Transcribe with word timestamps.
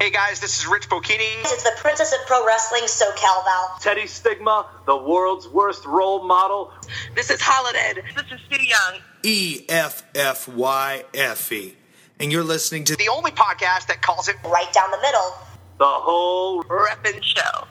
Hey 0.00 0.10
guys, 0.10 0.38
this 0.38 0.60
is 0.60 0.66
Rich 0.68 0.88
Bocchini. 0.88 1.40
It's 1.40 1.64
the 1.64 1.72
Princess 1.78 2.12
of 2.12 2.20
Pro 2.28 2.46
Wrestling, 2.46 2.82
SoCal 2.84 3.44
Val. 3.44 3.78
Teddy 3.80 4.06
Stigma, 4.06 4.64
the 4.86 4.96
world's 4.96 5.48
worst 5.48 5.84
role 5.86 6.22
model. 6.24 6.72
This 7.16 7.30
is 7.30 7.40
Holiday. 7.42 8.00
This 8.14 8.26
is 8.30 8.38
Stu 8.46 8.64
Young. 8.64 9.02
E 9.24 9.64
F 9.68 10.04
F 10.14 10.46
Y 10.46 11.02
F 11.14 11.50
E. 11.50 11.74
And 12.20 12.30
you're 12.30 12.44
listening 12.44 12.84
to 12.84 12.94
The 12.94 13.08
only 13.08 13.32
podcast 13.32 13.88
that 13.88 14.00
calls 14.00 14.28
it 14.28 14.36
Right 14.44 14.72
down 14.72 14.92
the 14.92 14.98
middle. 14.98 15.34
The 15.78 15.84
whole 15.84 16.62
Reffin' 16.62 17.20
Show. 17.20 17.66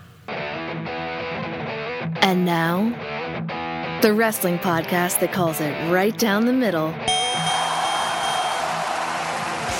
And 2.21 2.45
now, 2.45 3.99
the 4.01 4.11
wrestling 4.11 4.59
podcast 4.59 5.21
that 5.21 5.31
calls 5.31 5.61
it 5.61 5.71
right 5.89 6.17
down 6.17 6.45
the 6.45 6.51
middle. 6.51 6.91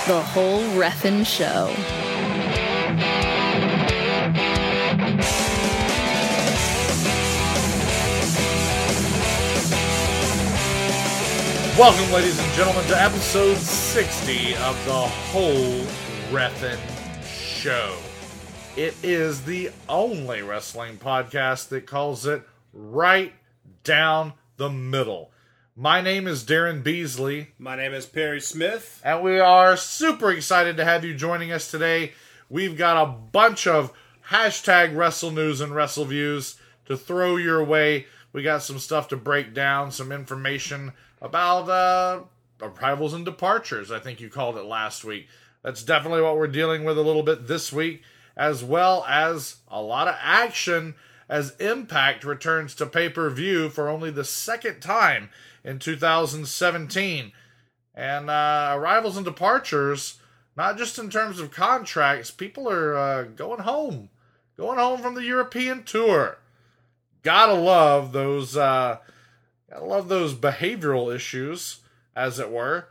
The 0.08 0.22
whole 0.22 0.62
Reffin' 0.80 1.26
Show. 1.26 1.76
Welcome, 11.78 12.12
ladies 12.12 12.40
and 12.40 12.54
gentlemen, 12.54 12.84
to 12.88 13.00
episode 13.00 13.56
60 13.56 14.56
of 14.56 14.86
the 14.86 14.94
whole 14.94 15.84
Reffin' 16.32 16.80
Show. 17.24 17.96
It 18.76 18.96
is 19.04 19.44
the 19.44 19.70
only 19.88 20.42
wrestling 20.42 20.98
podcast 20.98 21.70
that 21.70 21.86
calls 21.86 22.26
it 22.26 22.42
right 22.74 23.32
down 23.84 24.34
the 24.56 24.72
middle. 24.72 25.32
My 25.76 26.02
name 26.02 26.26
is 26.26 26.44
Daryn 26.44 26.82
Beasley, 26.82 27.50
My 27.60 27.76
name 27.76 27.94
is 27.94 28.08
Perry 28.08 28.42
Smith. 28.42 29.00
and 29.06 29.22
we 29.22 29.40
are 29.40 29.78
super 29.78 30.32
excited 30.32 30.78
to 30.78 30.86
have 30.86 31.06
you 31.06 31.14
joining 31.14 31.52
us 31.52 31.70
today. 31.70 32.14
We've 32.50 32.76
got 32.76 33.04
a 33.04 33.12
bunch 33.12 33.68
of 33.68 33.94
hashtag 34.30 34.96
wrestle 34.96 35.30
news 35.30 35.62
and 35.62 35.76
wrestle 35.76 36.06
views 36.06 36.56
to 36.88 36.98
throw 36.98 37.36
your 37.36 37.64
way. 37.64 38.08
We 38.34 38.42
got 38.42 38.64
some 38.64 38.80
stuff 38.80 39.08
to 39.10 39.18
break 39.18 39.54
down, 39.54 39.92
some 39.92 40.12
information 40.12 40.94
about 41.22 41.70
uh, 41.70 42.22
arrivals 42.62 43.14
and 43.14 43.26
departures, 43.26 43.92
I 43.92 44.00
think 44.00 44.20
you 44.20 44.30
called 44.30 44.58
it 44.58 44.66
last 44.66 45.04
week. 45.04 45.28
That's 45.64 45.84
definitely 45.84 46.22
what 46.22 46.38
we're 46.38 46.48
dealing 46.48 46.84
with 46.84 46.98
a 46.98 47.02
little 47.02 47.24
bit 47.24 47.48
this 47.48 47.74
week, 47.74 48.04
as 48.36 48.64
well 48.64 49.04
as 49.08 49.58
a 49.68 49.82
lot 49.82 50.08
of 50.08 50.16
action 50.22 50.96
as 51.30 51.56
Impact 51.60 52.24
returns 52.24 52.74
to 52.76 52.86
pay 52.86 53.10
per 53.10 53.30
view 53.30 53.70
for 53.70 53.90
only 53.90 54.10
the 54.12 54.24
second 54.24 54.80
time 54.80 55.30
in 55.64 55.80
2017. 55.80 57.32
And 57.94 58.30
uh, 58.30 58.74
arrivals 58.76 59.18
and 59.18 59.26
departures, 59.26 60.20
not 60.56 60.78
just 60.78 61.00
in 61.00 61.10
terms 61.10 61.40
of 61.40 61.52
contracts, 61.52 62.32
people 62.32 62.70
are 62.70 62.96
uh, 62.96 63.24
going 63.24 63.62
home, 63.62 64.10
going 64.56 64.78
home 64.78 65.02
from 65.02 65.16
the 65.16 65.24
European 65.24 65.84
tour. 65.84 66.38
Gotta 67.24 67.54
love 67.54 68.14
those. 68.14 68.56
Uh, 68.56 69.00
gotta 69.70 69.86
love 69.86 70.08
those 70.08 70.34
behavioral 70.34 71.14
issues, 71.14 71.80
as 72.16 72.40
it 72.40 72.52
were. 72.52 72.88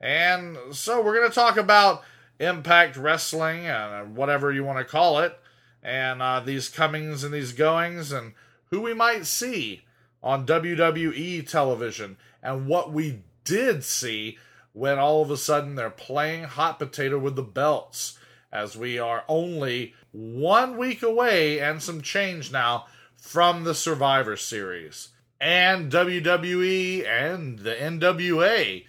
And 0.00 0.56
so 0.72 1.02
we're 1.02 1.20
gonna 1.20 1.32
talk 1.32 1.56
about 1.56 2.02
Impact 2.38 2.96
Wrestling, 2.96 3.66
uh, 3.66 4.04
whatever 4.04 4.50
you 4.50 4.64
want 4.64 4.78
to 4.78 4.84
call 4.84 5.18
it, 5.18 5.38
and 5.82 6.22
uh, 6.22 6.40
these 6.40 6.68
comings 6.68 7.22
and 7.22 7.34
these 7.34 7.52
goings, 7.52 8.12
and 8.12 8.32
who 8.66 8.80
we 8.80 8.94
might 8.94 9.26
see 9.26 9.82
on 10.22 10.46
WWE 10.46 11.46
television, 11.48 12.16
and 12.42 12.66
what 12.66 12.92
we 12.92 13.22
did 13.44 13.84
see 13.84 14.38
when 14.72 14.98
all 14.98 15.22
of 15.22 15.30
a 15.30 15.36
sudden 15.36 15.74
they're 15.74 15.90
playing 15.90 16.44
hot 16.44 16.78
potato 16.78 17.18
with 17.18 17.36
the 17.36 17.42
belts, 17.42 18.18
as 18.52 18.76
we 18.76 18.98
are 18.98 19.24
only 19.28 19.94
one 20.12 20.76
week 20.76 21.02
away 21.02 21.60
and 21.60 21.82
some 21.82 22.00
change 22.00 22.50
now 22.50 22.86
from 23.16 23.64
the 23.64 23.74
Survivor 23.74 24.36
Series. 24.36 25.08
And 25.40 25.90
WWE 25.90 27.06
and 27.06 27.60
the 27.60 27.74
NWA 27.74 28.84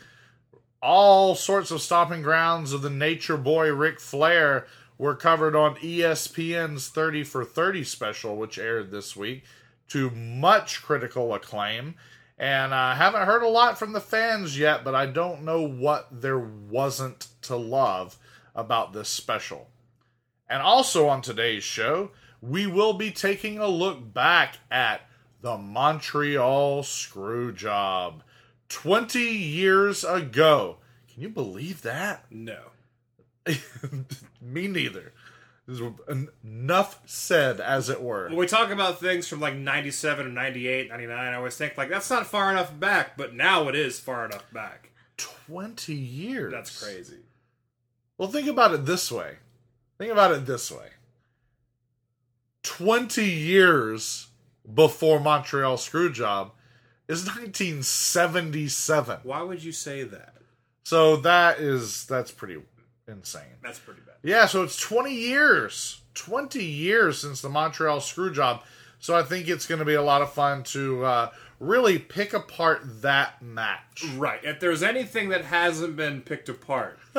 all 0.82 1.36
sorts 1.36 1.70
of 1.72 1.82
stomping 1.82 2.22
grounds 2.22 2.74
of 2.74 2.82
the 2.82 2.90
nature 2.90 3.38
boy 3.38 3.72
Ric 3.72 4.00
Flair 4.00 4.66
were 4.98 5.16
covered 5.16 5.56
on 5.56 5.76
ESPN's 5.76 6.88
30 6.90 7.24
for 7.24 7.46
30 7.46 7.84
special, 7.84 8.36
which 8.36 8.58
aired 8.58 8.92
this 8.92 9.16
week, 9.16 9.44
to 9.90 10.10
much 10.10 10.82
critical 10.82 11.34
acclaim. 11.34 11.96
And 12.38 12.74
I 12.74 12.96
haven't 12.96 13.26
heard 13.26 13.44
a 13.44 13.48
lot 13.48 13.78
from 13.78 13.94
the 13.94 14.02
fans 14.02 14.58
yet, 14.58 14.84
but 14.84 14.96
I 14.96 15.06
don't 15.06 15.44
know 15.44 15.62
what 15.62 16.08
there 16.12 16.40
wasn't 16.40 17.28
to 17.44 17.56
love 17.56 18.18
about 18.56 18.94
this 18.94 19.10
special. 19.10 19.70
And 20.50 20.62
also 20.62 21.08
on 21.08 21.22
today's 21.22 21.64
show, 21.64 22.12
we 22.42 22.66
will 22.66 22.94
be 22.94 23.12
taking 23.12 23.60
a 23.60 23.68
look 23.68 24.14
back 24.14 24.58
at 24.72 25.02
the 25.42 25.58
Montreal 25.58 26.84
Screwjob. 26.84 28.22
20 28.70 29.20
years 29.20 30.04
ago. 30.04 30.78
Can 31.12 31.22
you 31.22 31.30
believe 31.30 31.82
that? 31.82 32.26
No. 32.32 32.60
Me 34.42 34.68
neither. 34.68 35.14
Enough 36.44 37.00
said, 37.06 37.60
as 37.60 37.90
it 37.90 38.02
were. 38.02 38.28
When 38.28 38.38
we 38.38 38.48
talk 38.48 38.72
about 38.72 39.00
things 39.00 39.28
from 39.28 39.40
like 39.40 39.56
97 39.56 40.26
or 40.26 40.30
98, 40.30 40.90
99, 40.90 41.18
I 41.18 41.36
always 41.36 41.56
think 41.56 41.78
like 41.78 41.90
that's 41.90 42.10
not 42.10 42.28
far 42.28 42.52
enough 42.52 42.78
back, 42.80 43.18
but 43.18 43.34
now 43.34 43.68
it 43.68 43.76
is 43.76 44.00
far 44.00 44.26
enough 44.26 44.46
back. 44.54 44.92
20 45.18 45.94
years. 45.94 46.52
That's 46.52 46.84
crazy. 46.84 47.20
Well, 48.18 48.30
think 48.30 48.48
about 48.48 48.74
it 48.74 48.86
this 48.86 49.12
way. 49.12 49.38
Think 49.98 50.12
about 50.12 50.32
it 50.32 50.46
this 50.46 50.72
way. 50.72 50.88
20 52.64 53.24
years 53.24 54.28
before 54.74 55.20
Montreal 55.20 55.78
Screwjob 55.78 56.52
is 57.08 57.26
1977. 57.26 59.20
Why 59.24 59.42
would 59.42 59.64
you 59.64 59.72
say 59.72 60.04
that? 60.04 60.36
So 60.84 61.18
that 61.18 61.60
is 61.60 62.06
that's 62.06 62.32
pretty 62.32 62.62
insane. 63.08 63.44
That's 63.64 63.80
pretty 63.80 64.02
bad. 64.02 64.16
Yeah, 64.24 64.46
so 64.46 64.64
it's 64.64 64.78
20 64.78 65.14
years. 65.14 66.02
20 66.14 66.64
years 66.64 67.20
since 67.20 67.42
the 67.42 67.50
Montreal 67.50 68.00
Screwjob. 68.00 68.62
So 69.00 69.16
I 69.16 69.24
think 69.24 69.48
it's 69.48 69.66
going 69.66 69.80
to 69.80 69.86
be 69.86 69.96
a 69.96 70.02
lot 70.02 70.22
of 70.22 70.32
fun 70.32 70.64
to 70.64 71.04
uh, 71.04 71.30
really 71.60 71.98
pick 71.98 72.34
apart 72.34 72.82
that 73.02 73.42
match. 73.42 74.06
Right. 74.16 74.44
If 74.44 74.60
there's 74.60 74.84
anything 74.84 75.30
that 75.30 75.46
hasn't 75.46 75.96
been 75.96 76.22
picked 76.22 76.50
apart, 76.50 77.00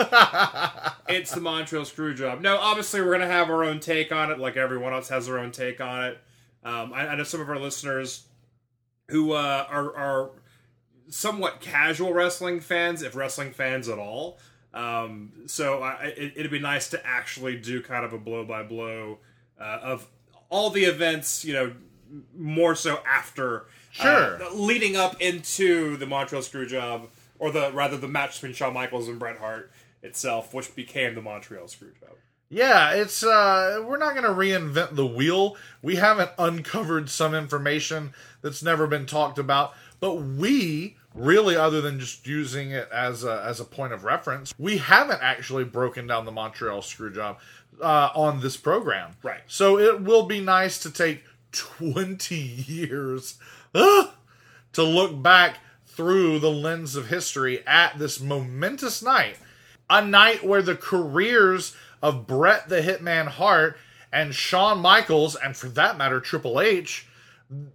it's 1.08 1.32
the 1.32 1.40
Montreal 1.40 1.84
Screwjob. 1.84 2.40
No, 2.40 2.58
obviously 2.58 3.00
we're 3.00 3.12
gonna 3.12 3.26
have 3.26 3.50
our 3.50 3.64
own 3.64 3.80
take 3.80 4.12
on 4.12 4.30
it, 4.30 4.38
like 4.38 4.56
everyone 4.56 4.92
else 4.92 5.08
has 5.08 5.26
their 5.26 5.38
own 5.38 5.52
take 5.52 5.80
on 5.80 6.04
it. 6.04 6.18
Um, 6.64 6.92
I, 6.92 7.08
I 7.08 7.14
know 7.16 7.24
some 7.24 7.40
of 7.40 7.48
our 7.48 7.58
listeners 7.58 8.24
who 9.08 9.32
uh, 9.32 9.66
are 9.68 9.94
are 9.96 10.30
somewhat 11.08 11.60
casual 11.60 12.12
wrestling 12.12 12.60
fans, 12.60 13.02
if 13.02 13.14
wrestling 13.14 13.52
fans 13.52 13.88
at 13.88 13.98
all. 13.98 14.38
Um, 14.72 15.32
so 15.46 15.82
I, 15.82 16.14
it, 16.16 16.32
it'd 16.36 16.50
be 16.50 16.58
nice 16.58 16.88
to 16.90 17.06
actually 17.06 17.56
do 17.58 17.82
kind 17.82 18.04
of 18.04 18.12
a 18.14 18.18
blow 18.18 18.44
by 18.44 18.62
blow 18.62 19.18
of 19.58 20.06
all 20.48 20.70
the 20.70 20.84
events, 20.84 21.44
you 21.44 21.52
know, 21.52 21.72
more 22.36 22.74
so 22.74 23.00
after, 23.06 23.66
Sure. 23.90 24.42
uh, 24.42 24.52
leading 24.54 24.96
up 24.96 25.20
into 25.20 25.96
the 25.96 26.06
Montreal 26.06 26.42
Screwjob, 26.42 27.08
or 27.38 27.50
the 27.50 27.70
rather 27.72 27.96
the 27.96 28.08
match 28.08 28.34
between 28.34 28.52
Shawn 28.54 28.72
Michaels 28.74 29.08
and 29.08 29.18
Bret 29.18 29.38
Hart 29.38 29.70
itself, 30.02 30.52
which 30.54 30.74
became 30.74 31.14
the 31.14 31.22
Montreal 31.22 31.64
Screwjob. 31.66 32.16
Yeah, 32.52 32.90
it's 32.92 33.24
uh 33.24 33.82
we're 33.82 33.96
not 33.96 34.12
going 34.12 34.24
to 34.24 34.28
reinvent 34.28 34.94
the 34.94 35.06
wheel. 35.06 35.56
We 35.80 35.96
haven't 35.96 36.32
uncovered 36.38 37.08
some 37.08 37.34
information 37.34 38.12
that's 38.42 38.62
never 38.62 38.86
been 38.86 39.06
talked 39.06 39.38
about, 39.38 39.72
but 40.00 40.16
we 40.16 40.98
really 41.14 41.56
other 41.56 41.80
than 41.80 41.98
just 41.98 42.26
using 42.26 42.70
it 42.70 42.90
as 42.92 43.24
a 43.24 43.42
as 43.42 43.58
a 43.58 43.64
point 43.64 43.94
of 43.94 44.04
reference, 44.04 44.52
we 44.58 44.76
haven't 44.76 45.22
actually 45.22 45.64
broken 45.64 46.06
down 46.06 46.26
the 46.26 46.30
Montreal 46.30 46.82
Screwjob 46.82 47.38
uh 47.80 48.10
on 48.14 48.40
this 48.40 48.58
program. 48.58 49.12
Right. 49.22 49.40
So 49.46 49.78
it 49.78 50.02
will 50.02 50.24
be 50.24 50.42
nice 50.42 50.78
to 50.80 50.90
take 50.90 51.24
20 51.52 52.34
years 52.36 53.38
ah, 53.74 54.14
to 54.74 54.82
look 54.82 55.22
back 55.22 55.60
through 55.86 56.38
the 56.38 56.50
lens 56.50 56.96
of 56.96 57.08
history 57.08 57.66
at 57.66 57.98
this 57.98 58.20
momentous 58.20 59.02
night. 59.02 59.38
A 59.88 60.04
night 60.04 60.44
where 60.44 60.62
the 60.62 60.76
careers 60.76 61.74
of 62.02 62.26
Bret 62.26 62.68
the 62.68 62.82
Hitman 62.82 63.28
Hart 63.28 63.76
and 64.12 64.34
Shawn 64.34 64.80
Michaels, 64.80 65.36
and 65.36 65.56
for 65.56 65.68
that 65.68 65.96
matter, 65.96 66.20
Triple 66.20 66.60
H, 66.60 67.06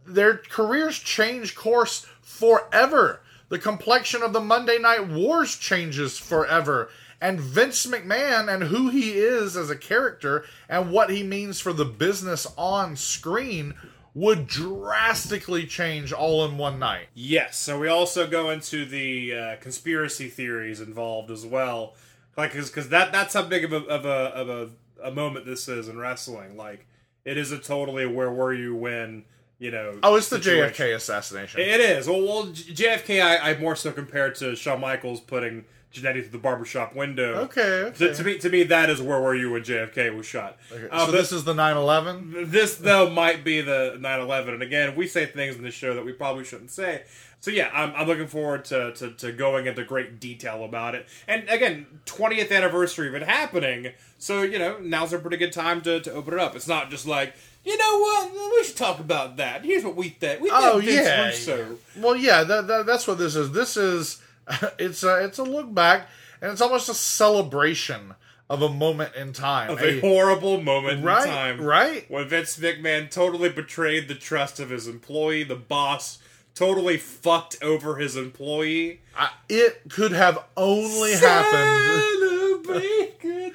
their 0.06 0.38
careers 0.38 1.00
change 1.00 1.56
course 1.56 2.06
forever. 2.21 3.21
The 3.50 3.59
complexion 3.59 4.21
of 4.21 4.33
the 4.33 4.41
Monday 4.41 4.77
Night 4.77 5.07
Wars 5.07 5.56
changes 5.56 6.18
forever. 6.18 6.89
And 7.19 7.39
Vince 7.39 7.88
McMahon 7.88 8.53
and 8.53 8.65
who 8.65 8.89
he 8.89 9.13
is 9.13 9.57
as 9.57 9.71
a 9.71 9.75
character 9.75 10.45
and 10.69 10.91
what 10.91 11.09
he 11.09 11.23
means 11.23 11.59
for 11.59 11.73
the 11.73 11.85
business 11.85 12.45
on 12.57 12.95
screen 12.95 13.73
would 14.13 14.47
drastically 14.47 15.65
change 15.65 16.12
all 16.12 16.45
in 16.45 16.57
one 16.57 16.77
night. 16.80 17.07
Yes. 17.13 17.57
So 17.57 17.80
we 17.80 17.88
also 17.88 18.27
go 18.27 18.50
into 18.50 18.85
the 18.85 19.33
uh, 19.33 19.56
conspiracy 19.57 20.27
theories 20.27 20.81
involved 20.81 21.31
as 21.31 21.45
well, 21.45 21.94
like 22.38 22.54
because 22.54 22.89
that 22.89 23.12
that's 23.12 23.34
how 23.34 23.42
big 23.42 23.63
of 23.66 23.74
a 23.74 23.78
of 23.88 24.06
a 24.06 24.10
of 24.10 24.50
a 24.50 24.69
a 25.04 25.12
moment 25.12 25.45
this 25.45 25.68
is 25.68 25.88
in 25.89 25.98
wrestling. 25.98 26.56
Like 26.56 26.86
it 27.25 27.38
is 27.38 27.51
a 27.51 27.57
totally 27.57 28.06
where 28.06 28.31
were 28.31 28.54
you 28.54 28.75
when 28.75 29.25
you 29.60 29.72
know. 29.72 30.00
Oh, 30.04 30.16
it's 30.16 30.30
the. 30.30 30.38
JFK 30.38 30.95
assassination. 30.95 31.62
It 31.62 31.80
is. 31.80 32.07
Well, 32.07 32.22
well 32.22 32.45
JFK, 32.48 33.24
I, 33.24 33.51
I 33.51 33.57
more 33.57 33.75
so 33.75 33.92
compared 33.92 34.36
to 34.36 34.56
Shawn 34.56 34.80
Michaels 34.80 35.19
putting 35.19 35.66
Jannetty 35.94 36.22
through 36.22 36.30
the 36.30 36.38
barbershop 36.38 36.95
window. 36.95 37.34
okay, 37.45 37.62
okay. 37.62 37.98
To, 38.10 38.13
to 38.13 38.24
me, 38.24 38.38
to 38.38 38.50
me, 38.50 38.63
that 38.63 38.90
is 38.90 39.01
where 39.01 39.19
were 39.19 39.33
you 39.33 39.51
when 39.51 39.63
JFK 39.63 40.16
was 40.16 40.25
shot. 40.25 40.57
Okay, 40.72 40.88
Uh, 40.92 41.06
so 41.07 41.12
this 41.12 41.31
is 41.31 41.44
the 41.44 41.54
9/11. 41.54 42.51
this 42.51 42.75
though 42.75 43.10
might 43.10 43.44
be 43.44 43.62
the 43.62 43.98
9/11, 44.00 44.50
and 44.50 44.62
again, 44.62 44.95
we 44.95 45.07
say 45.07 45.25
things 45.25 45.56
in 45.56 45.63
this 45.63 45.74
show 45.74 45.95
that 45.95 46.06
we 46.06 46.12
probably 46.12 46.44
shouldn't 46.44 46.72
say. 46.72 47.04
So 47.39 47.51
yeah, 47.51 47.69
I'm, 47.74 47.94
I'm 47.95 48.07
looking 48.07 48.28
forward 48.28 48.66
to, 48.66 48.94
to, 48.94 49.12
to 49.12 49.31
going 49.31 49.68
into 49.68 49.84
great 49.84 50.19
detail 50.19 50.63
about 50.63 50.95
it. 50.95 51.07
And 51.28 51.48
again, 51.50 51.86
20th 52.06 52.51
anniversary 52.51 53.07
of 53.07 53.16
it 53.16 53.24
happening. 53.24 53.94
So 54.18 54.42
you 54.42 54.60
know, 54.60 54.80
now's 54.80 55.13
a 55.13 55.19
pretty 55.19 55.38
good 55.38 55.54
time 55.54 55.81
to, 55.81 56.00
to 56.01 56.12
open 56.13 56.34
it 56.34 56.39
up. 56.39 56.56
It's 56.56 56.68
not 56.68 56.89
just 56.89 57.06
like 57.06 57.36
you 57.63 57.78
know 57.78 58.00
what 58.00 58.56
we 58.56 58.63
should 58.63 58.78
talk 58.78 59.00
about 59.00 59.38
that. 59.38 59.66
Here's 59.66 59.84
what 59.84 59.95
we 59.95 60.10
think. 60.10 60.42
We 60.42 60.50
think 60.50 60.62
Oh 60.63 60.80
Vince 60.80 61.06
yeah. 61.06 61.25
Russo. 61.25 61.78
Well, 61.98 62.16
yeah. 62.16 62.44
That, 62.44 62.68
that, 62.68 62.86
that's 62.86 63.06
what 63.07 63.18
this 63.18 63.36
is. 63.36 63.51
This 63.51 63.75
is 63.75 64.22
it's 64.80 65.04
a 65.04 65.25
it's 65.25 65.38
a 65.38 65.44
look 65.44 65.74
back, 65.74 66.07
and 66.42 66.51
it's 66.51 66.62
almost 66.62 66.90
a 66.90 66.94
celebration 66.94 68.16
of 68.50 68.62
a 68.62 68.69
moment 68.69 69.13
in 69.16 69.33
time. 69.33 69.69
of 69.69 69.81
a 69.81 70.00
horrible 70.00 70.62
moment 70.62 71.04
right, 71.04 71.28
in 71.28 71.30
time. 71.30 71.62
right. 71.62 72.10
When 72.10 72.30
Vince 72.30 72.57
McMahon 72.57 73.12
totally 73.12 73.50
betrayed 73.50 74.07
the 74.07 74.16
trust 74.16 74.60
of 74.62 74.69
his 74.69 74.88
employee, 74.88 75.44
the 75.44 75.56
boss 75.56 76.19
totally 76.57 76.98
fucked 76.98 77.62
over 77.62 77.98
his 77.98 78.15
employee. 78.15 79.01
I, 79.15 79.30
it 79.48 79.89
could 79.89 80.12
have 80.12 80.44
only 80.56 81.13
happened. 81.13 82.04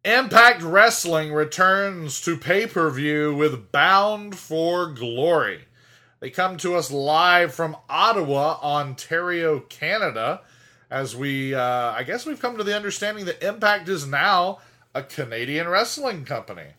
Impact 0.05 0.61
Wrestling 0.61 1.33
returns 1.33 2.21
to 2.21 2.37
pay 2.37 2.67
per 2.67 2.91
view 2.91 3.35
with 3.35 3.73
Bound 3.73 4.37
for 4.37 4.87
Glory. 4.87 5.65
They 6.21 6.29
come 6.29 6.59
to 6.59 6.75
us 6.77 6.91
live 6.91 7.55
from 7.55 7.75
Ottawa, 7.89 8.59
Ontario, 8.63 9.61
Canada. 9.61 10.43
As 10.91 11.17
we, 11.17 11.55
uh, 11.55 11.93
I 11.93 12.03
guess 12.03 12.27
we've 12.27 12.41
come 12.41 12.59
to 12.59 12.65
the 12.65 12.77
understanding 12.77 13.25
that 13.25 13.43
Impact 13.43 13.89
is 13.89 14.07
now 14.07 14.59
a 14.95 15.03
Canadian 15.03 15.69
wrestling 15.69 16.27
company. 16.27 16.75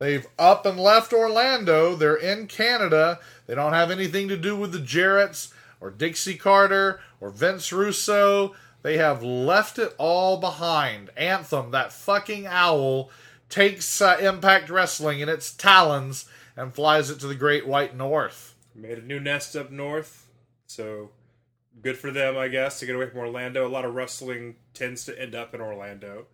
They've 0.00 0.26
up 0.36 0.66
and 0.66 0.78
left 0.78 1.12
Orlando. 1.12 1.94
They're 1.94 2.16
in 2.16 2.48
Canada. 2.48 3.20
They 3.46 3.54
don't 3.54 3.74
have 3.74 3.92
anything 3.92 4.26
to 4.26 4.36
do 4.36 4.56
with 4.56 4.72
the 4.72 4.78
Jarretts 4.78 5.52
or 5.80 5.92
Dixie 5.92 6.36
Carter 6.36 6.98
or 7.20 7.30
Vince 7.30 7.72
Russo. 7.72 8.56
They 8.86 8.98
have 8.98 9.20
left 9.24 9.80
it 9.80 9.96
all 9.98 10.36
behind. 10.36 11.10
Anthem, 11.16 11.72
that 11.72 11.92
fucking 11.92 12.46
owl, 12.46 13.10
takes 13.48 14.00
uh, 14.00 14.16
Impact 14.20 14.70
Wrestling 14.70 15.18
in 15.18 15.28
its 15.28 15.52
talons 15.52 16.26
and 16.56 16.72
flies 16.72 17.10
it 17.10 17.18
to 17.18 17.26
the 17.26 17.34
Great 17.34 17.66
White 17.66 17.96
North. 17.96 18.54
Made 18.76 18.98
a 18.98 19.02
new 19.02 19.18
nest 19.18 19.56
up 19.56 19.72
north, 19.72 20.28
so 20.68 21.10
good 21.82 21.98
for 21.98 22.12
them, 22.12 22.38
I 22.38 22.46
guess, 22.46 22.78
to 22.78 22.86
get 22.86 22.94
away 22.94 23.10
from 23.10 23.18
Orlando. 23.18 23.66
A 23.66 23.68
lot 23.68 23.84
of 23.84 23.92
wrestling 23.92 24.54
tends 24.72 25.04
to 25.06 25.20
end 25.20 25.34
up 25.34 25.52
in 25.52 25.60
Orlando. 25.60 26.26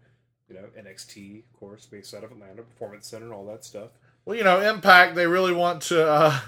You 0.47 0.57
know, 0.57 0.67
NXT, 0.79 1.39
of 1.39 1.59
course, 1.59 1.87
based 1.87 2.13
out 2.13 2.23
of 2.23 2.33
Atlanta, 2.33 2.61
Performance 2.61 3.07
Center, 3.07 3.25
and 3.25 3.33
all 3.33 3.47
that 3.47 3.65
stuff. 3.65 3.93
Well, 4.27 4.37
you 4.37 4.45
know, 4.45 4.61
Impact, 4.61 5.15
they 5.15 5.27
really 5.27 5.55
want 5.55 5.81
to, 5.85 6.07
uh, 6.07 6.41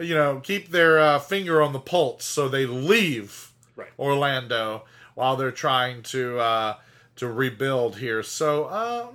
you 0.00 0.16
know, 0.16 0.40
keep 0.40 0.70
their 0.70 0.98
uh, 0.98 1.20
finger 1.20 1.62
on 1.62 1.72
the 1.72 1.78
pulse, 1.78 2.24
so 2.24 2.48
they 2.48 2.66
leave 2.66 3.52
Right. 3.76 3.88
Orlando 3.98 4.84
while 5.14 5.36
they're 5.36 5.50
trying 5.50 6.02
to 6.04 6.38
uh, 6.38 6.76
to 7.16 7.28
rebuild 7.28 7.96
here. 7.96 8.22
So, 8.22 8.64
uh, 8.64 9.06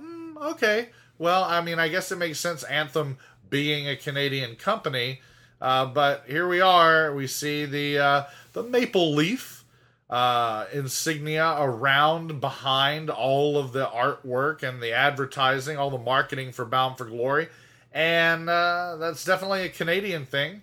okay. 0.50 0.90
Well, 1.18 1.44
I 1.44 1.60
mean, 1.60 1.78
I 1.78 1.88
guess 1.88 2.12
it 2.12 2.16
makes 2.16 2.38
sense. 2.38 2.62
Anthem 2.62 3.18
being 3.50 3.88
a 3.88 3.96
Canadian 3.96 4.54
company, 4.54 5.20
uh, 5.60 5.86
but 5.86 6.24
here 6.28 6.46
we 6.46 6.60
are. 6.60 7.12
We 7.14 7.26
see 7.26 7.64
the 7.64 7.98
uh, 7.98 8.24
the 8.52 8.62
maple 8.62 9.14
leaf 9.14 9.64
uh, 10.08 10.66
insignia 10.72 11.56
around 11.58 12.40
behind 12.40 13.10
all 13.10 13.58
of 13.58 13.72
the 13.72 13.86
artwork 13.86 14.62
and 14.62 14.82
the 14.82 14.92
advertising, 14.92 15.76
all 15.76 15.90
the 15.90 15.98
marketing 15.98 16.52
for 16.52 16.64
Bound 16.64 16.96
for 16.96 17.04
Glory, 17.04 17.48
and 17.92 18.48
uh, 18.48 18.96
that's 18.96 19.24
definitely 19.24 19.62
a 19.62 19.68
Canadian 19.68 20.24
thing. 20.24 20.62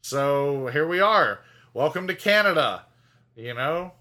So 0.00 0.68
here 0.68 0.88
we 0.88 1.00
are. 1.00 1.40
Welcome 1.74 2.06
to 2.08 2.14
Canada. 2.14 2.86
You 3.36 3.54
know, 3.54 3.92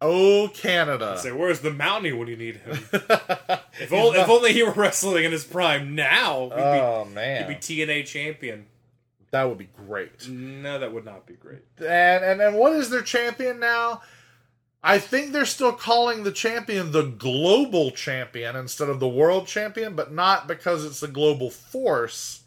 oh 0.00 0.50
Canada. 0.54 1.18
Say, 1.18 1.32
where's 1.32 1.60
the 1.60 1.70
Mountie 1.70 2.16
when 2.16 2.28
you 2.28 2.36
need 2.36 2.56
him? 2.56 2.78
if, 2.92 3.92
only, 3.92 4.18
if 4.18 4.28
only 4.28 4.52
he 4.52 4.62
were 4.62 4.72
wrestling 4.72 5.24
in 5.24 5.32
his 5.32 5.44
prime 5.44 5.94
now, 5.94 6.50
oh 6.52 7.04
be, 7.04 7.14
man, 7.14 7.48
he'd 7.48 7.54
be 7.54 7.86
TNA 7.86 8.06
champion. 8.06 8.66
that 9.30 9.44
would 9.44 9.58
be 9.58 9.68
great. 9.86 10.28
No, 10.28 10.78
that 10.78 10.92
would 10.92 11.04
not 11.04 11.26
be 11.26 11.34
great. 11.34 11.62
And 11.78 12.24
and 12.24 12.40
and 12.40 12.56
what 12.56 12.72
is 12.72 12.90
their 12.90 13.02
champion 13.02 13.60
now? 13.60 14.02
I 14.86 14.98
think 14.98 15.32
they're 15.32 15.46
still 15.46 15.72
calling 15.72 16.24
the 16.24 16.32
champion 16.32 16.92
the 16.92 17.04
global 17.04 17.90
champion 17.90 18.54
instead 18.54 18.90
of 18.90 19.00
the 19.00 19.08
world 19.08 19.46
champion, 19.46 19.96
but 19.96 20.12
not 20.12 20.46
because 20.46 20.84
it's 20.84 21.00
the 21.00 21.08
global 21.08 21.50
force 21.50 22.43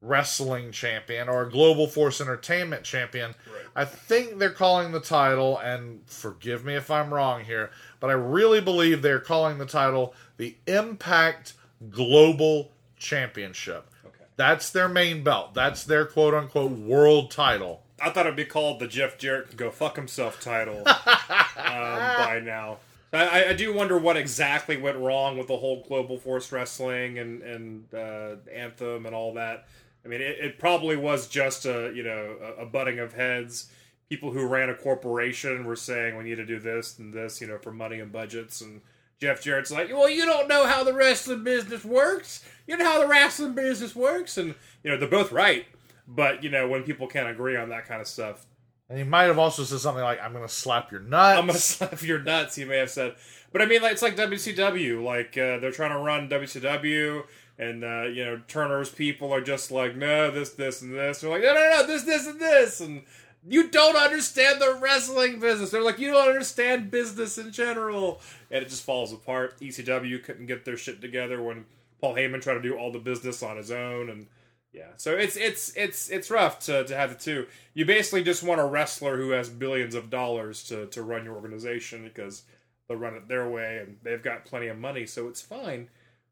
wrestling 0.00 0.70
champion 0.70 1.28
or 1.28 1.42
a 1.42 1.50
global 1.50 1.86
force 1.86 2.20
entertainment 2.20 2.84
champion. 2.84 3.34
Right. 3.52 3.64
I 3.74 3.84
think 3.84 4.38
they're 4.38 4.50
calling 4.50 4.92
the 4.92 5.00
title, 5.00 5.58
and 5.58 6.00
forgive 6.06 6.64
me 6.64 6.74
if 6.74 6.90
I'm 6.90 7.12
wrong 7.12 7.44
here, 7.44 7.70
but 8.00 8.10
I 8.10 8.14
really 8.14 8.60
believe 8.60 9.02
they're 9.02 9.18
calling 9.18 9.58
the 9.58 9.66
title 9.66 10.14
the 10.36 10.56
Impact 10.66 11.54
Global 11.90 12.70
Championship. 12.96 13.88
Okay. 14.04 14.24
That's 14.36 14.70
their 14.70 14.88
main 14.88 15.22
belt. 15.22 15.54
That's 15.54 15.84
their 15.84 16.04
quote 16.04 16.34
unquote 16.34 16.72
world 16.72 17.30
title. 17.30 17.82
I 18.00 18.10
thought 18.10 18.26
it'd 18.26 18.36
be 18.36 18.44
called 18.44 18.78
the 18.78 18.86
Jeff 18.86 19.18
Jarrett 19.18 19.56
go 19.56 19.70
fuck 19.70 19.96
himself 19.96 20.40
title 20.40 20.78
um, 20.86 20.86
by 21.56 22.40
now. 22.44 22.78
I, 23.12 23.46
I 23.46 23.52
do 23.54 23.72
wonder 23.72 23.96
what 23.96 24.16
exactly 24.16 24.76
went 24.76 24.98
wrong 24.98 25.38
with 25.38 25.48
the 25.48 25.56
whole 25.56 25.82
Global 25.82 26.18
Force 26.18 26.52
Wrestling 26.52 27.18
and 27.18 27.42
and 27.42 27.94
uh, 27.94 28.36
Anthem 28.54 29.06
and 29.06 29.14
all 29.14 29.34
that. 29.34 29.66
I 30.04 30.08
mean, 30.08 30.20
it, 30.20 30.38
it 30.38 30.58
probably 30.58 30.96
was 30.96 31.28
just 31.28 31.66
a 31.66 31.92
you 31.94 32.02
know 32.02 32.36
a, 32.58 32.62
a 32.62 32.66
butting 32.66 32.98
of 32.98 33.14
heads. 33.14 33.70
People 34.08 34.32
who 34.32 34.46
ran 34.46 34.70
a 34.70 34.74
corporation 34.74 35.64
were 35.64 35.76
saying 35.76 36.16
we 36.16 36.24
need 36.24 36.36
to 36.36 36.46
do 36.46 36.58
this 36.58 36.98
and 36.98 37.12
this, 37.12 37.42
you 37.42 37.46
know, 37.46 37.58
for 37.58 37.72
money 37.72 38.00
and 38.00 38.10
budgets. 38.10 38.62
And 38.62 38.80
Jeff 39.20 39.42
Jarrett's 39.42 39.70
like, 39.70 39.90
well, 39.90 40.08
you 40.08 40.24
don't 40.24 40.48
know 40.48 40.64
how 40.64 40.82
the 40.82 40.94
wrestling 40.94 41.44
business 41.44 41.84
works. 41.84 42.42
You 42.66 42.78
know 42.78 42.84
how 42.86 43.00
the 43.00 43.06
wrestling 43.06 43.54
business 43.54 43.94
works, 43.94 44.38
and 44.38 44.54
you 44.82 44.90
know 44.90 44.96
they're 44.96 45.08
both 45.08 45.32
right. 45.32 45.66
But 46.06 46.42
you 46.42 46.50
know 46.50 46.68
when 46.68 46.84
people 46.84 47.06
can't 47.06 47.28
agree 47.28 47.56
on 47.56 47.68
that 47.70 47.86
kind 47.86 48.00
of 48.00 48.06
stuff, 48.06 48.46
And 48.88 48.96
he 48.96 49.04
might 49.04 49.24
have 49.24 49.38
also 49.38 49.64
said 49.64 49.80
something 49.80 50.02
like, 50.02 50.22
I'm 50.22 50.32
going 50.32 50.46
to 50.46 50.52
slap 50.52 50.90
your 50.90 51.00
nuts. 51.00 51.38
I'm 51.38 51.46
gonna 51.46 51.58
slap 51.58 52.02
your 52.02 52.20
nuts. 52.22 52.54
He 52.54 52.64
may 52.64 52.78
have 52.78 52.90
said, 52.90 53.16
but 53.52 53.60
I 53.60 53.66
mean, 53.66 53.82
like 53.82 53.92
it's 53.92 54.02
like 54.02 54.16
WCW. 54.16 55.02
Like 55.02 55.36
uh, 55.36 55.58
they're 55.58 55.72
trying 55.72 55.90
to 55.92 55.98
run 55.98 56.28
WCW, 56.30 57.24
and 57.58 57.84
uh, 57.84 58.04
you 58.04 58.24
know 58.24 58.40
Turner's 58.48 58.90
people 58.90 59.32
are 59.32 59.40
just 59.40 59.70
like, 59.70 59.96
no, 59.96 60.30
this, 60.30 60.50
this, 60.50 60.82
and 60.82 60.94
this. 60.94 61.20
They're 61.20 61.30
like, 61.30 61.42
no, 61.42 61.54
no, 61.54 61.70
no, 61.70 61.86
this, 61.86 62.02
this, 62.04 62.26
and 62.26 62.40
this, 62.40 62.80
and 62.80 63.02
you 63.46 63.70
don't 63.70 63.96
understand 63.96 64.60
the 64.60 64.78
wrestling 64.80 65.40
business. 65.40 65.70
They're 65.70 65.82
like, 65.82 65.98
you 65.98 66.10
don't 66.10 66.28
understand 66.28 66.90
business 66.90 67.38
in 67.38 67.52
general, 67.52 68.20
and 68.50 68.62
it 68.62 68.68
just 68.68 68.84
falls 68.84 69.12
apart. 69.12 69.58
ECW 69.60 70.22
couldn't 70.22 70.46
get 70.46 70.64
their 70.64 70.76
shit 70.76 71.00
together 71.00 71.42
when 71.42 71.64
Paul 72.00 72.14
Heyman 72.14 72.42
tried 72.42 72.54
to 72.54 72.62
do 72.62 72.76
all 72.76 72.92
the 72.92 72.98
business 72.98 73.42
on 73.42 73.56
his 73.56 73.70
own, 73.70 74.08
and 74.08 74.26
yeah, 74.72 74.90
so 74.96 75.16
it's 75.16 75.36
it's 75.36 75.72
it's 75.76 76.10
it's 76.10 76.30
rough 76.30 76.60
to, 76.60 76.84
to 76.84 76.96
have 76.96 77.10
the 77.10 77.18
two. 77.18 77.46
You 77.74 77.84
basically 77.84 78.22
just 78.22 78.42
want 78.42 78.60
a 78.60 78.66
wrestler 78.66 79.16
who 79.16 79.30
has 79.30 79.48
billions 79.48 79.94
of 79.94 80.10
dollars 80.10 80.62
to, 80.64 80.86
to 80.86 81.02
run 81.02 81.24
your 81.24 81.34
organization 81.34 82.04
because 82.04 82.42
they'll 82.86 82.98
run 82.98 83.14
it 83.14 83.28
their 83.28 83.48
way 83.48 83.78
and 83.78 83.96
they've 84.02 84.22
got 84.22 84.44
plenty 84.44 84.68
of 84.68 84.78
money, 84.78 85.06
so 85.06 85.26
it's 85.26 85.40
fine. 85.40 85.88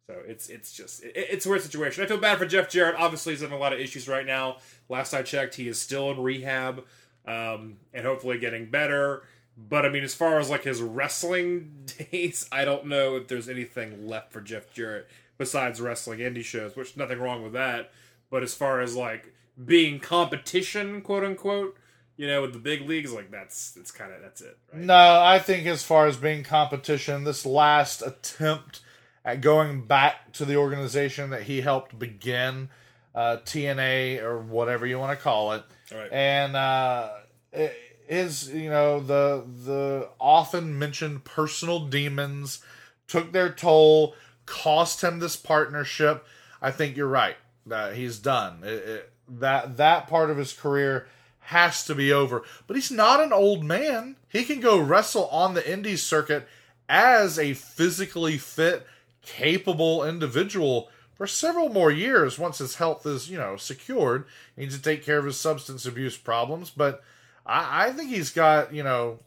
So 0.07 0.15
it's 0.25 0.49
it's 0.49 0.73
just 0.73 1.03
it, 1.03 1.13
it's 1.15 1.47
a 1.47 1.49
weird 1.49 1.63
situation. 1.63 2.05
I 2.05 2.07
feel 2.07 2.19
bad 2.19 2.39
for 2.39 2.47
Jeff 2.47 2.69
Jarrett. 2.69 2.97
Obviously, 2.97 3.33
he's 3.33 3.43
having 3.43 3.57
a 3.57 3.61
lot 3.61 3.73
of 3.73 3.81
issues 3.81 4.09
right 4.09 4.27
now. 4.27 4.59
Last 4.89 5.13
I 5.15 5.23
checked, 5.23 5.57
he 5.57 5.69
is 5.69 5.81
still 5.81 6.11
in 6.11 6.23
rehab 6.23 6.85
um, 7.27 7.79
and 7.93 8.07
hopefully 8.07 8.39
getting 8.39 8.67
better. 8.71 9.25
But 9.57 9.85
I 9.85 9.89
mean, 9.89 10.05
as 10.05 10.15
far 10.15 10.39
as 10.39 10.51
like 10.51 10.65
his 10.65 10.81
wrestling 10.81 11.87
days, 12.13 12.49
I 12.53 12.65
don't 12.65 12.87
know 12.87 13.17
if 13.17 13.29
there's 13.29 13.49
anything 13.49 14.07
left 14.07 14.33
for 14.33 14.41
Jeff 14.41 14.73
Jarrett 14.73 15.09
besides 15.39 15.81
wrestling 15.81 16.21
indie 16.21 16.45
shows, 16.45 16.77
which 16.77 16.97
nothing 16.97 17.19
wrong 17.19 17.43
with 17.43 17.53
that. 17.55 17.91
But 18.31 18.43
as 18.43 18.55
far 18.55 18.81
as 18.81 18.95
like 18.95 19.35
being 19.65 19.99
competition, 19.99 21.01
quote 21.01 21.25
unquote, 21.25 21.77
you 22.17 22.27
know, 22.27 22.43
with 22.43 22.53
the 22.53 22.59
big 22.59 22.83
leagues, 22.83 23.13
like 23.13 23.31
that's 23.31 23.73
that's 23.73 23.91
kind 23.91 24.13
of 24.13 24.23
that's 24.23 24.41
it. 24.41 24.59
Right? 24.73 24.83
No, 24.83 25.21
I 25.21 25.39
think 25.39 25.67
as 25.67 25.83
far 25.83 26.07
as 26.07 26.17
being 26.17 26.45
competition, 26.45 27.25
this 27.25 27.45
last 27.45 28.03
attempt 28.03 28.83
at 29.27 29.43
going 29.43 29.83
back 29.83 30.33
to 30.35 30.45
the 30.47 30.57
organization 30.57 31.31
that 31.31 31.43
he 31.43 31.61
helped 31.61 31.99
begin, 31.99 32.71
uh, 33.15 33.39
TNA 33.45 34.23
or 34.23 34.39
whatever 34.39 34.87
you 34.87 34.99
want 34.99 35.19
to 35.19 35.23
call 35.23 35.53
it, 35.53 35.65
Right. 35.93 36.09
and 36.13 36.57
uh, 36.57 37.11
it 37.53 37.77
is 38.09 38.49
you 38.51 38.71
know 38.71 39.01
the 39.01 39.45
the 39.65 40.09
often 40.21 40.79
mentioned 40.79 41.25
personal 41.25 41.81
demons 41.81 42.61
took 43.09 43.33
their 43.33 43.51
toll, 43.53 44.15
cost 44.47 45.03
him 45.03 45.19
this 45.19 45.37
partnership. 45.37 46.25
I 46.63 46.71
think 46.71 46.97
you're 46.97 47.07
right. 47.09 47.37
That 47.67 47.95
he's 47.97 48.19
done. 48.19 48.61
It- 48.65 48.69
it- 48.89 49.13
that 49.29 49.77
that 49.79 50.07
part 50.07 50.31
of 50.31 50.37
his 50.37 50.53
career 50.53 51.09
has 51.41 51.85
to 51.87 51.97
be 51.97 52.13
over. 52.13 52.45
But 52.69 52.77
he's 52.77 52.93
not 52.93 53.21
an 53.21 53.33
old 53.33 53.65
man. 53.65 54.15
He 54.29 54.45
can 54.45 54.61
go 54.61 54.79
wrestle 54.79 55.27
on 55.31 55.55
the 55.55 55.69
indies 55.69 56.05
circuit 56.05 56.47
as 56.89 57.37
a 57.37 57.55
physically 57.55 58.39
fit, 58.39 58.87
capable 59.27 60.03
individual 60.05 60.89
for 61.15 61.27
several 61.27 61.69
more 61.69 61.91
years 61.91 62.39
once 62.39 62.59
his 62.59 62.77
health 62.77 63.05
is, 63.05 63.29
you 63.29 63.37
know, 63.37 63.57
secured. 63.57 64.25
He 64.55 64.63
needs 64.63 64.77
to 64.77 64.83
take 64.83 65.05
care 65.05 65.19
of 65.19 65.25
his 65.25 65.39
substance 65.39 65.85
abuse 65.85 66.17
problems. 66.17 66.71
But 66.71 67.03
I, 67.45 67.89
I 67.89 67.93
think 67.93 68.11
he's 68.11 68.31
got, 68.31 68.73
you 68.73 68.83
know, 68.83 69.19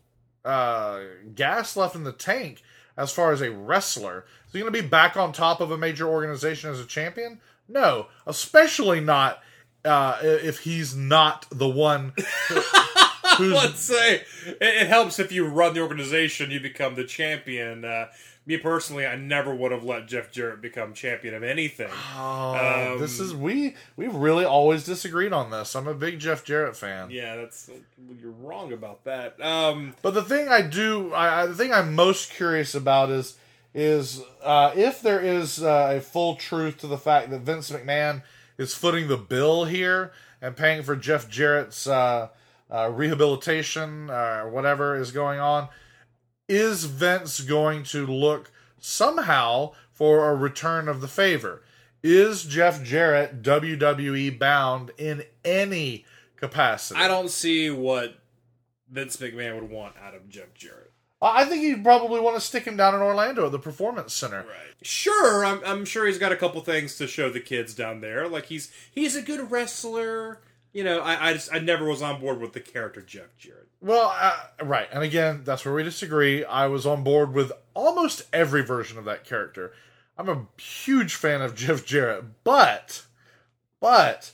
uh, 0.44 1.02
gas 1.36 1.76
left 1.76 1.96
in 1.96 2.04
the 2.04 2.12
tank 2.12 2.64
as 2.98 3.12
far 3.12 3.32
as 3.32 3.42
a 3.42 3.52
wrestler. 3.52 4.26
Is 4.48 4.54
he 4.54 4.60
going 4.60 4.74
to 4.74 4.82
be 4.82 4.88
back 4.88 5.18
on 5.18 5.32
top 5.32 5.62
of 5.62 5.72
a 5.72 5.78
major 5.78 6.08
organization 6.08 6.72
as 6.72 6.80
a 6.80 6.86
champion? 6.86 7.40
No, 7.68 8.08
especially 8.26 9.00
not 9.00 9.42
uh, 9.86 10.18
if 10.22 10.60
he's 10.60 10.96
not 10.96 11.46
the 11.52 11.68
one 11.68 12.14
who's 13.38 13.54
Let's 13.54 13.80
say 13.80 14.16
it, 14.46 14.58
it 14.60 14.88
helps 14.88 15.20
if 15.20 15.32
you 15.32 15.48
run 15.48 15.74
the 15.74 15.82
organization, 15.82 16.52
you 16.52 16.60
become 16.60 16.96
the 16.96 17.06
champion. 17.06 17.86
Uh, 17.86 18.08
me 18.46 18.58
personally, 18.58 19.06
I 19.06 19.16
never 19.16 19.54
would 19.54 19.72
have 19.72 19.84
let 19.84 20.08
Jeff 20.08 20.32
Jarrett 20.32 20.62
become 20.62 20.94
champion 20.94 21.34
of 21.36 21.44
anything. 21.44 21.90
Oh, 22.16 22.94
Um, 22.94 23.00
this 23.00 23.20
is 23.20 23.34
we 23.34 23.76
we've 23.96 24.16
really 24.16 24.46
always 24.46 24.84
disagreed 24.84 25.34
on 25.34 25.52
this. 25.52 25.76
I'm 25.76 25.88
a 25.88 25.94
big 25.94 26.20
Jeff 26.20 26.44
Jarrett 26.44 26.76
fan. 26.76 27.12
Yeah, 27.12 27.36
that's 27.36 27.70
you're 28.20 28.32
wrong 28.32 28.74
about 28.74 29.04
that. 29.04 29.40
Um, 29.42 29.96
But 30.02 30.14
the 30.16 30.24
thing 30.24 30.48
I 30.48 30.62
do, 30.62 31.14
I, 31.14 31.46
the 31.46 31.54
thing 31.56 31.72
I'm 31.74 31.94
most 31.96 32.32
curious 32.32 32.74
about 32.74 33.10
is 33.10 33.38
is 33.74 34.22
uh, 34.44 34.72
if 34.76 35.02
there 35.02 35.20
is 35.20 35.62
uh, 35.62 35.94
a 35.98 36.02
full 36.02 36.36
truth 36.36 36.80
to 36.80 36.88
the 36.88 36.98
fact 36.98 37.30
that 37.30 37.42
Vince 37.42 37.70
McMahon 37.70 38.24
is 38.58 38.74
footing 38.74 39.08
the 39.08 39.18
bill 39.18 39.66
here 39.66 40.12
and 40.42 40.58
paying 40.58 40.82
for 40.82 40.96
Jeff 40.96 41.30
Jarrett's 41.30 41.86
uh, 41.86 42.30
uh, 42.72 42.90
rehabilitation 42.92 44.10
uh, 44.10 44.42
or 44.44 44.50
whatever 44.50 44.96
is 44.96 45.12
going 45.12 45.40
on. 45.40 45.68
Is 46.50 46.86
Vince 46.86 47.42
going 47.42 47.84
to 47.84 48.08
look 48.08 48.52
somehow 48.80 49.74
for 49.92 50.30
a 50.30 50.36
return 50.36 50.90
of 50.90 51.00
the 51.00 51.08
favor? 51.08 51.62
Is 52.02 52.44
Jeff 52.44 52.84
Jarrett 52.84 53.44
WWE 53.44 54.40
bound 54.40 54.92
in 54.98 55.24
any 55.46 56.06
capacity? 56.38 57.00
I 57.00 57.08
don't 57.08 57.30
see 57.30 57.70
what 57.70 58.16
Vince 58.90 59.18
McMahon 59.18 59.62
would 59.62 59.70
want 59.70 59.96
out 60.02 60.16
of 60.16 60.28
Jeff 60.28 60.54
Jarrett. 60.56 60.92
I 61.22 61.46
think 61.46 61.62
he'd 61.62 61.84
probably 61.84 62.20
want 62.20 62.36
to 62.38 62.42
stick 62.42 62.64
him 62.64 62.78
down 62.78 62.96
in 62.96 63.02
Orlando 63.02 63.46
at 63.46 63.52
the 63.52 63.60
Performance 63.60 64.14
Center. 64.14 64.40
Right. 64.40 64.74
Sure, 64.82 65.44
I'm, 65.44 65.62
I'm 65.66 65.86
sure 65.86 66.08
he's 66.08 66.18
got 66.18 66.32
a 66.32 66.38
couple 66.38 66.62
things 66.62 66.96
to 66.98 67.08
show 67.08 67.30
the 67.30 67.42
kids 67.42 67.74
down 67.74 68.00
there. 68.00 68.28
Like 68.28 68.46
he's 68.46 68.72
he's 68.92 69.16
a 69.16 69.22
good 69.22 69.52
wrestler. 69.52 70.40
You 70.72 70.86
know, 70.86 71.02
I 71.02 71.30
I, 71.30 71.34
just, 71.34 71.54
I 71.54 71.60
never 71.60 71.86
was 71.86 72.02
on 72.02 72.22
board 72.22 72.40
with 72.40 72.54
the 72.54 72.62
character 72.62 73.02
Jeff 73.02 73.38
Jarrett. 73.38 73.69
Well, 73.82 74.14
uh, 74.14 74.38
right, 74.64 74.88
and 74.92 75.04
again, 75.04 75.42
that's 75.46 75.64
where 75.64 75.74
we 75.74 75.84
disagree. 75.84 76.44
I 76.44 76.68
was 76.68 76.86
on 76.86 77.04
board 77.04 77.34
with 77.34 77.52
almost 77.74 78.24
every 78.34 78.62
version 78.62 78.98
of 78.98 79.06
that 79.06 79.24
character. 79.24 79.72
I'm 80.18 80.28
a 80.28 80.48
huge 80.62 81.16
fan 81.16 81.42
of 81.42 81.56
Jeff 81.56 81.86
Jarrett, 81.86 82.44
but, 82.44 83.04
but, 83.80 84.32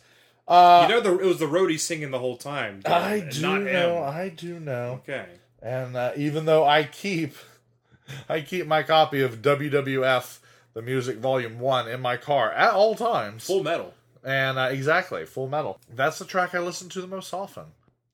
uh, 0.47 0.87
you 0.89 0.95
know, 0.95 1.01
the, 1.01 1.19
it 1.23 1.27
was 1.27 1.37
the 1.39 1.45
roadie 1.45 1.79
singing 1.79 2.09
the 2.11 2.17
whole 2.19 2.37
time. 2.37 2.81
I 2.85 3.19
do 3.31 3.59
know. 3.59 3.99
I 4.03 4.29
do 4.29 4.59
know, 4.59 5.01
Okay. 5.07 5.25
and 5.61 5.95
uh, 5.95 6.11
even 6.17 6.45
though 6.45 6.65
I 6.65 6.83
keep, 6.83 7.35
I 8.29 8.41
keep 8.41 8.65
my 8.65 8.81
copy 8.81 9.21
of 9.21 9.41
WWF 9.43 10.39
the 10.73 10.81
Music 10.81 11.17
Volume 11.17 11.59
One 11.59 11.87
in 11.87 12.01
my 12.01 12.17
car 12.17 12.51
at 12.51 12.73
all 12.73 12.95
times, 12.95 13.45
Full 13.45 13.63
metal. 13.63 13.93
and 14.23 14.57
uh, 14.57 14.69
exactly 14.71 15.25
Full 15.25 15.47
Metal. 15.47 15.79
That's 15.93 16.17
the 16.19 16.25
track 16.25 16.53
I 16.55 16.59
listen 16.59 16.89
to 16.89 17.01
the 17.01 17.07
most 17.07 17.31
often. 17.33 17.65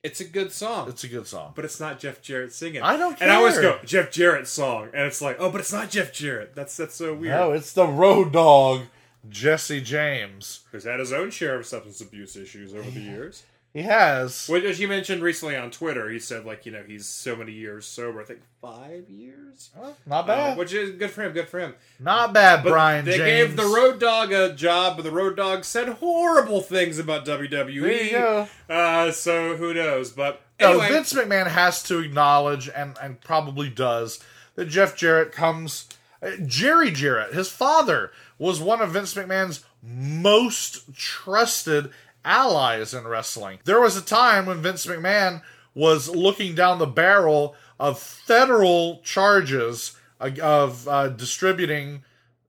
It's 0.03 0.19
a 0.19 0.25
good 0.25 0.51
song. 0.51 0.89
It's 0.89 1.03
a 1.03 1.07
good 1.07 1.27
song. 1.27 1.53
but 1.55 1.63
it's 1.63 1.79
not 1.79 1.99
Jeff 1.99 2.21
Jarrett 2.23 2.51
singing. 2.53 2.81
I 2.81 2.97
don't 2.97 3.17
care. 3.17 3.27
And 3.27 3.31
I 3.31 3.35
always 3.35 3.57
go 3.59 3.77
Jeff 3.85 4.11
Jarrett 4.11 4.47
song, 4.47 4.89
and 4.93 5.05
it's 5.05 5.21
like, 5.21 5.35
oh, 5.39 5.51
but 5.51 5.61
it's 5.61 5.71
not 5.71 5.89
Jeff 5.91 6.11
Jarrett. 6.11 6.55
That's 6.55 6.75
that's 6.75 6.95
so 6.95 7.13
weird. 7.13 7.35
No, 7.35 7.51
it's 7.51 7.71
the 7.73 7.85
road 7.85 8.31
dog, 8.33 8.81
Jesse 9.29 9.79
James. 9.81 10.61
Who's 10.71 10.85
had 10.85 10.99
his 10.99 11.13
own 11.13 11.29
share 11.29 11.55
of 11.59 11.65
substance 11.67 12.01
abuse 12.01 12.35
issues 12.35 12.73
over 12.73 12.89
the 12.89 12.99
years. 12.99 13.43
He 13.73 13.83
has. 13.83 14.47
Which, 14.49 14.65
as 14.65 14.81
you 14.81 14.87
mentioned 14.89 15.21
recently 15.21 15.55
on 15.55 15.71
Twitter, 15.71 16.09
he 16.09 16.19
said 16.19 16.45
like 16.45 16.65
you 16.65 16.73
know 16.73 16.83
he's 16.85 17.05
so 17.05 17.35
many 17.37 17.53
years 17.53 17.85
sober. 17.85 18.21
I 18.21 18.25
think 18.25 18.41
five 18.61 19.09
years. 19.09 19.69
Well, 19.77 19.95
not 20.05 20.25
Uh, 20.25 20.27
bad. 20.27 20.57
which 20.57 20.73
is 20.73 20.91
good 20.97 21.09
for 21.11 21.23
him. 21.23 21.31
Good 21.31 21.47
for 21.47 21.59
him. 21.59 21.75
not 21.99 22.33
bad, 22.33 22.63
But 22.63 22.69
Brian 22.71 23.05
they 23.05 23.17
James. 23.17 23.47
gave 23.49 23.55
the 23.57 23.73
Road 23.73 23.99
Dog 23.99 24.33
a 24.33 24.53
job, 24.53 24.97
but 24.97 25.03
the 25.03 25.11
Road 25.11 25.37
Dog 25.37 25.63
said 25.63 25.87
horrible 25.87 26.59
things 26.61 26.99
about 26.99 27.25
WWE. 27.25 27.81
There 27.81 28.03
you 28.03 28.11
go. 28.11 28.47
Uh, 28.69 29.11
so 29.11 29.55
who 29.55 29.73
knows? 29.73 30.11
But 30.11 30.41
No, 30.59 30.79
Vince 30.79 31.13
McMahon 31.13 31.47
has 31.47 31.81
to 31.83 31.99
acknowledge, 31.99 32.69
and, 32.69 32.97
and 33.01 33.21
probably 33.21 33.69
does, 33.69 34.19
that 34.55 34.65
Jeff 34.65 34.97
Jarrett 34.97 35.31
comes. 35.31 35.87
uh, 36.21 36.31
Jerry 36.45 36.91
Jarrett, 36.91 37.33
his 37.33 37.49
father, 37.49 38.11
was 38.37 38.59
one 38.59 38.81
of 38.81 38.91
Vince 38.91 39.13
McMahon's 39.13 39.63
most 39.81 40.93
trusted 40.95 41.89
allies 42.23 42.93
in 42.93 43.07
wrestling. 43.07 43.59
There 43.63 43.81
was 43.81 43.97
a 43.97 44.01
time 44.01 44.45
when 44.45 44.61
Vince 44.61 44.85
McMahon 44.85 45.41
was 45.73 46.09
looking 46.09 46.55
down 46.55 46.79
the 46.79 46.85
barrel 46.85 47.55
of 47.79 47.99
federal 47.99 49.01
charges 49.03 49.97
of 50.19 50.87
uh, 50.87 51.09
distributing 51.09 52.03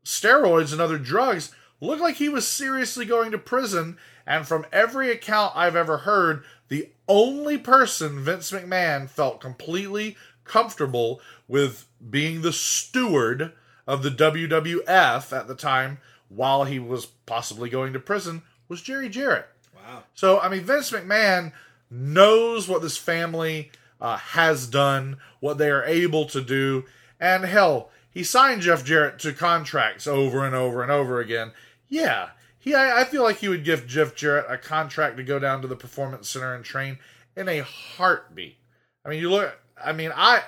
steroids 0.05 0.73
and 0.73 0.81
other 0.81 0.99
drugs 0.99 1.53
looked 1.81 2.03
like 2.03 2.17
he 2.17 2.29
was 2.29 2.47
seriously 2.47 3.05
going 3.05 3.31
to 3.31 3.39
prison. 3.39 3.97
And 4.27 4.47
from 4.47 4.67
every 4.73 5.11
account 5.11 5.53
I've 5.57 5.77
ever 5.77 5.99
heard, 5.99 6.45
the 6.69 6.91
only 7.09 7.59
person 7.59 8.21
Vince 8.21 8.51
McMahon 8.53 9.09
felt 9.09 9.41
completely 9.41 10.17
comfortable 10.45 11.21
with 11.49 11.87
being 12.11 12.43
the 12.43 12.53
steward 12.53 13.53
of 13.87 14.03
the 14.03 14.11
WWF 14.11 15.37
at 15.37 15.49
the 15.49 15.55
time 15.55 15.99
while 16.29 16.65
he 16.65 16.79
was 16.79 17.07
possibly 17.07 17.69
going 17.69 17.93
to 17.93 17.99
prison 17.99 18.43
was 18.69 18.81
Jerry 18.81 19.09
Jarrett. 19.09 19.49
Wow. 19.87 20.03
So, 20.15 20.41
I 20.41 20.49
mean, 20.49 20.63
Vince 20.65 20.91
McMahon 20.91 21.53
knows 21.91 22.69
what 22.69 22.83
this 22.83 22.97
family 22.97 23.71
uh, 24.01 24.17
has 24.17 24.67
done, 24.67 25.19
what 25.41 25.59
they 25.59 25.71
are 25.71 25.85
able 25.85 26.27
to 26.27 26.41
do, 26.41 26.85
and 27.21 27.45
hell, 27.45 27.91
he 28.11 28.25
signed 28.25 28.63
Jeff 28.63 28.85
Jarrett 28.85 29.19
to 29.21 29.33
contracts 29.33 30.07
over 30.07 30.45
and 30.45 30.55
over 30.55 30.83
and 30.83 30.93
over 30.93 31.21
again. 31.21 31.53
Yeah, 31.89 32.31
he. 32.59 32.75
I, 32.75 33.03
I 33.03 33.05
feel 33.05 33.23
like 33.23 33.39
he 33.39 33.49
would 33.49 33.65
give 33.65 33.87
Jeff 33.87 34.15
Jarrett 34.15 34.47
a 34.49 34.59
contract 34.59 35.17
to 35.17 35.23
go 35.23 35.39
down 35.39 35.63
to 35.63 35.69
the 35.69 35.77
performance 35.77 36.29
center 36.29 36.55
and 36.55 36.65
train 36.65 36.99
in 37.37 37.49
a 37.49 37.61
heartbeat. 37.61 38.57
I 39.05 39.09
mean, 39.09 39.21
you 39.21 39.31
look. 39.31 39.59
I 39.83 39.93
mean, 39.93 40.11
I. 40.15 40.43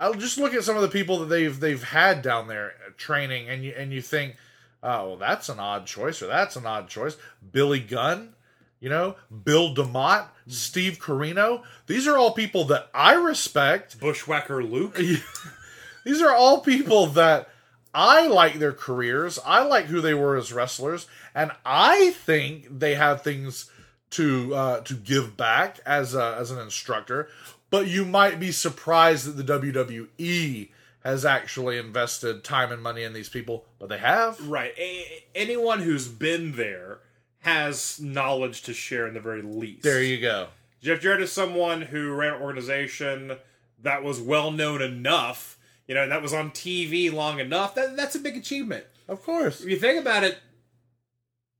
I'll 0.00 0.14
just 0.14 0.38
look 0.38 0.54
at 0.54 0.62
some 0.62 0.76
of 0.76 0.82
the 0.82 0.88
people 0.88 1.18
that 1.18 1.26
they've 1.26 1.58
they've 1.58 1.82
had 1.82 2.22
down 2.22 2.46
there 2.48 2.74
uh, 2.86 2.90
training, 2.96 3.48
and 3.48 3.64
you 3.64 3.74
and 3.76 3.92
you 3.92 4.00
think, 4.00 4.36
oh, 4.82 5.08
well, 5.08 5.16
that's 5.16 5.48
an 5.48 5.58
odd 5.58 5.86
choice, 5.86 6.22
or 6.22 6.26
that's 6.26 6.56
an 6.56 6.66
odd 6.66 6.88
choice. 6.88 7.16
Billy 7.52 7.80
Gunn, 7.80 8.34
you 8.80 8.88
know, 8.88 9.16
Bill 9.44 9.74
DeMott, 9.74 10.28
Steve 10.46 10.98
Corino. 10.98 11.62
These 11.86 12.06
are 12.06 12.16
all 12.16 12.32
people 12.32 12.64
that 12.64 12.88
I 12.94 13.14
respect. 13.14 13.98
Bushwhacker 14.00 14.62
Luke. 14.62 14.96
These 16.04 16.22
are 16.22 16.32
all 16.32 16.60
people 16.60 17.08
that 17.08 17.48
I 17.94 18.26
like 18.28 18.54
their 18.54 18.72
careers. 18.72 19.38
I 19.44 19.62
like 19.62 19.86
who 19.86 20.00
they 20.00 20.14
were 20.14 20.36
as 20.36 20.52
wrestlers, 20.52 21.06
and 21.34 21.52
I 21.64 22.12
think 22.12 22.78
they 22.78 22.94
have 22.94 23.22
things 23.22 23.70
to 24.10 24.54
uh, 24.54 24.80
to 24.82 24.94
give 24.94 25.36
back 25.36 25.80
as 25.84 26.14
a, 26.14 26.36
as 26.38 26.50
an 26.50 26.58
instructor. 26.58 27.28
But 27.70 27.88
you 27.88 28.04
might 28.04 28.40
be 28.40 28.52
surprised 28.52 29.26
that 29.26 29.44
the 29.44 29.58
WWE 29.60 30.70
has 31.04 31.24
actually 31.24 31.78
invested 31.78 32.44
time 32.44 32.72
and 32.72 32.82
money 32.82 33.02
in 33.02 33.12
these 33.12 33.28
people, 33.28 33.64
but 33.78 33.88
they 33.88 33.98
have. 33.98 34.40
Right. 34.48 34.72
A- 34.78 35.24
anyone 35.34 35.80
who's 35.80 36.08
been 36.08 36.56
there 36.56 37.00
has 37.40 38.00
knowledge 38.00 38.62
to 38.62 38.74
share 38.74 39.06
in 39.06 39.14
the 39.14 39.20
very 39.20 39.42
least. 39.42 39.82
There 39.82 40.02
you 40.02 40.20
go. 40.20 40.48
Jeff 40.82 41.00
Jarrett 41.00 41.22
is 41.22 41.32
someone 41.32 41.82
who 41.82 42.12
ran 42.12 42.34
an 42.34 42.42
organization 42.42 43.36
that 43.82 44.02
was 44.02 44.20
well 44.20 44.50
known 44.50 44.82
enough, 44.82 45.58
you 45.86 45.94
know, 45.94 46.08
that 46.08 46.22
was 46.22 46.32
on 46.32 46.50
TV 46.50 47.12
long 47.12 47.38
enough. 47.40 47.74
That 47.74 47.96
that's 47.96 48.14
a 48.14 48.20
big 48.20 48.36
achievement. 48.36 48.84
Of 49.08 49.22
course. 49.22 49.60
If 49.60 49.68
you 49.68 49.78
think 49.78 50.00
about 50.00 50.24
it, 50.24 50.38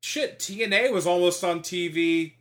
shit, 0.03 0.39
TNA 0.39 0.93
was 0.93 1.07
almost 1.07 1.43
on 1.43 1.61
TV 1.61 2.35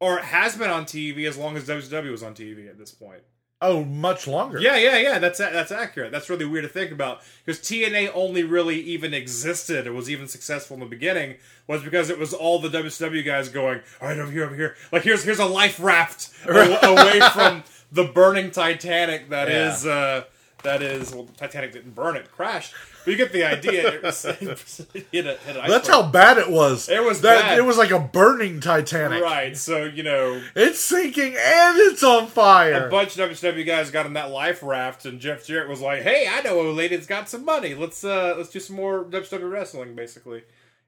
or 0.00 0.18
has 0.18 0.56
been 0.56 0.70
on 0.70 0.84
TV 0.84 1.26
as 1.26 1.36
long 1.36 1.56
as 1.56 1.68
WCW 1.68 2.10
was 2.10 2.22
on 2.22 2.34
TV 2.34 2.68
at 2.68 2.78
this 2.78 2.90
point. 2.90 3.22
Oh, 3.62 3.84
much 3.84 4.26
longer. 4.26 4.60
Yeah, 4.60 4.76
yeah, 4.76 4.98
yeah. 4.98 5.18
That's 5.18 5.38
that's 5.38 5.72
accurate. 5.72 6.12
That's 6.12 6.28
really 6.28 6.44
weird 6.44 6.64
to 6.64 6.68
think 6.68 6.92
about 6.92 7.22
because 7.44 7.58
TNA 7.60 8.10
only 8.14 8.42
really 8.44 8.78
even 8.80 9.14
existed. 9.14 9.86
It 9.86 9.92
was 9.92 10.10
even 10.10 10.28
successful 10.28 10.74
in 10.74 10.80
the 10.80 10.86
beginning 10.86 11.36
was 11.66 11.82
because 11.82 12.10
it 12.10 12.18
was 12.18 12.34
all 12.34 12.58
the 12.58 12.68
WCW 12.68 13.24
guys 13.24 13.48
going, 13.48 13.80
all 14.00 14.08
right, 14.08 14.18
over 14.18 14.30
here, 14.30 14.44
over 14.44 14.54
here. 14.54 14.76
Like 14.92 15.02
here's 15.02 15.24
here's 15.24 15.38
a 15.38 15.46
life 15.46 15.80
raft 15.80 16.28
away 16.46 17.20
from 17.32 17.64
the 17.90 18.04
burning 18.04 18.50
Titanic 18.50 19.30
that 19.30 19.48
Yeah. 19.48 19.72
is 19.72 19.86
uh, 19.86 20.24
that 20.66 20.82
is 20.82 21.14
well, 21.14 21.24
the 21.24 21.32
Titanic 21.32 21.72
didn't 21.72 21.94
burn 21.94 22.16
it 22.16 22.30
crashed, 22.30 22.74
but 23.04 23.10
you 23.12 23.16
get 23.16 23.32
the 23.32 23.44
idea. 23.44 23.88
It 23.94 24.02
was- 24.02 24.24
it 24.24 25.06
hit 25.12 25.26
a, 25.26 25.36
hit 25.38 25.54
That's 25.66 25.88
how 25.88 26.02
bad 26.02 26.38
it 26.38 26.50
was. 26.50 26.88
It 26.88 27.02
was 27.02 27.20
that. 27.22 27.42
bad. 27.42 27.58
It 27.58 27.62
was 27.62 27.78
like 27.78 27.90
a 27.90 27.98
burning 28.00 28.60
Titanic. 28.60 29.22
right. 29.22 29.56
So 29.56 29.84
you 29.84 30.02
know. 30.02 30.42
It's 30.54 30.80
sinking 30.80 31.34
and 31.38 31.78
it's 31.78 32.02
on 32.02 32.26
fire. 32.26 32.86
A 32.86 32.90
bunch 32.90 33.16
of 33.18 33.30
WCW 33.30 33.64
guys 33.64 33.90
got 33.90 34.06
on 34.06 34.12
that 34.14 34.30
life 34.30 34.62
raft, 34.62 35.06
and 35.06 35.20
Jeff 35.20 35.46
Jarrett 35.46 35.68
was 35.68 35.80
like, 35.80 36.02
"Hey, 36.02 36.28
I 36.28 36.42
know 36.42 36.60
a 36.60 36.70
lady 36.72 36.96
that's 36.96 37.06
got 37.06 37.28
some 37.28 37.44
money. 37.44 37.74
Let's 37.74 38.04
uh, 38.04 38.34
let's 38.36 38.50
do 38.50 38.60
some 38.60 38.76
more 38.76 39.04
WCW 39.04 39.50
wrestling, 39.50 39.94
basically." 39.94 40.42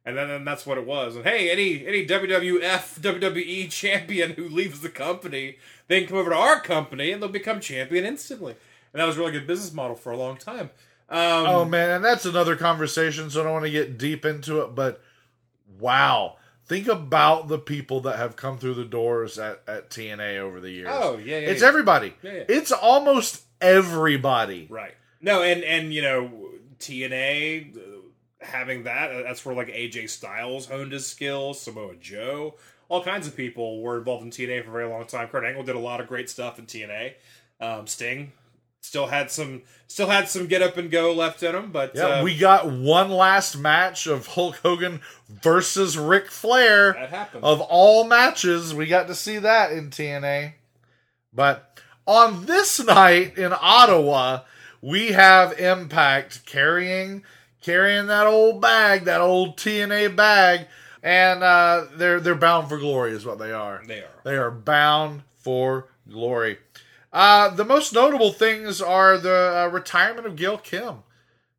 And 0.05 0.17
then, 0.17 0.29
then 0.29 0.45
that's 0.45 0.65
what 0.65 0.79
it 0.79 0.87
was. 0.87 1.17
And 1.17 1.25
hey, 1.27 1.51
any 1.51 1.87
any 1.87 2.07
WWF 2.07 2.99
WWE 3.01 3.71
champion 3.71 4.33
who 4.33 4.49
leaves 4.49 4.81
the 4.81 4.89
company, 4.89 5.59
they 5.87 6.01
can 6.01 6.09
come 6.09 6.19
over 6.19 6.31
to 6.31 6.37
our 6.37 6.61
company 6.61 7.13
and 7.13 7.23
they'll 7.23 7.29
become 7.29 7.61
champion 7.61 8.05
instantly. 8.05 8.55
And 8.99 9.05
that 9.05 9.07
was 9.07 9.17
a 9.17 9.21
really 9.21 9.31
good 9.31 9.47
business 9.47 9.73
model 9.73 9.95
for 9.95 10.11
a 10.11 10.17
long 10.17 10.39
time. 10.39 10.71
Um, 11.09 11.47
oh 11.47 11.65
man, 11.65 11.91
and 11.91 12.05
that's 12.05 12.27
another 12.27 12.57
conversation. 12.57 13.31
So 13.31 13.41
I 13.41 13.45
don't 13.45 13.53
want 13.53 13.65
to 13.65 13.71
get 13.71 13.97
deep 13.97 14.25
into 14.25 14.61
it, 14.63 14.75
but 14.75 15.01
wow, 15.79 16.35
think 16.67 16.89
about 16.89 17.47
the 17.47 17.61
people 17.61 18.01
that 18.01 18.17
have 18.17 18.35
come 18.35 18.59
through 18.59 18.75
the 18.75 18.85
doors 18.85 19.39
at, 19.39 19.63
at 19.69 19.89
TNA 19.89 20.39
over 20.39 20.59
the 20.59 20.71
years. 20.71 20.89
Oh, 20.91 21.17
yeah, 21.17 21.39
yeah, 21.39 21.49
it's 21.49 21.63
yeah. 21.63 21.69
everybody. 21.69 22.13
Yeah. 22.25 22.43
It's 22.49 22.73
almost 22.73 23.45
everybody. 23.61 24.67
Right. 24.69 24.97
No, 25.21 25.43
and 25.43 25.63
and 25.63 25.95
you 25.95 26.03
know 26.03 26.49
TNA 26.81 27.77
uh, 27.77 27.81
having 28.41 28.83
that 28.83 29.13
uh, 29.13 29.23
that's 29.23 29.47
where 29.47 29.55
like 29.55 29.69
AJ 29.69 30.11
Styles 30.11 30.67
honed 30.67 30.91
his 30.91 31.07
skills, 31.07 31.61
Samoa 31.61 31.95
Joe, 32.01 32.57
all 32.89 33.05
kinds 33.05 33.29
of 33.29 33.37
people 33.37 33.81
were 33.81 33.97
involved 33.97 34.25
in 34.25 34.31
TNA 34.33 34.65
for 34.65 34.71
a 34.71 34.73
very 34.73 34.89
long 34.89 35.07
time. 35.07 35.29
Kurt 35.29 35.45
Angle 35.45 35.63
did 35.63 35.77
a 35.77 35.79
lot 35.79 36.01
of 36.01 36.09
great 36.09 36.29
stuff 36.29 36.59
in 36.59 36.67
TNA. 36.67 37.13
Um, 37.61 37.87
Sting 37.87 38.33
still 38.81 39.07
had 39.07 39.31
some 39.31 39.63
still 39.87 40.09
had 40.09 40.29
some 40.29 40.47
get 40.47 40.63
up 40.63 40.77
and 40.77 40.91
go 40.91 41.13
left 41.13 41.43
in 41.43 41.55
him, 41.55 41.71
but 41.73 41.93
Yeah, 41.95 42.21
uh, 42.21 42.25
we 42.25 42.37
got 42.37 42.71
one 42.71 43.11
last 43.11 43.57
match 43.57 44.07
of 44.07 44.29
Hulk 44.29 44.57
Hogan 44.57 45.01
versus 45.29 45.97
Ric 45.97 46.31
Flair. 46.31 46.93
That 46.93 47.11
happened. 47.11 47.45
Of 47.45 47.61
all 47.61 48.05
matches, 48.05 48.75
we 48.75 48.87
got 48.87 49.07
to 49.09 49.15
see 49.15 49.39
that 49.39 49.73
in 49.73 49.91
TNA. 49.91 50.55
But 51.33 51.81
on 52.07 52.47
this 52.47 52.83
night 52.85 53.37
in 53.37 53.53
Ottawa, 53.59 54.41
we 54.81 55.09
have 55.13 55.59
Impact 55.59 56.47
carrying 56.47 57.23
carrying 57.63 58.07
that 58.07 58.27
old 58.27 58.63
bag, 58.63 59.05
that 59.05 59.21
old 59.21 59.57
TNA 59.57 60.15
bag, 60.17 60.67
and 61.03 61.43
uh, 61.43 61.87
they're 61.97 62.21
they're 62.21 62.35
bound 62.35 62.69
for 62.69 62.79
glory, 62.79 63.13
is 63.13 63.27
what 63.27 63.39
they 63.39 63.53
are. 63.53 63.83
They 63.87 64.01
are. 64.01 64.21
They 64.25 64.37
are 64.37 64.51
bound 64.51 65.23
for 65.37 65.89
glory. 66.09 66.59
Uh, 67.13 67.49
the 67.49 67.65
most 67.65 67.93
notable 67.93 68.33
things 68.33 68.81
are 68.81 69.17
the 69.19 69.65
uh, 69.67 69.69
retirement 69.73 70.27
of 70.27 70.37
Gail 70.37 70.59
Kim. 70.59 70.97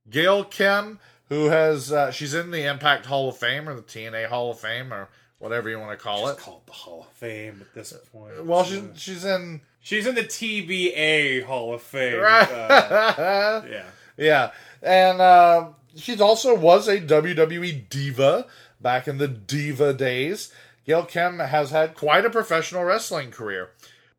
Gail 0.10 0.44
Kim, 0.44 1.00
who 1.30 1.46
has 1.46 1.92
uh, 1.92 2.12
she's 2.12 2.34
in 2.34 2.52
the 2.52 2.70
Impact 2.70 3.06
Hall 3.08 3.30
of 3.30 3.38
Fame 3.38 3.68
or 3.68 3.76
the 3.76 3.82
TNA 3.82 4.28
Hall 4.28 4.52
of 4.52 4.60
Fame 4.60 4.94
or 4.94 5.10
whatever 5.40 5.70
you 5.70 5.80
want 5.80 5.98
to 5.98 6.04
call 6.04 6.28
Just 6.28 6.40
it. 6.40 6.42
call 6.44 6.58
it 6.58 6.66
the 6.68 6.74
Hall 6.74 7.08
of 7.10 7.14
Fame 7.18 7.60
at 7.62 7.74
this 7.74 7.94
point. 8.12 8.46
Well, 8.46 8.64
she's 8.64 8.84
she's 8.96 9.26
in 9.26 9.62
she's 9.82 10.06
in 10.06 10.16
the 10.16 10.24
TBA 10.24 11.44
Hall 11.46 11.74
of 11.74 11.82
Fame. 11.82 12.20
right. 12.20 12.52
Uh, 12.52 13.62
yeah. 13.70 13.84
yeah, 14.18 14.52
and 14.84 15.20
uh, 15.22 15.70
she 15.96 16.20
also 16.20 16.56
was 16.56 16.88
a 16.88 17.00
WWE 17.00 17.90
diva 17.90 18.46
back 18.80 19.08
in 19.08 19.18
the 19.18 19.28
diva 19.28 19.94
days. 19.94 20.52
Gail 20.86 21.06
Kim 21.06 21.40
has 21.40 21.70
had 21.72 21.94
quite 21.96 22.26
a 22.26 22.30
professional 22.32 22.84
wrestling 22.84 23.30
career. 23.30 23.70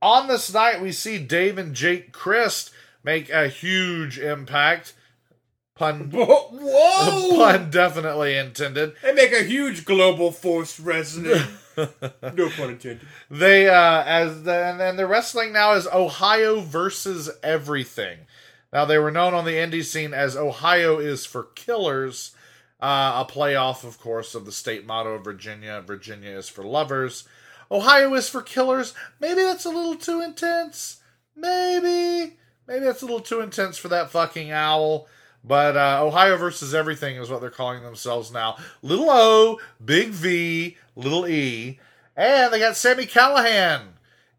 On 0.02 0.28
this 0.28 0.52
night, 0.52 0.80
we 0.80 0.92
see 0.92 1.18
Dave 1.18 1.58
and 1.58 1.74
Jake 1.74 2.12
Crist 2.12 2.70
make 3.04 3.28
a 3.30 3.48
huge 3.48 4.18
impact. 4.18 4.94
Pun, 5.74 6.10
Whoa! 6.12 7.36
pun 7.36 7.70
definitely 7.70 8.36
intended. 8.36 8.94
They 9.02 9.12
make 9.12 9.32
a 9.32 9.42
huge 9.42 9.84
global 9.84 10.32
force 10.32 10.80
wrestling. 10.80 11.42
no 11.76 12.50
pun 12.50 12.70
intended. 12.70 13.06
They 13.30 13.68
uh 13.68 14.02
as 14.04 14.42
the 14.42 14.54
and, 14.54 14.80
and 14.80 14.98
the 14.98 15.06
wrestling 15.06 15.52
now 15.52 15.72
is 15.72 15.86
Ohio 15.86 16.60
versus 16.60 17.30
everything. 17.42 18.20
Now 18.72 18.84
they 18.84 18.98
were 18.98 19.10
known 19.10 19.34
on 19.34 19.44
the 19.44 19.52
indie 19.54 19.84
scene 19.84 20.14
as 20.14 20.36
Ohio 20.36 20.98
is 20.98 21.26
for 21.26 21.44
killers, 21.54 22.34
uh, 22.80 23.24
a 23.26 23.30
playoff, 23.30 23.84
of 23.84 23.98
course, 23.98 24.34
of 24.34 24.46
the 24.46 24.52
state 24.52 24.86
motto 24.86 25.14
of 25.14 25.24
Virginia. 25.24 25.82
Virginia 25.84 26.30
is 26.30 26.48
for 26.48 26.62
lovers. 26.62 27.24
Ohio 27.70 28.14
is 28.14 28.28
for 28.28 28.42
killers. 28.42 28.94
Maybe 29.20 29.42
that's 29.42 29.64
a 29.64 29.70
little 29.70 29.96
too 29.96 30.20
intense. 30.20 31.00
Maybe. 31.36 32.36
Maybe 32.66 32.84
that's 32.84 33.02
a 33.02 33.06
little 33.06 33.20
too 33.20 33.40
intense 33.40 33.78
for 33.78 33.88
that 33.88 34.10
fucking 34.10 34.50
owl. 34.50 35.06
But 35.42 35.76
uh, 35.76 36.04
Ohio 36.04 36.36
versus 36.36 36.74
everything 36.74 37.16
is 37.16 37.30
what 37.30 37.40
they're 37.40 37.50
calling 37.50 37.82
themselves 37.82 38.30
now. 38.30 38.56
Little 38.82 39.08
O, 39.08 39.58
big 39.82 40.08
V, 40.08 40.76
little 40.96 41.26
E. 41.26 41.78
And 42.16 42.52
they 42.52 42.58
got 42.58 42.76
Sami 42.76 43.06
Callihan 43.06 43.80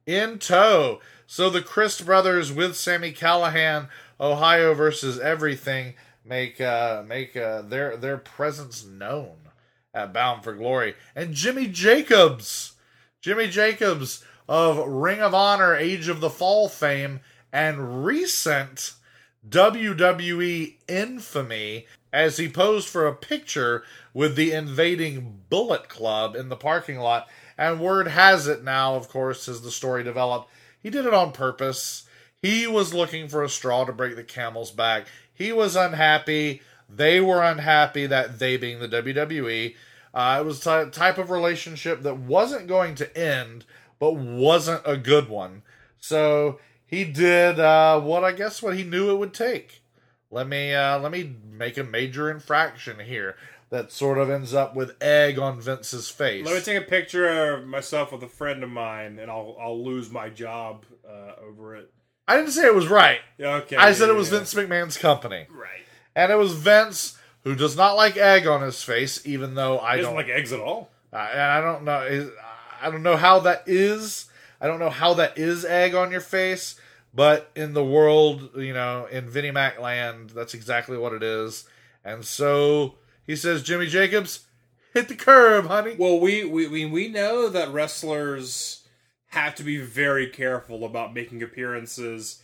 in 0.06 0.38
tow. 0.38 1.00
So 1.26 1.50
the 1.50 1.62
Crist 1.62 2.06
brothers 2.06 2.52
with 2.52 2.76
Sami 2.76 3.14
Callihan, 3.14 3.88
Ohio 4.20 4.74
versus 4.74 5.20
everything, 5.20 5.94
make 6.24 6.62
uh, 6.62 7.04
make 7.08 7.36
uh, 7.36 7.62
their 7.62 7.98
their 7.98 8.18
presence 8.18 8.86
known 8.86 9.38
at 9.94 10.14
Bound 10.14 10.44
for 10.44 10.54
Glory. 10.54 10.96
And 11.16 11.34
Jimmy 11.34 11.68
Jacobs, 11.68 12.71
Jimmy 13.22 13.48
Jacobs 13.48 14.26
of 14.50 14.80
Ring 14.88 15.20
of 15.20 15.36
Honor, 15.36 15.76
Age 15.76 16.08
of 16.08 16.22
the 16.22 16.30
Fall 16.30 16.68
fame, 16.68 17.20
and 17.54 18.04
recent 18.04 18.94
WWE 19.48 20.76
infamy 20.88 21.86
as 22.12 22.38
he 22.38 22.50
posed 22.50 22.88
for 22.88 23.06
a 23.06 23.16
picture 23.16 23.84
with 24.12 24.36
the 24.36 24.52
invading 24.52 25.42
Bullet 25.50 25.88
Club 25.88 26.36
in 26.36 26.50
the 26.50 26.56
parking 26.56 26.98
lot. 26.98 27.28
And 27.60 27.80
word 27.80 28.08
has 28.08 28.48
it 28.48 28.64
now, 28.64 28.96
of 28.96 29.08
course, 29.08 29.48
as 29.48 29.62
the 29.62 29.72
story 29.72 30.04
developed, 30.04 30.50
he 30.82 30.90
did 30.90 31.06
it 31.06 31.14
on 31.14 31.32
purpose. 31.32 32.06
He 32.42 32.66
was 32.66 32.92
looking 32.92 33.28
for 33.28 33.44
a 33.44 33.50
straw 33.50 33.86
to 33.86 33.94
break 33.94 34.16
the 34.16 34.24
camel's 34.24 34.72
back. 34.72 35.06
He 35.32 35.52
was 35.52 35.76
unhappy. 35.76 36.64
They 36.90 37.22
were 37.22 37.44
unhappy 37.44 38.08
that 38.08 38.40
they 38.40 38.58
being 38.58 38.80
the 38.80 38.88
WWE. 38.88 39.76
Uh, 40.14 40.38
it 40.42 40.46
was 40.46 40.66
a 40.68 40.88
type 40.88 41.18
of 41.18 41.30
relationship 41.30 42.02
that 42.04 42.18
wasn't 42.18 42.68
going 42.68 42.96
to 42.96 43.18
end, 43.18 43.66
but 44.00 44.14
wasn't 44.16 44.82
a 44.86 44.98
good 44.98 45.30
one. 45.30 45.62
So 46.00 46.60
he 46.86 47.04
did 47.06 47.60
uh, 47.60 48.00
what 48.02 48.24
I 48.24 48.32
guess 48.34 48.62
what 48.62 48.76
he 48.76 48.84
knew 48.84 49.12
it 49.12 49.18
would 49.18 49.34
take. 49.34 49.82
Let 50.30 50.48
me 50.48 50.74
uh, 50.74 51.00
let 51.00 51.12
me 51.12 51.36
make 51.50 51.78
a 51.78 51.84
major 51.84 52.30
infraction 52.32 53.00
here 53.00 53.36
that 53.70 53.92
sort 53.92 54.18
of 54.18 54.30
ends 54.30 54.54
up 54.54 54.76
with 54.76 55.02
egg 55.02 55.40
on 55.40 55.62
Vince's 55.62 56.10
face. 56.10 56.46
Let 56.46 56.56
me 56.56 56.62
take 56.62 56.78
a 56.84 56.86
picture 56.90 57.54
of 57.56 57.66
myself 57.66 58.12
with 58.12 58.22
a 58.24 58.28
friend 58.28 58.64
of 58.64 58.70
mine, 58.70 59.18
and 59.20 59.32
I'll 59.32 59.56
I'll 59.62 59.84
lose 59.84 60.10
my 60.10 60.30
job 60.30 60.86
uh, 61.08 61.34
over 61.48 61.76
it. 61.76 61.92
I 62.28 62.38
didn't 62.38 62.52
say 62.52 62.66
it 62.66 62.76
was 62.76 62.88
right. 62.88 63.20
Okay, 63.40 63.76
I 63.76 63.92
said 63.94 64.06
yeah, 64.08 64.14
it 64.14 64.16
was 64.18 64.32
yeah. 64.32 64.38
Vince 64.40 64.54
McMahon's 64.54 64.98
company, 64.98 65.48
Right. 65.50 65.82
and 66.16 66.32
it 66.32 66.36
was 66.38 66.54
Vince 66.54 67.18
who 67.44 67.56
does 67.56 67.76
not 67.76 67.96
like 67.96 68.18
egg 68.18 68.48
on 68.48 68.62
his 68.62 68.84
face, 68.84 69.26
even 69.26 69.56
though 69.56 69.80
I 69.80 69.96
He 69.96 70.02
doesn't 70.02 70.16
don't 70.16 70.28
like 70.28 70.36
eggs 70.36 70.54
at 70.54 70.60
all. 70.60 70.90
I, 71.12 71.30
and 71.30 71.42
I 71.42 71.62
don't 71.62 71.84
know. 71.84 72.32
I 72.82 72.90
don't 72.90 73.04
know 73.04 73.18
how 73.18 73.40
that 73.40 73.64
is. 73.66 74.26
I 74.60 74.68
don't 74.68 74.80
know 74.80 74.90
how 74.90 75.14
that 75.16 75.38
is 75.38 75.66
egg 75.66 75.96
on 75.96 76.12
your 76.12 76.22
face. 76.22 76.76
But 77.14 77.52
in 77.56 77.74
the 77.74 77.84
world, 77.84 78.52
you 78.56 78.74
know, 78.74 79.06
in 79.12 79.30
Vinnie 79.30 79.52
Mac 79.52 79.80
land, 79.80 80.30
that's 80.30 80.54
exactly 80.54 80.98
what 80.98 81.14
it 81.14 81.24
is. 81.24 81.66
And 82.06 82.24
so 82.24 82.96
he 83.28 83.36
says, 83.36 83.64
Jimmy 83.64 83.88
Jacobs, 83.88 84.46
hit 84.94 85.08
the 85.10 85.16
curb, 85.16 85.68
honey. 85.68 85.96
Well, 85.98 86.20
we 86.20 86.46
we 86.46 86.68
we, 86.68 86.86
we 86.86 87.08
know 87.10 87.50
that 87.50 87.74
wrestlers 87.74 88.88
have 89.28 89.56
to 89.56 89.64
be 89.64 89.78
very 89.78 90.28
careful 90.28 90.86
about 90.86 91.14
making 91.14 91.42
appearances 91.44 92.42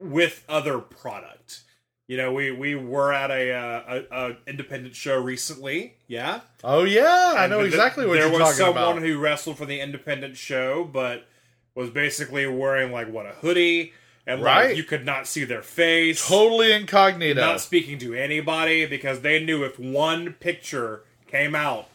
with 0.00 0.44
other 0.48 0.78
product. 0.78 1.62
You 2.10 2.16
know, 2.16 2.32
we 2.32 2.50
we 2.50 2.74
were 2.74 3.12
at 3.12 3.30
a 3.30 3.52
uh, 3.52 4.02
a, 4.10 4.30
a 4.30 4.36
independent 4.48 4.96
show 4.96 5.16
recently. 5.22 5.94
Yeah, 6.08 6.40
Oh 6.64 6.82
yeah, 6.82 7.34
I 7.36 7.44
And 7.44 7.52
know 7.52 7.60
exactly 7.60 8.04
what 8.04 8.14
there 8.14 8.22
you're 8.24 8.32
was 8.32 8.40
talking 8.40 8.56
someone 8.56 8.96
about. 8.98 9.02
who 9.02 9.16
wrestled 9.20 9.58
for 9.58 9.64
the 9.64 9.78
independent 9.80 10.36
show, 10.36 10.82
but 10.82 11.28
was 11.76 11.88
basically 11.90 12.48
wearing 12.48 12.90
like 12.90 13.08
what 13.08 13.26
a 13.26 13.34
hoodie, 13.42 13.92
and 14.26 14.42
Right. 14.42 14.70
like 14.70 14.76
you 14.76 14.82
could 14.82 15.06
not 15.06 15.28
see 15.28 15.44
their 15.44 15.62
face, 15.62 16.26
totally 16.26 16.72
incognito. 16.72 17.40
not 17.40 17.60
speaking 17.60 17.96
to 18.00 18.12
anybody 18.12 18.86
because 18.86 19.20
they 19.20 19.44
knew 19.44 19.62
if 19.62 19.78
one 19.78 20.32
picture 20.32 21.04
came 21.28 21.54
out 21.54 21.86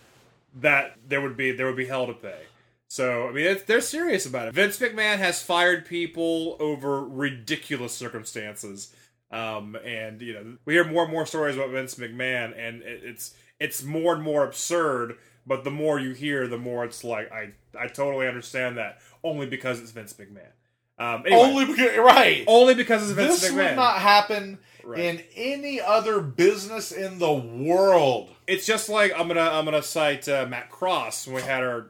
that 0.55 0.95
there 1.05 1.19
would 1.19 1.35
be 1.35 1.51
there 1.51 1.65
would 1.67 1.75
be 1.75 1.87
hell 1.87 2.07
to 2.07 2.13
pay. 2.13 2.43
So 2.87 3.27
I 3.27 3.33
mean, 3.33 3.47
it's, 3.47 3.63
they're 3.63 3.81
serious 3.81 4.25
about 4.25 4.47
it. 4.47 4.53
Vince 4.53 4.79
McMahon 4.79 5.17
has 5.17 5.41
fired 5.43 5.85
people 5.85 6.55
over 6.61 7.03
ridiculous 7.03 7.91
circumstances, 7.93 8.93
um, 9.35 9.75
and 9.85 10.21
you 10.21 10.33
know 10.33 10.57
we 10.65 10.73
hear 10.73 10.83
more 10.85 11.03
and 11.03 11.11
more 11.11 11.25
stories 11.25 11.55
about 11.55 11.69
Vince 11.71 11.95
McMahon, 11.95 12.53
and 12.57 12.81
it, 12.81 13.01
it's 13.03 13.33
it's 13.59 13.83
more 13.83 14.13
and 14.13 14.23
more 14.23 14.43
absurd. 14.45 15.17
But 15.47 15.63
the 15.63 15.71
more 15.71 15.99
you 15.99 16.11
hear, 16.13 16.47
the 16.47 16.57
more 16.57 16.85
it's 16.85 17.03
like 17.03 17.31
I 17.31 17.51
I 17.79 17.87
totally 17.87 18.27
understand 18.27 18.77
that 18.77 18.99
only 19.23 19.45
because 19.45 19.79
it's 19.79 19.91
Vince 19.91 20.13
McMahon. 20.13 20.51
Um, 20.97 21.23
anyway, 21.25 21.41
Only 21.41 21.65
because 21.65 21.97
right. 21.97 22.43
only 22.47 22.73
because 22.73 23.03
it's 23.03 23.11
Vince 23.11 23.41
This 23.41 23.51
McMahon. 23.51 23.55
This 23.57 23.67
would 23.69 23.75
not 23.75 23.97
happen 23.99 24.59
Right. 24.83 24.99
in 24.99 25.23
any 25.35 25.81
other 25.81 26.21
business 26.21 26.91
in 26.91 27.17
the 27.17 27.33
world. 27.33 28.29
it's 28.47 28.67
just 28.67 28.87
like 28.87 29.11
I'm 29.17 29.27
gonna 29.27 29.41
I'm 29.41 29.65
gonna 29.65 29.81
cite 29.83 30.29
uh, 30.29 30.45
Matt 30.47 30.69
Cross 30.69 31.25
when 31.27 31.35
we 31.37 31.41
had 31.41 31.63
our 31.63 31.89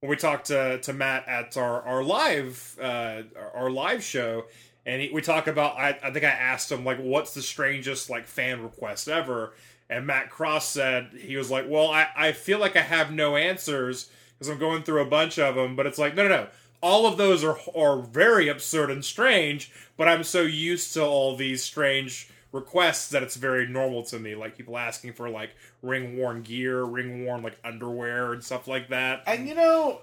when 0.00 0.10
we 0.10 0.16
talked 0.16 0.46
to, 0.46 0.78
to 0.80 0.92
Matt 0.92 1.28
at 1.28 1.56
our 1.56 1.82
our 1.82 2.02
live 2.02 2.76
uh, 2.82 3.22
our 3.54 3.70
live 3.70 4.02
show, 4.02 4.44
and 4.86 5.02
he, 5.02 5.10
we 5.10 5.20
talk 5.20 5.46
about 5.46 5.76
I, 5.76 5.98
I 6.02 6.10
think 6.10 6.24
I 6.24 6.30
asked 6.30 6.72
him 6.72 6.84
like 6.84 6.98
what's 6.98 7.34
the 7.34 7.42
strangest 7.42 8.08
like 8.08 8.26
fan 8.26 8.62
request 8.62 9.08
ever, 9.08 9.52
and 9.90 10.06
Matt 10.06 10.30
Cross 10.30 10.68
said 10.68 11.10
he 11.18 11.36
was 11.36 11.50
like, 11.50 11.66
well 11.68 11.90
I 11.90 12.08
I 12.16 12.32
feel 12.32 12.58
like 12.58 12.76
I 12.76 12.82
have 12.82 13.12
no 13.12 13.36
answers 13.36 14.08
because 14.38 14.48
I'm 14.48 14.58
going 14.58 14.82
through 14.82 15.02
a 15.02 15.06
bunch 15.06 15.38
of 15.38 15.56
them, 15.56 15.76
but 15.76 15.86
it's 15.86 15.98
like 15.98 16.14
no 16.14 16.22
no 16.22 16.28
no. 16.28 16.46
All 16.80 17.06
of 17.06 17.18
those 17.18 17.44
are 17.44 17.58
are 17.76 17.98
very 18.00 18.48
absurd 18.48 18.90
and 18.90 19.04
strange, 19.04 19.72
but 19.96 20.08
I'm 20.08 20.24
so 20.24 20.42
used 20.42 20.94
to 20.94 21.04
all 21.04 21.36
these 21.36 21.62
strange 21.62 22.30
requests 22.52 23.10
that 23.10 23.22
it's 23.22 23.36
very 23.36 23.66
normal 23.66 24.02
to 24.04 24.18
me. 24.18 24.34
Like 24.34 24.56
people 24.56 24.78
asking 24.78 25.12
for 25.12 25.28
like 25.28 25.50
ring 25.82 26.16
worn 26.16 26.42
gear, 26.42 26.82
ring 26.82 27.24
worn 27.24 27.42
like 27.42 27.58
underwear 27.64 28.32
and 28.32 28.42
stuff 28.42 28.66
like 28.68 28.88
that. 28.88 29.22
And 29.26 29.48
you 29.48 29.54
know, 29.54 30.00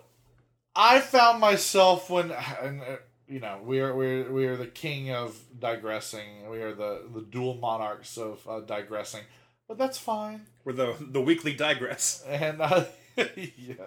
I 0.76 1.00
found 1.00 1.39
myself 1.39 2.10
when, 2.10 2.32
uh, 2.32 2.98
you 3.34 3.39
know, 3.39 3.60
we 3.65 3.80
are 3.80 3.96
we 3.96 4.06
are 4.06 4.32
we 4.32 4.46
are 4.46 4.56
the 4.56 4.67
king 4.67 5.10
of 5.10 5.36
digressing. 5.60 6.48
We 6.52 6.62
are 6.62 6.76
the 6.76 7.02
the 7.12 7.22
dual 7.22 7.56
monarchs 7.56 8.15
of 8.15 8.48
uh, 8.48 8.60
digressing, 8.60 9.24
but 9.67 9.80
that's 9.80 9.98
fine. 9.98 10.46
We're 10.63 10.74
the 10.74 10.96
the 11.00 11.19
weekly 11.19 11.56
digress. 11.56 12.24
And 12.28 12.62
uh, 12.62 12.86
yes, 13.17 13.80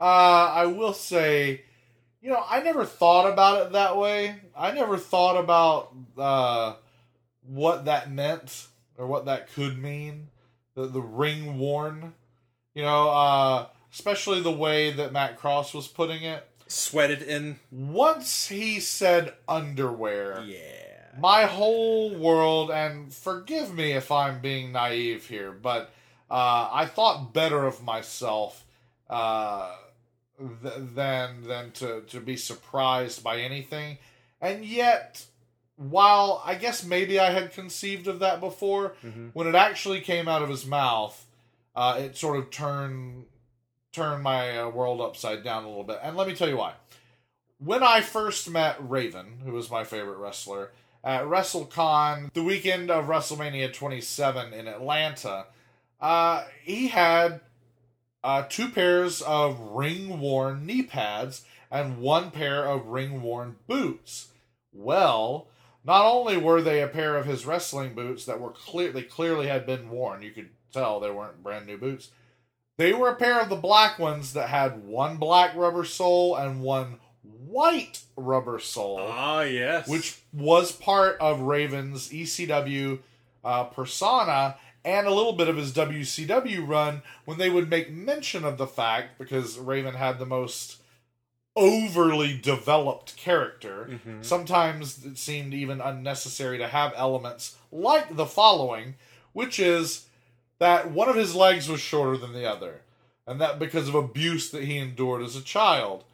uh, 0.00 0.02
I 0.02 0.64
will 0.64 0.94
say, 0.94 1.60
you 2.22 2.30
know, 2.30 2.42
I 2.48 2.62
never 2.62 2.86
thought 2.86 3.30
about 3.30 3.66
it 3.66 3.72
that 3.72 3.98
way. 3.98 4.36
I 4.56 4.70
never 4.70 4.96
thought 4.96 5.36
about 5.36 5.94
uh, 6.16 6.76
what 7.46 7.84
that 7.84 8.10
meant 8.10 8.66
or 8.96 9.06
what 9.06 9.26
that 9.26 9.52
could 9.52 9.76
mean. 9.76 10.28
The 10.74 10.86
the 10.86 11.02
ring 11.02 11.58
worn, 11.58 12.14
you 12.72 12.80
know, 12.80 13.10
uh, 13.10 13.66
especially 13.92 14.40
the 14.40 14.50
way 14.50 14.90
that 14.90 15.12
Matt 15.12 15.36
Cross 15.36 15.74
was 15.74 15.86
putting 15.86 16.22
it. 16.22 16.47
Sweated 16.68 17.22
in. 17.22 17.58
Once 17.70 18.48
he 18.48 18.78
said 18.80 19.34
underwear, 19.48 20.42
Yeah. 20.44 21.18
my 21.18 21.44
whole 21.46 22.14
world, 22.14 22.70
and 22.70 23.12
forgive 23.12 23.72
me 23.74 23.92
if 23.92 24.12
I'm 24.12 24.40
being 24.40 24.72
naive 24.72 25.26
here, 25.28 25.50
but 25.52 25.90
uh, 26.30 26.68
I 26.70 26.84
thought 26.86 27.32
better 27.32 27.66
of 27.66 27.82
myself 27.82 28.64
uh, 29.08 29.74
th- 30.38 30.74
than 30.94 31.42
than 31.44 31.70
to, 31.72 32.02
to 32.02 32.20
be 32.20 32.36
surprised 32.36 33.24
by 33.24 33.38
anything. 33.40 33.96
And 34.40 34.64
yet, 34.64 35.24
while 35.76 36.42
I 36.44 36.54
guess 36.54 36.84
maybe 36.84 37.18
I 37.18 37.30
had 37.30 37.52
conceived 37.52 38.06
of 38.06 38.18
that 38.18 38.40
before, 38.40 38.94
Mhm. 39.02 39.30
when 39.32 39.46
it 39.46 39.54
actually 39.54 40.00
came 40.02 40.28
out 40.28 40.42
of 40.42 40.50
his 40.50 40.66
mouth, 40.66 41.24
uh, 41.74 41.96
it 41.98 42.16
sort 42.16 42.36
of 42.38 42.50
turned 42.50 43.24
turned 43.92 44.22
my 44.22 44.58
uh, 44.58 44.68
world 44.68 45.00
upside 45.00 45.42
down 45.42 45.64
a 45.64 45.68
little 45.68 45.84
bit. 45.84 46.00
And 46.02 46.16
let 46.16 46.28
me 46.28 46.34
tell 46.34 46.48
you 46.48 46.56
why. 46.56 46.74
When 47.58 47.82
I 47.82 48.00
first 48.00 48.48
met 48.50 48.76
Raven, 48.78 49.40
who 49.44 49.52
was 49.52 49.70
my 49.70 49.84
favorite 49.84 50.18
wrestler, 50.18 50.72
at 51.02 51.24
WrestleCon, 51.24 52.32
the 52.32 52.42
weekend 52.42 52.90
of 52.90 53.06
WrestleMania 53.06 53.72
27 53.72 54.52
in 54.52 54.68
Atlanta, 54.68 55.46
uh, 56.00 56.44
he 56.62 56.88
had 56.88 57.40
uh, 58.22 58.44
two 58.48 58.68
pairs 58.68 59.22
of 59.22 59.58
ring 59.58 60.20
worn 60.20 60.66
knee 60.66 60.82
pads 60.82 61.44
and 61.70 61.98
one 61.98 62.30
pair 62.30 62.64
of 62.64 62.86
ring 62.86 63.22
worn 63.22 63.56
boots. 63.66 64.28
Well, 64.72 65.48
not 65.84 66.04
only 66.04 66.36
were 66.36 66.60
they 66.60 66.82
a 66.82 66.88
pair 66.88 67.16
of 67.16 67.26
his 67.26 67.46
wrestling 67.46 67.94
boots 67.94 68.24
that 68.26 68.40
were 68.40 68.50
clear, 68.50 68.92
they 68.92 69.02
clearly 69.02 69.46
had 69.46 69.66
been 69.66 69.90
worn. 69.90 70.22
You 70.22 70.30
could 70.30 70.50
tell 70.72 71.00
they 71.00 71.10
weren't 71.10 71.42
brand 71.42 71.66
new 71.66 71.78
boots. 71.78 72.10
They 72.78 72.92
were 72.94 73.08
a 73.10 73.16
pair 73.16 73.40
of 73.40 73.48
the 73.50 73.56
black 73.56 73.98
ones 73.98 74.32
that 74.32 74.48
had 74.48 74.84
one 74.86 75.16
black 75.18 75.54
rubber 75.54 75.84
sole 75.84 76.34
and 76.36 76.62
one 76.62 76.98
white 77.46 78.00
rubber 78.16 78.58
sole 78.58 78.98
Ah, 79.00 79.42
yes. 79.42 79.86
which 79.88 80.18
was 80.32 80.72
part 80.72 81.16
of 81.20 81.40
Raven's 81.40 82.08
ECW 82.10 83.00
uh, 83.44 83.64
persona 83.64 84.56
and 84.84 85.06
a 85.06 85.12
little 85.12 85.32
bit 85.32 85.48
of 85.48 85.56
his 85.56 85.72
WCW 85.72 86.66
run 86.66 87.02
when 87.24 87.36
they 87.38 87.50
would 87.50 87.68
make 87.68 87.90
mention 87.90 88.44
of 88.44 88.58
the 88.58 88.66
fact 88.66 89.18
because 89.18 89.58
Raven 89.58 89.94
had 89.94 90.18
the 90.18 90.26
most 90.26 90.76
overly 91.56 92.38
developed 92.38 93.16
character. 93.16 93.98
Mhm. 94.06 94.24
Sometimes 94.24 95.04
it 95.04 95.18
seemed 95.18 95.52
even 95.52 95.80
unnecessary 95.80 96.58
to 96.58 96.68
have 96.68 96.92
elements 96.96 97.56
like 97.72 98.14
the 98.16 98.26
following, 98.26 98.94
which 99.32 99.58
is 99.58 100.04
that 100.58 100.90
one 100.90 101.08
of 101.08 101.16
his 101.16 101.34
legs 101.34 101.68
was 101.68 101.80
shorter 101.80 102.16
than 102.16 102.32
the 102.32 102.48
other, 102.48 102.82
and 103.26 103.40
that 103.40 103.58
because 103.58 103.88
of 103.88 103.94
abuse 103.94 104.50
that 104.50 104.64
he 104.64 104.78
endured 104.78 105.22
as 105.22 105.36
a 105.36 105.42
child. 105.42 106.04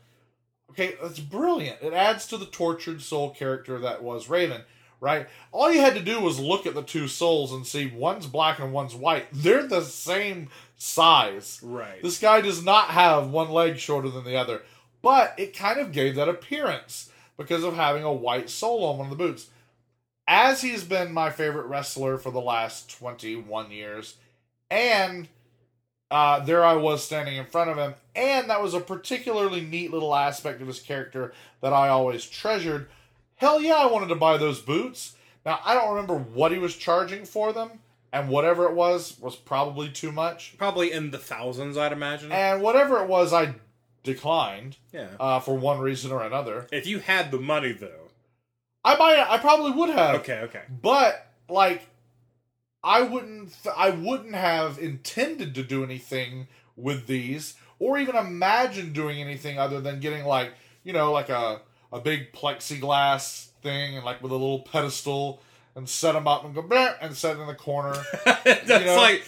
Okay, 0.70 0.96
that's 1.00 1.20
brilliant. 1.20 1.78
It 1.82 1.92
adds 1.92 2.26
to 2.28 2.36
the 2.36 2.46
tortured 2.46 3.00
soul 3.00 3.30
character 3.30 3.78
that 3.78 4.02
was 4.02 4.28
Raven, 4.28 4.62
right? 5.00 5.28
All 5.52 5.72
you 5.72 5.80
had 5.80 5.94
to 5.94 6.02
do 6.02 6.20
was 6.20 6.40
look 6.40 6.66
at 6.66 6.74
the 6.74 6.82
two 6.82 7.06
souls 7.06 7.52
and 7.52 7.66
see 7.66 7.86
one's 7.86 8.26
black 8.26 8.58
and 8.58 8.72
one's 8.72 8.94
white. 8.94 9.26
They're 9.32 9.66
the 9.66 9.82
same 9.82 10.48
size. 10.76 11.60
Right. 11.62 12.02
This 12.02 12.18
guy 12.18 12.40
does 12.40 12.64
not 12.64 12.88
have 12.88 13.30
one 13.30 13.50
leg 13.50 13.78
shorter 13.78 14.08
than 14.08 14.24
the 14.24 14.36
other, 14.36 14.62
but 15.00 15.34
it 15.38 15.56
kind 15.56 15.78
of 15.78 15.92
gave 15.92 16.16
that 16.16 16.28
appearance 16.28 17.10
because 17.36 17.62
of 17.64 17.76
having 17.76 18.02
a 18.02 18.12
white 18.12 18.50
sole 18.50 18.84
on 18.84 18.98
one 18.98 19.06
of 19.06 19.16
the 19.16 19.24
boots. 19.24 19.48
As 20.26 20.62
he's 20.62 20.84
been 20.84 21.12
my 21.12 21.30
favorite 21.30 21.66
wrestler 21.66 22.16
for 22.16 22.30
the 22.30 22.40
last 22.40 22.90
21 22.98 23.70
years, 23.70 24.16
and 24.70 25.28
uh, 26.10 26.40
there 26.40 26.64
I 26.64 26.74
was 26.74 27.04
standing 27.04 27.36
in 27.36 27.46
front 27.46 27.70
of 27.70 27.76
him, 27.76 27.94
and 28.14 28.48
that 28.50 28.62
was 28.62 28.74
a 28.74 28.80
particularly 28.80 29.60
neat 29.60 29.92
little 29.92 30.14
aspect 30.14 30.60
of 30.60 30.68
his 30.68 30.80
character 30.80 31.32
that 31.60 31.72
I 31.72 31.88
always 31.88 32.24
treasured. 32.24 32.88
Hell 33.36 33.60
yeah, 33.60 33.74
I 33.74 33.86
wanted 33.86 34.08
to 34.08 34.14
buy 34.14 34.36
those 34.36 34.60
boots. 34.60 35.16
Now, 35.44 35.60
I 35.64 35.74
don't 35.74 35.90
remember 35.90 36.16
what 36.16 36.52
he 36.52 36.58
was 36.58 36.76
charging 36.76 37.24
for 37.24 37.52
them, 37.52 37.80
and 38.12 38.28
whatever 38.28 38.66
it 38.66 38.74
was, 38.74 39.18
was 39.20 39.36
probably 39.36 39.90
too 39.90 40.12
much. 40.12 40.54
Probably 40.56 40.92
in 40.92 41.10
the 41.10 41.18
thousands, 41.18 41.76
I'd 41.76 41.92
imagine. 41.92 42.32
And 42.32 42.62
whatever 42.62 43.02
it 43.02 43.08
was, 43.08 43.32
I 43.32 43.56
declined 44.04 44.76
yeah. 44.92 45.08
uh, 45.18 45.40
for 45.40 45.56
one 45.56 45.80
reason 45.80 46.12
or 46.12 46.22
another. 46.22 46.68
if 46.70 46.86
you 46.86 47.00
had 47.00 47.30
the 47.30 47.40
money, 47.40 47.72
though. 47.72 48.10
I 48.84 48.96
might, 48.96 49.18
I 49.18 49.38
probably 49.38 49.72
would 49.72 49.90
have. 49.90 50.20
Okay, 50.20 50.40
okay. 50.40 50.62
But 50.82 51.26
like, 51.48 51.88
I 52.84 53.00
wouldn't, 53.00 53.56
I 53.76 53.90
wouldn't 53.90 54.34
have 54.34 54.78
intended 54.78 55.54
to 55.54 55.62
do 55.62 55.82
anything 55.82 56.48
with 56.76 57.06
these, 57.06 57.54
or 57.78 57.98
even 57.98 58.14
imagine 58.14 58.92
doing 58.92 59.20
anything 59.20 59.58
other 59.58 59.80
than 59.80 60.00
getting 60.00 60.24
like, 60.24 60.52
you 60.84 60.92
know, 60.92 61.10
like 61.10 61.30
a 61.30 61.62
a 61.92 62.00
big 62.00 62.32
plexiglass 62.32 63.46
thing 63.62 63.96
and 63.96 64.04
like 64.04 64.20
with 64.20 64.32
a 64.32 64.34
little 64.34 64.60
pedestal 64.60 65.40
and 65.76 65.88
set 65.88 66.12
them 66.12 66.26
up 66.26 66.44
and 66.44 66.54
go 66.54 66.62
and 67.00 67.16
set 67.16 67.36
it 67.36 67.40
in 67.40 67.46
the 67.46 67.54
corner. 67.54 67.94
That's 68.24 68.68
know? 68.68 68.96
like 68.96 69.22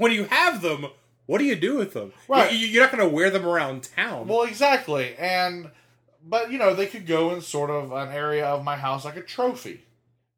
when 0.00 0.12
you 0.12 0.24
have 0.24 0.60
them. 0.60 0.86
What 1.26 1.38
do 1.38 1.44
you 1.44 1.56
do 1.56 1.76
with 1.76 1.92
them? 1.92 2.14
Right. 2.26 2.50
You, 2.50 2.66
you're 2.66 2.82
not 2.82 2.90
going 2.90 3.06
to 3.06 3.14
wear 3.14 3.28
them 3.28 3.44
around 3.44 3.86
town. 3.94 4.28
Well, 4.28 4.44
exactly. 4.44 5.14
And 5.18 5.70
but 6.26 6.50
you 6.50 6.58
know, 6.58 6.74
they 6.74 6.86
could 6.86 7.06
go 7.06 7.34
in 7.34 7.42
sort 7.42 7.68
of 7.68 7.92
an 7.92 8.08
area 8.08 8.46
of 8.46 8.64
my 8.64 8.76
house 8.76 9.04
like 9.04 9.16
a 9.16 9.22
trophy. 9.22 9.84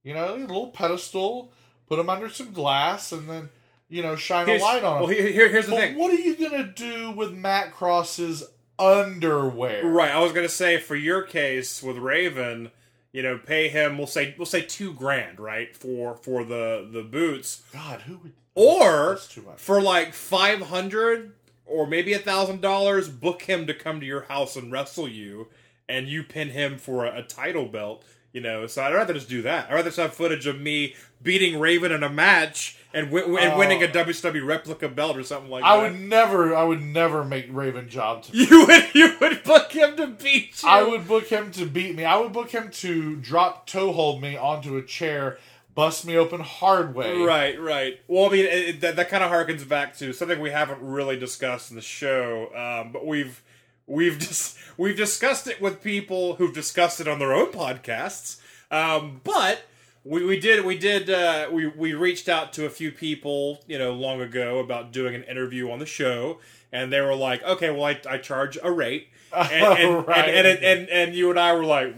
You 0.03 0.15
know, 0.15 0.35
a 0.35 0.37
little 0.37 0.69
pedestal, 0.69 1.53
put 1.91 1.97
them 1.97 2.09
under 2.09 2.31
some 2.31 2.53
glass, 2.53 3.13
and 3.13 3.29
then 3.29 3.51
you 3.91 4.03
know, 4.03 4.15
shine 4.17 4.47
Here's- 4.47 4.63
a 4.63 4.65
light 4.65 4.85
on 4.85 5.01
them. 5.01 5.03
Well, 5.03 5.13
here, 5.13 5.27
here- 5.29 5.49
here's 5.49 5.67
the 5.67 5.73
but 5.73 5.81
thing. 5.81 5.99
what 5.99 6.13
are 6.13 6.17
you 6.21 6.37
gonna 6.37 6.73
do 6.75 7.11
with 7.11 7.33
Matt 7.33 7.73
Cross's 7.73 8.45
underwear? 8.79 9.85
Right, 9.85 10.11
I 10.13 10.21
was 10.21 10.33
gonna 10.33 10.49
say 10.49 10.79
for 10.79 10.95
your 10.97 11.23
case 11.23 11.83
with 11.83 11.97
Raven, 11.97 12.71
you 13.13 13.23
know, 13.23 13.37
pay 13.39 13.69
him. 13.69 13.99
We'll 13.99 14.07
say 14.07 14.35
we'll 14.39 14.47
say 14.47 14.63
two 14.63 14.93
grand, 14.95 15.41
right, 15.41 15.77
for 15.77 16.15
for 16.17 16.45
the 16.45 16.89
the 16.91 17.03
boots, 17.03 17.63
God, 17.73 18.03
who 18.03 18.19
would? 18.19 18.33
or 18.55 19.11
That's 19.11 19.29
too 19.29 19.43
much. 19.43 19.59
for 19.59 19.81
like 19.83 20.15
five 20.15 20.61
hundred 20.63 21.33
or 21.67 21.87
maybe 21.87 22.13
a 22.13 22.19
thousand 22.19 22.61
dollars, 22.61 23.09
book 23.09 23.43
him 23.43 23.67
to 23.67 23.75
come 23.75 24.01
to 24.01 24.07
your 24.07 24.23
house 24.23 24.57
and 24.57 24.73
wrestle 24.73 25.09
you, 25.09 25.49
and 25.89 26.09
you 26.09 26.23
pin 26.23 26.51
him 26.51 26.79
for 26.79 27.05
a, 27.07 27.19
a 27.19 27.23
title 27.23 27.67
belt. 27.67 28.05
You 28.33 28.41
know, 28.41 28.67
so 28.69 28.83
I'd 28.85 28.95
rather 28.95 29.15
just 29.15 29.29
do 29.29 29.43
that. 29.43 29.69
I'd 29.69 29.75
rather 29.75 29.89
just 29.89 29.97
have 29.99 30.15
footage 30.15 30.47
of 30.47 30.61
me 30.61 30.95
beating 31.23 31.59
Raven 31.59 31.91
in 31.91 32.03
a 32.05 32.09
match 32.09 32.77
and, 32.95 33.09
wi- 33.11 33.41
and 33.41 33.59
winning 33.59 33.83
a 33.83 33.89
WWE 33.89 34.47
replica 34.47 34.89
belt 34.89 35.17
or 35.17 35.25
something 35.25 35.51
like. 35.51 35.65
I 35.65 35.77
that. 35.77 35.83
would 35.93 36.01
never, 36.01 36.55
I 36.55 36.63
would 36.63 36.81
never 36.83 37.25
make 37.25 37.47
Raven 37.51 37.89
job 37.89 38.23
to 38.25 38.37
You 38.37 38.67
would 38.67 38.85
you 38.95 39.17
would 39.21 39.43
book 39.43 39.73
him 39.73 39.97
to 39.97 40.07
beat 40.07 40.63
you. 40.63 40.69
I 40.69 40.83
would 40.85 41.09
book 41.09 41.27
him 41.27 41.51
to 41.53 41.67
beat 41.67 41.97
me. 41.97 42.05
I 42.05 42.17
would 42.19 42.33
book 42.33 42.51
him 42.51 42.71
to 42.71 43.17
drop 43.17 43.67
toe 43.67 43.93
hold 43.93 44.23
me 44.23 44.37
onto 44.37 44.77
a 44.77 44.83
chair, 44.83 45.39
bust 45.75 46.07
me 46.07 46.17
open 46.17 46.41
hard 46.41 46.95
way. 46.95 47.21
Right, 47.23 47.61
right. 47.61 48.01
Well, 48.07 48.27
I 48.27 48.29
mean, 48.33 48.47
it- 48.47 48.81
that, 48.83 48.95
that 48.95 49.09
kind 49.09 49.25
of 49.25 49.31
harkens 49.33 49.67
back 49.69 49.97
to 49.99 50.13
something 50.13 50.39
we 50.41 50.51
haven't 50.51 50.81
really 50.81 51.19
discussed 51.19 51.71
in 51.71 51.77
the 51.77 51.83
show, 51.83 52.55
um, 52.55 52.93
but 52.93 53.05
we've 53.05 53.43
we've 53.91 54.19
just 54.19 54.57
we've 54.79 54.97
discussed 54.97 55.47
it 55.47 55.61
with 55.61 55.83
people 55.83 56.37
who've 56.37 56.55
discussed 56.55 57.01
it 57.01 57.09
on 57.09 57.19
their 57.19 57.33
own 57.35 57.53
podcasts. 57.53 58.41
Um, 58.71 59.21
but 59.25 59.63
we, 60.05 60.25
we 60.25 60.39
did 60.41 60.65
we 60.65 60.79
did 60.79 61.11
uh, 61.11 61.49
we 61.53 61.67
we 61.67 61.93
reached 61.93 62.29
out 62.29 62.53
to 62.55 62.65
a 62.67 62.71
few 62.71 62.91
people 62.93 63.61
you 63.67 63.79
know 63.79 63.93
long 63.93 64.21
ago 64.21 64.59
about 64.61 64.93
doing 64.93 65.15
an 65.15 65.25
interview 65.25 65.71
on 65.71 65.79
the 65.81 65.87
show, 65.87 66.39
and 66.73 66.93
they 66.93 67.01
were 67.01 67.15
like, 67.17 67.43
okay, 67.43 67.71
well, 67.71 67.85
I, 67.85 68.01
I 68.09 68.19
charge 68.19 68.57
a 68.63 68.71
rate, 68.71 69.09
and 69.37 69.79
and, 69.79 70.07
Right. 70.07 70.29
and, 70.29 70.47
and, 70.47 70.59
and 70.65 70.89
and 70.89 71.15
you 71.15 71.31
and 71.31 71.39
I 71.39 71.53
were 71.53 71.65
like. 71.65 71.95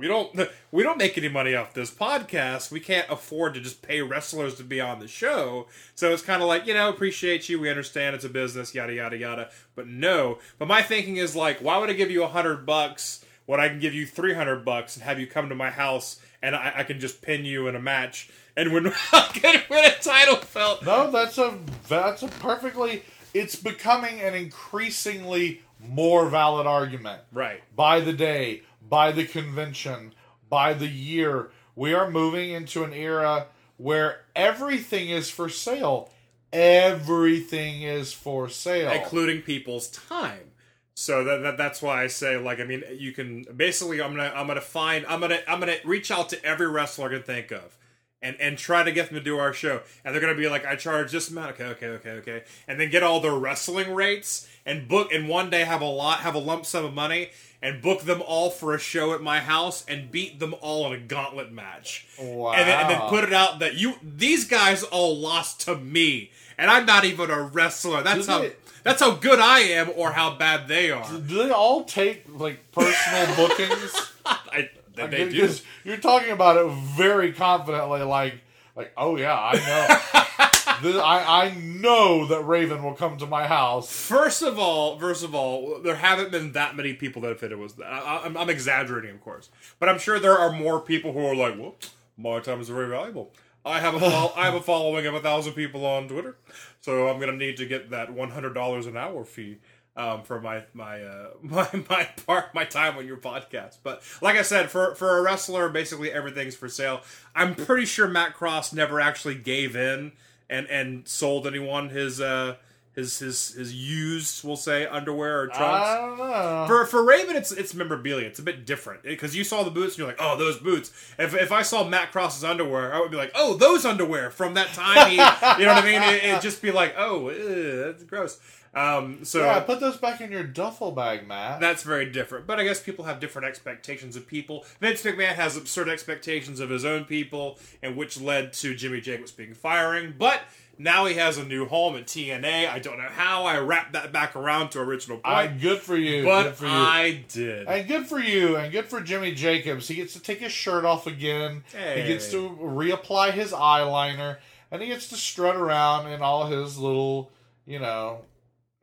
We 0.00 0.08
don't 0.08 0.48
we 0.72 0.82
don't 0.82 0.96
make 0.96 1.18
any 1.18 1.28
money 1.28 1.54
off 1.54 1.74
this 1.74 1.90
podcast. 1.90 2.70
We 2.70 2.80
can't 2.80 3.08
afford 3.10 3.52
to 3.54 3.60
just 3.60 3.82
pay 3.82 4.00
wrestlers 4.00 4.54
to 4.54 4.64
be 4.64 4.80
on 4.80 4.98
the 4.98 5.06
show. 5.06 5.66
So 5.94 6.12
it's 6.12 6.22
kind 6.22 6.40
of 6.40 6.48
like, 6.48 6.66
you 6.66 6.72
know, 6.72 6.88
appreciate 6.88 7.50
you. 7.50 7.60
We 7.60 7.68
understand 7.68 8.16
it's 8.16 8.24
a 8.24 8.30
business, 8.30 8.74
yada 8.74 8.94
yada 8.94 9.18
yada. 9.18 9.50
But 9.74 9.88
no. 9.88 10.38
But 10.58 10.68
my 10.68 10.80
thinking 10.80 11.18
is 11.18 11.36
like, 11.36 11.58
why 11.58 11.76
would 11.76 11.90
I 11.90 11.92
give 11.92 12.10
you 12.10 12.24
a 12.24 12.28
hundred 12.28 12.64
bucks 12.64 13.24
when 13.44 13.60
I 13.60 13.68
can 13.68 13.78
give 13.78 13.92
you 13.92 14.06
three 14.06 14.32
hundred 14.32 14.64
bucks 14.64 14.96
and 14.96 15.04
have 15.04 15.20
you 15.20 15.26
come 15.26 15.50
to 15.50 15.54
my 15.54 15.70
house 15.70 16.18
and 16.42 16.56
I, 16.56 16.72
I 16.76 16.82
can 16.84 16.98
just 16.98 17.20
pin 17.20 17.44
you 17.44 17.68
in 17.68 17.76
a 17.76 17.80
match 17.80 18.30
and 18.56 18.72
win, 18.72 18.84
win 19.42 19.84
a 19.84 19.90
title 20.00 20.40
belt? 20.54 20.82
No, 20.84 21.10
that's 21.10 21.36
a 21.36 21.58
that's 21.88 22.22
a 22.22 22.28
perfectly. 22.28 23.02
It's 23.34 23.54
becoming 23.54 24.20
an 24.22 24.34
increasingly 24.34 25.60
more 25.88 26.28
valid 26.28 26.66
argument. 26.66 27.22
Right. 27.32 27.62
by 27.76 28.00
the 28.00 28.12
day, 28.12 28.62
by 28.88 29.12
the 29.12 29.24
convention, 29.24 30.14
by 30.48 30.74
the 30.74 30.88
year. 30.88 31.50
We 31.76 31.94
are 31.94 32.10
moving 32.10 32.50
into 32.50 32.84
an 32.84 32.92
era 32.92 33.46
where 33.76 34.22
everything 34.36 35.08
is 35.08 35.30
for 35.30 35.48
sale. 35.48 36.10
Everything 36.52 37.82
is 37.82 38.12
for 38.12 38.48
sale. 38.48 38.90
including 38.90 39.42
people's 39.42 39.88
time. 39.88 40.50
So 40.94 41.24
that, 41.24 41.42
that 41.42 41.56
that's 41.56 41.80
why 41.80 42.02
I 42.02 42.08
say 42.08 42.36
like 42.36 42.60
I 42.60 42.64
mean 42.64 42.82
you 42.92 43.12
can 43.12 43.46
basically 43.56 44.02
I'm 44.02 44.14
gonna 44.14 44.32
I'm 44.34 44.46
gonna 44.46 44.60
find 44.60 45.06
I'm 45.06 45.20
gonna 45.20 45.38
I'm 45.48 45.58
gonna 45.60 45.76
reach 45.84 46.10
out 46.10 46.28
to 46.30 46.44
every 46.44 46.68
wrestler 46.68 47.06
I 47.06 47.14
can 47.14 47.22
think 47.22 47.50
of. 47.52 47.78
And, 48.22 48.36
and 48.38 48.58
try 48.58 48.82
to 48.82 48.92
get 48.92 49.06
them 49.06 49.14
to 49.14 49.24
do 49.24 49.38
our 49.38 49.54
show, 49.54 49.80
and 50.04 50.12
they're 50.12 50.20
gonna 50.20 50.34
be 50.34 50.46
like, 50.46 50.66
I 50.66 50.76
charge 50.76 51.10
this 51.10 51.30
amount, 51.30 51.52
okay, 51.52 51.64
okay, 51.68 51.86
okay, 51.86 52.10
okay, 52.10 52.42
and 52.68 52.78
then 52.78 52.90
get 52.90 53.02
all 53.02 53.20
their 53.20 53.32
wrestling 53.32 53.94
rates 53.94 54.46
and 54.66 54.86
book, 54.86 55.10
and 55.10 55.26
one 55.26 55.48
day 55.48 55.64
have 55.64 55.80
a 55.80 55.86
lot, 55.86 56.20
have 56.20 56.34
a 56.34 56.38
lump 56.38 56.66
sum 56.66 56.84
of 56.84 56.92
money, 56.92 57.30
and 57.62 57.82
book 57.82 58.02
them 58.02 58.22
all 58.26 58.50
for 58.50 58.74
a 58.74 58.78
show 58.78 59.12
at 59.14 59.20
my 59.22 59.40
house, 59.40 59.84
and 59.86 60.10
beat 60.10 60.38
them 60.38 60.54
all 60.60 60.86
in 60.86 60.92
a 60.92 60.98
gauntlet 60.98 61.52
match, 61.52 62.06
Wow. 62.18 62.52
and 62.52 62.68
then, 62.68 62.80
and 62.80 62.90
then 62.90 63.00
put 63.08 63.24
it 63.24 63.32
out 63.32 63.58
that 63.58 63.74
you 63.74 63.94
these 64.02 64.44
guys 64.46 64.82
all 64.82 65.16
lost 65.18 65.60
to 65.62 65.76
me, 65.76 66.30
and 66.56 66.70
I'm 66.70 66.86
not 66.86 67.04
even 67.04 67.30
a 67.30 67.42
wrestler. 67.42 68.02
That's 68.02 68.26
Do 68.26 68.32
how 68.32 68.46
that's 68.82 69.00
how 69.02 69.10
good 69.12 69.38
I 69.38 69.60
am, 69.60 69.90
or 69.94 70.12
how 70.12 70.36
bad 70.36 70.66
they 70.68 70.90
are. 70.90 71.06
Do 71.10 71.42
they 71.44 71.50
all 71.50 71.84
take 71.84 72.24
like 72.28 72.72
personal 72.72 73.36
bookings? 73.36 74.12
I, 74.24 74.70
they, 74.94 75.06
they 75.06 75.28
do. 75.28 75.54
You're 75.84 75.96
talking 75.98 76.30
about 76.30 76.56
it 76.56 76.70
very 76.96 77.32
confidently, 77.32 78.02
like, 78.02 78.34
like, 78.76 78.92
oh 78.96 79.16
yeah, 79.16 79.34
I 79.38 79.54
know. 79.54 80.82
this, 80.82 80.96
I 80.96 81.46
I 81.46 81.50
know 81.54 82.26
that 82.26 82.42
Raven 82.42 82.82
will 82.82 82.94
come 82.94 83.16
to 83.18 83.26
my 83.26 83.46
house. 83.46 83.90
First 83.92 84.42
of 84.42 84.58
all, 84.58 84.98
first 84.98 85.24
of 85.24 85.34
all, 85.34 85.80
there 85.80 85.96
haven't 85.96 86.30
been 86.30 86.52
that 86.52 86.76
many 86.76 86.94
people 86.94 87.22
that 87.22 87.40
have 87.40 87.52
it 87.52 87.58
with 87.58 87.76
that. 87.76 87.86
I, 87.86 88.22
I'm, 88.24 88.36
I'm 88.36 88.50
exaggerating, 88.50 89.10
of 89.10 89.20
course, 89.20 89.50
but 89.78 89.88
I'm 89.88 89.98
sure 89.98 90.18
there 90.18 90.38
are 90.38 90.52
more 90.52 90.80
people 90.80 91.12
who 91.12 91.24
are 91.24 91.34
like, 91.34 91.58
"Well, 91.58 91.74
my 92.16 92.40
time 92.40 92.60
is 92.60 92.68
very 92.68 92.88
valuable. 92.88 93.32
I 93.64 93.80
have 93.80 93.94
a 93.94 94.00
fol- 94.10 94.32
I 94.36 94.44
have 94.46 94.54
a 94.54 94.60
following 94.62 95.06
of 95.06 95.14
a 95.14 95.20
thousand 95.20 95.54
people 95.54 95.84
on 95.84 96.08
Twitter, 96.08 96.36
so 96.80 97.08
I'm 97.08 97.20
gonna 97.20 97.32
need 97.32 97.56
to 97.58 97.66
get 97.66 97.90
that 97.90 98.12
one 98.12 98.30
hundred 98.30 98.54
dollars 98.54 98.86
an 98.86 98.96
hour 98.96 99.24
fee." 99.24 99.58
Um, 99.96 100.22
for 100.22 100.40
my 100.40 100.62
my 100.72 101.02
uh, 101.02 101.30
my 101.42 101.68
my 101.88 102.04
part 102.26 102.54
my 102.54 102.64
time 102.64 102.96
on 102.96 103.06
your 103.06 103.16
podcast, 103.16 103.78
but 103.82 104.02
like 104.22 104.36
I 104.36 104.42
said, 104.42 104.70
for 104.70 104.94
for 104.94 105.18
a 105.18 105.22
wrestler, 105.22 105.68
basically 105.68 106.12
everything's 106.12 106.54
for 106.54 106.68
sale. 106.68 107.00
I'm 107.34 107.54
pretty 107.54 107.86
sure 107.86 108.06
Matt 108.06 108.34
Cross 108.34 108.72
never 108.72 109.00
actually 109.00 109.34
gave 109.34 109.74
in 109.74 110.12
and 110.48 110.66
and 110.68 111.06
sold 111.08 111.46
anyone 111.46 111.88
his 111.88 112.20
uh 112.20 112.56
his 112.94 113.18
his 113.20 113.52
his 113.54 113.72
used 113.72 114.42
we'll 114.44 114.56
say 114.56 114.84
underwear 114.86 115.42
or 115.42 115.46
trunks. 115.46 115.62
I 115.62 115.96
don't 115.96 116.18
know. 116.18 116.64
for 116.66 116.86
for 116.86 117.04
Raven, 117.04 117.36
it's 117.36 117.52
it's 117.52 117.72
memorabilia. 117.72 118.26
It's 118.26 118.40
a 118.40 118.42
bit 118.42 118.66
different 118.66 119.04
because 119.04 119.36
you 119.36 119.44
saw 119.44 119.62
the 119.62 119.70
boots 119.70 119.94
and 119.94 119.98
you're 119.98 120.08
like, 120.08 120.18
oh, 120.20 120.36
those 120.36 120.58
boots. 120.58 120.90
If 121.18 121.34
if 121.34 121.52
I 121.52 121.62
saw 121.62 121.84
Matt 121.84 122.10
Cross's 122.10 122.42
underwear, 122.42 122.92
I 122.92 123.00
would 123.00 123.10
be 123.12 123.16
like, 123.16 123.30
oh, 123.34 123.54
those 123.54 123.84
underwear 123.84 124.30
from 124.30 124.54
that 124.54 124.68
time. 124.68 125.10
He, 125.10 125.16
you 125.16 125.66
know 125.66 125.74
what 125.74 125.84
I 125.84 125.86
mean? 125.86 126.02
It, 126.02 126.24
it'd 126.24 126.42
just 126.42 126.60
be 126.60 126.72
like, 126.72 126.94
oh, 126.98 127.30
ew, 127.30 127.84
that's 127.84 128.02
gross. 128.02 128.40
Um, 128.72 129.24
so 129.24 129.40
yeah, 129.40 129.60
put 129.60 129.80
those 129.80 129.96
back 129.96 130.20
in 130.20 130.30
your 130.30 130.44
duffel 130.44 130.92
bag, 130.92 131.26
Matt. 131.26 131.60
that's 131.60 131.82
very 131.82 132.06
different. 132.06 132.46
But 132.46 132.60
I 132.60 132.64
guess 132.64 132.80
people 132.80 133.04
have 133.04 133.18
different 133.18 133.48
expectations 133.48 134.14
of 134.14 134.26
people. 134.28 134.64
Vince 134.80 135.02
McMahon 135.02 135.34
has 135.34 135.56
absurd 135.56 135.88
expectations 135.88 136.60
of 136.60 136.70
his 136.70 136.84
own 136.84 137.04
people, 137.04 137.58
and 137.82 137.96
which 137.96 138.20
led 138.20 138.52
to 138.54 138.74
Jimmy 138.74 139.00
Jacobs 139.00 139.32
being 139.32 139.54
firing. 139.54 140.14
But 140.16 140.42
now 140.78 141.04
he 141.06 141.14
has 141.14 141.36
a 141.36 141.44
new 141.44 141.66
home 141.66 141.96
at 141.96 142.06
TNA. 142.06 142.70
I 142.70 142.78
don't 142.78 142.96
know 142.96 143.08
how 143.10 143.44
I 143.44 143.58
wrapped 143.58 143.92
that 143.92 144.12
back 144.12 144.36
around 144.36 144.70
to 144.70 144.80
original 144.80 145.18
point, 145.18 145.36
I, 145.36 145.46
good 145.48 145.80
for 145.80 145.96
you. 145.96 146.24
but 146.24 146.44
good 146.44 146.54
for 146.54 146.66
you. 146.66 146.70
I 146.70 147.24
did. 147.28 147.66
And 147.66 147.88
good 147.88 148.06
for 148.06 148.20
you, 148.20 148.56
and 148.56 148.70
good 148.72 148.86
for 148.86 149.00
Jimmy 149.00 149.34
Jacobs. 149.34 149.88
He 149.88 149.96
gets 149.96 150.12
to 150.12 150.20
take 150.20 150.38
his 150.38 150.52
shirt 150.52 150.84
off 150.84 151.08
again. 151.08 151.64
Hey. 151.72 152.02
He 152.02 152.08
gets 152.08 152.30
to 152.30 152.48
reapply 152.50 153.32
his 153.32 153.50
eyeliner, 153.50 154.38
and 154.70 154.80
he 154.80 154.86
gets 154.86 155.08
to 155.08 155.16
strut 155.16 155.56
around 155.56 156.06
in 156.06 156.22
all 156.22 156.46
his 156.46 156.78
little, 156.78 157.32
you 157.66 157.80
know, 157.80 158.22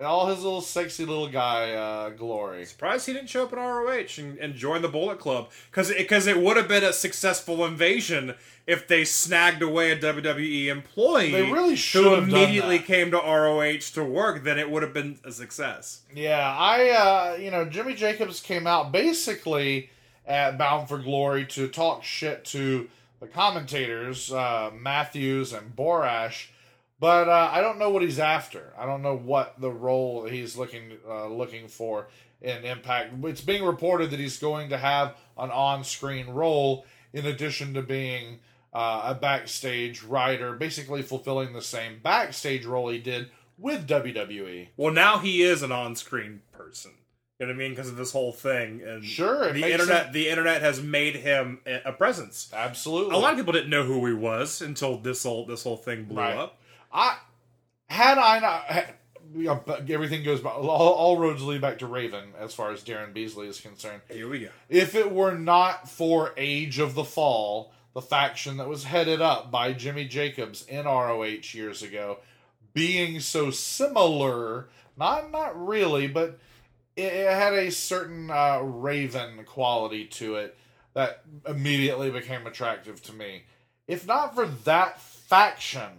all 0.06 0.28
his 0.28 0.44
little 0.44 0.62
sexy 0.62 1.06
little 1.06 1.28
guy 1.28 1.72
uh, 1.72 2.10
glory. 2.10 2.66
Surprised 2.66 3.08
he 3.08 3.14
didn't 3.14 3.30
show 3.30 3.44
up 3.44 3.54
in 3.54 3.60
ROH 3.60 4.06
and, 4.18 4.38
and 4.38 4.54
join 4.54 4.82
the 4.82 4.88
Bullet 4.88 5.20
Club 5.20 5.50
because 5.72 5.92
because 5.92 6.28
it, 6.28 6.40
would 6.40 6.56
have 6.56 6.68
been 6.68 6.84
a 6.84 6.94
successful 6.94 7.66
invasion 7.66 8.36
if 8.68 8.88
they 8.88 9.04
snagged 9.04 9.64
away 9.64 9.92
a 9.92 9.98
WWE 9.98 10.68
employee. 10.68 11.32
They 11.32 11.52
really 11.52 11.76
should 11.76 12.04
who 12.04 12.14
have 12.14 12.30
immediately 12.30 12.80
came 12.80 13.10
to 13.12 13.18
ROH 13.18 13.80
to 13.94 14.04
work. 14.04 14.44
Then 14.44 14.60
it 14.60 14.70
would 14.70 14.84
have 14.84 14.94
been 14.94 15.18
a 15.24 15.32
success. 15.32 16.02
Yeah, 16.14 16.56
I, 16.56 16.90
uh, 16.90 17.38
you 17.38 17.50
know, 17.50 17.66
Jimmy 17.66 17.96
Jacobs 17.96 18.40
came 18.40 18.68
out 18.68 18.92
basically 18.92 19.90
at 20.28 20.58
Bound 20.58 20.88
for 20.88 21.00
Glory 21.00 21.46
to 21.48 21.68
talk 21.68 22.04
shit 22.04 22.46
to 22.46 22.88
the 23.20 23.28
commentators, 23.28 24.32
uh, 24.32 24.70
Mathews 24.80 25.54
and 25.54 25.76
Borash, 25.76 26.48
but 27.00 27.28
uh, 27.30 27.50
I 27.52 27.62
don't 27.62 27.80
know 27.80 27.90
what 27.90 28.02
he's 28.02 28.20
after. 28.20 28.74
I 28.78 28.86
don't 28.86 29.02
know 29.02 29.16
what 29.16 29.60
the 29.60 29.72
role 29.72 30.26
he's 30.26 30.58
looking 30.58 30.94
uh, 31.08 31.28
looking 31.28 31.68
for 31.68 32.08
in 32.42 32.64
Impact. 32.66 33.14
It's 33.26 33.42
being 33.42 33.64
reported 33.64 34.12
that 34.12 34.20
he's 34.20 34.38
going 34.40 34.70
to 34.70 34.78
have 34.78 35.16
an 35.38 35.50
on-screen 35.52 36.28
role 36.30 36.86
in 37.14 37.26
addition 37.26 37.74
to 37.74 37.82
being 37.82 38.40
uh, 38.74 39.02
a 39.06 39.16
backstage 39.16 40.04
writer, 40.04 40.54
basically 40.54 41.02
fulfilling 41.02 41.54
the 41.54 41.62
same 41.62 42.00
backstage 42.04 42.66
role 42.66 42.90
he 42.90 43.00
did 43.00 43.30
with. 43.58 43.88
WWE. 43.88 44.68
Well, 44.78 44.94
now 44.94 45.18
he 45.20 45.42
is 45.42 45.64
an 45.64 45.72
on-screen 45.72 46.42
person. 46.52 46.92
You 47.40 47.46
know 47.46 47.54
what 47.54 47.56
I 47.56 47.60
mean? 47.60 47.72
Because 47.72 47.90
of 47.90 47.98
this 47.98 48.12
whole 48.12 48.32
thing, 48.32 48.82
and 48.84 49.06
Sure, 49.06 49.54
the 49.54 49.64
internet 49.72 50.08
him- 50.08 50.14
the 50.14 50.28
internet 50.30 50.62
has 50.64 50.82
made 50.82 51.16
him 51.18 51.60
a 51.68 51.82
a 51.90 51.94
presence. 51.94 52.50
Absolutely. 52.52 53.16
A 53.16 53.20
lot 53.20 53.32
of 53.34 53.38
people 53.38 53.54
didn't 53.54 53.70
know 53.70 53.84
who 53.84 54.04
he 54.08 54.14
was 54.14 54.60
until 54.62 54.98
this 54.98 55.22
whole 55.24 55.46
this 55.46 55.64
whole 55.64 55.78
thing 55.78 56.06
blew 56.06 56.18
Right. 56.18 56.36
up. 56.36 56.60
I 56.98 57.18
had 57.88 58.18
I 58.18 58.40
not 58.40 59.66
but 59.66 59.90
everything 59.90 60.24
goes 60.24 60.42
back. 60.42 60.56
All, 60.56 60.70
all 60.70 61.18
roads 61.18 61.44
lead 61.44 61.62
back 61.62 61.80
to 61.80 61.88
Raven 61.88 62.34
as 62.40 62.54
far 62.54 62.72
as 62.72 62.84
Daryn 62.84 63.14
Beasley 63.14 63.48
is 63.48 63.60
concerned. 63.60 64.02
Here 64.10 64.28
we 64.28 64.40
go. 64.40 64.50
If 64.68 64.96
it 64.96 65.12
were 65.12 65.36
not 65.36 65.90
for 65.90 66.34
Age 66.38 66.80
of 66.80 66.96
the 66.96 67.04
Fall, 67.04 67.72
the 67.94 68.02
faction 68.02 68.58
that 68.58 68.68
was 68.68 68.86
headed 68.86 69.22
up 69.22 69.52
by 69.52 69.74
Jimmy 69.74 70.08
Jacobs 70.08 70.66
in 70.66 70.86
ROH 70.86 71.54
years 71.54 71.84
ago, 71.84 72.20
being 72.74 73.20
so 73.20 73.52
similar, 73.52 74.70
not 74.98 75.32
not 75.32 75.68
really, 75.68 76.08
but 76.08 76.40
it, 76.96 77.14
it 77.14 77.32
had 77.32 77.54
a 77.54 77.70
certain 77.70 78.32
uh, 78.32 78.60
Raven 78.60 79.44
quality 79.46 80.06
to 80.06 80.36
it 80.36 80.58
that 80.94 81.22
immediately 81.48 82.10
became 82.10 82.48
attractive 82.48 83.04
to 83.04 83.14
me. 83.14 83.44
If 83.88 84.08
not 84.08 84.34
for 84.36 84.48
that 84.66 85.00
faction, 85.00 85.90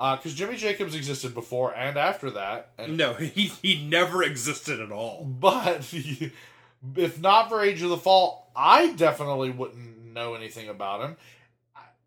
Uh, 0.00 0.16
because 0.16 0.34
Jimmy 0.34 0.56
Jacobs 0.56 0.94
existed 0.94 1.34
before 1.34 1.74
and 1.74 1.96
after 1.96 2.30
that, 2.32 2.70
and 2.78 2.96
No, 2.96 3.12
he 3.14 3.52
he 3.62 3.84
never 3.86 4.22
existed 4.22 4.80
at 4.80 4.90
all. 4.92 5.24
but 5.24 5.92
if 6.96 7.20
not 7.20 7.48
for 7.48 7.62
Age 7.62 7.82
of 7.82 7.90
the 7.90 7.96
Fall, 7.96 8.50
I 8.56 8.92
definitely 8.92 9.50
wouldn't 9.50 10.12
know 10.12 10.34
anything 10.34 10.68
about 10.68 11.02
him. 11.02 11.16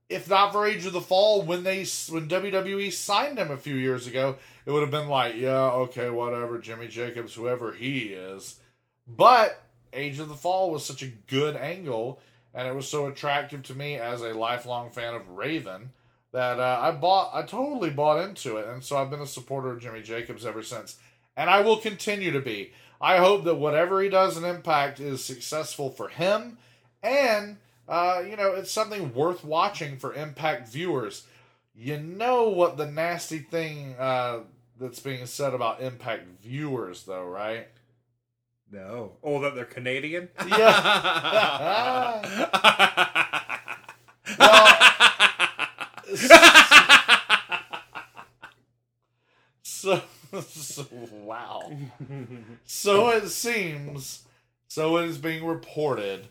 If 0.10 0.30
not 0.30 0.54
for 0.54 0.66
Age 0.66 0.86
of 0.86 0.94
the 0.94 1.02
Fall, 1.02 1.42
when 1.42 1.64
they 1.64 1.80
when 2.10 2.28
WWE 2.30 2.92
signed 2.94 3.38
him 3.38 3.52
a 3.52 3.58
few 3.58 3.76
years 3.76 4.08
ago, 4.08 4.38
it 4.66 4.72
would 4.72 4.82
have 4.82 4.92
been 4.92 5.10
like, 5.10 5.36
yeah, 5.36 5.70
okay, 5.72 6.10
whatever, 6.10 6.60
Jimmy 6.60 6.88
Jacobs, 6.88 7.34
whoever 7.34 7.74
he 7.74 8.08
is. 8.10 8.60
But 9.08 9.62
Age 9.94 10.20
of 10.20 10.28
the 10.30 10.36
Fall 10.36 10.72
was 10.72 10.86
such 10.86 11.04
a 11.04 11.08
good 11.28 11.56
angle, 11.56 12.20
and 12.54 12.68
it 12.68 12.76
was 12.76 12.88
so 12.88 13.08
attractive 13.08 13.64
to 13.64 13.74
me 13.76 13.96
as 13.96 14.22
a 14.22 14.34
lifelong 14.34 14.92
fan 14.92 15.14
of 15.14 15.30
Raven 15.30 15.92
that 16.38 16.60
uh, 16.60 16.80
I 16.80 16.92
bought, 16.92 17.32
I 17.34 17.42
totally 17.42 17.90
bought 17.90 18.24
into 18.24 18.58
it, 18.58 18.68
and 18.68 18.84
so 18.84 18.96
I've 18.96 19.10
been 19.10 19.22
a 19.22 19.26
supporter 19.26 19.72
of 19.72 19.82
Jimmy 19.82 20.04
Jacobs 20.04 20.46
ever 20.46 20.62
since, 20.62 20.98
and 21.36 21.50
I 21.50 21.62
will 21.62 21.78
continue 21.78 22.30
to 22.32 22.40
be. 22.40 22.74
I 23.02 23.18
hope 23.18 23.44
that 23.46 23.56
whatever 23.56 24.04
he 24.04 24.10
does 24.10 24.38
in 24.38 24.46
Impact 24.46 25.00
is 25.00 25.26
successful 25.26 25.90
for 25.90 26.10
him, 26.10 26.60
and 27.02 27.58
uh, 27.90 28.22
you 28.24 28.38
know 28.38 28.54
it's 28.54 28.72
something 28.72 29.16
worth 29.16 29.44
watching 29.44 29.98
for 29.98 30.14
Impact 30.14 30.70
viewers. 30.70 31.26
You 31.76 32.00
know 32.00 32.50
what 32.50 32.78
the 32.78 32.86
nasty 32.86 33.40
thing 33.40 33.96
uh, 33.98 34.42
that's 34.80 35.00
being 35.00 35.26
said 35.26 35.56
about 35.56 35.82
Impact 35.82 36.28
viewers, 36.44 37.02
though, 37.06 37.26
right? 37.26 37.68
No. 38.72 39.14
Oh, 39.24 39.42
that 39.42 39.56
they're 39.56 39.66
Canadian? 39.66 40.30
Yeah. 40.48 42.22
well, 44.40 44.77
wow. 51.12 51.72
So 52.66 53.10
it 53.10 53.30
seems, 53.30 54.24
so 54.68 54.98
it 54.98 55.08
is 55.08 55.18
being 55.18 55.46
reported. 55.46 56.28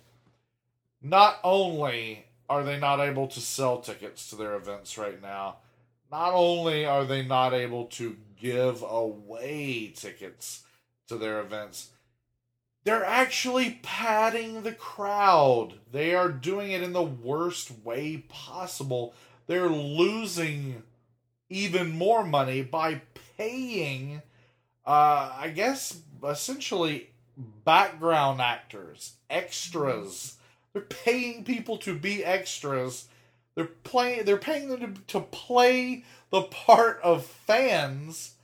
Not 1.02 1.38
only 1.44 2.26
are 2.48 2.62
they 2.64 2.78
not 2.78 3.00
able 3.00 3.26
to 3.28 3.40
sell 3.40 3.80
tickets 3.80 4.28
to 4.30 4.36
their 4.36 4.54
events 4.54 4.96
right 4.98 5.20
now, 5.20 5.56
not 6.10 6.32
only 6.32 6.84
are 6.84 7.04
they 7.04 7.24
not 7.24 7.52
able 7.52 7.86
to 7.86 8.16
give 8.40 8.82
away 8.82 9.92
tickets 9.96 10.64
to 11.08 11.16
their 11.16 11.40
events, 11.40 11.90
they're 12.84 13.04
actually 13.04 13.80
padding 13.82 14.62
the 14.62 14.72
crowd. 14.72 15.74
They 15.90 16.14
are 16.14 16.28
doing 16.28 16.70
it 16.70 16.82
in 16.82 16.92
the 16.92 17.02
worst 17.02 17.72
way 17.84 18.24
possible. 18.28 19.12
They're 19.48 19.68
losing 19.68 20.84
even 21.48 21.90
more 21.90 22.24
money 22.24 22.62
by 22.62 23.02
paying, 23.36 24.22
uh, 24.86 25.32
I 25.36 25.50
guess, 25.54 26.00
essentially 26.26 27.10
background 27.64 28.40
actors, 28.40 29.14
extras. 29.28 30.36
They're 30.72 30.82
paying 30.82 31.44
people 31.44 31.78
to 31.78 31.98
be 31.98 32.24
extras. 32.24 33.08
They're 33.54 33.64
playing. 33.64 34.24
They're 34.24 34.36
paying 34.36 34.68
them 34.68 34.94
to, 34.94 35.00
to 35.18 35.20
play 35.20 36.04
the 36.30 36.42
part 36.42 37.00
of 37.02 37.24
fans 37.24 38.34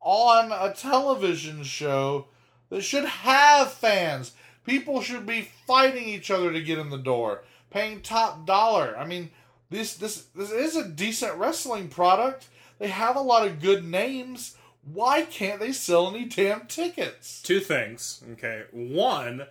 on 0.00 0.52
a 0.52 0.72
television 0.74 1.64
show 1.64 2.26
that 2.70 2.82
should 2.82 3.04
have 3.04 3.72
fans. 3.72 4.32
People 4.64 5.02
should 5.02 5.26
be 5.26 5.48
fighting 5.66 6.04
each 6.04 6.30
other 6.30 6.52
to 6.52 6.62
get 6.62 6.78
in 6.78 6.90
the 6.90 6.96
door, 6.98 7.44
paying 7.70 8.00
top 8.00 8.46
dollar. 8.46 8.96
I 8.96 9.04
mean, 9.04 9.30
this 9.70 9.96
this 9.96 10.24
this 10.34 10.50
is 10.50 10.76
a 10.76 10.88
decent 10.88 11.34
wrestling 11.34 11.88
product. 11.88 12.48
They 12.78 12.88
have 12.88 13.16
a 13.16 13.20
lot 13.20 13.46
of 13.46 13.60
good 13.60 13.84
names. 13.84 14.56
Why 14.92 15.22
can't 15.22 15.60
they 15.60 15.72
sell 15.72 16.08
any 16.14 16.24
damn 16.26 16.66
tickets? 16.66 17.40
Two 17.42 17.60
things. 17.60 18.22
Okay. 18.32 18.64
One, 18.72 19.46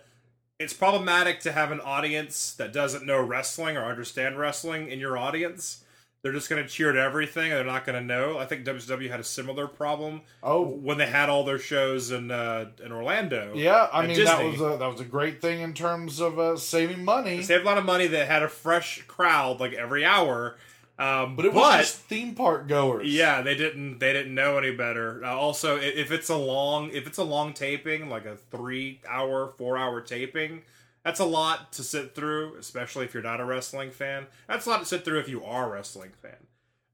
it's 0.58 0.72
problematic 0.72 1.40
to 1.40 1.52
have 1.52 1.72
an 1.72 1.80
audience 1.80 2.54
that 2.54 2.72
doesn't 2.72 3.04
know 3.04 3.20
wrestling 3.20 3.76
or 3.76 3.84
understand 3.84 4.38
wrestling 4.38 4.88
in 4.88 5.00
your 5.00 5.18
audience. 5.18 5.80
They're 6.22 6.32
just 6.32 6.48
going 6.48 6.62
to 6.62 6.68
cheer 6.68 6.88
at 6.88 6.96
everything. 6.96 7.50
and 7.52 7.58
They're 7.58 7.64
not 7.66 7.84
going 7.84 8.00
to 8.00 8.04
know. 8.06 8.38
I 8.38 8.46
think 8.46 8.64
WCW 8.64 9.10
had 9.10 9.20
a 9.20 9.24
similar 9.24 9.66
problem 9.66 10.22
Oh, 10.42 10.62
when 10.62 10.96
they 10.96 11.06
had 11.06 11.28
all 11.28 11.44
their 11.44 11.58
shows 11.58 12.10
in 12.12 12.30
uh, 12.30 12.70
in 12.82 12.92
Orlando. 12.92 13.52
yeah. 13.54 13.88
I 13.92 14.06
mean, 14.06 14.24
that 14.24 14.42
was 14.42 14.60
a 14.60 14.78
that 14.78 14.86
was 14.90 15.00
a 15.00 15.04
great 15.04 15.42
thing 15.42 15.60
in 15.60 15.74
terms 15.74 16.20
of 16.20 16.38
uh, 16.38 16.56
saving 16.56 17.04
money. 17.04 17.36
They 17.38 17.42
saved 17.42 17.64
a 17.64 17.66
lot 17.66 17.76
of 17.76 17.84
money. 17.84 18.06
They 18.06 18.24
had 18.24 18.42
a 18.42 18.48
fresh 18.48 19.02
crowd 19.06 19.60
like 19.60 19.74
every 19.74 20.02
hour. 20.04 20.56
Um, 20.98 21.34
But 21.34 21.44
it 21.46 21.52
was 21.52 21.78
just 21.78 21.96
theme 22.02 22.34
park 22.34 22.68
goers. 22.68 23.12
Yeah, 23.12 23.42
they 23.42 23.56
didn't. 23.56 23.98
They 23.98 24.12
didn't 24.12 24.34
know 24.34 24.58
any 24.58 24.70
better. 24.70 25.24
Uh, 25.24 25.34
also, 25.34 25.76
if 25.76 26.12
it's 26.12 26.28
a 26.28 26.36
long, 26.36 26.90
if 26.90 27.06
it's 27.06 27.18
a 27.18 27.24
long 27.24 27.52
taping, 27.52 28.08
like 28.08 28.24
a 28.26 28.36
three-hour, 28.36 29.48
four-hour 29.58 30.00
taping, 30.02 30.62
that's 31.04 31.18
a 31.18 31.24
lot 31.24 31.72
to 31.72 31.82
sit 31.82 32.14
through, 32.14 32.56
especially 32.58 33.04
if 33.06 33.12
you're 33.12 33.24
not 33.24 33.40
a 33.40 33.44
wrestling 33.44 33.90
fan. 33.90 34.26
That's 34.46 34.66
a 34.66 34.70
lot 34.70 34.80
to 34.80 34.86
sit 34.86 35.04
through 35.04 35.18
if 35.18 35.28
you 35.28 35.42
are 35.44 35.66
a 35.66 35.72
wrestling 35.74 36.12
fan. 36.22 36.36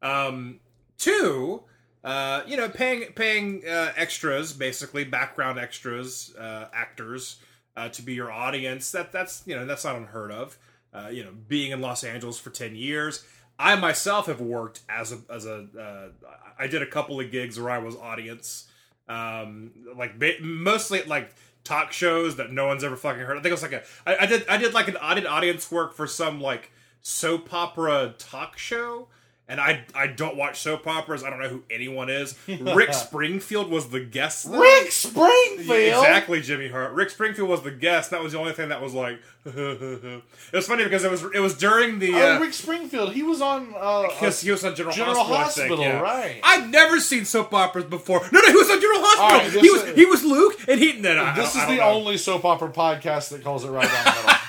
Um, 0.03 0.61
two, 0.97 1.65
uh, 2.03 2.41
you 2.47 2.57
know, 2.57 2.71
paying 2.71 3.13
paying 3.13 3.63
uh, 3.69 3.93
extras, 3.97 4.55
basically 4.55 5.05
background 5.05 5.59
extras, 5.59 6.35
uh, 6.37 6.69
actors, 6.73 7.37
uh, 7.77 7.91
to 7.91 8.01
be 8.01 8.15
your 8.15 8.33
audience. 8.33 8.91
That 8.93 9.13
that's 9.13 9.43
you 9.47 9.55
know 9.55 9.67
that's 9.67 9.85
not 9.85 9.97
unheard 9.97 10.33
of. 10.33 10.57
Uh, 10.93 11.09
you 11.13 11.23
know, 11.23 11.31
being 11.47 11.71
in 11.71 11.81
Los 11.81 12.03
Angeles 12.03 12.39
for 12.39 12.51
ten 12.51 12.75
years, 12.75 13.25
I 13.61 13.77
myself 13.77 14.27
have 14.27 14.41
worked 14.41 14.81
as 14.89 15.13
a 15.13 15.19
as 15.29 15.45
a 15.45 15.67
uh, 15.79 16.27
I 16.59 16.67
did 16.67 16.81
a 16.81 16.87
couple 16.87 17.21
of 17.21 17.31
gigs 17.31 17.61
where 17.61 17.71
I 17.71 17.77
was 17.77 17.95
audience, 17.95 18.67
um, 19.07 19.73
like 19.95 20.15
mostly 20.41 21.03
like 21.03 21.35
talk 21.63 21.93
shows 21.93 22.37
that 22.37 22.51
no 22.53 22.67
one's 22.67 22.83
ever 22.83 22.97
fucking 22.97 23.21
heard. 23.21 23.37
I 23.37 23.43
think 23.43 23.51
it 23.51 23.53
was 23.53 23.63
like 23.63 23.73
a 23.73 23.83
I, 24.07 24.25
I 24.25 24.27
did 24.27 24.49
I 24.49 24.57
did 24.57 24.73
like 24.73 24.89
an 24.89 24.97
did 25.15 25.27
audience 25.27 25.71
work 25.71 25.93
for 25.93 26.07
some 26.07 26.41
like 26.41 26.73
soap 27.03 27.53
opera 27.53 28.15
talk 28.17 28.57
show. 28.57 29.09
And 29.51 29.61
I 29.61 29.85
I 29.97 30.07
don't 30.07 30.37
watch 30.37 30.61
soap 30.61 30.87
operas. 30.87 31.25
I 31.25 31.31
don't 31.31 31.41
know 31.41 31.49
who 31.49 31.65
anyone 31.69 32.09
is. 32.09 32.37
Rick 32.49 32.95
Springfield 32.95 33.69
was 33.69 33.89
the 33.89 33.99
guest. 33.99 34.49
though. 34.49 34.61
Rick 34.61 34.93
Springfield. 34.93 36.05
Exactly, 36.05 36.41
Jimmy 36.41 36.69
Hart. 36.69 36.93
Rick 36.93 37.11
Springfield 37.11 37.49
was 37.49 37.63
the 37.63 37.73
guest. 37.73 38.13
That 38.13 38.23
was 38.23 38.33
the 38.33 38.39
only 38.39 38.53
thing 38.53 38.69
that 38.69 38.81
was 38.81 38.95
like. 38.95 39.19
it 39.45 40.23
was 40.53 40.67
funny 40.69 40.85
because 40.85 41.03
it 41.03 41.11
was 41.11 41.25
it 41.35 41.41
was 41.41 41.55
during 41.57 41.99
the 41.99 42.13
Oh, 42.15 42.37
uh, 42.37 42.39
Rick 42.39 42.55
Springfield. 42.55 43.13
He 43.13 43.25
was 43.25 43.41
on. 43.43 43.75
Uh, 43.77 44.03
because 44.09 44.41
he 44.41 44.53
was 44.53 44.65
on 44.65 44.77
General, 44.77 44.95
General 44.95 45.25
Hospital. 45.25 45.39
Hospital, 45.39 45.77
think, 45.79 45.93
yeah. 45.95 46.01
right. 46.01 46.41
I've 46.45 46.71
never 46.71 47.01
seen 47.01 47.25
soap 47.25 47.53
operas 47.53 47.87
before. 47.87 48.21
No, 48.31 48.41
no, 48.41 48.47
he 48.47 48.55
was 48.57 48.71
on 48.71 48.81
General 48.81 49.01
Hospital. 49.03 49.39
Right, 49.41 49.65
he 49.65 49.71
was 49.71 49.83
is- 49.83 49.97
he 49.97 50.05
was 50.07 50.23
Luke, 50.25 50.69
and 50.69 50.79
he. 50.79 50.93
No, 51.01 51.17
no, 51.17 51.35
this 51.35 51.57
is 51.57 51.67
the 51.67 51.77
know. 51.77 51.91
only 51.91 52.19
soap 52.19 52.45
opera 52.45 52.71
podcast 52.71 53.31
that 53.31 53.43
calls 53.43 53.65
it 53.65 53.71
right 53.71 53.89
down 53.91 54.05
the 54.05 54.11
middle. 54.23 54.35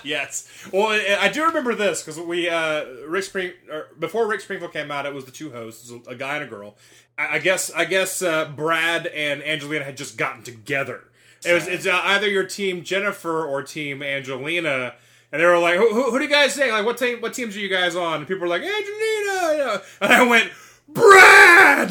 yes. 0.04 0.48
Well, 0.72 0.88
I 1.20 1.28
do 1.28 1.44
remember 1.44 1.74
this 1.74 2.02
because 2.02 2.18
we 2.20 2.48
uh, 2.48 2.84
Rick 3.06 3.24
Spring 3.24 3.52
or 3.70 3.88
before 3.98 4.26
Rick 4.26 4.40
Springfield 4.40 4.72
came 4.72 4.90
out, 4.90 5.06
it 5.06 5.14
was 5.14 5.24
the 5.24 5.30
two 5.30 5.50
hosts, 5.50 5.92
a 6.08 6.14
guy 6.14 6.36
and 6.36 6.44
a 6.44 6.46
girl. 6.46 6.76
I, 7.18 7.36
I 7.36 7.38
guess 7.38 7.70
I 7.72 7.84
guess 7.84 8.22
uh, 8.22 8.46
Brad 8.54 9.06
and 9.06 9.42
Angelina 9.42 9.84
had 9.84 9.96
just 9.96 10.16
gotten 10.16 10.42
together. 10.42 11.04
It 11.44 11.54
was 11.54 11.66
it's 11.66 11.86
uh, 11.86 12.00
either 12.04 12.28
your 12.28 12.44
team 12.44 12.82
Jennifer 12.84 13.44
or 13.44 13.62
team 13.62 14.02
Angelina. 14.02 14.94
And 15.32 15.40
they 15.40 15.46
were 15.46 15.58
like, 15.58 15.76
who, 15.76 15.94
who, 15.94 16.10
who 16.10 16.18
do 16.18 16.24
you 16.24 16.30
guys 16.30 16.56
think? 16.56 16.72
Like, 16.72 16.84
what 16.84 16.98
team? 16.98 17.20
What 17.20 17.32
teams 17.34 17.56
are 17.56 17.60
you 17.60 17.68
guys 17.68 17.94
on? 17.94 18.18
And 18.18 18.26
people 18.26 18.42
were 18.42 18.48
like, 18.48 18.62
Angelina. 18.62 19.82
And 20.00 20.12
I 20.12 20.26
went, 20.28 20.50
Brad. 20.88 21.90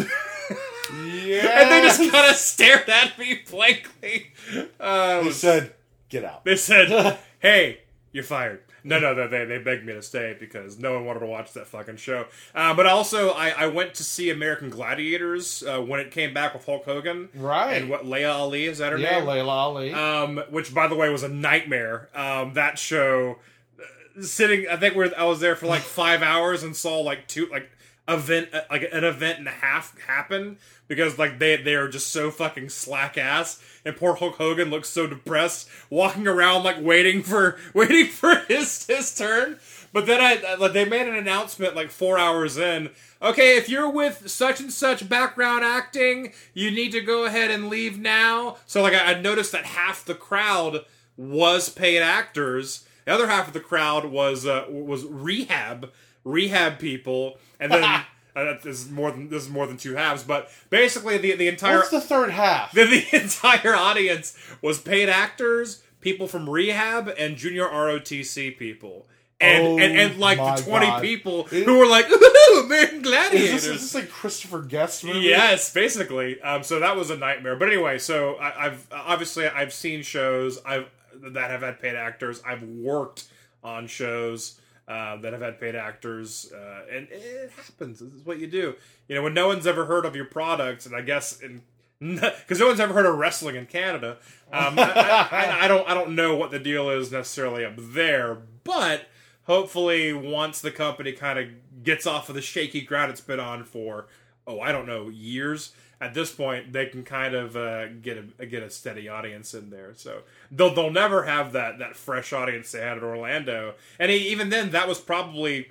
Yeah. 0.92 1.62
and 1.62 1.72
they 1.72 1.82
just 1.82 2.00
kind 2.12 2.30
of 2.30 2.36
stared 2.36 2.90
at 2.90 3.18
me 3.18 3.40
blankly. 3.50 4.32
He 4.52 4.68
was- 4.84 5.38
said, 5.40 5.74
"Get 6.10 6.26
out." 6.26 6.44
they 6.44 6.56
said, 6.58 7.18
"Hey, 7.40 7.80
you're 8.12 8.24
fired." 8.24 8.62
No, 8.84 9.00
no, 9.00 9.28
they 9.28 9.46
they 9.46 9.58
begged 9.58 9.86
me 9.86 9.94
to 9.94 10.02
stay 10.02 10.36
because 10.40 10.80
no 10.80 10.94
one 10.94 11.06
wanted 11.06 11.20
to 11.20 11.26
watch 11.26 11.54
that 11.54 11.68
fucking 11.68 11.98
show. 11.98 12.26
Uh, 12.56 12.74
but 12.74 12.86
also, 12.86 13.32
I, 13.32 13.50
I 13.50 13.68
went 13.68 13.94
to 13.96 14.04
see 14.04 14.30
American 14.30 14.70
Gladiators 14.70 15.64
uh, 15.64 15.80
when 15.82 16.00
it 16.00 16.12
came 16.12 16.34
back 16.34 16.54
with 16.54 16.66
Hulk 16.66 16.86
Hogan, 16.86 17.30
Right. 17.36 17.74
And 17.74 17.90
what 17.90 18.06
Leia 18.06 18.34
Ali 18.34 18.66
is 18.66 18.78
that 18.78 18.92
her 18.92 18.98
name? 18.98 19.08
Yeah, 19.08 19.20
name? 19.20 19.28
Laila 19.28 19.52
Ali. 19.52 19.94
Um, 19.94 20.44
which 20.50 20.74
by 20.74 20.88
the 20.88 20.96
way 20.96 21.10
was 21.10 21.24
a 21.24 21.30
nightmare. 21.30 22.10
Um, 22.16 22.54
that 22.54 22.80
show, 22.80 23.38
uh, 23.80 24.22
sitting, 24.22 24.68
I 24.70 24.78
think 24.78 24.96
we're, 24.96 25.12
I 25.18 25.24
was 25.26 25.40
there 25.40 25.56
for 25.56 25.68
like 25.68 25.82
five 26.02 26.22
hours 26.22 26.64
and 26.64 26.76
saw 26.76 27.00
like 27.00 27.28
two 27.28 27.48
like 27.48 27.70
event 28.08 28.50
uh, 28.54 28.62
like 28.72 28.88
an 28.92 29.04
event 29.04 29.40
and 29.40 29.48
a 29.48 29.52
half 29.52 29.98
happen 30.02 30.58
because 30.90 31.18
like 31.18 31.40
they 31.40 31.56
they 31.56 31.76
are 31.76 31.88
just 31.88 32.08
so 32.12 32.30
fucking 32.30 32.68
slack 32.68 33.18
ass 33.18 33.64
and 33.86 33.96
poor 33.96 34.16
Hulk 34.16 34.36
Hogan 34.36 34.70
looks 34.70 34.90
so 34.90 35.08
depressed 35.08 35.70
walking 35.90 36.28
around 36.28 36.64
like 36.64 36.82
waiting 36.82 37.24
for 37.24 37.58
waiting 37.74 38.08
for 38.08 38.36
his 38.50 38.86
his 38.86 39.16
turn. 39.16 39.58
But 39.94 40.06
then 40.06 40.20
I 40.20 40.56
like 40.56 40.74
they 40.74 40.84
made 40.84 41.08
an 41.08 41.16
announcement 41.16 41.76
like 41.76 41.90
four 41.90 42.20
hours 42.20 42.58
in. 42.58 42.90
Okay, 43.22 43.58
if 43.58 43.70
you're 43.70 43.90
with 43.90 44.30
such 44.30 44.60
and 44.60 44.72
such 44.72 45.08
background 45.08 45.64
acting, 45.64 46.34
you 46.54 46.72
need 46.72 46.92
to 46.92 47.02
go 47.02 47.26
ahead 47.26 47.52
and 47.52 47.70
leave 47.70 47.98
now. 47.98 48.58
So 48.66 48.82
like 48.82 48.94
I, 48.94 49.14
I 49.14 49.22
noticed 49.22 49.52
that 49.54 49.66
half 49.66 50.04
the 50.04 50.16
crowd 50.16 50.86
was 51.16 51.70
paid 51.70 52.02
actors. 52.02 52.86
The 53.06 53.14
other 53.14 53.28
half 53.28 53.48
of 53.48 53.54
the 53.54 53.60
crowd 53.60 54.06
was 54.06 54.46
uh, 54.46 54.66
was 54.70 55.06
rehab 55.06 55.92
rehab 56.24 56.80
people, 56.80 57.38
and 57.60 57.72
then 57.72 58.04
uh, 58.36 58.54
this 58.64 58.82
is 58.86 58.90
more 58.90 59.12
than 59.12 59.30
this 59.30 59.44
is 59.44 59.50
more 59.50 59.68
than 59.68 59.78
two 59.78 59.96
halves. 59.96 60.24
But 60.24 60.50
basically, 60.70 61.18
the 61.18 61.36
the 61.36 61.48
entire 61.48 61.78
What's 61.78 61.90
the 61.92 62.02
third 62.02 62.30
half? 62.32 62.72
the, 62.72 62.86
the 62.86 63.06
entire 63.22 63.76
audience 63.76 64.38
was 64.62 64.80
paid 64.80 65.10
actors, 65.10 65.84
people 66.02 66.28
from 66.28 66.50
rehab 66.50 67.12
and 67.18 67.36
junior 67.38 67.66
ROTC 67.68 68.58
people. 68.58 69.08
And, 69.42 69.66
Oh 69.66 69.80
and, 69.80 69.98
and 69.98 70.20
like 70.20 70.38
the 70.38 70.62
20 70.70 70.86
God. 70.86 71.02
people 71.02 71.48
It- 71.50 71.64
who 71.64 71.78
were 71.80 71.86
like, 71.86 72.12
ooh, 72.12 72.62
American 72.66 72.98
Is 72.98 73.04
Gladiators. 73.04 73.52
this, 73.52 73.66
is 73.68 73.92
this 73.94 74.04
a 74.04 74.06
Christopher 74.06 74.62
Guest 74.62 75.06
movie? 75.06 75.20
Yes, 75.22 75.74
basically. 75.74 76.42
Um, 76.42 76.62
so 76.62 76.82
that 76.82 76.98
was 76.98 77.10
a 77.10 77.16
nightmare. 77.16 77.56
But 77.56 77.70
anyway, 77.70 78.00
so 78.00 78.36
I, 78.36 78.66
I've 78.66 78.86
obviously 78.92 79.48
I've 79.48 79.72
seen 79.72 80.02
shows 80.02 80.60
I've 80.66 80.90
that 81.22 81.52
have 81.52 81.62
had 81.62 81.80
paid 81.80 81.96
actors. 81.96 82.42
I've 82.46 82.64
worked 82.64 83.30
on 83.64 83.88
shows 83.88 84.59
uh, 84.90 85.18
that 85.18 85.34
have 85.34 85.42
had 85.42 85.60
paid 85.60 85.76
actors, 85.76 86.52
uh, 86.52 86.82
and 86.92 87.08
it 87.12 87.52
happens. 87.56 88.00
This 88.00 88.12
is 88.12 88.26
what 88.26 88.40
you 88.40 88.48
do. 88.48 88.74
You 89.08 89.16
know, 89.16 89.22
when 89.22 89.36
no 89.36 89.48
one's 89.48 89.68
ever 89.68 89.86
heard 89.86 90.04
of 90.04 90.16
your 90.16 90.26
product, 90.26 90.88
and 90.88 90.96
I 90.96 91.02
guess 91.02 91.40
in 91.40 91.62
because 92.00 92.60
no 92.60 92.68
one's 92.68 92.80
ever 92.80 92.94
heard 92.94 93.06
of 93.06 93.18
wrestling 93.18 93.56
in 93.56 93.66
Canada. 93.66 94.18
Um, 94.52 94.80
I, 94.80 95.28
I, 95.32 95.66
I 95.66 95.68
don't 95.68 95.88
I 95.88 95.94
don't 95.94 96.16
know 96.16 96.36
what 96.36 96.50
the 96.50 96.60
deal 96.60 96.90
is 96.90 97.12
necessarily 97.12 97.66
up 97.66 97.74
there, 97.78 98.38
but 98.64 99.08
hopefully 99.44 100.14
once 100.14 100.62
the 100.62 100.72
company 100.72 101.12
kind 101.12 101.38
of 101.38 101.84
gets 101.84 102.08
off 102.08 102.30
of 102.30 102.36
the 102.36 102.42
shaky 102.42 102.82
ground 102.82 103.12
it's 103.12 103.22
been 103.22 103.40
on 103.40 103.64
for 103.64 104.08
oh 104.48 104.60
I 104.60 104.72
don't 104.72 104.88
know 104.88 105.10
years. 105.10 105.74
At 106.02 106.14
this 106.14 106.32
point, 106.32 106.72
they 106.72 106.86
can 106.86 107.04
kind 107.04 107.36
of 107.36 107.58
uh, 107.58 107.88
get 107.88 108.24
a 108.40 108.46
get 108.46 108.64
a 108.64 108.70
steady 108.70 109.10
audience 109.10 109.54
in 109.54 109.70
there. 109.70 109.92
So 109.96 110.22
they'll 110.50 110.74
they'll 110.74 110.92
never 110.92 111.24
have 111.24 111.52
that 111.52 111.80
that 111.80 111.96
fresh 111.98 112.32
audience 112.32 112.72
they 112.72 112.80
had 112.80 112.98
at 112.98 113.04
Orlando, 113.04 113.74
and 114.00 114.10
e- 114.10 114.30
even 114.30 114.50
then, 114.50 114.72
that 114.72 114.88
was 114.88 115.00
probably 115.00 115.70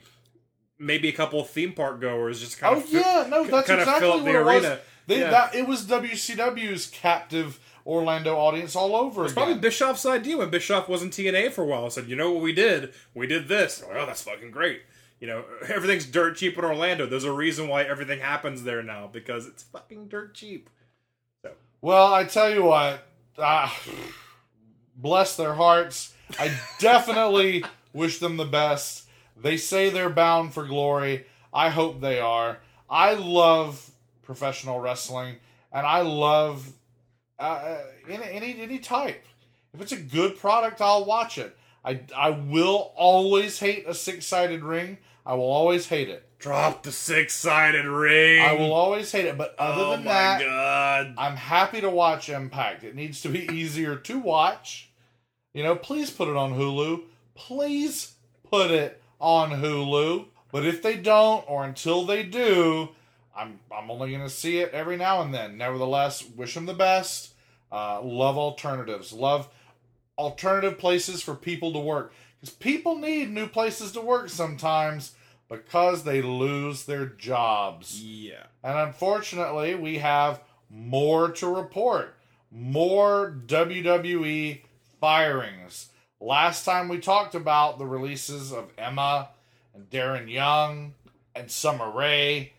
maybe 0.78 1.08
a 1.08 1.12
couple 1.12 1.40
of 1.40 1.48
theme 1.48 1.72
park 1.72 2.00
goers 2.00 2.40
just 2.40 2.58
kind 2.58 2.76
Oh 2.76 2.78
of 2.80 2.84
oh 2.86 2.90
yeah, 2.98 3.26
no, 3.28 3.44
that's 3.44 3.66
kind 3.66 3.80
of 3.80 3.88
exactly 3.88 4.00
fill 4.08 4.18
up 4.18 4.24
what 4.24 4.32
the 4.32 4.38
it 4.38 4.44
was. 4.44 4.78
They, 5.06 5.20
Yeah. 5.20 5.30
that, 5.30 5.54
it 5.54 5.66
was 5.66 5.86
WCW's 5.86 6.86
captive 6.88 7.58
Orlando 7.86 8.36
audience 8.36 8.76
all 8.76 8.94
over 8.94 9.24
It's 9.24 9.32
probably 9.32 9.54
Bischoff's 9.54 10.04
idea 10.04 10.36
when 10.36 10.50
Bischoff 10.50 10.88
was 10.90 11.02
in 11.02 11.08
TNA 11.08 11.50
for 11.52 11.62
a 11.62 11.64
while. 11.64 11.84
And 11.84 11.92
said, 11.92 12.06
you 12.08 12.14
know 12.16 12.30
what 12.30 12.42
we 12.42 12.52
did? 12.52 12.92
We 13.14 13.26
did 13.26 13.48
this. 13.48 13.82
Oh, 13.90 14.04
that's 14.04 14.22
fucking 14.22 14.50
great. 14.50 14.82
You 15.20 15.26
know, 15.26 15.44
everything's 15.68 16.06
dirt 16.06 16.36
cheap 16.36 16.58
in 16.58 16.64
Orlando. 16.64 17.06
There's 17.06 17.24
a 17.24 17.32
reason 17.32 17.68
why 17.68 17.82
everything 17.82 18.20
happens 18.20 18.64
there 18.64 18.82
now 18.82 19.08
because 19.12 19.46
it's 19.46 19.62
fucking 19.62 20.08
dirt 20.08 20.34
cheap. 20.34 20.70
Well, 21.80 22.12
I 22.12 22.24
tell 22.24 22.52
you 22.52 22.64
what, 22.64 23.06
ah, 23.38 23.78
bless 24.96 25.36
their 25.36 25.54
hearts. 25.54 26.12
I 26.38 26.52
definitely 26.80 27.64
wish 27.92 28.18
them 28.18 28.36
the 28.36 28.44
best. 28.44 29.08
They 29.36 29.56
say 29.56 29.88
they're 29.88 30.10
bound 30.10 30.54
for 30.54 30.66
glory. 30.66 31.26
I 31.54 31.68
hope 31.68 32.00
they 32.00 32.18
are. 32.18 32.58
I 32.90 33.14
love 33.14 33.90
professional 34.22 34.80
wrestling, 34.80 35.36
and 35.72 35.86
I 35.86 36.00
love 36.00 36.72
uh, 37.38 37.78
any, 38.08 38.24
any 38.24 38.60
any 38.60 38.78
type. 38.78 39.24
If 39.72 39.80
it's 39.80 39.92
a 39.92 39.96
good 39.96 40.36
product, 40.36 40.80
I'll 40.80 41.04
watch 41.04 41.38
it. 41.38 41.56
I 41.84 42.00
I 42.16 42.30
will 42.30 42.92
always 42.96 43.60
hate 43.60 43.84
a 43.86 43.94
six 43.94 44.26
sided 44.26 44.64
ring. 44.64 44.98
I 45.28 45.34
will 45.34 45.50
always 45.50 45.86
hate 45.88 46.08
it. 46.08 46.24
Drop 46.38 46.82
the 46.84 46.90
six 46.90 47.34
sided 47.34 47.84
ring. 47.84 48.40
I 48.40 48.54
will 48.54 48.72
always 48.72 49.12
hate 49.12 49.26
it. 49.26 49.36
But 49.36 49.54
other 49.58 49.82
Oh 49.82 49.90
than 49.90 50.04
my 50.04 50.10
that, 50.10 50.40
god. 50.40 51.14
I'm 51.18 51.36
happy 51.36 51.82
to 51.82 51.90
watch 51.90 52.30
Impact. 52.30 52.82
It 52.82 52.94
needs 52.94 53.20
to 53.22 53.28
be 53.28 53.46
easier 53.52 53.94
to 53.94 54.18
watch. 54.18 54.88
You 55.52 55.64
know, 55.64 55.76
please 55.76 56.10
put 56.10 56.28
it 56.28 56.36
on 56.36 56.54
Hulu. 56.54 57.02
Please 57.34 58.14
put 58.50 58.70
it 58.70 59.02
on 59.20 59.50
Hulu. 59.50 60.26
But 60.50 60.64
if 60.64 60.82
they 60.82 60.96
don't, 60.96 61.44
or 61.46 61.64
until 61.64 62.06
they 62.06 62.22
do, 62.22 62.88
I'm 63.36 63.60
I'm 63.70 63.90
only 63.90 64.10
going 64.10 64.22
to 64.22 64.30
see 64.30 64.60
it 64.60 64.72
every 64.72 64.96
now 64.96 65.20
and 65.20 65.34
then. 65.34 65.58
Nevertheless, 65.58 66.24
wish 66.36 66.54
them 66.54 66.64
the 66.64 66.72
best. 66.72 67.34
Uh, 67.70 68.00
love 68.00 68.38
alternatives. 68.38 69.12
Love 69.12 69.50
alternative 70.16 70.78
places 70.78 71.20
for 71.22 71.34
people 71.34 71.72
to 71.74 71.78
work 71.78 72.14
because 72.40 72.54
people 72.54 72.96
need 72.96 73.30
new 73.30 73.46
places 73.46 73.92
to 73.92 74.00
work 74.00 74.30
sometimes 74.30 75.12
because 75.49 76.05
they 76.05 76.22
lose 76.22 76.84
their 76.84 77.07
jobs. 77.07 78.03
Yeah. 78.03 78.44
And 78.62 78.78
unfortunately, 78.78 79.74
we 79.74 79.99
have 79.99 80.42
more 80.70 81.30
to 81.32 81.46
report. 81.46 82.14
More 82.51 83.34
WWE 83.46 84.62
firings. 85.01 85.88
Last 86.20 86.64
time 86.64 86.88
we 86.88 86.99
talked 86.99 87.34
about 87.34 87.78
the 87.78 87.86
releases 87.86 88.53
of 88.53 88.70
Emma 88.76 89.30
and 89.74 89.88
Darren 89.88 90.30
Young 90.30 90.94
and 91.34 91.51
Summer 91.51 91.90
Rae, 91.90 92.53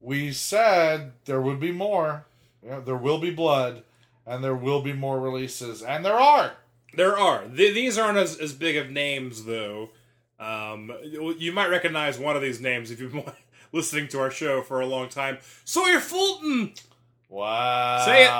we 0.00 0.32
said 0.32 1.12
there 1.24 1.40
would 1.40 1.60
be 1.60 1.72
more. 1.72 2.26
You 2.62 2.70
know, 2.70 2.80
there 2.80 2.96
will 2.96 3.18
be 3.18 3.30
blood 3.30 3.82
and 4.26 4.42
there 4.42 4.54
will 4.54 4.80
be 4.80 4.92
more 4.92 5.20
releases. 5.20 5.82
And 5.82 6.04
there 6.04 6.18
are. 6.18 6.52
There 6.94 7.18
are. 7.18 7.44
Th- 7.44 7.74
these 7.74 7.98
aren't 7.98 8.18
as, 8.18 8.38
as 8.38 8.52
big 8.52 8.76
of 8.76 8.90
names, 8.90 9.44
though. 9.44 9.90
Um, 10.38 10.92
you 11.02 11.52
might 11.52 11.70
recognize 11.70 12.18
one 12.18 12.36
of 12.36 12.42
these 12.42 12.60
names 12.60 12.90
if 12.90 13.00
you've 13.00 13.12
been 13.12 13.24
listening 13.72 14.08
to 14.08 14.20
our 14.20 14.30
show 14.30 14.62
for 14.62 14.80
a 14.80 14.86
long 14.86 15.08
time. 15.08 15.38
Sawyer 15.64 16.00
Fulton! 16.00 16.74
Wow. 17.28 18.04
Say 18.04 18.24
it. 18.24 18.30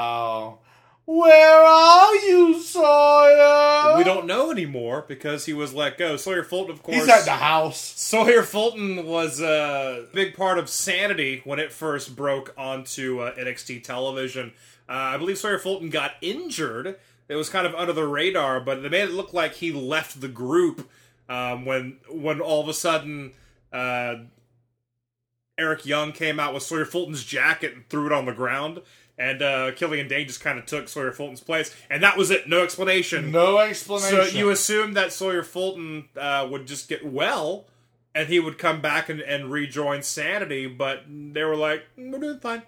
Where 1.06 1.62
are 1.62 2.14
you, 2.16 2.58
Sawyer? 2.58 3.98
We 3.98 4.04
don't 4.04 4.26
know 4.26 4.50
anymore 4.50 5.04
because 5.06 5.44
he 5.44 5.52
was 5.52 5.74
let 5.74 5.98
go. 5.98 6.16
Sawyer 6.16 6.42
Fulton, 6.42 6.72
of 6.72 6.82
course. 6.82 6.96
He's 6.96 7.08
at 7.08 7.26
the 7.26 7.32
house. 7.32 7.78
Sawyer 7.78 8.42
Fulton 8.42 9.04
was 9.04 9.38
a 9.40 10.06
big 10.14 10.34
part 10.34 10.58
of 10.58 10.70
Sanity 10.70 11.42
when 11.44 11.58
it 11.58 11.72
first 11.72 12.16
broke 12.16 12.54
onto 12.56 13.20
uh, 13.20 13.34
NXT 13.34 13.82
television. 13.82 14.54
Uh, 14.88 14.92
I 14.92 15.16
believe 15.18 15.36
Sawyer 15.36 15.58
Fulton 15.58 15.90
got 15.90 16.12
injured. 16.22 16.96
It 17.28 17.36
was 17.36 17.50
kind 17.50 17.66
of 17.66 17.74
under 17.74 17.92
the 17.92 18.06
radar, 18.06 18.60
but 18.60 18.82
they 18.82 18.88
made 18.88 19.08
it 19.08 19.12
look 19.12 19.34
like 19.34 19.54
he 19.54 19.72
left 19.72 20.22
the 20.22 20.28
group 20.28 20.88
um, 21.28 21.64
when 21.64 21.98
when 22.10 22.40
all 22.40 22.60
of 22.60 22.68
a 22.68 22.74
sudden 22.74 23.32
uh, 23.72 24.16
Eric 25.58 25.86
Young 25.86 26.12
came 26.12 26.40
out 26.40 26.54
with 26.54 26.62
Sawyer 26.62 26.84
Fulton's 26.84 27.24
jacket 27.24 27.74
and 27.74 27.88
threw 27.88 28.06
it 28.06 28.12
on 28.12 28.26
the 28.26 28.32
ground. 28.32 28.80
And 29.16 29.42
uh, 29.42 29.70
Killian 29.72 30.08
Dain 30.08 30.26
just 30.26 30.40
kind 30.40 30.58
of 30.58 30.66
took 30.66 30.88
Sawyer 30.88 31.12
Fulton's 31.12 31.40
place, 31.40 31.72
and 31.88 32.02
that 32.02 32.16
was 32.16 32.32
it. 32.32 32.48
No 32.48 32.64
explanation. 32.64 33.30
No 33.30 33.58
explanation. 33.58 34.24
So 34.24 34.36
you 34.36 34.50
assume 34.50 34.94
that 34.94 35.12
Sawyer 35.12 35.44
Fulton 35.44 36.08
uh, 36.18 36.48
would 36.50 36.66
just 36.66 36.88
get 36.88 37.06
well, 37.06 37.66
and 38.12 38.28
he 38.28 38.40
would 38.40 38.58
come 38.58 38.80
back 38.80 39.08
and, 39.08 39.20
and 39.20 39.52
rejoin 39.52 40.02
Sanity, 40.02 40.66
but 40.66 41.04
they 41.08 41.44
were 41.44 41.54
like, 41.54 41.84
"Mm, 41.96 42.10
"We're 42.10 42.18
doing 42.18 42.40
fine." 42.40 42.62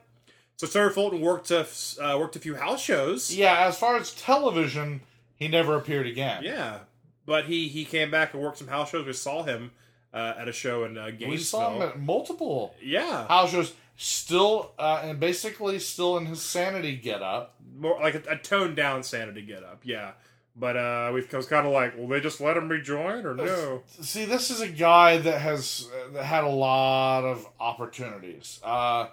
So 0.56 0.68
Sawyer 0.68 0.90
Fulton 0.90 1.20
worked 1.20 1.50
a 1.50 1.66
uh, 2.00 2.16
worked 2.16 2.36
a 2.36 2.38
few 2.38 2.54
house 2.54 2.80
shows. 2.80 3.34
Yeah, 3.34 3.66
as 3.66 3.76
far 3.76 3.96
as 3.96 4.12
television, 4.12 5.00
he 5.34 5.48
never 5.48 5.74
appeared 5.74 6.06
again. 6.06 6.44
Yeah, 6.44 6.78
but 7.26 7.44
he 7.44 7.68
he 7.68 7.84
came 7.84 8.10
back 8.10 8.32
and 8.32 8.42
worked 8.42 8.58
some 8.58 8.68
house 8.68 8.90
shows. 8.90 9.04
We 9.04 9.12
saw 9.12 9.42
him 9.42 9.72
uh, 10.14 10.34
at 10.38 10.48
a 10.48 10.52
show 10.52 10.84
in 10.84 10.96
uh, 10.96 11.06
Gainesville. 11.06 11.30
we 11.30 11.36
saw 11.38 11.74
him 11.74 11.82
at 11.82 12.00
multiple 12.00 12.74
yeah, 12.80 13.26
house 13.26 13.50
shows, 13.50 13.74
still 13.96 14.72
uh, 14.78 15.02
and 15.02 15.20
basically 15.20 15.78
still 15.78 16.16
in 16.16 16.26
his 16.26 16.40
sanity 16.40 16.96
get 16.96 17.22
up. 17.22 17.56
more 17.76 17.98
like 18.00 18.14
a, 18.14 18.22
a 18.30 18.36
toned 18.36 18.76
down 18.76 19.02
Sanity 19.02 19.42
get 19.42 19.62
up. 19.62 19.80
Yeah, 19.84 20.12
but 20.58 20.76
uh, 20.76 21.10
we've 21.12 21.30
was 21.32 21.46
kind 21.46 21.66
of 21.66 21.72
like, 21.72 21.96
will 21.96 22.08
they 22.08 22.20
just 22.20 22.40
let 22.40 22.56
him 22.56 22.68
rejoin 22.68 23.26
or 23.26 23.34
no? 23.34 23.82
See, 24.00 24.24
this 24.24 24.50
is 24.50 24.62
a 24.62 24.68
guy 24.68 25.18
that 25.18 25.40
has 25.40 25.88
uh, 25.92 26.12
that 26.14 26.24
had 26.24 26.44
a 26.44 26.48
lot 26.48 27.24
of 27.24 27.46
opportunities. 27.60 28.58
Uh, 28.64 29.08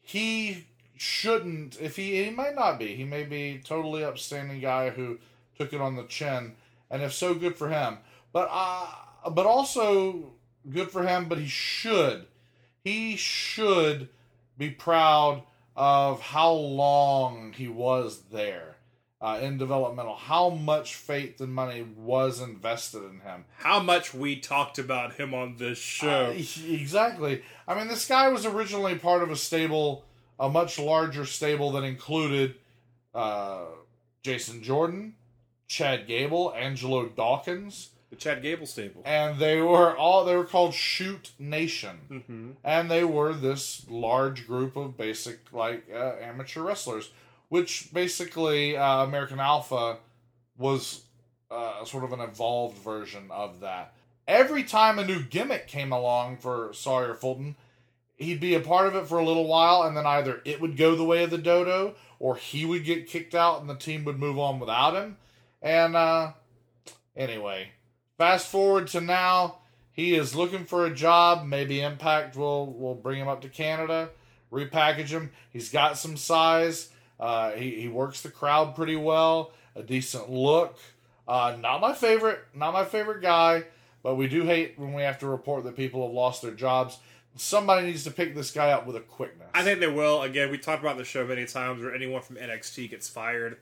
he 0.00 0.66
shouldn't. 0.96 1.78
If 1.80 1.96
he 1.96 2.24
he 2.24 2.30
might 2.30 2.54
not 2.54 2.78
be. 2.78 2.96
He 2.96 3.04
may 3.04 3.24
be 3.24 3.60
totally 3.62 4.02
upstanding 4.02 4.60
guy 4.60 4.88
who 4.90 5.18
took 5.58 5.74
it 5.74 5.80
on 5.80 5.96
the 5.96 6.04
chin, 6.04 6.54
and 6.90 7.02
if 7.02 7.12
so, 7.12 7.34
good 7.34 7.56
for 7.56 7.68
him. 7.68 7.98
But 8.32 8.48
uh, 8.50 9.30
but 9.30 9.46
also 9.46 10.32
good 10.68 10.90
for 10.90 11.04
him. 11.06 11.28
But 11.28 11.38
he 11.38 11.48
should. 11.48 12.26
He 12.82 13.16
should 13.16 14.08
be 14.56 14.70
proud 14.70 15.42
of 15.76 16.20
how 16.20 16.52
long 16.52 17.52
he 17.52 17.68
was 17.68 18.22
there 18.32 18.76
uh, 19.20 19.38
in 19.40 19.58
developmental. 19.58 20.16
How 20.16 20.50
much 20.50 20.94
faith 20.94 21.40
and 21.40 21.52
money 21.52 21.86
was 21.96 22.40
invested 22.40 23.04
in 23.04 23.20
him. 23.20 23.44
How 23.58 23.80
much 23.80 24.14
we 24.14 24.36
talked 24.38 24.78
about 24.78 25.14
him 25.14 25.34
on 25.34 25.56
this 25.56 25.78
show. 25.78 26.34
Uh, 26.36 26.42
exactly. 26.68 27.42
I 27.66 27.74
mean, 27.74 27.88
this 27.88 28.06
guy 28.06 28.28
was 28.28 28.46
originally 28.46 28.96
part 28.96 29.22
of 29.22 29.30
a 29.30 29.36
stable, 29.36 30.04
a 30.38 30.48
much 30.48 30.78
larger 30.78 31.24
stable 31.24 31.72
that 31.72 31.84
included 31.84 32.56
uh, 33.14 33.66
Jason 34.22 34.62
Jordan, 34.62 35.14
Chad 35.68 36.06
Gable, 36.06 36.52
Angelo 36.56 37.06
Dawkins, 37.06 37.90
the 38.10 38.16
Chad 38.16 38.42
Gable 38.42 38.66
stable. 38.66 39.02
and 39.04 39.38
they 39.38 39.60
were 39.60 39.94
all 39.96 40.24
they 40.24 40.34
were 40.34 40.44
called 40.44 40.72
Shoot 40.74 41.32
Nation, 41.38 41.98
Mm-hmm. 42.10 42.50
and 42.64 42.90
they 42.90 43.04
were 43.04 43.34
this 43.34 43.84
large 43.88 44.46
group 44.46 44.76
of 44.76 44.96
basic 44.96 45.52
like 45.52 45.84
uh, 45.94 46.14
amateur 46.22 46.62
wrestlers, 46.62 47.10
which 47.50 47.92
basically 47.92 48.76
uh, 48.76 49.04
American 49.04 49.40
Alpha 49.40 49.98
was 50.56 51.02
uh, 51.50 51.84
sort 51.84 52.04
of 52.04 52.12
an 52.12 52.20
evolved 52.20 52.78
version 52.78 53.28
of 53.30 53.60
that. 53.60 53.92
Every 54.26 54.62
time 54.64 54.98
a 54.98 55.04
new 55.06 55.22
gimmick 55.22 55.66
came 55.66 55.92
along 55.92 56.38
for 56.38 56.70
Sawyer 56.74 57.14
Fulton, 57.14 57.56
he'd 58.16 58.40
be 58.40 58.54
a 58.54 58.60
part 58.60 58.86
of 58.86 58.96
it 58.96 59.06
for 59.06 59.18
a 59.18 59.24
little 59.24 59.46
while, 59.46 59.82
and 59.82 59.96
then 59.96 60.06
either 60.06 60.40
it 60.44 60.60
would 60.60 60.76
go 60.76 60.94
the 60.96 61.04
way 61.04 61.22
of 61.24 61.30
the 61.30 61.38
dodo, 61.38 61.94
or 62.18 62.36
he 62.36 62.64
would 62.66 62.84
get 62.84 63.06
kicked 63.06 63.34
out 63.34 63.60
and 63.60 63.70
the 63.70 63.74
team 63.74 64.04
would 64.04 64.18
move 64.18 64.38
on 64.38 64.58
without 64.60 64.94
him. 64.94 65.16
And 65.62 65.96
uh 65.96 66.32
anyway, 67.16 67.70
fast 68.16 68.48
forward 68.48 68.88
to 68.88 69.00
now, 69.00 69.58
he 69.92 70.14
is 70.14 70.34
looking 70.34 70.64
for 70.64 70.86
a 70.86 70.94
job. 70.94 71.46
Maybe 71.46 71.80
Impact 71.80 72.36
will 72.36 72.72
will 72.72 72.94
bring 72.94 73.20
him 73.20 73.28
up 73.28 73.40
to 73.42 73.48
Canada, 73.48 74.10
repackage 74.52 75.08
him. 75.08 75.30
He's 75.50 75.70
got 75.70 75.98
some 75.98 76.16
size. 76.16 76.90
Uh, 77.18 77.52
he 77.52 77.80
he 77.80 77.88
works 77.88 78.22
the 78.22 78.30
crowd 78.30 78.76
pretty 78.76 78.96
well. 78.96 79.52
A 79.74 79.82
decent 79.82 80.30
look. 80.30 80.78
Uh, 81.26 81.56
not 81.60 81.80
my 81.80 81.92
favorite. 81.92 82.40
Not 82.54 82.72
my 82.72 82.84
favorite 82.84 83.20
guy. 83.20 83.64
But 84.02 84.14
we 84.14 84.28
do 84.28 84.44
hate 84.44 84.78
when 84.78 84.92
we 84.94 85.02
have 85.02 85.18
to 85.18 85.26
report 85.26 85.64
that 85.64 85.76
people 85.76 86.06
have 86.06 86.14
lost 86.14 86.42
their 86.42 86.52
jobs. 86.52 86.98
Somebody 87.36 87.86
needs 87.86 88.04
to 88.04 88.10
pick 88.10 88.34
this 88.34 88.50
guy 88.50 88.70
up 88.70 88.86
with 88.86 88.96
a 88.96 89.00
quickness. 89.00 89.48
I 89.54 89.62
think 89.62 89.80
they 89.80 89.88
will. 89.88 90.22
Again, 90.22 90.50
we 90.50 90.58
talked 90.58 90.82
about 90.82 90.96
the 90.96 91.04
show 91.04 91.26
many 91.26 91.44
times 91.44 91.82
where 91.82 91.94
anyone 91.94 92.22
from 92.22 92.36
NXT 92.36 92.90
gets 92.90 93.08
fired. 93.08 93.58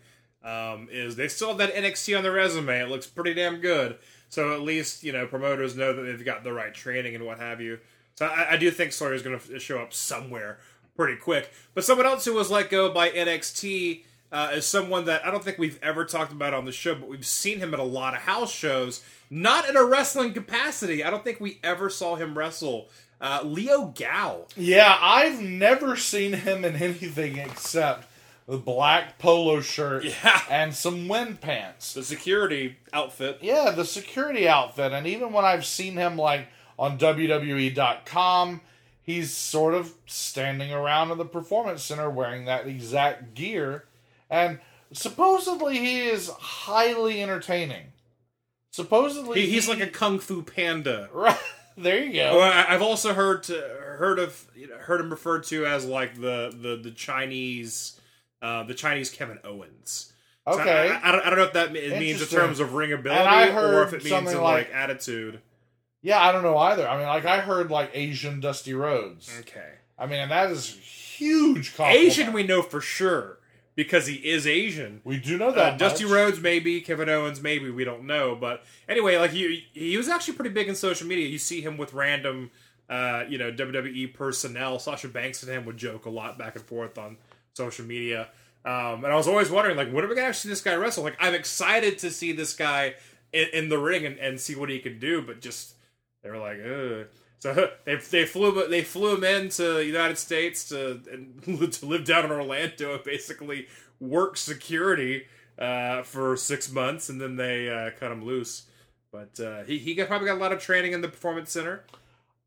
Um, 0.47 0.89
is 0.93 1.17
they 1.17 1.27
still 1.27 1.49
have 1.49 1.59
that 1.59 1.75
NXT 1.75 2.17
on 2.17 2.23
their 2.23 2.33
resume. 2.33 2.81
It 2.81 2.89
looks 2.89 3.07
pretty 3.07 3.35
damn 3.35 3.61
good. 3.61 3.99
So 4.29 4.55
at 4.55 4.63
least 4.63 5.03
you 5.03 5.13
know 5.13 5.27
promoters 5.27 5.77
know 5.77 5.93
that 5.93 6.03
they've 6.03 6.25
got 6.25 6.45
the 6.45 6.53
right 6.53 6.73
training 6.73 7.17
and 7.17 7.27
what 7.27 7.39
have 7.39 7.61
you. 7.61 7.81
So 8.15 8.27
I, 8.27 8.53
I 8.53 8.57
do 8.57 8.71
think 8.71 8.93
Sawyer's 8.93 9.23
going 9.23 9.39
to 9.39 9.59
show 9.59 9.79
up 9.79 9.93
somewhere 9.93 10.59
pretty 10.97 11.17
quick. 11.17 11.53
But 11.75 11.85
someone 11.85 12.07
else 12.07 12.25
who 12.25 12.35
was 12.35 12.51
let 12.51 12.71
go 12.71 12.93
by 12.93 13.11
NXT 13.11 14.05
uh, 14.33 14.51
is 14.55 14.67
someone 14.67 15.05
that 15.05 15.25
I 15.27 15.31
don't 15.31 15.45
think 15.45 15.59
we've 15.59 15.79
ever 15.83 16.05
talked 16.05 16.33
about 16.33 16.55
on 16.55 16.65
the 16.65 16.73
show, 16.73 16.95
but 16.95 17.09
we've 17.09 17.27
seen 17.27 17.59
him 17.59 17.75
at 17.75 17.81
a 17.81 17.85
lot 17.85 18.15
of 18.15 18.21
house 18.21 18.53
shows, 18.53 19.05
not 19.31 19.69
in 19.69 19.77
a 19.77 19.85
wrestling 19.85 20.33
capacity. 20.33 21.05
I 21.05 21.11
don't 21.11 21.25
think 21.25 21.41
we 21.41 21.59
ever 21.63 21.91
saw 21.91 22.17
him 22.17 22.37
wrestle. 22.37 22.89
Uh, 23.21 23.41
Leo 23.45 23.95
Gao. 23.99 24.47
Yeah, 24.57 24.97
I've 25.01 25.41
never 25.41 25.97
seen 25.97 26.33
him 26.33 26.65
in 26.65 26.77
anything 26.83 27.39
except 27.39 28.09
the 28.49 28.57
black 28.59 29.19
polo 29.19 29.61
shirt 29.61 30.05
Yeah. 30.05 30.41
and 30.51 30.75
some 30.75 31.09
wind 31.09 31.41
pants. 31.41 31.95
The 31.95 32.03
security 32.05 32.77
outfit. 32.93 33.39
Yeah, 33.43 33.71
the 33.73 33.85
security 33.85 34.49
outfit. 34.49 34.93
And 34.93 35.07
even 35.07 35.33
when 35.33 35.45
I've 35.45 35.67
seen 35.67 35.97
him 35.97 36.17
like 36.17 36.47
on 36.79 36.97
WWE.com, 36.99 38.61
he's 39.03 39.33
sort 39.33 39.75
of 39.75 39.93
standing 40.07 40.73
around 40.73 41.11
in 41.11 41.19
the 41.19 41.25
performance 41.25 41.83
center 41.83 42.09
wearing 42.11 42.45
that 42.45 42.67
exact 42.67 43.35
gear. 43.35 43.85
And 44.31 44.61
supposedly 44.93 45.79
he 45.79 46.01
is 46.09 46.29
highly 46.29 47.23
entertaining. 47.23 47.87
Supposedly 48.71 49.41
He, 49.43 49.51
he's 49.53 49.65
he- 49.67 49.73
like 49.73 49.81
a 49.81 49.87
kung 49.91 50.19
fu 50.19 50.43
panda. 50.43 51.09
Right. 51.13 51.37
There 51.79 52.03
you 52.03 52.15
go. 52.15 52.39
Well, 52.39 52.65
I've 52.71 52.81
also 52.81 53.13
heard 53.13 53.43
to, 53.45 53.53
heard 53.99 54.19
of 54.19 54.47
you 54.57 54.67
know, 54.67 54.79
heard 54.79 54.99
him 54.99 55.11
referred 55.11 55.45
to 55.49 55.67
as 55.67 55.85
like 55.85 56.15
the 56.15 56.51
the 56.59 56.77
the 56.83 56.91
Chinese 56.91 57.96
uh, 58.47 58.63
the 58.65 58.75
Chinese 58.75 59.11
Kevin 59.11 59.39
Owens. 59.45 60.13
So 60.49 60.61
Okay. 60.61 60.91
I, 60.91 61.09
I, 61.09 61.13
don't, 61.13 61.23
I 61.27 61.31
don't 61.31 61.39
know 61.39 61.45
if 61.45 61.53
that 61.55 61.73
means 61.73 62.23
in 62.23 62.29
terms 62.29 62.61
of 62.61 62.71
ringability 62.71 63.55
or 63.55 63.83
if 63.83 63.93
it 63.93 64.05
means 64.05 64.31
in 64.33 64.41
like- 64.41 64.69
like 64.69 64.71
attitude. 64.75 65.41
Yeah, 66.03 66.21
I 66.21 66.31
don't 66.31 66.45
know 66.45 66.57
either. 66.57 66.89
I 66.89 66.97
mean, 66.99 67.07
like 67.09 67.25
I 67.25 67.41
heard 67.41 67.71
like 67.71 67.91
Asian 67.95 68.39
Dusty 68.39 68.75
Rhodes. 68.75 69.29
Okay. 69.41 69.71
I 69.99 70.07
mean, 70.07 70.21
and 70.21 70.31
that 70.31 70.53
is 70.53 70.71
huge. 70.77 71.75
Compliment. 71.75 72.07
Asian, 72.07 72.33
we 72.33 72.45
know 72.45 72.63
for 72.63 72.81
sure 72.81 73.39
because 73.75 74.07
he 74.07 74.15
is 74.15 74.47
Asian. 74.47 75.01
we 75.05 75.17
do 75.19 75.37
know 75.37 75.49
Uh, 75.49 75.53
that 75.53 75.79
Dusty 75.79 76.05
much. 76.05 76.13
Rhodes, 76.13 76.41
maybe 76.41 76.81
Kevin 76.81 77.09
Owens, 77.09 77.43
maybe 77.43 77.71
we 77.71 77.83
don't 77.83 78.05
know. 78.05 78.37
But 78.37 78.63
anyway, 78.89 79.17
like 79.17 79.33
he 79.33 79.67
he 79.73 79.97
was 79.97 80.09
actually 80.09 80.35
pretty 80.35 80.51
big 80.51 80.69
in 80.69 80.77
social 80.77 81.09
media. 81.09 81.27
You 81.27 81.39
see 81.39 81.61
him 81.61 81.77
with 81.77 81.93
random, 81.93 82.53
uh, 82.89 83.25
you 83.29 83.37
know, 83.39 83.51
WWE 83.51 84.15
personnel. 84.15 84.79
Sasha 84.79 85.09
Banks 85.09 85.43
and 85.43 85.51
him 85.51 85.65
would 85.65 85.77
joke 85.77 86.05
a 86.07 86.11
lot 86.11 86.39
back 86.39 86.55
and 86.55 86.65
forth 86.65 86.99
on 86.99 87.17
social 87.57 87.85
media. 87.85 88.29
Um, 88.65 89.05
and 89.05 89.07
I 89.07 89.17
was 89.17 89.29
always 89.29 89.51
wondering, 89.51 89.77
like, 89.77 89.93
when 89.93 90.05
are 90.05 90.09
we 90.09 90.15
gonna 90.15 90.27
actually 90.27 90.49
see 90.49 90.49
this 90.51 90.61
guy 90.61 90.75
wrestle? 90.75 91.05
Like, 91.05 91.17
I'm 91.21 91.35
excited 91.35 91.99
to 92.01 92.11
see 92.11 92.33
this 92.33 92.55
guy 92.55 92.95
in, 93.33 93.47
in 93.53 93.69
the 93.69 93.79
ring 93.79 94.05
and, 94.05 94.19
and 94.19 94.41
see 94.41 94.55
what 94.55 94.69
he 94.69 94.79
can 94.79 94.99
do. 94.99 95.23
But 95.23 95.41
just 95.41 95.75
they 96.23 96.31
were 96.31 96.39
like, 96.39 96.59
Ugh. 96.61 97.07
so 97.39 97.71
they 97.85 97.97
they 97.97 98.27
flew 98.27 98.69
they 98.69 98.83
flew 98.83 99.17
him 99.17 99.25
into 99.25 99.75
the 99.75 99.85
United 99.85 100.19
States 100.19 100.69
to 100.69 101.01
and 101.11 101.73
to 101.73 101.87
live 101.87 102.05
down 102.05 102.25
in 102.25 102.33
Orlando 102.33 102.95
and 102.95 103.05
basically 103.05 103.69
work 104.01 104.37
security 104.37 105.27
uh, 105.59 106.03
for 106.03 106.37
six 106.37 106.71
months, 106.71 107.09
and 107.09 107.21
then 107.21 107.37
they 107.37 107.71
uh, 107.71 107.91
cut 107.99 108.13
him 108.13 108.25
loose. 108.25 108.67
But 109.13 109.41
uh, 109.41 109.63
he 109.63 109.79
he 109.79 109.95
probably 110.05 110.27
got 110.27 110.37
a 110.37 110.41
lot 110.41 110.53
of 110.53 110.61
training 110.61 110.93
in 110.93 111.01
the 111.01 111.09
performance 111.09 111.53
center. 111.53 111.85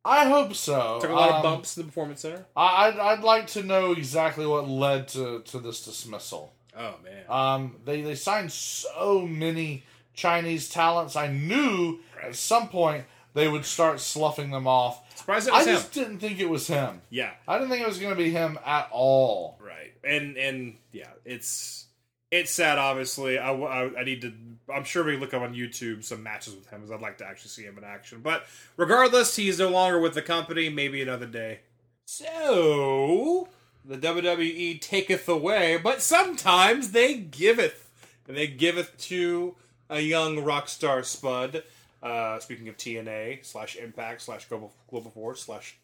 I 0.06 0.26
hope 0.30 0.54
so. 0.56 1.00
Took 1.02 1.10
a 1.10 1.14
lot 1.14 1.30
Um, 1.30 1.36
of 1.38 1.44
bumps 1.44 1.78
in 1.78 1.84
the 1.84 1.88
performance 1.88 2.22
center. 2.22 2.46
I, 2.56 2.88
I'd, 2.88 2.98
I'd 3.00 3.24
like 3.24 3.48
to 3.48 3.64
know 3.64 3.92
exactly 3.92 4.46
what 4.46 4.68
led 4.68 5.08
to, 5.10 5.42
to 5.42 5.60
this 5.60 5.84
dismissal. 5.84 6.54
Oh 6.78 6.96
man, 7.04 7.24
Um, 7.30 7.76
they 7.84 8.02
they 8.02 8.16
signed 8.16 8.52
so 8.52 9.26
many 9.28 9.84
Chinese 10.14 10.70
talents. 10.70 11.16
I 11.18 11.28
knew 11.28 12.00
at 12.24 12.36
some 12.36 12.70
point 12.70 13.06
they 13.34 13.48
would 13.50 13.66
start 13.66 14.00
sloughing 14.00 14.52
them 14.52 14.66
off. 14.68 15.04
surprised 15.18 15.48
it 15.50 15.54
I 15.54 15.58
was 15.60 15.68
him. 15.68 15.74
just 15.76 15.92
didn't 15.94 16.20
think 16.20 16.40
it 16.40 16.50
was 16.50 16.68
him. 16.68 17.02
Yeah, 17.10 17.32
I 17.48 17.58
didn't 17.58 17.70
think 17.72 17.82
it 17.84 17.88
was 17.88 18.00
going 18.00 18.16
to 18.16 18.18
be 18.24 18.32
him 18.32 18.58
at 18.66 18.88
all. 18.92 19.58
right. 19.62 19.94
And 20.04 20.38
and 20.38 20.78
yeah, 20.94 21.10
it's 21.26 21.86
it's 22.32 22.52
sad. 22.52 22.78
Obviously, 22.78 23.38
I, 23.38 23.52
I, 23.52 24.00
I 24.00 24.04
need 24.04 24.22
to. 24.22 24.34
I'm 24.74 24.84
sure 24.84 25.04
we 25.04 25.18
look 25.18 25.34
up 25.34 25.42
on 25.42 25.56
YouTube 25.56 26.04
some 26.04 26.22
matches 26.22 26.56
with 26.56 26.70
him, 26.70 26.84
as 26.84 26.92
I'd 26.92 27.02
like 27.02 27.18
to 27.20 27.26
actually 27.26 27.50
see 27.50 27.64
him 27.64 27.78
in 27.78 27.84
action. 27.84 28.22
But 28.22 28.46
regardless, 28.78 29.36
he's 29.36 29.60
no 29.60 29.70
longer 29.70 30.00
with 30.00 30.14
the 30.14 30.22
company. 30.22 30.70
Maybe 30.70 31.02
another 31.02 31.26
day. 31.26 31.62
So 32.06 33.50
the 33.86 33.98
WWE 33.98 34.80
taketh 34.82 35.28
away, 35.28 35.78
but 35.78 36.02
sometimes 36.02 36.92
they 36.92 37.16
giveth, 37.16 37.90
and 38.28 38.38
they 38.38 38.48
giveth 38.48 38.98
to 38.98 39.56
a 39.90 40.00
young 40.00 40.44
rock 40.44 40.70
star 40.70 41.04
spud. 41.04 41.64
Uh, 42.02 42.40
speaking 42.40 42.70
of 42.70 42.78
TNA 42.78 43.46
slash 43.46 43.76
Impact 43.76 44.22
slash 44.22 44.46
Global 44.46 44.74
Global 44.90 45.12
Force 45.12 45.44
slash 45.44 45.78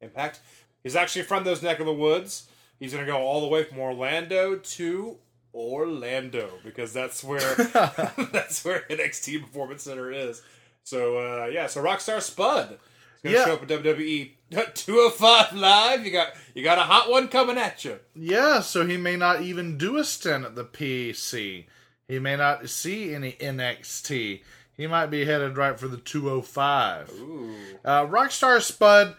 Impact, 0.00 0.40
he's 0.82 0.96
actually 0.96 1.22
from 1.22 1.44
those 1.44 1.62
neck 1.62 1.80
of 1.80 1.86
the 1.86 1.92
woods. 1.92 2.48
He's 2.78 2.92
gonna 2.92 3.06
go 3.06 3.18
all 3.18 3.40
the 3.40 3.48
way 3.48 3.64
from 3.64 3.78
Orlando 3.78 4.56
to 4.56 5.18
Orlando 5.54 6.50
because 6.64 6.92
that's 6.92 7.22
where 7.24 7.40
that's 8.32 8.64
where 8.64 8.84
NXT 8.90 9.42
Performance 9.42 9.82
Center 9.82 10.10
is. 10.12 10.42
So 10.84 11.18
uh, 11.18 11.46
yeah, 11.46 11.66
so 11.66 11.82
Rockstar 11.82 12.20
Spud 12.20 12.72
is 12.72 12.78
gonna 13.24 13.36
Yeah. 13.36 13.44
show 13.44 13.54
up 13.54 13.62
at 13.62 13.68
WWE 13.68 14.32
205 14.74 15.52
live. 15.56 16.04
You 16.06 16.12
got 16.12 16.28
you 16.54 16.62
got 16.64 16.78
a 16.78 16.82
hot 16.82 17.10
one 17.10 17.28
coming 17.28 17.58
at 17.58 17.84
you. 17.84 17.98
Yeah, 18.14 18.60
so 18.60 18.86
he 18.86 18.96
may 18.96 19.16
not 19.16 19.42
even 19.42 19.76
do 19.78 19.96
a 19.96 20.04
stint 20.04 20.44
at 20.44 20.54
the 20.54 20.64
PAC. 20.64 21.66
He 22.08 22.18
may 22.18 22.36
not 22.36 22.68
see 22.68 23.14
any 23.14 23.32
NXT. 23.32 24.42
He 24.76 24.86
might 24.86 25.06
be 25.06 25.24
headed 25.26 25.56
right 25.56 25.78
for 25.78 25.86
the 25.88 25.98
205. 25.98 27.10
Ooh. 27.20 27.54
Uh, 27.84 28.06
Rockstar 28.06 28.60
Spud, 28.62 29.14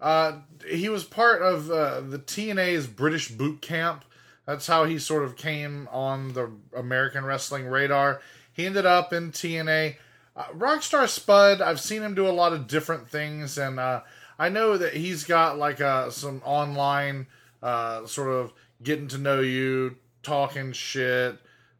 uh, 0.00 0.40
he 0.68 0.88
was 0.88 1.04
part 1.04 1.40
of 1.40 1.70
uh, 1.70 2.00
the 2.00 2.18
TNA's 2.18 2.86
British 2.86 3.28
boot 3.28 3.62
camp. 3.62 4.04
That's 4.46 4.66
how 4.66 4.84
he 4.84 4.98
sort 4.98 5.24
of 5.24 5.36
came 5.36 5.88
on 5.90 6.34
the 6.34 6.50
American 6.76 7.24
wrestling 7.24 7.66
radar. 7.66 8.20
He 8.52 8.66
ended 8.66 8.86
up 8.86 9.12
in 9.12 9.32
TNA. 9.32 9.96
Uh, 10.36 10.44
Rockstar 10.54 11.08
Spud, 11.08 11.62
I've 11.62 11.80
seen 11.80 12.02
him 12.02 12.14
do 12.14 12.26
a 12.26 12.30
lot 12.30 12.52
of 12.52 12.66
different 12.66 13.08
things, 13.08 13.56
and 13.56 13.78
uh, 13.78 14.02
I 14.38 14.48
know 14.48 14.76
that 14.76 14.94
he's 14.94 15.24
got 15.24 15.58
like 15.58 15.80
uh, 15.80 16.10
some 16.10 16.42
online 16.44 17.26
uh, 17.62 18.06
sort 18.06 18.28
of 18.28 18.52
getting 18.82 19.08
to 19.08 19.18
know 19.18 19.40
you, 19.40 19.96
talking 20.22 20.72
shit 20.72 21.38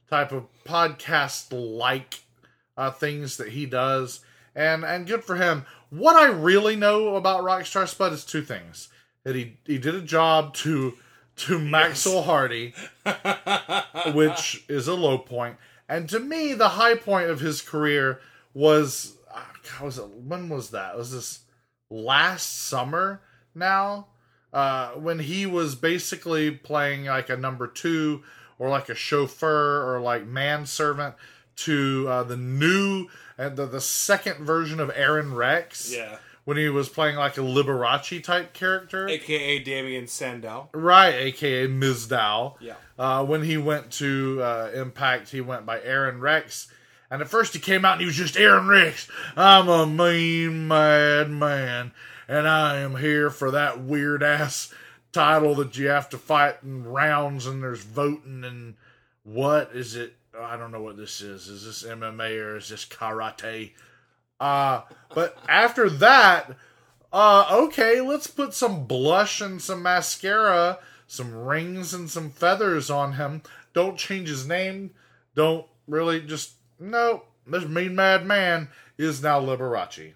type 0.09 0.33
of 0.33 0.47
podcast 0.65 1.49
like 1.51 2.23
uh, 2.77 2.91
things 2.91 3.37
that 3.37 3.49
he 3.49 3.67
does, 3.67 4.21
and 4.55 4.85
and 4.85 5.07
good 5.07 5.25
for 5.25 5.37
him. 5.37 5.67
What 5.91 6.17
I 6.17 6.27
really 6.27 6.77
know 6.77 7.17
about 7.17 7.45
Rockstar 7.45 7.89
Spud 7.89 8.13
is 8.13 8.25
two 8.25 8.43
things: 8.43 8.89
that 9.25 9.35
he 9.35 9.59
he 9.67 9.79
did 9.79 9.95
a 9.95 10.01
job 10.01 10.55
to 10.55 10.95
to 11.37 11.59
Maxwell 11.59 12.23
Hardy, 12.23 12.75
which 14.15 14.65
is 14.69 14.89
a 14.89 14.95
low 14.95 15.19
point, 15.19 15.57
and 15.89 16.09
to 16.09 16.21
me 16.21 16.55
the 16.55 16.71
high 16.71 16.97
point 16.97 17.31
of 17.31 17.41
his 17.41 17.61
career 17.61 18.21
was 18.53 19.17
uh, 19.35 19.41
God, 19.71 19.85
was 19.85 19.99
it 19.99 20.09
when 20.09 20.49
was 20.49 20.71
that? 20.71 20.97
Was 20.97 21.13
this 21.13 21.41
last 21.91 22.67
summer? 22.67 23.21
Now, 23.55 24.09
uh, 24.53 24.91
when 24.93 25.19
he 25.19 25.47
was 25.47 25.75
basically 25.75 26.51
playing 26.51 27.07
like 27.07 27.29
a 27.29 27.37
number 27.37 27.67
two 27.67 28.23
or 28.59 28.69
like 28.69 28.89
a 28.89 28.95
chauffeur 28.95 29.95
or 29.95 30.01
like 30.01 30.27
manservant 30.27 31.15
to 31.57 32.07
uh, 32.09 32.23
the 32.23 32.37
new 32.37 33.09
and 33.37 33.57
the, 33.57 33.67
the 33.67 33.81
second 33.81 34.45
version 34.45 34.81
of 34.81 34.91
Aron 34.95 35.35
Rex. 35.35 35.93
Yeah. 35.93 36.19
When 36.45 36.59
he 36.59 36.69
was 36.69 36.91
playing 36.91 37.17
like 37.17 37.39
a 37.39 37.41
Liberace 37.41 38.23
type 38.23 38.53
character. 38.53 39.09
AKA 39.09 39.61
Damien 39.61 40.07
Sandow. 40.07 40.69
Right, 40.75 41.15
aka 41.15 41.67
Mizdow. 41.67 42.57
Yeah. 42.61 42.75
Uh, 42.99 43.25
when 43.25 43.43
he 43.43 43.57
went 43.57 43.91
to 43.93 44.43
uh, 44.43 44.71
Impact, 44.75 45.31
he 45.31 45.41
went 45.41 45.65
by 45.65 45.81
Aron 45.81 46.21
Rex. 46.21 46.69
And 47.11 47.23
at 47.23 47.29
first 47.29 47.55
he 47.55 47.61
came 47.61 47.85
out 47.85 47.93
and 47.93 48.01
he 48.01 48.07
was 48.07 48.17
just 48.17 48.37
Aron 48.37 48.67
Rex. 48.67 49.09
I'm 49.37 49.69
a 49.69 49.87
mean, 49.87 50.69
mad 50.69 51.31
man. 51.31 51.93
And 52.29 52.49
I 52.49 52.79
am 52.79 52.97
here 52.97 53.31
for 53.31 53.51
that 53.51 53.81
weird 53.81 54.23
ass 54.23 54.73
title 55.13 55.55
that 55.55 55.79
you 55.79 55.89
have 55.89 56.09
to 56.11 56.19
fight 56.19 56.57
in 56.63 56.85
rounds 56.85 57.47
and 57.47 57.63
there's 57.63 57.83
voting 57.85 58.45
and 58.45 58.75
what 59.23 59.71
is 59.75 59.95
it? 59.95 60.15
I 60.39 60.57
don't 60.57 60.73
know 60.73 60.83
what 60.83 60.97
this 60.97 61.21
is. 61.21 61.49
Is 61.49 61.65
this 61.65 61.89
MMA 61.89 62.39
or 62.43 62.57
is 62.57 62.69
this 62.69 62.85
karate? 62.85 63.73
Uh, 64.41 64.83
but 65.15 65.37
after 65.49 65.89
that, 65.89 66.51
uh, 67.13 67.47
okay, 67.51 68.01
let's 68.01 68.27
put 68.27 68.55
some 68.55 68.87
blush 68.87 69.41
and 69.41 69.63
some 69.63 69.83
mascara, 69.83 70.79
some 71.07 71.35
rings 71.35 71.95
and 71.95 72.11
some 72.11 72.31
feathers 72.31 72.91
on 72.91 73.13
him. 73.15 73.43
Don't 73.73 73.97
change 73.99 74.29
his 74.29 74.47
name. 74.47 74.91
Don't 75.35 75.67
really 75.87 76.21
just 76.21 76.53
no. 76.79 77.25
This 77.47 77.65
mean 77.67 77.95
mad 77.95 78.27
man 78.27 78.69
is 78.97 79.23
now 79.23 79.41
Liberace, 79.41 80.15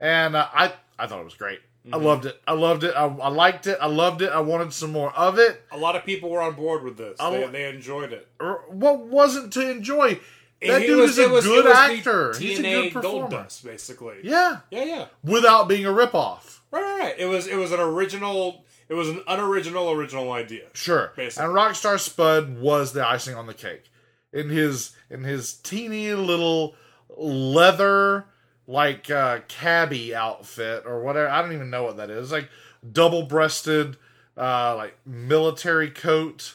and 0.00 0.34
uh, 0.34 0.48
I 0.52 0.72
I 0.98 1.06
thought 1.06 1.20
it 1.20 1.24
was 1.24 1.34
great. 1.34 1.60
I 1.92 1.96
loved 1.98 2.24
it. 2.24 2.40
I 2.46 2.54
loved 2.54 2.82
it. 2.82 2.94
I, 2.96 3.04
I 3.04 3.28
liked 3.28 3.66
it. 3.66 3.76
I 3.78 3.86
loved 3.86 4.22
it. 4.22 4.30
I 4.30 4.40
wanted 4.40 4.72
some 4.72 4.90
more 4.90 5.12
of 5.14 5.38
it. 5.38 5.62
A 5.70 5.76
lot 5.76 5.96
of 5.96 6.04
people 6.06 6.30
were 6.30 6.40
on 6.40 6.54
board 6.54 6.82
with 6.82 6.96
this. 6.96 7.20
I 7.20 7.30
They, 7.30 7.46
they 7.48 7.68
enjoyed 7.68 8.10
it. 8.10 8.26
or 8.40 8.64
what 8.68 9.00
wasn't 9.00 9.52
to 9.52 9.70
enjoy. 9.70 10.18
That 10.66 10.80
dude 10.80 10.98
was- 10.98 11.18
is 11.18 11.26
a 11.26 11.28
was- 11.28 11.44
good 11.44 11.66
actor. 11.66 12.34
He's 12.38 12.58
a 12.58 12.62
good 12.62 12.92
performer. 12.92 13.18
Gold 13.18 13.30
Dust, 13.30 13.64
basically. 13.64 14.16
Yeah, 14.22 14.58
yeah, 14.70 14.84
yeah. 14.84 15.06
without 15.22 15.68
being 15.68 15.84
a 15.86 15.90
ripoff. 15.90 16.58
Right, 16.70 16.82
right, 16.82 16.98
right. 17.00 17.14
It 17.18 17.26
was 17.26 17.46
it 17.46 17.56
was 17.56 17.72
an 17.72 17.80
original. 17.80 18.64
It 18.88 18.94
was 18.94 19.08
an 19.08 19.22
unoriginal 19.26 19.90
original 19.92 20.30
idea. 20.32 20.64
Sure. 20.74 21.12
Basically. 21.16 21.46
And 21.46 21.54
Rockstar 21.54 21.98
Spud 21.98 22.58
was 22.58 22.92
the 22.92 23.06
icing 23.06 23.34
on 23.34 23.46
the 23.46 23.54
cake. 23.54 23.84
In 24.32 24.48
his 24.50 24.90
in 25.08 25.24
his 25.24 25.54
teeny 25.54 26.12
little 26.14 26.74
leather 27.16 28.26
like 28.66 29.10
uh 29.10 29.40
cabbie 29.48 30.14
outfit 30.14 30.82
or 30.86 31.02
whatever. 31.02 31.28
I 31.28 31.40
don't 31.42 31.52
even 31.52 31.70
know 31.70 31.84
what 31.84 31.96
that 31.98 32.10
is. 32.10 32.32
Like 32.32 32.48
double 32.92 33.22
breasted 33.24 33.96
uh 34.36 34.74
like 34.76 34.96
military 35.06 35.90
coat 35.90 36.54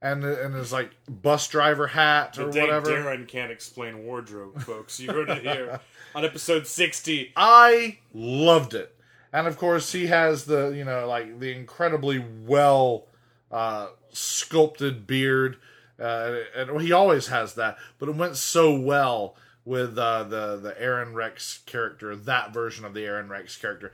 and 0.00 0.24
and 0.24 0.54
his 0.54 0.72
like 0.72 0.90
bus 1.08 1.48
driver 1.48 1.88
hat 1.88 2.38
or 2.38 2.46
whatever. 2.46 2.90
Daryn 2.90 3.26
can't 3.26 3.50
explain 3.50 4.04
wardrobe, 4.04 4.62
folks. 4.62 5.00
You 5.00 5.12
heard 5.12 5.28
it 5.28 5.42
here 5.42 5.80
on 6.14 6.24
episode 6.24 6.66
sixty. 6.66 7.32
I 7.36 7.98
loved 8.12 8.74
it. 8.74 8.94
And 9.32 9.46
of 9.46 9.58
course, 9.58 9.92
he 9.92 10.06
has 10.06 10.44
the, 10.44 10.68
you 10.68 10.84
know, 10.84 11.06
like 11.06 11.38
the 11.38 11.52
incredibly 11.52 12.24
well 12.46 13.06
uh, 13.50 13.88
sculpted 14.10 15.06
beard. 15.06 15.58
Uh, 16.00 16.38
and 16.56 16.80
he 16.80 16.92
always 16.92 17.26
has 17.26 17.54
that, 17.54 17.76
but 17.98 18.08
it 18.08 18.14
went 18.14 18.36
so 18.36 18.78
well 18.78 19.34
with 19.64 19.98
uh, 19.98 20.22
the 20.22 20.56
the 20.56 20.80
Aron 20.80 21.12
Rex 21.12 21.58
character, 21.66 22.14
that 22.14 22.54
version 22.54 22.84
of 22.84 22.94
the 22.94 23.04
Aron 23.04 23.28
Rex 23.28 23.56
character. 23.56 23.92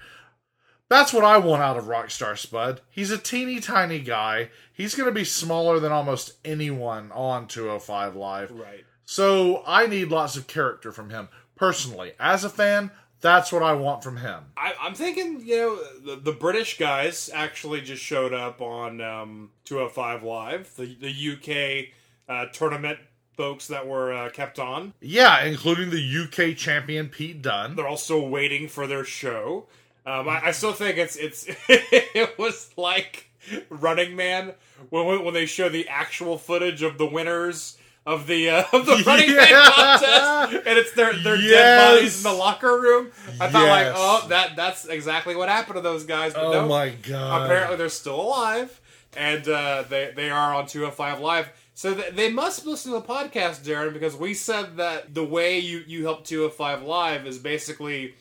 That's 0.88 1.12
what 1.12 1.24
I 1.24 1.38
want 1.38 1.62
out 1.62 1.76
of 1.76 1.84
Rockstar 1.84 2.36
Spud. 2.36 2.80
He's 2.90 3.10
a 3.10 3.18
teeny 3.18 3.60
tiny 3.60 4.00
guy. 4.00 4.50
He's 4.72 4.94
going 4.94 5.08
to 5.08 5.14
be 5.14 5.24
smaller 5.24 5.80
than 5.80 5.92
almost 5.92 6.34
anyone 6.44 7.10
on 7.12 7.48
205 7.48 8.14
Live. 8.14 8.50
Right. 8.50 8.84
So 9.06 9.62
I 9.66 9.86
need 9.86 10.08
lots 10.08 10.36
of 10.36 10.46
character 10.46 10.92
from 10.92 11.10
him. 11.10 11.28
Personally, 11.56 12.12
as 12.18 12.44
a 12.44 12.50
fan, 12.50 12.90
that's 13.20 13.50
what 13.52 13.62
I 13.62 13.72
want 13.72 14.04
from 14.04 14.18
him. 14.18 14.44
I, 14.56 14.74
I'm 14.80 14.94
thinking, 14.94 15.40
you 15.44 15.56
know, 15.56 15.76
the, 16.04 16.20
the 16.20 16.32
British 16.32 16.78
guys 16.78 17.30
actually 17.32 17.80
just 17.80 18.02
showed 18.02 18.34
up 18.34 18.60
on 18.60 19.00
um, 19.00 19.50
205 19.64 20.22
Live, 20.22 20.76
the 20.76 20.94
the 21.00 21.32
UK 21.32 21.94
uh, 22.28 22.50
tournament 22.52 22.98
folks 23.36 23.66
that 23.68 23.86
were 23.86 24.12
uh, 24.12 24.30
kept 24.30 24.58
on. 24.58 24.92
Yeah, 25.00 25.42
including 25.44 25.90
the 25.90 26.24
UK 26.24 26.56
champion 26.56 27.08
Pete 27.08 27.40
Dunne. 27.40 27.76
They're 27.76 27.88
also 27.88 28.20
waiting 28.26 28.68
for 28.68 28.86
their 28.86 29.04
show. 29.04 29.66
Um, 30.06 30.28
I, 30.28 30.46
I 30.46 30.50
still 30.50 30.72
think 30.72 30.98
it's 30.98 31.16
it's 31.16 31.46
it 31.68 32.38
was 32.38 32.70
like 32.76 33.28
Running 33.70 34.16
Man 34.16 34.52
when 34.90 35.24
when 35.24 35.34
they 35.34 35.46
show 35.46 35.68
the 35.68 35.88
actual 35.88 36.36
footage 36.38 36.82
of 36.82 36.98
the 36.98 37.06
winners 37.06 37.78
of 38.06 38.26
the 38.26 38.50
uh, 38.50 38.64
of 38.72 38.84
the 38.84 39.02
Running 39.06 39.34
Man 39.34 39.48
contest, 39.48 40.66
and 40.66 40.78
it's 40.78 40.92
their 40.92 41.14
their 41.14 41.36
dead 41.38 41.94
bodies 41.94 42.18
in 42.24 42.30
the 42.30 42.36
locker 42.36 42.78
room. 42.80 43.10
I 43.40 43.48
thought 43.48 43.66
like, 43.68 43.92
oh, 43.96 44.26
that 44.28 44.56
that's 44.56 44.84
exactly 44.86 45.34
what 45.36 45.48
happened 45.48 45.76
to 45.76 45.80
those 45.80 46.04
guys. 46.04 46.34
But 46.34 46.44
Oh 46.44 46.52
no, 46.52 46.68
my 46.68 46.90
god! 46.90 47.46
apparently 47.46 47.76
they're 47.76 47.88
still 47.88 48.20
alive, 48.20 48.78
and 49.16 49.48
uh, 49.48 49.84
they 49.88 50.12
they 50.14 50.30
are 50.30 50.54
on 50.54 50.66
205 50.66 51.20
Live. 51.20 51.48
So 51.76 51.92
th- 51.94 52.14
they 52.14 52.30
must 52.30 52.66
listen 52.66 52.92
to 52.92 53.00
the 53.00 53.04
podcast, 53.04 53.64
Daryn, 53.64 53.92
because 53.92 54.14
we 54.14 54.34
said 54.34 54.76
that 54.76 55.14
the 55.14 55.24
way 55.24 55.58
you 55.58 55.82
you 55.86 56.04
help 56.04 56.24
205 56.24 56.82
Live 56.82 57.26
is 57.26 57.38
basically 57.38 58.14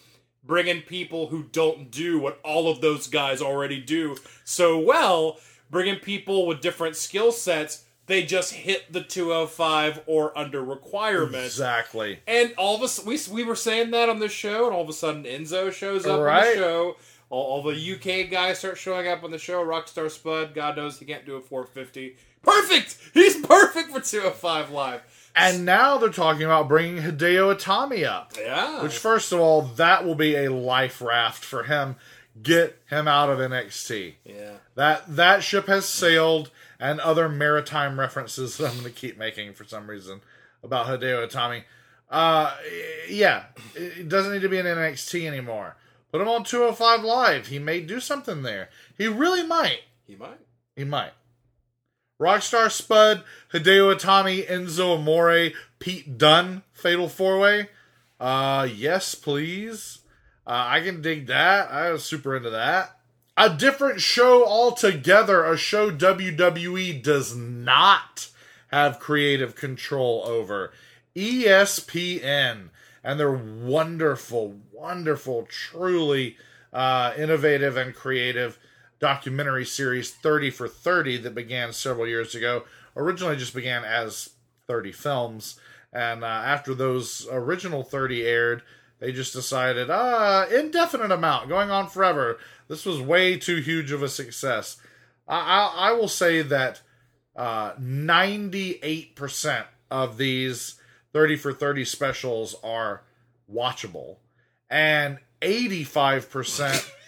bringing 0.45 0.81
people 0.81 1.27
who 1.27 1.43
don't 1.43 1.89
do 1.89 2.19
what 2.19 2.39
all 2.43 2.69
of 2.69 2.81
those 2.81 3.07
guys 3.07 3.41
already 3.41 3.79
do 3.79 4.17
so 4.43 4.77
well, 4.77 5.39
bringing 5.69 5.95
people 5.97 6.45
with 6.45 6.61
different 6.61 6.95
skill 6.95 7.31
sets. 7.31 7.85
They 8.05 8.23
just 8.23 8.53
hit 8.53 8.91
the 8.91 9.01
205 9.01 10.01
or 10.07 10.37
under 10.37 10.61
requirement. 10.61 11.45
exactly. 11.45 12.19
And 12.27 12.53
all 12.57 12.75
of 12.75 12.81
us, 12.81 13.03
we, 13.05 13.17
we 13.31 13.45
were 13.45 13.55
saying 13.55 13.91
that 13.91 14.09
on 14.09 14.19
this 14.19 14.33
show, 14.33 14.65
and 14.65 14.75
all 14.75 14.81
of 14.81 14.89
a 14.89 14.93
sudden 14.93 15.23
Enzo 15.23 15.71
shows 15.71 16.05
up 16.05 16.19
on 16.19 16.25
the 16.25 16.53
show. 16.55 16.97
All, 17.29 17.43
all 17.43 17.63
the 17.63 17.93
UK 17.93 18.29
guys 18.29 18.59
start 18.59 18.77
showing 18.77 19.07
up 19.07 19.23
on 19.23 19.31
the 19.31 19.37
show. 19.37 19.63
Rockstar 19.63 20.11
Spud, 20.11 20.53
God 20.53 20.75
knows 20.75 20.99
he 20.99 21.05
can't 21.05 21.25
do 21.25 21.35
a 21.37 21.41
450. 21.41 22.17
Perfect! 22.43 22.97
He's 23.13 23.37
perfect 23.37 23.91
for 23.91 24.01
205 24.01 24.71
Live. 24.71 25.01
And 25.35 25.65
now 25.65 25.97
they're 25.97 26.09
talking 26.09 26.43
about 26.43 26.67
bringing 26.67 27.01
Hideo 27.01 27.55
Itami 27.55 28.05
up. 28.05 28.33
Yeah. 28.37 28.83
Which, 28.83 28.97
first 28.97 29.31
of 29.31 29.39
all, 29.39 29.63
that 29.63 30.05
will 30.05 30.15
be 30.15 30.35
a 30.35 30.51
life 30.51 31.01
raft 31.01 31.43
for 31.43 31.63
him. 31.63 31.95
Get 32.41 32.79
him 32.89 33.07
out 33.07 33.29
of 33.29 33.39
NXT. 33.39 34.15
yeah. 34.25 34.53
That 34.75 35.15
that 35.15 35.43
ship 35.43 35.67
has 35.67 35.85
sailed, 35.87 36.49
and 36.79 36.99
other 36.99 37.29
maritime 37.29 37.99
references 37.99 38.57
that 38.57 38.67
I'm 38.71 38.79
going 38.79 38.85
to 38.85 38.99
keep 38.99 39.17
making 39.17 39.53
for 39.53 39.63
some 39.63 39.87
reason 39.87 40.21
about 40.63 40.87
Hideo 40.87 41.27
Itami. 41.27 41.63
Uh, 42.09 42.55
yeah, 43.09 43.45
it 43.75 44.09
doesn't 44.09 44.33
need 44.33 44.41
to 44.41 44.49
be 44.49 44.57
in 44.57 44.65
NXT 44.65 45.27
anymore. 45.27 45.75
Put 46.11 46.21
him 46.21 46.27
on 46.27 46.43
205 46.43 47.03
Live. 47.03 47.47
He 47.47 47.57
may 47.59 47.81
do 47.81 47.99
something 47.99 48.41
there. 48.43 48.69
He 48.97 49.07
really 49.07 49.43
might. 49.45 49.81
He 50.05 50.15
might. 50.15 50.39
He 50.75 50.83
might. 50.83 51.13
Rockstar 52.19 52.71
Spud, 52.71 53.23
Hideo 53.51 53.93
Itami, 53.93 54.47
Enzo 54.47 54.97
Amore, 54.97 55.51
Pete 55.79 56.17
Dunne, 56.17 56.63
Fatal 56.71 57.09
Four 57.09 57.39
Way. 57.39 57.69
Uh, 58.19 58.67
yes, 58.73 59.15
please. 59.15 59.99
Uh, 60.45 60.65
I 60.67 60.81
can 60.81 61.01
dig 61.01 61.27
that. 61.27 61.71
I 61.71 61.91
was 61.91 62.03
super 62.03 62.35
into 62.35 62.49
that. 62.49 62.97
A 63.35 63.49
different 63.49 63.99
show 63.99 64.45
altogether. 64.45 65.43
A 65.43 65.57
show 65.57 65.89
WWE 65.89 67.01
does 67.01 67.35
not 67.35 68.29
have 68.67 68.99
creative 68.99 69.55
control 69.55 70.23
over. 70.25 70.71
ESPN 71.15 72.69
and 73.03 73.19
their 73.19 73.31
wonderful, 73.31 74.59
wonderful, 74.71 75.47
truly 75.49 76.37
uh, 76.71 77.13
innovative 77.17 77.77
and 77.77 77.93
creative 77.93 78.57
documentary 79.03 79.65
series 79.65 80.11
30 80.11 80.49
for 80.49 80.65
30 80.65 81.17
that 81.17 81.35
began 81.35 81.73
several 81.73 82.07
years 82.07 82.35
ago. 82.35 82.63
Originally 82.95 83.35
just 83.35 83.53
began 83.53 83.83
as 83.83 84.29
30 84.65 84.93
films. 84.93 85.59
And 85.91 86.23
uh, 86.23 86.27
after 86.27 86.73
those 86.73 87.27
original 87.29 87.83
30 87.83 88.25
aired, 88.25 88.61
they 89.01 89.11
just 89.11 89.33
decided, 89.33 89.89
ah, 89.89 90.45
indefinite 90.45 91.11
amount, 91.11 91.49
going 91.49 91.69
on 91.69 91.89
forever. 91.89 92.37
This 92.69 92.85
was 92.85 93.01
way 93.01 93.35
too 93.37 93.57
huge 93.57 93.91
of 93.91 94.01
a 94.01 94.07
success. 94.07 94.77
I, 95.27 95.35
I, 95.35 95.89
I 95.89 95.91
will 95.91 96.07
say 96.07 96.41
that 96.41 96.81
uh, 97.35 97.73
98% 97.73 99.65
of 99.91 100.17
these 100.17 100.75
30 101.11 101.35
for 101.35 101.51
30 101.51 101.83
specials 101.83 102.55
are 102.63 103.01
watchable. 103.53 104.15
And 104.69 105.17
85%, 105.41 106.89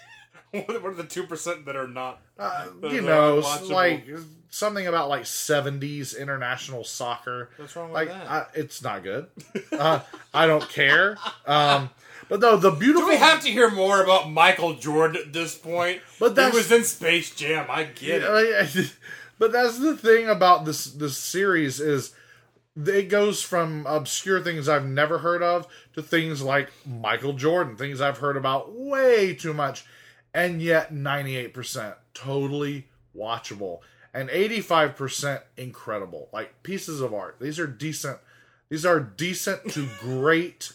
What 0.67 0.83
are 0.85 0.93
the 0.93 1.03
2% 1.03 1.65
that 1.65 1.75
are 1.75 1.87
not? 1.87 2.21
uh, 2.39 2.67
that 2.81 2.91
you 2.91 2.99
are 2.99 3.01
know, 3.01 3.43
like 3.69 4.07
something 4.49 4.87
about 4.87 5.09
like 5.09 5.23
70s 5.23 6.17
international 6.17 6.83
soccer. 6.83 7.49
What's 7.57 7.75
wrong 7.75 7.89
with 7.89 7.95
Like, 7.95 8.07
that? 8.09 8.29
I, 8.31 8.45
it's 8.53 8.81
not 8.83 9.03
good. 9.03 9.27
Uh, 9.71 9.99
I 10.33 10.47
don't 10.47 10.67
care. 10.69 11.17
Um, 11.45 11.89
but 12.29 12.39
no, 12.39 12.57
the 12.57 12.71
beautiful. 12.71 13.07
Do 13.07 13.13
we 13.13 13.17
have 13.17 13.41
to 13.43 13.49
hear 13.51 13.69
more 13.69 14.01
about 14.03 14.31
Michael 14.31 14.73
Jordan 14.75 15.21
at 15.25 15.33
this 15.33 15.55
point? 15.55 16.01
But 16.19 16.29
he 16.29 16.35
that's- 16.35 16.53
was 16.55 16.71
in 16.71 16.83
Space 16.83 17.33
Jam. 17.35 17.67
I 17.69 17.83
get 17.83 18.21
it. 18.23 18.71
Yeah, 18.75 18.81
I- 18.83 18.91
but 19.39 19.51
that's 19.51 19.77
the 19.79 19.95
thing 19.97 20.27
about 20.29 20.65
this 20.65 20.85
this 20.85 21.17
series 21.17 21.79
is 21.79 22.13
it 22.77 23.09
goes 23.09 23.41
from 23.41 23.85
obscure 23.87 24.41
things 24.41 24.67
I've 24.67 24.85
never 24.87 25.19
heard 25.19 25.41
of 25.43 25.67
to 25.93 26.01
things 26.01 26.41
like 26.41 26.71
Michael 26.85 27.33
Jordan, 27.33 27.75
things 27.77 28.01
I've 28.01 28.17
heard 28.17 28.35
about 28.37 28.73
way 28.73 29.33
too 29.33 29.53
much, 29.53 29.85
and 30.35 30.61
yet 30.61 30.93
98% 30.93 31.95
totally 32.13 32.89
watchable 33.17 33.79
and 34.13 34.29
85% 34.29 35.41
incredible. 35.55 36.29
Like 36.33 36.61
pieces 36.61 36.99
of 36.99 37.13
art. 37.13 37.37
These 37.39 37.57
are 37.57 37.65
decent 37.67 38.19
these 38.69 38.85
are 38.85 38.99
decent 38.99 39.71
to 39.71 39.87
great 39.99 40.73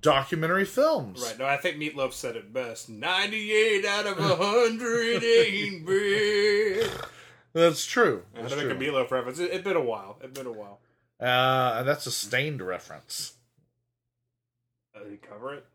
documentary 0.00 0.64
films. 0.64 1.20
Right. 1.22 1.38
No, 1.38 1.46
I 1.46 1.56
think 1.56 1.78
Meatloaf 1.78 2.12
said 2.12 2.36
it 2.36 2.52
best. 2.52 2.88
98 2.88 3.84
out 3.84 4.06
of 4.06 4.18
100 4.18 5.24
ain't 5.24 5.86
bad. 6.92 7.08
That's 7.52 7.84
true. 7.84 8.22
I 8.36 8.42
That's 8.42 8.54
to 8.54 8.64
make 8.64 8.76
a. 8.76 8.78
Meatloaf 8.78 9.10
reference. 9.10 9.40
It, 9.40 9.50
it's 9.52 9.64
been 9.64 9.76
a 9.76 9.82
while. 9.82 10.18
It's 10.22 10.38
been 10.38 10.46
a 10.46 10.52
while. 10.52 10.78
Uh, 11.20 11.78
and 11.78 11.88
that's 11.88 12.06
a 12.06 12.10
Staind 12.12 12.62
reference. 12.62 13.32
Uh, 14.94 15.02
did 15.02 15.12
he 15.12 15.16
cover 15.16 15.54
it? 15.54 15.66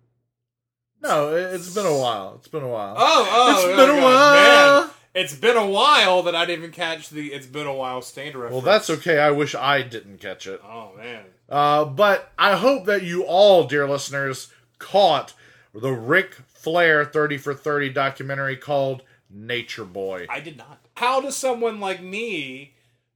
No, 1.08 1.36
it, 1.36 1.54
it's 1.56 1.74
been 1.74 1.86
a 1.86 1.98
while. 1.98 2.36
It's 2.40 2.48
been 2.48 2.64
a 2.64 2.68
while. 2.68 2.96
Oh, 2.98 3.30
oh, 3.32 3.52
It's 3.54 3.64
oh 3.66 3.76
been 3.76 3.98
a 3.98 4.02
while. 4.04 4.82
Man. 4.82 4.90
It's 5.14 5.34
been 5.36 5.56
a 5.56 5.66
while 5.66 6.24
that 6.24 6.36
I 6.36 6.46
didn't 6.46 6.60
even 6.66 6.72
catch 6.74 7.10
the 7.10 7.32
"It's 7.32 7.48
been 7.48 7.68
a 7.68 7.74
while" 7.74 8.02
Staind 8.02 8.36
reference. 8.36 8.52
well, 8.54 8.62
that's 8.62 8.90
okay. 8.90 9.18
I 9.20 9.32
wish 9.32 9.56
I 9.56 9.82
didn't 9.82 10.20
catch 10.20 10.46
it. 10.46 10.60
Oh 10.62 10.92
man, 10.98 11.24
Uh, 11.48 11.86
but 11.86 12.32
I 12.38 12.58
hope 12.58 12.86
that 12.86 13.04
you 13.04 13.24
all, 13.24 13.64
dear 13.66 13.88
listeners, 13.88 14.52
caught 14.78 15.34
the 15.74 15.94
Ric 15.94 16.34
Flair 16.48 17.06
30 17.06 17.38
for 17.38 17.54
30 17.54 17.92
documentary 17.92 18.58
called 18.58 19.04
Nature 19.30 19.86
Boy. 19.86 20.26
I 20.30 20.42
did 20.42 20.58
not. 20.58 20.80
How 20.98 21.22
does 21.22 21.38
someone 21.38 21.80
like 21.80 22.02
me, 22.02 22.74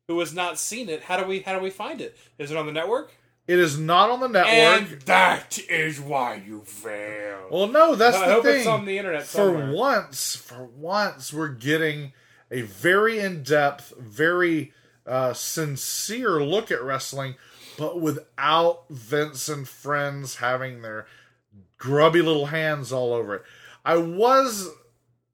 who 0.07 0.19
has 0.21 0.33
not 0.33 0.57
seen 0.57 0.87
it, 0.87 1.03
how 1.03 1.17
do 1.17 1.25
we 1.27 1.39
how 1.41 1.53
do 1.57 1.61
we 1.61 1.69
find 1.69 1.99
it? 1.99 2.17
Is 2.37 2.49
it 2.49 2.55
on 2.57 2.65
the 2.65 2.71
network? 2.71 3.11
It 3.49 3.57
is 3.57 3.79
not 3.79 4.11
on 4.11 4.19
the 4.19 4.27
network. 4.27 4.91
And 4.91 5.01
that 5.07 5.57
is 5.67 5.99
why 5.99 6.35
you 6.35 6.61
fail. 6.61 7.47
well, 7.49 7.65
no, 7.67 7.95
that's 7.95 8.15
I 8.15 8.27
the 8.27 8.33
hope 8.35 8.43
thing. 8.43 8.59
it's 8.59 8.67
on 8.67 8.85
the 8.85 8.99
internet 8.99 9.23
for 9.23 9.73
once, 9.73 10.35
for 10.35 10.65
once, 10.65 11.33
we're 11.33 11.47
getting 11.47 12.13
a 12.51 12.61
very 12.61 13.19
in 13.19 13.41
depth, 13.41 13.91
very 13.97 14.71
uh, 15.07 15.33
sincere 15.33 16.43
look 16.43 16.69
at 16.69 16.83
wrestling, 16.83 17.37
but 17.75 17.99
without 17.99 18.83
Vince 18.91 19.49
and 19.49 19.67
friends 19.67 20.35
having 20.35 20.83
their 20.83 21.07
grubby 21.79 22.21
little 22.21 22.47
hands 22.47 22.91
all 22.91 23.13
over 23.13 23.33
it. 23.33 23.43
I 23.83 23.97
was 23.97 24.69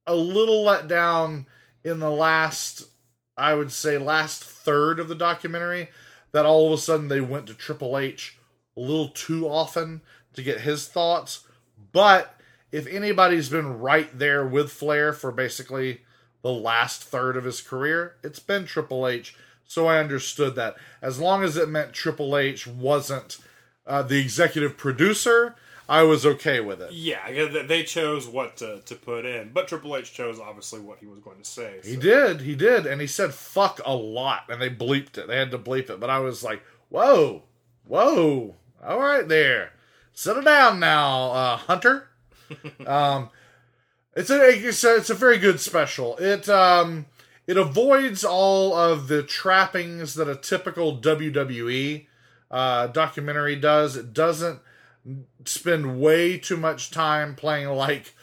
a 0.07 0.15
little 0.15 0.63
let 0.63 0.87
down 0.87 1.47
in 1.83 1.99
the 1.99 2.11
last, 2.11 2.87
I 3.35 3.55
would 3.55 3.73
say, 3.73 3.97
last 3.97 4.41
third 4.41 5.01
of 5.01 5.09
the 5.09 5.15
documentary 5.15 5.89
that 6.35 6.45
all 6.45 6.67
of 6.67 6.73
a 6.73 6.77
sudden 6.77 7.07
they 7.07 7.21
went 7.21 7.47
to 7.47 7.53
Triple 7.53 7.97
H 7.97 8.37
a 8.75 8.81
little 8.81 9.07
too 9.07 9.47
often 9.47 10.01
to 10.33 10.43
get 10.43 10.59
his 10.59 10.85
thoughts. 10.85 11.47
But 11.93 12.35
if 12.73 12.85
anybody's 12.87 13.47
been 13.47 13.79
right 13.79 14.09
there 14.19 14.45
with 14.45 14.69
Flair 14.69 15.13
for 15.13 15.31
basically 15.31 16.01
the 16.41 16.51
last 16.51 17.01
third 17.01 17.37
of 17.37 17.45
his 17.45 17.61
career, 17.61 18.17
it's 18.21 18.39
been 18.39 18.65
Triple 18.65 19.07
H. 19.07 19.37
So 19.63 19.87
I 19.87 19.99
understood 19.99 20.55
that. 20.55 20.75
As 21.01 21.19
long 21.19 21.41
as 21.41 21.55
it 21.55 21.69
meant 21.69 21.93
Triple 21.93 22.35
H 22.35 22.67
wasn't 22.67 23.37
uh, 23.87 24.01
the 24.01 24.19
executive 24.19 24.75
producer, 24.75 25.55
I 25.87 26.03
was 26.03 26.25
okay 26.25 26.59
with 26.59 26.81
it. 26.81 26.91
Yeah, 26.91 27.31
they- 27.67 27.83
chose 27.85 28.27
what 28.27 28.57
to, 28.57 28.81
to 28.85 28.95
put 28.95 29.25
in, 29.25 29.51
but 29.53 29.67
Triple 29.67 29.95
H 29.95 30.11
chose 30.11 30.39
obviously 30.39 30.79
what 30.79 30.97
he 30.97 31.05
was 31.05 31.19
going 31.19 31.37
to 31.37 31.45
say. 31.45 31.79
He 31.83 31.95
did, 31.95 32.41
he 32.41 32.55
did, 32.55 32.87
and 32.87 32.99
he 32.99 33.05
said 33.05 33.33
"fuck" 33.33 33.79
a 33.85 33.93
lot, 33.93 34.45
and 34.49 34.59
they 34.59 34.71
bleeped 34.71 35.19
it. 35.19 35.27
They 35.27 35.37
had 35.37 35.51
to 35.51 35.59
bleep 35.59 35.91
it, 35.91 35.99
but 35.99 36.09
I 36.09 36.17
was 36.19 36.43
like, 36.43 36.63
"Whoa, 36.89 37.43
whoa, 37.87 38.55
all 38.83 38.99
right, 38.99 39.27
there, 39.27 39.73
settle 40.13 40.41
down 40.41 40.79
now, 40.79 41.31
uh, 41.31 41.57
Hunter." 41.57 42.09
um, 42.87 43.29
it's 44.15 44.29
a 44.31 44.67
it's 44.67 44.83
a 44.83 44.95
it's 44.95 45.09
a 45.11 45.15
very 45.15 45.37
good 45.37 45.59
special. 45.59 46.17
It 46.17 46.49
um 46.49 47.05
it 47.47 47.57
avoids 47.57 48.23
all 48.23 48.73
of 48.73 49.07
the 49.07 49.21
trappings 49.21 50.15
that 50.15 50.27
a 50.27 50.35
typical 50.35 50.97
WWE 50.97 52.07
uh, 52.49 52.87
documentary 52.87 53.55
does. 53.55 53.95
It 53.95 54.13
doesn't 54.13 54.59
spend 55.45 55.99
way 55.99 56.37
too 56.37 56.57
much 56.57 56.91
time 56.91 57.35
playing 57.35 57.69
like 57.69 58.13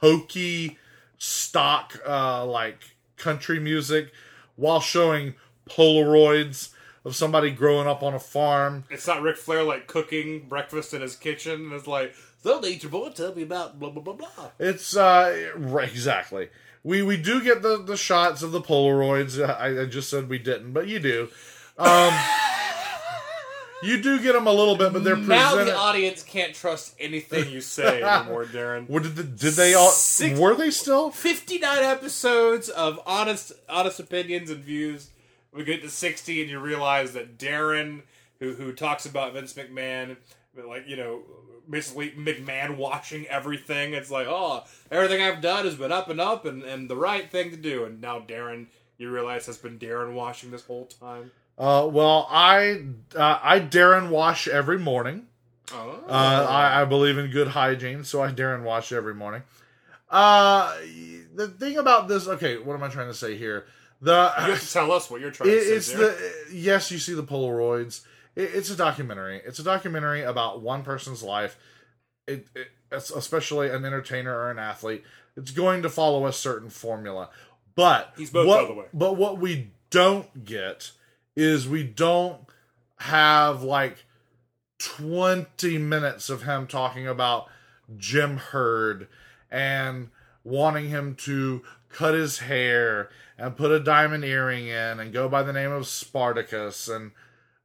hokey 0.00 0.78
stock 1.18 1.98
uh, 2.06 2.44
like 2.44 2.96
country 3.16 3.60
music 3.60 4.12
while 4.56 4.80
showing 4.80 5.34
Polaroids 5.68 6.70
of 7.04 7.14
somebody 7.14 7.50
growing 7.50 7.86
up 7.86 8.02
on 8.02 8.14
a 8.14 8.18
farm. 8.18 8.84
It's 8.90 9.06
not 9.06 9.22
Ric 9.22 9.36
Flair 9.36 9.62
like 9.62 9.86
cooking 9.86 10.48
breakfast 10.48 10.94
in 10.94 11.02
his 11.02 11.16
kitchen. 11.16 11.70
It's 11.72 11.86
like, 11.86 12.14
so 12.42 12.60
nature 12.60 12.88
boy, 12.88 13.10
tell 13.10 13.34
me 13.34 13.42
about 13.42 13.78
blah 13.78 13.90
blah 13.90 14.02
blah 14.02 14.14
blah. 14.14 14.50
It's 14.58 14.96
uh 14.96 15.52
right, 15.56 15.88
exactly. 15.88 16.48
We 16.82 17.02
we 17.02 17.16
do 17.16 17.42
get 17.42 17.62
the 17.62 17.82
the 17.82 17.96
shots 17.96 18.42
of 18.42 18.52
the 18.52 18.60
Polaroids. 18.60 19.42
I, 19.42 19.82
I 19.82 19.86
just 19.86 20.10
said 20.10 20.28
we 20.28 20.38
didn't, 20.38 20.72
but 20.72 20.88
you 20.88 20.98
do. 20.98 21.28
Um, 21.78 22.12
you 23.82 24.00
do 24.00 24.20
get 24.20 24.32
them 24.32 24.46
a 24.46 24.52
little 24.52 24.76
bit, 24.76 24.92
but 24.92 25.04
they're 25.04 25.14
pretty 25.14 25.28
Now 25.28 25.50
presented. 25.52 25.72
the 25.72 25.76
audience 25.76 26.22
can't 26.22 26.54
trust 26.54 26.94
anything 26.98 27.50
you 27.50 27.60
say 27.60 28.02
anymore, 28.02 28.44
Daryn. 28.44 28.88
What 28.88 29.02
did 29.02 29.16
the, 29.16 29.24
did 29.24 29.54
they 29.54 29.74
all? 29.74 29.90
Six- 29.90 30.38
were 30.38 30.54
they 30.54 30.70
still? 30.70 31.10
59 31.10 31.82
episodes 31.82 32.68
of 32.68 33.00
honest 33.06 33.52
honest 33.68 34.00
opinions 34.00 34.50
and 34.50 34.62
views. 34.64 35.10
We 35.52 35.64
get 35.64 35.82
to 35.82 35.90
60 35.90 36.40
and 36.42 36.50
you 36.50 36.58
realize 36.58 37.12
that 37.12 37.38
Daryn, 37.38 38.02
who 38.40 38.54
who 38.54 38.72
talks 38.72 39.06
about 39.06 39.32
Vince 39.34 39.52
McMahon, 39.54 40.16
but 40.54 40.66
like, 40.66 40.88
you 40.88 40.96
know, 40.96 41.22
basically 41.68 42.10
McMahon 42.12 42.76
watching 42.76 43.26
everything. 43.26 43.94
It's 43.94 44.10
like, 44.10 44.26
oh, 44.28 44.64
everything 44.90 45.22
I've 45.22 45.40
done 45.40 45.64
has 45.64 45.74
been 45.76 45.92
up 45.92 46.08
and 46.08 46.20
up 46.20 46.44
and, 46.44 46.62
and 46.62 46.88
the 46.90 46.96
right 46.96 47.30
thing 47.30 47.50
to 47.50 47.56
do. 47.56 47.84
And 47.84 48.00
now 48.00 48.20
Daryn, 48.20 48.66
you 48.98 49.10
realize, 49.10 49.46
has 49.46 49.56
been 49.58 49.78
Daryn 49.78 50.12
watching 50.14 50.50
this 50.50 50.64
whole 50.64 50.86
time. 50.86 51.30
Uh, 51.56 51.88
well, 51.90 52.26
I 52.30 52.82
uh, 53.14 53.38
I 53.42 53.60
Daryn 53.60 54.10
wash 54.10 54.48
every 54.48 54.78
morning. 54.78 55.26
Oh. 55.72 56.04
Uh, 56.08 56.46
I, 56.48 56.82
I 56.82 56.84
believe 56.84 57.16
in 57.16 57.30
good 57.30 57.48
hygiene, 57.48 58.04
so 58.04 58.22
I 58.22 58.30
Daryn 58.32 58.62
wash 58.62 58.92
every 58.92 59.14
morning. 59.14 59.42
Uh, 60.10 60.74
the 61.34 61.48
thing 61.48 61.78
about 61.78 62.06
this, 62.08 62.28
okay, 62.28 62.58
what 62.58 62.74
am 62.74 62.82
I 62.82 62.88
trying 62.88 63.08
to 63.08 63.14
say 63.14 63.36
here? 63.36 63.66
The 64.00 64.32
you 64.38 64.50
have 64.52 64.60
to 64.60 64.72
tell 64.72 64.92
us 64.92 65.10
what 65.10 65.20
you're 65.20 65.30
trying 65.30 65.50
It- 65.50 65.54
to 65.54 65.64
say. 65.64 65.74
it's 65.76 65.92
the 65.92 66.32
yes, 66.52 66.90
you 66.90 66.98
see 66.98 67.14
the 67.14 67.22
Polaroids. 67.22 68.02
It, 68.36 68.50
it's 68.54 68.70
a 68.70 68.76
documentary. 68.76 69.40
It's 69.44 69.58
a 69.58 69.64
documentary 69.64 70.22
about 70.22 70.60
one 70.60 70.82
person's 70.82 71.22
life. 71.22 71.56
It, 72.26 72.46
it 72.54 72.68
it's 72.92 73.10
especially 73.10 73.70
an 73.70 73.84
entertainer 73.84 74.36
or 74.36 74.50
an 74.50 74.58
athlete. 74.58 75.04
It's 75.36 75.50
going 75.50 75.82
to 75.82 75.88
follow 75.88 76.26
a 76.26 76.32
certain 76.32 76.68
formula, 76.70 77.30
but 77.74 78.12
He's 78.16 78.30
both, 78.30 78.46
what, 78.46 78.62
by 78.62 78.74
the 78.74 78.80
way. 78.80 78.86
But 78.92 79.16
what 79.16 79.38
we 79.38 79.70
don't 79.90 80.44
get 80.44 80.90
is 81.36 81.68
we 81.68 81.84
don't 81.84 82.40
have 82.98 83.62
like 83.62 84.04
twenty 84.78 85.78
minutes 85.78 86.30
of 86.30 86.42
him 86.42 86.66
talking 86.66 87.06
about 87.06 87.48
Jim 87.96 88.36
Herd 88.36 89.08
and 89.50 90.10
wanting 90.42 90.88
him 90.88 91.14
to 91.14 91.62
cut 91.88 92.14
his 92.14 92.38
hair 92.38 93.08
and 93.38 93.56
put 93.56 93.70
a 93.70 93.80
diamond 93.80 94.24
earring 94.24 94.66
in 94.66 95.00
and 95.00 95.12
go 95.12 95.28
by 95.28 95.42
the 95.42 95.52
name 95.52 95.70
of 95.70 95.86
Spartacus 95.86 96.88
and 96.88 97.12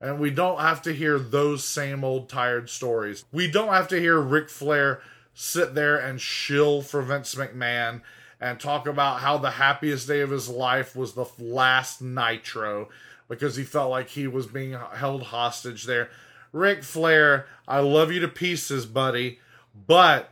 and 0.02 0.18
we 0.18 0.32
don't 0.32 0.62
have 0.62 0.82
to 0.84 0.94
hear 0.94 1.20
those 1.20 1.64
same 1.66 2.06
old 2.06 2.30
tired 2.30 2.70
stories. 2.70 3.26
We 3.34 3.52
don't 3.52 3.74
have 3.74 3.90
to 3.90 4.00
hear 4.00 4.18
Ric 4.18 4.50
Flair 4.50 5.02
sit 5.34 5.76
there 5.76 5.98
and 5.98 6.22
shill 6.22 6.82
for 6.82 7.02
Vince 7.02 7.36
McMahon 7.36 8.02
and 8.40 8.60
talk 8.60 8.88
about 8.88 9.20
how 9.20 9.38
the 9.38 9.52
happiest 9.52 10.08
day 10.08 10.22
of 10.22 10.30
his 10.30 10.48
life 10.48 10.96
was 10.96 11.14
the 11.14 11.26
last 11.38 12.02
Nitro 12.02 12.88
because 13.30 13.56
he 13.56 13.64
felt 13.64 13.92
like 13.92 14.10
he 14.10 14.28
was 14.28 14.48
being 14.48 14.76
held 14.96 15.24
hostage 15.24 15.86
there. 15.86 16.10
Ric 16.52 16.84
Flair, 16.84 17.46
I 17.68 17.80
love 17.80 18.12
you 18.12 18.20
to 18.22 18.28
pieces, 18.28 18.86
buddy, 18.86 19.40
but 19.88 20.32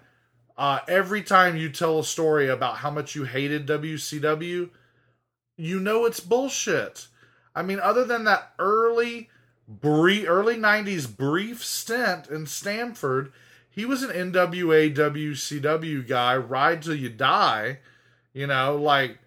uh, 0.58 0.80
every 0.88 1.22
time 1.22 1.56
you 1.56 1.70
tell 1.70 2.00
a 2.00 2.04
story 2.04 2.50
about 2.50 2.78
how 2.78 2.90
much 2.90 3.16
you 3.16 3.24
hated 3.24 3.68
WCW, 3.68 4.72
you 5.56 5.80
know 5.80 6.06
it's 6.06 6.20
bullshit. 6.20 7.08
I 7.56 7.62
mean, 7.62 7.80
other 7.80 8.04
than 8.04 8.24
that 8.24 8.54
early, 8.58 9.30
brief, 9.68 10.28
early 10.28 10.56
'90s 10.56 11.16
brief 11.16 11.64
stint 11.64 12.28
in 12.28 12.48
Stamford, 12.48 13.32
he 13.70 13.86
was 13.86 14.02
an 14.02 14.32
NWA 14.32 14.96
WCW 14.96 16.08
guy, 16.08 16.36
ride 16.36 16.82
till 16.82 16.96
you 16.96 17.10
die. 17.10 17.80
You 18.34 18.48
know, 18.48 18.76
like 18.76 19.20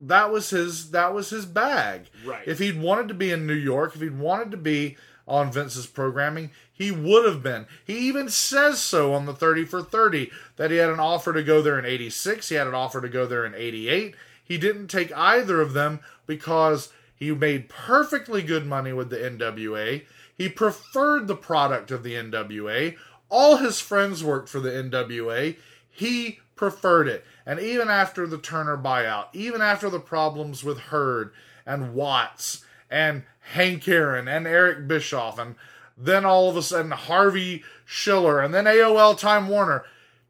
that 0.00 0.30
was 0.30 0.50
his 0.50 0.90
that 0.90 1.14
was 1.14 1.30
his 1.30 1.46
bag. 1.46 2.10
Right. 2.24 2.46
If 2.46 2.58
he'd 2.58 2.80
wanted 2.80 3.08
to 3.08 3.14
be 3.14 3.30
in 3.30 3.46
New 3.46 3.54
York, 3.54 3.94
if 3.94 4.00
he'd 4.00 4.18
wanted 4.18 4.50
to 4.50 4.56
be 4.56 4.96
on 5.26 5.52
Vince's 5.52 5.86
programming, 5.86 6.50
he 6.70 6.90
would 6.90 7.24
have 7.24 7.42
been. 7.42 7.66
He 7.84 7.96
even 7.98 8.28
says 8.28 8.80
so 8.80 9.14
on 9.14 9.26
the 9.26 9.32
30 9.32 9.64
for 9.64 9.82
30 9.82 10.30
that 10.56 10.70
he 10.70 10.76
had 10.76 10.90
an 10.90 11.00
offer 11.00 11.32
to 11.32 11.42
go 11.42 11.62
there 11.62 11.78
in 11.78 11.86
86, 11.86 12.48
he 12.48 12.54
had 12.56 12.66
an 12.66 12.74
offer 12.74 13.00
to 13.00 13.08
go 13.08 13.26
there 13.26 13.46
in 13.46 13.54
88. 13.54 14.14
He 14.42 14.58
didn't 14.58 14.88
take 14.88 15.16
either 15.16 15.60
of 15.60 15.72
them 15.72 16.00
because 16.26 16.92
he 17.16 17.32
made 17.32 17.68
perfectly 17.68 18.42
good 18.42 18.66
money 18.66 18.92
with 18.92 19.08
the 19.08 19.16
NWA. 19.16 20.04
He 20.36 20.48
preferred 20.48 21.26
the 21.26 21.36
product 21.36 21.90
of 21.90 22.02
the 22.02 22.14
NWA. 22.14 22.96
All 23.30 23.56
his 23.56 23.80
friends 23.80 24.22
worked 24.22 24.48
for 24.48 24.60
the 24.60 24.70
NWA. 24.70 25.56
He 25.88 26.40
preferred 26.56 27.08
it. 27.08 27.24
And 27.46 27.60
even 27.60 27.88
after 27.88 28.26
the 28.26 28.38
Turner 28.38 28.76
buyout, 28.76 29.26
even 29.32 29.60
after 29.60 29.90
the 29.90 30.00
problems 30.00 30.64
with 30.64 30.78
Herd 30.78 31.32
and 31.66 31.94
Watts 31.94 32.64
and 32.90 33.24
Hank 33.52 33.86
Aaron 33.86 34.28
and 34.28 34.46
Eric 34.46 34.88
Bischoff, 34.88 35.38
and 35.38 35.56
then 35.96 36.24
all 36.24 36.48
of 36.48 36.56
a 36.56 36.62
sudden 36.62 36.90
Harvey 36.90 37.62
Schiller, 37.84 38.40
and 38.40 38.54
then 38.54 38.64
AOL 38.64 39.18
Time 39.18 39.48
Warner, 39.48 39.84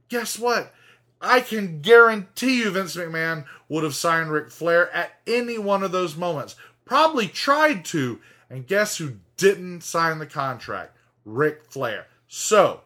guess 0.08 0.38
what? 0.38 0.72
I 1.20 1.40
can 1.40 1.80
guarantee 1.80 2.58
you 2.58 2.70
Vince 2.70 2.96
McMahon 2.96 3.46
would 3.68 3.84
have 3.84 3.94
signed 3.94 4.30
Ric 4.30 4.50
Flair 4.50 4.90
at 4.90 5.12
any 5.26 5.56
one 5.56 5.82
of 5.82 5.92
those 5.92 6.16
moments. 6.16 6.56
Probably 6.84 7.28
tried 7.28 7.84
to, 7.86 8.20
and 8.50 8.66
guess 8.66 8.98
who 8.98 9.14
didn't 9.36 9.82
sign 9.82 10.18
the 10.18 10.26
contract. 10.26 10.96
Ric 11.24 11.64
Flair. 11.70 12.06
So, 12.28 12.82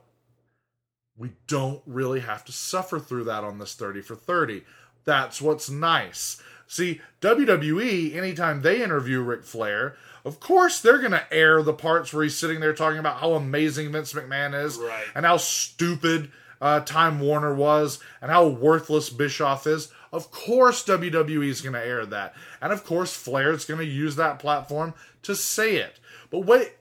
we 1.18 1.32
don't 1.46 1.82
really 1.86 2.20
have 2.20 2.44
to 2.44 2.52
suffer 2.52 2.98
through 2.98 3.24
that 3.24 3.44
on 3.44 3.58
this 3.58 3.74
30 3.74 4.02
for 4.02 4.14
30. 4.14 4.62
That's 5.04 5.42
what's 5.42 5.68
nice. 5.68 6.40
See, 6.66 7.00
WWE, 7.22 8.14
anytime 8.14 8.62
they 8.62 8.82
interview 8.82 9.20
Ric 9.20 9.42
Flair, 9.44 9.96
of 10.24 10.38
course 10.38 10.80
they're 10.80 10.98
going 10.98 11.12
to 11.12 11.32
air 11.32 11.62
the 11.62 11.72
parts 11.72 12.12
where 12.12 12.22
he's 12.22 12.36
sitting 12.36 12.60
there 12.60 12.74
talking 12.74 12.98
about 12.98 13.18
how 13.20 13.32
amazing 13.34 13.90
Vince 13.90 14.12
McMahon 14.12 14.54
is 14.64 14.76
Right. 14.78 15.06
and 15.14 15.24
how 15.24 15.38
stupid 15.38 16.30
uh, 16.60 16.80
Time 16.80 17.20
Warner 17.20 17.54
was 17.54 17.98
and 18.20 18.30
how 18.30 18.46
worthless 18.46 19.10
Bischoff 19.10 19.66
is. 19.66 19.90
Of 20.12 20.30
course, 20.30 20.84
WWE 20.84 21.48
is 21.48 21.60
going 21.60 21.74
to 21.74 21.84
air 21.84 22.04
that. 22.06 22.34
And 22.60 22.72
of 22.72 22.84
course, 22.84 23.14
Flair 23.14 23.52
is 23.52 23.64
going 23.64 23.80
to 23.80 23.86
use 23.86 24.16
that 24.16 24.38
platform 24.38 24.94
to 25.22 25.34
say 25.34 25.76
it. 25.76 25.98
But 26.30 26.40
wait, 26.40 26.72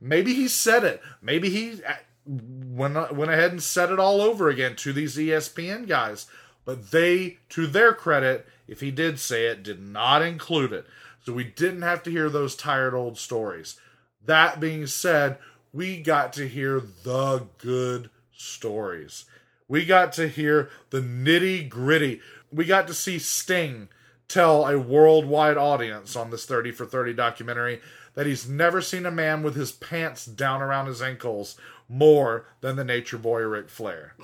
maybe 0.00 0.34
he 0.34 0.48
said 0.48 0.84
it. 0.84 1.02
Maybe 1.22 1.50
he 1.50 1.80
went, 2.26 3.14
went 3.14 3.30
ahead 3.30 3.52
and 3.52 3.62
said 3.62 3.90
it 3.90 3.98
all 3.98 4.20
over 4.20 4.48
again 4.48 4.76
to 4.76 4.92
these 4.92 5.16
ESPN 5.16 5.86
guys. 5.86 6.26
But 6.64 6.90
they, 6.90 7.38
to 7.50 7.66
their 7.66 7.92
credit, 7.94 8.46
if 8.66 8.80
he 8.80 8.90
did 8.90 9.20
say 9.20 9.46
it, 9.46 9.62
did 9.62 9.80
not 9.80 10.22
include 10.22 10.72
it. 10.72 10.86
So 11.24 11.32
we 11.32 11.44
didn't 11.44 11.82
have 11.82 12.02
to 12.04 12.10
hear 12.10 12.28
those 12.28 12.56
tired 12.56 12.94
old 12.94 13.18
stories. 13.18 13.80
That 14.24 14.60
being 14.60 14.86
said, 14.86 15.38
we 15.72 16.00
got 16.00 16.32
to 16.34 16.48
hear 16.48 16.80
the 16.80 17.46
good 17.58 18.10
stories. 18.32 19.24
We 19.68 19.84
got 19.84 20.12
to 20.14 20.28
hear 20.28 20.70
the 20.90 21.00
nitty 21.00 21.68
gritty. 21.68 22.20
We 22.52 22.64
got 22.64 22.86
to 22.88 22.94
see 22.94 23.18
Sting 23.18 23.88
tell 24.28 24.66
a 24.66 24.78
worldwide 24.78 25.56
audience 25.56 26.16
on 26.16 26.30
this 26.30 26.46
30 26.46 26.72
for 26.72 26.86
30 26.86 27.14
documentary 27.14 27.80
that 28.16 28.26
he's 28.26 28.48
never 28.48 28.80
seen 28.80 29.06
a 29.06 29.10
man 29.10 29.44
with 29.44 29.54
his 29.54 29.70
pants 29.70 30.26
down 30.26 30.60
around 30.60 30.86
his 30.86 31.00
ankles 31.00 31.56
more 31.88 32.46
than 32.62 32.74
the 32.74 32.84
nature 32.84 33.18
boy 33.18 33.42
Ric 33.42 33.68
Flair. 33.68 34.14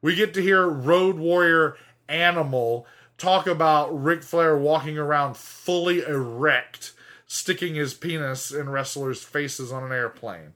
We 0.00 0.14
get 0.14 0.32
to 0.34 0.42
hear 0.42 0.68
Road 0.68 1.16
Warrior 1.16 1.76
Animal 2.08 2.86
talk 3.18 3.46
about 3.46 3.88
Ric 3.90 4.22
Flair 4.22 4.56
walking 4.56 4.98
around 4.98 5.36
fully 5.36 6.02
erect, 6.02 6.92
sticking 7.26 7.74
his 7.74 7.94
penis 7.94 8.52
in 8.52 8.68
wrestlers' 8.68 9.22
faces 9.22 9.72
on 9.72 9.82
an 9.82 9.92
airplane. 9.92 10.52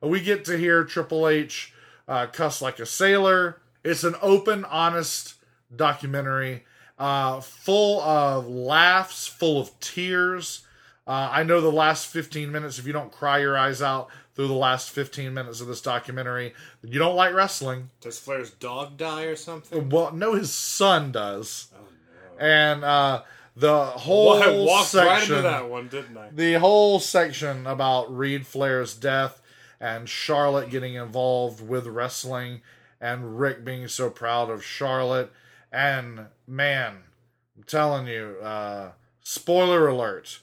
We 0.00 0.20
get 0.20 0.44
to 0.44 0.58
hear 0.58 0.84
Triple 0.84 1.26
H 1.26 1.72
uh, 2.06 2.26
cuss 2.26 2.60
like 2.60 2.78
a 2.78 2.86
sailor. 2.86 3.60
It's 3.82 4.04
an 4.04 4.16
open, 4.20 4.64
honest 4.64 5.34
documentary, 5.74 6.64
uh, 6.98 7.40
full 7.40 8.00
of 8.02 8.46
laughs, 8.46 9.26
full 9.26 9.60
of 9.60 9.78
tears. 9.80 10.66
Uh, 11.08 11.30
I 11.32 11.42
know 11.42 11.62
the 11.62 11.72
last 11.72 12.06
15 12.08 12.52
minutes, 12.52 12.78
if 12.78 12.86
you 12.86 12.92
don't 12.92 13.10
cry 13.10 13.38
your 13.38 13.56
eyes 13.56 13.80
out 13.80 14.08
through 14.34 14.48
the 14.48 14.52
last 14.52 14.90
15 14.90 15.32
minutes 15.32 15.62
of 15.62 15.66
this 15.66 15.80
documentary, 15.80 16.52
you 16.82 16.98
don't 16.98 17.16
like 17.16 17.32
wrestling. 17.34 17.88
Does 18.02 18.18
Flair's 18.18 18.50
dog 18.50 18.98
die 18.98 19.24
or 19.24 19.34
something? 19.34 19.88
Well, 19.88 20.12
no, 20.12 20.34
his 20.34 20.52
son 20.52 21.10
does. 21.10 21.68
And 22.38 22.84
uh, 22.84 23.22
the 23.56 23.86
whole 23.86 24.38
Well, 24.38 24.42
I 24.42 24.64
walked 24.64 24.88
section, 24.90 25.08
right 25.08 25.22
into 25.22 25.42
that 25.42 25.68
one, 25.70 25.88
didn't 25.88 26.16
I? 26.16 26.28
the 26.32 26.54
whole 26.60 27.00
section 27.00 27.66
about 27.66 28.14
Reid 28.14 28.46
Flair's 28.46 28.94
death 28.94 29.40
and 29.80 30.08
Charlotte 30.08 30.68
getting 30.70 30.94
involved 30.94 31.66
with 31.66 31.86
wrestling 31.86 32.60
and 33.00 33.40
Ric 33.40 33.64
being 33.64 33.88
so 33.88 34.10
proud 34.10 34.50
of 34.50 34.62
Charlotte. 34.62 35.32
And 35.72 36.26
man, 36.46 36.98
I'm 37.56 37.62
telling 37.64 38.06
you, 38.06 38.36
uh, 38.42 38.90
spoiler 39.22 39.88
alert, 39.88 40.40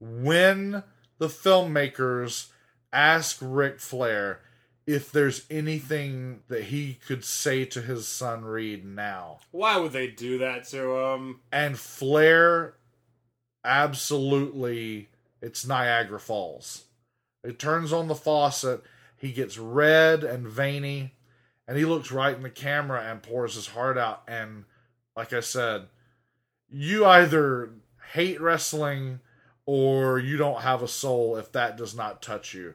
when 0.00 0.82
the 1.18 1.28
filmmakers 1.28 2.48
ask 2.92 3.38
Ric 3.40 3.80
Flair 3.80 4.40
if 4.86 5.10
there's 5.10 5.44
anything 5.50 6.40
that 6.48 6.64
he 6.64 6.94
could 7.06 7.24
say 7.24 7.64
to 7.64 7.82
his 7.82 8.06
son 8.06 8.44
Reid 8.44 8.84
now, 8.84 9.38
Why 9.50 9.78
would 9.78 9.92
they 9.92 10.06
do 10.08 10.38
that 10.38 10.64
to 10.68 10.96
him? 10.96 11.40
and 11.50 11.78
Flair 11.78 12.74
absolutely 13.64 15.08
it's 15.42 15.66
Niagara 15.66 16.20
Falls. 16.20 16.84
It 17.44 17.58
turns 17.58 17.92
on 17.92 18.08
the 18.08 18.14
faucet, 18.14 18.82
he 19.16 19.32
gets 19.32 19.58
red 19.58 20.24
and 20.24 20.46
veiny, 20.46 21.14
and 21.66 21.76
he 21.76 21.84
looks 21.84 22.10
right 22.10 22.36
in 22.36 22.42
the 22.42 22.50
camera 22.50 23.02
and 23.02 23.22
pours 23.22 23.54
his 23.54 23.68
heart 23.68 23.98
out. 23.98 24.22
And 24.28 24.64
like 25.16 25.32
I 25.32 25.40
said, 25.40 25.86
you 26.68 27.04
either 27.04 27.70
hate 28.12 28.40
wrestling 28.40 29.20
or 29.66 30.18
you 30.18 30.36
don't 30.36 30.62
have 30.62 30.82
a 30.82 30.88
soul 30.88 31.36
if 31.36 31.52
that 31.52 31.76
does 31.76 31.94
not 31.94 32.22
touch 32.22 32.54
you. 32.54 32.74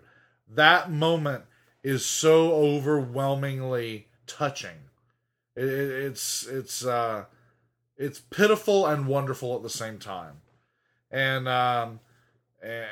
That 0.53 0.91
moment 0.91 1.45
is 1.83 2.05
so 2.05 2.53
overwhelmingly 2.53 4.07
touching. 4.27 4.75
It, 5.55 5.63
it- 5.65 6.05
it's 6.05 6.45
it's 6.47 6.85
uh 6.85 7.25
it's 7.97 8.19
pitiful 8.19 8.85
and 8.87 9.07
wonderful 9.07 9.55
at 9.55 9.63
the 9.63 9.69
same 9.69 9.97
time. 9.99 10.37
And 11.09 11.47
um 11.47 11.99
and, 12.61 12.85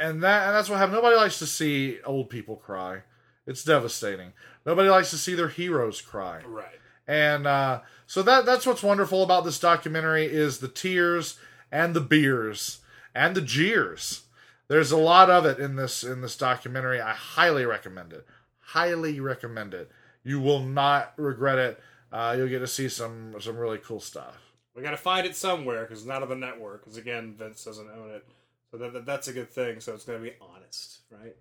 and 0.00 0.22
that 0.22 0.46
and 0.48 0.56
that's 0.56 0.68
what 0.68 0.78
happened. 0.78 0.94
Nobody 0.96 1.16
likes 1.16 1.38
to 1.38 1.46
see 1.46 1.98
old 2.04 2.30
people 2.30 2.56
cry. 2.56 3.02
It's 3.46 3.62
devastating. 3.64 4.32
Nobody 4.64 4.88
likes 4.88 5.10
to 5.10 5.18
see 5.18 5.34
their 5.34 5.48
heroes 5.48 6.00
cry. 6.00 6.40
Right. 6.46 6.80
And 7.06 7.46
uh, 7.46 7.80
so 8.06 8.22
that 8.22 8.46
that's 8.46 8.66
what's 8.66 8.82
wonderful 8.82 9.22
about 9.22 9.44
this 9.44 9.58
documentary 9.60 10.24
is 10.24 10.58
the 10.58 10.68
tears 10.68 11.38
and 11.70 11.94
the 11.94 12.00
beers 12.00 12.78
and 13.14 13.34
the 13.34 13.40
jeers. 13.40 14.22
There's 14.68 14.90
a 14.92 14.96
lot 14.96 15.28
of 15.30 15.44
it 15.44 15.58
in 15.58 15.76
this 15.76 16.02
in 16.04 16.20
this 16.20 16.36
documentary. 16.36 17.00
I 17.00 17.12
highly 17.12 17.64
recommend 17.66 18.12
it. 18.12 18.26
Highly 18.60 19.20
recommend 19.20 19.74
it. 19.74 19.90
You 20.22 20.40
will 20.40 20.60
not 20.60 21.12
regret 21.16 21.58
it. 21.58 21.80
Uh, 22.12 22.34
you'll 22.36 22.48
get 22.48 22.60
to 22.60 22.66
see 22.66 22.88
some 22.88 23.34
some 23.40 23.56
really 23.56 23.78
cool 23.78 24.00
stuff. 24.00 24.36
We 24.74 24.82
got 24.82 24.90
to 24.92 24.96
find 24.96 25.26
it 25.26 25.36
somewhere 25.36 25.82
because 25.82 26.00
it's 26.00 26.08
not 26.08 26.22
on 26.22 26.28
the 26.28 26.34
network. 26.36 26.82
Because 26.84 26.96
again, 26.96 27.34
Vince 27.38 27.62
doesn't 27.64 27.88
own 27.90 28.10
it, 28.10 28.26
so 28.70 28.78
that, 28.78 28.92
that- 28.92 29.06
that's 29.06 29.28
a 29.28 29.32
good 29.32 29.50
thing. 29.50 29.80
So 29.80 29.94
it's 29.94 30.04
going 30.04 30.18
to 30.18 30.24
be 30.30 30.34
honest, 30.40 31.00
right? 31.10 31.36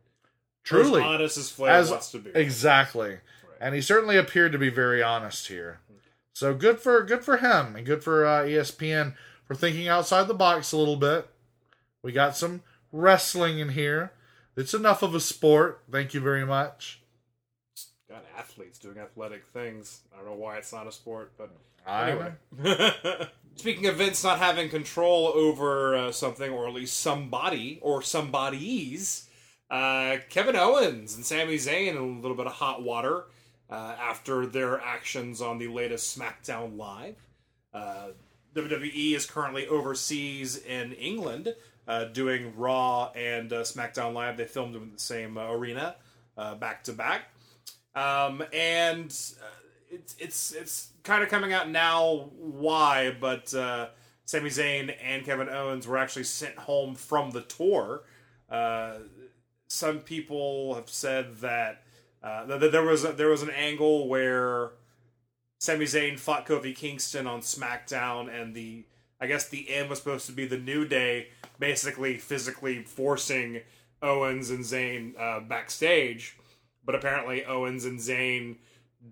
Truly, 0.63 1.01
as 1.01 1.05
honest 1.07 1.37
as 1.37 1.49
Flair 1.49 1.71
as 1.73 1.89
wants 1.91 2.11
to 2.11 2.19
be. 2.19 2.29
exactly. 2.35 3.17
And 3.59 3.73
he 3.73 3.81
certainly 3.81 4.17
appeared 4.17 4.51
to 4.51 4.57
be 4.57 4.69
very 4.69 5.01
honest 5.01 5.47
here. 5.47 5.79
So 6.33 6.53
good 6.53 6.79
for 6.79 7.01
good 7.03 7.23
for 7.23 7.37
him 7.37 7.75
and 7.75 7.85
good 7.85 8.03
for 8.03 8.25
uh, 8.25 8.41
ESPN 8.43 9.15
for 9.45 9.55
thinking 9.55 9.87
outside 9.87 10.27
the 10.27 10.33
box 10.33 10.71
a 10.71 10.77
little 10.77 10.95
bit. 10.97 11.27
We 12.03 12.11
got 12.11 12.35
some 12.35 12.61
wrestling 12.91 13.59
in 13.59 13.69
here. 13.69 14.11
It's 14.55 14.73
enough 14.73 15.01
of 15.01 15.15
a 15.15 15.19
sport. 15.19 15.83
Thank 15.89 16.13
you 16.13 16.19
very 16.19 16.45
much. 16.45 17.01
Got 18.09 18.25
athletes 18.37 18.77
doing 18.77 18.99
athletic 18.99 19.45
things. 19.47 20.01
I 20.13 20.17
don't 20.17 20.25
know 20.27 20.33
why 20.33 20.57
it's 20.57 20.71
not 20.71 20.85
a 20.85 20.91
sport, 20.91 21.31
but 21.37 21.49
anyway. 21.87 22.33
Speaking 23.55 23.87
of 23.87 23.95
Vince 23.95 24.23
not 24.23 24.39
having 24.39 24.69
control 24.69 25.27
over 25.27 25.95
uh, 25.95 26.11
something, 26.11 26.51
or 26.51 26.67
at 26.67 26.73
least 26.73 26.99
somebody 26.99 27.79
or 27.81 28.01
somebodies, 28.01 29.27
uh, 29.71 30.17
Kevin 30.29 30.55
Owens 30.55 31.15
and 31.15 31.25
Sami 31.25 31.55
Zayn 31.55 31.91
in 31.91 31.97
a 31.97 32.03
little 32.03 32.37
bit 32.37 32.47
of 32.47 32.53
hot 32.53 32.83
water 32.83 33.25
uh, 33.69 33.95
after 33.99 34.45
their 34.45 34.79
actions 34.81 35.41
on 35.41 35.57
the 35.57 35.67
latest 35.67 36.17
SmackDown 36.17 36.77
Live. 36.77 37.15
Uh, 37.73 38.09
WWE 38.53 39.15
is 39.15 39.25
currently 39.25 39.67
overseas 39.67 40.57
in 40.63 40.93
England 40.93 41.55
uh, 41.87 42.05
doing 42.05 42.53
Raw 42.55 43.11
and 43.15 43.51
uh, 43.51 43.61
SmackDown 43.61 44.13
Live. 44.13 44.37
They 44.37 44.45
filmed 44.45 44.75
them 44.75 44.83
in 44.83 44.91
the 44.91 44.99
same 44.99 45.37
uh, 45.37 45.51
arena, 45.51 45.95
uh, 46.37 46.55
back 46.55 46.83
to 46.85 46.93
back. 46.93 47.23
Um, 47.95 48.43
and 48.51 49.07
uh, 49.41 49.45
it's 49.89 50.15
it's 50.17 50.51
it's 50.53 50.89
kind 51.03 51.23
of 51.23 51.29
coming 51.29 51.53
out 51.53 51.69
now 51.69 52.29
why, 52.37 53.15
but 53.19 53.53
uh, 53.53 53.89
Sami 54.25 54.49
Zayn 54.49 54.95
and 55.03 55.23
Kevin 55.25 55.49
Owens 55.49 55.87
were 55.87 55.97
actually 55.97 56.23
sent 56.23 56.55
home 56.57 56.95
from 56.95 57.31
the 57.31 57.41
tour. 57.41 58.03
Uh, 58.49 58.93
some 59.67 59.99
people 59.99 60.75
have 60.75 60.89
said 60.89 61.37
that 61.37 61.83
that 62.21 62.71
there 62.71 62.83
was 62.83 63.03
a, 63.03 63.11
there 63.11 63.29
was 63.29 63.41
an 63.41 63.51
angle 63.51 64.07
where 64.07 64.71
Sami 65.59 65.85
Zayn 65.85 66.19
fought 66.19 66.45
Kofi 66.45 66.75
Kingston 66.75 67.27
on 67.27 67.41
SmackDown, 67.41 68.27
and 68.33 68.53
the 68.53 68.85
I 69.21 69.27
guess 69.27 69.47
the 69.47 69.73
end 69.73 69.89
was 69.89 69.99
supposed 69.99 70.25
to 70.25 70.33
be 70.33 70.45
the 70.45 70.57
New 70.57 70.85
Day, 70.85 71.29
basically 71.63 72.17
physically 72.17 72.83
forcing 72.83 73.61
Owens 74.01 74.49
and 74.49 74.65
Zayn 74.65 75.13
uh, 75.17 75.39
backstage, 75.39 76.37
but 76.83 76.93
apparently 76.93 77.45
Owens 77.45 77.85
and 77.85 77.97
Zayn 77.99 78.57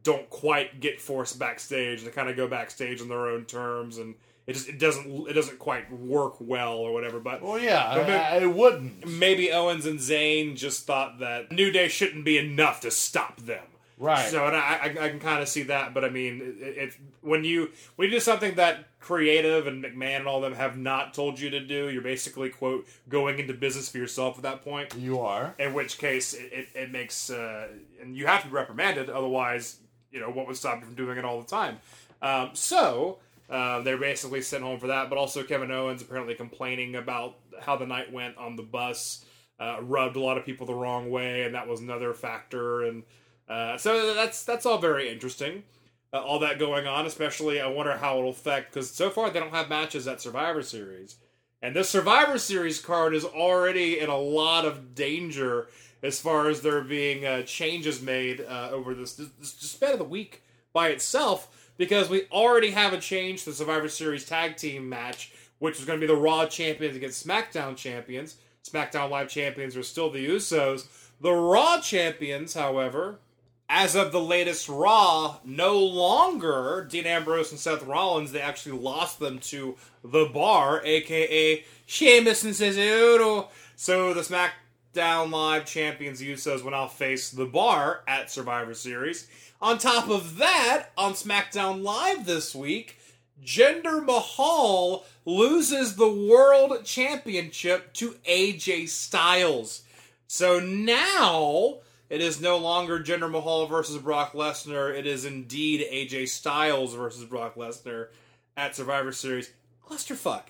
don't 0.04 0.30
quite 0.30 0.82
get 0.82 1.00
forced 1.00 1.40
backstage. 1.40 2.04
They 2.04 2.12
kind 2.12 2.30
of 2.30 2.36
go 2.36 2.50
backstage 2.50 3.00
on 3.02 3.08
their 3.08 3.28
own 3.28 3.46
terms, 3.46 4.00
and 4.00 4.16
it 4.48 4.54
just 4.54 4.68
it 4.68 4.80
doesn't 4.80 5.30
it 5.30 5.34
doesn't 5.34 5.60
quite 5.60 5.90
work 5.94 6.36
well 6.42 6.74
or 6.74 6.92
whatever. 6.92 7.22
But 7.22 7.42
Well, 7.42 7.58
yeah, 7.58 7.94
But- 7.96 8.10
I, 8.10 8.40
I 8.42 8.46
wouldn't. 8.48 9.08
maybe 9.08 9.50
Owens 9.50 9.86
and 9.86 10.00
Zayn 10.00 10.58
just 10.58 10.86
thought 10.86 11.20
that 11.20 11.54
New 11.54 11.72
Day 11.72 11.88
shouldn't 11.88 12.26
be 12.26 12.38
enough 12.38 12.82
to 12.82 12.92
stop 12.92 13.38
them. 13.38 13.64
Right. 14.02 14.30
So 14.30 14.48
and 14.48 14.56
I, 14.56 14.60
I, 14.60 14.86
I 14.86 15.10
can 15.10 15.20
kind 15.20 15.44
of 15.44 15.48
see 15.48 15.62
that, 15.64 15.94
but 15.94 16.04
I 16.04 16.10
mean, 16.10 16.56
it, 16.60 16.94
when 17.22 17.44
you 17.44 17.70
when 17.98 18.08
you 18.08 18.16
do 18.16 18.20
something 18.20 18.56
that 18.56 18.86
creative 19.00 19.68
and 19.68 19.84
McMahon 19.84 20.18
and 20.18 20.28
all 20.28 20.38
of 20.38 20.42
them 20.42 20.60
have 20.60 20.76
not 20.76 21.14
told 21.14 21.40
you 21.40 21.52
to 21.52 21.60
do, 21.60 21.88
you're 21.88 22.02
basically 22.02 22.50
quote 22.50 22.88
going 23.10 23.38
into 23.38 23.54
business 23.54 23.90
for 23.90 24.00
yourself 24.00 24.38
at 24.38 24.42
that 24.42 24.64
point. 24.64 24.96
You 24.98 25.20
are. 25.20 25.54
In 25.60 25.76
which 25.76 26.00
case, 26.00 26.34
it, 26.34 26.52
it, 26.52 26.68
it 26.74 26.92
makes 26.92 27.30
uh, 27.30 27.68
and 28.02 28.18
you 28.18 28.26
have 28.26 28.42
to 28.42 28.48
be 28.48 28.54
reprimanded. 28.56 29.12
Otherwise, 29.12 29.78
you 30.12 30.20
know 30.20 30.32
what 30.32 30.48
would 30.48 30.58
stop 30.58 30.80
you 30.80 30.88
from 30.88 30.96
doing 30.96 31.20
it 31.20 31.24
all 31.24 31.40
the 31.40 31.48
time. 31.48 31.78
Um, 32.24 32.50
so 32.54 33.20
uh, 33.52 33.82
they're 33.82 34.00
basically 34.00 34.42
sent 34.42 34.64
home 34.64 34.80
for 34.80 34.88
that. 34.88 35.10
But 35.10 35.20
also, 35.20 35.44
Kevin 35.44 35.70
Owens 35.70 36.02
apparently 36.02 36.34
complaining 36.34 36.96
about 36.96 37.36
how 37.62 37.76
the 37.76 37.86
night 37.86 38.12
went 38.12 38.36
on 38.38 38.56
the 38.56 38.64
bus. 38.64 39.26
Uh, 39.60 39.78
rubbed 39.84 40.16
a 40.16 40.20
lot 40.20 40.40
of 40.40 40.46
people 40.46 40.66
the 40.66 40.74
wrong 40.74 41.12
way, 41.12 41.44
and 41.44 41.54
that 41.54 41.68
was 41.68 41.82
another 41.82 42.16
factor. 42.16 42.82
And 42.82 43.04
uh, 43.52 43.78
so 43.78 44.14
that's 44.14 44.44
that's 44.46 44.66
all 44.66 44.78
very 44.78 45.10
interesting. 45.10 45.64
Uh, 46.14 46.20
all 46.20 46.40
that 46.40 46.60
going 46.60 46.88
on, 46.88 47.06
especially 47.06 47.60
I 47.60 47.68
wonder 47.68 47.98
how 47.98 48.18
it'll 48.18 48.30
affect 48.30 48.74
because 48.74 48.90
so 48.90 49.10
far 49.10 49.30
they 49.30 49.40
don't 49.40 49.54
have 49.54 49.70
matches 49.70 50.08
at 50.08 50.22
Survivor 50.22 50.64
Series, 50.64 51.18
and 51.62 51.76
this 51.76 51.90
Survivor 51.90 52.38
Series 52.38 52.80
card 52.80 53.14
is 53.14 53.26
already 53.26 54.00
in 54.00 54.10
a 54.10 54.18
lot 54.18 54.66
of 54.66 54.96
danger 54.96 55.68
as 56.02 56.20
far 56.20 56.48
as 56.48 56.62
there 56.62 56.82
being 56.82 57.26
uh, 57.26 57.42
changes 57.44 58.02
made 58.02 58.42
uh, 58.42 58.70
over 58.72 58.94
this, 58.96 59.16
this, 59.16 59.28
this 59.38 59.50
span 59.52 59.94
of 59.94 60.00
the 60.00 60.06
week 60.06 60.44
by 60.74 60.88
itself 60.88 61.74
because 61.78 62.10
we 62.10 62.24
already 62.32 62.72
have 62.72 62.94
a 62.94 63.00
change 63.00 63.44
to 63.44 63.50
the 63.50 63.56
Survivor 63.56 63.90
Series 63.90 64.26
tag 64.26 64.56
team 64.56 64.88
match, 64.88 65.32
which 65.60 65.78
is 65.78 65.86
going 65.86 66.00
to 66.00 66.08
be 66.08 66.12
the 66.12 66.20
Raw 66.20 66.46
champions 66.46 66.96
against 66.96 67.26
SmackDown 67.26 67.76
champions. 67.76 68.38
SmackDown 68.64 69.10
Live 69.10 69.30
champions 69.30 69.76
are 69.76 69.84
still 69.84 70.10
the 70.10 70.26
Usos. 70.26 70.88
The 71.20 71.34
Raw 71.34 71.80
champions, 71.82 72.54
however, 72.54 73.20
as 73.74 73.96
of 73.96 74.12
the 74.12 74.20
latest 74.20 74.68
Raw, 74.68 75.38
no 75.46 75.80
longer 75.80 76.86
Dean 76.90 77.06
Ambrose 77.06 77.52
and 77.52 77.60
Seth 77.60 77.84
Rollins. 77.84 78.34
They 78.34 78.42
actually 78.42 78.78
lost 78.78 79.20
them 79.20 79.40
to 79.40 79.78
The 80.04 80.26
Bar, 80.26 80.82
aka 80.84 81.64
Sheamus 81.86 82.44
and 82.44 82.54
Cesaro. 82.54 83.48
So 83.78 84.14
the 84.14 84.22
SmackDown 84.22 85.32
Live 85.32 85.66
champions, 85.66 86.22
Usos, 86.22 86.64
will 86.64 86.72
now 86.72 86.88
face 86.88 87.32
The 87.32 87.46
Bar 87.46 88.02
at 88.10 88.30
Survivor 88.30 88.74
Series. 88.74 89.28
On 89.62 89.78
top 89.78 90.10
of 90.10 90.38
that, 90.38 90.88
on 90.98 91.14
SmackDown 91.14 91.82
Live 91.82 92.26
this 92.26 92.54
week, 92.54 92.98
Jinder 93.42 94.06
Mahal 94.06 95.06
loses 95.24 95.96
the 95.96 96.12
World 96.12 96.84
Championship 96.84 97.94
to 97.94 98.16
AJ 98.28 98.90
Styles. 98.90 99.84
So 100.28 100.60
now 100.60 101.78
it 102.12 102.22
is 102.22 102.40
no 102.42 102.58
longer 102.58 103.00
Jinder 103.00 103.32
Mahal 103.32 103.66
versus 103.66 103.98
Brock 103.98 104.34
Lesnar. 104.34 104.94
It 104.96 105.08
is 105.08 105.26
indeed 105.26 105.88
AJ 105.92 106.28
Styles 106.28 106.94
versus 106.94 107.24
Brock 107.26 107.56
Lesnar 107.56 108.10
at 108.56 108.76
Survivor 108.76 109.12
Series. 109.12 109.50
Clusterfuck. 109.88 110.44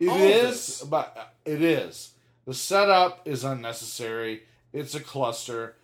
It 0.00 0.08
All 0.08 0.16
is, 0.18 0.84
but 0.90 1.32
it 1.44 1.62
is. 1.62 2.10
The 2.44 2.52
setup 2.54 3.22
is 3.26 3.44
unnecessary. 3.44 4.42
It's 4.72 4.94
a 4.94 5.00
cluster. 5.00 5.76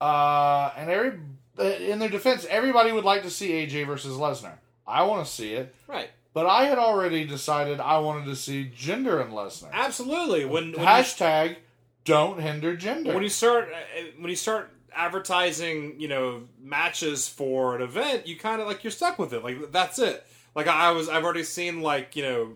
Uh, 0.00 0.70
and 0.76 0.88
every 0.88 1.18
in 1.90 1.98
their 1.98 2.08
defense, 2.08 2.46
everybody 2.48 2.92
would 2.92 3.04
like 3.04 3.22
to 3.24 3.30
see 3.30 3.50
AJ 3.50 3.86
versus 3.86 4.16
Lesnar. 4.16 4.54
I 4.86 5.02
want 5.02 5.26
to 5.26 5.30
see 5.30 5.52
it, 5.54 5.74
Right. 5.86 6.08
but 6.32 6.46
I 6.46 6.64
had 6.64 6.78
already 6.78 7.24
decided 7.24 7.80
I 7.80 7.98
wanted 7.98 8.24
to 8.26 8.36
see 8.36 8.70
Jinder 8.74 9.20
and 9.20 9.32
Lesnar. 9.32 9.70
Absolutely. 9.72 10.44
When, 10.46 10.72
when 10.72 10.72
you 10.72 10.78
Hashtag 10.78 11.56
don't 12.04 12.40
hinder 12.40 12.76
Jinder. 12.76 13.14
when 13.14 13.22
you 13.22 13.28
start 13.28 13.68
uh, 13.72 14.02
when 14.18 14.30
you 14.30 14.36
start 14.36 14.70
advertising 14.94 16.00
you 16.00 16.08
know 16.08 16.42
matches 16.60 17.28
for 17.28 17.76
an 17.76 17.82
event 17.82 18.26
you 18.26 18.36
kind 18.36 18.60
of 18.60 18.66
like 18.66 18.82
you're 18.84 18.90
stuck 18.90 19.18
with 19.18 19.32
it. 19.32 19.42
Like 19.44 19.70
that's 19.72 19.98
it. 19.98 20.26
Like 20.54 20.66
i 20.66 20.90
was 20.90 21.08
i've 21.08 21.22
already 21.24 21.44
seen 21.44 21.80
like 21.80 22.16
you 22.16 22.22
know 22.24 22.52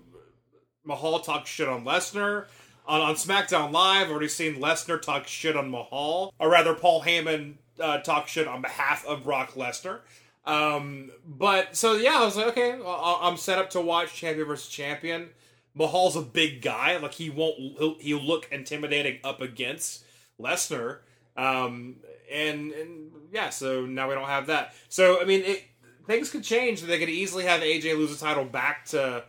mahal 0.84 1.20
talk 1.20 1.46
shit 1.46 1.68
on 1.68 1.84
lesnar 1.84 2.46
on, 2.86 3.00
on 3.00 3.14
smackdown 3.14 3.70
live 3.72 4.06
i've 4.06 4.10
already 4.10 4.28
seen 4.28 4.56
lesnar 4.56 5.00
talk 5.00 5.26
shit 5.28 5.56
on 5.56 5.70
mahal 5.70 6.34
or 6.40 6.50
rather 6.50 6.74
paul 6.74 7.02
heyman 7.02 7.54
uh, 7.80 7.98
talk 7.98 8.26
shit 8.28 8.46
on 8.48 8.62
behalf 8.62 9.04
of 9.06 9.22
brock 9.24 9.52
lesnar. 9.52 10.00
Um, 10.44 11.10
but 11.26 11.74
so 11.76 11.94
yeah 11.94 12.18
i 12.20 12.24
was 12.24 12.36
like 12.36 12.48
okay 12.48 12.72
I- 12.72 13.18
i'm 13.22 13.36
set 13.36 13.58
up 13.58 13.70
to 13.70 13.80
watch 13.80 14.12
champion 14.12 14.46
versus 14.46 14.68
champion 14.68 15.30
Mahal's 15.74 16.16
a 16.16 16.22
big 16.22 16.62
guy. 16.62 16.96
Like 16.96 17.14
he 17.14 17.30
won't 17.30 17.56
he'll, 17.78 17.98
he'll 17.98 18.22
look 18.22 18.48
intimidating 18.50 19.18
up 19.24 19.40
against 19.40 20.04
Lesnar. 20.40 20.98
Um, 21.36 21.96
and 22.32 22.72
and 22.72 23.10
yeah, 23.32 23.50
so 23.50 23.84
now 23.84 24.08
we 24.08 24.14
don't 24.14 24.28
have 24.28 24.46
that. 24.46 24.74
So 24.88 25.20
I 25.20 25.24
mean, 25.24 25.42
it, 25.42 25.64
things 26.06 26.30
could 26.30 26.44
change. 26.44 26.82
They 26.82 26.98
could 26.98 27.08
easily 27.08 27.44
have 27.44 27.60
AJ 27.60 27.96
lose 27.96 28.18
the 28.18 28.24
title 28.24 28.44
back 28.44 28.86
to 28.86 29.24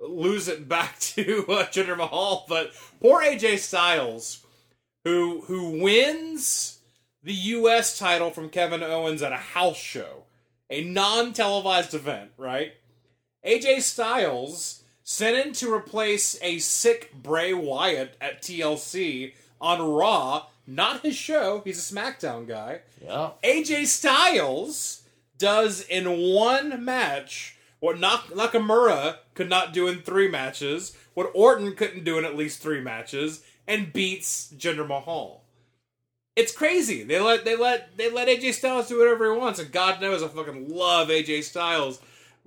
lose 0.00 0.48
it 0.48 0.68
back 0.68 0.98
to 1.00 1.44
uh, 1.48 1.66
Jinder 1.66 1.96
Mahal. 1.96 2.46
But 2.48 2.72
poor 3.00 3.22
AJ 3.22 3.58
Styles, 3.58 4.44
who 5.04 5.42
who 5.42 5.80
wins 5.82 6.78
the 7.22 7.34
U.S. 7.34 7.98
title 7.98 8.30
from 8.30 8.48
Kevin 8.48 8.82
Owens 8.82 9.22
at 9.22 9.32
a 9.32 9.36
house 9.36 9.76
show, 9.76 10.24
a 10.70 10.82
non 10.82 11.32
televised 11.32 11.94
event, 11.94 12.30
right? 12.38 12.72
AJ 13.46 13.82
Styles 13.82 14.79
sent 15.10 15.36
in 15.44 15.52
to 15.52 15.74
replace 15.74 16.38
a 16.40 16.60
sick 16.60 17.12
Bray 17.20 17.52
Wyatt 17.52 18.16
at 18.20 18.42
TLC 18.42 19.32
on 19.60 19.82
Raw. 19.82 20.46
Not 20.68 21.02
his 21.02 21.16
show. 21.16 21.62
He's 21.64 21.90
a 21.90 21.94
SmackDown 21.94 22.46
guy. 22.46 22.82
yeah. 23.04 23.30
AJ 23.42 23.86
Styles 23.86 25.02
does 25.36 25.80
in 25.82 26.32
one 26.32 26.84
match 26.84 27.56
what 27.80 27.98
Nak- 27.98 28.28
Nakamura 28.28 29.16
could 29.34 29.48
not 29.48 29.72
do 29.72 29.88
in 29.88 29.98
three 29.98 30.28
matches, 30.28 30.96
what 31.14 31.32
Orton 31.34 31.74
couldn't 31.74 32.04
do 32.04 32.16
in 32.16 32.24
at 32.24 32.36
least 32.36 32.62
three 32.62 32.80
matches, 32.80 33.42
and 33.66 33.92
beats 33.92 34.54
Jinder 34.56 34.86
Mahal. 34.86 35.42
It's 36.36 36.52
crazy. 36.52 37.02
They 37.02 37.18
let 37.18 37.44
they 37.44 37.56
let 37.56 37.96
they 37.96 38.10
let 38.12 38.28
AJ 38.28 38.54
Styles 38.54 38.88
do 38.88 38.98
whatever 39.00 39.32
he 39.32 39.36
wants, 39.36 39.58
and 39.58 39.72
God 39.72 40.00
knows 40.00 40.22
I 40.22 40.28
fucking 40.28 40.68
love 40.68 41.08
AJ 41.08 41.42
Styles. 41.42 41.98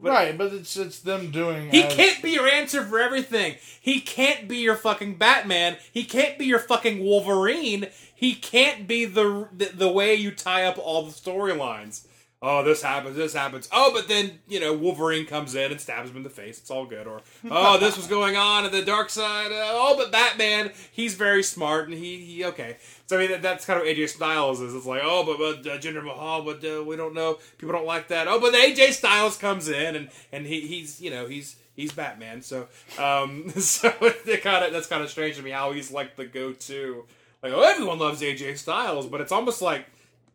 But 0.04 0.12
right, 0.12 0.38
but 0.38 0.52
it's 0.52 0.76
it's 0.76 1.00
them 1.00 1.32
doing. 1.32 1.72
he 1.72 1.82
as- 1.82 1.94
can't 1.94 2.22
be 2.22 2.32
your 2.32 2.48
answer 2.48 2.84
for 2.84 3.00
everything. 3.00 3.56
He 3.80 4.02
can't 4.02 4.50
be 4.50 4.58
your 4.58 4.76
fucking 4.76 5.16
Batman. 5.16 5.78
He 5.94 6.04
can't 6.04 6.38
be 6.38 6.46
your 6.46 6.60
fucking 6.60 7.02
Wolverine. 7.04 7.88
He 8.14 8.36
can't 8.36 8.86
be 8.86 9.06
the 9.06 9.48
the, 9.56 9.68
the 9.74 9.88
way 9.90 10.14
you 10.16 10.32
tie 10.32 10.66
up 10.66 10.78
all 10.78 11.06
the 11.06 11.14
storylines. 11.14 12.06
Oh, 12.46 12.62
this 12.62 12.82
happens, 12.82 13.16
this 13.16 13.34
happens. 13.34 13.70
Oh, 13.72 13.94
but 13.94 14.10
then, 14.10 14.40
you 14.50 14.60
know, 14.60 14.74
Wolverine 14.74 15.26
comes 15.26 15.56
in 15.56 15.72
and 15.72 15.80
stabs 15.80 16.10
him 16.10 16.18
in 16.18 16.24
the 16.24 16.30
face. 16.30 16.60
It's 16.60 16.70
all 16.70 16.86
good. 16.86 17.08
Or, 17.08 17.22
oh, 17.50 17.80
this 17.80 17.96
was 17.96 18.06
going 18.06 18.36
on 18.36 18.66
at 18.66 18.74
the 18.74 18.82
dark 18.82 19.10
side. 19.10 19.54
Uh, 19.54 19.72
oh, 19.72 19.96
but 19.98 20.12
Batman, 20.12 20.74
he's 20.92 21.16
very 21.16 21.42
smart 21.42 21.88
and 21.88 21.98
he, 21.98 22.18
he 22.18 22.44
okay. 22.44 22.76
So, 23.06 23.16
I 23.16 23.22
mean, 23.22 23.32
that, 23.32 23.42
that's 23.44 23.66
kind 23.66 23.80
of 23.80 23.86
AJ 23.86 24.10
Styles 24.10 24.60
is. 24.60 24.76
It's 24.76 24.86
like, 24.86 25.04
oh, 25.06 25.24
but, 25.26 25.38
but 25.38 25.72
uh, 25.72 25.78
Jinder 25.78 26.04
Mahal, 26.04 26.42
but 26.42 26.62
uh, 26.66 26.84
we 26.84 26.98
don't 26.98 27.14
know. 27.14 27.40
People 27.58 27.76
don't 27.76 27.86
like 27.86 28.10
that. 28.10 28.28
Oh, 28.28 28.42
but 28.42 28.54
AJ 28.54 28.92
Styles 28.92 29.38
comes 29.38 29.70
in 29.70 29.96
and, 29.96 30.10
and 30.34 30.46
he, 30.46 30.68
he's, 30.68 31.00
you 31.00 31.12
know, 31.12 31.28
he's, 31.28 31.56
he's 31.78 31.94
Batman. 31.94 32.42
So, 32.42 32.68
um, 33.00 33.52
so 33.58 33.90
kind 33.90 34.66
of, 34.66 34.74
that's 34.74 34.88
kind 34.88 35.02
of 35.02 35.10
strange 35.10 35.38
to 35.38 35.44
me 35.44 35.52
how 35.52 35.72
he's 35.72 35.92
like 35.92 36.18
the 36.18 36.26
go-to. 36.26 37.06
Like, 37.42 37.54
oh, 37.54 37.62
everyone 37.62 38.00
loves 38.00 38.22
AJ 38.22 38.58
Styles, 38.58 39.08
but 39.08 39.22
it's 39.22 39.32
almost 39.32 39.62
like, 39.62 39.86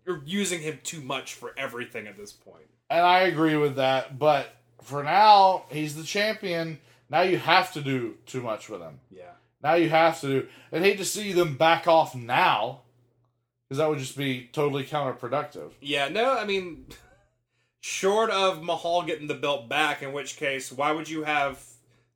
you're 0.09 0.23
using 0.25 0.63
him 0.63 0.81
too 0.83 1.03
much 1.03 1.35
for 1.35 1.53
everything 1.59 2.07
at 2.07 2.17
this 2.17 2.33
point. 2.33 2.65
And 2.89 3.05
I 3.05 3.21
agree 3.21 3.57
with 3.57 3.77
that, 3.77 4.19
but 4.19 4.49
for 4.83 5.05
now, 5.05 5.65
he's 5.71 5.95
the 5.95 6.03
champion. 6.03 6.79
Now 7.11 7.21
you 7.21 7.37
have 7.37 7.73
to 7.75 7.83
do 7.83 8.15
too 8.25 8.41
much 8.41 8.71
with 8.71 8.81
him. 8.81 9.01
Yeah. 9.11 9.33
Now 9.63 9.75
you 9.75 9.91
have 9.91 10.19
to 10.23 10.27
do. 10.27 10.49
I'd 10.73 10.83
hate 10.83 10.97
to 10.99 11.05
see 11.05 11.33
them 11.35 11.57
back 11.57 11.87
off 11.87 12.15
now, 12.15 12.81
because 13.69 13.79
that 13.79 13.91
would 13.91 13.99
just 13.99 14.17
be 14.17 14.49
totally 14.53 14.85
counterproductive. 14.85 15.73
Yeah, 15.83 16.09
no, 16.09 16.39
I 16.39 16.47
mean, 16.47 16.87
short 17.81 18.31
of 18.31 18.63
Mahal 18.63 19.03
getting 19.03 19.27
the 19.27 19.35
belt 19.35 19.69
back, 19.69 20.03
in 20.03 20.15
which 20.15 20.39
case, 20.39 20.73
why 20.73 20.93
would 20.93 21.11
you 21.11 21.25
have 21.25 21.63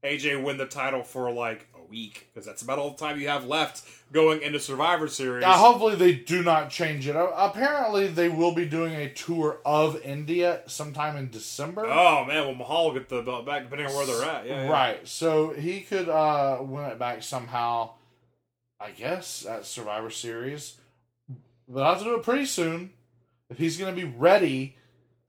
AJ 0.03 0.43
win 0.43 0.57
the 0.57 0.67
title 0.67 1.03
for 1.03 1.31
like 1.31 1.69
a 1.79 1.85
week? 1.85 2.29
Because 2.33 2.47
that's 2.47 2.63
about 2.63 2.79
all 2.79 2.93
the 2.93 2.97
time 2.97 3.21
you 3.21 3.29
have 3.29 3.45
left 3.45 3.87
going 4.13 4.43
into 4.43 4.61
Survivor 4.61 5.09
Series. 5.09 5.41
Now, 5.43 5.55
hopefully, 5.55 5.95
they 5.97 6.13
do 6.13 6.43
not 6.43 6.71
change 6.71 7.09
it. 7.09 7.17
Uh, 7.17 7.29
Apparently, 7.37 8.07
they 8.09 8.29
will 8.29 8.55
be 8.55 8.67
doing 8.67 8.95
a 8.95 9.09
tour 9.09 9.59
of 9.65 10.01
India 10.03 10.61
sometime 10.67 11.17
in 11.17 11.31
December. 11.31 11.87
oh 11.87 12.25
man, 12.27 12.47
well 12.47 12.55
Mahal 12.55 12.87
will 12.87 12.93
get 12.95 13.09
the 13.09 13.23
belt 13.23 13.47
back 13.47 13.65
depending 13.65 13.87
on 13.89 13.95
where 13.95 14.07
they're 14.07 14.25
at. 14.29 14.47
Yeah, 14.47 14.65
yeah. 14.65 14.69
Right. 14.71 15.09
So 15.09 15.51
he 15.51 15.81
could 15.81 16.09
uh, 16.09 16.59
win 16.61 16.85
it 16.85 16.99
back 16.99 17.23
somehow, 17.23 17.93
I 18.79 18.91
guess, 18.91 19.47
at 19.47 19.65
Survivor 19.67 20.11
Series. 20.11 20.77
But 21.69 21.83
I'll 21.83 21.95
have 21.95 21.99
to 22.03 22.05
do 22.05 22.15
it 22.17 22.23
pretty 22.23 22.45
soon. 22.47 22.91
If 23.49 23.59
he's 23.59 23.77
going 23.79 23.95
to 23.95 24.01
be 24.01 24.07
ready 24.07 24.77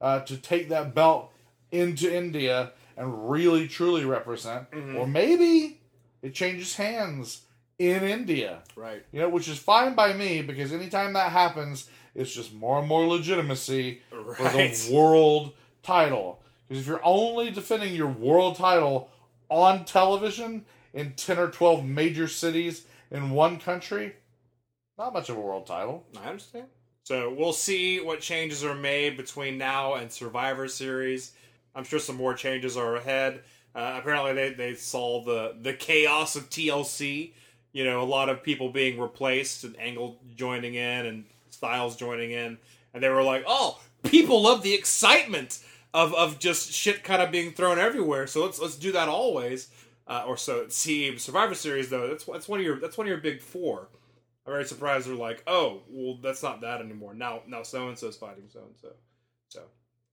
uh, 0.00 0.20
to 0.20 0.36
take 0.36 0.68
that 0.68 0.94
belt 0.94 1.30
into 1.70 2.14
India 2.14 2.72
and 2.96 3.30
really 3.30 3.66
truly 3.66 4.04
represent, 4.04 4.70
Mm-hmm. 4.70 4.96
or 4.96 5.06
maybe 5.06 5.80
it 6.22 6.34
changes 6.34 6.76
hands 6.76 7.42
in 7.78 8.02
India. 8.04 8.62
Right. 8.76 9.04
You 9.12 9.20
know, 9.20 9.28
which 9.28 9.48
is 9.48 9.58
fine 9.58 9.94
by 9.94 10.12
me 10.12 10.42
because 10.42 10.72
anytime 10.72 11.12
that 11.14 11.32
happens, 11.32 11.88
It's 12.14 12.32
just 12.32 12.54
more 12.54 12.78
and 12.78 12.86
more 12.86 13.06
legitimacy 13.06 14.00
for 14.10 14.34
the 14.44 14.90
world 14.92 15.52
title. 15.82 16.40
Because 16.68 16.82
if 16.82 16.86
you're 16.86 17.04
only 17.04 17.50
defending 17.50 17.92
your 17.94 18.08
world 18.08 18.54
title 18.56 19.10
on 19.48 19.84
television 19.84 20.64
in 20.92 21.14
10 21.14 21.38
or 21.38 21.48
12 21.50 21.84
major 21.84 22.28
cities 22.28 22.86
in 23.10 23.30
one 23.30 23.58
country, 23.58 24.14
not 24.96 25.12
much 25.12 25.28
of 25.28 25.36
a 25.36 25.40
world 25.40 25.66
title. 25.66 26.04
I 26.16 26.28
understand. 26.28 26.66
So 27.02 27.34
we'll 27.36 27.52
see 27.52 28.00
what 28.00 28.20
changes 28.20 28.64
are 28.64 28.76
made 28.76 29.16
between 29.16 29.58
now 29.58 29.94
and 29.94 30.10
Survivor 30.10 30.68
Series. 30.68 31.32
I'm 31.74 31.84
sure 31.84 31.98
some 31.98 32.16
more 32.16 32.34
changes 32.34 32.76
are 32.76 32.94
ahead. 32.96 33.42
Uh, 33.74 33.96
apparently, 33.98 34.32
they, 34.34 34.50
they 34.54 34.74
saw 34.76 35.22
the 35.24 35.56
the 35.60 35.74
chaos 35.74 36.36
of 36.36 36.48
TLC. 36.48 37.32
You 37.74 37.84
know, 37.84 38.00
a 38.00 38.04
lot 38.04 38.30
of 38.30 38.42
people 38.42 38.70
being 38.70 38.98
replaced, 38.98 39.64
and 39.64 39.78
Angle 39.78 40.18
joining 40.34 40.74
in, 40.74 41.04
and 41.04 41.24
Styles 41.50 41.96
joining 41.96 42.30
in, 42.30 42.56
and 42.94 43.02
they 43.02 43.10
were 43.10 43.22
like, 43.22 43.44
"Oh, 43.46 43.78
people 44.02 44.40
love 44.40 44.62
the 44.62 44.72
excitement 44.72 45.62
of 45.92 46.14
of 46.14 46.38
just 46.38 46.72
shit 46.72 47.04
kind 47.04 47.20
of 47.20 47.30
being 47.30 47.52
thrown 47.52 47.78
everywhere. 47.78 48.26
So 48.26 48.42
let's 48.42 48.58
let's 48.58 48.76
do 48.76 48.92
that 48.92 49.08
always." 49.10 49.68
Uh, 50.06 50.24
or 50.26 50.36
so 50.36 50.60
it 50.60 50.72
seems. 50.72 51.22
Survivor 51.22 51.54
Series, 51.54 51.90
though, 51.90 52.08
that's 52.08 52.24
that's 52.24 52.48
one 52.48 52.60
of 52.60 52.64
your 52.64 52.78
that's 52.78 52.96
one 52.96 53.06
of 53.06 53.10
your 53.10 53.18
big 53.18 53.40
four. 53.42 53.88
I'm 54.46 54.52
very 54.52 54.64
surprised 54.64 55.08
they're 55.08 55.14
like, 55.14 55.42
oh, 55.46 55.80
well, 55.88 56.18
that's 56.22 56.42
not 56.42 56.60
that 56.60 56.80
anymore. 56.80 57.14
Now, 57.14 57.42
now 57.46 57.62
so 57.62 57.88
and 57.88 57.98
so's 57.98 58.16
fighting 58.16 58.44
so 58.52 58.60
and 58.60 58.76
so. 58.80 58.88
So 59.48 59.62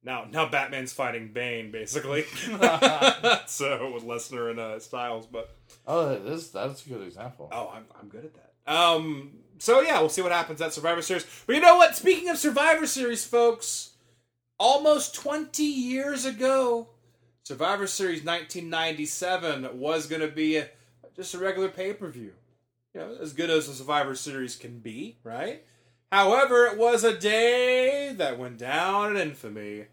now, 0.03 0.25
now 0.31 0.49
Batman's 0.49 0.93
fighting 0.93 1.29
Bane, 1.33 1.71
basically. 1.71 2.23
so 3.45 3.91
with 3.93 4.03
Lesnar 4.03 4.49
and 4.49 4.59
uh, 4.59 4.79
Styles, 4.79 5.25
but 5.25 5.55
Oh, 5.87 6.09
that 6.09 6.21
is, 6.31 6.51
that's 6.51 6.85
a 6.85 6.89
good 6.89 7.01
example. 7.01 7.49
oh, 7.51 7.71
I'm 7.73 7.85
I'm 7.99 8.07
good 8.09 8.25
at 8.25 8.33
that. 8.35 8.73
Um, 8.73 9.31
so 9.59 9.81
yeah, 9.81 9.99
we'll 9.99 10.09
see 10.09 10.21
what 10.21 10.31
happens 10.31 10.61
at 10.61 10.73
Survivor 10.73 11.01
Series. 11.01 11.25
But 11.45 11.55
you 11.55 11.61
know 11.61 11.77
what? 11.77 11.95
Speaking 11.95 12.29
of 12.29 12.37
Survivor 12.37 12.85
Series, 12.87 13.25
folks, 13.25 13.91
almost 14.59 15.15
20 15.15 15.63
years 15.63 16.25
ago, 16.25 16.89
Survivor 17.43 17.87
Series 17.87 18.23
1997 18.23 19.77
was 19.79 20.07
going 20.07 20.21
to 20.21 20.27
be 20.27 20.57
a, 20.57 20.67
just 21.15 21.33
a 21.33 21.37
regular 21.39 21.69
pay 21.69 21.93
per 21.93 22.07
view. 22.09 22.33
You 22.93 23.01
know, 23.01 23.17
as 23.21 23.33
good 23.33 23.49
as 23.49 23.67
a 23.67 23.73
Survivor 23.73 24.15
Series 24.15 24.55
can 24.55 24.79
be, 24.79 25.17
right? 25.23 25.63
However, 26.11 26.65
it 26.65 26.77
was 26.77 27.03
a 27.03 27.17
day 27.17 28.13
that 28.17 28.37
went 28.37 28.57
down 28.57 29.15
in 29.15 29.29
infamy 29.29 29.85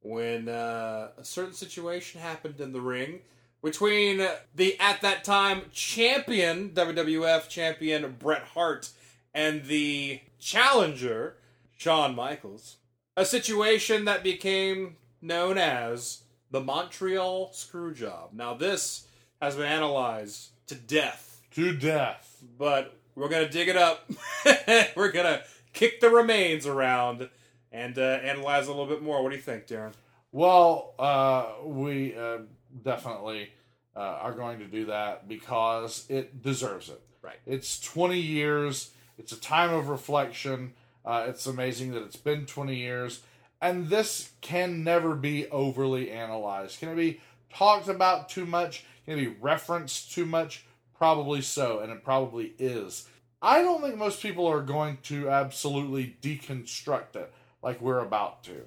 when 0.00 0.48
uh, 0.48 1.08
a 1.18 1.24
certain 1.24 1.52
situation 1.52 2.20
happened 2.20 2.60
in 2.60 2.72
the 2.72 2.80
ring 2.80 3.20
between 3.62 4.26
the 4.54 4.78
at 4.80 5.02
that 5.02 5.24
time 5.24 5.62
champion 5.72 6.70
WWF 6.70 7.48
champion 7.48 8.16
Bret 8.18 8.42
Hart 8.54 8.88
and 9.34 9.64
the 9.66 10.20
challenger 10.38 11.36
Shawn 11.76 12.14
Michaels. 12.14 12.76
A 13.16 13.24
situation 13.26 14.04
that 14.06 14.22
became 14.22 14.96
known 15.20 15.58
as 15.58 16.22
the 16.50 16.60
Montreal 16.60 17.50
Screwjob. 17.52 18.32
Now 18.32 18.54
this 18.54 19.06
has 19.42 19.56
been 19.56 19.66
analyzed 19.66 20.50
to 20.68 20.74
death, 20.76 21.42
To 21.56 21.76
death. 21.76 22.42
but 22.56 22.94
we're 23.16 23.28
gonna 23.28 23.48
dig 23.50 23.68
it 23.68 23.76
up. 23.76 24.08
we're 24.96 25.10
gonna 25.12 25.42
kick 25.78 26.00
the 26.00 26.10
remains 26.10 26.66
around 26.66 27.28
and 27.70 27.98
uh, 27.98 28.02
analyze 28.02 28.66
a 28.66 28.70
little 28.70 28.86
bit 28.86 29.00
more. 29.00 29.22
What 29.22 29.30
do 29.30 29.36
you 29.36 29.42
think, 29.42 29.68
Daryn? 29.68 29.92
Well, 30.32 30.94
uh, 30.98 31.46
we 31.64 32.16
uh, 32.16 32.38
definitely 32.82 33.50
uh, 33.94 34.00
are 34.00 34.32
going 34.32 34.58
to 34.58 34.64
do 34.66 34.86
that 34.86 35.28
because 35.28 36.04
it 36.08 36.42
deserves 36.42 36.88
it. 36.88 37.00
Right. 37.22 37.38
It's 37.46 37.78
20 37.78 38.18
years. 38.18 38.90
It's 39.18 39.30
a 39.30 39.40
time 39.40 39.72
of 39.72 39.88
reflection. 39.88 40.72
Uh, 41.04 41.26
it's 41.28 41.46
amazing 41.46 41.92
that 41.92 42.02
it's 42.02 42.16
been 42.16 42.44
20 42.44 42.74
years. 42.74 43.22
And 43.62 43.88
this 43.88 44.32
can 44.40 44.82
never 44.82 45.14
be 45.14 45.48
overly 45.48 46.10
analyzed. 46.10 46.80
Can 46.80 46.88
it 46.88 46.96
be 46.96 47.20
talked 47.54 47.88
about 47.88 48.28
too 48.28 48.46
much? 48.46 48.84
Can 49.04 49.16
it 49.18 49.22
be 49.22 49.36
referenced 49.40 50.12
too 50.12 50.26
much? 50.26 50.64
Probably 50.96 51.40
so, 51.40 51.78
and 51.78 51.92
it 51.92 52.02
probably 52.02 52.54
is. 52.58 53.06
I 53.40 53.62
don't 53.62 53.82
think 53.82 53.96
most 53.96 54.20
people 54.20 54.46
are 54.46 54.62
going 54.62 54.98
to 55.04 55.30
absolutely 55.30 56.16
deconstruct 56.20 57.14
it 57.14 57.32
like 57.62 57.80
we're 57.80 58.00
about 58.00 58.42
to. 58.44 58.66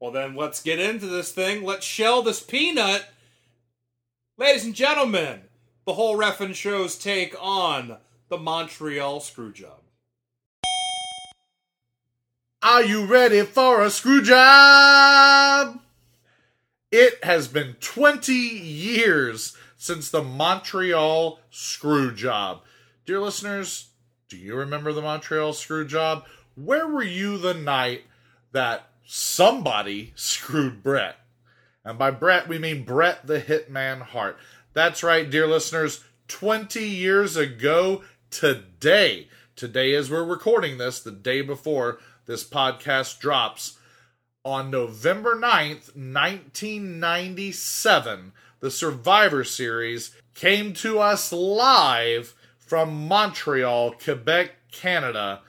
Well, 0.00 0.10
then 0.10 0.34
let's 0.36 0.62
get 0.62 0.78
into 0.78 1.06
this 1.06 1.32
thing. 1.32 1.64
Let's 1.64 1.84
shell 1.84 2.22
this 2.22 2.40
peanut. 2.40 3.06
Ladies 4.38 4.64
and 4.64 4.74
gentlemen, 4.74 5.42
the 5.84 5.94
whole 5.94 6.16
Reffin' 6.16 6.54
Show's 6.54 6.96
take 6.96 7.34
on 7.40 7.96
the 8.28 8.38
Montreal 8.38 9.20
Screwjob. 9.20 9.80
Are 12.62 12.82
you 12.82 13.06
ready 13.06 13.42
for 13.42 13.82
a 13.82 13.90
screw 13.90 14.22
job? 14.22 15.80
It 16.90 17.22
has 17.22 17.48
been 17.48 17.76
20 17.80 18.32
years 18.32 19.56
since 19.76 20.10
the 20.10 20.22
Montreal 20.22 21.40
screw 21.50 22.14
job. 22.14 22.62
Dear 23.08 23.20
listeners, 23.20 23.88
do 24.28 24.36
you 24.36 24.54
remember 24.54 24.92
the 24.92 25.00
Montreal 25.00 25.54
screw 25.54 25.86
job? 25.86 26.26
Where 26.56 26.86
were 26.86 27.02
you 27.02 27.38
the 27.38 27.54
night 27.54 28.02
that 28.52 28.90
somebody 29.06 30.12
screwed 30.14 30.82
Bret? 30.82 31.16
And 31.86 31.98
by 31.98 32.10
Bret, 32.10 32.48
we 32.48 32.58
mean 32.58 32.84
Bret 32.84 33.26
the 33.26 33.40
Hitman 33.40 34.02
Hart. 34.02 34.36
That's 34.74 35.02
right, 35.02 35.30
dear 35.30 35.46
listeners. 35.46 36.04
20 36.26 36.84
years 36.84 37.34
ago 37.34 38.02
today, 38.30 39.28
today 39.56 39.94
as 39.94 40.10
we're 40.10 40.22
recording 40.22 40.76
this, 40.76 41.00
the 41.00 41.10
day 41.10 41.40
before 41.40 42.00
this 42.26 42.44
podcast 42.44 43.20
drops, 43.20 43.78
on 44.44 44.70
November 44.70 45.34
9th, 45.34 45.96
1997, 45.96 48.32
the 48.60 48.70
Survivor 48.70 49.44
Series 49.44 50.14
came 50.34 50.74
to 50.74 50.98
us 50.98 51.32
live 51.32 52.34
from 52.68 53.08
Montreal, 53.08 53.92
Quebec, 53.92 54.52
Canada. 54.70 55.40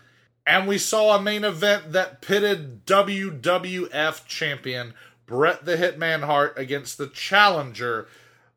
And 0.47 0.67
we 0.67 0.77
saw 0.77 1.15
a 1.15 1.21
main 1.21 1.43
event 1.43 1.91
that 1.91 2.21
pitted 2.21 2.85
WWF 2.85 4.25
champion 4.25 4.93
Bret 5.27 5.63
the 5.63 5.77
Hitman 5.77 6.23
Hart 6.23 6.57
against 6.57 6.97
the 6.97 7.05
challenger, 7.05 8.07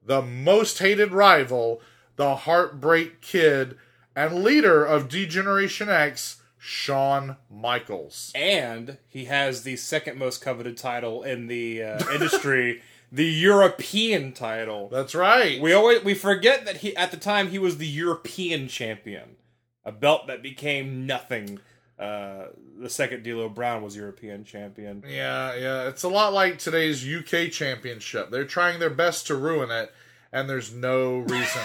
the 0.03 0.23
most 0.23 0.79
hated 0.79 1.13
rival, 1.13 1.83
the 2.17 2.35
Heartbreak 2.35 3.21
Kid, 3.21 3.77
and 4.17 4.43
leader 4.43 4.83
of 4.83 5.09
Degeneration 5.11 5.91
X, 5.91 6.41
Shawn 6.57 7.37
Michaels. 7.51 8.33
And 8.35 8.97
he 9.09 9.27
has 9.27 9.65
the 9.65 9.77
second 9.77 10.17
most 10.17 10.41
coveted 10.41 10.79
title 10.79 11.23
in 11.23 11.49
the 11.49 11.83
uh, 11.83 12.11
industry, 12.13 12.81
the 13.13 13.27
European 13.27 14.33
title. 14.33 14.89
That's 14.89 15.15
right. 15.15 15.61
We 15.61 15.75
always 15.75 16.03
we 16.03 16.15
forget 16.15 16.65
that 16.65 16.79
he 16.79 16.97
at 16.97 17.11
the 17.11 17.19
time 17.19 17.49
he 17.49 17.59
was 17.59 17.77
the 17.77 17.87
European 17.87 18.67
champion, 18.69 19.37
a 19.85 19.93
belt 19.93 20.27
that 20.29 20.43
became 20.43 21.07
nothing. 21.07 21.61
Uh, 21.99 22.47
the 22.81 22.89
second 22.89 23.23
D'Lo 23.23 23.49
Brown 23.51 23.83
was 23.83 23.95
European 23.95 24.45
champion. 24.45 25.05
Yeah, 25.07 25.55
yeah. 25.55 25.89
It's 25.89 26.03
a 26.03 26.09
lot 26.09 26.33
like 26.33 26.59
today's 26.59 27.07
UK 27.07 27.53
Championship. 27.53 28.31
They're 28.31 28.47
trying 28.47 28.81
their 28.81 28.91
best 28.91 29.27
to 29.27 29.37
ruin 29.37 29.71
it, 29.71 29.93
and 30.33 30.49
there's 30.49 30.73
no 30.73 31.19
reason. 31.19 31.63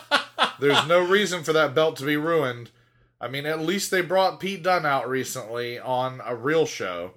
there's 0.60 0.86
no 0.86 1.00
reason 1.00 1.44
for 1.44 1.52
that 1.52 1.74
belt 1.74 1.96
to 1.98 2.04
be 2.04 2.16
ruined. 2.16 2.70
I 3.20 3.28
mean, 3.28 3.46
at 3.46 3.60
least 3.60 3.90
they 3.90 4.02
brought 4.02 4.40
Pete 4.40 4.62
Dunne 4.62 4.84
out 4.84 5.08
recently 5.08 5.78
on 5.78 6.20
a 6.24 6.36
real 6.36 6.66
show 6.66 7.12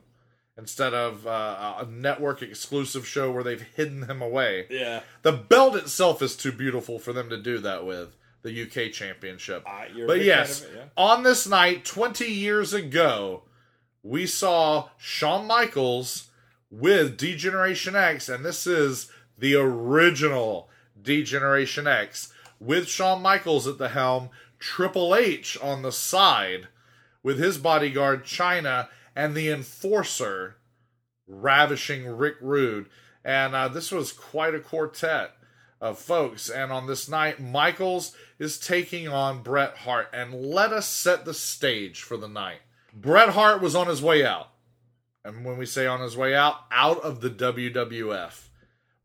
instead 0.57 0.93
of 0.93 1.25
uh, 1.25 1.75
a 1.81 1.85
network 1.85 2.41
exclusive 2.41 3.07
show 3.07 3.31
where 3.31 3.43
they've 3.43 3.61
hidden 3.61 4.03
him 4.03 4.21
away. 4.21 4.67
Yeah, 4.69 5.01
The 5.21 5.31
belt 5.31 5.75
itself 5.75 6.21
is 6.21 6.35
too 6.35 6.51
beautiful 6.51 6.99
for 6.99 7.13
them 7.13 7.29
to 7.29 7.37
do 7.37 7.57
that 7.59 7.85
with 7.85 8.15
the 8.43 8.63
UK 8.63 8.91
Championship. 8.91 9.63
Uh, 9.65 9.85
but 10.07 10.23
yes, 10.23 10.63
it, 10.63 10.69
on 10.97 11.23
this 11.23 11.47
night 11.47 11.85
20 11.85 12.25
years 12.25 12.73
ago, 12.73 13.43
we 14.03 14.25
saw 14.25 14.89
Shawn 14.97 15.45
Michaels 15.45 16.29
with 16.69 17.17
Degeneration 17.17 17.95
X, 17.95 18.29
and 18.29 18.43
this 18.43 18.65
is 18.65 19.11
the 19.37 19.55
original 19.55 20.69
Degeneration 21.01 21.87
X 21.87 22.33
with 22.59 22.87
Shawn 22.87 23.21
Michaels 23.21 23.67
at 23.67 23.77
the 23.77 23.89
helm, 23.89 24.29
Triple 24.59 25.15
H 25.15 25.57
on 25.61 25.81
the 25.81 25.91
side 25.91 26.67
with 27.23 27.39
his 27.39 27.57
bodyguard 27.57 28.23
Chyna 28.23 28.87
and 29.15 29.35
the 29.35 29.49
enforcer 29.49 30.57
ravishing 31.27 32.07
Rick 32.07 32.35
Rude. 32.41 32.87
And 33.23 33.55
uh, 33.55 33.67
this 33.67 33.91
was 33.91 34.11
quite 34.11 34.55
a 34.55 34.59
quartet 34.59 35.31
of 35.79 35.99
folks. 35.99 36.49
And 36.49 36.71
on 36.71 36.87
this 36.87 37.09
night, 37.09 37.39
Michaels 37.39 38.15
is 38.39 38.59
taking 38.59 39.07
on 39.07 39.43
Bret 39.43 39.77
Hart. 39.77 40.09
And 40.13 40.33
let 40.33 40.71
us 40.71 40.87
set 40.87 41.25
the 41.25 41.33
stage 41.33 42.01
for 42.01 42.17
the 42.17 42.27
night. 42.27 42.59
Bret 42.93 43.29
Hart 43.29 43.61
was 43.61 43.75
on 43.75 43.87
his 43.87 44.01
way 44.01 44.25
out. 44.25 44.49
And 45.23 45.45
when 45.45 45.57
we 45.57 45.65
say 45.65 45.85
on 45.85 46.01
his 46.01 46.17
way 46.17 46.35
out, 46.35 46.61
out 46.71 46.99
of 47.01 47.21
the 47.21 47.29
WWF. 47.29 48.47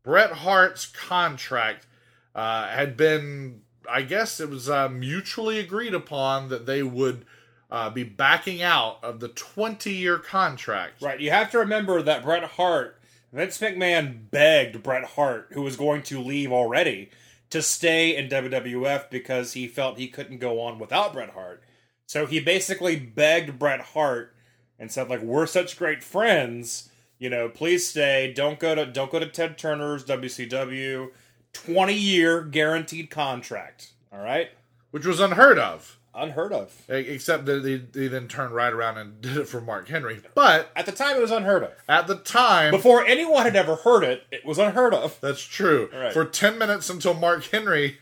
Bret 0.03 0.31
Hart's 0.31 0.85
contract 0.85 1.85
uh, 2.33 2.67
had 2.67 2.97
been, 2.97 3.61
I 3.89 4.01
guess 4.03 4.39
it 4.39 4.49
was 4.49 4.69
uh, 4.69 4.89
mutually 4.89 5.59
agreed 5.59 5.93
upon 5.93 6.49
that 6.49 6.65
they 6.65 6.81
would 6.81 7.25
uh, 7.69 7.89
be 7.89 8.03
backing 8.03 8.61
out 8.61 8.99
of 9.03 9.19
the 9.19 9.27
20 9.29 9.91
year 9.91 10.17
contract. 10.17 11.01
Right. 11.01 11.19
You 11.19 11.31
have 11.31 11.51
to 11.51 11.59
remember 11.59 12.01
that 12.01 12.23
Bret 12.23 12.43
Hart, 12.43 12.99
Vince 13.33 13.57
McMahon 13.59 14.29
begged 14.31 14.83
Bret 14.83 15.03
Hart, 15.03 15.49
who 15.51 15.61
was 15.61 15.75
going 15.75 16.03
to 16.03 16.19
leave 16.21 16.51
already, 16.51 17.09
to 17.49 17.61
stay 17.61 18.15
in 18.15 18.29
WWF 18.29 19.09
because 19.09 19.53
he 19.53 19.67
felt 19.67 19.97
he 19.97 20.07
couldn't 20.07 20.39
go 20.39 20.61
on 20.61 20.79
without 20.79 21.13
Bret 21.13 21.31
Hart. 21.31 21.63
So 22.05 22.25
he 22.25 22.39
basically 22.39 22.95
begged 22.95 23.59
Bret 23.59 23.81
Hart 23.81 24.33
and 24.79 24.91
said, 24.91 25.09
like, 25.09 25.21
we're 25.21 25.45
such 25.45 25.77
great 25.77 26.03
friends, 26.03 26.89
you 27.19 27.29
know, 27.29 27.49
please 27.49 27.87
stay. 27.87 28.31
Don't 28.33 28.59
go 28.59 28.75
to 28.75 28.85
don't 28.85 29.11
go 29.11 29.19
to 29.19 29.27
Ted 29.27 29.57
Turner's 29.57 30.05
WCW. 30.05 31.09
Twenty 31.53 31.95
year 31.95 32.43
guaranteed 32.43 33.09
contract. 33.09 33.93
All 34.11 34.19
right? 34.19 34.49
Which 34.91 35.05
was 35.05 35.19
unheard 35.19 35.57
of. 35.57 35.96
Unheard 36.17 36.51
of. 36.51 36.73
Except 36.89 37.45
that 37.45 37.61
they, 37.63 37.75
they 37.77 38.07
then 38.07 38.27
turned 38.27 38.53
right 38.55 38.73
around 38.73 38.97
and 38.97 39.21
did 39.21 39.37
it 39.37 39.47
for 39.47 39.61
Mark 39.61 39.87
Henry. 39.87 40.21
But 40.33 40.69
At 40.75 40.85
the 40.87 40.91
time 40.91 41.15
it 41.15 41.21
was 41.21 41.31
unheard 41.31 41.63
of. 41.63 41.71
at 41.87 42.07
the 42.07 42.15
time, 42.15 42.71
Before 42.71 43.05
anyone 43.05 43.43
had 43.43 43.55
ever 43.55 43.75
heard 43.75 44.03
it, 44.03 44.23
it 44.31 44.45
was 44.45 44.57
unheard 44.57 44.93
of. 44.93 45.19
that's 45.21 45.41
true. 45.43 45.89
Right. 45.93 46.11
For 46.11 46.25
10 46.25 46.57
minutes 46.57 46.89
until 46.89 47.13
Mark 47.13 47.43
Henry 47.45 47.97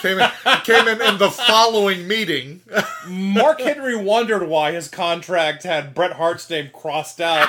came 0.00 0.18
in, 0.18 0.28
came 0.64 0.88
in 0.88 1.00
in 1.00 1.18
the 1.18 1.30
following 1.30 2.08
meeting. 2.08 2.62
Mark 3.06 3.60
Henry 3.60 3.96
wondered 3.96 4.46
why 4.48 4.72
his 4.72 4.88
contract 4.88 5.62
had 5.62 5.94
Bret 5.94 6.12
Hart's 6.14 6.48
name 6.50 6.70
crossed 6.72 7.20
out 7.20 7.48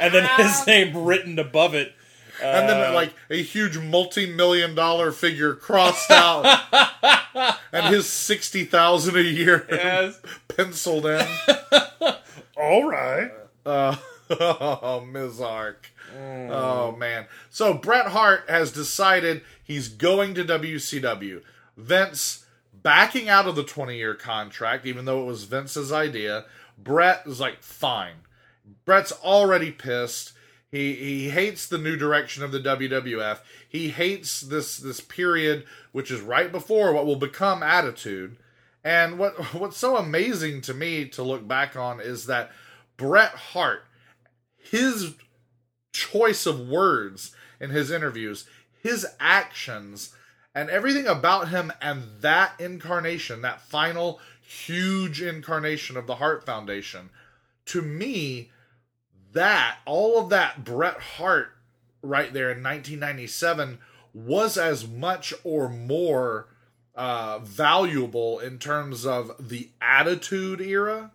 and 0.00 0.12
then 0.12 0.28
his 0.36 0.66
name 0.66 1.04
written 1.04 1.38
above 1.38 1.74
it. 1.74 1.94
And 2.42 2.68
then 2.68 2.94
like 2.94 3.12
a 3.30 3.42
huge 3.42 3.78
multi-million 3.78 4.74
dollar 4.74 5.12
figure 5.12 5.54
crossed 5.54 6.10
out 6.10 6.44
and 7.72 7.94
his 7.94 8.06
60,000 8.08 9.16
a 9.16 9.22
year 9.22 9.66
Yes. 9.70 10.20
penciled 10.48 11.06
in. 11.06 11.26
All 12.56 12.88
right. 12.88 13.30
Uh, 13.64 13.96
oh, 14.30 15.04
Ms. 15.10 15.40
Ark. 15.40 15.90
Oh, 16.18 16.92
man. 16.98 17.26
So 17.50 17.72
Bret 17.74 18.08
Hart 18.08 18.44
has 18.48 18.72
decided 18.72 19.42
he's 19.62 19.88
going 19.88 20.34
to 20.34 20.44
WCW. 20.44 21.42
Vince 21.76 22.44
backing 22.82 23.28
out 23.28 23.46
of 23.46 23.56
the 23.56 23.62
20 23.62 23.96
year 23.96 24.14
contract, 24.14 24.86
even 24.86 25.04
though 25.04 25.22
it 25.22 25.26
was 25.26 25.44
Vince's 25.44 25.92
idea. 25.92 26.44
Bret 26.76 27.22
is 27.26 27.40
like, 27.40 27.62
fine. 27.62 28.16
Bret's 28.84 29.12
already 29.12 29.70
pissed. 29.70 30.32
He 30.70 30.94
he 30.94 31.30
hates 31.30 31.66
the 31.66 31.78
new 31.78 31.96
direction 31.96 32.44
of 32.44 32.52
the 32.52 32.60
WWF. 32.60 33.40
He 33.68 33.88
hates 33.88 34.40
this 34.40 34.76
this 34.76 35.00
period, 35.00 35.64
which 35.92 36.10
is 36.10 36.20
right 36.20 36.50
before 36.50 36.92
what 36.92 37.06
will 37.06 37.16
become 37.16 37.62
Attitude. 37.62 38.36
And 38.84 39.18
what 39.18 39.54
what's 39.54 39.76
so 39.76 39.96
amazing 39.96 40.60
to 40.62 40.74
me 40.74 41.06
to 41.08 41.22
look 41.22 41.46
back 41.46 41.76
on 41.76 42.00
is 42.00 42.26
that 42.26 42.50
Bret 42.96 43.32
Hart, 43.32 43.84
his 44.56 45.14
choice 45.92 46.46
of 46.46 46.68
words 46.68 47.34
in 47.58 47.70
his 47.70 47.90
interviews, 47.90 48.46
his 48.82 49.06
actions, 49.18 50.14
and 50.54 50.70
everything 50.70 51.06
about 51.06 51.48
him 51.48 51.72
and 51.80 52.02
that 52.20 52.52
incarnation, 52.58 53.42
that 53.42 53.60
final 53.60 54.20
huge 54.40 55.20
incarnation 55.20 55.96
of 55.96 56.06
the 56.06 56.16
Hart 56.16 56.44
Foundation, 56.44 57.10
to 57.66 57.82
me, 57.82 58.50
that 59.32 59.78
all 59.86 60.18
of 60.18 60.30
that 60.30 60.64
Bret 60.64 61.00
Hart 61.00 61.52
right 62.02 62.32
there 62.32 62.50
in 62.50 62.62
1997 62.62 63.78
was 64.12 64.56
as 64.56 64.86
much 64.88 65.32
or 65.44 65.68
more 65.68 66.48
uh, 66.94 67.38
valuable 67.38 68.38
in 68.38 68.58
terms 68.58 69.06
of 69.06 69.32
the 69.38 69.68
Attitude 69.80 70.60
Era 70.60 71.10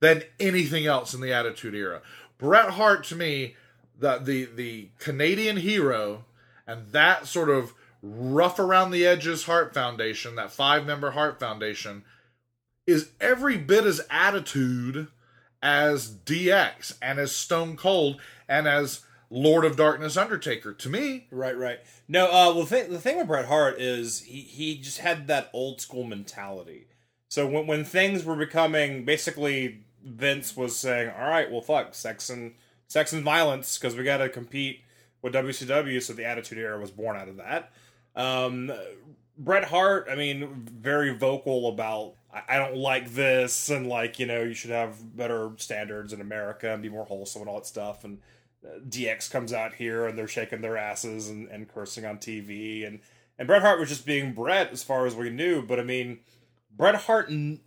than 0.00 0.22
anything 0.38 0.86
else 0.86 1.14
in 1.14 1.20
the 1.20 1.32
Attitude 1.32 1.74
Era. 1.74 2.02
Bret 2.38 2.70
Hart 2.70 3.04
to 3.04 3.16
me, 3.16 3.54
the 3.98 4.18
the 4.18 4.44
the 4.44 4.88
Canadian 4.98 5.56
hero, 5.56 6.24
and 6.66 6.88
that 6.92 7.26
sort 7.26 7.48
of 7.48 7.72
rough 8.02 8.58
around 8.58 8.90
the 8.90 9.06
edges 9.06 9.44
Hart 9.44 9.72
Foundation, 9.72 10.34
that 10.36 10.50
five 10.50 10.86
member 10.86 11.12
Hart 11.12 11.40
Foundation, 11.40 12.04
is 12.86 13.10
every 13.20 13.56
bit 13.56 13.84
as 13.84 14.02
attitude 14.10 15.08
as 15.62 16.10
DX 16.10 16.94
and 17.00 17.18
as 17.18 17.34
Stone 17.34 17.76
Cold 17.76 18.20
and 18.48 18.66
as 18.66 19.00
Lord 19.30 19.64
of 19.64 19.76
Darkness 19.76 20.16
Undertaker. 20.16 20.72
To 20.72 20.88
me, 20.88 21.26
Right, 21.30 21.56
right. 21.56 21.80
No, 22.08 22.26
uh, 22.26 22.52
well, 22.54 22.60
the 22.60 22.66
thing, 22.66 22.92
the 22.92 23.00
thing 23.00 23.18
with 23.18 23.26
Bret 23.26 23.46
Hart 23.46 23.80
is 23.80 24.20
he, 24.22 24.40
he 24.40 24.78
just 24.78 24.98
had 24.98 25.26
that 25.26 25.50
old 25.52 25.80
school 25.80 26.04
mentality. 26.04 26.86
So 27.28 27.46
when 27.46 27.66
when 27.66 27.84
things 27.84 28.24
were 28.24 28.36
becoming 28.36 29.04
basically 29.04 29.84
Vince 30.04 30.56
was 30.56 30.76
saying, 30.76 31.10
"All 31.10 31.28
right, 31.28 31.50
well, 31.50 31.60
fuck, 31.60 31.94
sex 31.94 32.30
and 32.30 32.54
sex 32.86 33.12
and 33.12 33.24
violence 33.24 33.76
because 33.76 33.96
we 33.96 34.04
got 34.04 34.18
to 34.18 34.28
compete 34.28 34.82
with 35.22 35.34
WCW." 35.34 36.00
So 36.00 36.12
the 36.12 36.24
Attitude 36.24 36.58
Era 36.58 36.78
was 36.78 36.92
born 36.92 37.16
out 37.16 37.28
of 37.28 37.36
that. 37.38 37.72
Um, 38.14 38.72
Bret 39.36 39.64
Hart, 39.64 40.06
I 40.10 40.14
mean, 40.14 40.64
very 40.70 41.12
vocal 41.14 41.68
about 41.68 42.14
I, 42.48 42.56
don't 42.58 42.76
like 42.76 43.10
this 43.12 43.70
and 43.70 43.86
like 43.86 44.18
you 44.18 44.26
know 44.26 44.42
you 44.42 44.54
should 44.54 44.70
have 44.70 45.16
better 45.16 45.52
standards 45.56 46.12
in 46.12 46.20
America 46.20 46.72
and 46.72 46.82
be 46.82 46.88
more 46.88 47.04
wholesome 47.04 47.42
and 47.42 47.48
all 47.48 47.56
that 47.58 47.66
stuff. 47.66 48.04
And. 48.04 48.18
uh, 48.64 48.80
DX 48.88 49.30
comes 49.30 49.52
out 49.52 49.74
here 49.74 50.06
and 50.06 50.18
they're 50.18 50.26
shaking 50.26 50.60
their 50.60 50.76
asses 50.76 51.28
and, 51.28 51.48
and 51.48 51.68
cursing 51.68 52.04
on 52.04 52.18
TV 52.18 52.86
and 52.86 53.00
and 53.38 53.46
Bret 53.46 53.62
Hart 53.62 53.78
was 53.78 53.90
just 53.90 54.06
being 54.06 54.32
Bret 54.32 54.72
as 54.72 54.82
far 54.82 55.06
as 55.06 55.14
we 55.14 55.30
knew, 55.30 55.62
but 55.62 55.78
I 55.78 55.82
mean, 55.84 56.20
Bret 56.76 56.94
Hart 56.94 57.28
n- 57.30 57.60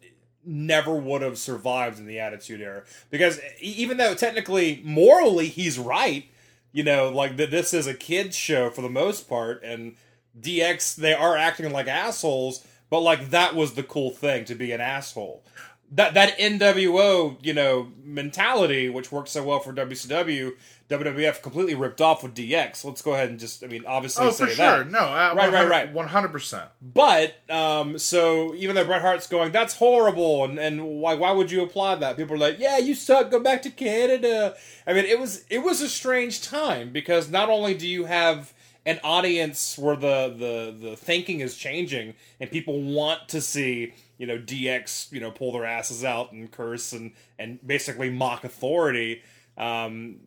never 0.44 0.96
would 0.96 1.22
have 1.22 1.38
survived 1.38 2.00
in 2.00 2.06
the 2.08 2.20
Attitude 2.20 2.60
Era. 2.62 2.84
Because 3.12 3.40
even 3.62 3.98
though 3.98 4.16
technically 4.16 4.82
morally 4.84 5.48
he's 5.48 5.78
right, 5.78 6.26
you 6.72 6.84
know, 6.84 7.10
like 7.10 7.38
that 7.38 7.52
this 7.52 7.74
is 7.74 7.86
a 7.88 7.94
kids 7.94 8.36
show 8.36 8.70
for 8.72 8.82
the 8.82 8.90
most 8.90 9.30
part, 9.30 9.62
and 9.64 9.96
DX 10.40 10.96
they 10.96 11.14
are 11.14 11.38
acting 11.38 11.72
like 11.72 11.88
assholes, 11.88 12.66
but 12.90 13.02
like 13.02 13.30
that 13.32 13.56
was 13.56 13.74
the 13.74 13.84
cool 13.84 14.11
thing 14.11 14.45
to 14.45 14.56
be 14.56 14.72
an 14.72 14.82
asshole. 14.82 15.44
That 15.91 16.14
that 16.14 16.38
NWO 16.38 17.38
you 17.44 17.53
know 17.53 17.90
mentality, 18.03 18.90
which 18.90 19.11
worked 19.11 19.30
so 19.30 19.44
well 19.44 19.60
for 19.60 19.74
WCW, 19.74 20.53
WWF 20.88 21.41
completely 21.41 21.74
ripped 21.74 21.99
off 21.99 22.22
with 22.22 22.36
DX. 22.36 22.86
Let's 22.86 23.02
go 23.02 23.14
ahead 23.14 23.30
and 23.30 23.40
just 23.40 23.64
I 23.64 23.68
mean 23.68 23.86
obviously 23.88 24.28
oh 24.28 24.30
say 24.30 24.45
for 24.45 24.56
that. 24.56 24.76
sure, 24.76 24.84
no, 24.86 24.99
uh, 24.99 25.34
Right, 25.36 25.52
right, 25.52 25.68
right. 25.68 25.91
one 25.91 26.07
hundred 26.07 26.32
percent. 26.32 26.70
But 26.80 27.34
um, 27.49 27.98
so 27.98 28.53
even 28.53 28.76
though 28.76 28.86
Bret 28.86 29.02
Hart's 29.02 29.26
going, 29.26 29.52
that's 29.52 29.76
horrible, 29.78 30.44
and 30.44 30.60
and 30.60 30.86
why 31.02 31.16
why 31.16 31.32
would 31.32 31.49
you 31.49 31.64
applaud 31.64 32.02
that? 32.02 32.18
People 32.18 32.36
are 32.36 32.40
like, 32.40 32.60
yeah, 32.60 32.78
you 32.78 32.94
suck. 32.94 33.32
Go 33.32 33.40
back 33.40 33.64
to 33.64 33.72
Canada. 33.72 34.56
I 34.86 34.94
mean, 34.94 35.06
it 35.06 35.20
was 35.20 35.44
it 35.49 35.64
was 35.64 35.82
a 35.82 35.90
strange 35.90 36.44
time 36.44 36.91
because 36.91 37.32
not 37.32 37.49
only 37.49 37.74
do 37.74 37.88
you 37.88 38.06
have 38.06 38.53
an 38.85 38.99
audience 39.03 39.77
where 39.77 39.95
the 39.95 40.34
the 40.38 40.89
the 40.89 40.95
thinking 40.95 41.41
is 41.41 41.56
changing 41.56 42.15
and 42.39 42.49
people 42.49 42.81
want 42.81 43.27
to 43.30 43.41
see 43.41 43.93
you 44.18 44.26
know 44.26 44.38
DX 44.38 45.11
you 45.11 45.19
know 45.19 45.31
pull 45.31 45.51
their 45.51 45.65
asses 45.65 46.03
out 46.03 46.31
and 46.31 46.51
curse 46.51 46.93
and 46.93 47.14
and 47.38 47.60
basically 47.65 48.10
mock 48.10 48.43
authority. 48.43 49.22
Um, 49.57 50.18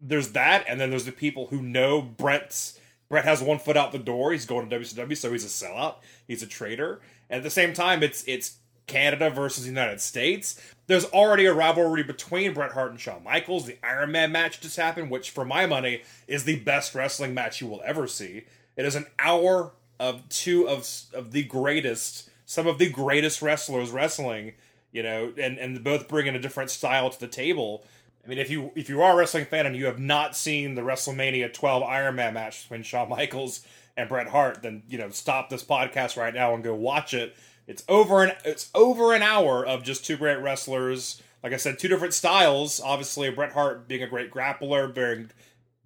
there's 0.00 0.32
that, 0.32 0.66
and 0.68 0.78
then 0.78 0.90
there's 0.90 1.06
the 1.06 1.12
people 1.12 1.46
who 1.46 1.62
know 1.62 2.02
Bret's 2.02 2.78
Bret 3.08 3.24
has 3.24 3.42
one 3.42 3.58
foot 3.58 3.76
out 3.76 3.92
the 3.92 3.98
door. 3.98 4.32
He's 4.32 4.46
going 4.46 4.68
to 4.68 4.78
WCW, 4.78 5.16
so 5.16 5.32
he's 5.32 5.44
a 5.44 5.48
sellout. 5.48 5.96
He's 6.26 6.42
a 6.42 6.46
traitor. 6.46 7.00
And 7.30 7.38
at 7.38 7.42
the 7.42 7.50
same 7.50 7.72
time, 7.72 8.02
it's 8.02 8.24
it's 8.26 8.58
Canada 8.86 9.30
versus 9.30 9.64
the 9.64 9.70
United 9.70 10.00
States. 10.00 10.60
There's 10.86 11.06
already 11.06 11.46
a 11.46 11.54
rivalry 11.54 12.02
between 12.02 12.52
Bret 12.52 12.72
Hart 12.72 12.90
and 12.90 13.00
Shawn 13.00 13.24
Michaels. 13.24 13.66
The 13.66 13.78
Iron 13.82 14.12
Man 14.12 14.32
match 14.32 14.60
just 14.60 14.76
happened, 14.76 15.10
which, 15.10 15.30
for 15.30 15.44
my 15.44 15.66
money, 15.66 16.02
is 16.26 16.44
the 16.44 16.60
best 16.60 16.94
wrestling 16.94 17.32
match 17.32 17.60
you 17.60 17.66
will 17.66 17.82
ever 17.84 18.06
see. 18.06 18.44
It 18.76 18.84
is 18.84 18.94
an 18.94 19.06
hour 19.18 19.72
of 19.98 20.28
two 20.28 20.68
of 20.68 20.88
of 21.14 21.32
the 21.32 21.44
greatest, 21.44 22.28
some 22.44 22.66
of 22.66 22.78
the 22.78 22.90
greatest 22.90 23.40
wrestlers 23.40 23.90
wrestling. 23.90 24.52
You 24.92 25.02
know, 25.02 25.32
and 25.38 25.58
and 25.58 25.82
both 25.82 26.06
bringing 26.06 26.34
a 26.34 26.40
different 26.40 26.70
style 26.70 27.08
to 27.10 27.18
the 27.18 27.28
table. 27.28 27.84
I 28.24 28.28
mean, 28.28 28.38
if 28.38 28.50
you 28.50 28.70
if 28.74 28.88
you 28.88 29.02
are 29.02 29.12
a 29.12 29.16
wrestling 29.16 29.46
fan 29.46 29.66
and 29.66 29.76
you 29.76 29.86
have 29.86 29.98
not 29.98 30.36
seen 30.36 30.74
the 30.74 30.82
WrestleMania 30.82 31.52
12 31.52 31.82
Iron 31.82 32.14
Man 32.16 32.34
match 32.34 32.62
between 32.62 32.82
Shawn 32.82 33.08
Michaels 33.08 33.66
and 33.96 34.08
Bret 34.08 34.28
Hart, 34.28 34.62
then 34.62 34.82
you 34.88 34.98
know 34.98 35.10
stop 35.10 35.48
this 35.48 35.64
podcast 35.64 36.16
right 36.16 36.34
now 36.34 36.54
and 36.54 36.62
go 36.62 36.74
watch 36.74 37.14
it. 37.14 37.34
It's 37.66 37.84
over 37.88 38.22
an 38.22 38.32
it's 38.44 38.70
over 38.74 39.14
an 39.14 39.22
hour 39.22 39.64
of 39.64 39.82
just 39.82 40.04
two 40.04 40.16
great 40.16 40.36
wrestlers. 40.36 41.22
Like 41.42 41.52
I 41.52 41.56
said, 41.56 41.78
two 41.78 41.88
different 41.88 42.14
styles. 42.14 42.80
Obviously, 42.80 43.30
Bret 43.30 43.52
Hart 43.52 43.88
being 43.88 44.02
a 44.02 44.06
great 44.06 44.30
grappler, 44.30 44.92
very 44.94 45.26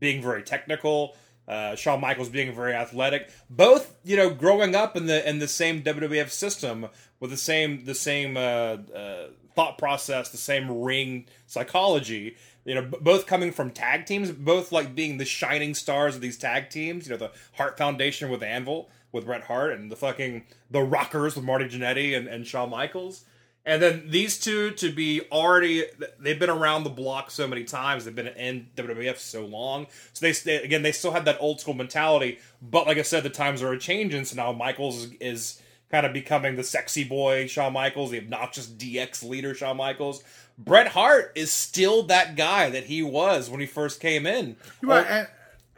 being 0.01 0.23
very 0.23 0.43
technical. 0.43 1.17
Uh, 1.47 1.75
Shawn 1.75 2.01
Michaels 2.01 2.29
being 2.29 2.55
very 2.55 2.75
athletic. 2.75 3.31
Both, 3.49 3.95
you 4.05 4.17
know, 4.17 4.29
growing 4.29 4.75
up 4.75 4.97
in 4.97 5.07
the 5.07 5.27
in 5.29 5.39
the 5.39 5.49
same 5.49 5.83
WWF 5.83 6.31
system 6.31 6.89
with 7.21 7.31
the 7.31 7.37
same 7.37 7.85
the 7.87 7.95
same 7.95 8.37
uh, 8.37 8.77
uh, 8.95 9.29
thought 9.55 9.79
process, 9.79 10.29
the 10.29 10.37
same 10.37 10.83
ring 10.83 11.27
psychology. 11.47 12.37
You 12.65 12.75
know, 12.75 12.83
b- 12.83 12.99
both 13.01 13.27
coming 13.27 13.51
from 13.51 13.71
tag 13.71 14.05
teams, 14.05 14.31
both 14.31 14.73
like 14.73 14.95
being 14.95 15.17
the 15.17 15.25
shining 15.25 15.75
stars 15.75 16.15
of 16.15 16.21
these 16.21 16.37
tag 16.37 16.69
teams. 16.69 17.07
You 17.07 17.13
know, 17.13 17.19
the 17.19 17.33
Hart 17.55 17.79
Foundation 17.79 18.29
with 18.29 18.43
Anvil 18.43 18.91
with 19.13 19.27
Bret 19.27 19.45
Hart, 19.45 19.73
and 19.73 19.91
the 19.91 19.97
fucking 19.97 20.45
the 20.71 20.83
Rockers 20.83 21.37
with 21.37 21.45
Marty 21.45 21.67
Jannetty 21.67 22.17
and, 22.17 22.29
and 22.29 22.47
Shawn 22.47 22.71
Michaels. 22.71 23.25
And 23.69 23.83
then 23.83 24.05
these 24.09 24.41
two 24.41 24.71
to 24.73 24.91
be 24.91 25.21
already, 25.31 25.85
they've 26.19 26.39
been 26.39 26.49
around 26.49 26.85
the 26.85 26.91
block 26.91 27.31
so 27.31 27.47
many 27.47 27.65
times. 27.65 28.05
They've 28.07 28.15
been 28.15 28.29
in 28.29 28.69
WWF 28.77 29.19
so 29.19 29.45
long. 29.45 29.89
So 30.15 30.25
they, 30.25 30.33
stay 30.33 30.63
again, 30.63 30.83
they 30.83 30.93
still 30.93 31.11
have 31.11 31.27
that 31.27 31.37
old 31.39 31.61
school 31.61 31.75
mentality. 31.75 32.39
But 32.63 32.87
like 32.87 32.97
I 32.97 33.03
said, 33.03 33.25
the 33.25 33.31
times 33.31 33.63
are 33.63 33.73
a 33.73 33.79
changing. 33.79 34.25
So 34.25 34.37
now 34.37 34.53
Michaels 34.53 35.05
is, 35.05 35.13
is 35.21 35.63
kind 35.91 36.07
of 36.07 36.15
becoming 36.15 36.57
the 36.57 36.63
sexy 36.63 37.05
boy 37.05 37.47
Shawn 37.47 37.75
Michaels, 37.75 38.11
the 38.11 38.19
obnoxious 38.19 38.67
DX 38.67 39.29
leader 39.29 39.55
Shawn 39.55 39.77
Michaels. 39.77 40.23
Bret 40.57 40.89
Hart 40.89 41.33
is 41.35 41.53
still 41.53 42.05
that 42.05 42.37
guy 42.37 42.71
that 42.71 42.85
he 42.85 43.03
was 43.03 43.51
when 43.51 43.61
he 43.61 43.67
first 43.67 44.01
came 44.01 44.27
in. 44.27 44.57
Right, 44.83 45.07
oh. 45.07 45.13
and, 45.13 45.29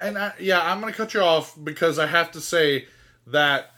and 0.00 0.18
I, 0.18 0.32
yeah, 0.38 0.60
I'm 0.62 0.80
going 0.80 0.92
to 0.92 0.96
cut 0.96 1.12
you 1.12 1.22
off 1.22 1.56
because 1.62 1.98
I 1.98 2.06
have 2.06 2.30
to 2.32 2.40
say 2.40 2.86
that 3.32 3.72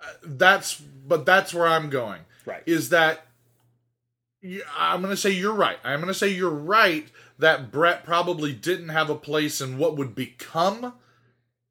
uh, 0.00 0.06
that's, 0.24 0.74
but 0.74 1.26
that's 1.26 1.52
where 1.54 1.66
I'm 1.66 1.90
going. 1.90 2.20
Right. 2.46 2.62
Is 2.66 2.90
that 2.90 3.26
I'm 4.76 5.00
going 5.00 5.12
to 5.12 5.16
say 5.16 5.30
you're 5.30 5.54
right. 5.54 5.78
I'm 5.82 6.00
going 6.00 6.12
to 6.12 6.18
say 6.18 6.28
you're 6.28 6.50
right 6.50 7.06
that 7.38 7.72
Bret 7.72 8.04
probably 8.04 8.52
didn't 8.52 8.90
have 8.90 9.10
a 9.10 9.14
place 9.14 9.60
in 9.60 9.78
what 9.78 9.96
would 9.96 10.14
become 10.14 10.94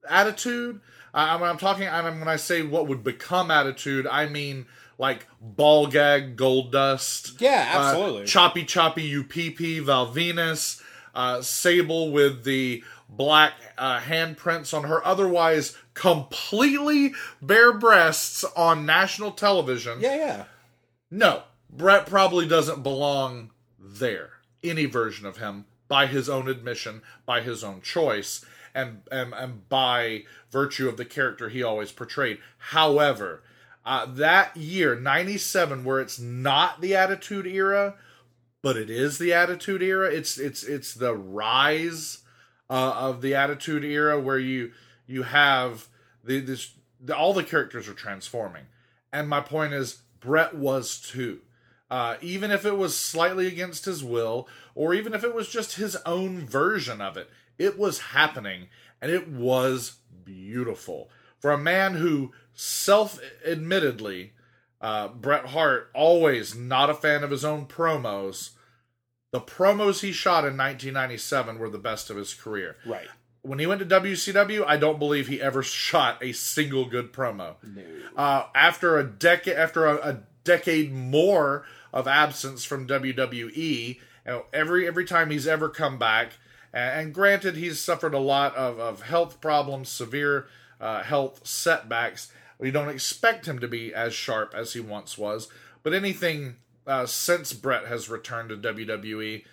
attitude. 0.10 0.81
I, 1.14 1.35
I'm, 1.35 1.44
I'm 1.44 1.57
talking. 1.57 1.88
I'm, 1.88 2.19
when 2.19 2.27
I 2.27 2.38
say 2.38 2.64
what 2.64 2.88
would 2.88 3.03
become 3.03 3.52
attitude, 3.52 4.07
I 4.07 4.27
mean 4.27 4.65
like 4.98 5.27
ball 5.40 5.88
gag, 5.88 6.35
Goldust. 6.35 7.40
Yeah, 7.40 7.72
uh, 7.73 7.80
absolutely. 7.80 8.26
choppy, 8.26 8.65
choppy, 8.65 9.18
UPP, 9.18 9.85
Val 9.85 10.11
Venis, 10.11 10.81
uh, 11.14 11.41
Sable 11.41 12.11
with 12.11 12.44
the 12.44 12.84
black 13.10 13.53
uh, 13.77 13.99
handprints 13.99 14.76
on 14.76 14.85
her 14.85 15.06
otherwise 15.06 15.77
completely 15.93 17.13
bare 17.41 17.73
breasts 17.73 18.43
on 18.55 18.85
national 18.85 19.31
television. 19.31 19.99
yeah, 20.01 20.15
yeah. 20.15 20.43
No, 21.11 21.43
Bret 21.69 22.07
probably 22.07 22.47
doesn't 22.47 22.81
belong 22.81 23.51
there. 23.79 24.31
Any 24.63 24.85
version 24.85 25.25
of 25.27 25.37
him, 25.37 25.65
by 25.87 26.07
his 26.07 26.27
own 26.27 26.47
admission, 26.47 27.01
by 27.25 27.41
his 27.41 27.63
own 27.63 27.81
choice, 27.81 28.43
and 28.73 29.01
and, 29.11 29.33
and 29.33 29.69
by 29.69 30.23
virtue 30.51 30.89
of 30.89 30.97
the 30.97 31.05
character 31.05 31.49
he 31.49 31.61
always 31.61 31.91
portrayed. 31.91 32.39
However, 32.57 33.43
uh, 33.85 34.05
that 34.07 34.55
year, 34.55 34.95
97, 34.95 35.83
where 35.83 35.99
it's 35.99 36.19
not 36.19 36.81
the 36.81 36.95
Attitude 36.95 37.45
Era, 37.45 37.95
but 38.61 38.77
it 38.77 38.89
is 38.89 39.17
the 39.17 39.33
Attitude 39.33 39.83
Era. 39.83 40.09
It's 40.09 40.37
it's 40.39 40.63
it's 40.63 40.93
the 40.93 41.13
rise 41.13 42.19
uh, 42.69 42.93
of 42.95 43.21
the 43.21 43.35
Attitude 43.35 43.83
Era 43.83 44.19
where 44.19 44.39
you 44.39 44.71
you 45.07 45.23
have 45.23 45.88
the 46.23 46.39
this 46.39 46.73
the, 46.99 47.15
all 47.15 47.34
the 47.34 47.43
characters 47.43 47.88
are 47.88 47.93
transforming, 47.93 48.63
and 49.11 49.27
my 49.27 49.41
point 49.41 49.73
is 49.73 50.01
Bret 50.19 50.55
was 50.55 50.99
too. 50.99 51.41
Uh, 51.91 52.15
even 52.21 52.49
if 52.49 52.65
it 52.65 52.77
was 52.77 52.97
slightly 52.97 53.45
against 53.45 53.85
his 53.85 54.03
will, 54.03 54.47
or 54.73 54.95
even 54.95 55.13
if 55.13 55.23
it 55.23 55.35
was 55.35 55.47
just 55.47 55.75
his 55.75 55.95
own 56.05 56.39
version 56.39 57.01
of 57.01 57.17
it, 57.17 57.30
it 57.59 57.77
was 57.77 57.99
happening, 57.99 58.67
and 58.99 59.11
it 59.11 59.27
was 59.27 59.97
beautiful 60.25 61.09
for 61.43 61.51
a 61.51 61.57
man 61.57 61.95
who 61.95 62.31
self-admittedly, 62.53 64.31
uh, 64.80 65.09
Bret 65.09 65.47
Hart 65.47 65.89
always 65.93 66.55
not 66.55 66.89
a 66.89 66.93
fan 66.93 67.21
of 67.21 67.31
his 67.31 67.43
own 67.43 67.65
promos. 67.65 68.51
The 69.34 69.41
promos 69.41 69.99
he 69.99 70.13
shot 70.13 70.45
in 70.45 70.55
1997 70.55 71.59
were 71.59 71.69
the 71.69 71.77
best 71.77 72.09
of 72.09 72.15
his 72.15 72.34
career. 72.34 72.77
Right. 72.85 73.09
When 73.43 73.59
he 73.59 73.67
went 73.67 73.79
to 73.79 73.85
WCW, 73.85 74.63
I 74.65 74.77
don't 74.77 74.99
believe 74.99 75.27
he 75.27 75.41
ever 75.41 75.61
shot 75.61 76.17
a 76.23 76.31
single 76.31 76.85
good 76.85 77.11
promo. 77.13 77.55
Uh, 78.15 78.45
after 78.55 78.97
a 78.97 79.03
decade, 79.03 79.55
after 79.55 79.85
a, 79.85 79.95
a 79.95 80.19
decade 80.43 80.93
more 80.93 81.65
of 81.91 82.07
absence 82.07 82.63
from 82.63 82.87
WWE, 82.87 83.55
you 83.55 83.95
know, 84.25 84.45
every 84.53 84.87
every 84.87 85.05
time 85.05 85.29
he's 85.29 85.45
ever 85.45 85.69
come 85.69 85.99
back, 85.99 86.31
and, 86.73 87.01
and 87.01 87.13
granted, 87.13 87.57
he's 87.57 87.79
suffered 87.79 88.13
a 88.13 88.19
lot 88.19 88.55
of, 88.55 88.79
of 88.79 89.03
health 89.03 89.41
problems, 89.41 89.89
severe 89.89 90.47
uh, 90.79 91.03
health 91.03 91.45
setbacks. 91.45 92.31
We 92.57 92.71
don't 92.71 92.89
expect 92.89 93.45
him 93.45 93.59
to 93.59 93.67
be 93.67 93.93
as 93.93 94.13
sharp 94.13 94.53
as 94.55 94.73
he 94.73 94.79
once 94.79 95.17
was, 95.17 95.49
but 95.83 95.93
anything 95.93 96.55
uh, 96.87 97.05
since 97.05 97.53
Bret 97.53 97.87
has 97.87 98.09
returned 98.09 98.49
to 98.49 98.57
WWE 98.57 99.43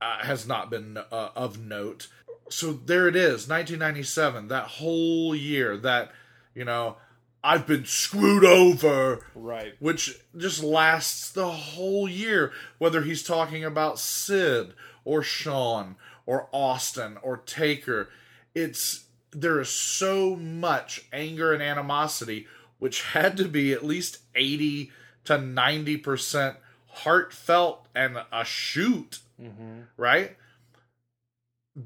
uh, 0.00 0.18
has 0.20 0.46
not 0.46 0.70
been 0.70 0.96
uh, 0.96 1.28
of 1.36 1.58
note. 1.58 2.08
So 2.50 2.72
there 2.72 3.08
it 3.08 3.16
is, 3.16 3.48
1997. 3.48 4.48
That 4.48 4.64
whole 4.64 5.34
year, 5.34 5.76
that 5.78 6.10
you 6.54 6.64
know, 6.64 6.96
I've 7.42 7.66
been 7.66 7.84
screwed 7.86 8.44
over, 8.44 9.24
Right. 9.34 9.74
which 9.78 10.18
just 10.36 10.62
lasts 10.62 11.30
the 11.30 11.48
whole 11.50 12.08
year. 12.08 12.52
Whether 12.78 13.02
he's 13.02 13.22
talking 13.22 13.64
about 13.64 13.98
Sid 13.98 14.74
or 15.04 15.22
Shawn 15.22 15.96
or 16.26 16.48
Austin 16.52 17.18
or 17.22 17.38
Taker, 17.38 18.10
it's 18.54 19.04
there 19.32 19.60
is 19.60 19.70
so 19.70 20.34
much 20.34 21.04
anger 21.12 21.52
and 21.52 21.62
animosity, 21.62 22.46
which 22.78 23.02
had 23.02 23.36
to 23.36 23.44
be 23.46 23.72
at 23.72 23.84
least 23.84 24.18
80 24.34 24.90
to 25.24 25.38
90 25.38 25.96
percent 25.98 26.56
heartfelt 26.88 27.86
and 27.94 28.18
a 28.32 28.44
shoot, 28.44 29.20
mm-hmm. 29.40 29.82
right? 29.96 30.36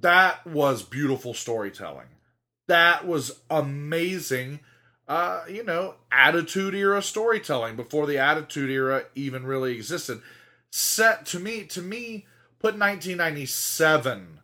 That 0.01 0.47
was 0.47 0.83
beautiful 0.83 1.35
storytelling. 1.35 2.07
That 2.67 3.07
was 3.07 3.41
amazing, 3.51 4.61
uh, 5.07 5.43
you 5.49 5.63
know, 5.63 5.97
attitude 6.11 6.75
era 6.75 7.03
storytelling 7.03 7.77
before 7.77 8.07
the 8.07 8.19
attitude 8.19 8.71
era 8.71 9.05
even 9.15 9.45
really 9.45 9.75
existed. 9.75 10.23
Set 10.71 11.27
to 11.27 11.39
me, 11.39 11.65
to 11.65 11.83
me, 11.83 12.27
put 12.59 12.79
1997 12.79 14.41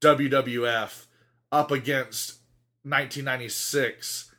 WWF 0.00 1.06
up 1.52 1.70
against 1.70 2.38
1996 2.84 4.32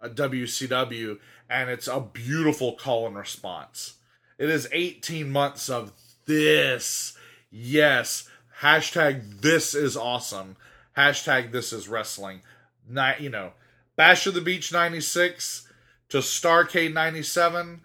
uh, 0.00 0.08
WCW, 0.08 1.18
and 1.48 1.70
it's 1.70 1.86
a 1.86 2.00
beautiful 2.00 2.72
call 2.72 3.06
and 3.06 3.16
response. 3.16 3.94
It 4.38 4.50
is 4.50 4.68
18 4.72 5.30
months 5.30 5.70
of 5.70 5.92
this. 6.26 7.16
Yes. 7.50 8.28
Hashtag 8.60 9.40
this 9.40 9.74
is 9.74 9.96
awesome. 9.96 10.56
Hashtag 10.96 11.52
this 11.52 11.72
is 11.72 11.88
wrestling. 11.88 12.42
Not, 12.88 13.20
you 13.20 13.30
know, 13.30 13.52
Bash 13.96 14.26
of 14.26 14.34
the 14.34 14.40
Beach 14.40 14.72
96 14.72 15.68
to 16.08 16.18
Starcade 16.18 16.92
97, 16.92 17.80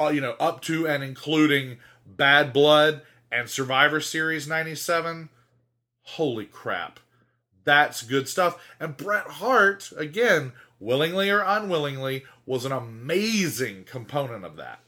uh, 0.00 0.08
you 0.08 0.20
know, 0.20 0.34
up 0.40 0.60
to 0.62 0.86
and 0.86 1.02
including 1.02 1.78
Bad 2.06 2.52
Blood 2.52 3.02
and 3.30 3.48
Survivor 3.48 4.00
Series 4.00 4.48
97. 4.48 5.28
Holy 6.02 6.46
crap. 6.46 7.00
That's 7.64 8.02
good 8.02 8.28
stuff. 8.28 8.64
And 8.80 8.96
Bret 8.96 9.26
Hart, 9.26 9.92
again, 9.96 10.52
willingly 10.80 11.28
or 11.28 11.42
unwillingly, 11.42 12.24
was 12.46 12.64
an 12.64 12.72
amazing 12.72 13.84
component 13.84 14.44
of 14.44 14.56
that. 14.56 14.80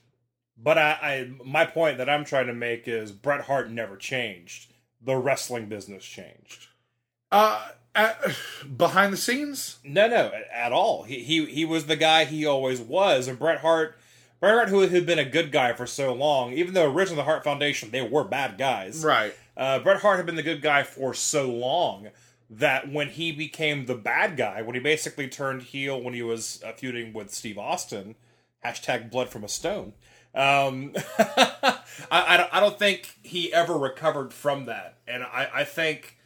But 0.56 0.78
I, 0.78 0.90
I, 1.02 1.30
my 1.44 1.66
point 1.66 1.98
that 1.98 2.08
I'm 2.08 2.24
trying 2.24 2.46
to 2.46 2.54
make 2.54 2.88
is 2.88 3.12
Bret 3.12 3.42
Hart 3.42 3.70
never 3.70 3.96
changed. 3.96 4.69
The 5.02 5.16
wrestling 5.16 5.68
business 5.68 6.04
changed. 6.04 6.68
Uh, 7.32 7.68
uh 7.94 8.14
behind 8.76 9.12
the 9.12 9.16
scenes, 9.16 9.78
No, 9.84 10.08
no, 10.08 10.32
at 10.52 10.72
all. 10.72 11.04
He 11.04 11.22
he 11.22 11.46
he 11.46 11.64
was 11.64 11.86
the 11.86 11.96
guy 11.96 12.24
he 12.24 12.46
always 12.46 12.80
was, 12.80 13.28
and 13.28 13.38
Bret 13.38 13.60
Hart, 13.60 13.96
Bret 14.40 14.54
Hart, 14.54 14.68
who 14.68 14.80
had 14.80 15.06
been 15.06 15.18
a 15.18 15.24
good 15.24 15.52
guy 15.52 15.72
for 15.72 15.86
so 15.86 16.12
long, 16.12 16.52
even 16.52 16.74
though 16.74 16.90
originally 16.90 17.16
the 17.16 17.24
Hart 17.24 17.44
Foundation 17.44 17.90
they 17.90 18.02
were 18.02 18.24
bad 18.24 18.58
guys. 18.58 19.04
right? 19.04 19.34
Uh, 19.56 19.78
Bret 19.78 20.00
Hart 20.00 20.16
had 20.16 20.26
been 20.26 20.36
the 20.36 20.42
good 20.42 20.62
guy 20.62 20.82
for 20.82 21.12
so 21.14 21.50
long 21.50 22.08
that 22.50 22.90
when 22.92 23.08
he 23.08 23.30
became 23.30 23.86
the 23.86 23.94
bad 23.94 24.36
guy, 24.36 24.60
when 24.62 24.74
he 24.74 24.80
basically 24.80 25.28
turned 25.28 25.62
heel 25.62 26.00
when 26.00 26.14
he 26.14 26.22
was 26.22 26.62
uh, 26.66 26.72
feuding 26.72 27.12
with 27.12 27.32
Steve 27.32 27.58
Austin, 27.58 28.16
hashtag 28.64 29.10
blood 29.10 29.28
from 29.28 29.44
a 29.44 29.48
stone. 29.48 29.92
Um, 30.34 30.92
I, 31.18 31.80
I, 32.10 32.36
don't, 32.36 32.54
I 32.54 32.60
don't 32.60 32.78
think 32.78 33.16
he 33.22 33.52
ever 33.52 33.76
recovered 33.76 34.32
from 34.32 34.66
that, 34.66 34.98
and 35.06 35.22
I, 35.22 35.48
I 35.52 35.64
think 35.64 36.16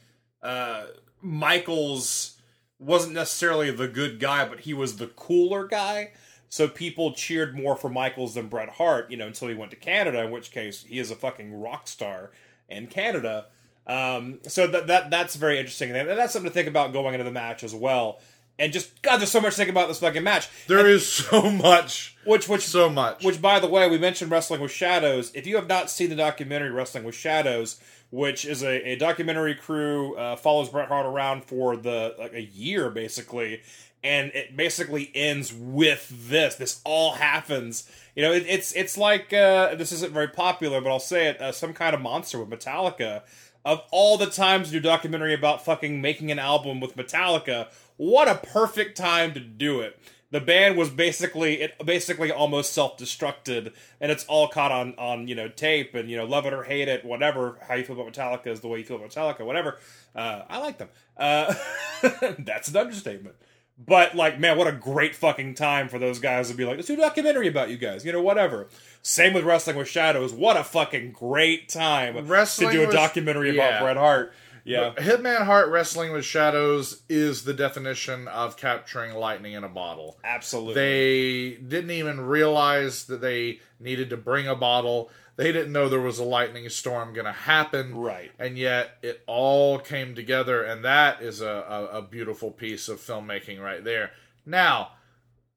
uh, 0.43 0.85
Michaels 1.20 2.36
wasn't 2.78 3.14
necessarily 3.14 3.70
the 3.70 3.89
good 3.89 4.20
guy, 4.20 4.47
but 4.47 4.60
he 4.60 4.74
was 4.74 4.97
the 4.97 5.06
cooler 5.06 5.66
guy. 5.66 6.12
So 6.48 6.68
people 6.68 7.12
cheered 7.14 7.56
more 7.56 7.74
for 7.76 7.89
Michaels 7.89 8.35
than 8.35 8.47
Bret 8.47 8.68
Hart, 8.70 9.10
you 9.10 9.16
know, 9.16 9.26
until 9.26 9.48
he 9.48 9.55
went 9.55 9.72
to 9.72 9.76
Canada, 9.76 10.22
in 10.22 10.31
which 10.31 10.52
case 10.52 10.85
he 10.85 10.98
is 10.98 11.10
a 11.10 11.16
fucking 11.16 11.52
rock 11.60 11.89
star 11.89 12.31
in 12.68 12.86
Canada. 12.86 13.47
Um, 13.86 14.39
so 14.47 14.66
that 14.68 14.86
that 14.86 15.10
that's 15.10 15.35
very 15.35 15.59
interesting, 15.59 15.90
and 15.90 16.09
that's 16.09 16.32
something 16.32 16.51
to 16.51 16.55
think 16.55 16.68
about 16.68 16.93
going 16.93 17.14
into 17.14 17.24
the 17.24 17.31
match 17.31 17.64
as 17.64 17.74
well. 17.74 18.20
And 18.59 18.72
just 18.72 19.02
God, 19.02 19.16
there's 19.18 19.31
so 19.32 19.40
much 19.40 19.55
to 19.55 19.56
think 19.56 19.70
about 19.70 19.89
this 19.89 19.98
fucking 19.98 20.22
match. 20.22 20.48
There 20.68 20.86
is 20.86 21.10
so 21.10 21.51
much, 21.51 22.16
Which 22.24 22.48
which 22.48 22.62
so 22.62 22.89
much. 22.89 23.24
which, 23.24 23.43
by 23.43 23.59
the 23.59 23.66
way, 23.66 23.89
we 23.90 23.98
mentioned 23.98 24.31
Wrestling 24.31 24.60
with 24.60 24.70
Shadows. 24.70 25.32
If 25.35 25.47
you 25.47 25.56
have 25.56 25.68
not 25.68 25.90
seen 25.90 26.10
the 26.10 26.16
documentary 26.16 26.70
Wrestling 26.70 27.02
with 27.05 27.16
Shadows, 27.16 27.81
which 28.10 28.44
is 28.44 28.62
a, 28.62 28.90
a 28.90 28.97
documentary 28.97 29.56
crew 29.56 30.14
uh, 30.14 30.36
follows 30.36 30.68
Bret 30.68 30.86
Hart 30.89 31.05
around 31.05 31.44
for 31.44 31.76
the 31.76 32.14
like 32.16 32.32
a 32.32 32.43
year 32.43 32.90
basically, 32.90 33.60
and 34.05 34.31
it 34.35 34.56
basically 34.56 35.10
ends 35.16 35.52
with 35.52 36.09
this. 36.28 36.55
This 36.55 36.81
all 36.85 37.14
happens. 37.14 37.90
You 38.14 38.22
know, 38.22 38.32
it, 38.32 38.44
it's 38.47 38.72
it's 38.76 38.97
like 38.97 39.32
uh, 39.32 39.74
this 39.74 39.90
isn't 39.90 40.12
very 40.12 40.28
popular, 40.28 40.81
but 40.81 40.90
I'll 40.90 41.01
say 41.01 41.26
it. 41.26 41.40
Uh, 41.40 41.51
some 41.51 41.72
kind 41.74 41.93
of 41.93 42.01
monster 42.01 42.39
with 42.39 42.48
Metallica. 42.51 43.22
Of 43.66 43.81
all 43.90 44.18
the 44.18 44.26
times 44.26 44.66
to 44.66 44.72
do 44.74 44.81
documentary 44.81 45.32
about 45.32 45.64
fucking 45.64 46.02
making 46.02 46.31
an 46.31 46.39
album 46.39 46.81
with 46.81 46.97
Metallica, 46.97 47.68
what 47.97 48.29
a 48.29 48.35
perfect 48.35 48.97
time 48.97 49.35
to 49.35 49.41
do 49.41 49.81
it. 49.81 49.99
The 50.31 50.41
band 50.41 50.77
was 50.77 50.91
basically 50.91 51.62
it 51.62 51.75
basically 51.87 52.33
almost 52.33 52.73
self-destructed, 52.73 53.73
and 54.01 54.11
it's 54.11 54.25
all 54.25 54.49
caught 54.49 54.73
on 54.73 54.95
on 54.99 55.29
you 55.29 55.37
know 55.37 55.49
tape 55.49 55.95
and 55.95 56.11
you 56.11 56.16
know 56.16 56.25
love 56.25 56.45
it 56.45 56.53
or 56.53 56.65
hate 56.65 56.89
it, 56.89 57.05
whatever. 57.05 57.59
How 57.69 57.75
you 57.75 57.85
feel 57.85 58.01
about 58.01 58.12
Metallica 58.12 58.49
is 58.49 58.61
the 58.61 58.66
way 58.66 58.79
you 58.79 58.85
feel 58.85 58.97
about 58.97 59.11
Metallica, 59.11 59.47
whatever. 59.47 59.79
Uh, 60.15 60.43
I 60.49 60.59
like 60.59 60.79
them. 60.79 60.89
Uh, 61.16 61.55
that's 62.39 62.69
an 62.69 62.77
understatement. 62.77 63.37
But 63.77 64.15
like, 64.15 64.39
man, 64.39 64.57
what 64.57 64.69
a 64.69 64.73
great 64.73 65.16
fucking 65.16 65.55
time 65.55 65.89
for 65.89 65.99
those 65.99 66.21
guys 66.21 66.49
to 66.49 66.55
be 66.55 66.65
like, 66.65 66.77
let's 66.77 66.87
do 66.87 66.95
a 66.95 66.97
documentary 66.97 67.49
about 67.49 67.71
you 67.71 67.77
guys, 67.77 68.05
you 68.05 68.12
know, 68.12 68.23
whatever. 68.23 68.69
Same 69.03 69.33
with 69.33 69.45
Wrestling 69.45 69.77
with 69.77 69.89
Shadows. 69.89 70.33
What 70.33 70.57
a 70.57 70.62
fucking 70.62 71.12
great 71.12 71.69
time 71.69 72.16
Wrestling 72.29 72.71
to 72.71 72.77
do 72.77 72.83
a 72.85 72.87
with- 72.87 72.95
documentary 72.95 73.55
yeah. 73.55 73.69
about 73.69 73.83
Bret 73.83 73.97
Hart. 73.97 74.33
Yeah, 74.65 74.93
Hitman 74.97 75.45
Hart 75.45 75.69
Wrestling 75.69 76.12
with 76.12 76.24
Shadows 76.24 77.03
is 77.09 77.45
the 77.45 77.53
definition 77.53 78.28
of 78.28 78.57
capturing 78.57 79.15
lightning 79.15 79.53
in 79.53 79.62
a 79.62 79.69
bottle. 79.69 80.19
absolutely. 80.24 80.74
They 80.74 81.57
didn't 81.57 81.91
even 81.91 82.20
realize 82.23 83.05
that 83.05 83.20
they 83.20 83.61
needed 83.78 84.11
to 84.11 84.16
bring 84.16 84.49
a 84.49 84.57
bottle. 84.57 85.11
They 85.36 85.53
didn't 85.53 85.73
know 85.73 85.89
there 85.89 86.01
was 86.01 86.19
a 86.19 86.24
lightning 86.24 86.69
storm 86.69 87.12
going 87.12 87.27
to 87.27 87.32
happen. 87.32 87.95
Right. 87.95 88.31
And 88.39 88.57
yet 88.57 88.97
it 89.03 89.23
all 89.27 89.78
came 89.78 90.15
together, 90.15 90.62
and 90.62 90.85
that 90.85 91.20
is 91.20 91.41
a, 91.41 91.47
a, 91.47 91.99
a 91.99 92.03
beautiful 92.03 92.51
piece 92.51 92.89
of 92.89 93.01
filmmaking 93.01 93.61
right 93.61 93.85
there. 93.85 94.12
Now, 94.47 94.93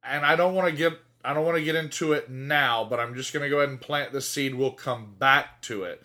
and 0.03 0.25
I 0.25 0.35
don't 0.35 0.55
want 0.55 0.69
to 0.69 0.75
get 0.75 0.93
I 1.23 1.34
don't 1.34 1.45
want 1.45 1.57
to 1.57 1.63
get 1.63 1.75
into 1.75 2.13
it 2.13 2.29
now, 2.29 2.85
but 2.85 2.99
I'm 2.99 3.13
just 3.13 3.34
going 3.34 3.43
to 3.43 3.49
go 3.49 3.57
ahead 3.57 3.69
and 3.69 3.81
plant 3.81 4.13
the 4.13 4.21
seed. 4.21 4.55
We'll 4.55 4.71
come 4.71 5.15
back 5.19 5.61
to 5.63 5.84
it. 5.84 6.01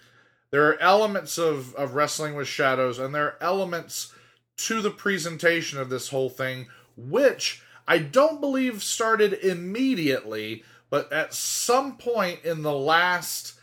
There 0.52 0.68
are 0.68 0.80
elements 0.80 1.38
of, 1.38 1.74
of 1.76 1.94
wrestling 1.94 2.34
with 2.34 2.46
shadows, 2.46 2.98
and 2.98 3.14
there 3.14 3.24
are 3.24 3.38
elements 3.40 4.12
to 4.58 4.82
the 4.82 4.90
presentation 4.90 5.78
of 5.80 5.88
this 5.88 6.10
whole 6.10 6.28
thing, 6.28 6.66
which 6.94 7.62
I 7.88 7.96
don't 7.98 8.40
believe 8.40 8.82
started 8.82 9.32
immediately, 9.32 10.62
but 10.90 11.10
at 11.10 11.32
some 11.32 11.96
point 11.96 12.44
in 12.44 12.60
the 12.62 12.74
last 12.74 13.54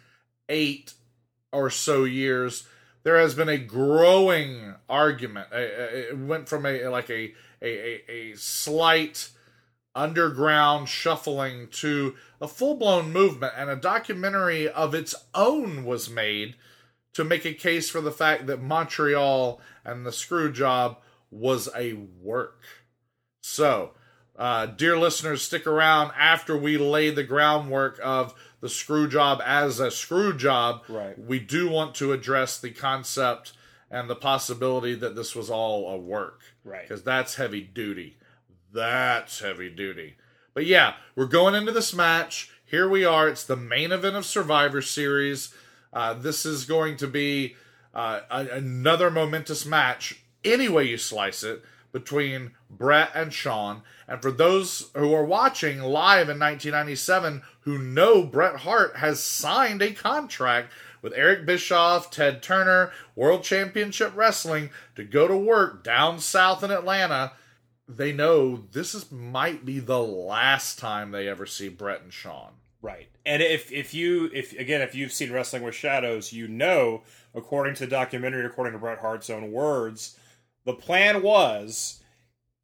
eight 0.50 0.96
or 1.52 1.70
so 1.70 2.06
years, 2.06 2.68
there 3.04 3.20
has 3.20 3.36
been 3.36 3.50
a 3.50 3.58
growing 3.60 4.74
argument. 4.90 5.48
It 5.52 6.18
went 6.18 6.50
from 6.50 6.66
a 6.66 6.88
like 6.88 7.12
a 7.12 7.34
a, 7.62 7.68
a, 7.68 8.12
a 8.12 8.36
slight 8.36 9.30
underground 9.94 10.90
shuffling 10.90 11.68
to 11.68 12.16
a 12.42 12.48
full 12.48 12.76
blown 12.76 13.14
movement, 13.14 13.54
and 13.56 13.70
a 13.70 13.76
documentary 13.76 14.68
of 14.68 14.96
its 14.96 15.14
own 15.36 15.86
was 15.86 16.10
made 16.10 16.56
to 17.14 17.24
make 17.24 17.46
a 17.46 17.54
case 17.54 17.90
for 17.90 18.02
the 18.02 18.12
fact 18.12 18.48
that 18.48 18.62
Montreal 18.62 19.60
and 19.84 20.06
the 20.06 20.12
screw 20.12 20.52
job 20.52 20.98
was 21.32 21.70
a 21.76 21.94
work. 21.94 22.62
So, 23.42 23.92
uh, 24.38 24.68
dear 24.68 24.98
listeners, 24.98 25.42
stick 25.42 25.68
around 25.68 26.12
after 26.18 26.58
we 26.58 26.78
lay 26.78 27.10
the 27.10 27.24
groundwork 27.24 28.00
of 28.04 28.34
the 28.62 28.70
screw 28.70 29.08
job 29.08 29.42
as 29.46 29.80
a 29.80 29.92
screw 29.92 30.36
job. 30.36 30.84
Right. 30.88 31.18
We 31.20 31.40
do 31.40 31.70
want 31.70 31.96
to 31.96 32.14
address 32.14 32.60
the 32.60 32.72
concept 32.72 33.54
and 33.92 34.10
the 34.10 34.16
possibility 34.16 34.96
that 34.96 35.16
this 35.16 35.36
was 35.36 35.50
all 35.50 35.90
a 35.90 35.98
work. 35.98 36.42
Right. 36.64 36.84
Because 36.84 37.04
that's 37.04 37.36
heavy 37.36 37.62
duty. 37.62 38.18
That's 38.72 39.40
heavy 39.40 39.70
duty. 39.70 40.16
But 40.54 40.66
yeah, 40.66 40.96
we're 41.16 41.26
going 41.26 41.56
into 41.56 41.72
this 41.72 41.94
match. 41.94 42.52
Here 42.66 42.88
we 42.88 43.04
are. 43.04 43.28
It's 43.28 43.44
the 43.44 43.56
main 43.56 43.92
event 43.92 44.16
of 44.16 44.26
Survivor 44.26 44.82
Series. 44.82 45.54
Uh, 45.92 46.14
this 46.14 46.46
is 46.46 46.66
going 46.66 46.98
to 46.98 47.08
be 47.08 47.56
uh, 47.94 48.22
a- 48.30 48.58
another 48.58 49.10
momentous 49.10 49.66
match, 49.66 50.24
any 50.44 50.70
way 50.70 50.86
you 50.86 50.98
slice 50.98 51.44
it, 51.44 51.64
between 51.92 52.52
Bret 52.70 53.10
and 53.16 53.34
Shawn. 53.34 53.82
And 54.08 54.22
for 54.22 54.32
those 54.32 54.92
who 54.96 55.14
are 55.14 55.26
watching 55.26 55.80
live 55.82 56.30
in 56.30 56.40
1997 56.40 57.42
who 57.62 57.78
know 57.78 58.24
Bret 58.24 58.58
Hart 58.58 58.98
has 58.98 59.24
signed 59.24 59.82
a 59.82 59.92
contract 59.92 60.72
with 61.02 61.14
Eric 61.16 61.46
Bischoff, 61.46 62.12
Ted 62.12 62.44
Turner, 62.44 62.92
World 63.16 63.44
Championship 63.44 64.12
Wrestling 64.16 64.70
to 64.96 65.04
go 65.04 65.28
to 65.28 65.38
work 65.38 65.84
down 65.84 66.20
south 66.20 66.64
in 66.64 66.72
Atlanta, 66.72 67.32
they 67.88 68.12
know 68.12 68.66
this 68.72 68.94
is 68.94 69.12
might 69.12 69.66
be 69.66 69.80
the 69.80 70.00
last 70.02 70.78
time 70.78 71.12
they 71.12 71.28
ever 71.28 71.46
see 71.46 71.70
Bret 71.70 72.02
and 72.02 72.14
Shawn. 72.14 72.52
Right. 72.82 73.10
And 73.26 73.42
if 73.42 73.72
if 73.72 73.94
you 73.94 74.30
if 74.34 74.58
again 74.58 74.82
if 74.82 74.96
you've 74.96 75.12
seen 75.12 75.32
Wrestling 75.32 75.64
with 75.64 75.76
Shadows, 75.76 76.32
you 76.32 76.48
know, 76.48 77.04
according 77.36 77.76
to 77.76 77.86
the 77.86 77.90
documentary, 77.90 78.46
according 78.46 78.74
to 78.74 78.80
Bret 78.80 79.00
Hart's 79.00 79.30
own 79.30 79.52
words, 79.52 80.18
the 80.66 80.74
plan 80.74 81.22
was 81.22 82.02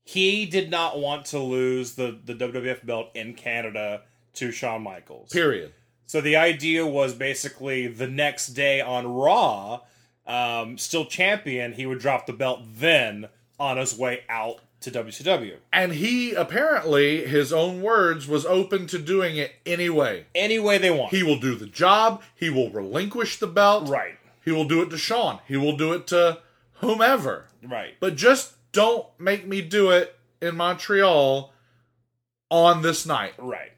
he 0.04 0.46
did 0.46 0.70
not 0.70 1.00
want 1.00 1.26
to 1.26 1.40
lose 1.40 1.96
the 1.96 2.18
the 2.24 2.34
WWF 2.34 2.86
belt 2.86 3.10
in 3.14 3.34
Canada 3.34 4.04
to 4.36 4.52
Shawn 4.52 4.84
Michaels. 4.84 5.32
Period. 5.32 5.74
So 6.06 6.22
the 6.22 6.36
idea 6.36 6.86
was 6.86 7.14
basically 7.14 7.88
the 7.88 8.08
next 8.08 8.50
day 8.50 8.80
on 8.80 9.08
Raw, 9.08 9.82
um, 10.28 10.78
still 10.78 11.06
champion, 11.06 11.74
he 11.74 11.86
would 11.86 12.00
drop 12.00 12.28
the 12.28 12.34
belt 12.34 12.62
then 12.76 13.28
on 13.60 13.78
his 13.78 13.98
way 13.98 14.22
out 14.30 14.60
to 14.86 14.92
WCW. 14.92 15.58
And 15.74 15.94
he 15.94 16.34
apparently, 16.34 17.26
his 17.26 17.52
own 17.52 17.82
words, 17.82 18.28
was 18.28 18.46
open 18.46 18.88
to 18.88 18.98
doing 18.98 19.38
it 19.38 19.56
anyway. 19.66 20.26
Any 20.34 20.60
way 20.60 20.78
they 20.78 20.92
want. 20.92 21.12
He 21.12 21.24
will 21.24 21.40
do 21.40 21.56
the 21.56 21.68
job. 21.68 22.24
He 22.34 22.50
will 22.50 22.70
relinquish 22.70 23.38
the 23.38 23.48
belt. 23.48 23.90
right. 23.90 24.18
He 24.44 24.52
will 24.52 24.66
do 24.66 24.84
it 24.84 24.92
to 24.92 24.98
Shawn. 24.98 25.40
He 25.48 25.58
will 25.58 25.76
do 25.76 25.92
it 25.94 26.06
to 26.08 26.40
whomever. 26.74 27.48
Right. 27.64 27.96
But 28.00 28.16
just 28.16 28.54
don't 28.72 29.08
make 29.20 29.48
me 29.48 29.62
do 29.62 29.90
it 29.90 30.16
in 30.40 30.56
Montreal 30.56 31.52
on 32.52 32.84
this 32.84 33.08
night. 33.08 33.34
Right. 33.40 33.72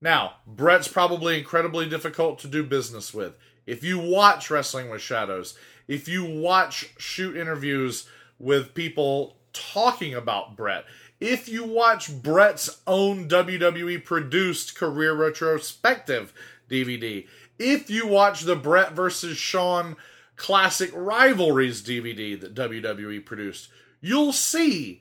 Now, 0.00 0.36
Bret's 0.46 0.88
probably 0.88 1.38
incredibly 1.38 1.88
difficult 1.88 2.38
to 2.40 2.48
do 2.48 2.62
business 2.62 3.12
with. 3.12 3.36
If 3.66 3.82
you 3.82 3.98
watch 3.98 4.50
Wrestling 4.50 4.88
with 4.88 5.02
Shadows, 5.02 5.58
if 5.88 6.08
you 6.08 6.24
watch 6.24 6.90
shoot 6.98 7.36
interviews 7.36 8.08
with 8.38 8.74
people 8.74 9.35
talking 9.72 10.14
about 10.14 10.56
Bret, 10.56 10.84
if 11.20 11.48
you 11.48 11.64
watch 11.64 12.22
Bret's 12.22 12.80
own 12.86 13.28
WWE 13.28 14.04
produced 14.04 14.76
career 14.76 15.14
retrospective 15.14 16.32
DVD, 16.68 17.26
if 17.58 17.88
you 17.88 18.06
watch 18.06 18.42
the 18.42 18.56
Bret 18.56 18.92
versus 18.92 19.38
Shawn 19.38 19.96
classic 20.36 20.90
rivalries 20.94 21.82
DVD 21.82 22.38
that 22.38 22.54
WWE 22.54 23.24
produced, 23.24 23.68
you'll 24.00 24.32
see 24.32 25.00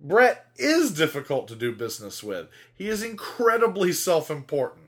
Bret 0.00 0.46
is 0.56 0.92
difficult 0.92 1.48
to 1.48 1.56
do 1.56 1.72
business 1.72 2.22
with. 2.22 2.48
He 2.74 2.88
is 2.88 3.02
incredibly 3.02 3.92
self-important. 3.92 4.82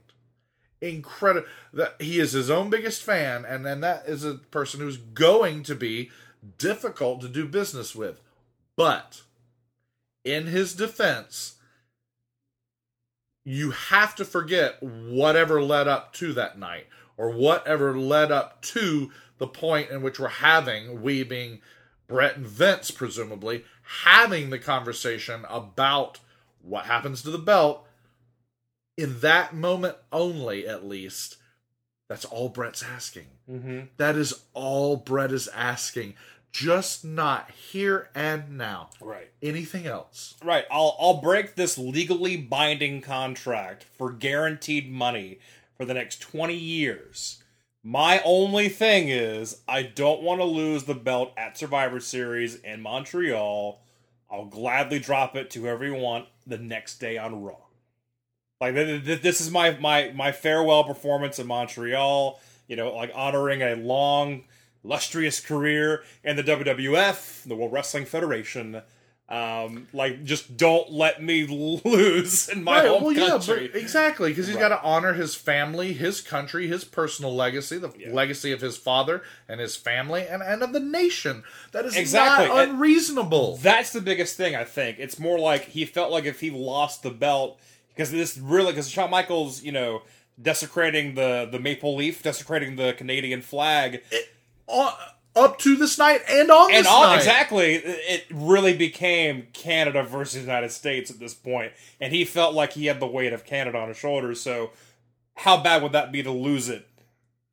Incredible 0.81 1.49
that 1.73 2.01
he 2.01 2.21
is 2.21 2.33
his 2.33 2.51
own 2.51 2.71
biggest 2.71 3.03
fan, 3.03 3.45
and 3.45 3.65
then 3.65 3.81
that 3.81 4.05
is 4.07 4.25
a 4.25 4.35
person 4.35 4.81
who's 4.81 4.97
going 4.97 5.63
to 5.65 5.75
be 5.75 6.11
difficult 6.57 7.21
to 7.23 7.29
do 7.29 7.49
business 7.49 7.97
with. 7.97 8.21
But 8.79 9.23
in 10.25 10.47
his 10.47 10.73
defense, 10.73 11.57
you 13.45 13.73
have 13.73 14.15
to 14.15 14.25
forget 14.25 14.81
whatever 14.81 15.61
led 15.61 15.89
up 15.89 16.13
to 16.15 16.33
that 16.35 16.61
night, 16.61 16.87
or 17.17 17.31
whatever 17.31 17.99
led 17.99 18.31
up 18.31 18.63
to 18.63 19.11
the 19.39 19.49
point 19.49 19.91
in 19.91 20.01
which 20.01 20.21
we're 20.21 20.29
having, 20.29 21.03
we 21.03 21.25
being 21.25 21.61
Bret 22.07 22.37
and 22.37 22.47
Vince, 22.47 22.93
presumably, 22.93 23.65
having 24.05 24.51
the 24.51 24.61
conversation 24.61 25.45
about 25.51 26.21
what 26.63 26.85
happens 26.87 27.21
to 27.23 27.31
the 27.33 27.39
belt. 27.39 27.85
In 28.97 29.19
that 29.21 29.55
moment 29.55 29.97
only, 30.13 30.69
at 30.69 30.87
least, 30.87 31.37
that's 32.09 32.25
all 32.25 32.49
Bret's 32.49 32.85
asking. 32.85 33.27
Mm-hmm. 33.51 33.81
That 33.97 34.15
is 34.15 34.43
all 34.55 34.97
Bret 34.97 35.33
is 35.33 35.49
asking. 35.49 36.15
Just 36.53 37.05
not 37.05 37.51
here 37.51 38.09
and 38.15 38.57
now. 38.57 38.91
Right. 39.01 39.31
Anything 39.43 39.87
else? 39.87 40.35
Right. 40.43 40.65
I'll 40.71 40.97
I'll 40.99 41.21
break 41.21 41.55
this 41.55 41.79
legally 41.79 42.37
binding 42.37 43.01
contract 43.01 43.85
for 43.85 44.11
guaranteed 44.11 44.91
money 44.91 45.39
for 45.77 45.85
the 45.85 45.95
next 45.95 46.21
20 46.21 46.55
years. 46.55 47.43
My 47.85 48.21
only 48.25 48.69
thing 48.69 49.09
is 49.09 49.63
I 49.69 49.83
don't 49.83 50.23
want 50.23 50.41
to 50.41 50.45
lose 50.45 50.85
the 50.85 50.95
belt 50.95 51.33
at 51.37 51.57
Survivor 51.57 52.01
Series 52.01 52.57
in 52.57 52.83
Montreal. 52.83 53.81
I'll 54.31 54.47
gladly 54.47 54.99
drop 54.99 55.37
it 55.37 55.51
to 55.51 55.63
whoever 55.63 55.85
you 55.85 55.95
want 55.95 56.27
the 56.47 56.59
next 56.59 56.99
day 56.99 57.17
on 57.17 57.43
Raw. 57.43 57.57
Like 58.61 58.75
th- 58.75 59.05
th- 59.05 59.23
this 59.23 59.41
is 59.41 59.51
my 59.51 59.79
my 59.79 60.11
my 60.15 60.33
farewell 60.33 60.85
performance 60.85 61.39
in 61.39 61.47
Montreal, 61.47 62.41
you 62.67 62.77
know, 62.77 62.95
like 62.95 63.13
honoring 63.15 63.63
a 63.63 63.77
long 63.77 64.45
illustrious 64.85 65.41
career 65.41 66.03
in 66.25 66.37
the 66.37 66.43
WWF, 66.45 67.45
the 67.45 67.55
World 67.57 67.73
Wrestling 67.73 68.05
Federation. 68.05 68.83
Um, 69.31 69.89
like, 69.93 70.25
just 70.25 70.57
don't 70.57 70.91
let 70.91 71.23
me 71.23 71.45
lose 71.85 72.49
in 72.49 72.65
my 72.65 72.79
Right, 72.81 72.89
home 72.89 73.05
well, 73.05 73.15
country. 73.29 73.63
yeah, 73.65 73.69
but 73.73 73.79
exactly, 73.81 74.31
because 74.31 74.47
he's 74.47 74.57
got 74.57 74.71
to 74.71 74.81
honor 74.83 75.13
his 75.13 75.35
family, 75.35 75.93
his 75.93 76.23
country, 76.23 76.67
his 76.67 76.83
personal 76.85 77.35
legacy, 77.37 77.77
the 77.77 77.93
legacy 78.11 78.53
of 78.53 78.63
his 78.63 78.79
father 78.79 79.23
and 79.47 79.61
his 79.61 79.77
family, 79.77 80.27
and, 80.27 80.43
and 80.43 80.63
of 80.63 80.73
the 80.73 80.81
nation. 80.81 81.43
That 81.73 81.85
is 81.85 81.95
Exactly, 81.95 82.49
not 82.49 82.59
and- 82.59 82.71
unreasonable. 82.73 83.59
That's 83.59 83.93
the 83.93 84.01
biggest 84.01 84.39
thing, 84.39 84.57
I 84.57 84.65
think. 84.65 84.99
It's 84.99 85.19
more 85.19 85.39
like 85.39 85.65
he 85.65 85.85
felt 85.85 86.11
like 86.11 86.25
if 86.25 86.41
he 86.41 86.51
lost 86.51 87.03
the 87.03 87.11
belt, 87.11 87.61
because 87.91 88.11
this 88.11 88.39
really, 88.39 88.73
because 88.73 88.89
Shawn 88.89 89.11
Michaels, 89.11 89.63
you 89.63 89.73
know, 89.73 90.05
desecrating 90.41 91.17
the 91.17 91.47
the 91.53 91.59
maple 91.59 91.97
leaf, 91.97 92.23
desecrating 92.23 92.77
the 92.77 92.95
Canadian 92.95 93.43
flag, 93.43 94.03
Uh, 94.11 94.17
up 94.69 95.59
to 95.59 95.77
this 95.77 95.99
night 95.99 96.23
and 96.29 96.51
on 96.51 96.71
and 96.71 96.85
this 96.85 96.87
all 96.87 97.05
night. 97.05 97.19
exactly, 97.19 97.75
it 97.75 98.27
really 98.31 98.77
became 98.77 99.47
Canada 99.53 100.03
versus 100.03 100.43
United 100.43 100.73
States 100.73 101.11
at 101.11 101.19
this 101.19 101.35
point, 101.35 101.73
and 102.01 102.13
he 102.13 102.25
felt 102.25 102.55
like 102.55 102.73
he 102.73 102.87
had 102.87 103.01
the 103.01 103.07
weight 103.07 103.33
of 103.33 103.45
Canada 103.45 103.79
on 103.79 103.89
his 103.89 103.97
shoulders. 103.97 104.41
So, 104.41 104.71
how 105.35 105.57
bad 105.63 105.83
would 105.83 105.93
that 105.93 106.13
be 106.13 106.23
to 106.23 106.33
lose 106.33 106.69
it? 106.69 106.87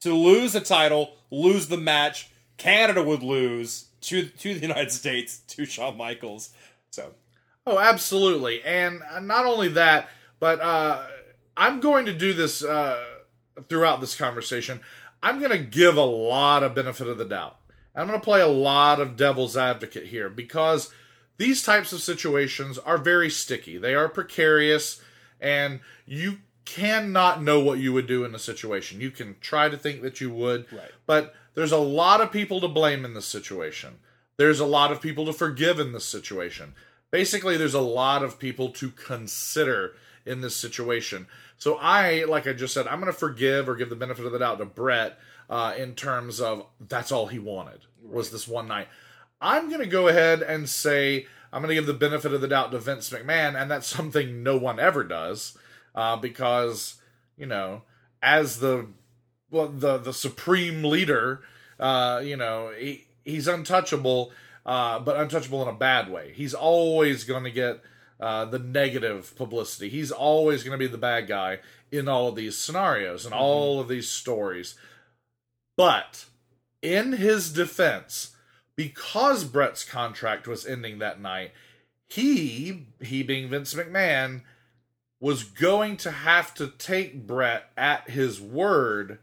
To 0.01 0.13
lose 0.13 0.53
the 0.53 0.61
title, 0.61 1.15
lose 1.31 1.67
the 1.67 1.77
match, 1.77 2.29
Canada 2.57 3.03
would 3.03 3.23
lose 3.23 3.85
to 4.01 4.25
to 4.27 4.53
the 4.53 4.59
United 4.67 4.91
States 4.91 5.39
to 5.47 5.65
Shawn 5.65 5.97
Michaels. 5.97 6.49
So 6.91 7.13
Oh, 7.67 7.79
absolutely. 7.79 8.63
And 8.63 9.01
uh, 9.09 9.19
not 9.19 9.45
only 9.45 9.69
that, 9.69 10.09
but 10.39 10.61
uh, 10.61 11.03
I'm 11.57 11.79
going 11.79 12.05
to 12.05 12.13
do 12.13 12.33
this 12.33 12.63
uh, 12.63 13.03
throughout 13.69 14.01
this 14.01 14.15
conversation. 14.15 14.81
I'm 15.25 15.39
going 15.39 15.51
to 15.51 15.57
give 15.57 15.97
a 15.97 16.01
lot 16.03 16.61
of 16.61 16.75
benefit 16.75 17.07
of 17.07 17.17
the 17.17 17.25
doubt. 17.25 17.57
I'm 17.95 18.05
going 18.07 18.19
to 18.19 18.23
play 18.23 18.41
a 18.41 18.47
lot 18.47 18.99
of 18.99 19.17
devil's 19.17 19.57
advocate 19.57 20.05
here 20.05 20.29
because 20.29 20.93
these 21.37 21.63
types 21.63 21.91
of 21.91 22.01
situations 22.01 22.77
are 22.77 22.99
very 22.99 23.31
sticky. 23.31 23.79
They 23.79 23.95
are 23.95 24.07
precarious, 24.07 25.01
and 25.41 25.79
you 26.05 26.37
cannot 26.65 27.41
know 27.41 27.59
what 27.59 27.79
you 27.79 27.91
would 27.91 28.05
do 28.05 28.23
in 28.23 28.35
a 28.35 28.39
situation. 28.39 29.01
You 29.01 29.09
can 29.09 29.35
try 29.41 29.67
to 29.67 29.77
think 29.77 30.03
that 30.03 30.21
you 30.21 30.29
would, 30.29 30.71
Right. 30.71 30.91
but 31.07 31.33
there's 31.55 31.71
a 31.71 31.77
lot 31.77 32.21
of 32.21 32.31
people 32.31 32.61
to 32.61 32.67
blame 32.67 33.03
in 33.03 33.15
this 33.15 33.25
situation. 33.25 33.95
There's 34.37 34.59
a 34.59 34.65
lot 34.65 34.91
of 34.91 35.01
people 35.01 35.25
to 35.25 35.33
forgive 35.33 35.79
in 35.79 35.91
this 35.91 36.05
situation. 36.05 36.75
Basically, 37.09 37.57
there's 37.57 37.73
a 37.73 37.81
lot 37.81 38.21
of 38.21 38.37
people 38.37 38.69
to 38.69 38.89
consider 38.91 39.95
in 40.25 40.41
this 40.41 40.55
situation. 40.55 41.27
So 41.57 41.77
I, 41.77 42.25
like 42.25 42.47
I 42.47 42.53
just 42.53 42.73
said, 42.73 42.87
I'm 42.87 42.99
going 42.99 43.11
to 43.11 43.17
forgive 43.17 43.69
or 43.69 43.75
give 43.75 43.89
the 43.89 43.95
benefit 43.95 44.25
of 44.25 44.31
the 44.31 44.39
doubt 44.39 44.59
to 44.59 44.65
Bret 44.65 45.17
uh, 45.49 45.73
in 45.77 45.95
terms 45.95 46.41
of 46.41 46.65
that's 46.79 47.11
all 47.11 47.27
he 47.27 47.39
wanted 47.39 47.81
was 48.03 48.31
this 48.31 48.47
one 48.47 48.67
night. 48.67 48.87
I'm 49.41 49.69
going 49.69 49.81
to 49.81 49.87
go 49.87 50.07
ahead 50.07 50.41
and 50.41 50.69
say 50.69 51.27
I'm 51.51 51.61
going 51.61 51.69
to 51.69 51.75
give 51.75 51.85
the 51.85 51.93
benefit 51.93 52.33
of 52.33 52.41
the 52.41 52.47
doubt 52.47 52.71
to 52.71 52.79
Vince 52.79 53.09
McMahon, 53.09 53.59
and 53.59 53.69
that's 53.69 53.87
something 53.95 54.43
no 54.43 54.57
one 54.57 54.79
ever 54.79 55.03
does 55.03 55.57
uh, 55.93 56.15
because 56.17 56.95
you 57.37 57.45
know, 57.45 57.83
as 58.21 58.59
the 58.59 58.87
well, 59.49 59.67
the 59.67 59.97
the 59.97 60.13
supreme 60.13 60.83
leader, 60.83 61.41
uh, 61.79 62.21
you 62.23 62.35
know, 62.35 62.71
he, 62.77 63.05
he's 63.23 63.47
untouchable, 63.47 64.31
uh, 64.65 64.99
but 64.99 65.19
untouchable 65.19 65.61
in 65.61 65.67
a 65.67 65.77
bad 65.77 66.11
way. 66.11 66.31
He's 66.33 66.53
always 66.53 67.23
going 67.23 67.43
to 67.43 67.51
get 67.51 67.81
uh, 68.19 68.45
the 68.45 68.59
negative 68.59 69.35
publicity. 69.35 69.89
He's 69.89 70.11
always 70.11 70.63
going 70.63 70.77
to 70.77 70.83
be 70.83 70.91
the 70.91 70.97
bad 70.97 71.27
guy 71.27 71.59
in 71.91 72.07
all 72.07 72.29
of 72.29 72.35
these 72.35 72.57
scenarios 72.57 73.25
and 73.25 73.33
all 73.33 73.79
of 73.79 73.87
these 73.87 74.09
stories. 74.09 74.75
But 75.77 76.25
in 76.81 77.13
his 77.13 77.51
defense, 77.51 78.35
because 78.75 79.43
Bret's 79.43 79.83
contract 79.83 80.47
was 80.47 80.65
ending 80.65 80.99
that 80.99 81.19
night, 81.19 81.51
he, 82.07 82.87
he 83.01 83.23
being 83.23 83.49
Vince 83.49 83.73
McMahon, 83.73 84.41
was 85.19 85.43
going 85.43 85.97
to 85.97 86.11
have 86.11 86.53
to 86.53 86.67
take 86.67 87.25
Bret 87.25 87.69
at 87.75 88.09
his 88.09 88.39
word 88.39 89.19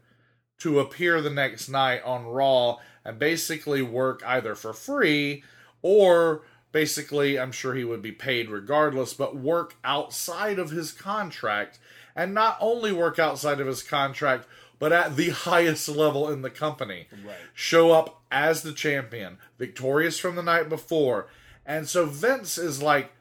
to 0.59 0.79
appear 0.79 1.21
the 1.21 1.29
next 1.29 1.69
night 1.69 2.01
on 2.03 2.25
Raw 2.25 2.77
and 3.05 3.19
basically 3.19 3.81
work 3.81 4.21
either 4.25 4.55
for 4.55 4.73
free 4.73 5.43
or 5.81 6.43
basically, 6.73 7.39
I'm 7.39 7.53
sure 7.53 7.73
he 7.73 7.85
would 7.85 8.01
be 8.01 8.11
paid 8.11 8.49
regardless, 8.49 9.13
but 9.13 9.37
work 9.37 9.75
outside 9.85 10.59
of 10.59 10.71
his 10.71 10.91
contract. 10.91 11.79
And 12.15 12.33
not 12.33 12.57
only 12.59 12.91
work 12.91 13.17
outside 13.17 13.61
of 13.61 13.67
his 13.67 13.81
contract, 13.81 14.45
but 14.77 14.91
at 14.91 15.15
the 15.15 15.29
highest 15.49 15.87
level 15.87 16.29
in 16.29 16.41
the 16.41 16.49
company. 16.49 17.07
Right. 17.25 17.37
Show 17.53 17.91
up 17.91 18.21
as 18.29 18.63
the 18.63 18.73
champion, 18.73 19.37
victorious 19.57 20.19
from 20.19 20.35
the 20.35 20.43
night 20.43 20.67
before. 20.67 21.29
And 21.65 21.87
so 21.87 22.05
Vince 22.05 22.57
is 22.57 22.81
like, 22.81 23.13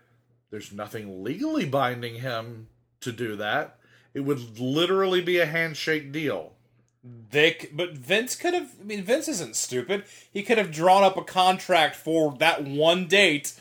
there's 0.51 0.73
nothing 0.73 1.23
legally 1.23 1.65
binding 1.65 2.17
him 2.17 2.69
to 3.01 3.13
do 3.13 3.37
that. 3.37 3.79
It 4.15 4.21
would 4.21 4.59
literally 4.59 5.21
be 5.21 5.39
a 5.39 5.47
handshake 5.47 6.11
deal. 6.11 6.55
They, 7.05 7.69
but 7.73 7.95
Vince 7.95 8.37
could 8.37 8.55
have. 8.55 8.71
I 8.81 8.85
mean, 8.85 9.03
Vince 9.03 9.27
isn't 9.27 9.57
stupid. 9.57 10.05
He 10.33 10.43
could 10.43 10.59
have 10.59 10.71
drawn 10.71 11.03
up 11.03 11.17
a 11.17 11.25
contract 11.25 11.97
for 11.97 12.37
that 12.39 12.65
one 12.65 13.07
date 13.07 13.55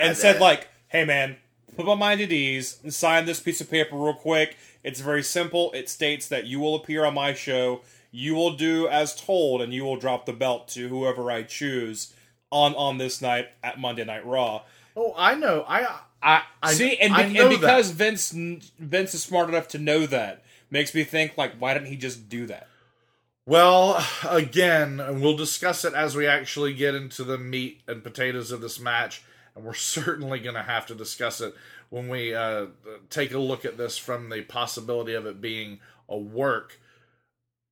and 0.00 0.16
said, 0.16 0.40
like, 0.40 0.68
"Hey, 0.88 1.04
man, 1.04 1.36
put 1.76 1.86
my 1.86 1.94
mind 1.94 2.20
at 2.20 2.32
ease 2.32 2.78
and 2.82 2.92
sign 2.92 3.24
this 3.24 3.38
piece 3.38 3.60
of 3.60 3.70
paper 3.70 3.96
real 3.96 4.14
quick. 4.14 4.56
It's 4.82 5.00
very 5.00 5.22
simple. 5.22 5.70
It 5.72 5.88
states 5.88 6.26
that 6.28 6.46
you 6.46 6.58
will 6.58 6.74
appear 6.74 7.04
on 7.04 7.14
my 7.14 7.34
show. 7.34 7.82
You 8.10 8.34
will 8.34 8.56
do 8.56 8.88
as 8.88 9.14
told, 9.14 9.62
and 9.62 9.72
you 9.72 9.84
will 9.84 9.96
drop 9.96 10.26
the 10.26 10.32
belt 10.32 10.66
to 10.68 10.88
whoever 10.88 11.30
I 11.30 11.44
choose 11.44 12.12
on 12.50 12.74
on 12.74 12.98
this 12.98 13.22
night 13.22 13.50
at 13.62 13.78
Monday 13.78 14.04
Night 14.04 14.26
Raw." 14.26 14.62
Oh, 14.96 15.14
I 15.16 15.36
know. 15.36 15.64
I 15.68 16.00
I, 16.22 16.42
I 16.62 16.72
See, 16.72 16.96
and, 16.98 17.14
I 17.14 17.22
and 17.22 17.48
because 17.48 17.90
that. 17.90 18.04
Vince 18.04 18.30
Vince 18.78 19.14
is 19.14 19.22
smart 19.22 19.48
enough 19.48 19.68
to 19.68 19.78
know 19.78 20.06
that, 20.06 20.42
makes 20.70 20.94
me 20.94 21.04
think 21.04 21.36
like, 21.36 21.56
why 21.58 21.74
didn't 21.74 21.88
he 21.88 21.96
just 21.96 22.28
do 22.28 22.46
that? 22.46 22.68
Well, 23.44 24.04
again, 24.28 25.00
and 25.00 25.20
we'll 25.20 25.36
discuss 25.36 25.84
it 25.84 25.94
as 25.94 26.14
we 26.14 26.26
actually 26.26 26.74
get 26.74 26.94
into 26.94 27.24
the 27.24 27.38
meat 27.38 27.82
and 27.88 28.02
potatoes 28.02 28.52
of 28.52 28.60
this 28.60 28.78
match, 28.78 29.22
and 29.54 29.64
we're 29.64 29.74
certainly 29.74 30.38
going 30.38 30.54
to 30.54 30.62
have 30.62 30.86
to 30.86 30.94
discuss 30.94 31.40
it 31.40 31.54
when 31.90 32.08
we 32.08 32.34
uh, 32.34 32.66
take 33.10 33.32
a 33.32 33.38
look 33.38 33.64
at 33.64 33.76
this 33.76 33.98
from 33.98 34.30
the 34.30 34.42
possibility 34.42 35.14
of 35.14 35.26
it 35.26 35.40
being 35.40 35.80
a 36.08 36.16
work. 36.16 36.80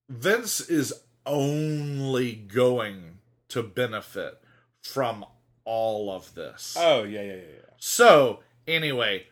Vince 0.09 0.61
is 0.61 0.93
only 1.25 2.35
going 2.35 3.19
to 3.49 3.63
benefit 3.63 4.41
from 4.83 5.25
all 5.65 6.11
of 6.11 6.35
this. 6.35 6.77
Oh 6.79 7.05
yeah, 7.05 7.23
yeah, 7.23 7.33
yeah, 7.33 7.35
yeah. 7.35 7.75
So, 7.79 8.41
anyway, 8.67 9.27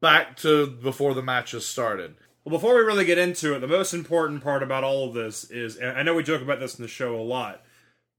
back 0.00 0.36
to 0.38 0.66
before 0.66 1.14
the 1.14 1.22
matches 1.22 1.66
started. 1.66 2.14
Well, 2.44 2.58
before 2.58 2.74
we 2.74 2.82
really 2.82 3.06
get 3.06 3.16
into 3.16 3.54
it, 3.54 3.60
the 3.60 3.66
most 3.66 3.94
important 3.94 4.44
part 4.44 4.62
about 4.62 4.84
all 4.84 5.08
of 5.08 5.14
this 5.14 5.44
is, 5.50 5.76
and 5.76 5.96
I 5.96 6.02
know 6.02 6.14
we 6.14 6.22
joke 6.22 6.42
about 6.42 6.60
this 6.60 6.78
in 6.78 6.82
the 6.82 6.88
show 6.88 7.16
a 7.16 7.22
lot, 7.22 7.62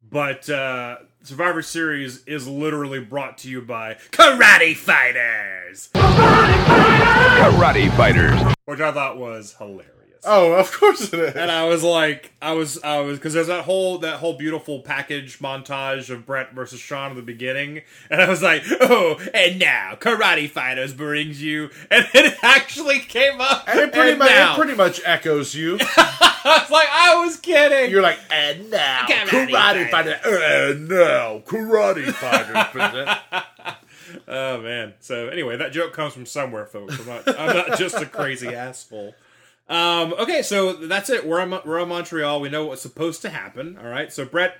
but 0.01 0.49
uh, 0.49 0.97
Survivor 1.21 1.61
Series 1.61 2.23
is 2.25 2.47
literally 2.47 2.99
brought 2.99 3.37
to 3.39 3.49
you 3.49 3.61
by 3.61 3.95
Karate 4.11 4.75
Fighters, 4.75 5.91
Karate 5.93 7.95
Fighters. 7.95 8.55
which 8.65 8.79
I 8.79 8.91
thought 8.91 9.17
was 9.17 9.53
hilarious. 9.59 9.91
Oh, 10.25 10.53
of 10.53 10.71
course 10.71 11.13
it 11.13 11.19
is. 11.19 11.35
And 11.35 11.51
I 11.51 11.65
was 11.65 11.83
like, 11.83 12.31
I 12.41 12.53
was, 12.53 12.81
I 12.83 12.99
was, 12.99 13.17
because 13.19 13.33
there's 13.33 13.47
that 13.47 13.65
whole 13.65 13.99
that 13.99 14.17
whole 14.19 14.33
beautiful 14.37 14.79
package 14.79 15.39
montage 15.39 16.09
of 16.09 16.25
Bret 16.25 16.53
versus 16.53 16.79
Shawn 16.79 17.11
at 17.11 17.15
the 17.15 17.21
beginning, 17.21 17.81
and 18.09 18.21
I 18.21 18.29
was 18.29 18.41
like, 18.41 18.63
oh, 18.81 19.19
and 19.33 19.59
now 19.59 19.95
Karate 19.99 20.49
Fighters 20.49 20.93
brings 20.93 21.41
you, 21.41 21.69
and 21.91 22.07
it 22.13 22.37
actually 22.43 22.99
came 22.99 23.39
up, 23.39 23.65
And 23.67 23.79
it 23.79 23.93
pretty 23.93 24.11
and 24.11 24.19
much 24.19 24.29
now. 24.29 24.53
it 24.53 24.57
pretty 24.57 24.75
much 24.75 25.01
echoes 25.05 25.53
you. 25.53 25.77
I 25.97 26.59
was 26.61 26.69
like, 26.71 26.87
I 26.91 27.23
was 27.25 27.37
kidding. 27.37 27.91
You're 27.91 28.01
like, 28.01 28.19
and 28.31 28.69
now 28.71 29.05
Karate 29.07 29.47
karate, 29.49 29.89
fighter." 29.89 30.17
fighter, 30.17 30.69
and 30.71 30.87
now 30.89 31.39
karate 31.45 32.11
fighter. 32.11 32.69
present." 32.71 33.09
Oh 34.27 34.61
man. 34.61 34.93
So 34.99 35.27
anyway, 35.29 35.57
that 35.57 35.71
joke 35.71 35.91
comes 35.93 36.13
from 36.13 36.25
somewhere, 36.25 36.65
folks. 36.65 36.97
I'm 36.99 37.05
not, 37.07 37.39
I'm 37.39 37.55
not 37.55 37.77
just 37.77 37.95
a 37.95 38.05
crazy 38.05 38.47
asshole. 38.53 39.15
Um, 39.67 40.13
okay, 40.13 40.41
so 40.41 40.73
that's 40.73 41.09
it. 41.09 41.25
We're 41.25 41.45
Mon- 41.45 41.61
we're 41.65 41.79
in 41.79 41.89
Montreal. 41.89 42.39
We 42.39 42.49
know 42.49 42.65
what's 42.65 42.81
supposed 42.81 43.21
to 43.23 43.29
happen. 43.29 43.77
All 43.77 43.89
right. 43.89 44.11
So 44.11 44.25
Bret 44.25 44.55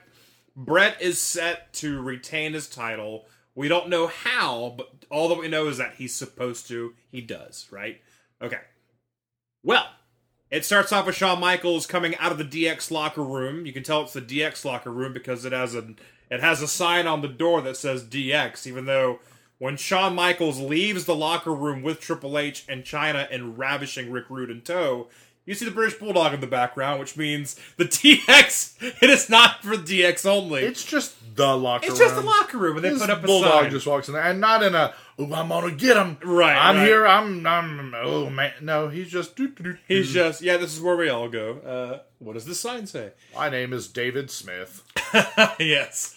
Bret 0.55 1.01
is 1.01 1.21
set 1.21 1.73
to 1.73 2.01
retain 2.01 2.53
his 2.53 2.67
title. 2.67 3.25
We 3.53 3.67
don't 3.67 3.89
know 3.89 4.07
how, 4.07 4.73
but 4.77 4.89
all 5.09 5.29
that 5.29 5.37
we 5.39 5.47
know 5.47 5.67
is 5.67 5.77
that 5.77 5.95
he's 5.95 6.13
supposed 6.13 6.67
to. 6.69 6.93
He 7.11 7.21
does. 7.21 7.67
Right. 7.71 8.01
Okay. 8.41 8.59
Well, 9.63 9.87
it 10.51 10.65
starts 10.65 10.91
off 10.91 11.05
with 11.05 11.15
Shawn 11.15 11.39
Michaels 11.39 11.87
coming 11.87 12.15
out 12.17 12.31
of 12.31 12.37
the 12.37 12.43
DX 12.45 12.91
locker 12.91 13.23
room. 13.23 13.65
You 13.65 13.73
can 13.73 13.83
tell 13.83 14.01
it's 14.03 14.13
the 14.13 14.21
DX 14.21 14.65
locker 14.65 14.91
room 14.91 15.13
because 15.13 15.45
it 15.45 15.51
has 15.51 15.75
a 15.75 15.93
it 16.29 16.39
has 16.41 16.61
a 16.61 16.67
sign 16.67 17.05
on 17.05 17.21
the 17.21 17.27
door 17.27 17.61
that 17.61 17.77
says 17.77 18.03
DX, 18.03 18.65
even 18.65 18.85
though 18.85 19.19
when 19.59 19.77
Shawn 19.77 20.15
Michaels 20.15 20.59
leaves 20.59 21.05
the 21.05 21.15
locker 21.15 21.53
room 21.53 21.81
with 21.81 21.99
Triple 21.99 22.37
H 22.37 22.65
and 22.67 22.83
Chyna 22.83 23.27
and 23.31 23.57
ravishing 23.57 24.11
Rick 24.11 24.25
Rude 24.29 24.49
in 24.49 24.61
tow, 24.61 25.07
You 25.45 25.53
see 25.53 25.65
the 25.65 25.71
British 25.71 25.99
Bulldog 25.99 26.33
in 26.33 26.41
the 26.41 26.47
background, 26.47 26.99
which 26.99 27.15
means 27.15 27.55
the 27.77 27.85
DX. 27.85 28.75
It 29.01 29.09
is 29.09 29.29
not 29.29 29.61
for 29.63 29.75
DX 29.75 30.25
only. 30.25 30.63
It's 30.63 30.83
just 30.83 31.13
the 31.35 31.55
locker 31.55 31.85
room. 31.85 31.91
It's 31.91 31.99
room. 31.99 32.09
just 32.09 32.15
the 32.21 32.27
locker 32.27 32.57
room, 32.57 32.75
and 32.77 32.85
they 32.85 32.89
This 32.89 32.99
put 33.01 33.09
up 33.11 33.23
a 33.23 33.27
bulldog 33.27 33.63
sign. 33.63 33.71
just 33.71 33.85
walks 33.85 34.07
in 34.07 34.15
there, 34.15 34.23
and 34.23 34.41
not 34.41 34.63
in 34.63 34.73
a 34.73 34.93
"Oh, 35.19 35.31
I'm 35.33 35.49
gonna 35.49 35.71
get 35.71 35.97
him." 35.97 36.17
Right, 36.23 36.55
I'm 36.57 36.77
right. 36.77 36.87
here. 36.87 37.05
I'm. 37.05 37.45
I'm. 37.45 37.93
Oh 37.95 38.29
man, 38.29 38.53
no. 38.61 38.87
He's 38.89 39.09
just. 39.09 39.37
He's 39.87 40.11
just, 40.11 40.41
yeah, 40.41 40.57
this 40.57 40.73
is 40.75 40.81
where 40.81 40.95
we 40.97 41.09
all 41.09 41.29
go. 41.29 41.57
Uh, 41.59 41.99
what 42.19 42.33
does 42.33 42.45
this 42.45 42.59
sign 42.59 42.87
say? 42.87 43.11
My 43.35 43.49
name 43.49 43.71
is 43.73 43.87
David 43.87 44.31
Smith. 44.31 44.81
yes. 45.59 46.14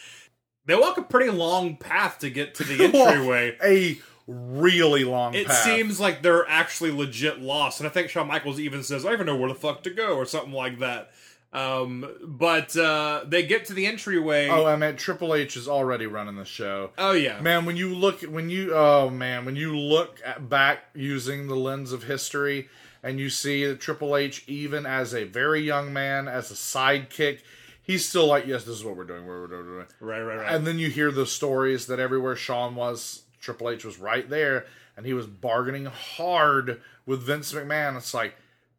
They 0.69 0.77
walk 0.77 0.99
a 0.99 1.03
pretty 1.03 1.31
long 1.31 1.77
path 1.79 2.19
to 2.21 2.31
get 2.31 2.55
to 2.57 2.65
the 2.65 2.85
entryway. 2.95 3.57
a 3.65 3.99
really 4.27 5.03
long. 5.03 5.35
It 5.35 5.47
path. 5.47 5.65
seems 5.65 5.99
like 5.99 6.23
they're 6.23 6.49
actually 6.49 6.91
legit 6.91 7.41
lost, 7.41 7.81
and 7.81 7.89
I 7.89 7.91
think 7.91 8.11
Shawn 8.11 8.29
Michaels 8.29 8.61
even 8.61 8.83
says, 8.83 9.05
"I 9.05 9.09
don't 9.09 9.15
even 9.15 9.27
know 9.27 9.37
where 9.37 9.49
the 9.49 9.55
fuck 9.55 9.83
to 9.85 9.91
go" 9.91 10.15
or 10.15 10.27
something 10.27 10.53
like 10.53 10.79
that. 10.81 11.11
Um, 11.51 12.07
but 12.23 12.77
uh, 12.77 13.25
they 13.27 13.47
get 13.47 13.65
to 13.67 13.73
the 13.73 13.87
entryway. 13.87 14.49
Oh, 14.49 14.67
I 14.67 14.77
meant 14.77 14.99
Triple 14.99 15.35
H 15.35 15.57
is 15.57 15.67
already 15.67 16.07
running 16.07 16.37
the 16.37 16.45
show. 16.45 16.91
Oh, 16.99 17.13
yeah, 17.13 17.41
Man, 17.41 17.65
when 17.65 17.77
you 17.79 17.95
look, 17.95 18.21
when 18.21 18.51
you, 18.51 18.75
oh 18.75 19.09
man, 19.09 19.47
when 19.47 19.57
you 19.57 19.75
look 19.75 20.21
at, 20.25 20.51
back 20.51 20.81
using 20.95 21.49
the 21.49 21.57
lens 21.57 21.93
of 21.93 22.03
history, 22.03 22.69
and 23.03 23.19
you 23.19 23.31
see 23.31 23.65
that 23.65 23.81
Triple 23.81 24.15
H, 24.15 24.45
even 24.47 24.85
as 24.85 25.15
a 25.15 25.25
very 25.25 25.63
young 25.63 25.91
man, 25.91 26.29
as 26.29 26.51
a 26.51 26.55
sidekick, 26.55 27.41
he's 27.89 28.09
still 28.09 28.27
like, 28.27 28.47
yes, 28.47 28.63
this 28.63 28.77
is 28.77 28.85
what 28.85 28.97
we're 28.97 29.03
doing. 29.03 29.27
We're, 29.27 29.49
we're 29.49 29.49
we're 29.49 29.87
right, 30.01 30.21
right, 30.21 30.37
right. 30.37 30.55
And 30.55 30.65
then 30.65 30.79
you 30.79 30.91
hear 30.91 31.11
the 31.11 31.27
stories 31.27 31.87
that 31.87 31.99
everywhere 31.99 32.37
Shawn 32.37 32.77
was, 32.77 33.23
Triple 33.41 33.71
H 33.71 33.85
was 33.85 33.99
right 33.99 34.29
there, 34.31 34.67
and 34.97 35.05
he 35.05 35.15
was 35.15 35.27
bargaining 35.27 35.87
hard 35.87 36.81
with 37.07 37.23
Vince 37.23 37.53
McMahon. 37.53 37.97
It's 37.97 38.15
like, 38.15 38.37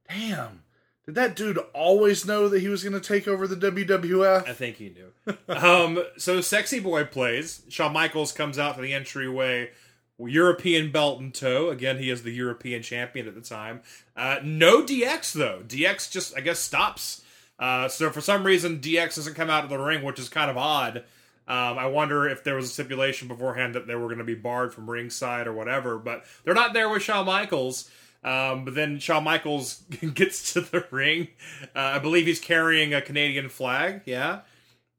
damn, 0.07 0.63
did 1.05 1.15
that 1.15 1.35
dude 1.35 1.57
always 1.73 2.25
know 2.25 2.47
that 2.47 2.61
he 2.61 2.69
was 2.69 2.83
going 2.83 2.93
to 2.93 3.05
take 3.05 3.27
over 3.27 3.47
the 3.47 3.55
WWF? 3.55 4.47
I 4.47 4.53
think 4.53 4.77
he 4.77 4.93
knew. 4.95 5.37
um, 5.49 6.03
so 6.17 6.39
Sexy 6.39 6.79
Boy 6.79 7.03
plays. 7.03 7.63
Shawn 7.67 7.91
Michaels 7.91 8.31
comes 8.31 8.59
out 8.59 8.75
to 8.75 8.81
the 8.81 8.93
entryway, 8.93 9.71
European 10.19 10.91
belt 10.91 11.19
in 11.19 11.31
tow. 11.31 11.69
Again, 11.69 11.97
he 11.97 12.11
is 12.11 12.21
the 12.21 12.31
European 12.31 12.83
champion 12.83 13.27
at 13.27 13.33
the 13.33 13.41
time. 13.41 13.81
Uh, 14.15 14.37
no 14.43 14.83
DX 14.83 15.33
though. 15.33 15.63
DX 15.67 16.11
just, 16.11 16.37
I 16.37 16.41
guess, 16.41 16.59
stops. 16.59 17.23
Uh, 17.59 17.87
so 17.87 18.09
for 18.09 18.21
some 18.21 18.45
reason, 18.45 18.79
DX 18.79 19.15
doesn't 19.15 19.35
come 19.35 19.49
out 19.49 19.63
of 19.63 19.69
the 19.69 19.77
ring, 19.77 20.03
which 20.03 20.19
is 20.19 20.29
kind 20.29 20.49
of 20.49 20.57
odd. 20.57 21.03
Um, 21.47 21.77
I 21.77 21.87
wonder 21.87 22.27
if 22.27 22.43
there 22.43 22.55
was 22.55 22.65
a 22.65 22.69
stipulation 22.69 23.27
beforehand 23.27 23.75
that 23.75 23.87
they 23.87 23.95
were 23.95 24.05
going 24.05 24.19
to 24.19 24.23
be 24.23 24.35
barred 24.35 24.73
from 24.73 24.89
ringside 24.89 25.47
or 25.47 25.53
whatever. 25.53 25.97
But 25.97 26.23
they're 26.43 26.53
not 26.53 26.73
there 26.73 26.87
with 26.89 27.01
Shawn 27.01 27.25
Michaels. 27.25 27.89
Um, 28.23 28.65
but 28.65 28.75
then 28.75 28.99
Shawn 28.99 29.23
Michaels 29.23 29.81
gets 30.13 30.53
to 30.53 30.61
the 30.61 30.85
ring. 30.91 31.29
Uh, 31.75 31.79
I 31.79 31.99
believe 31.99 32.27
he's 32.27 32.39
carrying 32.39 32.93
a 32.93 33.01
Canadian 33.01 33.49
flag. 33.49 34.01
Yeah. 34.05 34.41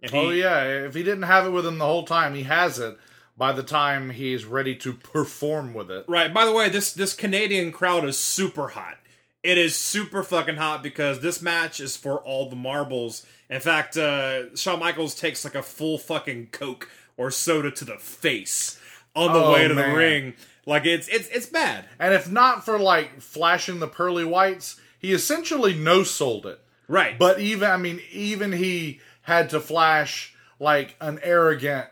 And 0.02 0.14
Oh 0.14 0.30
yeah, 0.30 0.64
if 0.64 0.94
he 0.94 1.02
didn't 1.02 1.24
have 1.24 1.46
it 1.46 1.50
with 1.50 1.66
him 1.66 1.78
the 1.78 1.86
whole 1.86 2.04
time, 2.04 2.34
he 2.34 2.44
has 2.44 2.78
it 2.78 2.96
by 3.36 3.52
the 3.52 3.62
time 3.62 4.10
he's 4.10 4.44
ready 4.44 4.74
to 4.76 4.92
perform 4.92 5.74
with 5.74 5.90
it. 5.90 6.04
Right. 6.08 6.32
By 6.32 6.46
the 6.46 6.52
way, 6.52 6.68
this 6.68 6.92
this 6.92 7.14
Canadian 7.14 7.70
crowd 7.70 8.04
is 8.06 8.18
super 8.18 8.68
hot. 8.68 8.96
It 9.42 9.56
is 9.58 9.74
super 9.74 10.22
fucking 10.22 10.56
hot 10.56 10.82
because 10.82 11.20
this 11.20 11.40
match 11.40 11.80
is 11.80 11.96
for 11.96 12.18
all 12.18 12.50
the 12.50 12.56
marbles. 12.56 13.24
In 13.48 13.60
fact, 13.60 13.96
uh, 13.96 14.54
Shawn 14.54 14.78
Michaels 14.80 15.14
takes 15.14 15.44
like 15.44 15.54
a 15.54 15.62
full 15.62 15.96
fucking 15.98 16.48
Coke 16.52 16.90
or 17.16 17.30
soda 17.30 17.70
to 17.70 17.84
the 17.84 17.96
face 17.98 18.78
on 19.16 19.32
the 19.32 19.38
Oh, 19.42 19.52
way 19.52 19.66
to 19.66 19.74
man. 19.74 19.90
the 19.90 19.96
ring. 19.96 20.34
Like 20.66 20.84
it's 20.84 21.08
it's 21.08 21.28
it's 21.28 21.46
bad. 21.46 21.86
And 21.98 22.12
if 22.14 22.30
not 22.30 22.64
for 22.64 22.78
like 22.78 23.20
flashing 23.22 23.78
the 23.80 23.88
pearly 23.88 24.24
whites, 24.26 24.78
he 24.98 25.12
essentially 25.12 25.74
no 25.74 26.02
sold 26.02 26.44
it. 26.46 26.60
Right. 26.86 27.18
But 27.18 27.40
even 27.40 27.70
I 27.70 27.76
mean, 27.78 28.00
even 28.12 28.52
he 28.52 29.00
had 29.22 29.50
to 29.50 29.60
flash 29.60 30.34
like 30.58 30.96
an 31.00 31.18
arrogant, 31.22 31.86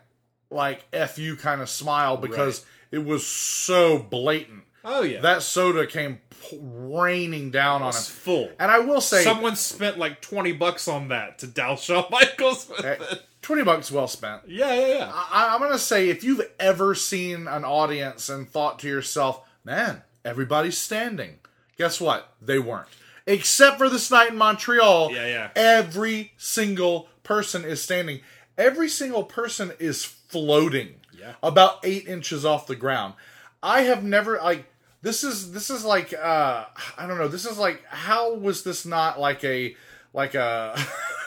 like 0.51 0.85
"fu" 1.09 1.35
kind 1.37 1.63
of 1.63 1.71
smile 1.71 2.19
because 2.19 2.65
it 2.91 3.05
was 3.05 3.27
so 3.27 3.99
blatant. 3.99 4.65
oh 4.85 5.03
yeah. 5.03 5.21
That 5.23 5.43
soda 5.43 5.87
came 5.87 6.21
raining 6.61 7.51
down 7.51 7.83
on 7.83 7.89
him. 7.93 8.01
Full. 8.03 8.51
And 8.59 8.71
I 8.71 8.79
will 8.81 9.01
say, 9.01 9.23
Someone 9.25 9.57
spent 9.57 9.99
like 9.99 10.21
twenty 10.21 10.53
bucks 10.53 10.89
on 10.89 11.09
that 11.09 11.39
to 11.41 11.47
douse 11.47 11.83
Shawn 11.85 12.05
Michaels 12.11 12.69
with 12.69 12.85
eh, 12.85 12.97
it. 13.01 13.23
twenty 13.43 13.63
bucks 13.65 13.91
well 13.91 14.09
spent. 14.09 14.43
Yeah, 14.47 14.75
yeah, 14.75 14.87
yeah. 14.99 15.13
I, 15.15 15.55
I'm 15.55 15.61
gonna 15.61 15.79
say 15.79 16.09
if 16.09 16.25
you've 16.25 16.43
ever 16.59 16.95
seen 16.95 17.47
an 17.49 17.65
audience 17.65 18.29
and 18.29 18.49
thought 18.49 18.79
to 18.81 18.89
yourself, 18.89 19.47
"Man, 19.65 20.03
everybody's 20.25 20.79
standing," 20.79 21.39
guess 21.77 22.01
what? 22.01 22.33
They 22.41 22.59
weren't. 22.59 22.89
Except 23.27 23.77
for 23.77 23.89
this 23.91 24.11
night 24.11 24.31
in 24.31 24.39
Montreal, 24.39 25.13
Yeah, 25.13 25.27
yeah. 25.27 25.51
every 25.55 26.33
single 26.39 27.09
person 27.23 27.63
is 27.65 27.83
standing. 27.83 28.21
Every 28.57 28.89
single 28.89 29.23
person 29.23 29.73
is 29.79 30.03
floating, 30.05 30.95
Yeah. 31.13 31.35
about 31.43 31.81
eight 31.85 32.09
inches 32.09 32.45
off 32.47 32.67
the 32.67 32.75
ground. 32.75 33.15
I 33.63 33.83
have 33.83 34.03
never 34.03 34.39
like 34.43 34.65
this 35.03 35.25
is 35.25 35.53
this 35.53 35.71
is 35.71 35.85
like 35.85 36.13
uh 36.13 36.65
I 36.97 37.07
don't 37.07 37.19
know. 37.19 37.29
This 37.29 37.47
is 37.47 37.59
like 37.59 37.85
how 37.87 38.35
was 38.35 38.65
this 38.65 38.85
not 38.85 39.21
like 39.21 39.45
a 39.45 39.77
like 40.13 40.35
a 40.35 40.79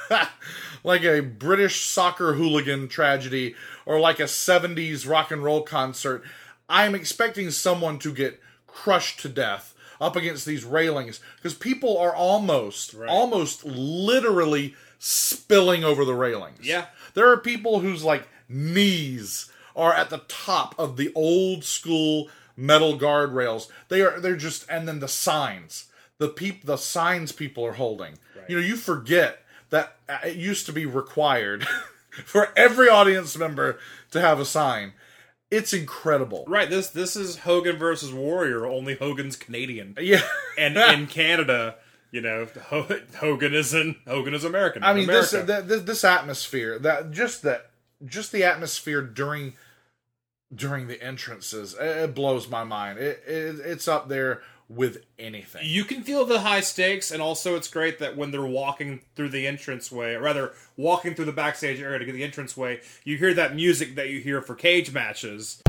like 0.83 1.03
a 1.03 1.21
British 1.21 1.85
soccer 1.85 2.33
hooligan 2.33 2.87
tragedy 2.87 3.55
or 3.85 3.99
like 3.99 4.19
a 4.19 4.23
70s 4.23 5.07
rock 5.07 5.31
and 5.31 5.43
roll 5.43 5.61
concert. 5.63 6.23
I'm 6.69 6.95
expecting 6.95 7.51
someone 7.51 7.99
to 7.99 8.13
get 8.13 8.39
crushed 8.67 9.19
to 9.21 9.29
death 9.29 9.73
up 9.99 10.15
against 10.15 10.45
these 10.45 10.65
railings 10.65 11.19
because 11.35 11.53
people 11.53 11.97
are 11.97 12.15
almost 12.15 12.95
almost 13.07 13.63
literally 13.63 14.75
spilling 14.99 15.83
over 15.83 16.05
the 16.05 16.15
railings. 16.15 16.65
Yeah. 16.65 16.85
There 17.13 17.29
are 17.29 17.37
people 17.37 17.79
whose 17.79 18.03
like 18.03 18.27
knees 18.49 19.49
are 19.75 19.93
at 19.93 20.09
the 20.09 20.23
top 20.27 20.75
of 20.77 20.97
the 20.97 21.11
old 21.15 21.63
school 21.63 22.29
metal 22.55 22.97
guardrails. 22.97 23.67
They 23.89 24.01
are 24.01 24.19
they're 24.19 24.35
just 24.35 24.65
and 24.69 24.87
then 24.87 24.99
the 24.99 25.07
signs. 25.07 25.87
The 26.17 26.29
peep 26.29 26.65
the 26.65 26.77
signs 26.77 27.31
people 27.31 27.65
are 27.65 27.73
holding. 27.73 28.17
You 28.47 28.59
know, 28.59 28.65
you 28.65 28.75
forget 28.75 29.43
that 29.69 29.95
uh, 30.09 30.17
it 30.25 30.35
used 30.35 30.65
to 30.65 30.73
be 30.73 30.85
required 30.85 31.65
for 32.25 32.49
every 32.55 32.89
audience 32.89 33.37
member 33.37 33.79
to 34.11 34.19
have 34.21 34.39
a 34.39 34.45
sign. 34.45 34.93
It's 35.49 35.73
incredible. 35.73 36.45
Right. 36.47 36.69
This 36.69 36.89
this 36.89 37.15
is 37.15 37.39
Hogan 37.39 37.77
versus 37.77 38.13
Warrior. 38.13 38.65
Only 38.65 38.95
Hogan's 38.95 39.35
Canadian. 39.35 39.95
Yeah. 39.99 40.21
and 40.57 40.77
in 40.93 41.07
Canada, 41.07 41.75
you 42.11 42.21
know, 42.21 42.47
Hogan 43.17 43.53
is 43.53 43.73
in 43.73 43.95
Hogan 44.07 44.33
is 44.33 44.43
American. 44.43 44.83
I 44.83 44.93
mean, 44.93 45.07
this, 45.07 45.33
America. 45.33 45.53
th- 45.53 45.67
th- 45.69 45.85
this 45.85 46.03
atmosphere, 46.03 46.77
that 46.79 47.11
just 47.11 47.43
that, 47.43 47.71
just 48.05 48.31
the 48.31 48.43
atmosphere 48.43 49.01
during 49.01 49.53
during 50.53 50.87
the 50.87 51.01
entrances, 51.01 51.75
it, 51.79 52.13
blows 52.13 52.49
my 52.49 52.63
mind. 52.63 52.99
It, 52.99 53.23
it 53.25 53.59
it's 53.63 53.87
up 53.87 54.09
there 54.09 54.41
with 54.67 55.03
anything. 55.19 55.61
you 55.65 55.83
can 55.83 56.01
feel 56.01 56.25
the 56.25 56.39
high 56.41 56.61
stakes, 56.61 57.11
and 57.11 57.21
also 57.21 57.55
it's 57.57 57.67
great 57.67 57.99
that 57.99 58.15
when 58.15 58.31
they're 58.31 58.45
walking 58.45 59.01
through 59.15 59.27
the 59.29 59.45
entranceway, 59.45 60.13
or 60.13 60.21
rather 60.21 60.53
walking 60.77 61.13
through 61.13 61.25
the 61.25 61.33
backstage 61.33 61.81
area 61.81 61.99
to 61.99 62.05
get 62.05 62.13
the 62.13 62.23
entranceway, 62.23 62.79
you 63.03 63.17
hear 63.17 63.33
that 63.33 63.53
music 63.53 63.95
that 63.95 64.09
you 64.09 64.19
hear 64.21 64.41
for 64.41 64.55
cage 64.55 64.93
matches. 64.93 65.61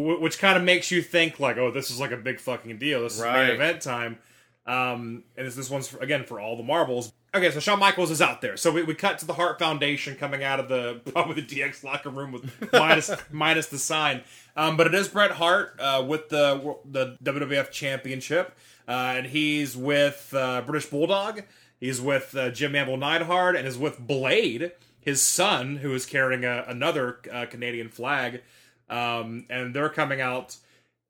Which 0.00 0.38
kind 0.38 0.58
of 0.58 0.64
makes 0.64 0.90
you 0.90 1.00
think 1.02 1.38
like, 1.40 1.56
oh, 1.58 1.70
this 1.70 1.90
is 1.90 2.00
like 2.00 2.10
a 2.10 2.16
big 2.16 2.40
fucking 2.40 2.78
deal. 2.78 3.02
This 3.02 3.14
is 3.16 3.22
Right. 3.22 3.46
main 3.46 3.54
event 3.54 3.80
time. 3.82 4.18
Um, 4.68 5.24
and 5.34 5.46
this, 5.46 5.54
this 5.54 5.70
one's 5.70 5.88
for, 5.88 5.98
again 5.98 6.24
for 6.24 6.38
all 6.38 6.54
the 6.54 6.62
marbles. 6.62 7.14
Okay, 7.34 7.50
so 7.50 7.58
Shawn 7.58 7.78
Michaels 7.78 8.10
is 8.10 8.20
out 8.20 8.42
there. 8.42 8.58
So 8.58 8.70
we, 8.70 8.82
we 8.82 8.94
cut 8.94 9.18
to 9.20 9.26
the 9.26 9.32
Hart 9.32 9.58
Foundation 9.58 10.14
coming 10.14 10.44
out 10.44 10.60
of 10.60 10.68
the 10.68 11.00
probably 11.12 11.40
the 11.40 11.46
DX 11.60 11.82
locker 11.82 12.10
room 12.10 12.32
with 12.32 12.70
minus 12.72 13.10
minus 13.32 13.66
the 13.68 13.78
sign. 13.78 14.22
Um, 14.56 14.76
but 14.76 14.86
it 14.86 14.94
is 14.94 15.08
Bret 15.08 15.30
Hart 15.32 15.74
uh, 15.80 16.04
with 16.06 16.28
the 16.28 16.76
the 16.84 17.16
WWF 17.24 17.70
Championship, 17.70 18.54
uh, 18.86 19.14
and 19.16 19.26
he's 19.26 19.74
with 19.74 20.34
uh, 20.36 20.60
British 20.60 20.90
Bulldog. 20.90 21.44
He's 21.80 22.00
with 22.00 22.36
uh, 22.36 22.50
Jim 22.50 22.76
Anvil 22.76 22.98
Neidhart, 22.98 23.56
and 23.56 23.66
is 23.66 23.78
with 23.78 23.98
Blade, 23.98 24.72
his 25.00 25.22
son, 25.22 25.76
who 25.76 25.94
is 25.94 26.04
carrying 26.04 26.44
a, 26.44 26.64
another 26.68 27.20
uh, 27.32 27.46
Canadian 27.46 27.88
flag. 27.88 28.42
Um, 28.90 29.46
and 29.48 29.74
they're 29.74 29.88
coming 29.88 30.20
out. 30.20 30.56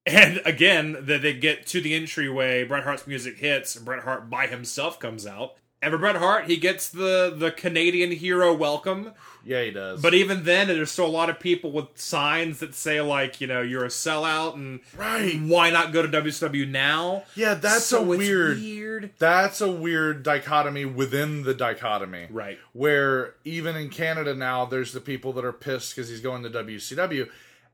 And 0.09 0.41
again, 0.45 0.97
that 1.03 1.23
they 1.23 1.35
get 1.35 1.67
to 1.69 1.81
the 1.81 1.95
entryway, 1.95 2.65
Bret 2.65 2.85
Hart's 2.85 3.07
music 3.07 3.39
hits, 3.39 3.77
and 3.77 3.85
Bret 3.85 4.05
Hart 4.05 4.31
by 4.31 4.47
himself 4.47 4.99
comes 4.99 5.27
out. 5.27 5.55
And 5.81 5.93
for 5.93 5.99
Bret 5.99 6.17
Hart, 6.17 6.47
he 6.47 6.57
gets 6.57 6.89
the 6.89 7.33
the 7.37 7.53
Canadian 7.53 8.11
hero 8.11 8.53
welcome. 8.53 9.13
Yeah, 9.45 9.63
he 9.63 9.71
does. 9.71 10.03
But 10.03 10.13
even 10.13 10.43
then, 10.43 10.67
there's 10.67 10.91
still 10.91 11.07
a 11.07 11.09
lot 11.09 11.31
of 11.31 11.39
people 11.39 11.71
with 11.71 11.87
signs 11.95 12.59
that 12.59 12.75
say 12.75 13.01
like, 13.01 13.41
you 13.41 13.47
know, 13.47 13.63
you're 13.63 13.85
a 13.85 13.89
sellout, 13.89 14.55
and 14.55 14.81
Right. 14.97 15.39
why 15.41 15.71
not 15.71 15.93
go 15.93 16.03
to 16.03 16.09
WCW 16.09 16.67
now? 16.69 17.23
yeah, 17.37 17.55
that's 17.55 17.85
So 17.85 18.01
a 18.01 18.03
weird. 18.03 18.59
weird. 18.59 19.11
That's 19.21 19.61
a 19.61 19.71
weird 19.71 20.25
dichotomy 20.25 20.85
within 20.85 21.45
the 21.45 21.55
dichotomy. 21.55 22.27
Right. 22.29 22.59
Where 22.73 23.35
even 23.45 23.77
in 23.77 23.89
Canada 23.91 24.35
now, 24.35 24.65
there's 24.65 24.91
the 24.93 25.01
people 25.01 25.33
that 25.35 25.45
are 25.45 25.53
pissed 25.53 25.95
because 25.95 26.09
he's 26.11 26.21
going 26.21 26.43
to 26.43 26.51
WCW. 26.51 27.29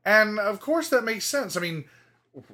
And 0.05 0.39
of 0.39 0.61
course 0.61 0.90
that 0.90 1.05
makes 1.05 1.24
sense. 1.24 1.56
I 1.56 1.61
mean, 1.61 1.85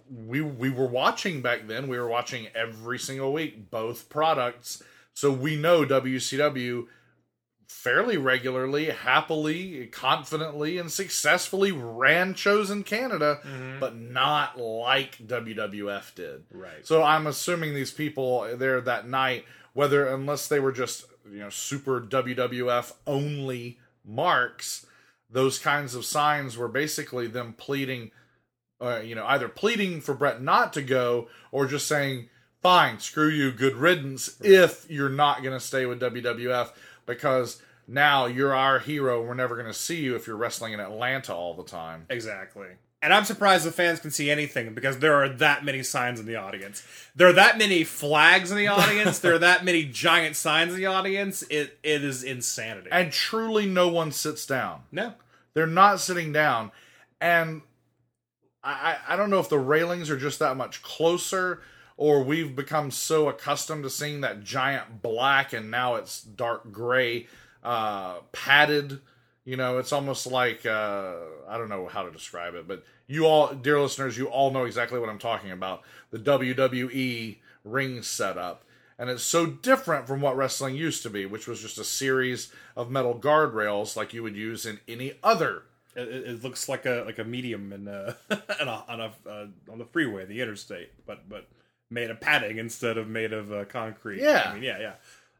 we 0.08 0.40
we 0.40 0.70
were 0.70 0.86
watching 0.86 1.42
back 1.42 1.66
then. 1.66 1.88
We 1.88 1.98
were 1.98 2.08
watching 2.08 2.48
every 2.54 2.98
single 2.98 3.32
week 3.32 3.70
both 3.70 4.08
products, 4.08 4.82
so 5.14 5.30
we 5.30 5.56
know 5.56 5.84
WCW 5.84 6.86
fairly 7.70 8.16
regularly, 8.16 8.86
happily, 8.86 9.86
confidently, 9.86 10.76
and 10.76 10.90
successfully 10.90 11.70
ran 11.70 12.34
shows 12.34 12.68
in 12.68 12.82
Canada, 12.82 13.38
mm-hmm. 13.46 13.78
but 13.78 13.96
not 13.96 14.58
like 14.58 15.16
WWF 15.18 16.14
did. 16.14 16.44
Right. 16.50 16.84
So 16.84 17.02
I'm 17.02 17.26
assuming 17.26 17.74
these 17.74 17.92
people 17.92 18.56
there 18.56 18.80
that 18.80 19.08
night, 19.08 19.44
whether 19.72 20.06
unless 20.06 20.48
they 20.48 20.60
were 20.60 20.72
just 20.72 21.06
you 21.30 21.38
know 21.38 21.50
super 21.50 22.00
WWF 22.00 22.92
only 23.06 23.78
marks, 24.04 24.84
those 25.30 25.58
kinds 25.58 25.94
of 25.94 26.04
signs 26.04 26.56
were 26.56 26.68
basically 26.68 27.28
them 27.28 27.54
pleading, 27.56 28.10
uh, 28.80 29.00
you 29.04 29.14
know, 29.14 29.26
either 29.26 29.48
pleading 29.48 30.00
for 30.00 30.14
Bret 30.14 30.42
not 30.42 30.72
to 30.74 30.82
go 30.82 31.28
or 31.52 31.66
just 31.66 31.86
saying, 31.86 32.28
"Fine, 32.62 33.00
screw 33.00 33.28
you, 33.28 33.52
good 33.52 33.76
riddance." 33.76 34.40
If 34.40 34.90
you're 34.90 35.08
not 35.08 35.42
going 35.42 35.58
to 35.58 35.64
stay 35.64 35.86
with 35.86 36.00
WWF, 36.00 36.70
because 37.06 37.62
now 37.86 38.26
you're 38.26 38.54
our 38.54 38.78
hero, 38.78 39.22
we're 39.22 39.34
never 39.34 39.54
going 39.56 39.66
to 39.66 39.74
see 39.74 40.00
you 40.00 40.14
if 40.14 40.26
you're 40.26 40.36
wrestling 40.36 40.72
in 40.72 40.80
Atlanta 40.80 41.34
all 41.34 41.54
the 41.54 41.64
time. 41.64 42.06
Exactly. 42.08 42.68
And 43.02 43.14
I'm 43.14 43.24
surprised 43.24 43.64
the 43.64 43.72
fans 43.72 43.98
can 43.98 44.10
see 44.10 44.30
anything 44.30 44.74
because 44.74 44.98
there 44.98 45.14
are 45.14 45.28
that 45.28 45.64
many 45.64 45.82
signs 45.82 46.20
in 46.20 46.26
the 46.26 46.36
audience. 46.36 46.82
There 47.16 47.28
are 47.28 47.32
that 47.32 47.56
many 47.56 47.82
flags 47.82 48.50
in 48.50 48.58
the 48.58 48.68
audience. 48.68 49.18
there 49.20 49.34
are 49.34 49.38
that 49.38 49.64
many 49.64 49.84
giant 49.84 50.36
signs 50.36 50.74
in 50.74 50.78
the 50.78 50.86
audience. 50.86 51.42
It 51.48 51.78
it 51.82 52.04
is 52.04 52.22
insanity. 52.22 52.90
And 52.92 53.10
truly, 53.10 53.64
no 53.66 53.88
one 53.88 54.12
sits 54.12 54.46
down. 54.46 54.82
no. 54.92 55.14
They're 55.52 55.66
not 55.66 55.98
sitting 55.98 56.32
down, 56.32 56.70
and 57.20 57.62
I, 58.62 58.96
I 59.08 59.16
don't 59.16 59.30
know 59.30 59.40
if 59.40 59.48
the 59.48 59.58
railings 59.58 60.10
are 60.10 60.16
just 60.16 60.38
that 60.40 60.56
much 60.56 60.82
closer, 60.82 61.62
or 61.96 62.22
we've 62.22 62.54
become 62.54 62.90
so 62.90 63.28
accustomed 63.28 63.84
to 63.84 63.90
seeing 63.90 64.20
that 64.20 64.42
giant 64.42 65.02
black, 65.02 65.52
and 65.52 65.70
now 65.70 65.94
it's 65.96 66.22
dark 66.22 66.70
gray, 66.70 67.26
uh, 67.62 68.18
padded. 68.32 69.00
You 69.44 69.56
know, 69.56 69.78
it's 69.78 69.92
almost 69.92 70.26
like 70.26 70.66
uh, 70.66 71.14
I 71.48 71.56
don't 71.58 71.70
know 71.70 71.88
how 71.88 72.02
to 72.02 72.10
describe 72.10 72.54
it, 72.54 72.68
but 72.68 72.84
you 73.06 73.26
all, 73.26 73.54
dear 73.54 73.80
listeners, 73.80 74.18
you 74.18 74.26
all 74.26 74.50
know 74.50 74.64
exactly 74.64 74.98
what 74.98 75.08
I'm 75.08 75.18
talking 75.18 75.50
about. 75.50 75.82
The 76.10 76.18
WWE 76.18 77.38
ring 77.64 78.02
setup. 78.02 78.64
And 78.98 79.08
it's 79.08 79.22
so 79.22 79.46
different 79.46 80.06
from 80.06 80.20
what 80.20 80.36
wrestling 80.36 80.76
used 80.76 81.02
to 81.04 81.10
be, 81.10 81.24
which 81.24 81.48
was 81.48 81.62
just 81.62 81.78
a 81.78 81.84
series 81.84 82.52
of 82.76 82.90
metal 82.90 83.18
guardrails 83.18 83.96
like 83.96 84.12
you 84.12 84.22
would 84.22 84.36
use 84.36 84.66
in 84.66 84.78
any 84.86 85.14
other 85.22 85.62
It, 85.96 86.08
it 86.08 86.44
looks 86.44 86.68
like 86.68 86.86
a 86.86 87.02
like 87.06 87.18
a 87.18 87.24
medium 87.24 87.72
in 87.72 87.88
uh, 87.88 88.14
on 88.60 88.68
a, 88.68 88.84
on, 88.88 89.00
a 89.00 89.12
uh, 89.28 89.46
on 89.70 89.78
the 89.78 89.84
freeway, 89.84 90.24
the 90.24 90.40
interstate, 90.40 90.90
but 91.06 91.28
but 91.28 91.46
made 91.90 92.10
of 92.10 92.20
padding 92.20 92.58
instead 92.58 92.96
of 92.96 93.08
made 93.08 93.32
of 93.32 93.52
uh, 93.52 93.64
concrete. 93.64 94.20
Yeah. 94.20 94.50
I 94.50 94.54
mean, 94.54 94.62
yeah, 94.62 94.78
yeah. 94.78 94.94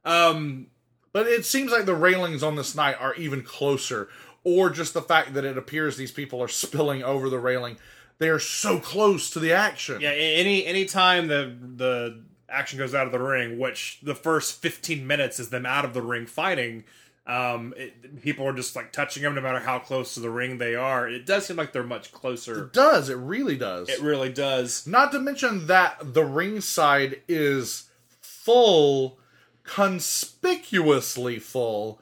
Um, 0.05 0.67
But 1.13 1.27
it 1.27 1.45
seems 1.45 1.73
like 1.73 1.87
the 1.87 1.95
railings 1.95 2.43
on 2.43 2.57
this 2.57 2.75
night 2.75 2.97
are 3.01 3.15
even 3.15 3.43
closer, 3.43 4.09
or 4.45 4.71
just 4.71 4.95
the 4.95 5.03
fact 5.03 5.35
that 5.35 5.45
it 5.45 5.57
appears 5.59 5.97
these 5.97 6.13
people 6.13 6.43
are 6.43 6.49
spilling 6.49 7.03
over 7.03 7.29
the 7.29 7.39
railing. 7.39 7.77
They 8.19 8.29
are 8.29 8.39
so 8.39 8.79
close 8.79 9.31
to 9.31 9.41
the 9.41 9.53
action. 9.53 10.01
Yeah, 10.01 10.11
any 10.11 10.67
any 10.67 10.85
time 10.85 11.29
the 11.29 11.57
the 11.77 12.23
action 12.49 12.79
goes 12.79 12.95
out 12.95 13.07
of 13.07 13.13
the 13.13 13.19
ring, 13.21 13.59
which 13.59 14.01
the 14.03 14.15
first 14.15 14.61
fifteen 14.61 15.07
minutes 15.07 15.39
is 15.41 15.51
them 15.51 15.65
out 15.65 15.85
of 15.85 15.95
the 15.95 16.03
ring 16.03 16.27
fighting. 16.27 16.85
Um, 17.27 17.75
it, 17.77 18.23
people 18.23 18.47
are 18.47 18.53
just 18.53 18.75
like 18.75 18.93
touching 18.93 19.23
them, 19.23 19.35
no 19.35 19.41
matter 19.41 19.61
how 19.61 19.79
close 19.79 20.15
to 20.15 20.21
the 20.21 20.31
ring 20.31 20.59
they 20.59 20.75
are. 20.75 21.09
It 21.09 21.27
does 21.27 21.47
seem 21.47 21.57
like 21.57 21.73
they're 21.73 21.83
much 21.83 22.13
closer. 22.13 22.65
It 22.65 22.73
does. 22.73 23.09
It 23.09 23.19
really 23.19 23.57
does. 23.57 23.89
It 23.89 24.01
really 24.01 24.33
does. 24.33 24.87
Not 24.87 25.13
to 25.13 25.21
mention 25.21 25.67
that 25.67 26.15
the 26.15 26.25
ringside 26.25 27.21
is 27.29 27.91
full, 28.21 29.19
conspicuously 29.63 31.39
full 31.39 32.01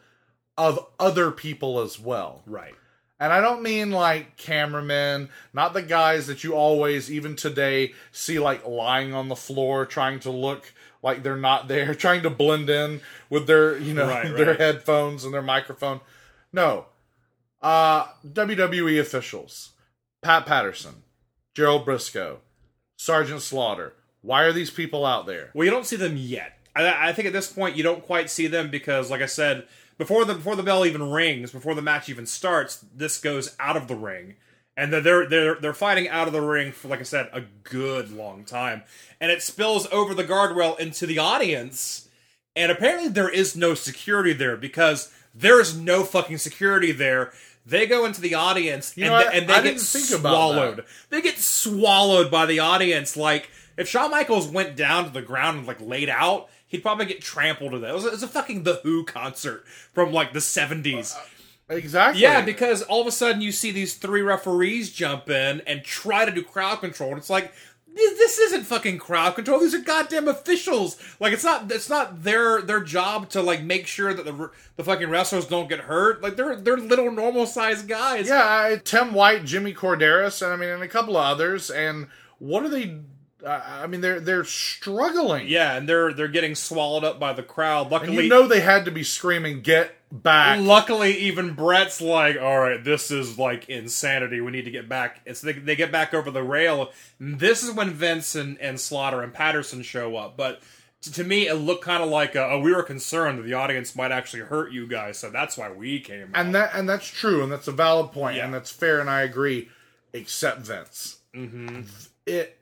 of 0.57 0.87
other 0.99 1.31
people 1.31 1.81
as 1.81 1.99
well. 1.99 2.43
Right. 2.47 2.75
And 3.21 3.33
I 3.33 3.41
don't 3.41 3.63
mean 3.63 3.91
like 3.91 4.37
cameramen, 4.37 5.29
not 5.53 5.73
the 5.73 5.83
guys 5.83 6.29
that 6.29 6.45
you 6.45 6.55
always, 6.55 7.11
even 7.11 7.35
today, 7.35 7.95
see 8.13 8.39
like 8.39 8.67
lying 8.67 9.13
on 9.13 9.29
the 9.29 9.37
floor 9.37 9.85
trying 9.85 10.21
to 10.21 10.31
look 10.31 10.73
like 11.03 11.23
they're 11.23 11.37
not 11.37 11.69
there, 11.69 11.95
trying 11.97 12.23
to 12.23 12.31
blend 12.31 12.69
in 12.71 13.01
with 13.31 13.47
their, 13.47 13.77
you 13.79 13.95
know, 13.95 14.09
Right, 14.09 14.35
their 14.37 14.47
right. 14.49 14.61
headphones 14.61 15.25
and 15.25 15.33
their 15.33 15.43
microphone. 15.43 16.01
No. 16.53 16.87
Uh 17.61 18.07
WWE 18.27 19.01
officials. 19.01 19.71
Pat 20.23 20.47
Patterson, 20.47 21.03
Gerald 21.55 21.87
Brisco, 21.87 22.39
Sergeant 22.97 23.41
Slaughter. 23.43 23.95
Why 24.23 24.43
are 24.43 24.53
these 24.53 24.71
people 24.71 25.07
out 25.07 25.27
there? 25.27 25.51
Well, 25.55 25.65
you 25.65 25.71
don't 25.71 25.87
see 25.87 25.97
them 25.97 26.17
yet. 26.17 26.59
I, 26.75 27.09
I 27.11 27.13
think 27.13 27.27
at 27.27 27.33
this 27.33 27.53
point 27.53 27.77
you 27.77 27.83
don't 27.85 28.05
quite 28.05 28.29
see 28.31 28.49
them 28.49 28.69
because, 28.71 29.11
like 29.11 29.23
I 29.23 29.27
said, 29.27 29.67
before 29.97 30.25
the 30.25 30.35
before 30.35 30.57
the 30.57 30.63
bell 30.65 30.85
even 30.85 31.11
rings, 31.11 31.53
before 31.53 31.75
the 31.75 31.83
match 31.83 32.09
even 32.09 32.27
starts, 32.27 32.85
this 32.95 33.19
goes 33.19 33.55
out 33.61 33.77
of 33.77 33.87
the 33.89 33.95
ring, 33.97 34.35
and 34.79 34.93
they're 34.93 35.29
they're 35.29 35.57
they're 35.57 35.75
fighting 35.75 36.09
out 36.09 36.27
of 36.29 36.33
the 36.33 36.41
ring 36.41 36.73
for, 36.73 36.89
like 36.89 37.01
I 37.01 37.05
said, 37.05 37.29
a 37.33 37.43
good 37.65 38.11
long 38.13 38.45
time, 38.45 38.83
and 39.21 39.31
it 39.31 39.43
spills 39.43 39.87
over 39.93 40.15
the 40.15 40.25
guardrail 40.25 40.79
into 40.79 41.05
the 41.07 41.19
audience, 41.19 42.09
and 42.57 42.71
apparently 42.73 43.09
there 43.09 43.29
is 43.29 43.57
no 43.57 43.75
security 43.75 44.33
there 44.33 44.57
because 44.57 45.13
there 45.35 45.61
is 45.61 45.77
no 45.77 46.05
fucking 46.05 46.39
security 46.39 46.93
there. 46.93 47.33
They 47.67 47.87
go 47.87 48.07
into 48.07 48.23
the 48.23 48.35
audience 48.35 48.97
You 48.97 49.05
and, 49.05 49.13
know, 49.13 49.19
they, 49.19 49.27
I- 49.27 49.33
and 49.41 49.49
they 49.49 49.55
I 49.55 49.63
get 49.63 49.81
think 49.81 50.07
swallowed. 50.07 50.79
that. 50.79 50.87
They 51.11 51.21
get 51.21 51.37
swallowed 51.39 52.31
by 52.31 52.47
the 52.47 52.61
audience. 52.61 53.15
Like 53.17 53.51
if 53.77 53.87
Shawn 53.89 54.11
Michaels 54.11 54.49
went 54.49 54.75
down 54.77 55.05
to 55.05 55.11
the 55.11 55.21
ground 55.23 55.59
and 55.59 55.67
like 55.67 55.81
laid 55.81 56.09
out, 56.09 56.49
he'd 56.67 56.81
probably 56.83 57.05
get 57.07 57.21
trampled 57.21 57.73
to 57.73 57.81
death. 57.81 57.91
It 57.91 57.95
was, 57.95 58.05
it 58.07 58.13
was 58.13 58.23
a 58.23 58.29
fucking 58.29 58.63
The 58.63 58.81
Who 58.85 59.05
concert 59.05 59.67
from 59.93 60.13
like 60.13 60.33
the 60.33 60.41
seventies. 60.41 61.15
Uh, 61.15 61.25
Exactly. 61.69 62.23
Yeah, 62.23 62.41
because 62.41 62.83
all 62.83 63.01
of 63.01 63.07
a 63.07 63.13
sudden 63.13 63.43
you 63.43 63.53
see 63.53 63.71
these 63.71 63.95
three 63.95 64.23
referees 64.23 64.91
jump 64.91 65.29
in 65.29 65.61
and 65.67 65.85
try 65.85 66.25
to 66.25 66.31
do 66.31 66.43
crowd 66.43 66.81
control, 66.81 67.11
and 67.11 67.19
it's 67.19 67.29
like 67.31 67.53
this 67.95 68.39
isn't 68.39 68.65
fucking 68.65 68.99
crowd 68.99 69.35
control. 69.35 69.61
These 69.61 69.75
are 69.75 69.81
goddamn 69.81 70.29
officials. 70.29 70.97
Like 71.21 71.33
it's 71.33 71.45
not 71.45 71.71
it's 71.71 71.91
not 71.91 72.23
their 72.23 72.63
their 72.63 72.81
job 72.81 73.29
to 73.31 73.43
like 73.43 73.63
make 73.63 73.87
sure 73.87 74.15
that 74.15 74.25
the 74.25 74.51
the 74.77 74.85
fucking 74.85 75.11
wrestlers 75.11 75.47
don't 75.47 75.69
get 75.69 75.81
hurt. 75.81 76.23
Like 76.23 76.37
they're 76.37 76.57
they're 76.57 76.77
little 76.77 77.11
normal 77.11 77.47
sized 77.47 77.89
guys. 77.89 78.29
Yeah, 78.29 78.45
I, 78.45 78.81
Tim 78.83 79.13
White, 79.13 79.45
Jimmy 79.45 79.75
Korderas, 79.75 80.43
and 80.43 80.53
I 80.53 80.57
mean, 80.57 80.69
and 80.71 80.83
a 80.83 80.89
couple 80.89 81.17
of 81.17 81.25
others. 81.25 81.71
And 81.71 82.09
what 82.39 82.63
are 82.63 82.69
they? 82.69 82.99
Uh, 83.45 83.61
I 83.65 83.87
mean, 83.87 84.01
they're 84.01 84.21
they're 84.21 84.45
struggling. 84.45 85.49
Yeah, 85.49 85.77
and 85.77 85.89
they're 85.89 86.13
they're 86.13 86.29
getting 86.29 86.55
swallowed 86.55 87.05
up 87.05 87.19
by 87.19 87.33
the 87.33 87.43
crowd. 87.43 87.83
and 87.83 87.93
Luckily, 87.93 88.25
you 88.25 88.29
know 88.31 88.47
they 88.47 88.61
had 88.61 88.85
to 88.85 88.91
be 88.91 89.03
screaming, 89.03 89.63
"Get 89.63 89.95
back!" 90.11 90.61
Luckily, 90.61 91.17
even 91.19 91.55
Bret's 91.55 92.01
like, 92.01 92.37
"All 92.41 92.59
right, 92.59 92.83
this 92.83 93.11
is 93.11 93.39
like 93.39 93.69
insanity. 93.69 94.41
We 94.41 94.51
need 94.51 94.65
to 94.65 94.71
get 94.71 94.89
back." 94.89 95.21
It's 95.27 95.41
they, 95.41 95.53
they 95.53 95.77
get 95.77 95.93
back 95.93 96.15
over 96.15 96.31
the 96.31 96.43
rail. 96.43 96.91
This 97.19 97.63
is 97.63 97.73
when 97.73 97.91
Vince 97.91 98.35
and, 98.35 98.59
and 98.61 98.79
Slaughter 98.81 99.23
and 99.23 99.33
Patterson 99.33 99.83
show 99.83 100.17
up. 100.17 100.37
But 100.37 100.61
t- 101.03 101.11
to 101.11 101.25
me, 101.25 101.47
it 101.49 101.55
looked 101.55 101.85
kind 101.85 102.03
of 102.03 102.09
like, 102.09 102.37
uh, 102.37 102.49
oh, 102.51 102.61
we 102.61 102.75
were 102.75 102.83
concerned 102.83 103.39
that 103.39 103.43
the 103.43 103.55
audience 103.55 103.97
might 103.97 104.13
actually 104.13 104.43
hurt 104.43 104.73
you 104.73 104.87
guys, 104.87 105.19
so 105.19 105.31
that's 105.31 105.57
why 105.57 105.71
we 105.71 106.01
came. 106.01 106.31
And 106.35 106.49
out. 106.49 106.53
that 106.53 106.71
and 106.75 106.89
that's 106.89 107.07
true, 107.09 107.43
and 107.43 107.51
that's 107.53 107.69
a 107.69 107.73
valid 107.73 108.13
point, 108.13 108.37
Yeah. 108.37 108.45
and 108.45 108.55
that's 108.55 108.71
fair, 108.71 109.01
and 109.01 109.09
I 109.09 109.23
agree. 109.23 109.69
Except 110.15 110.61
Vince, 110.61 111.19
mm-hmm. 111.35 111.83
it 112.27 112.58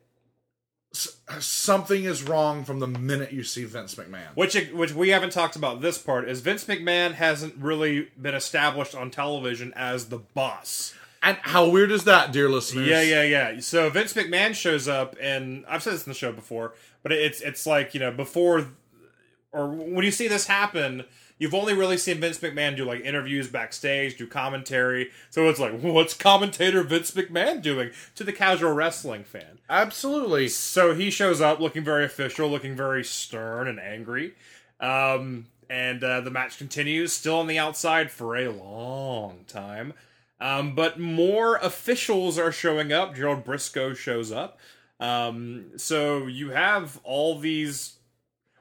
something 1.41 2.05
is 2.05 2.23
wrong 2.23 2.65
from 2.65 2.79
the 2.79 2.87
minute 2.87 3.33
you 3.33 3.43
see 3.43 3.65
Vince 3.65 3.95
McMahon. 3.97 4.29
which 4.35 4.55
which 4.71 4.93
we 4.93 5.09
haven't 5.11 5.31
talked 5.31 5.57
about 5.57 5.81
this 5.81 5.99
part 5.99 6.29
is 6.29 6.41
Vince 6.41 6.65
McMahon 6.65 7.15
hasn't 7.15 7.57
really 7.57 8.09
been 8.21 8.35
established 8.35 8.95
on 8.95 9.11
television 9.11 9.73
as 9.75 10.09
the 10.09 10.19
boss. 10.19 10.95
And 11.23 11.39
how 11.43 11.69
weird 11.69 11.91
is 11.91 12.05
that, 12.05 12.31
dear 12.31 12.49
listeners? 12.49 12.87
Yeah, 12.87 13.03
yeah, 13.03 13.23
yeah. 13.25 13.61
So 13.61 13.91
Vince 13.91 14.13
McMahon 14.13 14.55
shows 14.55 14.87
up, 14.87 15.17
and 15.21 15.65
I've 15.69 15.83
said 15.83 15.95
this 15.95 16.07
in 16.07 16.11
the 16.11 16.15
show 16.15 16.31
before, 16.31 16.75
but 17.03 17.11
it's 17.11 17.41
it's 17.41 17.67
like 17.67 17.95
you 17.95 18.01
know 18.01 18.13
before 18.13 18.67
or 19.53 19.69
when 19.69 20.05
you 20.05 20.11
see 20.11 20.29
this 20.29 20.47
happen, 20.47 21.05
you've 21.39 21.55
only 21.55 21.75
really 21.75 21.99
seen 21.99 22.21
Vince 22.21 22.39
McMahon 22.39 22.77
do 22.77 22.85
like 22.85 23.01
interviews 23.01 23.49
backstage, 23.49 24.17
do 24.17 24.27
commentary. 24.27 25.11
So 25.31 25.49
it's 25.49 25.61
like, 25.61 25.81
what's 25.81 26.15
commentator 26.15 26.83
Vince 26.83 27.11
McMahon 27.13 27.63
doing 27.63 27.91
to 28.15 28.25
the 28.25 28.33
casual 28.33 28.73
wrestling 28.73 29.25
fan? 29.25 29.59
Absolutely. 29.69 30.49
So 30.49 30.95
he 30.95 31.11
shows 31.11 31.41
up 31.41 31.61
looking 31.61 31.85
very 31.85 32.05
official, 32.05 32.49
looking 32.49 32.77
very 32.77 33.05
stern 33.05 33.69
and 33.69 33.81
angry. 33.81 34.35
Um, 34.81 35.47
and 35.69 36.03
uh, 36.05 36.21
the 36.21 36.31
match 36.31 36.59
continues, 36.59 37.13
still 37.13 37.37
on 37.37 37.47
the 37.47 37.59
outside 37.59 38.11
for 38.11 38.37
a 38.37 38.49
long 38.51 39.45
time. 39.49 39.95
Um, 40.41 40.75
but 40.75 41.01
more 41.01 41.57
officials 41.57 42.39
are 42.39 42.53
showing 42.53 42.93
up. 42.93 43.15
Gerald 43.15 43.45
Brisco 43.45 43.97
shows 43.97 44.31
up. 44.31 44.59
Um, 45.01 45.73
so 45.77 46.27
you 46.27 46.51
have 46.51 47.01
all 47.05 47.39
these. 47.39 47.96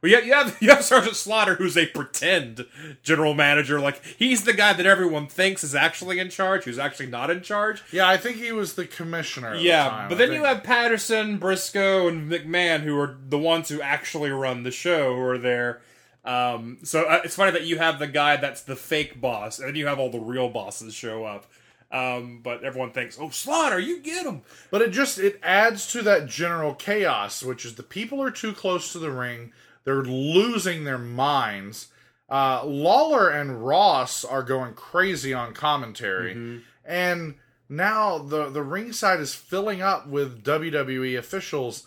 Well, 0.02 0.12
you 0.12 0.18
have, 0.18 0.26
you 0.26 0.34
have 0.34 0.58
you 0.62 0.70
have 0.70 0.84
Sergeant 0.84 1.16
Slaughter, 1.16 1.56
who's 1.56 1.78
a 1.78 1.88
pretend 1.88 2.66
general 3.02 3.34
manager. 3.34 3.80
Like 3.80 4.04
he's 4.06 4.44
the 4.44 4.54
guy 4.54 4.74
that 4.74 4.86
everyone 4.86 5.28
thinks 5.28 5.64
is 5.64 5.74
actually 5.74 6.20
in 6.20 6.30
charge, 6.30 6.66
who's 6.66 6.78
actually 6.78 7.08
not 7.08 7.30
in 7.32 7.42
charge. 7.42 7.82
Yeah, 7.92 8.08
I 8.08 8.18
think 8.18 8.38
he 8.38 8.52
was 8.52 8.76
the 8.76 8.86
commissioner. 8.86 9.56
At 9.56 9.62
Yeah, 9.62 9.84
the 9.86 9.90
time. 9.90 10.10
but 10.10 10.16
I 10.16 10.18
then 10.18 10.28
think- 10.30 10.40
you 10.42 10.46
have 10.48 10.64
Patterson, 10.64 11.40
Brisco, 11.40 12.08
and 12.10 12.32
McMahon, 12.32 12.82
who 12.82 13.00
are 13.00 13.18
the 13.28 13.40
ones 13.40 13.70
who 13.70 13.82
actually 13.82 14.30
run 14.30 14.64
the 14.64 14.72
show, 14.72 15.16
who 15.16 15.22
are 15.22 15.38
there. 15.38 15.82
Um, 16.24 16.80
so 16.84 17.04
uh, 17.06 17.22
it's 17.24 17.36
funny 17.36 17.52
that 17.52 17.66
you 17.66 17.78
have 17.78 18.00
the 18.00 18.08
guy 18.08 18.36
that's 18.38 18.62
the 18.62 18.76
fake 18.76 19.22
boss, 19.22 19.60
and 19.60 19.68
then 19.68 19.76
you 19.76 19.88
have 19.88 20.00
all 20.00 20.10
the 20.10 20.20
real 20.20 20.50
bosses 20.50 20.94
show 20.94 21.24
up. 21.24 21.46
Um, 21.92 22.42
but 22.44 22.64
everyone 22.64 22.92
thinks, 22.92 23.18
"Oh, 23.20 23.30
Slaughter, 23.30 23.80
you 23.80 24.00
get 24.02 24.26
him." 24.26 24.42
But 24.72 24.82
it 24.82 24.90
just 24.90 25.20
it 25.20 25.40
adds 25.44 25.90
to 25.94 26.02
that 26.02 26.26
general 26.28 26.74
chaos, 26.74 27.44
which 27.44 27.64
is 27.64 27.76
the 27.76 27.84
people 27.84 28.22
are 28.24 28.32
too 28.32 28.54
close 28.54 28.92
to 28.92 29.00
the 29.00 29.12
ring. 29.12 29.54
They're 29.86 30.04
losing 30.04 30.84
their 30.84 30.98
minds. 30.98 31.88
Uh, 32.30 32.66
Lawler 32.66 33.30
and 33.30 33.66
Ross 33.66 34.26
are 34.26 34.44
going 34.44 34.74
crazy 34.74 35.34
on 35.34 35.54
commentary, 35.54 36.34
and 36.84 37.36
now 37.70 38.18
the 38.18 38.50
the 38.50 38.64
ringside 38.64 39.20
is 39.20 39.36
filling 39.36 39.82
up 39.82 40.08
with 40.08 40.44
WWE 40.44 41.18
officials. 41.18 41.84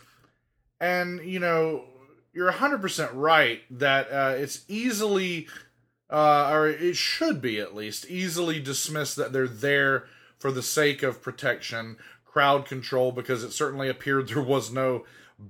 And 0.80 1.20
you 1.24 1.40
know, 1.40 1.84
you're 2.32 2.52
100% 2.52 3.10
right 3.14 3.62
that 3.70 4.10
uh, 4.12 4.34
it's 4.36 4.64
easily 4.68 5.48
uh, 6.10 6.50
or 6.52 6.68
it 6.68 6.96
should 6.96 7.42
be 7.42 7.58
at 7.60 7.74
least 7.74 8.06
easily 8.08 8.60
dismissed 8.60 9.16
that 9.16 9.32
they're 9.32 9.48
there 9.48 10.04
for 10.38 10.50
the 10.52 10.62
sake 10.62 11.02
of 11.02 11.20
protection, 11.20 11.96
crowd 12.24 12.64
control, 12.64 13.12
because 13.12 13.42
it 13.42 13.52
certainly 13.52 13.88
appeared 13.88 14.28
there 14.28 14.40
was 14.42 14.70
no 14.70 15.04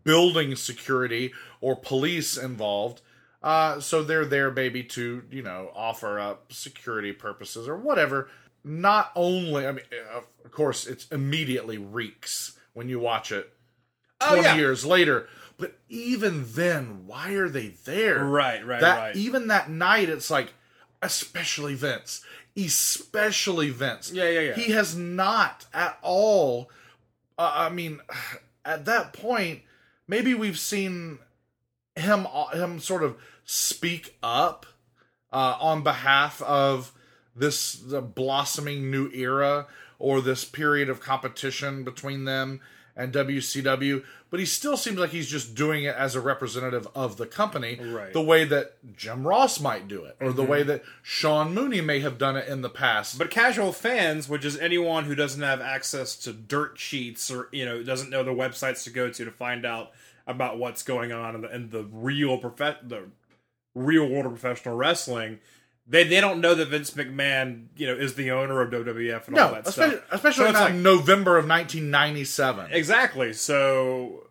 building 0.05 0.57
security 0.57 1.33
or 1.61 1.77
police 1.77 2.37
involved. 2.37 3.01
Uh, 3.43 3.81
so 3.81 4.03
they're 4.03 4.25
there, 4.25 4.51
maybe, 4.51 4.83
to 4.83 5.23
you 5.31 5.43
know 5.43 5.71
offer 5.75 6.19
up 6.19 6.53
security 6.53 7.13
purposes 7.13 7.69
or 7.69 7.77
whatever. 7.77 8.29
Not 8.65 9.13
only, 9.15 9.67
I 9.67 9.73
mean, 9.73 9.85
uh, 10.15 10.21
of 10.45 10.51
course, 10.51 10.87
it's 10.87 11.07
immediately 11.09 11.79
reeks 11.79 12.59
when 12.73 12.89
you 12.89 12.99
watch 12.99 13.31
it 13.33 13.53
Oh, 14.21 14.35
20 14.35 14.43
yeah. 14.43 14.57
years 14.57 14.85
later. 14.85 15.29
But 15.59 15.79
even 15.89 16.45
then, 16.53 17.07
why 17.07 17.33
are 17.33 17.49
they 17.49 17.69
there? 17.85 18.25
Right, 18.25 18.65
right, 18.65 18.81
that, 18.81 18.99
right. 18.99 19.17
Even 19.17 19.49
that 19.49 19.71
night, 19.71 20.09
it's 20.09 20.31
like, 20.31 20.53
especially 21.03 21.75
Vince. 21.75 22.23
Especially 22.57 23.71
Vince. 23.71 24.13
Yeah, 24.13 24.29
yeah, 24.29 24.41
yeah. 24.41 24.55
He 24.55 24.73
has 24.73 24.97
not 24.97 25.67
at 25.73 25.99
all. 26.03 26.71
Uh, 27.37 27.53
I 27.55 27.69
mean, 27.71 28.01
at 28.65 28.85
that 28.87 29.13
point, 29.13 29.63
maybe 30.09 30.35
we've 30.35 30.59
seen 30.59 31.19
him 31.95 32.27
him 32.53 32.81
sort 32.81 33.05
of 33.05 33.17
speak 33.45 34.17
up 34.23 34.67
uh, 35.33 35.57
on 35.61 35.83
behalf 35.83 36.43
of 36.43 36.93
this 37.37 37.77
blossoming 37.77 38.91
new 38.91 39.11
era 39.13 39.67
or 39.99 40.21
this 40.21 40.45
period 40.45 40.89
of 40.89 41.01
competition 41.01 41.85
between 41.85 42.25
them 42.25 42.61
and 42.99 43.13
WCW, 43.13 44.05
but 44.29 44.41
he 44.41 44.45
still 44.45 44.77
seems 44.77 44.99
like 44.99 45.11
he's 45.11 45.29
just 45.29 45.55
doing 45.55 45.85
it 45.85 45.95
as 45.95 46.17
a 46.17 46.21
representative 46.21 46.89
of 46.95 47.17
the 47.17 47.27
company, 47.27 47.79
Right. 47.81 48.13
the 48.13 48.21
way 48.21 48.45
that 48.45 48.97
Jim 48.97 49.27
Ross 49.27 49.61
might 49.61 49.87
do 49.87 50.05
it, 50.05 50.17
or 50.21 50.33
the 50.33 50.43
mm-hmm. 50.43 50.51
way 50.51 50.63
that 50.65 50.83
Sean 51.03 51.55
Mooney 51.55 51.81
may 51.81 52.01
have 52.01 52.19
done 52.19 52.37
it 52.37 52.49
in 52.49 52.61
the 52.63 52.69
past. 52.69 53.17
But 53.17 53.31
casual 53.31 53.73
fans, 53.73 54.29
which 54.29 54.45
is 54.45 54.59
anyone 54.59 55.05
who 55.05 55.15
doesn't 55.15 55.41
have 55.41 55.61
access 55.61 56.17
to 56.17 56.33
dirt 56.33 56.79
sheets 56.79 57.31
or 57.31 57.49
you 57.53 57.65
know 57.65 57.83
doesn't 57.85 58.11
know 58.11 58.25
the 58.25 58.33
websites 58.33 58.83
to 58.85 58.91
go 58.91 59.09
to 59.09 59.25
to 59.25 59.31
find 59.31 59.65
out 59.65 59.93
about 60.27 60.59
what's 60.59 60.83
going 60.83 61.13
on 61.13 61.37
in 61.37 61.41
the, 61.41 61.55
in 61.55 61.71
the 61.71 61.85
real 61.85 62.37
prof- 62.37 62.83
the 62.83 63.05
real 63.75 64.09
world 64.09 64.27
of 64.27 64.33
professional 64.33 64.77
wrestling, 64.77 65.39
they 65.89 66.05
they 66.05 66.21
don't 66.21 66.41
know 66.41 66.55
that 66.55 66.69
Vince 66.69 66.91
McMahon 66.93 67.67
you 67.77 67.87
know 67.87 67.95
is 67.95 68.15
the 68.15 68.31
owner 68.31 68.61
of 68.61 68.71
WWF 68.71 69.27
and 69.29 69.39
all 69.39 69.53
that 69.53 69.67
especially, 69.67 69.97
stuff. 69.97 70.09
especially 70.13 70.45
So 70.47 70.51
not 70.53 70.61
like- 70.63 70.71
in 70.75 70.83
November 70.83 71.39
of 71.39 71.47
1997. 71.47 72.71
Exactly. 72.73 73.33
So, 73.33 74.25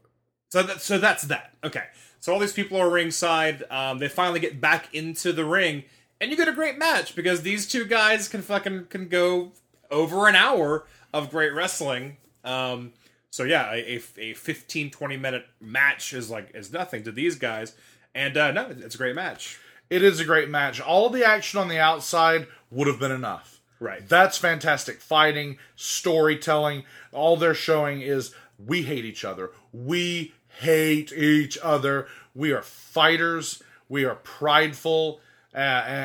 so 0.49 0.63
that 0.63 0.81
so 0.81 0.97
that's 0.97 1.23
that. 1.23 1.53
Okay. 1.63 1.83
So 2.19 2.33
all 2.33 2.39
these 2.39 2.53
people 2.53 2.77
are 2.77 2.89
ringside. 2.89 3.63
Um, 3.69 3.99
they 3.99 4.07
finally 4.07 4.39
get 4.39 4.59
back 4.59 4.93
into 4.93 5.31
the 5.31 5.45
ring, 5.45 5.83
and 6.19 6.31
you 6.31 6.37
get 6.37 6.47
a 6.47 6.51
great 6.53 6.77
match 6.77 7.15
because 7.15 7.41
these 7.41 7.67
two 7.67 7.85
guys 7.85 8.27
can 8.27 8.41
fucking 8.41 8.85
can 8.87 9.07
go 9.07 9.51
over 9.89 10.27
an 10.27 10.35
hour 10.35 10.85
of 11.13 11.29
great 11.29 11.53
wrestling. 11.53 12.17
Um, 12.43 12.93
so 13.29 13.43
yeah, 13.43 13.71
a, 13.71 13.97
a, 13.97 14.01
a 14.31 14.33
15, 14.33 14.89
20 14.91 15.17
minute 15.17 15.45
match 15.61 16.13
is 16.13 16.29
like 16.29 16.51
is 16.55 16.71
nothing 16.73 17.03
to 17.03 17.11
these 17.11 17.35
guys, 17.35 17.75
and 18.15 18.35
uh, 18.35 18.51
no, 18.51 18.67
it's 18.69 18.95
a 18.95 18.97
great 18.97 19.15
match. 19.15 19.59
It 19.89 20.03
is 20.03 20.19
a 20.19 20.25
great 20.25 20.49
match. 20.49 20.81
All 20.81 21.09
the 21.09 21.23
action 21.25 21.59
on 21.59 21.67
the 21.67 21.79
outside 21.79 22.47
would 22.71 22.87
have 22.87 22.99
been 22.99 23.11
enough. 23.11 23.61
Right. 23.79 24.07
That's 24.07 24.37
fantastic. 24.37 24.99
Fighting, 25.01 25.57
storytelling, 25.75 26.83
all 27.11 27.37
they're 27.37 27.53
showing 27.53 28.01
is 28.01 28.33
we 28.63 28.81
hate 28.83 29.05
each 29.05 29.23
other. 29.23 29.51
We 29.71 30.33
hate 30.47 31.11
each 31.13 31.57
other. 31.61 32.07
We 32.33 32.51
are 32.51 32.63
fighters. 32.63 33.61
We 33.87 34.05
are 34.05 34.15
prideful. 34.15 35.21
Uh, 35.55 35.59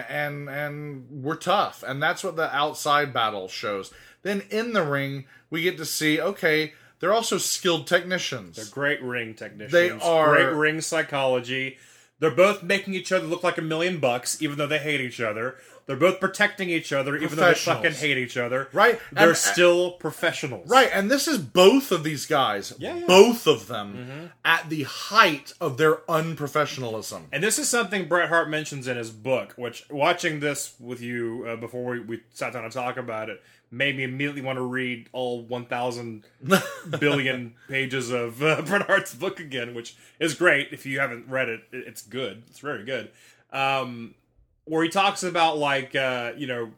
and 0.09 0.49
and 0.49 1.23
we're 1.23 1.37
tough, 1.37 1.85
and 1.87 2.03
that's 2.03 2.25
what 2.25 2.37
the 2.37 2.55
outside 2.57 3.13
battle 3.13 3.49
shows. 3.49 3.93
Then 4.23 4.45
in 4.49 4.73
the 4.73 4.83
ring, 4.83 5.27
we 5.51 5.61
get 5.63 5.77
to 5.77 5.85
see 5.85 6.19
okay, 6.19 6.73
they're 7.01 7.13
also 7.13 7.37
skilled 7.37 7.87
technicians. 7.87 8.57
They're 8.57 8.65
great 8.67 9.03
ring 9.03 9.35
technicians. 9.35 9.73
They 9.73 9.91
are- 9.91 10.31
great 10.31 10.57
ring 10.57 10.81
psychology. 10.81 11.77
They're 12.23 12.31
both 12.31 12.63
making 12.63 12.95
each 12.95 13.11
other 13.11 13.27
look 13.27 13.43
like 13.43 13.59
a 13.59 13.63
million 13.63 13.99
bucks, 13.99 14.41
even 14.41 14.57
though 14.57 14.69
they 14.69 14.79
hate 14.79 15.01
each 15.01 15.21
other. 15.21 15.57
They're 15.87 15.97
both 15.97 16.21
protecting 16.21 16.71
each 16.71 16.93
other, 16.93 17.17
even 17.17 17.37
though 17.37 17.49
they 17.49 17.55
fucking 17.55 17.95
hate 17.95 18.17
each 18.17 18.37
other. 18.37 18.69
Right. 18.73 19.01
They're 19.11 19.31
And- 19.31 19.37
still 19.37 19.91
professionals. 19.91 20.69
Right, 20.71 20.89
and 20.95 21.11
this 21.11 21.27
is 21.27 21.39
both 21.39 21.91
of 21.91 22.05
these 22.05 22.25
guys, 22.27 22.75
Yeah, 22.79 22.95
yeah. 22.95 23.07
both 23.07 23.49
of 23.49 23.67
them, 23.67 24.31
at 24.45 24.71
the 24.71 24.85
height 24.85 25.53
of 25.61 25.79
their 25.79 25.97
unprofessionalism. 26.09 27.23
And 27.33 27.43
this 27.43 27.59
is 27.59 27.69
something 27.69 28.07
Bret 28.07 28.29
Hart 28.29 28.49
mentions 28.49 28.87
in 28.87 28.97
his 28.97 29.11
book, 29.11 29.55
which 29.57 29.85
watching 29.91 30.39
this 30.39 30.75
with 30.79 31.01
you 31.01 31.45
uh, 31.49 31.57
before 31.57 31.91
we, 31.91 32.01
we 32.01 32.21
sat 32.33 32.53
down 32.53 32.63
to 32.63 32.71
talk 32.71 32.97
about 32.97 33.29
it 33.31 33.43
made 33.73 33.97
me 33.97 34.05
immediately 34.05 34.43
want 34.43 34.57
to 34.59 34.63
read 34.63 35.09
all 35.13 35.43
1,000 35.43 36.25
billion 37.01 37.55
pages 37.69 38.11
of 38.11 38.43
uh, 38.43 38.63
Bret 38.67 38.83
Hart's 38.83 39.15
book 39.15 39.41
again, 39.41 39.75
which 39.75 39.97
is 40.21 40.35
great. 40.35 40.69
If 40.73 40.85
you 40.87 41.01
haven't 41.01 41.29
read 41.29 41.49
it, 41.49 41.63
it- 41.73 41.85
it's 41.87 42.03
good. 42.03 42.43
It's 42.49 42.59
very 42.59 42.85
good. 42.85 43.11
Um, 43.53 44.15
where 44.65 44.83
he 44.85 44.89
talks 44.91 45.23
about, 45.23 45.59
like, 45.59 45.95
uh, 45.97 46.33
you 46.37 46.47
know, 46.47 46.71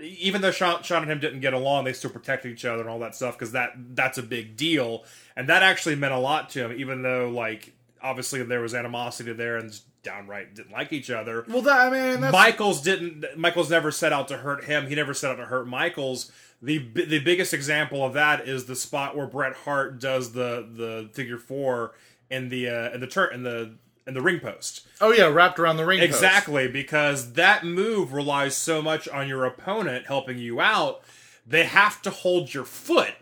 even 0.00 0.40
though 0.40 0.50
Shawn, 0.50 0.82
Shawn 0.82 1.02
and 1.02 1.10
him 1.12 1.20
didn't 1.20 1.40
get 1.40 1.52
along, 1.52 1.84
they 1.84 1.92
still 1.92 2.10
protected 2.10 2.50
each 2.52 2.64
other 2.64 2.80
and 2.80 2.88
all 2.88 2.98
that 3.00 3.14
stuff 3.14 3.36
because 3.38 3.52
that 3.52 3.72
that's 3.94 4.16
a 4.18 4.22
big 4.22 4.56
deal, 4.56 5.04
and 5.36 5.48
that 5.50 5.62
actually 5.62 5.94
meant 5.94 6.14
a 6.14 6.18
lot 6.18 6.48
to 6.50 6.64
him. 6.64 6.72
Even 6.80 7.02
though, 7.02 7.28
like, 7.28 7.72
obviously 8.02 8.42
there 8.42 8.60
was 8.62 8.74
animosity 8.74 9.32
there 9.34 9.58
and 9.58 9.78
downright 10.02 10.54
didn't 10.54 10.72
like 10.72 10.92
each 10.92 11.10
other. 11.10 11.44
Well, 11.48 11.62
that 11.62 11.80
I 11.80 11.90
mean, 11.90 12.20
that's, 12.20 12.32
Michaels 12.32 12.82
didn't. 12.82 13.24
Michaels 13.36 13.70
never 13.70 13.90
set 13.90 14.12
out 14.12 14.28
to 14.28 14.38
hurt 14.38 14.64
him. 14.64 14.86
He 14.86 14.94
never 14.94 15.14
set 15.14 15.30
out 15.30 15.36
to 15.36 15.46
hurt 15.46 15.66
Michaels. 15.66 16.30
The 16.62 16.78
the 16.78 17.20
biggest 17.20 17.54
example 17.54 18.04
of 18.04 18.12
that 18.14 18.46
is 18.46 18.66
the 18.66 18.76
spot 18.76 19.16
where 19.16 19.26
Bret 19.26 19.54
Hart 19.64 19.98
does 19.98 20.32
the 20.32 20.66
the 20.70 21.10
figure 21.12 21.38
four 21.38 21.92
in 22.30 22.48
the 22.48 22.68
uh, 22.68 22.90
in 22.92 23.00
the 23.00 23.06
turn 23.06 23.32
in 23.34 23.42
the 23.42 23.74
in 24.06 24.14
the 24.14 24.20
ring 24.20 24.40
post. 24.40 24.86
oh 25.00 25.12
yeah, 25.12 25.26
wrapped 25.26 25.58
around 25.58 25.76
the 25.76 25.86
ring. 25.86 26.00
post. 26.00 26.10
Exactly, 26.10 26.68
because 26.68 27.34
that 27.34 27.64
move 27.64 28.12
relies 28.12 28.56
so 28.56 28.82
much 28.82 29.08
on 29.08 29.28
your 29.28 29.44
opponent 29.44 30.06
helping 30.06 30.38
you 30.38 30.60
out. 30.60 31.02
They 31.46 31.64
have 31.64 32.02
to 32.02 32.10
hold 32.10 32.52
your 32.52 32.64
foot. 32.64 33.14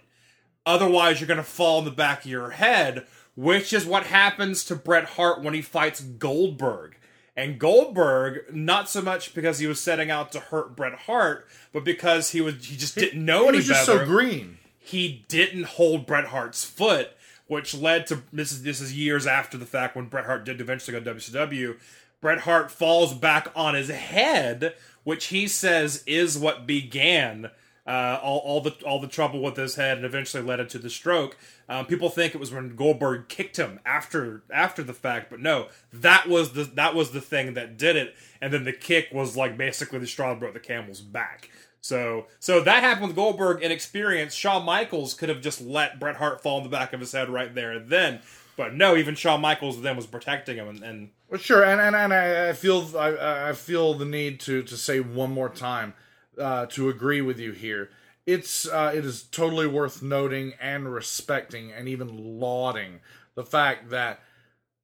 Otherwise, 0.67 1.19
you're 1.21 1.29
going 1.29 1.39
to 1.39 1.43
fall 1.43 1.79
in 1.79 1.85
the 1.87 1.91
back 1.91 2.25
of 2.25 2.31
your 2.31 2.51
head, 2.51 3.07
which 3.39 3.73
is 3.73 3.87
what 3.87 4.03
happens 4.03 4.65
to 4.65 4.75
Bret 4.75 5.05
Hart 5.11 5.45
when 5.45 5.55
he 5.55 5.63
fights 5.63 6.01
Goldberg. 6.01 6.97
And 7.37 7.57
Goldberg, 7.57 8.53
not 8.53 8.89
so 8.89 9.01
much 9.01 9.33
because 9.33 9.61
he 9.61 9.69
was 9.69 9.81
setting 9.81 10.11
out 10.11 10.33
to 10.33 10.41
hurt 10.41 10.75
Bret 10.75 10.95
Hart, 10.95 11.47
but 11.73 11.85
because 11.85 12.31
he 12.31 12.41
was 12.41 12.65
he 12.65 12.77
just 12.77 12.97
didn't 12.97 13.25
know 13.25 13.43
He 13.43 13.49
any 13.51 13.57
was 13.59 13.69
just 13.69 13.87
so 13.87 14.05
green. 14.05 14.59
he 14.77 15.25
didn't 15.29 15.67
hold 15.67 16.05
Bret 16.05 16.25
Hart's 16.27 16.65
foot, 16.65 17.11
which 17.47 17.77
led 17.77 18.09
to 18.09 18.25
this 18.33 18.51
is 18.51 18.65
this 18.65 18.81
is 18.81 18.99
years 18.99 19.25
after 19.25 19.57
the 19.57 19.67
fact 19.67 19.95
when 19.95 20.07
Bret 20.07 20.27
Hart 20.27 20.45
did 20.45 20.61
eventually 20.61 20.99
go 20.99 21.05
to 21.05 21.15
WCW. 21.15 21.79
Bret 22.21 22.41
Hart 22.41 22.73
falls 22.73 23.15
back 23.15 23.53
on 23.55 23.77
his 23.77 23.89
head, 23.89 24.75
which 25.05 25.27
he 25.27 25.47
says 25.47 26.03
is 26.09 26.37
what 26.37 26.67
began 26.67 27.53
uh, 27.89 28.21
all, 28.23 28.41
all 28.41 28.61
the 28.61 28.75
all 28.85 29.01
the 29.01 29.09
trouble 29.09 29.41
with 29.41 29.57
his 29.57 29.77
head 29.77 29.97
and 29.97 30.05
eventually 30.05 30.43
led 30.43 30.61
into 30.61 30.79
the 30.79 30.91
stroke. 30.91 31.39
Um, 31.71 31.87
people 31.87 32.11
think 32.11 32.35
it 32.35 32.39
was 32.39 32.53
when 32.53 32.77
Goldberg 32.77 33.29
kicked 33.31 33.57
him 33.57 33.81
after 33.87 34.43
after 34.53 34.83
the 34.83 34.93
fact, 34.93 35.31
but 35.31 35.41
no, 35.41 35.69
that 35.91 36.29
was 36.29 36.53
the 36.53 36.65
that 36.65 36.95
was 36.95 37.13
the 37.13 37.23
thing 37.23 37.55
that 37.55 37.79
did 37.79 37.97
it. 37.97 38.15
And 38.43 38.53
then 38.53 38.65
the 38.65 38.75
kick 38.75 39.09
was 39.11 39.39
like 39.39 39.57
basically 39.57 39.99
the 40.01 40.07
straw 40.07 40.35
that 40.35 40.39
broke 40.39 40.53
the 40.53 40.61
camel's 40.61 41.01
back. 41.01 41.49
So, 41.81 42.27
so 42.41 42.61
that 42.61 42.83
happened 42.83 43.07
with 43.07 43.17
Goldberg. 43.17 43.63
In 43.63 43.73
experience, 43.73 44.35
Shawn 44.35 44.67
Michaels 44.67 45.15
could 45.15 45.31
have 45.31 45.41
just 45.41 45.61
let 45.63 45.99
Bret 45.99 46.17
Hart 46.17 46.43
fall 46.43 46.59
in 46.59 46.65
the 46.65 46.69
back 46.69 46.93
of 46.93 47.01
his 47.01 47.13
head 47.13 47.31
right 47.31 47.55
there 47.55 47.73
and 47.73 47.89
then. 47.89 48.21
But 48.59 48.75
no, 48.75 48.97
even 48.97 49.15
Shawn 49.15 49.41
Michaels 49.41 49.81
then 49.81 49.97
was 49.97 50.07
protecting 50.07 50.57
him, 50.57 50.69
and, 50.69 50.83
and 50.83 51.11
Well, 51.31 51.41
sure, 51.41 51.65
and 51.65 51.81
and, 51.81 51.97
and 51.97 52.13
I, 52.13 52.51
I 52.51 52.53
feel 52.53 52.87
I, 52.99 53.49
I 53.49 53.53
feel 53.55 53.95
the 53.95 54.05
need 54.05 54.41
to 54.41 54.63
to 54.65 54.77
say 54.77 55.01
one 55.01 55.33
more 55.33 55.49
time 55.49 55.95
uh, 56.41 56.67
to 56.67 56.89
agree 56.89 57.21
with 57.21 57.39
you 57.39 57.53
here. 57.53 57.91
It's 58.27 58.69
uh, 58.69 58.93
it 58.95 59.05
is 59.05 59.23
totally 59.23 59.67
worth 59.67 60.03
noting 60.03 60.53
and 60.61 60.93
respecting 60.93 61.73
and 61.73 61.89
even 61.89 62.39
lauding 62.41 63.01
the 63.35 63.45
fact 63.45 63.91
that 63.91 64.21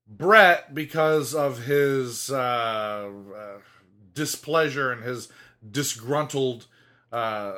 Bret, 0.07 0.75
because 0.75 1.35
of 1.35 1.65
his 1.65 2.31
uh, 2.31 3.11
uh, 3.37 3.59
displeasure 4.15 4.93
and 4.93 5.03
his 5.03 5.29
disgruntled 5.69 6.67
uh, 7.13 7.53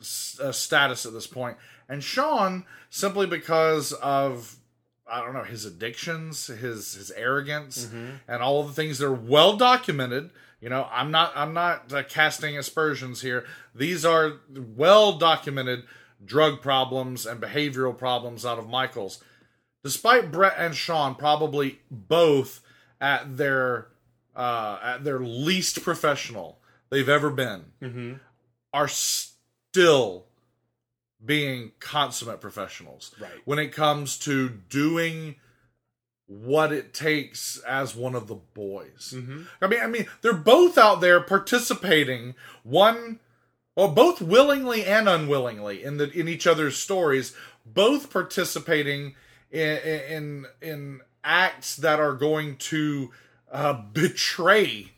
s- 0.00 0.38
uh, 0.42 0.52
status 0.52 1.06
at 1.06 1.12
this 1.12 1.26
point, 1.26 1.56
and 1.88 2.02
Shawn 2.02 2.64
simply 2.90 3.26
because 3.26 3.92
of 3.94 4.56
I 5.10 5.20
don't 5.24 5.34
know 5.34 5.42
his 5.44 5.64
addictions, 5.64 6.46
his 6.48 6.94
his 6.94 7.10
arrogance, 7.12 7.88
and 8.28 8.42
all 8.42 8.60
of 8.60 8.68
the 8.68 8.72
things 8.74 8.98
that 8.98 9.06
are 9.06 9.12
well 9.12 9.56
documented. 9.56 10.30
You 10.60 10.68
know, 10.68 10.86
I'm 10.92 11.10
not 11.10 11.32
I'm 11.34 11.54
not 11.54 11.92
uh, 11.92 12.02
casting 12.02 12.58
aspersions 12.58 13.22
here. 13.22 13.46
These 13.74 14.04
are 14.04 14.34
well 14.76 15.12
documented 15.18 15.84
drug 16.24 16.60
problems 16.60 17.24
and 17.26 17.40
behavioral 17.40 17.96
problems 17.96 18.44
out 18.44 18.58
of 18.58 18.68
Michaels. 18.68 19.22
Despite 19.82 20.30
Bret 20.30 20.54
and 20.58 20.74
Shawn 20.74 21.14
probably 21.14 21.80
both 21.90 22.60
at 23.00 23.38
their 23.38 23.86
uh, 24.36 24.78
at 24.82 25.04
their 25.04 25.18
least 25.20 25.82
professional 25.82 26.58
they've 26.90 27.08
ever 27.08 27.30
been, 27.30 28.20
are 28.74 28.88
still 28.88 30.26
being 31.24 31.72
consummate 31.80 32.40
professionals 32.40 33.14
Right. 33.20 33.30
when 33.44 33.58
it 33.58 33.72
comes 33.72 34.18
to 34.20 34.48
doing 34.48 35.36
what 36.30 36.72
it 36.72 36.94
takes 36.94 37.58
as 37.66 37.96
one 37.96 38.14
of 38.14 38.28
the 38.28 38.36
boys. 38.54 39.12
I 39.60 39.66
mean, 39.66 39.80
I 39.80 39.88
mean, 39.88 40.06
they're 40.22 40.32
both 40.32 40.78
out 40.78 41.00
there 41.00 41.20
participating. 41.20 42.36
One, 42.62 43.18
well, 43.74 43.88
both 43.88 44.22
willingly 44.22 44.84
and 44.84 45.08
unwillingly 45.08 45.82
in 45.82 45.96
the 45.96 46.08
in 46.12 46.28
each 46.28 46.46
other's 46.46 46.76
stories. 46.76 47.34
Both 47.66 48.10
participating 48.10 49.16
in 49.50 49.78
in 49.78 50.46
in 50.62 51.00
acts 51.24 51.74
that 51.76 51.98
are 51.98 52.14
going 52.14 52.56
to 52.56 53.10
uh, 53.50 53.82
betray 53.92 54.92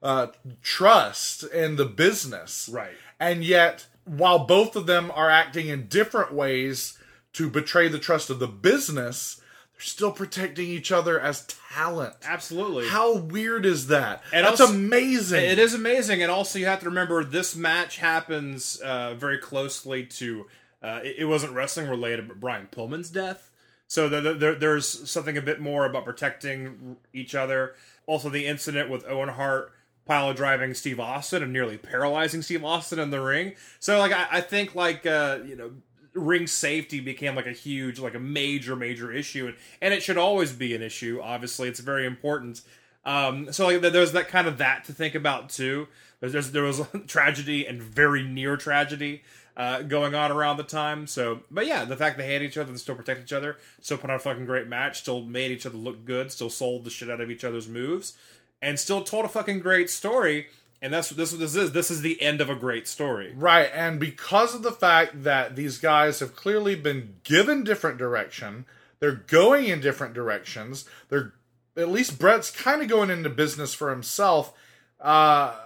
uh, 0.00 0.28
trust 0.62 1.42
in 1.42 1.74
the 1.74 1.86
business. 1.86 2.68
Right. 2.72 2.92
And 3.18 3.44
yet, 3.44 3.86
while 4.04 4.46
both 4.46 4.76
of 4.76 4.86
them 4.86 5.10
are 5.12 5.28
acting 5.28 5.66
in 5.66 5.88
different 5.88 6.32
ways 6.32 6.96
to 7.32 7.50
betray 7.50 7.88
the 7.88 7.98
trust 7.98 8.30
of 8.30 8.38
the 8.38 8.46
business, 8.46 9.40
they're 9.78 9.84
still 9.84 10.10
protecting 10.10 10.66
each 10.66 10.90
other 10.90 11.20
as 11.20 11.46
talent. 11.72 12.14
absolutely, 12.24 12.88
How 12.88 13.16
weird 13.16 13.64
is 13.64 13.86
that? 13.88 14.22
And 14.32 14.44
That's 14.44 14.60
also- 14.60 14.74
amazing. 14.74 15.44
It 15.44 15.58
is 15.60 15.72
amazing, 15.74 16.20
and 16.22 16.32
also 16.32 16.58
you 16.58 16.66
have 16.66 16.80
to 16.80 16.86
remember 16.86 17.22
this 17.22 17.54
match 17.54 17.98
happens 17.98 18.76
uh, 18.80 19.14
very 19.14 19.38
closely 19.38 20.04
to. 20.06 20.46
Uh, 20.82 21.00
it, 21.04 21.16
it 21.20 21.24
wasn't 21.26 21.52
wrestling 21.52 21.88
related, 21.88 22.26
but 22.28 22.38
Brian 22.40 22.68
Pillman's 22.70 23.10
death. 23.10 23.50
So 23.88 24.08
there, 24.08 24.34
there, 24.34 24.54
there's 24.54 25.08
something 25.10 25.36
a 25.36 25.42
bit 25.42 25.60
more 25.60 25.86
about 25.86 26.04
protecting 26.04 26.96
each 27.12 27.34
other. 27.34 27.74
Also, 28.06 28.28
the 28.28 28.46
incident 28.46 28.90
with 28.90 29.04
Owen 29.08 29.30
Hart 29.30 29.72
pile 30.06 30.32
driving 30.34 30.74
Steve 30.74 30.98
Austin 31.00 31.42
and 31.42 31.52
nearly 31.52 31.76
paralyzing 31.78 32.42
Steve 32.42 32.64
Austin 32.64 32.98
in 32.98 33.10
the 33.10 33.20
ring. 33.20 33.54
So, 33.80 33.98
like, 33.98 34.12
I, 34.12 34.26
I 34.30 34.40
think 34.40 34.74
like 34.74 35.04
uh, 35.06 35.38
you 35.46 35.56
know, 35.56 35.70
ring 36.14 36.46
safety 36.46 37.00
became 37.00 37.34
like 37.34 37.46
a 37.46 37.52
huge, 37.52 37.98
like 37.98 38.14
a 38.14 38.20
major, 38.20 38.76
major 38.76 39.12
issue, 39.12 39.46
and 39.46 39.56
and 39.80 39.94
it 39.94 40.02
should 40.02 40.18
always 40.18 40.52
be 40.52 40.74
an 40.74 40.82
issue. 40.82 41.20
Obviously, 41.22 41.68
it's 41.68 41.80
very 41.80 42.06
important. 42.06 42.62
Um, 43.04 43.52
so 43.52 43.66
like 43.66 43.80
there's 43.80 44.12
that 44.12 44.28
kind 44.28 44.46
of 44.46 44.58
that 44.58 44.84
to 44.84 44.92
think 44.92 45.14
about 45.14 45.48
too. 45.48 45.88
There's, 46.20 46.50
there 46.50 46.64
was 46.64 46.82
tragedy 47.06 47.66
and 47.66 47.80
very 47.80 48.22
near 48.22 48.56
tragedy 48.56 49.22
uh, 49.56 49.82
going 49.82 50.14
on 50.14 50.30
around 50.30 50.56
the 50.56 50.62
time. 50.62 51.06
So, 51.06 51.40
but 51.50 51.66
yeah, 51.66 51.84
the 51.84 51.96
fact 51.96 52.16
they 52.16 52.26
hate 52.26 52.42
each 52.42 52.56
other 52.56 52.70
and 52.70 52.78
still 52.78 52.94
protect 52.94 53.22
each 53.22 53.32
other, 53.32 53.56
still 53.80 53.98
put 53.98 54.10
on 54.10 54.16
a 54.16 54.20
fucking 54.20 54.46
great 54.46 54.68
match, 54.68 55.00
still 55.00 55.22
made 55.22 55.50
each 55.50 55.66
other 55.66 55.76
look 55.76 56.04
good, 56.04 56.30
still 56.30 56.50
sold 56.50 56.84
the 56.84 56.90
shit 56.90 57.10
out 57.10 57.20
of 57.20 57.30
each 57.30 57.44
other's 57.44 57.68
moves, 57.68 58.14
and 58.62 58.78
still 58.78 59.02
told 59.02 59.24
a 59.24 59.28
fucking 59.28 59.58
great 59.58 59.90
story. 59.90 60.46
And 60.80 60.92
that's 60.92 61.10
this 61.10 61.32
this 61.32 61.56
is. 61.56 61.72
This 61.72 61.90
is 61.90 62.02
the 62.02 62.22
end 62.22 62.40
of 62.40 62.48
a 62.48 62.54
great 62.54 62.86
story. 62.86 63.32
Right, 63.34 63.68
and 63.74 63.98
because 63.98 64.54
of 64.54 64.62
the 64.62 64.70
fact 64.70 65.24
that 65.24 65.56
these 65.56 65.78
guys 65.78 66.20
have 66.20 66.36
clearly 66.36 66.76
been 66.76 67.16
given 67.24 67.64
different 67.64 67.98
direction, 67.98 68.64
they're 69.00 69.12
going 69.12 69.66
in 69.66 69.80
different 69.80 70.14
directions. 70.14 70.84
They're 71.08 71.34
at 71.76 71.88
least 71.88 72.18
Bret's 72.18 72.50
kind 72.50 72.80
of 72.80 72.88
going 72.88 73.10
into 73.10 73.28
business 73.28 73.74
for 73.74 73.90
himself, 73.90 74.52
uh, 75.00 75.56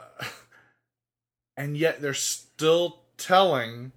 and 1.56 1.76
yet 1.76 2.00
they're 2.00 2.14
still 2.14 3.00
telling 3.18 3.92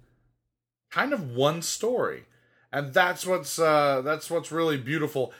kind 0.90 1.12
of 1.12 1.30
one 1.34 1.62
story, 1.62 2.24
and 2.70 2.92
that's 2.92 3.26
what's 3.26 3.58
uh, 3.58 4.02
that's 4.02 4.30
what's 4.30 4.52
really 4.52 4.76
beautiful. 4.76 5.32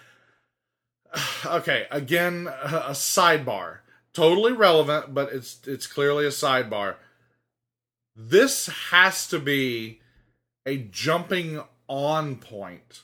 okay, 1.47 1.87
again, 1.91 2.49
a 2.49 2.93
sidebar, 2.93 3.79
totally 4.17 4.53
relevant, 4.53 5.13
but 5.13 5.31
it's 5.31 5.61
it's 5.67 5.87
clearly 5.87 6.25
a 6.25 6.31
sidebar. 6.31 6.97
This 8.17 8.67
has 8.91 9.29
to 9.29 9.39
be 9.39 10.01
a 10.65 10.79
jumping 10.79 11.63
on 11.87 12.37
point 12.37 13.03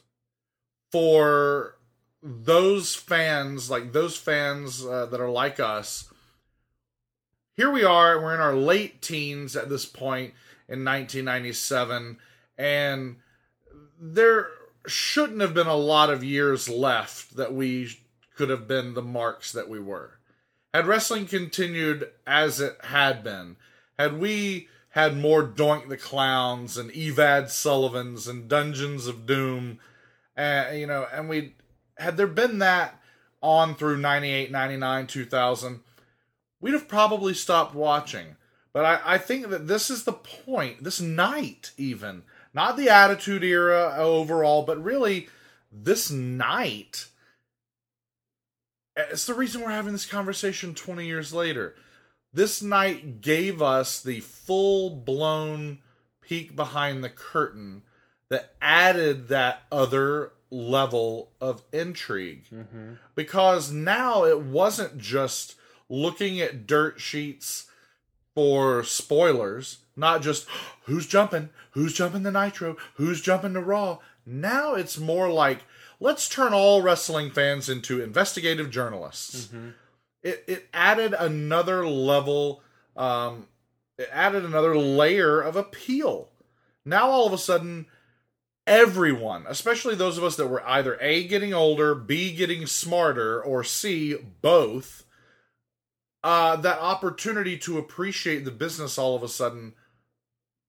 for 0.91 1.77
those 2.23 2.95
fans 2.95 3.71
like 3.71 3.93
those 3.93 4.17
fans 4.17 4.85
uh, 4.85 5.07
that 5.07 5.21
are 5.21 5.31
like 5.31 5.61
us. 5.61 6.11
Here 7.55 7.71
we 7.71 7.85
are 7.85 8.21
we're 8.21 8.35
in 8.35 8.41
our 8.41 8.57
late 8.57 9.03
teens 9.03 9.55
at 9.55 9.69
this 9.69 9.85
point 9.85 10.33
in 10.67 10.85
1997 10.85 12.19
and 12.57 13.17
there 14.01 14.49
shouldn't 14.87 15.43
have 15.43 15.53
been 15.53 15.67
a 15.67 15.77
lot 15.77 16.09
of 16.09 16.25
years 16.25 16.69
left 16.69 17.37
that 17.37 17.53
we 17.53 17.91
could 18.35 18.49
have 18.49 18.67
been 18.67 18.95
the 18.95 19.03
marks 19.03 19.53
that 19.53 19.69
we 19.69 19.79
were 19.79 20.19
had 20.73 20.87
wrestling 20.87 21.27
continued 21.27 22.09
as 22.27 22.61
it 22.61 22.77
had 22.83 23.23
been 23.23 23.57
had 23.99 24.19
we 24.19 24.69
had 24.91 25.17
more 25.17 25.47
Doink 25.47 25.89
the 25.89 25.97
Clowns 25.97 26.77
and 26.77 26.91
Evad 26.91 27.49
Sullivans 27.49 28.29
and 28.29 28.49
Dungeons 28.49 29.07
of 29.07 29.27
Doom, 29.27 29.79
uh, 30.37 30.67
you 30.73 30.87
know, 30.87 31.07
and 31.13 31.29
we 31.29 31.55
had 31.97 32.17
there 32.17 32.27
been 32.27 32.59
that 32.59 33.01
on 33.43 33.75
through 33.75 33.97
98, 33.97 34.51
99, 34.51 35.07
2000, 35.07 35.81
we'd 36.61 36.75
have 36.75 36.89
probably 36.89 37.33
stopped 37.33 37.75
watching. 37.75 38.37
But 38.73 38.85
I, 38.85 39.15
I 39.15 39.19
think 39.19 39.49
that 39.49 39.67
this 39.67 39.89
is 39.89 40.05
the 40.05 40.13
point, 40.13 40.85
this 40.85 41.01
night 41.01 41.73
even, 41.77 42.23
not 42.53 42.77
the 42.77 42.91
Attitude 42.91 43.45
Era 43.45 43.95
overall, 43.97 44.63
but 44.63 44.83
really 44.83 45.29
this 45.71 46.11
night. 46.11 47.07
It's 48.97 49.27
the 49.27 49.35
reason 49.35 49.63
we're 49.63 49.71
having 49.71 49.93
this 49.93 50.07
conversation 50.07 50.75
20 50.75 51.07
years 51.07 51.33
later 51.33 51.75
this 52.33 52.63
night 52.63 53.21
gave 53.21 53.61
us 53.61 54.01
the 54.01 54.21
full 54.21 54.91
blown 54.91 55.79
peek 56.23 56.57
behind 56.57 57.05
the 57.05 57.11
curtain 57.11 57.83
that 58.29 58.55
added 58.61 59.29
that 59.29 59.63
other 59.71 60.33
level 60.51 61.31
of 61.41 61.63
intrigue. 61.73 62.47
Mm-hmm. 62.53 62.95
Because 63.15 63.71
now 63.71 64.25
it 64.25 64.41
wasn't 64.41 64.99
just 64.99 65.57
looking 65.89 66.41
at 66.41 66.67
dirt 66.67 67.01
sheets 67.01 67.67
for 68.35 68.83
spoilers, 68.83 69.79
not 69.95 70.23
just 70.23 70.47
who's 70.85 71.07
jumping, 71.07 71.51
who's 71.73 71.93
jumping 71.93 72.23
the 72.23 72.31
Nitro, 72.31 72.77
who's 72.95 73.21
jumping 73.21 73.53
the 73.53 73.61
Raw. 73.61 73.99
Now 74.25 74.75
it's 74.75 74.99
more 74.99 75.31
like 75.31 75.65
let's 76.03 76.29
turn 76.29 76.53
all 76.53 76.83
wrestling 76.83 77.31
fans 77.31 77.69
into 77.69 78.03
investigative 78.03 78.71
journalists. 78.71 79.49
It, 80.23 80.45
it 80.47 80.69
added 80.73 81.15
another 81.19 81.87
level 81.87 82.63
um 82.97 83.47
it 83.99 84.09
added 84.13 84.45
another 84.45 84.77
layer 84.77 85.41
of 85.41 85.57
appeal. 85.57 86.29
Now 86.85 87.09
all 87.09 87.27
of 87.27 87.33
a 87.33 87.39
sudden 87.39 87.87
everyone 88.67 89.45
especially 89.49 89.95
those 89.95 90.19
of 90.19 90.25
us 90.25 90.37
that 90.37 90.47
were 90.47 90.65
either 90.69 90.97
a 91.01 91.27
getting 91.27 91.53
older 91.53 91.95
b 91.97 92.33
getting 92.33 92.65
smarter 92.67 93.43
or 93.43 93.65
c 93.65 94.15
both 94.41 95.05
uh 96.23 96.55
that 96.55 96.79
opportunity 96.79 97.59
to 97.59 97.77
appreciate 97.77 98.45
the 98.45 98.53
business 98.53 98.99
all 98.99 99.17
of 99.17 99.23
a 99.25 99.29
sudden 99.29 99.73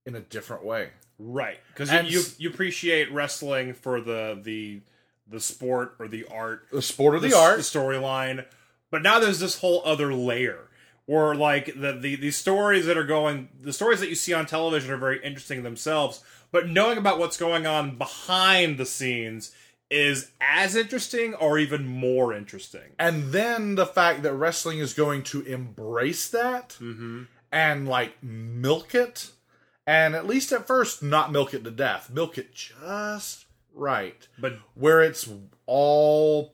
in 0.05 0.15
a 0.15 0.19
different 0.19 0.65
way. 0.65 0.89
Right, 1.19 1.59
because 1.67 1.91
you, 2.11 2.23
you 2.37 2.49
appreciate 2.49 3.11
wrestling 3.11 3.73
for 3.73 4.01
the 4.01 4.39
the 4.41 4.81
the 5.27 5.39
sport 5.39 5.95
or 5.99 6.07
the 6.07 6.25
art, 6.31 6.67
the 6.71 6.81
sport 6.81 7.15
or 7.15 7.19
the, 7.19 7.27
s- 7.27 7.33
art 7.33 7.57
the 7.57 7.63
storyline. 7.63 8.45
But 8.91 9.01
now 9.01 9.19
there's 9.19 9.39
this 9.39 9.59
whole 9.59 9.81
other 9.85 10.13
layer 10.13 10.69
where 11.05 11.35
like 11.35 11.65
the, 11.65 11.93
the 11.93 12.15
the 12.15 12.31
stories 12.31 12.85
that 12.85 12.97
are 12.97 13.05
going, 13.05 13.49
the 13.59 13.73
stories 13.73 13.99
that 13.99 14.09
you 14.09 14.15
see 14.15 14.33
on 14.33 14.45
television 14.45 14.91
are 14.91 14.97
very 14.97 15.23
interesting 15.23 15.63
themselves. 15.63 16.23
But 16.51 16.69
knowing 16.69 16.97
about 16.97 17.17
what's 17.17 17.37
going 17.37 17.65
on 17.65 17.97
behind 17.97 18.77
the 18.77 18.85
scenes 18.85 19.51
is 19.89 20.31
as 20.41 20.75
interesting 20.75 21.33
or 21.35 21.57
even 21.57 21.85
more 21.85 22.33
interesting. 22.33 22.91
And 22.97 23.31
then 23.31 23.75
the 23.75 23.85
fact 23.85 24.23
that 24.23 24.33
wrestling 24.33 24.79
is 24.79 24.93
going 24.93 25.23
to 25.23 25.41
embrace 25.41 26.29
that 26.29 26.77
mm-hmm. 26.79 27.23
and 27.51 27.87
like 27.87 28.21
milk 28.23 28.95
it, 28.95 29.31
and 29.85 30.15
at 30.15 30.27
least 30.27 30.51
at 30.51 30.67
first, 30.67 31.03
not 31.03 31.31
milk 31.31 31.53
it 31.53 31.63
to 31.63 31.71
death, 31.71 32.09
milk 32.09 32.37
it 32.37 32.53
just 32.53 33.42
right, 33.73 34.27
But 34.39 34.59
where 34.75 35.01
it's 35.01 35.29
all 35.65 36.53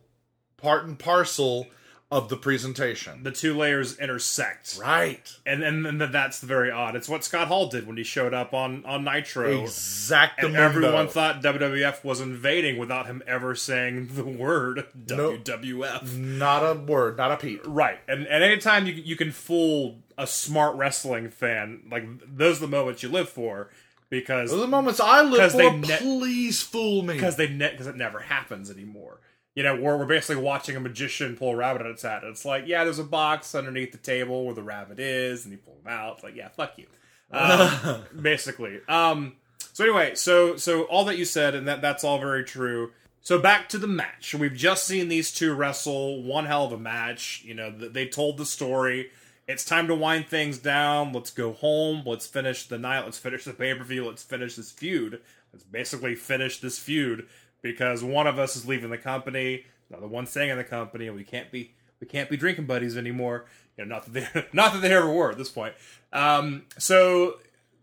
part 0.58 0.86
and 0.86 0.98
parcel 0.98 1.68
of 2.12 2.28
the 2.30 2.36
presentation. 2.36 3.22
the 3.22 3.32
two 3.32 3.56
layers 3.56 3.96
intersect. 4.00 4.80
Right. 4.82 5.32
And 5.46 5.62
and, 5.64 5.86
and 5.86 6.02
that's 6.02 6.42
very 6.42 6.72
odd. 6.72 6.96
It's 6.96 7.08
what 7.08 7.24
Scott 7.24 7.48
Hall 7.50 7.68
did 7.70 7.86
when 7.86 7.98
he 7.98 8.04
showed 8.04 8.34
up 8.34 8.52
on 8.52 8.84
on 8.84 9.04
Nitro. 9.04 9.62
Exactly. 9.62 10.48
And 10.48 10.58
everyone 10.58 11.08
thought 11.08 11.44
WWF 11.44 12.04
was 12.04 12.20
invading 12.20 12.80
without 12.80 13.06
him 13.06 13.22
ever 13.28 13.54
saying 13.54 14.08
the 14.14 14.24
word 14.26 14.88
Nope. 15.08 15.44
WWF. 15.44 16.18
Not 16.18 16.64
a 16.64 16.74
word, 16.80 17.16
not 17.18 17.32
a 17.32 17.38
peep. 17.38 17.62
Right, 17.68 18.00
and 18.08 18.26
and 18.26 18.44
anytime 18.44 18.88
you 18.88 18.94
you 18.94 19.16
can 19.16 19.32
fool 19.32 20.00
a 20.18 20.26
smart 20.26 20.76
wrestling 20.78 21.30
fan, 21.30 21.84
like 21.92 22.06
those 22.26 22.58
are 22.58 22.62
the 22.62 22.68
moments 22.68 23.04
you 23.04 23.10
live 23.10 23.30
for, 23.30 23.70
because 24.10 24.50
Those 24.52 24.60
are 24.60 24.62
the 24.62 24.68
moments 24.68 25.00
I 25.00 25.22
live 25.22 25.52
for. 25.52 25.58
ne- 25.78 25.98
Please 25.98 26.62
fool 26.62 27.02
me. 27.04 27.14
because 27.16 27.36
they 27.36 27.48
because 27.48 27.88
it 27.88 27.96
never 27.96 28.20
happens 28.20 28.70
anymore. 28.72 29.20
You 29.56 29.64
know, 29.64 29.76
where 29.76 29.98
we're 29.98 30.06
basically 30.06 30.42
watching 30.42 30.76
a 30.76 30.80
magician 30.80 31.36
pull 31.36 31.52
a 31.52 31.56
rabbit 31.56 31.82
out 31.82 31.88
of 31.88 31.94
its 31.94 32.04
hat. 32.04 32.22
It's 32.24 32.46
like, 32.46 32.66
yeah, 32.68 32.84
there's 32.86 33.00
a 33.00 33.04
box 33.04 33.54
underneath 33.56 33.92
the 33.92 33.98
table 33.98 34.46
where 34.46 34.54
the 34.56 34.64
rabbit 34.64 35.00
is, 35.00 35.44
and 35.44 35.52
you 35.52 35.58
pull 35.58 35.74
him 35.84 35.88
out. 35.92 36.16
It's 36.16 36.24
like, 36.24 36.36
yeah, 36.36 36.48
fuck 36.50 36.78
you. 36.78 36.86
Um, 37.32 38.04
basically. 38.22 38.80
Um, 38.88 39.34
so 39.74 39.84
anyway, 39.84 40.16
so 40.16 40.56
so 40.56 40.84
all 40.84 41.06
that 41.06 41.18
you 41.18 41.26
said, 41.26 41.56
and 41.56 41.68
that 41.68 41.82
that's 41.82 42.04
all 42.04 42.20
very 42.20 42.44
true. 42.44 42.92
So 43.22 43.38
back 43.38 43.68
to 43.70 43.78
the 43.78 43.88
match. 43.88 44.34
We've 44.34 44.54
just 44.54 44.86
seen 44.86 45.10
these 45.10 45.32
two 45.34 45.54
wrestle 45.54 46.24
one 46.24 46.46
hell 46.46 46.66
of 46.66 46.72
a 46.72 46.78
match. 46.78 47.44
You 47.46 47.54
know, 47.54 47.70
they 47.70 48.06
told 48.08 48.38
the 48.38 48.46
story. 48.46 49.10
It's 49.50 49.66
time 49.66 49.88
to 49.88 49.96
wind 49.96 50.28
things 50.28 50.60
down. 50.60 51.12
Let's 51.12 51.32
go 51.32 51.54
home. 51.54 52.04
Let's 52.06 52.28
finish 52.28 52.68
the 52.68 52.78
night. 52.78 53.04
Let's 53.04 53.18
finish 53.18 53.46
the 53.46 53.54
pay 53.54 53.74
per 53.74 53.84
view. 53.84 54.06
Let's 54.06 54.22
finish 54.22 54.56
this 54.56 54.70
feud. 54.72 55.20
Let's 55.52 55.64
basically 55.64 56.14
finish 56.14 56.60
this 56.60 56.78
feud 56.78 57.26
because 57.64 58.04
one 58.04 58.28
of 58.28 58.38
us 58.38 58.56
is 58.56 58.68
leaving 58.68 58.92
the 58.92 58.98
company. 59.00 59.66
Another 59.90 60.06
one's 60.06 60.30
staying 60.30 60.52
in 60.52 60.60
the 60.60 60.64
company, 60.64 61.08
and 61.08 61.16
we 61.16 61.24
can't 61.24 61.52
be 61.52 61.74
we 62.00 62.06
can't 62.06 62.30
be 62.30 62.38
drinking 62.38 62.68
buddies 62.68 62.96
anymore. 62.96 63.46
You 63.76 63.86
know, 63.86 63.96
not 63.96 64.06
that 64.06 64.14
they 64.14 64.46
not 64.54 64.74
that 64.74 64.84
they 64.84 64.94
ever 64.94 65.12
were 65.12 65.32
at 65.32 65.40
this 65.40 65.50
point. 65.50 65.74
Um, 66.14 66.66
so 66.78 67.40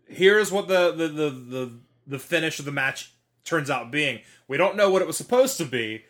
here's 0.06 0.52
what 0.52 0.68
the 0.68 0.92
the, 0.92 1.08
the 1.08 1.30
the 1.30 1.72
the 2.06 2.18
finish 2.20 2.60
of 2.60 2.64
the 2.64 2.70
match 2.70 3.12
turns 3.42 3.70
out 3.70 3.90
being. 3.90 4.20
We 4.46 4.56
don't 4.56 4.76
know 4.76 4.88
what 4.88 5.02
it 5.02 5.08
was 5.08 5.16
supposed 5.16 5.56
to 5.58 5.64
be, 5.64 6.04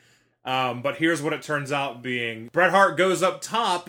um, 0.44 0.82
but 0.82 0.96
here's 0.96 1.22
what 1.22 1.32
it 1.32 1.40
turns 1.40 1.72
out 1.72 2.02
being. 2.02 2.50
Bret 2.52 2.72
Hart 2.72 2.98
goes 2.98 3.22
up 3.22 3.40
top, 3.40 3.88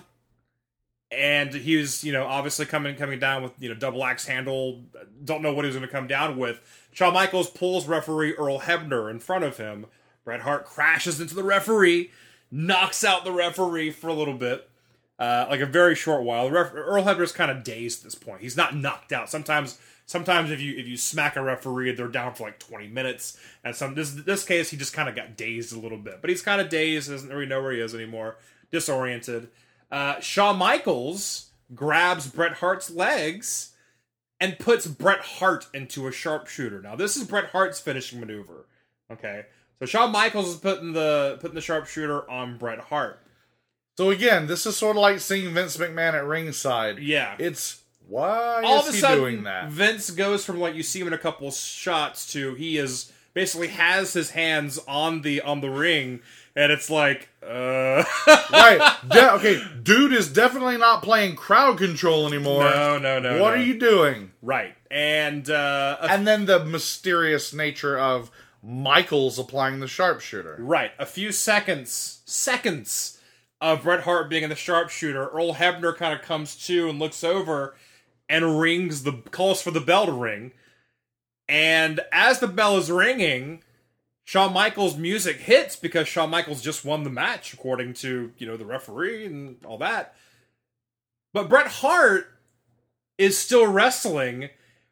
and 1.11 1.53
he 1.53 1.77
was 1.77 2.03
you 2.03 2.11
know 2.11 2.25
obviously 2.25 2.65
coming 2.65 2.95
coming 2.95 3.19
down 3.19 3.43
with 3.43 3.53
you 3.59 3.69
know 3.69 3.75
double 3.75 4.03
axe 4.03 4.25
handle. 4.25 4.83
Don't 5.23 5.41
know 5.41 5.53
what 5.53 5.65
he 5.65 5.67
was 5.67 5.75
going 5.75 5.87
to 5.87 5.93
come 5.93 6.07
down 6.07 6.37
with. 6.37 6.61
Shawn 6.91 7.13
Michaels 7.13 7.49
pulls 7.49 7.87
referee 7.87 8.33
Earl 8.33 8.61
Hebner 8.61 9.09
in 9.09 9.19
front 9.19 9.43
of 9.43 9.57
him. 9.57 9.85
Bret 10.25 10.41
Hart 10.41 10.65
crashes 10.65 11.21
into 11.21 11.35
the 11.35 11.43
referee, 11.43 12.11
knocks 12.51 13.03
out 13.03 13.23
the 13.23 13.31
referee 13.31 13.91
for 13.91 14.09
a 14.09 14.13
little 14.13 14.33
bit 14.33 14.69
uh, 15.19 15.47
like 15.49 15.61
a 15.61 15.65
very 15.65 15.95
short 15.95 16.23
while. 16.23 16.49
Ref- 16.49 16.73
Earl 16.73 17.03
Hebner's 17.03 17.31
kind 17.31 17.49
of 17.51 17.63
dazed 17.63 17.99
at 17.99 18.03
this 18.05 18.15
point. 18.15 18.41
He's 18.41 18.57
not 18.57 18.75
knocked 18.75 19.11
out. 19.11 19.29
Sometimes, 19.29 19.79
sometimes 20.05 20.51
if 20.51 20.61
you 20.61 20.77
if 20.77 20.87
you 20.87 20.97
smack 20.97 21.35
a 21.35 21.41
referee, 21.41 21.91
they're 21.93 22.07
down 22.07 22.35
for 22.35 22.43
like 22.43 22.59
twenty 22.59 22.87
minutes. 22.87 23.37
And 23.63 23.75
some 23.75 23.95
this 23.95 24.11
this 24.11 24.43
case, 24.45 24.69
he 24.69 24.77
just 24.77 24.93
kind 24.93 25.09
of 25.09 25.15
got 25.15 25.35
dazed 25.35 25.75
a 25.75 25.79
little 25.79 25.97
bit. 25.97 26.21
But 26.21 26.29
he's 26.29 26.41
kind 26.41 26.61
of 26.61 26.69
dazed, 26.69 27.09
doesn't 27.09 27.29
really 27.29 27.47
know 27.47 27.61
where 27.61 27.71
he 27.71 27.79
is 27.79 27.95
anymore, 27.95 28.37
disoriented. 28.71 29.49
Uh, 29.91 30.19
Shawn 30.19 30.57
Michaels 30.57 31.51
grabs 31.73 32.27
Bret 32.27 32.53
Hart's 32.53 32.89
legs 32.89 33.73
and 34.39 34.59
puts 34.59 34.87
Bret 34.87 35.19
Hart 35.19 35.67
into 35.73 36.07
a 36.07 36.11
sharpshooter. 36.11 36.81
Now 36.81 36.95
this 36.95 37.15
is 37.17 37.25
Bret 37.25 37.45
Hart's 37.51 37.79
finishing 37.79 38.19
maneuver. 38.19 38.65
Okay, 39.11 39.45
so 39.79 39.85
Shawn 39.85 40.11
Michaels 40.11 40.49
is 40.49 40.55
putting 40.57 40.93
the 40.93 41.37
putting 41.39 41.55
the 41.55 41.61
sharpshooter 41.61 42.29
on 42.29 42.57
Bret 42.57 42.79
Hart. 42.79 43.19
So 43.97 44.11
again, 44.11 44.45
this 44.45 44.65
is 44.65 44.77
sort 44.77 44.95
of 44.95 45.01
like 45.01 45.19
seeing 45.19 45.53
Vince 45.53 45.75
McMahon 45.77 46.13
at 46.13 46.25
ringside. 46.25 46.99
Yeah. 46.99 47.35
It's 47.39 47.81
why 48.07 48.61
all 48.63 48.81
is 48.81 48.87
of 48.87 48.89
a 48.89 48.95
he 48.95 49.01
sudden 49.01 49.17
doing 49.17 49.43
that? 49.43 49.69
Vince 49.69 50.11
goes 50.11 50.45
from 50.45 50.59
like 50.59 50.75
you 50.75 50.83
see 50.83 50.99
him 51.01 51.07
in 51.07 51.13
a 51.13 51.17
couple 51.17 51.49
shots 51.51 52.31
to 52.33 52.53
he 52.53 52.77
is 52.77 53.11
basically 53.33 53.67
has 53.67 54.13
his 54.13 54.31
hands 54.31 54.79
on 54.87 55.21
the 55.21 55.41
on 55.41 55.61
the 55.61 55.69
ring 55.69 56.21
and 56.57 56.71
it's 56.71 56.89
like 56.89 57.29
uh 57.41 58.03
right. 58.51 58.95
De- 59.07 59.31
okay, 59.35 59.61
dude 59.83 60.11
is 60.11 60.27
definitely 60.33 60.75
not 60.77 61.01
playing 61.03 61.35
crowd 61.37 61.77
control 61.77 62.27
anymore. 62.27 62.63
no 62.63 62.97
no 62.97 63.19
no 63.19 63.41
What 63.41 63.53
no. 63.55 63.61
are 63.61 63.63
you 63.63 63.79
doing? 63.79 64.31
right 64.41 64.73
and 64.91 65.49
uh 65.49 65.97
a, 66.01 66.11
And 66.11 66.27
then 66.27 66.45
the 66.45 66.65
mysterious 66.65 67.53
nature 67.53 67.97
of 67.97 68.29
Michaels 68.63 69.37
applying 69.39 69.79
the 69.79 69.87
sharpshooter. 69.87 70.57
right 70.59 70.91
a 70.99 71.05
few 71.05 71.31
seconds 71.31 72.21
seconds 72.25 73.19
of 73.61 73.83
Bret 73.83 74.01
Hart 74.01 74.29
being 74.29 74.43
in 74.43 74.49
the 74.49 74.55
sharpshooter 74.55 75.27
Earl 75.29 75.53
Hebner 75.53 75.95
kind 75.95 76.13
of 76.13 76.25
comes 76.25 76.55
to 76.67 76.89
and 76.89 76.99
looks 76.99 77.23
over 77.23 77.75
and 78.29 78.59
rings 78.59 79.03
the 79.03 79.13
calls 79.31 79.61
for 79.61 79.71
the 79.71 79.79
bell 79.79 80.05
to 80.07 80.11
ring 80.11 80.51
and 81.47 82.01
as 82.11 82.39
the 82.39 82.47
bell 82.47 82.77
is 82.77 82.91
ringing 82.91 83.63
Shawn 84.27 84.51
Michaels' 84.51 84.97
music 84.97 85.37
hits 85.37 85.77
because 85.77 86.05
Shawn 86.05 86.29
Michaels 86.29 86.61
just 86.61 86.83
won 86.83 87.05
the 87.05 87.09
match, 87.09 87.53
according 87.53 87.93
to 87.93 88.33
you 88.37 88.45
know 88.45 88.57
the 88.57 88.65
referee 88.65 89.25
and 89.25 89.55
all 89.63 89.77
that. 89.77 90.15
But 91.33 91.47
Bret 91.47 91.67
Hart 91.67 92.27
is 93.17 93.37
still 93.37 93.65
wrestling, 93.67 94.49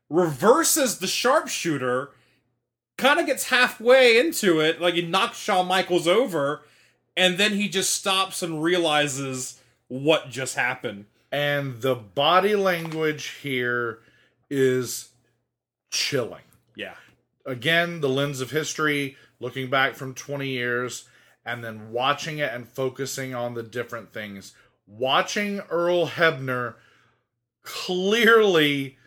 reverses 0.09 0.99
the 0.99 1.07
sharpshooter, 1.07 2.11
kind 2.97 3.19
of 3.19 3.25
gets 3.25 3.49
halfway 3.49 4.17
into 4.17 4.61
it, 4.61 4.79
like 4.79 4.93
he 4.93 5.01
knocks 5.01 5.37
Shawn 5.37 5.67
Michaels 5.67 6.07
over, 6.07 6.61
and 7.17 7.37
then 7.37 7.55
he 7.55 7.67
just 7.67 7.91
stops 7.91 8.41
and 8.41 8.63
realizes 8.63 9.59
what 9.89 10.29
just 10.29 10.55
happened. 10.55 11.07
And 11.29 11.81
the 11.81 11.95
body 11.95 12.55
language 12.55 13.31
here 13.41 13.99
is 14.49 15.09
chilling. 15.91 16.43
Yeah, 16.73 16.93
Again, 17.45 18.01
the 18.01 18.09
lens 18.09 18.41
of 18.41 18.49
history, 18.49 19.17
looking 19.39 19.69
back 19.69 19.95
from 19.95 20.13
20 20.13 20.47
years, 20.47 21.07
and 21.45 21.63
then 21.63 21.91
watching 21.91 22.39
it 22.39 22.51
and 22.53 22.67
focusing 22.67 23.33
on 23.33 23.53
the 23.53 23.63
different 23.63 24.13
things. 24.13 24.53
Watching 24.87 25.61
Earl 25.69 26.07
Hebner 26.07 26.75
clearly 27.63 28.97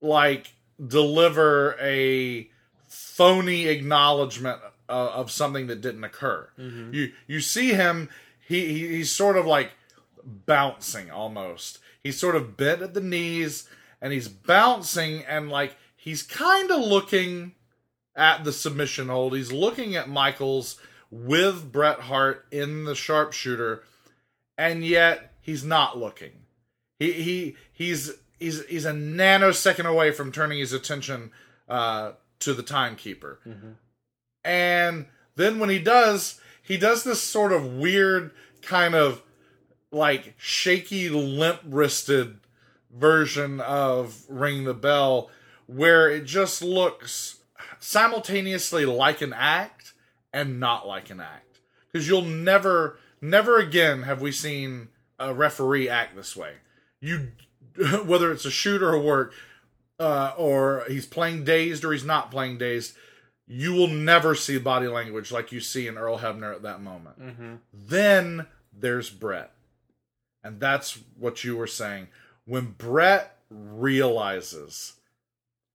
like 0.00 0.54
deliver 0.84 1.76
a 1.80 2.48
phony 2.86 3.66
acknowledgement 3.66 4.60
of, 4.88 5.08
of 5.08 5.30
something 5.30 5.66
that 5.68 5.80
didn't 5.80 6.04
occur. 6.04 6.48
Mm-hmm. 6.58 6.94
You 6.94 7.12
you 7.26 7.40
see 7.40 7.74
him 7.74 8.08
he, 8.46 8.66
he 8.66 8.88
he's 8.88 9.12
sort 9.12 9.36
of 9.36 9.46
like 9.46 9.72
bouncing 10.24 11.10
almost. 11.10 11.78
He's 12.02 12.18
sort 12.18 12.36
of 12.36 12.56
bent 12.56 12.82
at 12.82 12.94
the 12.94 13.00
knees 13.00 13.68
and 14.00 14.12
he's 14.12 14.28
bouncing 14.28 15.24
and 15.24 15.50
like 15.50 15.76
he's 15.96 16.22
kind 16.22 16.70
of 16.70 16.80
looking 16.80 17.54
at 18.16 18.44
the 18.44 18.52
submission 18.52 19.08
hold. 19.08 19.34
He's 19.34 19.52
looking 19.52 19.96
at 19.96 20.08
Michaels 20.08 20.78
with 21.10 21.72
Bret 21.72 22.00
Hart 22.00 22.46
in 22.50 22.84
the 22.84 22.94
sharpshooter 22.94 23.82
and 24.60 24.84
yet 24.84 25.32
he's 25.40 25.64
not 25.64 25.96
looking. 25.98 26.32
He 26.98 27.12
he 27.12 27.56
he's 27.72 28.12
he's 28.38 28.64
he's 28.66 28.84
a 28.84 28.92
nanosecond 28.92 29.86
away 29.86 30.12
from 30.12 30.32
turning 30.32 30.58
his 30.58 30.74
attention 30.74 31.30
uh, 31.66 32.12
to 32.40 32.52
the 32.52 32.62
timekeeper. 32.62 33.40
And 34.44 35.06
then 35.36 35.58
when 35.58 35.70
he 35.70 35.78
does, 35.78 36.40
he 36.62 36.76
does 36.76 37.04
this 37.04 37.22
sort 37.22 37.52
of 37.52 37.74
weird 37.74 38.32
kind 38.60 38.94
of 38.94 39.22
like 39.90 40.34
shaky, 40.36 41.08
limp 41.08 41.60
wristed 41.64 42.38
version 42.94 43.60
of 43.60 44.24
Ring 44.28 44.64
the 44.64 44.74
Bell 44.74 45.30
where 45.66 46.10
it 46.10 46.24
just 46.26 46.60
looks 46.62 47.39
simultaneously 47.80 48.84
like 48.84 49.20
an 49.20 49.32
act 49.32 49.94
and 50.32 50.60
not 50.60 50.86
like 50.86 51.10
an 51.10 51.20
act. 51.20 51.60
Because 51.90 52.06
you'll 52.06 52.22
never, 52.22 52.98
never 53.20 53.58
again 53.58 54.02
have 54.02 54.20
we 54.20 54.30
seen 54.30 54.88
a 55.18 55.34
referee 55.34 55.88
act 55.88 56.14
this 56.14 56.36
way. 56.36 56.54
You, 57.00 57.32
whether 58.04 58.30
it's 58.30 58.44
a 58.44 58.50
shoot 58.50 58.82
or 58.82 58.92
a 58.92 59.00
work, 59.00 59.34
uh, 59.98 60.32
or 60.36 60.84
he's 60.88 61.06
playing 61.06 61.44
dazed 61.44 61.84
or 61.84 61.92
he's 61.92 62.04
not 62.04 62.30
playing 62.30 62.58
dazed, 62.58 62.94
you 63.46 63.72
will 63.72 63.88
never 63.88 64.34
see 64.34 64.58
body 64.58 64.86
language 64.86 65.32
like 65.32 65.50
you 65.50 65.58
see 65.60 65.88
in 65.88 65.98
Earl 65.98 66.20
Hebner 66.20 66.54
at 66.54 66.62
that 66.62 66.80
moment. 66.80 67.16
Then 67.72 68.46
there's 68.72 69.10
Bret. 69.10 69.50
And 70.44 70.60
that's 70.60 70.98
what 71.18 71.42
you 71.44 71.56
were 71.56 71.66
saying. 71.66 72.08
When 72.46 72.74
Bret 72.78 73.36
realizes, 73.50 74.94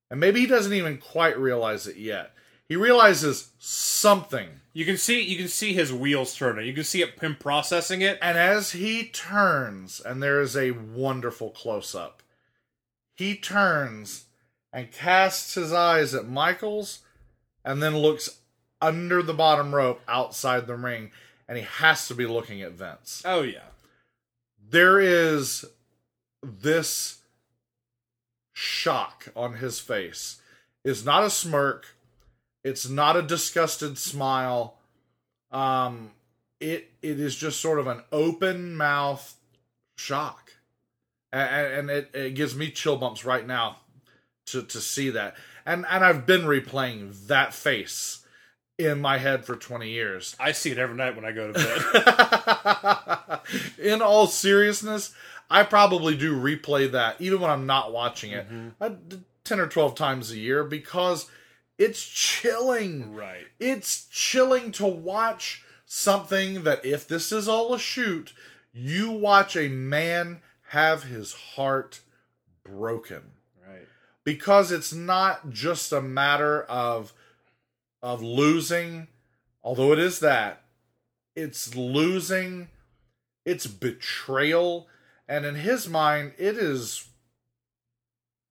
and 0.10 0.20
maybe 0.20 0.42
he 0.42 0.46
doesn't 0.46 0.74
even 0.74 0.98
quite 0.98 1.38
realize 1.38 1.88
it 1.88 1.98
yet, 1.98 2.34
He 2.68 2.76
realizes 2.76 3.50
something. 3.60 4.62
You 4.74 4.86
can 4.86 4.98
see 4.98 5.22
you 5.22 5.38
can 5.38 5.48
see 5.48 5.74
his 5.74 5.94
wheels 5.94 6.36
turning. 6.36 6.66
You 6.66 6.74
can 6.74 6.84
see 6.84 7.02
it, 7.02 7.20
him 7.20 7.36
processing 7.40 8.02
it. 8.02 8.18
And 8.22 8.38
as 8.38 8.72
he 8.72 9.06
turns, 9.06 10.00
and 10.00 10.22
there 10.22 10.42
is 10.42 10.58
a 10.58 10.72
wonderful 10.72 11.52
close 11.52 11.94
up, 11.96 12.24
he 13.14 13.36
turns 13.36 14.26
and 14.74 14.92
casts 14.92 15.54
his 15.54 15.72
eyes 15.72 16.14
at 16.14 16.28
Michaels 16.28 17.00
and 17.64 17.82
then 17.82 17.98
looks 17.98 18.40
under 18.82 19.24
the 19.24 19.34
bottom 19.34 19.74
rope 19.74 20.02
outside 20.08 20.68
the 20.68 20.76
ring, 20.76 21.12
and 21.48 21.58
he 21.58 21.64
has 21.64 22.08
to 22.08 22.16
be 22.16 22.26
looking 22.26 22.62
at 22.62 22.74
Vince. 22.74 23.22
Oh 23.26 23.42
yeah. 23.42 23.70
There 24.70 25.00
is 25.00 25.66
this 26.44 27.20
shock 28.56 29.28
on 29.36 29.56
his 29.56 29.80
face. 29.80 30.42
is 30.84 31.06
not 31.06 31.24
a 31.24 31.30
smirk. 31.30 31.88
It's 32.64 32.90
not 32.90 33.18
a 33.18 33.22
disgusted 33.22 33.98
smile. 33.98 34.78
Um, 35.52 36.12
it 36.60 36.92
it 37.02 37.20
is 37.20 37.36
just 37.36 37.60
sort 37.60 37.80
of 37.80 37.88
an 37.88 38.02
open 38.12 38.76
mouth 38.76 39.36
shock, 39.98 40.54
and, 41.32 41.74
and 41.74 41.90
it, 41.90 42.10
it 42.14 42.36
gives 42.36 42.56
me 42.56 42.72
chill 42.72 42.98
bumps 42.98 43.26
right 43.26 43.46
now 43.46 43.78
to 44.48 44.64
to 44.64 44.80
see 44.80 45.12
that. 45.12 45.36
And 45.66 45.86
and 45.90 46.04
I've 46.04 46.26
been 46.26 46.44
replaying 46.44 47.28
that 47.28 47.54
face 47.54 48.26
in 48.80 49.02
my 49.02 49.18
head 49.18 49.46
for 49.46 49.56
twenty 49.56 49.92
years. 49.92 50.36
I 50.40 50.54
see 50.54 50.72
it 50.72 50.78
every 50.78 50.96
night 50.96 51.16
when 51.16 51.26
I 51.26 51.34
go 51.34 51.52
to 51.52 53.42
bed. 53.78 53.86
in 53.94 54.02
all 54.02 54.28
seriousness, 54.28 55.14
I 55.50 55.64
probably 55.64 56.16
do 56.18 56.36
replay 56.40 56.92
that 56.92 57.20
even 57.22 57.40
when 57.42 57.50
I'm 57.52 57.66
not 57.66 57.92
watching 57.94 58.32
it, 58.32 58.48
I 58.82 58.90
d 58.90 59.20
10 59.44 59.60
or 59.60 59.68
12 59.68 59.94
times 59.96 60.32
a 60.32 60.38
year 60.38 60.64
because 60.64 61.30
it's 61.78 62.04
chilling. 62.04 63.14
right. 63.14 63.46
It's 63.60 64.06
chilling 64.10 64.72
to 64.74 64.88
watch 64.88 65.64
something 65.86 66.64
that, 66.64 66.84
if 66.84 67.08
this 67.08 67.32
is 67.32 67.48
all 67.48 67.74
a 67.74 67.80
shoot, 67.80 68.34
you 68.74 69.12
watch 69.12 69.56
a 69.56 69.68
man 69.70 70.42
have 70.70 71.04
his 71.04 71.34
heart 71.34 72.02
broken 72.64 73.22
Right. 73.66 73.88
because 74.24 74.72
it's 74.72 74.92
not 74.94 75.52
just 75.52 75.92
a 75.92 76.02
matter 76.02 76.64
of 76.64 77.14
of 78.02 78.22
losing 78.24 79.08
although 79.64 79.92
it 79.94 80.00
is 80.00 80.20
that 80.20 80.64
it's 81.36 81.76
losing 81.76 82.68
it's 83.46 83.68
betrayal 83.68 84.88
and 85.28 85.46
in 85.46 85.56
his 85.56 85.88
mind 85.88 86.34
it 86.38 86.56
is 86.58 87.08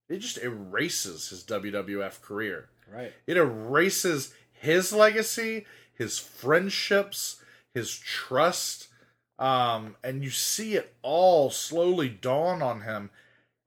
it 0.09 0.19
just 0.19 0.39
erases 0.39 1.29
his 1.31 1.43
WWF 1.45 2.21
career 2.21 2.69
Right. 2.93 3.13
it 3.27 3.37
erases 3.37 4.35
his 4.53 4.93
legacy 4.93 5.67
his 5.95 6.19
friendships 6.19 7.43
his 7.73 7.97
trust 7.99 8.89
um 9.39 9.97
and 10.05 10.23
you 10.23 10.31
see 10.31 10.75
it 10.75 10.95
all 11.03 11.51
slowly 11.51 12.09
dawn 12.09 12.63
on 12.63 12.83
him 12.83 13.11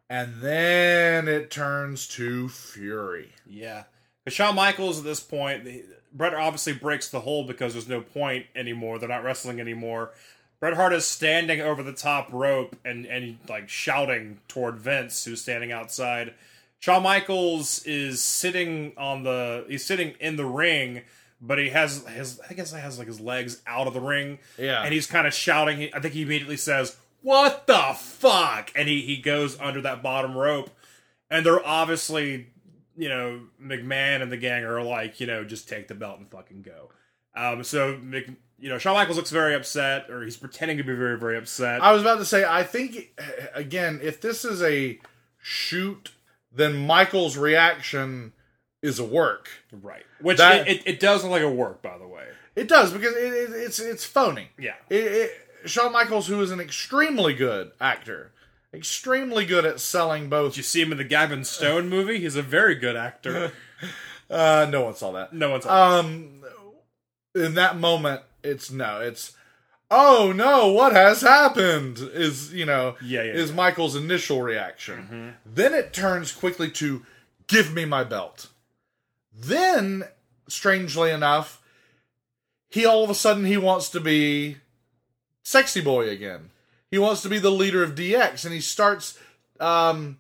and 0.09 0.41
then 0.41 1.27
it 1.27 1.51
turns 1.51 2.07
to 2.07 2.47
fury 2.49 3.33
Yeah. 3.45 3.83
But 4.23 4.33
Shawn 4.33 4.55
Michaels 4.55 4.97
at 4.99 5.03
this 5.05 5.21
point, 5.21 5.63
the- 5.63 5.85
Bret 6.13 6.33
obviously 6.33 6.73
breaks 6.73 7.09
the 7.09 7.21
hold 7.21 7.47
because 7.47 7.71
there's 7.73 7.87
no 7.87 8.01
point 8.01 8.45
anymore. 8.55 8.99
They're 8.99 9.07
not 9.07 9.23
wrestling 9.23 9.59
anymore. 9.61 10.11
Bret 10.59 10.73
Hart 10.73 10.93
is 10.93 11.05
standing 11.05 11.61
over 11.61 11.83
the 11.83 11.93
top 11.93 12.29
rope 12.31 12.75
and, 12.83 13.05
and 13.05 13.37
like 13.47 13.69
shouting 13.69 14.39
toward 14.47 14.79
Vince, 14.79 15.25
who's 15.25 15.41
standing 15.41 15.71
outside. 15.71 16.33
Shawn 16.79 17.03
Michaels 17.03 17.83
is 17.85 18.21
sitting 18.21 18.93
on 18.97 19.23
the 19.23 19.65
he's 19.67 19.85
sitting 19.85 20.15
in 20.19 20.35
the 20.35 20.45
ring, 20.45 21.03
but 21.41 21.59
he 21.59 21.69
has 21.69 22.05
his 22.07 22.39
I 22.49 22.53
guess 22.53 22.71
he 22.71 22.79
has 22.79 22.97
like 22.97 23.07
his 23.07 23.19
legs 23.19 23.61
out 23.67 23.87
of 23.87 23.93
the 23.93 24.01
ring. 24.01 24.39
Yeah. 24.57 24.83
And 24.83 24.93
he's 24.93 25.07
kind 25.07 25.27
of 25.27 25.33
shouting. 25.33 25.89
I 25.93 25.99
think 25.99 26.13
he 26.13 26.23
immediately 26.23 26.57
says, 26.57 26.97
What 27.21 27.67
the 27.67 27.93
fuck? 27.95 28.71
And 28.75 28.87
he, 28.87 29.01
he 29.01 29.17
goes 29.17 29.59
under 29.59 29.81
that 29.81 30.01
bottom 30.01 30.35
rope. 30.35 30.69
And 31.29 31.45
they're 31.45 31.65
obviously, 31.65 32.47
you 32.95 33.09
know, 33.09 33.41
McMahon 33.61 34.21
and 34.21 34.31
the 34.31 34.37
gang 34.37 34.63
are 34.63 34.81
like, 34.81 35.19
you 35.19 35.27
know, 35.27 35.43
just 35.43 35.67
take 35.67 35.87
the 35.87 35.95
belt 35.95 36.19
and 36.19 36.29
fucking 36.29 36.61
go. 36.61 36.89
Um, 37.35 37.63
so, 37.63 37.97
Mc, 38.01 38.29
you 38.59 38.69
know, 38.69 38.77
Shawn 38.77 38.95
Michaels 38.95 39.17
looks 39.17 39.29
very 39.31 39.53
upset, 39.55 40.09
or 40.09 40.23
he's 40.23 40.37
pretending 40.37 40.77
to 40.77 40.83
be 40.83 40.93
very, 40.93 41.17
very 41.17 41.37
upset. 41.37 41.81
I 41.81 41.91
was 41.91 42.01
about 42.01 42.17
to 42.19 42.25
say, 42.25 42.43
I 42.45 42.63
think 42.63 43.17
again, 43.53 43.99
if 44.01 44.19
this 44.21 44.43
is 44.45 44.61
a 44.63 44.99
shoot, 45.39 46.11
then 46.53 46.85
Michael's 46.87 47.37
reaction 47.37 48.33
is 48.81 48.99
a 48.99 49.03
work. 49.05 49.49
right. 49.71 50.03
Which 50.21 50.37
That- 50.37 50.67
it, 50.67 50.77
it, 50.77 50.87
it 50.87 50.99
does 50.99 51.23
look 51.23 51.31
like 51.31 51.41
a 51.43 51.49
work, 51.51 51.81
by 51.81 51.97
the 51.97 52.07
way. 52.07 52.25
It 52.55 52.67
does 52.67 52.91
because 52.91 53.13
it, 53.15 53.33
it, 53.33 53.49
it's 53.51 53.79
it's 53.79 54.03
phony. 54.03 54.49
Yeah. 54.57 54.73
It, 54.89 55.31
Shawn 55.65 55.91
Michaels, 55.91 56.27
who 56.27 56.41
is 56.41 56.49
an 56.49 56.59
extremely 56.59 57.33
good 57.35 57.71
actor, 57.79 58.31
extremely 58.73 59.45
good 59.45 59.63
at 59.65 59.79
selling 59.79 60.27
both. 60.29 60.53
Did 60.53 60.57
you 60.57 60.63
see 60.63 60.81
him 60.81 60.91
in 60.91 60.97
the 60.97 61.03
Gavin 61.03 61.43
Stone 61.43 61.87
movie? 61.89 62.19
He's 62.19 62.35
a 62.35 62.41
very 62.41 62.75
good 62.75 62.95
actor. 62.95 63.51
Uh, 64.29 64.67
no 64.69 64.81
one 64.81 64.93
saw 64.93 65.13
that. 65.13 65.31
No 65.31 65.51
one's. 65.51 65.65
Um, 65.65 66.43
in 67.33 67.53
that 67.55 67.77
moment, 67.77 68.23
it's 68.47 68.71
no, 68.71 68.99
it's 68.99 69.33
oh 69.91 70.33
no, 70.35 70.71
what 70.71 70.93
has 70.93 71.21
happened? 71.21 71.97
Is 71.99 72.53
you 72.53 72.65
know, 72.65 72.95
Yeah, 73.01 73.23
yeah, 73.23 73.33
is 73.33 73.49
yeah. 73.49 73.55
Michael's 73.55 73.95
initial 73.95 74.41
reaction. 74.41 75.35
Then 75.45 75.73
it 75.73 75.93
turns 75.93 76.31
quickly 76.31 76.69
to 76.71 77.03
give 77.47 77.73
me 77.73 77.85
my 77.85 78.03
belt. 78.03 78.47
Then, 79.33 80.03
strangely 80.47 81.11
enough, 81.11 81.61
he 82.69 82.85
all 82.85 83.03
of 83.03 83.09
a 83.09 83.15
sudden 83.15 83.45
he 83.45 83.57
wants 83.57 83.89
to 83.89 83.99
be 83.99 84.57
sexy 85.43 85.81
boy 85.81 86.09
again. 86.09 86.49
He 86.89 86.97
wants 86.97 87.21
to 87.21 87.29
be 87.29 87.37
the 87.39 87.51
leader 87.51 87.83
of 87.83 87.95
DX, 87.95 88.45
and 88.45 88.53
he 88.53 88.61
starts. 88.61 89.17
Um, 89.59 90.19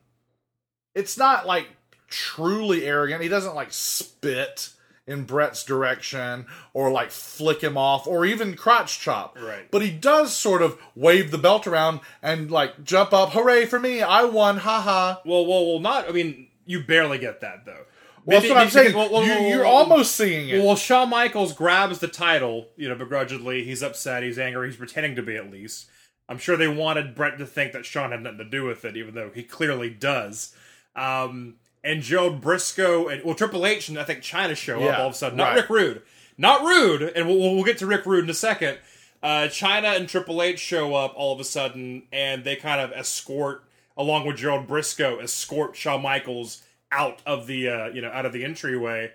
it's 0.93 1.17
not 1.17 1.45
like 1.45 1.67
truly 2.07 2.85
arrogant. 2.85 3.21
He 3.21 3.29
doesn't 3.29 3.55
like 3.55 3.71
spit 3.71 4.69
in 5.07 5.23
Bret's 5.23 5.63
direction 5.63 6.45
or 6.73 6.91
like 6.91 7.09
flick 7.09 7.61
him 7.61 7.77
off 7.77 8.05
or 8.05 8.25
even 8.25 8.55
crotch 8.55 8.99
chop. 8.99 9.37
Right. 9.41 9.71
But 9.71 9.81
he 9.81 9.89
does 9.89 10.35
sort 10.35 10.61
of 10.61 10.77
wave 10.95 11.31
the 11.31 11.37
belt 11.37 11.65
around 11.65 12.01
and 12.21 12.51
like 12.51 12.83
jump 12.83 13.13
up, 13.13 13.31
hooray 13.31 13.65
for 13.65 13.79
me, 13.79 14.01
I 14.01 14.25
won, 14.25 14.57
haha. 14.57 15.15
well, 15.25 15.45
well, 15.45 15.65
well, 15.65 15.79
not. 15.79 16.07
I 16.07 16.11
mean, 16.11 16.47
you 16.65 16.83
barely 16.83 17.17
get 17.17 17.41
that 17.41 17.65
though. 17.65 17.85
Well, 18.25 18.41
that's 18.41 18.49
what 18.49 18.59
I'm 18.59 18.69
saying. 18.69 18.93
well, 18.93 19.09
well, 19.09 19.23
you, 19.23 19.47
you're 19.47 19.63
well, 19.63 19.73
almost 19.73 20.15
seeing 20.15 20.49
it. 20.49 20.61
Well, 20.61 20.75
Shawn 20.75 21.09
Michaels 21.09 21.53
grabs 21.53 21.99
the 21.99 22.09
title, 22.09 22.67
you 22.75 22.89
know, 22.89 22.95
begrudgingly. 22.95 23.63
He's 23.63 23.81
upset. 23.81 24.21
He's 24.21 24.37
angry. 24.37 24.67
He's 24.67 24.75
pretending 24.75 25.15
to 25.15 25.21
be, 25.21 25.37
at 25.37 25.49
least. 25.49 25.87
I'm 26.27 26.37
sure 26.37 26.57
they 26.57 26.67
wanted 26.67 27.15
Bret 27.15 27.37
to 27.37 27.45
think 27.45 27.71
that 27.71 27.85
Shawn 27.85 28.11
had 28.11 28.21
nothing 28.23 28.39
to 28.39 28.43
do 28.43 28.65
with 28.65 28.83
it, 28.83 28.97
even 28.97 29.15
though 29.15 29.31
he 29.33 29.43
clearly 29.43 29.89
does. 29.89 30.53
Um, 30.93 31.55
and 31.87 32.01
Joe 32.01 32.29
Brisco 32.31 33.11
and 33.11 33.23
well, 33.23 33.33
Triple 33.33 33.65
H 33.65 33.87
and 33.87 33.97
I 33.97 34.03
think 34.03 34.19
Chyna 34.21 34.57
show 34.57 34.83
up 34.83 34.99
all 34.99 35.07
of 35.07 35.13
a 35.13 35.15
sudden. 35.15 35.37
Not 35.37 35.43
right. 35.45 35.55
Rick 35.55 35.69
Rude, 35.69 36.01
not 36.37 36.61
Rude, 36.63 37.01
and 37.01 37.27
we'll, 37.27 37.39
we'll 37.39 37.63
get 37.63 37.77
to 37.77 37.87
Rick 37.87 38.05
Rude 38.05 38.25
in 38.25 38.29
a 38.29 38.33
second. 38.35 38.77
Uh, 39.23 39.47
Chyna 39.47 39.95
and 39.95 40.07
Triple 40.07 40.41
H 40.43 40.59
show 40.59 40.93
up 40.95 41.13
all 41.15 41.33
of 41.33 41.39
a 41.39 41.45
sudden, 41.45 42.03
and 42.11 42.43
they 42.43 42.57
kind 42.57 42.81
of 42.81 42.91
escort, 42.91 43.63
along 43.95 44.27
with 44.27 44.35
Gerald 44.35 44.67
Brisco, 44.67 45.23
escort 45.23 45.77
Shawn 45.77 46.01
Michaels 46.01 46.61
out 46.91 47.21
of 47.25 47.47
the 47.47 47.69
uh, 47.69 47.87
you 47.87 48.01
know 48.01 48.09
out 48.09 48.25
of 48.25 48.33
the 48.33 48.43
entryway. 48.43 49.13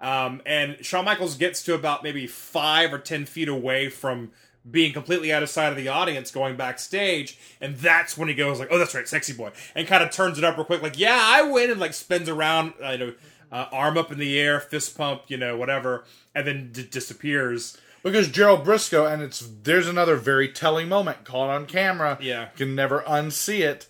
Um, 0.00 0.40
and 0.46 0.82
Shawn 0.84 1.04
Michaels 1.04 1.36
gets 1.36 1.62
to 1.64 1.74
about 1.74 2.02
maybe 2.02 2.26
five 2.26 2.92
or 2.92 2.98
ten 2.98 3.26
feet 3.26 3.48
away 3.48 3.90
from 3.90 4.30
being 4.70 4.92
completely 4.92 5.32
out 5.32 5.42
of 5.42 5.50
sight 5.50 5.70
of 5.70 5.76
the 5.76 5.88
audience, 5.88 6.30
going 6.30 6.56
backstage, 6.56 7.38
and 7.60 7.76
that's 7.76 8.16
when 8.16 8.28
he 8.28 8.34
goes 8.34 8.58
like, 8.58 8.68
"Oh, 8.70 8.78
that's 8.78 8.94
right, 8.94 9.06
sexy 9.06 9.32
boy," 9.32 9.52
and 9.74 9.86
kind 9.86 10.02
of 10.02 10.10
turns 10.10 10.38
it 10.38 10.44
up 10.44 10.56
real 10.56 10.64
quick, 10.64 10.82
like, 10.82 10.98
"Yeah, 10.98 11.18
I 11.20 11.42
win," 11.42 11.70
and 11.70 11.80
like 11.80 11.92
spins 11.94 12.28
around, 12.28 12.74
uh, 12.82 12.90
you 12.90 12.98
know, 12.98 13.14
uh, 13.52 13.66
arm 13.72 13.98
up 13.98 14.10
in 14.10 14.18
the 14.18 14.38
air, 14.40 14.60
fist 14.60 14.96
pump, 14.96 15.22
you 15.28 15.36
know, 15.36 15.56
whatever, 15.56 16.04
and 16.34 16.46
then 16.46 16.70
d- 16.72 16.88
disappears. 16.90 17.76
because 18.02 18.28
Gerald 18.28 18.64
Brisco, 18.66 19.10
and 19.10 19.22
it's 19.22 19.46
there's 19.62 19.88
another 19.88 20.16
very 20.16 20.48
telling 20.48 20.88
moment 20.88 21.24
caught 21.24 21.50
on 21.50 21.64
camera. 21.66 22.18
Yeah. 22.20 22.46
can 22.56 22.74
never 22.74 23.00
unsee 23.02 23.60
it. 23.60 23.86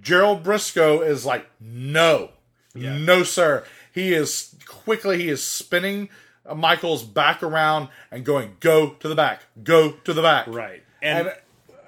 Gerald 0.00 0.42
Brisco 0.42 1.06
is 1.06 1.24
like, 1.26 1.46
no, 1.60 2.30
no, 2.74 3.22
sir. 3.22 3.64
He 3.92 4.12
is 4.12 4.54
quickly. 4.66 5.18
He 5.18 5.28
is 5.28 5.42
spinning 5.42 6.08
Michael's 6.54 7.02
back 7.02 7.42
around 7.42 7.88
and 8.10 8.24
going, 8.24 8.56
go 8.60 8.90
to 9.00 9.08
the 9.08 9.14
back, 9.14 9.42
go 9.62 9.92
to 9.92 10.12
the 10.12 10.22
back. 10.22 10.46
Right, 10.48 10.82
and, 11.02 11.28
And 11.28 11.36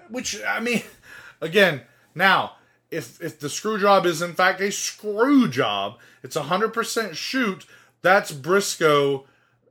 which 0.09 0.41
I 0.47 0.61
mean, 0.61 0.83
again, 1.41 1.83
now 2.15 2.57
if 2.91 3.21
if 3.23 3.41
the 3.41 3.49
screw 3.49 3.79
job 3.79 4.07
is 4.07 4.21
in 4.23 4.35
fact 4.35 4.61
a 4.61 4.71
screw 4.71 5.49
job, 5.49 5.99
it's 6.23 6.37
a 6.37 6.45
hundred 6.45 6.73
percent 6.73 7.17
shoot. 7.17 7.67
That's 8.03 8.33
Brisco 8.33 9.25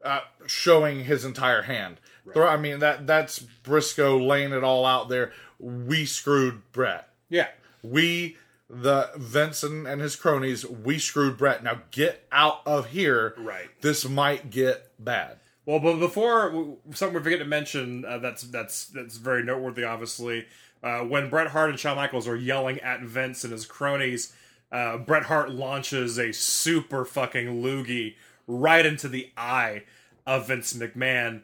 uh, 0.03 0.21
showing 0.47 1.05
his 1.05 1.23
entire 1.25 1.63
hand. 1.63 1.99
Throw- 2.33 2.47
I 2.47 2.57
mean 2.57 2.79
that 2.79 3.07
that's 3.07 3.39
Brisco 3.63 4.25
laying 4.25 4.51
it 4.53 4.63
all 4.63 4.85
out 4.85 5.09
there. 5.09 5.31
We 5.59 6.05
screwed 6.05 6.61
Bret. 6.71 7.07
yeah, 7.29 7.49
We 7.83 8.37
the 8.71 9.09
Vincent 9.17 9.85
and 9.85 10.01
his 10.01 10.15
cronies, 10.15 10.65
we 10.65 10.97
screwed 10.97 11.37
Bret. 11.37 11.63
Now 11.63 11.81
get 11.91 12.25
out 12.31 12.61
of 12.65 12.87
here. 12.87 13.35
Right. 13.37 13.67
This 13.81 14.07
might 14.07 14.49
get 14.49 14.91
bad. 14.97 15.39
Well, 15.65 15.79
but 15.79 15.97
before 15.97 16.77
something 16.91 17.17
we 17.17 17.23
forget 17.23 17.39
to 17.39 17.45
mention 17.45 18.05
uh, 18.05 18.17
that's 18.17 18.43
that's 18.43 18.85
that's 18.87 19.17
very 19.17 19.43
noteworthy. 19.43 19.83
Obviously, 19.83 20.47
uh, 20.81 20.99
when 20.99 21.29
Bret 21.29 21.47
Hart 21.47 21.69
and 21.69 21.79
Shawn 21.79 21.97
Michaels 21.97 22.27
are 22.27 22.35
yelling 22.35 22.79
at 22.79 23.01
Vince 23.01 23.43
and 23.43 23.53
his 23.53 23.65
cronies, 23.65 24.33
uh, 24.71 24.97
Bret 24.97 25.23
Hart 25.23 25.51
launches 25.51 26.17
a 26.17 26.31
super 26.31 27.05
fucking 27.05 27.61
loogie 27.61 28.15
right 28.47 28.85
into 28.85 29.07
the 29.07 29.31
eye 29.37 29.83
of 30.25 30.47
Vince 30.47 30.73
McMahon, 30.73 31.41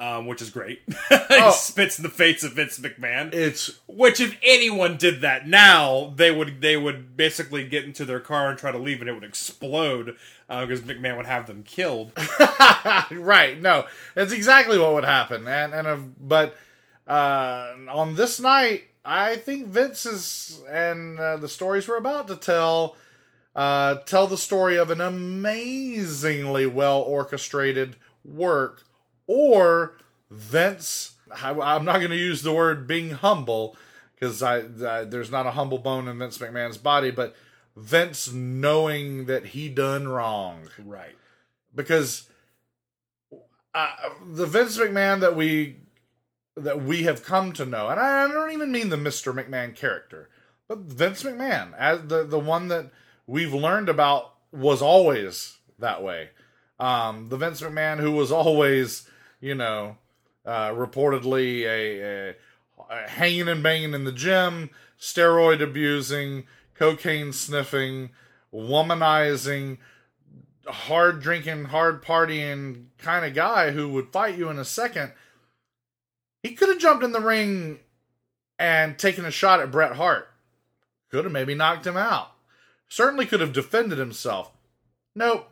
um, 0.00 0.26
which 0.26 0.42
is 0.42 0.50
great. 0.50 0.82
Oh. 1.30 1.50
spits 1.50 1.98
in 1.98 2.02
the 2.02 2.08
face 2.08 2.42
of 2.42 2.54
Vince 2.54 2.78
McMahon. 2.78 3.32
It's 3.32 3.78
Which, 3.86 4.18
if 4.20 4.36
anyone 4.42 4.96
did 4.96 5.20
that 5.20 5.46
now, 5.46 6.12
they 6.16 6.30
would 6.30 6.60
they 6.60 6.76
would 6.76 7.16
basically 7.16 7.66
get 7.68 7.84
into 7.84 8.04
their 8.04 8.18
car 8.18 8.50
and 8.50 8.58
try 8.58 8.72
to 8.72 8.78
leave, 8.78 9.00
and 9.00 9.08
it 9.08 9.12
would 9.12 9.24
explode 9.24 10.16
because 10.48 10.80
McMahon 10.80 11.16
would 11.16 11.26
have 11.26 11.46
them 11.46 11.62
killed. 11.62 12.12
right. 13.10 13.60
No, 13.60 13.86
that's 14.14 14.32
exactly 14.32 14.78
what 14.78 14.94
would 14.94 15.04
happen. 15.04 15.46
And 15.46 15.74
and 15.74 15.86
uh, 15.86 15.98
but 16.20 16.56
uh, 17.06 17.74
on 17.90 18.16
this 18.16 18.40
night, 18.40 18.84
I 19.04 19.36
think 19.36 19.66
Vince 19.68 20.06
is 20.06 20.60
and 20.68 21.18
uh, 21.18 21.36
the 21.36 21.48
stories 21.48 21.86
we're 21.86 21.96
about 21.96 22.26
to 22.28 22.36
tell 22.36 22.96
uh, 23.54 23.96
tell 24.06 24.26
the 24.26 24.38
story 24.38 24.76
of 24.76 24.90
an 24.90 25.00
amazingly 25.00 26.66
well 26.66 27.00
orchestrated 27.00 27.96
work, 28.24 28.84
or 29.28 29.96
Vince. 30.28 31.12
I, 31.30 31.50
I'm 31.50 31.84
not 31.84 31.98
going 31.98 32.10
to 32.10 32.16
use 32.16 32.42
the 32.42 32.52
word 32.52 32.88
being 32.88 33.10
humble 33.10 33.76
because 34.14 34.42
I, 34.42 34.62
I 34.84 35.04
there's 35.04 35.30
not 35.30 35.46
a 35.46 35.52
humble 35.52 35.78
bone 35.78 36.08
in 36.08 36.18
Vince 36.18 36.38
McMahon's 36.38 36.78
body, 36.78 37.12
but 37.12 37.36
Vince 37.76 38.32
knowing 38.32 39.26
that 39.26 39.46
he 39.46 39.68
done 39.68 40.08
wrong 40.08 40.68
right. 40.84 41.14
because 41.74 42.28
uh, 43.74 43.92
the 44.26 44.46
Vince 44.46 44.76
McMahon 44.78 45.20
that 45.20 45.36
we 45.36 45.76
that 46.56 46.82
we 46.82 47.04
have 47.04 47.24
come 47.24 47.52
to 47.52 47.64
know, 47.64 47.88
and 47.88 48.00
I 48.00 48.26
don't 48.26 48.50
even 48.50 48.72
mean 48.72 48.88
the 48.88 48.96
Mister 48.96 49.32
McMahon 49.32 49.74
character, 49.74 50.28
but 50.66 50.78
Vince 50.78 51.22
McMahon 51.22 51.76
as 51.78 52.02
the 52.08 52.24
the 52.24 52.38
one 52.38 52.68
that 52.68 52.90
we've 53.26 53.54
learned 53.54 53.88
about 53.88 54.34
was 54.50 54.82
always 54.82 55.58
that 55.78 56.02
way. 56.02 56.30
Um, 56.80 57.28
the 57.28 57.36
Vince 57.36 57.60
McMahon 57.60 57.98
who 57.98 58.12
was 58.12 58.32
always, 58.32 59.08
you 59.40 59.54
know, 59.54 59.96
uh, 60.44 60.70
reportedly 60.70 61.62
a, 61.62 62.00
a, 62.00 62.34
a 62.90 63.08
hanging 63.08 63.48
and 63.48 63.62
banging 63.62 63.94
in 63.94 64.04
the 64.04 64.12
gym, 64.12 64.70
steroid 64.98 65.62
abusing, 65.62 66.44
cocaine 66.74 67.32
sniffing, 67.32 68.10
womanizing, 68.52 69.78
hard 70.66 71.20
drinking, 71.20 71.66
hard 71.66 72.02
partying 72.02 72.86
kind 72.98 73.24
of 73.24 73.34
guy 73.34 73.70
who 73.70 73.88
would 73.90 74.12
fight 74.12 74.38
you 74.38 74.48
in 74.48 74.58
a 74.58 74.64
second. 74.64 75.12
He 76.42 76.54
could 76.54 76.68
have 76.68 76.78
jumped 76.78 77.04
in 77.04 77.12
the 77.12 77.20
ring 77.20 77.80
and 78.58 78.98
taken 78.98 79.24
a 79.24 79.30
shot 79.30 79.60
at 79.60 79.70
Bret 79.70 79.92
Hart. 79.92 80.28
Could 81.10 81.24
have 81.24 81.32
maybe 81.32 81.54
knocked 81.54 81.86
him 81.86 81.96
out. 81.96 82.32
Certainly 82.88 83.26
could 83.26 83.40
have 83.40 83.52
defended 83.52 83.98
himself. 83.98 84.52
Nope. 85.14 85.50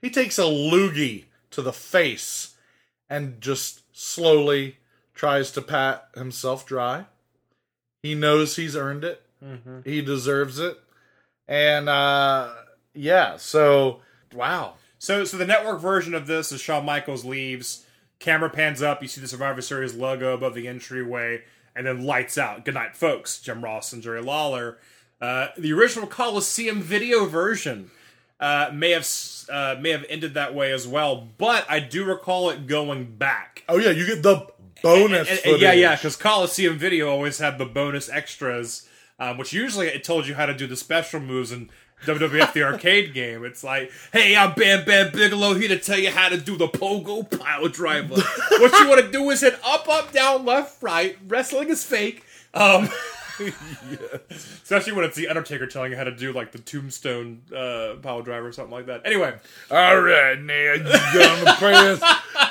He 0.00 0.10
takes 0.10 0.38
a 0.38 0.42
loogie 0.42 1.24
to 1.50 1.62
the 1.62 1.72
face 1.72 2.53
and 3.08 3.40
just 3.40 3.82
slowly 3.92 4.76
tries 5.14 5.50
to 5.52 5.62
pat 5.62 6.08
himself 6.14 6.66
dry. 6.66 7.06
He 8.02 8.14
knows 8.14 8.56
he's 8.56 8.76
earned 8.76 9.04
it. 9.04 9.22
He 9.84 10.00
deserves 10.00 10.58
it. 10.58 10.78
And 11.46 11.88
uh 11.88 12.52
yeah, 12.94 13.36
so 13.36 14.00
wow. 14.32 14.74
So, 14.98 15.24
so 15.24 15.36
the 15.36 15.46
network 15.46 15.80
version 15.80 16.14
of 16.14 16.26
this 16.26 16.50
is 16.50 16.62
Shawn 16.62 16.86
Michaels 16.86 17.26
leaves, 17.26 17.84
camera 18.20 18.48
pans 18.48 18.80
up, 18.80 19.02
you 19.02 19.08
see 19.08 19.20
the 19.20 19.28
Survivor 19.28 19.60
Series 19.60 19.94
logo 19.94 20.32
above 20.32 20.54
the 20.54 20.66
entryway, 20.66 21.42
and 21.76 21.86
then 21.86 22.04
lights 22.04 22.38
out. 22.38 22.64
Good 22.64 22.72
night, 22.72 22.96
folks. 22.96 23.38
Jim 23.38 23.62
Ross 23.62 23.92
and 23.92 24.02
Jerry 24.02 24.22
Lawler. 24.22 24.78
Uh, 25.20 25.48
the 25.58 25.72
original 25.74 26.06
Coliseum 26.06 26.80
video 26.80 27.26
version 27.26 27.90
uh, 28.44 28.70
may 28.72 28.90
have 28.90 29.08
uh, 29.50 29.76
may 29.80 29.90
have 29.90 30.04
ended 30.08 30.34
that 30.34 30.54
way 30.54 30.72
as 30.72 30.86
well, 30.86 31.28
but 31.38 31.64
I 31.68 31.80
do 31.80 32.04
recall 32.04 32.50
it 32.50 32.66
going 32.66 33.16
back. 33.16 33.64
Oh 33.68 33.78
yeah, 33.78 33.90
you 33.90 34.06
get 34.06 34.22
the 34.22 34.46
bonus 34.82 35.20
And- 35.28 35.28
and- 35.30 35.38
footage. 35.40 35.62
yeah, 35.62 35.72
yeah, 35.72 35.94
because 35.96 36.16
Coliseum 36.16 36.76
Video 36.78 37.08
always 37.10 37.38
had 37.38 37.58
the 37.58 37.64
bonus 37.66 38.08
extras, 38.10 38.86
um, 39.18 39.38
which 39.38 39.52
usually 39.52 39.86
it 39.88 40.04
told 40.04 40.26
you 40.26 40.34
how 40.34 40.46
to 40.46 40.54
do 40.54 40.66
the 40.66 40.76
special 40.76 41.20
moves 41.20 41.52
in 41.52 41.70
WWF 42.04 42.52
the 42.52 42.62
arcade 42.64 43.14
game. 43.20 43.44
It's 43.44 43.64
like, 43.64 43.90
hey, 44.12 44.36
I'm 44.36 44.52
Bam 44.54 44.84
Bam 44.84 45.10
Bigelow 45.12 45.54
here 45.54 45.68
to 45.68 45.78
tell 45.78 45.98
you 45.98 46.10
how 46.10 46.28
to 46.28 46.36
do 46.36 46.56
the 46.56 46.68
pogo 46.68 47.24
pile 47.38 47.68
driver. 47.68 48.14
what 48.60 48.72
you 48.80 48.88
want 48.88 49.00
to 49.06 49.10
do 49.10 49.30
is 49.30 49.40
hit 49.40 49.58
up, 49.64 49.88
up, 49.88 50.12
down, 50.12 50.44
left, 50.44 50.82
right. 50.82 51.16
Wrestling 51.28 51.70
is 51.70 51.82
fake. 51.84 52.24
Um, 52.52 52.88
Especially 54.30 54.92
when 54.92 55.04
it's 55.04 55.16
the 55.16 55.28
Undertaker 55.28 55.66
telling 55.66 55.92
you 55.92 55.96
how 55.96 56.04
to 56.04 56.14
do 56.14 56.32
like 56.32 56.52
the 56.52 56.58
tombstone 56.58 57.42
uh, 57.54 57.94
pile 58.02 58.22
driver 58.22 58.48
or 58.48 58.52
something 58.52 58.72
like 58.72 58.86
that. 58.86 59.02
Anyway, 59.04 59.34
All 59.70 60.00
right, 60.00 60.40
now 60.40 60.72
you 60.72 60.82
gonna 60.82 61.54
press 61.56 62.02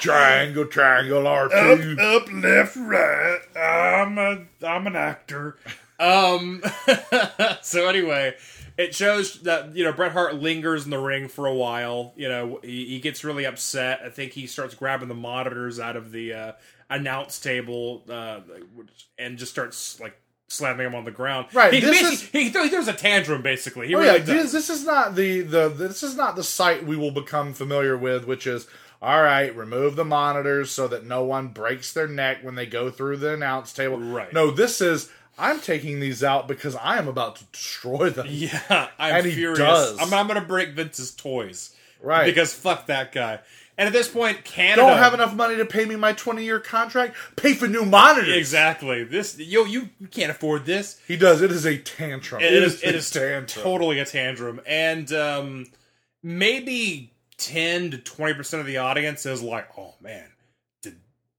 triangle, 0.02 0.66
triangle, 0.66 1.28
R 1.28 1.50
two. 1.50 1.98
up, 2.00 2.32
left, 2.32 2.76
right. 2.76 3.40
I'm 3.56 4.18
a 4.18 4.46
I'm 4.66 4.88
an 4.88 4.96
actor. 4.96 5.58
Um. 6.00 6.64
so 7.62 7.88
anyway, 7.88 8.36
it 8.78 8.94
shows 8.96 9.42
that 9.44 9.76
you 9.76 9.84
know 9.84 9.94
Bret 9.94 10.12
Hart 10.12 10.36
lingers 10.36 10.86
in 10.86 10.92
the 10.92 11.00
ring 11.00 11.28
for 11.28 11.46
a 11.48 11.54
while. 11.54 12.14
You 12.16 12.30
know 12.30 12.60
he, 12.64 12.86
he 12.86 13.00
gets 13.00 13.24
really 13.24 13.46
upset. 13.46 14.02
I 14.04 14.10
think 14.10 14.34
he 14.34 14.48
starts 14.48 14.76
grabbing 14.76 15.08
the 15.08 15.16
monitors 15.16 15.80
out 15.80 15.96
of 15.96 16.12
the 16.12 16.34
uh, 16.34 16.52
announce 16.90 17.40
table 17.40 18.04
uh, 18.10 18.42
and 19.18 19.38
just 19.38 19.52
starts 19.52 20.00
like 20.00 20.20
slamming 20.54 20.86
him 20.86 20.96
on 20.96 21.06
the 21.06 21.12
ground. 21.12 21.48
Right, 21.54 21.74
He, 21.74 21.80
this 21.80 22.02
is- 22.02 22.22
he, 22.22 22.50
throws- 22.50 22.66
he 22.66 22.70
throws 22.70 22.88
a 22.88 22.94
tantrum 22.94 23.42
basically. 23.42 23.88
He 23.88 23.96
Oh 23.96 24.00
really 24.00 24.20
yeah, 24.20 24.24
this, 24.26 24.52
this 24.52 24.70
is 24.70 24.86
not 24.86 25.16
the, 25.16 25.42
the 25.42 25.70
this 25.70 26.04
is 26.04 26.16
not 26.16 26.36
the 26.36 26.44
site 26.44 26.86
we 26.86 26.96
will 26.96 27.12
become 27.12 27.54
familiar 27.54 27.98
with, 27.98 28.26
which 28.26 28.46
is 28.48 28.68
all 29.02 29.22
right. 29.22 29.54
Remove 29.56 29.96
the 29.98 30.06
monitors 30.06 30.72
so 30.72 30.88
that 30.88 31.06
no 31.06 31.24
one 31.24 31.50
breaks 31.50 31.92
their 31.92 32.08
neck 32.08 32.38
when 32.44 32.56
they 32.56 32.66
go 32.66 32.90
through 32.90 33.18
the 33.18 33.34
announce 33.34 33.74
table. 33.74 33.98
Right. 34.00 34.32
No, 34.32 34.50
this 34.52 34.80
is 34.82 35.10
I'm 35.38 35.60
taking 35.60 36.00
these 36.00 36.24
out 36.24 36.48
because 36.48 36.76
I 36.76 36.98
am 37.00 37.08
about 37.08 37.38
to 37.38 37.44
destroy 37.46 38.10
them. 38.12 38.28
Yeah, 38.30 38.88
I'm 39.00 39.16
And 39.16 39.26
he 39.26 39.32
furious. 39.34 39.58
does. 39.60 39.98
I'm, 40.00 40.14
I'm 40.14 40.28
gonna 40.28 40.42
break 40.46 40.70
Vince's 40.70 41.12
toys. 41.12 41.76
Right. 42.02 42.26
Because 42.26 42.54
fuck 42.54 42.86
that 42.88 43.12
guy. 43.14 43.40
And 43.78 43.88
at 43.88 43.94
this 43.94 44.08
point, 44.08 44.44
Canada 44.46 44.82
Don't 44.88 44.98
have 44.98 45.16
enough 45.16 45.34
money 45.34 45.58
to 45.58 45.66
pay 45.66 45.86
me 45.86 45.96
my 45.96 46.14
20 46.14 46.44
year 46.44 46.60
contract. 46.60 47.16
Pay 47.36 47.54
for 47.54 47.68
new 47.68 47.86
monitors. 47.86 48.36
Exactly. 48.38 49.04
This 49.04 49.38
yo, 49.40 49.66
you, 49.66 49.90
you 50.00 50.08
can't 50.08 50.30
afford 50.30 50.66
this. 50.66 51.00
He 51.08 51.18
does. 51.18 51.42
It 51.42 51.52
is 51.52 51.66
a 51.66 51.78
tantrum. 51.80 52.42
It 52.44 52.54
is. 52.54 52.84
a 52.84 52.90
It 52.90 52.96
is 52.96 53.10
tantrum. 53.10 53.64
totally 53.64 54.00
a 54.00 54.06
tantrum, 54.06 54.62
and 54.68 55.12
um, 55.14 55.66
maybe 56.22 57.14
ten 57.38 57.90
to 57.92 57.98
twenty 57.98 58.34
percent 58.36 58.62
of 58.62 58.68
the 58.68 58.78
audience 58.78 59.26
is 59.26 59.42
like, 59.42 59.68
"Oh 59.78 59.96
man, 60.02 60.28
did 60.84 60.98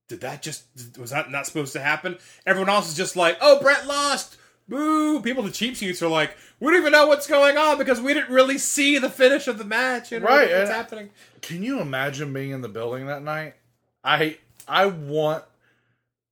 did 0.09 0.21
that 0.23 0.43
just 0.43 0.65
was 0.99 1.11
that 1.11 1.31
not 1.31 1.47
supposed 1.47 1.73
to 1.75 1.81
happen?" 1.81 2.19
Everyone 2.47 2.69
else 2.69 2.89
is 2.89 2.97
just 2.97 3.15
like, 3.17 3.39
"Oh, 3.41 3.61
Bret 3.61 3.87
lost." 3.87 4.37
Boo! 4.69 5.21
People, 5.21 5.43
the 5.43 5.51
cheap 5.51 5.77
seats 5.77 6.03
are 6.03 6.09
like, 6.09 6.37
we 6.59 6.71
don't 6.71 6.81
even 6.81 6.93
know 6.93 7.07
what's 7.07 7.27
going 7.27 7.59
on 7.59 7.77
because 7.79 8.01
we 8.01 8.15
didn't 8.15 8.33
really 8.33 8.57
see 8.59 8.99
the 8.99 9.11
finish 9.11 9.47
of 9.47 9.59
the 9.59 9.65
match. 9.65 10.11
You 10.11 10.21
know, 10.21 10.27
Right, 10.27 10.51
What's 10.51 10.71
happening? 10.71 11.11
Can 11.43 11.63
you 11.63 11.81
imagine 11.81 12.33
being 12.33 12.51
in 12.51 12.63
the 12.63 12.69
building 12.69 13.07
that 13.07 13.23
night? 13.23 13.55
I 14.03 14.39
I 14.67 14.87
want 14.87 15.45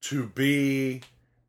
to 0.02 0.26
be 0.26 1.02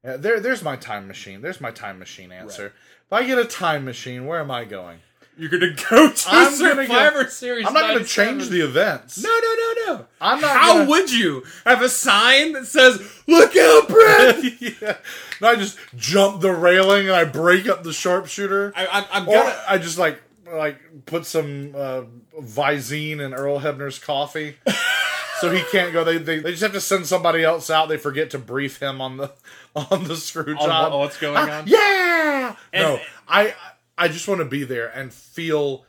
there. 0.03 0.39
There's 0.39 0.63
my 0.63 0.75
time 0.75 1.07
machine. 1.07 1.41
There's 1.41 1.61
my 1.61 1.71
time 1.71 1.99
machine 1.99 2.31
answer. 2.31 2.73
If 3.05 3.13
I 3.13 3.23
get 3.25 3.37
a 3.37 3.45
time 3.45 3.85
machine, 3.85 4.25
where 4.25 4.39
am 4.39 4.51
I 4.51 4.65
going? 4.65 4.99
You're 5.37 5.49
gonna 5.49 5.71
go 5.89 6.11
to 6.11 6.25
I'm 6.29 6.57
gonna 6.59 6.85
Survivor 6.85 7.27
Series. 7.27 7.65
I'm 7.65 7.73
not 7.73 7.87
going 7.87 7.99
to 7.99 8.05
change 8.05 8.49
the 8.49 8.61
events. 8.61 9.21
No, 9.23 9.29
no, 9.29 9.55
no, 9.55 9.93
no. 9.95 10.05
I'm 10.21 10.39
not 10.41 10.51
How 10.55 10.73
gonna- 10.77 10.89
would 10.89 11.11
you 11.11 11.43
have 11.65 11.81
a 11.81 11.89
sign 11.89 12.53
that 12.53 12.67
says 12.67 13.01
"Look 13.27 13.55
out, 13.55 13.87
Bret"? 13.87 14.43
yeah. 14.61 14.97
No, 15.41 15.47
I 15.49 15.55
just 15.55 15.77
jump 15.95 16.41
the 16.41 16.51
railing 16.51 17.07
and 17.07 17.15
I 17.15 17.23
break 17.23 17.67
up 17.67 17.83
the 17.83 17.93
sharpshooter. 17.93 18.73
I, 18.75 18.85
I, 18.85 19.05
I'm 19.11 19.25
gonna. 19.25 19.55
I 19.67 19.77
just 19.79 19.97
like 19.97 20.21
like 20.51 20.77
put 21.07 21.25
some 21.25 21.73
uh, 21.75 22.01
Visine 22.39 23.19
and 23.19 23.33
Earl 23.33 23.59
Hebner's 23.59 23.97
coffee, 23.97 24.57
so 25.41 25.49
he 25.51 25.63
can't 25.71 25.91
go. 25.93 26.03
They, 26.03 26.19
they 26.19 26.39
they 26.39 26.51
just 26.51 26.61
have 26.63 26.73
to 26.73 26.81
send 26.81 27.07
somebody 27.07 27.43
else 27.43 27.69
out. 27.71 27.89
They 27.89 27.97
forget 27.97 28.29
to 28.31 28.39
brief 28.39 28.79
him 28.79 29.01
on 29.01 29.17
the 29.17 29.31
on 29.75 30.03
the 30.03 30.15
screw 30.15 30.53
job. 30.55 30.91
what- 30.91 30.99
what's 30.99 31.17
going 31.17 31.37
Ah, 31.37 31.59
on? 31.59 31.63
Yeah. 31.67 32.55
And- 32.71 32.83
no, 32.83 32.99
I 33.27 33.55
I 33.97 34.07
just 34.07 34.27
want 34.27 34.39
to 34.39 34.45
be 34.45 34.63
there 34.63 34.87
and 34.87 35.13
feel 35.13 35.85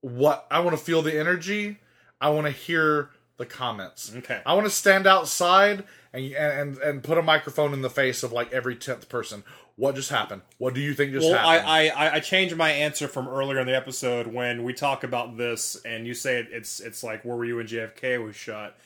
what 0.00 0.46
I 0.50 0.60
want 0.60 0.76
to 0.76 0.82
feel 0.82 1.02
the 1.02 1.18
energy. 1.18 1.78
I 2.20 2.30
want 2.30 2.46
to 2.46 2.52
hear 2.52 3.10
the 3.38 3.46
comments. 3.46 4.12
Okay. 4.14 4.40
I 4.44 4.54
want 4.54 4.66
to 4.66 4.70
stand 4.70 5.06
outside 5.06 5.84
and 6.12 6.32
and 6.32 6.78
and 6.78 7.02
put 7.02 7.18
a 7.18 7.22
microphone 7.22 7.72
in 7.72 7.82
the 7.82 7.90
face 7.90 8.22
of 8.22 8.32
like 8.32 8.52
every 8.52 8.76
tenth 8.76 9.08
person. 9.08 9.44
What 9.76 9.94
just 9.94 10.10
happened? 10.10 10.42
What 10.58 10.74
do 10.74 10.80
you 10.80 10.92
think 10.92 11.12
just 11.12 11.26
Well, 11.26 11.38
happened? 11.38 11.66
I, 11.66 11.88
I 11.88 12.14
I 12.16 12.20
changed 12.20 12.54
my 12.56 12.70
answer 12.70 13.08
from 13.08 13.26
earlier 13.28 13.58
in 13.60 13.66
the 13.66 13.74
episode 13.74 14.26
when 14.26 14.62
we 14.62 14.74
talk 14.74 15.04
about 15.04 15.38
this, 15.38 15.76
and 15.86 16.06
you 16.06 16.12
say 16.12 16.38
it, 16.38 16.48
it's 16.50 16.80
it's 16.80 17.02
like 17.02 17.24
where 17.24 17.36
were 17.36 17.46
you 17.46 17.56
when 17.56 17.66
JFK 17.66 18.22
was 18.22 18.36
shot, 18.36 18.76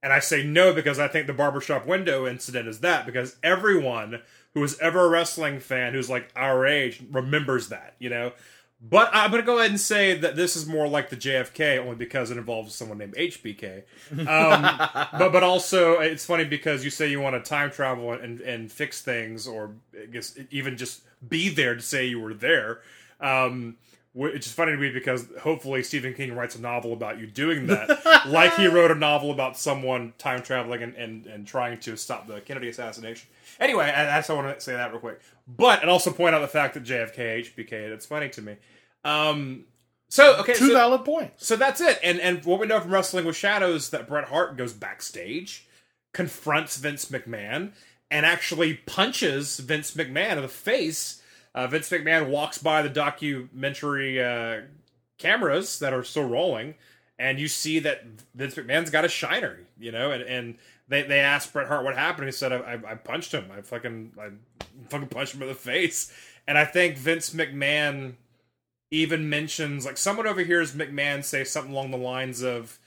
and 0.00 0.12
I 0.12 0.20
say 0.20 0.44
no 0.44 0.72
because 0.72 1.00
I 1.00 1.08
think 1.08 1.26
the 1.26 1.32
barbershop 1.32 1.86
window 1.86 2.26
incident 2.28 2.68
is 2.68 2.80
that 2.80 3.06
because 3.06 3.34
everyone 3.42 4.22
who 4.54 4.62
is 4.62 4.78
ever 4.78 5.06
a 5.06 5.08
wrestling 5.08 5.60
fan 5.60 5.92
who's 5.92 6.08
like 6.08 6.30
our 6.36 6.66
age 6.66 7.02
remembers 7.10 7.68
that, 7.68 7.94
you 7.98 8.08
know. 8.08 8.32
But 8.86 9.08
I'm 9.12 9.30
gonna 9.30 9.42
go 9.42 9.58
ahead 9.58 9.70
and 9.70 9.80
say 9.80 10.14
that 10.18 10.36
this 10.36 10.56
is 10.56 10.66
more 10.66 10.86
like 10.86 11.08
the 11.08 11.16
JFK 11.16 11.78
only 11.78 11.96
because 11.96 12.30
it 12.30 12.36
involves 12.36 12.74
someone 12.74 12.98
named 12.98 13.14
HBK. 13.14 13.82
Um, 14.12 15.08
but 15.18 15.32
but 15.32 15.42
also 15.42 16.00
it's 16.00 16.26
funny 16.26 16.44
because 16.44 16.84
you 16.84 16.90
say 16.90 17.08
you 17.08 17.20
want 17.20 17.42
to 17.42 17.48
time 17.48 17.70
travel 17.70 18.12
and 18.12 18.40
and 18.42 18.70
fix 18.70 19.00
things, 19.00 19.46
or 19.46 19.72
I 20.00 20.06
guess 20.06 20.38
even 20.50 20.76
just 20.76 21.02
be 21.26 21.48
there 21.48 21.74
to 21.74 21.80
say 21.80 22.06
you 22.06 22.20
were 22.20 22.34
there. 22.34 22.80
Um, 23.20 23.76
wh- 24.18 24.34
is 24.34 24.50
funny 24.52 24.72
to 24.72 24.78
me 24.78 24.90
because 24.90 25.26
hopefully 25.40 25.82
Stephen 25.82 26.14
King 26.14 26.34
writes 26.34 26.56
a 26.56 26.60
novel 26.60 26.92
about 26.92 27.18
you 27.18 27.26
doing 27.26 27.66
that, 27.68 28.26
like 28.26 28.54
he 28.56 28.66
wrote 28.66 28.90
a 28.90 28.94
novel 28.94 29.30
about 29.30 29.56
someone 29.56 30.12
time 30.18 30.42
traveling 30.42 30.82
and, 30.82 30.94
and, 30.94 31.26
and 31.26 31.46
trying 31.46 31.78
to 31.80 31.96
stop 31.96 32.26
the 32.26 32.40
Kennedy 32.40 32.68
assassination. 32.68 33.28
Anyway, 33.60 33.84
I, 33.84 34.18
I 34.18 34.32
want 34.32 34.54
to 34.56 34.60
say 34.60 34.72
that 34.72 34.90
real 34.90 35.00
quick. 35.00 35.20
But 35.46 35.82
and 35.82 35.90
also 35.90 36.10
point 36.10 36.34
out 36.34 36.40
the 36.40 36.48
fact 36.48 36.74
that 36.74 36.84
JFK 36.84 37.54
HBK. 37.54 37.72
It's 37.72 38.06
funny 38.06 38.28
to 38.30 38.42
me. 38.42 38.56
Um, 39.04 39.64
so 40.08 40.36
okay, 40.38 40.54
Two 40.54 40.68
so, 40.68 40.74
valid 40.74 41.04
points. 41.04 41.46
so 41.46 41.56
that's 41.56 41.80
it. 41.80 41.98
And 42.02 42.20
and 42.20 42.44
what 42.44 42.60
we 42.60 42.66
know 42.66 42.80
from 42.80 42.92
Wrestling 42.92 43.24
with 43.24 43.36
Shadows 43.36 43.90
that 43.90 44.08
Bret 44.08 44.28
Hart 44.28 44.56
goes 44.56 44.72
backstage, 44.72 45.66
confronts 46.12 46.76
Vince 46.76 47.06
McMahon, 47.06 47.72
and 48.10 48.24
actually 48.24 48.74
punches 48.74 49.58
Vince 49.58 49.94
McMahon 49.94 50.36
in 50.36 50.42
the 50.42 50.48
face. 50.48 51.20
Uh, 51.54 51.66
Vince 51.68 51.88
McMahon 51.90 52.28
walks 52.28 52.58
by 52.58 52.82
the 52.82 52.88
documentary 52.88 54.22
uh, 54.22 54.62
cameras 55.18 55.78
that 55.78 55.92
are 55.92 56.02
still 56.02 56.28
rolling, 56.28 56.74
and 57.18 57.38
you 57.38 57.46
see 57.46 57.78
that 57.78 58.04
Vince 58.34 58.54
McMahon's 58.56 58.90
got 58.90 59.04
a 59.04 59.08
shiner, 59.08 59.60
you 59.78 59.92
know, 59.92 60.10
and 60.10 60.22
and 60.24 60.58
they, 60.88 61.02
they 61.02 61.20
asked 61.20 61.52
Bret 61.52 61.68
Hart 61.68 61.84
what 61.84 61.96
happened. 61.96 62.26
He 62.26 62.32
said, 62.32 62.52
I, 62.52 62.56
I, 62.56 62.92
I 62.92 62.94
punched 62.96 63.32
him. 63.32 63.50
I 63.56 63.62
fucking 63.62 64.12
I 64.20 64.30
fucking 64.88 65.08
punched 65.08 65.34
him 65.34 65.42
in 65.42 65.48
the 65.48 65.54
face. 65.54 66.12
And 66.46 66.58
I 66.58 66.64
think 66.64 66.98
Vince 66.98 67.30
McMahon 67.30 68.14
even 68.90 69.28
mentions 69.28 69.86
like 69.86 69.96
someone 69.96 70.26
overhears 70.26 70.74
McMahon 70.74 71.24
say 71.24 71.44
something 71.44 71.72
along 71.72 71.90
the 71.90 71.96
lines 71.96 72.42
of 72.42 72.78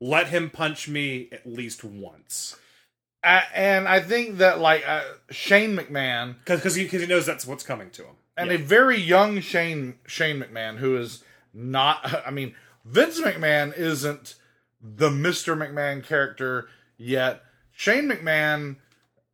"Let 0.00 0.28
him 0.28 0.50
punch 0.50 0.88
me 0.88 1.28
at 1.32 1.46
least 1.46 1.82
once," 1.84 2.56
And 3.26 3.88
I 3.88 4.00
think 4.00 4.38
that 4.38 4.60
like 4.60 4.88
uh, 4.88 5.02
Shane 5.30 5.76
McMahon 5.76 6.36
because 6.44 6.74
he 6.74 6.84
because 6.84 7.00
he 7.02 7.06
knows 7.06 7.26
that's 7.26 7.46
what's 7.46 7.64
coming 7.64 7.90
to 7.90 8.02
him. 8.02 8.14
and 8.36 8.48
Yeah. 8.50 8.56
a 8.56 8.58
very 8.58 8.98
young 9.00 9.40
Shane 9.40 9.94
Shane 10.06 10.40
McMahon 10.40 10.76
who 10.78 10.96
is 10.96 11.22
not. 11.52 12.22
I 12.26 12.30
mean, 12.30 12.54
Vince 12.84 13.20
McMahon 13.20 13.76
isn't 13.76 14.34
the 14.80 15.10
Mister 15.10 15.56
McMahon 15.56 16.04
character 16.04 16.68
yet. 16.96 17.42
Shane 17.72 18.08
McMahon 18.08 18.76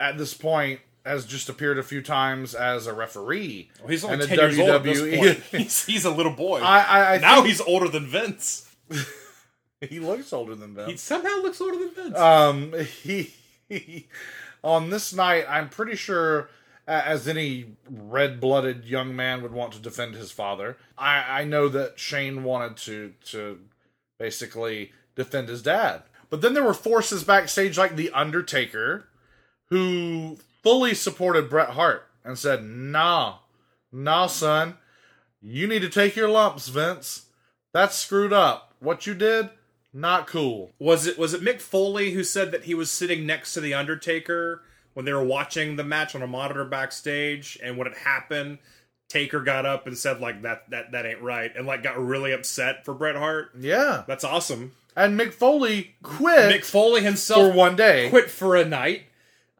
at 0.00 0.18
this 0.18 0.34
point 0.34 0.80
has 1.04 1.26
just 1.26 1.48
appeared 1.48 1.78
a 1.78 1.82
few 1.82 2.00
times 2.00 2.54
as 2.54 2.86
a 2.86 2.94
referee. 2.94 3.70
Well, 3.80 3.88
he's 3.88 4.04
only 4.04 4.26
ten 4.26 4.38
years 4.38 4.58
old 4.58 4.70
at 4.70 4.82
this 4.84 5.00
point. 5.00 5.42
He's, 5.62 5.84
he's 5.84 6.04
a 6.04 6.10
little 6.10 6.32
boy. 6.32 6.60
I, 6.60 6.78
I, 6.80 7.14
I 7.14 7.18
now 7.18 7.34
think 7.36 7.48
he's 7.48 7.60
older 7.60 7.88
than 7.88 8.06
Vince. 8.06 8.68
he 9.80 9.98
looks 10.00 10.32
older 10.32 10.54
than 10.54 10.74
Vince. 10.74 10.90
He 10.90 10.96
somehow 10.96 11.42
looks 11.42 11.60
older 11.60 11.76
than 11.78 11.90
Vince. 11.90 12.16
Um, 12.18 12.72
he 13.02 13.32
on 14.64 14.90
this 14.90 15.12
night, 15.12 15.44
I'm 15.48 15.68
pretty 15.68 15.96
sure, 15.96 16.48
as 16.86 17.28
any 17.28 17.76
red-blooded 17.88 18.84
young 18.84 19.14
man 19.14 19.42
would 19.42 19.52
want 19.52 19.72
to 19.72 19.78
defend 19.80 20.14
his 20.14 20.32
father. 20.32 20.76
I, 20.96 21.40
I 21.40 21.44
know 21.44 21.68
that 21.68 21.98
Shane 21.98 22.44
wanted 22.44 22.76
to 22.78 23.14
to 23.30 23.60
basically 24.18 24.92
defend 25.14 25.48
his 25.48 25.62
dad, 25.62 26.02
but 26.30 26.40
then 26.40 26.54
there 26.54 26.64
were 26.64 26.74
forces 26.74 27.24
backstage 27.24 27.76
like 27.76 27.96
the 27.96 28.10
Undertaker, 28.10 29.08
who 29.66 30.38
fully 30.62 30.94
supported 30.94 31.50
Bret 31.50 31.70
Hart 31.70 32.08
and 32.24 32.38
said, 32.38 32.64
"Nah, 32.64 33.38
nah, 33.90 34.26
son, 34.26 34.76
you 35.40 35.66
need 35.66 35.82
to 35.82 35.88
take 35.88 36.16
your 36.16 36.28
lumps, 36.28 36.68
Vince. 36.68 37.26
That's 37.72 37.96
screwed 37.96 38.32
up. 38.32 38.74
What 38.80 39.06
you 39.06 39.14
did." 39.14 39.50
Not 39.92 40.26
cool. 40.26 40.72
Was 40.78 41.06
it 41.06 41.18
was 41.18 41.34
it 41.34 41.42
Mick 41.42 41.60
Foley 41.60 42.12
who 42.12 42.24
said 42.24 42.50
that 42.52 42.64
he 42.64 42.74
was 42.74 42.90
sitting 42.90 43.26
next 43.26 43.52
to 43.54 43.60
the 43.60 43.74
Undertaker 43.74 44.62
when 44.94 45.04
they 45.04 45.12
were 45.12 45.24
watching 45.24 45.76
the 45.76 45.84
match 45.84 46.14
on 46.14 46.22
a 46.22 46.26
monitor 46.26 46.64
backstage, 46.64 47.58
and 47.62 47.76
when 47.76 47.86
it 47.86 47.96
happened, 47.98 48.58
Taker 49.08 49.40
got 49.40 49.66
up 49.66 49.86
and 49.86 49.96
said 49.96 50.20
like 50.20 50.42
that 50.42 50.70
that 50.70 50.92
that 50.92 51.04
ain't 51.06 51.20
right, 51.20 51.50
and 51.54 51.66
like 51.66 51.82
got 51.82 52.02
really 52.02 52.32
upset 52.32 52.84
for 52.84 52.94
Bret 52.94 53.16
Hart. 53.16 53.50
Yeah. 53.58 54.04
That's 54.06 54.24
awesome. 54.24 54.72
And 54.96 55.18
Mick 55.18 55.32
Foley 55.32 55.94
quit 56.02 56.52
Mick 56.62 56.64
Foley 56.64 57.02
himself 57.02 57.50
for 57.52 57.56
one 57.56 57.76
day. 57.76 58.08
quit 58.10 58.30
for 58.30 58.56
a 58.56 58.64
night. 58.64 59.04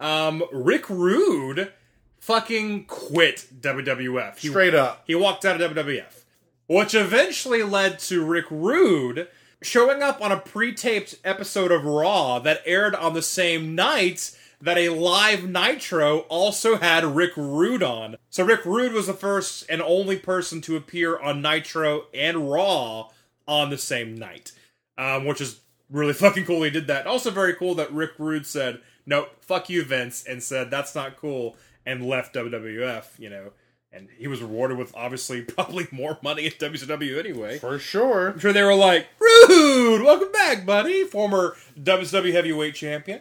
Um, 0.01 0.43
Rick 0.53 0.89
Rude 0.91 1.73
fucking 2.19 2.87
quit 2.87 3.47
WWF. 3.61 4.39
He, 4.39 4.49
Straight 4.49 4.75
up. 4.75 5.03
he 5.07 5.15
walked 5.15 5.45
out 5.45 5.61
of 5.61 5.73
WWF, 5.75 6.23
which 6.67 6.95
eventually 6.95 7.63
led 7.63 7.99
to 8.01 8.25
Rick 8.25 8.47
Rude 8.51 9.29
showing 9.63 10.03
up 10.03 10.21
on 10.21 10.33
a 10.33 10.39
pre-taped 10.39 11.17
episode 11.25 11.73
of 11.73 11.85
Raw 11.85 12.39
that 12.41 12.63
aired 12.67 12.95
on 12.95 13.15
the 13.15 13.23
same 13.23 13.75
night 13.75 14.37
that 14.61 14.79
a 14.79 14.91
live 14.91 15.49
Nitro 15.49 16.21
also 16.21 16.77
had 16.77 17.05
Rick 17.05 17.33
Rude 17.37 17.83
on. 17.83 18.17
So 18.31 18.45
Rick 18.45 18.65
Rude 18.65 18.93
was 18.93 19.09
the 19.09 19.13
first 19.13 19.65
and 19.69 19.83
only 19.83 20.17
person 20.17 20.61
to 20.63 20.77
appear 20.77 21.19
on 21.19 21.43
Nitro 21.43 22.05
and 22.15 22.51
Raw 22.51 23.11
on 23.49 23.71
the 23.71 23.79
same 23.79 24.17
night, 24.17 24.53
um, 24.97 25.25
which 25.25 25.41
is 25.41 25.61
really 25.91 26.13
fucking 26.13 26.45
cool. 26.45 26.63
He 26.63 26.71
did 26.71 26.87
that. 26.87 27.07
Also 27.07 27.31
very 27.31 27.55
cool 27.55 27.75
that 27.75 27.93
Rick 27.93 28.13
Rude 28.19 28.47
said, 28.47 28.81
"Nope, 29.05 29.31
fuck 29.41 29.69
you, 29.69 29.85
Vince," 29.85 30.25
and 30.25 30.43
said 30.43 30.71
that's 30.71 30.95
not 30.95 31.17
cool 31.17 31.57
and 31.85 32.07
left 32.07 32.35
WWF. 32.35 33.19
You 33.19 33.31
know. 33.31 33.51
And 33.93 34.09
he 34.17 34.27
was 34.27 34.41
rewarded 34.41 34.79
with 34.79 34.95
obviously 34.95 35.43
probably 35.43 35.87
more 35.91 36.19
money 36.23 36.47
at 36.47 36.59
WCW 36.59 37.19
anyway. 37.19 37.59
For 37.59 37.79
sure. 37.79 38.31
I'm 38.31 38.39
sure 38.39 38.53
they 38.53 38.63
were 38.63 38.75
like, 38.75 39.07
Rude, 39.21 40.03
welcome 40.03 40.33
back, 40.33 40.65
buddy. 40.65 41.05
Former 41.05 41.57
WCW 41.79 42.33
heavyweight 42.33 42.75
champion. 42.75 43.21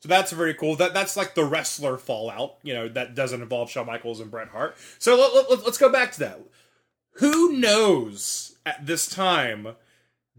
So 0.00 0.08
that's 0.08 0.32
very 0.32 0.54
cool. 0.54 0.74
That 0.76 0.94
that's 0.94 1.16
like 1.16 1.34
the 1.34 1.44
wrestler 1.44 1.96
fallout, 1.96 2.56
you 2.64 2.74
know, 2.74 2.88
that 2.88 3.14
doesn't 3.14 3.40
involve 3.40 3.70
Shawn 3.70 3.86
Michaels 3.86 4.18
and 4.18 4.32
Bret 4.32 4.48
Hart. 4.48 4.76
So 4.98 5.16
let, 5.16 5.48
let, 5.48 5.64
let's 5.64 5.78
go 5.78 5.90
back 5.90 6.10
to 6.12 6.20
that. 6.20 6.40
Who 7.16 7.52
knows 7.52 8.56
at 8.66 8.84
this 8.84 9.06
time 9.06 9.76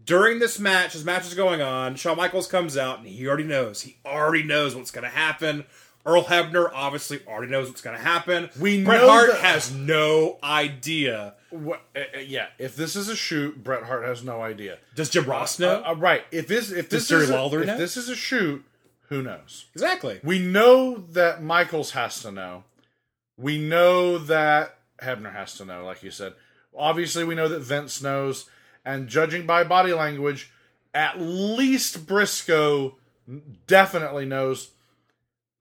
during 0.04 0.38
this 0.38 0.58
match, 0.58 0.92
this 0.92 1.04
match 1.04 1.26
is 1.26 1.34
going 1.34 1.62
on, 1.62 1.96
Shawn 1.96 2.16
Michaels 2.16 2.46
comes 2.46 2.76
out 2.76 2.98
and 2.98 3.08
he 3.08 3.26
already 3.26 3.44
knows. 3.44 3.82
He 3.82 3.96
already 4.04 4.42
knows 4.42 4.76
what's 4.76 4.90
going 4.90 5.04
to 5.04 5.10
happen. 5.10 5.64
Earl 6.06 6.24
Hebner 6.24 6.70
obviously 6.74 7.20
already 7.26 7.50
knows 7.50 7.68
what's 7.68 7.80
going 7.80 7.96
to 7.96 8.02
happen. 8.02 8.50
We 8.60 8.84
Bret 8.84 9.00
Hart 9.00 9.30
that- 9.32 9.40
has 9.40 9.72
no 9.72 10.38
idea. 10.42 11.34
What, 11.50 11.82
uh, 11.96 12.00
uh, 12.16 12.18
yeah, 12.18 12.48
if 12.58 12.76
this 12.76 12.96
is 12.96 13.08
a 13.08 13.16
shoot, 13.16 13.62
Bret 13.62 13.84
Hart 13.84 14.04
has 14.04 14.22
no 14.22 14.42
idea. 14.42 14.78
Does 14.94 15.08
Jim 15.08 15.24
Ross 15.24 15.58
know? 15.58 15.82
Uh, 15.82 15.90
uh, 15.92 15.94
right. 15.94 16.24
If 16.30 16.46
this 16.46 16.70
if 16.70 16.90
this 16.90 17.08
Jerry 17.08 17.24
is 17.24 17.30
a, 17.30 17.44
if 17.44 17.66
know? 17.66 17.78
this 17.78 17.96
is 17.96 18.08
a 18.08 18.16
shoot, 18.16 18.64
who 19.08 19.22
knows? 19.22 19.66
exactly. 19.72 20.20
We 20.22 20.38
know 20.40 20.96
that 21.12 21.42
Michaels 21.42 21.92
has 21.92 22.20
to 22.22 22.32
know. 22.32 22.64
We 23.36 23.58
know 23.58 24.18
that 24.18 24.78
Hebner 25.02 25.32
has 25.32 25.54
to 25.54 25.64
know, 25.64 25.84
like 25.84 26.02
you 26.02 26.10
said. 26.10 26.34
Obviously, 26.76 27.24
we 27.24 27.34
know 27.34 27.48
that 27.48 27.60
Vince 27.60 28.02
knows, 28.02 28.50
and 28.84 29.08
judging 29.08 29.46
by 29.46 29.64
body 29.64 29.92
language, 29.92 30.50
at 30.92 31.20
least 31.20 32.06
Brisco 32.06 32.94
definitely 33.66 34.26
knows. 34.26 34.70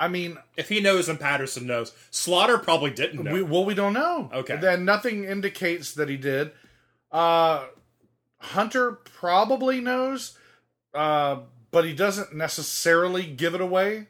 I 0.03 0.07
mean, 0.07 0.37
If 0.57 0.69
he 0.69 0.79
knows 0.79 1.07
and 1.09 1.19
Patterson 1.19 1.65
knows, 1.65 1.93
Slaughter 2.11 2.57
probably 2.57 2.91
didn't 2.91 3.23
know. 3.23 3.33
We, 3.33 3.41
well, 3.43 3.65
we 3.65 3.73
don't 3.73 3.93
know. 3.93 4.29
Okay. 4.33 4.57
Then 4.57 4.85
nothing 4.85 5.23
indicates 5.23 5.93
that 5.93 6.09
he 6.09 6.17
did. 6.17 6.51
Uh, 7.11 7.65
Hunter 8.39 8.91
probably 8.91 9.79
knows, 9.81 10.37
uh, 10.93 11.37
but 11.71 11.85
he 11.85 11.93
doesn't 11.93 12.35
necessarily 12.35 13.23
give 13.25 13.55
it 13.55 13.61
away. 13.61 14.07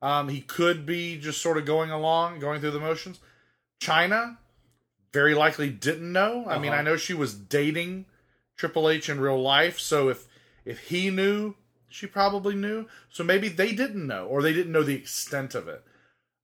Um, 0.00 0.28
he 0.28 0.40
could 0.40 0.84
be 0.86 1.18
just 1.18 1.40
sort 1.40 1.56
of 1.58 1.64
going 1.64 1.90
along, 1.90 2.38
going 2.38 2.60
through 2.60 2.72
the 2.72 2.80
motions. 2.80 3.18
Chyna 3.80 4.36
very 5.12 5.34
likely 5.34 5.70
didn't 5.70 6.12
know. 6.12 6.44
I 6.46 6.58
mean, 6.58 6.72
Uh-huh. 6.72 6.80
I 6.80 6.84
know 6.84 6.96
she 6.96 7.14
was 7.14 7.34
dating 7.34 8.06
Triple 8.56 8.88
H 8.88 9.08
in 9.08 9.20
real 9.20 9.40
life, 9.40 9.78
so 9.80 10.08
if 10.08 10.26
if 10.64 10.78
he 10.88 11.10
knew, 11.10 11.54
she 11.94 12.06
probably 12.06 12.54
knew. 12.54 12.86
So 13.10 13.24
maybe 13.24 13.48
they 13.48 13.72
didn't 13.72 14.06
know, 14.06 14.26
or 14.26 14.42
they 14.42 14.52
didn't 14.52 14.72
know 14.72 14.82
the 14.82 14.96
extent 14.96 15.54
of 15.54 15.68
it. 15.68 15.84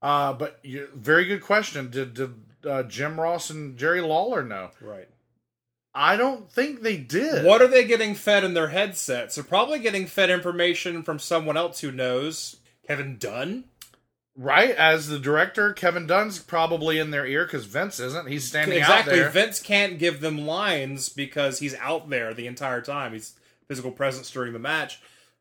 Uh, 0.00 0.32
but 0.32 0.58
you, 0.62 0.88
very 0.94 1.24
good 1.26 1.42
question. 1.42 1.90
Did, 1.90 2.14
did 2.14 2.34
uh, 2.64 2.84
Jim 2.84 3.20
Ross 3.20 3.50
and 3.50 3.76
Jerry 3.76 4.00
Lawler 4.00 4.42
know? 4.42 4.70
right. 4.80 5.08
I 5.92 6.16
don't 6.16 6.48
think 6.48 6.82
they 6.82 6.96
did. 6.96 7.44
What 7.44 7.60
are 7.60 7.66
they 7.66 7.84
getting 7.84 8.14
fed 8.14 8.44
in 8.44 8.54
their 8.54 8.68
headsets? 8.68 9.34
They're 9.34 9.42
probably 9.42 9.80
getting 9.80 10.06
fed 10.06 10.30
information 10.30 11.02
from 11.02 11.18
someone 11.18 11.56
else 11.56 11.80
who 11.80 11.90
knows. 11.90 12.58
Kevin 12.86 13.18
Dunn. 13.18 13.64
Right, 14.36 14.70
as 14.70 15.08
the 15.08 15.18
director, 15.18 15.72
Kevin 15.72 16.06
Dunn's 16.06 16.38
probably 16.38 17.00
in 17.00 17.10
their 17.10 17.26
ear 17.26 17.44
because 17.44 17.66
Vince 17.66 17.98
isn't. 17.98 18.28
He's 18.28 18.46
standing 18.46 18.78
exactly. 18.78 19.12
out 19.12 19.16
there. 19.16 19.30
Vince 19.30 19.60
can't 19.60 19.98
give 19.98 20.20
them 20.20 20.46
lines 20.46 21.08
because 21.08 21.58
he's 21.58 21.74
out 21.74 22.08
there 22.08 22.32
the 22.32 22.46
entire 22.46 22.80
time. 22.80 23.12
He's 23.12 23.34
physical 23.66 23.90
presence 23.90 24.30
during 24.30 24.52
the 24.52 24.58
match. 24.58 25.00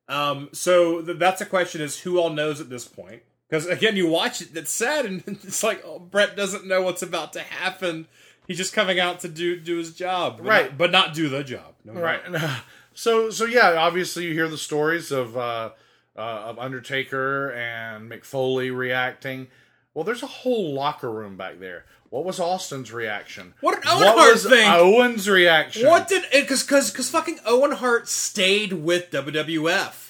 Um, 0.10 0.50
so 0.52 1.02
th- 1.02 1.18
that's 1.20 1.40
a 1.40 1.46
question: 1.46 1.82
is 1.82 2.00
who 2.02 2.20
all 2.20 2.30
knows 2.32 2.60
at 2.60 2.70
this 2.70 2.86
point? 2.86 3.22
Because 3.48 3.66
again, 3.66 3.96
you 3.96 4.08
watch 4.08 4.42
it, 4.42 4.50
it's 4.56 4.72
sad, 4.72 5.06
and 5.06 5.24
it's 5.28 5.64
like 5.64 5.82
oh, 5.86 6.00
Bret 6.00 6.36
doesn't 6.36 6.68
know 6.68 6.82
what's 6.82 7.02
about 7.02 7.34
to 7.34 7.42
happen. 7.42 8.08
He's 8.48 8.58
just 8.58 8.74
coming 8.74 9.00
out 9.00 9.20
to 9.22 9.28
do 9.30 9.58
do 9.60 9.78
his 9.78 9.94
job, 9.94 10.38
but 10.38 10.46
Right. 10.46 10.66
Not, 10.66 10.78
but 10.78 10.92
not 10.92 11.14
do 11.14 11.30
the 11.30 11.44
job. 11.44 11.76
No. 11.86 11.94
Right. 11.94 12.22
So 12.96 13.30
so 13.30 13.46
yeah, 13.46 13.76
obviously 13.78 14.26
you 14.26 14.34
hear 14.34 14.50
the 14.50 14.58
stories 14.58 15.10
of 15.10 15.38
uh, 15.38 15.70
uh, 16.18 16.20
of 16.20 16.60
Undertaker 16.60 17.50
and 17.54 18.12
Mick 18.12 18.26
Foley 18.26 18.72
reacting. 18.72 19.48
Well, 19.94 20.04
there's 20.04 20.24
a 20.24 20.28
whole 20.28 20.74
locker 20.74 21.10
room 21.10 21.38
back 21.38 21.60
there. 21.60 21.86
What 22.10 22.26
was 22.26 22.40
Austin's 22.40 22.92
reaction? 22.92 23.54
What 23.62 23.76
did 23.76 23.88
Owen 23.88 24.00
what 24.04 24.18
Hart 24.18 24.34
was 24.34 24.46
think? 24.46 24.72
Owen's 24.74 25.30
reaction. 25.30 25.88
What 25.88 26.08
did 26.08 26.24
because 26.32 26.64
because 26.64 26.92
because 26.92 27.10
fucking 27.10 27.40
Owen 27.46 27.72
Hart 27.72 28.08
stayed 28.10 28.74
with 28.74 29.12
WWF? 29.12 30.08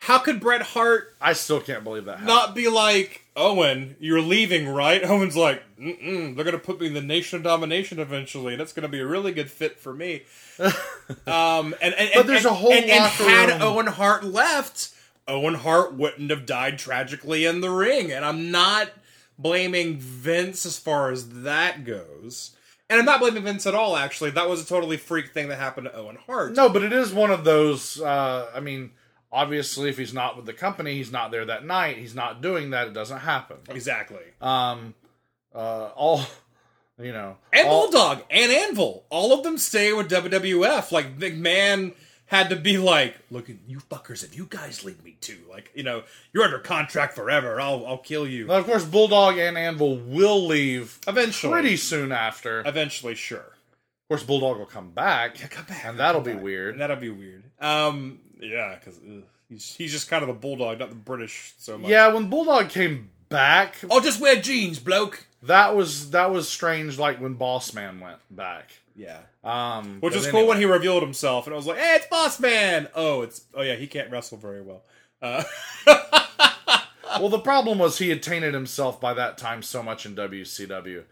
How 0.00 0.18
could 0.18 0.40
Bret 0.40 0.62
Hart 0.62 1.14
I 1.20 1.32
still 1.32 1.60
can't 1.60 1.82
believe 1.84 2.04
that. 2.04 2.12
happened. 2.20 2.28
not 2.28 2.54
be 2.54 2.68
like 2.68 3.24
Owen? 3.36 3.96
You're 3.98 4.20
leaving, 4.22 4.68
right? 4.68 5.02
Owen's 5.04 5.36
like, 5.36 5.62
Mm-mm, 5.78 6.34
they're 6.34 6.44
gonna 6.44 6.56
put 6.58 6.80
me 6.80 6.86
in 6.86 6.94
the 6.94 7.02
Nation 7.02 7.36
of 7.36 7.42
Domination 7.42 7.98
eventually, 7.98 8.52
and 8.54 8.62
it's 8.62 8.72
gonna 8.72 8.88
be 8.88 9.00
a 9.00 9.06
really 9.06 9.32
good 9.32 9.50
fit 9.50 9.78
for 9.78 9.92
me. 9.92 10.22
um, 11.26 11.74
and, 11.82 11.94
and 11.94 12.10
But 12.14 12.26
there's 12.26 12.44
and- 12.44 12.52
a 12.52 12.54
whole 12.54 12.72
and, 12.72 12.84
and 12.86 13.04
had 13.04 13.48
room. 13.50 13.62
Owen 13.62 13.86
Hart 13.88 14.24
left, 14.24 14.90
Owen 15.26 15.54
Hart 15.54 15.94
wouldn't 15.94 16.30
have 16.30 16.46
died 16.46 16.78
tragically 16.78 17.44
in 17.44 17.60
the 17.60 17.70
ring, 17.70 18.12
and 18.12 18.24
I'm 18.24 18.50
not 18.50 18.90
blaming 19.38 19.98
Vince 19.98 20.66
as 20.66 20.78
far 20.78 21.10
as 21.10 21.28
that 21.42 21.84
goes. 21.84 22.52
And 22.90 22.98
I'm 22.98 23.04
not 23.04 23.20
blaming 23.20 23.42
Vince 23.44 23.66
at 23.66 23.74
all, 23.74 23.96
actually. 23.96 24.30
That 24.30 24.48
was 24.48 24.62
a 24.62 24.66
totally 24.66 24.96
freak 24.96 25.32
thing 25.32 25.48
that 25.48 25.58
happened 25.58 25.86
to 25.86 25.94
Owen 25.94 26.16
Hart. 26.26 26.54
No, 26.56 26.68
but 26.68 26.82
it 26.82 26.92
is 26.92 27.12
one 27.12 27.30
of 27.30 27.44
those. 27.44 28.00
Uh, 28.00 28.50
I 28.54 28.60
mean, 28.60 28.92
obviously, 29.30 29.90
if 29.90 29.98
he's 29.98 30.14
not 30.14 30.36
with 30.36 30.46
the 30.46 30.54
company, 30.54 30.94
he's 30.94 31.12
not 31.12 31.30
there 31.30 31.44
that 31.44 31.64
night. 31.66 31.98
He's 31.98 32.14
not 32.14 32.40
doing 32.40 32.70
that. 32.70 32.88
It 32.88 32.94
doesn't 32.94 33.18
happen. 33.20 33.58
Exactly. 33.68 34.22
Um, 34.40 34.94
uh, 35.54 35.90
all 35.96 36.22
you 37.00 37.12
know, 37.12 37.36
And 37.52 37.68
all- 37.68 37.90
Bulldog 37.90 38.24
and 38.30 38.50
Anvil. 38.50 39.04
All 39.10 39.32
of 39.32 39.44
them 39.44 39.58
stay 39.58 39.92
with 39.92 40.10
WWF. 40.10 40.90
Like, 40.90 41.18
McMahon 41.18 41.94
had 42.28 42.50
to 42.50 42.56
be 42.56 42.78
like, 42.78 43.16
look, 43.30 43.48
you 43.66 43.78
fuckers, 43.90 44.22
if 44.24 44.36
you 44.36 44.46
guys 44.48 44.84
leave 44.84 45.02
me 45.04 45.16
too, 45.20 45.38
like, 45.50 45.70
you 45.74 45.82
know, 45.82 46.02
you're 46.32 46.44
under 46.44 46.58
contract 46.58 47.14
forever. 47.14 47.60
I'll, 47.60 47.84
I'll 47.86 47.98
kill 47.98 48.26
you. 48.26 48.46
Now, 48.46 48.54
of 48.58 48.66
course, 48.66 48.84
Bulldog 48.84 49.38
and 49.38 49.58
Anvil 49.58 49.96
will 49.98 50.46
leave 50.46 50.98
Eventually. 51.06 51.52
pretty 51.52 51.76
soon 51.76 52.12
after. 52.12 52.62
Eventually, 52.66 53.14
sure. 53.14 53.38
Of 53.40 54.08
course, 54.08 54.22
Bulldog 54.22 54.58
will 54.58 54.66
come 54.66 54.90
back. 54.90 55.40
Yeah, 55.40 55.48
come 55.48 55.64
back. 55.66 55.84
and 55.84 55.98
that'll 55.98 56.20
be 56.20 56.32
back. 56.34 56.42
weird. 56.42 56.74
And 56.74 56.80
that'll 56.82 56.96
be 56.96 57.10
weird. 57.10 57.42
Um, 57.60 58.18
yeah, 58.40 58.76
because 58.78 58.98
he's, 59.48 59.74
he's 59.74 59.92
just 59.92 60.08
kind 60.08 60.22
of 60.22 60.28
the 60.28 60.34
Bulldog, 60.34 60.78
not 60.78 60.90
the 60.90 60.94
British 60.96 61.54
so 61.58 61.76
much. 61.78 61.90
Yeah, 61.90 62.08
when 62.12 62.28
Bulldog 62.30 62.68
came 62.68 63.10
back, 63.28 63.76
I'll 63.90 64.00
just 64.00 64.20
wear 64.20 64.36
jeans, 64.40 64.78
bloke. 64.78 65.26
that 65.42 65.74
was 65.76 66.10
that 66.10 66.30
was 66.30 66.48
strange. 66.48 66.98
Like 66.98 67.20
when 67.20 67.34
Boss 67.34 67.72
Man 67.74 68.00
went 68.00 68.18
back. 68.30 68.70
Yeah. 68.98 69.20
Um, 69.44 69.98
Which 70.00 70.14
was 70.14 70.26
cool 70.26 70.40
anyway. 70.40 70.48
when 70.48 70.58
he 70.58 70.64
revealed 70.66 71.02
himself, 71.02 71.46
and 71.46 71.54
I 71.54 71.56
was 71.56 71.66
like, 71.66 71.78
"Hey, 71.78 71.94
it's 71.94 72.06
Boss 72.08 72.38
Man." 72.40 72.88
Oh, 72.94 73.22
it's 73.22 73.42
oh 73.54 73.62
yeah, 73.62 73.76
he 73.76 73.86
can't 73.86 74.10
wrestle 74.10 74.36
very 74.38 74.60
well. 74.60 74.82
Uh, 75.22 75.44
well, 77.20 77.28
the 77.28 77.38
problem 77.38 77.78
was 77.78 77.98
he 77.98 78.08
had 78.10 78.22
tainted 78.22 78.54
himself 78.54 79.00
by 79.00 79.14
that 79.14 79.38
time 79.38 79.62
so 79.62 79.82
much 79.82 80.04
in 80.04 80.14
WCW. 80.14 81.04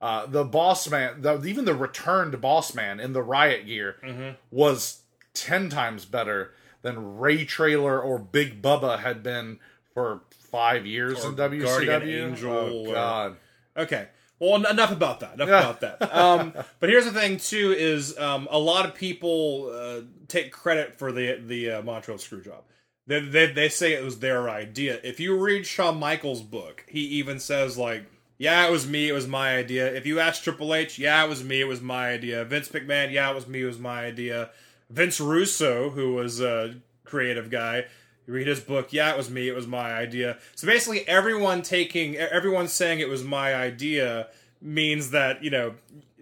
Uh, 0.00 0.26
the 0.26 0.44
boss 0.44 0.88
man, 0.90 1.22
the, 1.22 1.42
even 1.44 1.64
the 1.64 1.74
returned 1.74 2.40
boss 2.40 2.74
man 2.74 3.00
in 3.00 3.12
the 3.12 3.22
riot 3.22 3.66
gear 3.66 3.96
Mm-hmm. 4.04 4.30
was 4.50 5.02
10 5.34 5.70
times 5.70 6.04
better 6.04 6.52
than 6.82 7.18
Ray 7.18 7.44
Traylor 7.46 8.00
or 8.00 8.18
Big 8.18 8.60
Bubba 8.60 8.98
had 8.98 9.22
been 9.22 9.58
for 9.94 10.20
five 10.30 10.84
years 10.84 11.24
Or 11.24 11.30
in 11.30 11.36
WCW. 11.36 11.86
Guardian 11.86 12.28
Angel 12.30 12.52
oh, 12.52 12.86
or- 12.88 12.92
God. 12.94 13.36
Okay. 13.76 14.08
Well, 14.44 14.66
enough 14.66 14.92
about 14.92 15.20
that. 15.20 15.34
Enough 15.34 15.48
about 15.48 15.80
that. 15.80 16.14
Um, 16.14 16.52
but 16.80 16.88
here's 16.88 17.04
the 17.04 17.12
thing, 17.12 17.38
too: 17.38 17.72
is 17.72 18.18
um, 18.18 18.46
a 18.50 18.58
lot 18.58 18.86
of 18.86 18.94
people 18.94 19.70
uh, 19.74 20.02
take 20.28 20.52
credit 20.52 20.98
for 20.98 21.12
the 21.12 21.40
the 21.44 21.70
uh, 21.70 21.82
Montreal 21.82 22.18
Screwjob. 22.18 22.62
They, 23.06 23.20
they 23.20 23.46
they 23.46 23.68
say 23.68 23.94
it 23.94 24.04
was 24.04 24.18
their 24.18 24.48
idea. 24.48 25.00
If 25.02 25.20
you 25.20 25.38
read 25.38 25.66
Shawn 25.66 25.98
Michaels' 25.98 26.42
book, 26.42 26.84
he 26.88 27.00
even 27.00 27.40
says 27.40 27.78
like, 27.78 28.04
"Yeah, 28.38 28.66
it 28.66 28.70
was 28.70 28.86
me. 28.86 29.08
It 29.08 29.12
was 29.12 29.26
my 29.26 29.56
idea." 29.56 29.92
If 29.94 30.06
you 30.06 30.20
ask 30.20 30.42
Triple 30.42 30.74
H, 30.74 30.98
"Yeah, 30.98 31.24
it 31.24 31.28
was 31.28 31.42
me. 31.44 31.60
It 31.60 31.68
was 31.68 31.80
my 31.80 32.10
idea." 32.10 32.44
Vince 32.44 32.68
McMahon, 32.68 33.12
"Yeah, 33.12 33.30
it 33.30 33.34
was 33.34 33.46
me. 33.46 33.62
It 33.62 33.66
was 33.66 33.78
my 33.78 34.04
idea." 34.04 34.50
Vince 34.90 35.20
Russo, 35.20 35.90
who 35.90 36.14
was 36.14 36.40
a 36.40 36.74
creative 37.04 37.50
guy, 37.50 37.86
you 38.26 38.34
read 38.34 38.46
his 38.46 38.60
book. 38.60 38.92
Yeah, 38.92 39.10
it 39.10 39.16
was 39.16 39.30
me. 39.30 39.48
It 39.48 39.54
was 39.54 39.66
my 39.66 39.92
idea. 39.92 40.38
So 40.54 40.66
basically, 40.66 41.06
everyone 41.06 41.62
taking, 41.62 42.16
everyone 42.16 42.68
saying 42.68 43.00
it 43.00 43.08
was 43.08 43.24
my 43.24 43.54
idea 43.54 44.28
means 44.60 45.10
that 45.10 45.44
you 45.44 45.50
know 45.50 45.74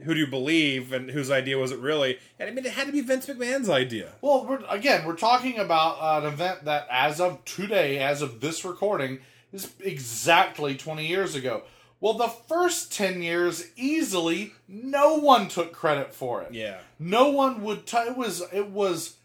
who 0.03 0.15
do 0.15 0.21
you 0.21 0.27
believe 0.27 0.93
and 0.93 1.11
whose 1.11 1.31
idea 1.31 1.59
was 1.59 1.71
it 1.71 1.79
really? 1.79 2.19
And 2.39 2.51
I 2.51 2.53
mean, 2.53 2.67
it 2.67 2.73
had 2.73 2.87
to 2.87 2.93
be 2.93 3.01
Vince 3.01 3.27
McMahon's 3.27 3.71
idea. 3.71 4.13
Well, 4.21 4.45
we're, 4.47 4.63
again, 4.69 5.07
we're 5.07 5.17
talking 5.17 5.59
about 5.59 6.23
an 6.23 6.29
event 6.29 6.65
that, 6.65 6.87
as 6.91 7.21
of 7.21 7.45
today, 7.45 7.99
as 7.99 8.23
of 8.23 8.41
this 8.41 8.65
recording, 8.65 9.21
is 9.53 9.73
exactly 9.81 10.75
20 10.75 11.07
years 11.07 11.35
ago. 11.35 11.63
Well, 12.01 12.15
the 12.15 12.29
first 12.29 12.93
10 12.93 13.23
years, 13.23 13.71
easily, 13.77 14.55
no 14.67 15.19
one 15.19 15.47
took 15.47 15.73
credit 15.73 16.13
for 16.13 16.43
it. 16.43 16.53
Yeah. 16.53 16.79
No 16.99 17.29
one 17.31 17.63
would. 17.63 17.87
T- 17.87 17.97
it 17.97 18.17
was 18.17 18.43
it 18.53 18.71
was 18.71 19.17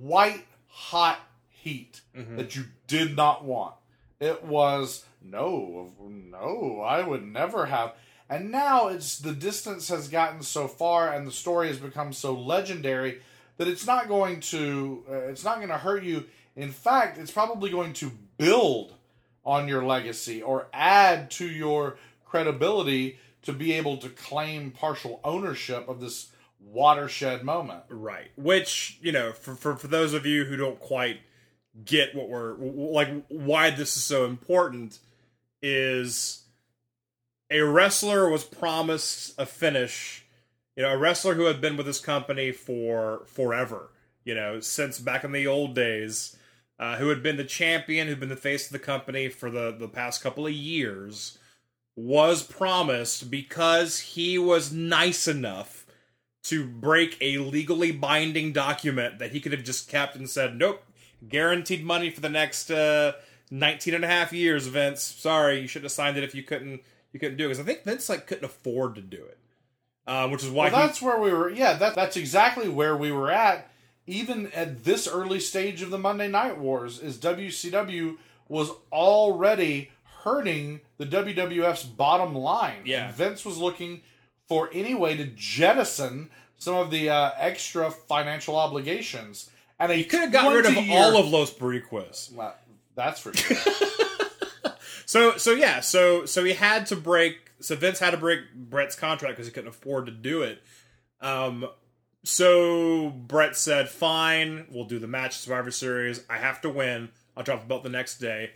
white 0.00 0.44
hot 0.66 1.20
heat 1.62 2.00
that 2.36 2.56
you 2.56 2.64
did 2.86 3.16
not 3.16 3.44
want. 3.44 3.74
It 4.20 4.44
was 4.44 5.04
no, 5.22 5.92
no, 6.00 6.80
I 6.80 7.06
would 7.06 7.26
never 7.26 7.66
have. 7.66 7.94
And 8.30 8.50
now 8.50 8.88
it's 8.88 9.18
the 9.18 9.32
distance 9.32 9.88
has 9.88 10.08
gotten 10.08 10.42
so 10.42 10.68
far, 10.68 11.12
and 11.12 11.26
the 11.26 11.32
story 11.32 11.68
has 11.68 11.78
become 11.78 12.12
so 12.12 12.34
legendary 12.34 13.20
that 13.56 13.68
it's 13.68 13.86
not 13.86 14.08
going 14.08 14.40
to 14.40 15.04
uh, 15.10 15.14
it's 15.28 15.44
not 15.44 15.56
going 15.56 15.68
to 15.68 15.78
hurt 15.78 16.02
you. 16.02 16.24
In 16.56 16.70
fact, 16.70 17.18
it's 17.18 17.30
probably 17.30 17.70
going 17.70 17.92
to 17.94 18.12
build 18.36 18.94
on 19.44 19.68
your 19.68 19.84
legacy 19.84 20.42
or 20.42 20.68
add 20.72 21.30
to 21.30 21.48
your 21.48 21.96
credibility 22.24 23.18
to 23.42 23.52
be 23.52 23.72
able 23.72 23.96
to 23.98 24.08
claim 24.08 24.70
partial 24.70 25.20
ownership 25.24 25.88
of 25.88 26.00
this 26.00 26.30
watershed 26.60 27.44
moment. 27.44 27.84
Right. 27.88 28.28
Which 28.36 28.98
you 29.00 29.12
know, 29.12 29.32
for 29.32 29.54
for, 29.54 29.76
for 29.76 29.86
those 29.86 30.12
of 30.12 30.26
you 30.26 30.44
who 30.44 30.56
don't 30.56 30.78
quite 30.78 31.20
get 31.84 32.14
what 32.14 32.28
we're 32.28 32.54
like, 32.54 33.26
why 33.28 33.70
this 33.70 33.96
is 33.96 34.02
so 34.02 34.24
important 34.24 34.98
is 35.62 36.44
a 37.50 37.62
wrestler 37.62 38.28
was 38.28 38.44
promised 38.44 39.38
a 39.38 39.46
finish. 39.46 40.24
You 40.76 40.84
know, 40.84 40.92
a 40.92 40.98
wrestler 40.98 41.34
who 41.34 41.44
had 41.44 41.60
been 41.60 41.76
with 41.76 41.86
this 41.86 42.00
company 42.00 42.52
for 42.52 43.22
forever. 43.26 43.90
You 44.24 44.34
know, 44.34 44.60
since 44.60 44.98
back 44.98 45.24
in 45.24 45.32
the 45.32 45.46
old 45.46 45.74
days, 45.74 46.36
uh, 46.78 46.96
who 46.96 47.08
had 47.08 47.22
been 47.22 47.36
the 47.36 47.44
champion, 47.44 48.06
who'd 48.06 48.20
been 48.20 48.28
the 48.28 48.36
face 48.36 48.66
of 48.66 48.72
the 48.72 48.78
company 48.78 49.28
for 49.28 49.50
the 49.50 49.74
the 49.76 49.88
past 49.88 50.22
couple 50.22 50.46
of 50.46 50.52
years, 50.52 51.38
was 51.96 52.42
promised 52.42 53.30
because 53.30 54.00
he 54.00 54.38
was 54.38 54.72
nice 54.72 55.26
enough 55.26 55.86
to 56.44 56.64
break 56.66 57.16
a 57.20 57.38
legally 57.38 57.90
binding 57.90 58.52
document 58.52 59.18
that 59.18 59.32
he 59.32 59.40
could 59.40 59.52
have 59.52 59.64
just 59.64 59.90
kept 59.90 60.14
and 60.14 60.30
said, 60.30 60.56
nope, 60.56 60.82
guaranteed 61.26 61.84
money 61.84 62.10
for 62.10 62.20
the 62.20 62.28
next 62.28 62.70
uh, 62.70 63.12
19 63.50 63.94
and 63.94 64.04
a 64.04 64.08
half 64.08 64.32
years, 64.32 64.66
Vince. 64.66 65.02
Sorry, 65.02 65.60
you 65.60 65.66
shouldn't 65.66 65.86
have 65.86 65.92
signed 65.92 66.16
it 66.16 66.24
if 66.24 66.34
you 66.34 66.42
couldn't 66.42 66.82
you 67.12 67.20
couldn't 67.20 67.36
do 67.36 67.44
it. 67.46 67.48
Because 67.48 67.60
I 67.60 67.64
think 67.64 67.84
Vince 67.84 68.08
like 68.08 68.26
couldn't 68.26 68.44
afford 68.44 68.94
to 68.96 69.00
do 69.00 69.24
it. 69.24 69.38
Uh, 70.06 70.26
which 70.28 70.42
is 70.42 70.50
why 70.50 70.70
Well, 70.70 70.80
he, 70.80 70.86
that's 70.86 71.02
where 71.02 71.20
we 71.20 71.30
were. 71.30 71.50
Yeah, 71.50 71.74
that, 71.74 71.94
that's 71.94 72.16
exactly 72.16 72.68
where 72.68 72.96
we 72.96 73.12
were 73.12 73.30
at. 73.30 73.70
Even 74.06 74.50
at 74.52 74.84
this 74.84 75.06
early 75.06 75.38
stage 75.38 75.82
of 75.82 75.90
the 75.90 75.98
Monday 75.98 76.28
Night 76.28 76.56
Wars, 76.56 76.98
is 76.98 77.18
WCW 77.18 78.16
was 78.48 78.70
already 78.90 79.90
hurting 80.22 80.80
the 80.96 81.04
WWF's 81.04 81.84
bottom 81.84 82.34
line. 82.34 82.80
Yeah. 82.86 83.08
And 83.08 83.14
Vince 83.14 83.44
was 83.44 83.58
looking 83.58 84.00
for 84.46 84.70
any 84.72 84.94
way 84.94 85.14
to 85.14 85.26
jettison 85.26 86.30
some 86.56 86.74
of 86.74 86.90
the 86.90 87.10
uh, 87.10 87.32
extra 87.36 87.90
financial 87.90 88.56
obligations. 88.56 89.50
And 89.78 89.92
you 89.92 90.04
could 90.04 90.20
have 90.20 90.32
gotten 90.32 90.52
rid 90.52 90.66
of 90.66 90.76
all 90.90 91.16
of 91.16 91.28
Los 91.28 91.52
Boricuas. 91.52 92.32
Well, 92.32 92.54
that's 92.96 93.20
for 93.20 93.32
sure. 93.32 93.56
So 95.08 95.38
so 95.38 95.52
yeah, 95.52 95.80
so 95.80 96.26
so 96.26 96.44
he 96.44 96.52
had 96.52 96.84
to 96.88 96.96
break. 96.96 97.52
So 97.60 97.74
Vince 97.76 97.98
had 97.98 98.10
to 98.10 98.18
break 98.18 98.40
Bret's 98.54 98.94
contract 98.94 99.36
because 99.36 99.46
he 99.46 99.52
couldn't 99.52 99.70
afford 99.70 100.04
to 100.04 100.12
do 100.12 100.42
it. 100.42 100.62
Um, 101.22 101.66
so 102.24 103.08
Brett 103.08 103.56
said, 103.56 103.88
"Fine, 103.88 104.66
we'll 104.70 104.84
do 104.84 104.98
the 104.98 105.06
match 105.06 105.38
Survivor 105.38 105.70
Series. 105.70 106.22
I 106.28 106.36
have 106.36 106.60
to 106.60 106.68
win. 106.68 107.08
I'll 107.34 107.42
drop 107.42 107.62
the 107.62 107.66
belt 107.66 107.84
the 107.84 107.88
next 107.88 108.18
day." 108.18 108.50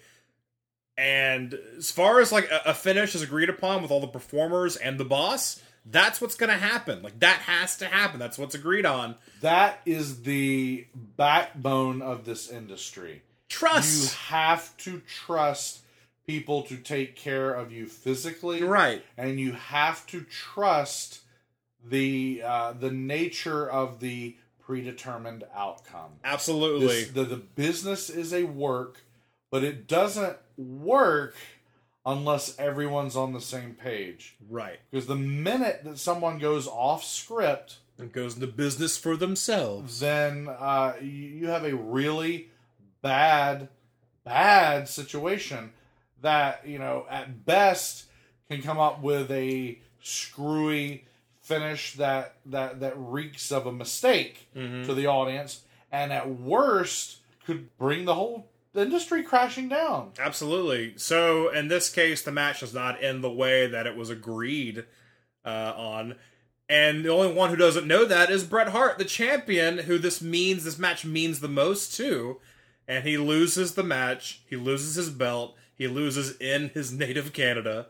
And 0.99 1.59
as 1.79 1.91
far 1.91 2.21
as 2.21 2.33
like 2.33 2.51
a, 2.51 2.61
a 2.67 2.75
finish 2.75 3.15
is 3.15 3.23
agreed 3.23 3.49
upon 3.49 3.81
with 3.81 3.91
all 3.91 4.01
the 4.01 4.07
performers 4.07 4.77
and 4.77 5.01
the 5.01 5.07
boss, 5.07 5.62
that's 5.85 6.21
what's 6.21 6.35
going 6.35 6.51
to 6.51 6.57
happen. 6.57 7.03
Like 7.03 7.19
that 7.21 7.39
has 7.41 7.77
to 7.79 7.87
happen. 7.87 8.19
That's 8.19 8.39
what's 8.39 8.55
agreed 8.55 8.87
on. 8.87 9.17
That 9.41 9.81
is 9.85 10.23
the 10.23 10.87
backbone 10.95 12.03
of 12.03 12.25
this 12.25 12.51
industry. 12.51 13.23
Trust. 13.49 14.03
You 14.13 14.37
have 14.37 14.77
to 14.79 15.01
trust 15.01 15.81
people 16.27 16.63
to 16.63 16.77
take 16.77 17.17
care 17.17 17.53
of 17.53 17.73
you 17.73 17.87
physically, 17.87 18.63
Right. 18.63 19.05
And 19.19 19.41
you 19.41 19.53
have 19.53 20.07
to 20.09 20.23
trust 20.23 21.21
the 21.85 22.43
uh, 22.45 22.73
the 22.75 22.91
nature 22.93 23.69
of 23.69 23.99
the 24.01 24.37
predetermined 24.61 25.45
outcome. 25.55 26.13
Absolutely. 26.25 26.87
This- 26.87 27.11
the 27.11 27.25
the 27.25 27.37
business 27.37 28.09
is 28.09 28.33
a 28.33 28.45
work, 28.45 29.01
but 29.51 29.65
it 29.65 29.87
doesn't 29.89 30.37
work 30.57 31.35
unless 32.05 32.59
everyone's 32.59 33.15
on 33.17 33.33
the 33.33 33.41
same 33.41 33.75
page. 33.75 34.37
right. 34.49 34.79
Because 34.91 35.07
the 35.07 35.15
minute 35.17 35.83
that 35.85 35.99
someone 35.99 36.39
goes 36.39 36.67
off 36.67 37.05
script, 37.05 37.79
And 37.99 38.13
goes 38.13 38.35
into 38.35 38.47
business 38.49 38.97
for 38.97 39.17
themselves. 39.17 40.01
then 40.01 40.49
uh, 40.49 40.95
you 41.01 41.47
have 41.49 41.65
a 41.65 41.75
really 41.77 42.49
bad, 43.03 43.69
bad 44.25 44.89
situation 44.89 45.73
that 46.21 46.67
you 46.67 46.79
know 46.79 47.07
at 47.11 47.45
best 47.45 48.05
can 48.49 48.63
come 48.63 48.79
up 48.79 49.03
with 49.03 49.31
a 49.31 49.79
screwy 50.01 51.05
finish 51.41 51.95
that 51.95 52.37
that 52.47 52.81
that 52.81 52.95
reeks 52.97 53.51
of 53.51 53.67
a 53.67 53.73
mistake 53.73 54.49
to 54.55 54.95
the 54.95 55.07
audience, 55.07 55.63
and 55.91 56.13
at 56.13 56.29
worst 56.29 57.19
could 57.45 57.77
bring 57.77 58.05
the 58.05 58.15
whole 58.15 58.49
industry 58.75 59.23
crashing 59.23 59.69
down. 59.69 60.13
Absolutely. 60.19 60.95
So 60.97 61.51
in 61.51 61.69
this 61.69 61.91
case, 61.91 62.23
the 62.23 62.33
match 62.33 62.61
does 62.61 62.73
not 62.73 63.03
end 63.03 63.23
the 63.23 63.31
way 63.31 63.67
that 63.67 63.87
it 63.87 63.97
was 63.97 64.11
agreed 64.11 64.85
uh, 65.45 65.73
on. 65.77 66.17
And 66.69 67.05
the 67.05 67.11
only 67.11 67.35
one 67.35 67.51
who 67.51 67.57
doesn't 67.57 67.87
know 67.87 68.05
that 68.07 68.31
is 68.31 68.45
Bret 68.45 68.69
Hart, 68.69 68.97
the 68.97 69.05
champion, 69.05 69.79
who 69.79 69.99
this 69.99 70.23
means 70.23 70.65
this 70.65 70.79
match 70.79 71.05
means 71.05 71.41
the 71.41 71.49
most 71.49 71.95
to. 71.97 72.41
And 72.89 73.07
he 73.07 73.19
loses 73.19 73.75
the 73.75 73.83
match. 73.83 74.41
He 74.49 74.57
loses 74.57 74.95
his 74.95 75.11
belt. 75.11 75.55
He 75.75 75.87
loses 75.87 76.37
in 76.39 76.71
his 76.71 76.93
native 76.93 77.33
Canada. 77.33 77.87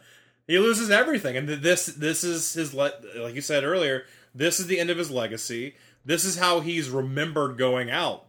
He 0.46 0.58
loses 0.58 0.90
everything. 0.90 1.36
And 1.36 1.48
this 1.48 1.86
this 1.86 2.24
is 2.24 2.54
his 2.54 2.74
le- 2.74 2.92
like 3.16 3.34
you 3.34 3.40
said 3.40 3.64
earlier. 3.64 4.04
This 4.34 4.58
is 4.58 4.66
the 4.66 4.80
end 4.80 4.90
of 4.90 4.98
his 4.98 5.10
legacy. 5.10 5.76
This 6.04 6.24
is 6.24 6.38
how 6.38 6.60
he's 6.60 6.90
remembered 6.90 7.58
going 7.58 7.90
out. 7.90 8.24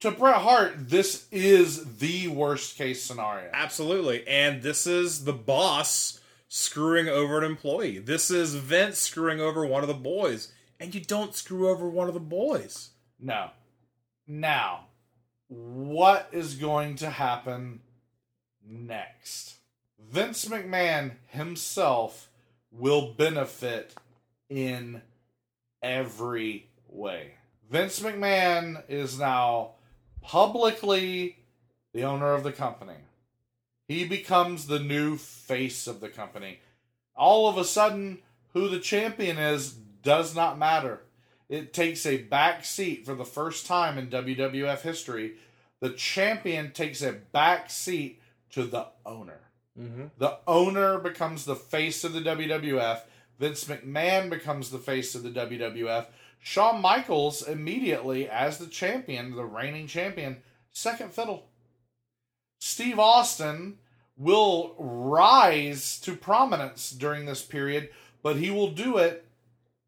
To 0.00 0.10
Bret 0.10 0.36
Hart, 0.36 0.90
this 0.90 1.26
is 1.32 1.98
the 1.98 2.28
worst 2.28 2.76
case 2.76 3.02
scenario. 3.02 3.48
Absolutely. 3.52 4.26
And 4.28 4.62
this 4.62 4.86
is 4.86 5.24
the 5.24 5.32
boss 5.32 6.20
screwing 6.48 7.08
over 7.08 7.38
an 7.38 7.44
employee. 7.44 7.98
This 7.98 8.30
is 8.30 8.54
Vince 8.54 8.98
screwing 8.98 9.40
over 9.40 9.64
one 9.64 9.82
of 9.82 9.88
the 9.88 9.94
boys. 9.94 10.52
And 10.78 10.94
you 10.94 11.00
don't 11.00 11.34
screw 11.34 11.68
over 11.68 11.88
one 11.88 12.08
of 12.08 12.14
the 12.14 12.20
boys. 12.20 12.90
No. 13.18 13.50
Now, 14.26 14.88
what 15.48 16.28
is 16.32 16.56
going 16.56 16.96
to 16.96 17.10
happen 17.10 17.80
next? 18.66 19.56
Vince 19.98 20.44
McMahon 20.46 21.12
himself 21.28 22.28
will 22.70 23.12
benefit 23.14 23.94
in 24.48 25.00
every 25.82 26.68
way. 26.88 27.34
Vince 27.70 28.00
McMahon 28.00 28.82
is 28.88 29.18
now 29.18 29.73
publicly 30.24 31.38
the 31.92 32.02
owner 32.02 32.32
of 32.32 32.42
the 32.42 32.52
company. 32.52 32.96
He 33.86 34.04
becomes 34.04 34.66
the 34.66 34.80
new 34.80 35.16
face 35.16 35.86
of 35.86 36.00
the 36.00 36.08
company. 36.08 36.60
All 37.14 37.48
of 37.48 37.58
a 37.58 37.64
sudden, 37.64 38.18
who 38.54 38.68
the 38.68 38.80
champion 38.80 39.38
is 39.38 39.72
does 40.02 40.34
not 40.34 40.58
matter. 40.58 41.02
It 41.48 41.74
takes 41.74 42.06
a 42.06 42.18
back 42.18 42.64
seat 42.64 43.04
for 43.04 43.14
the 43.14 43.24
first 43.24 43.66
time 43.66 43.98
in 43.98 44.08
WWF 44.08 44.80
history. 44.80 45.34
The 45.80 45.90
champion 45.90 46.72
takes 46.72 47.02
a 47.02 47.12
back 47.12 47.70
seat 47.70 48.20
to 48.52 48.64
the 48.64 48.86
owner. 49.04 49.40
Mm-hmm. 49.78 50.06
The 50.18 50.38
owner 50.46 50.98
becomes 50.98 51.44
the 51.44 51.56
face 51.56 52.02
of 52.04 52.12
the 52.12 52.20
WWF. 52.20 53.00
Vince 53.38 53.64
McMahon 53.64 54.30
becomes 54.30 54.70
the 54.70 54.78
face 54.78 55.14
of 55.14 55.22
the 55.22 55.30
WWF. 55.30 56.06
Shawn 56.46 56.82
Michaels 56.82 57.40
immediately, 57.48 58.28
as 58.28 58.58
the 58.58 58.66
champion, 58.66 59.34
the 59.34 59.46
reigning 59.46 59.86
champion, 59.86 60.42
second 60.70 61.10
fiddle. 61.10 61.46
Steve 62.58 62.98
Austin 62.98 63.78
will 64.14 64.74
rise 64.78 65.98
to 66.00 66.14
prominence 66.14 66.90
during 66.90 67.24
this 67.24 67.42
period, 67.42 67.88
but 68.22 68.36
he 68.36 68.50
will 68.50 68.70
do 68.70 68.98
it 68.98 69.24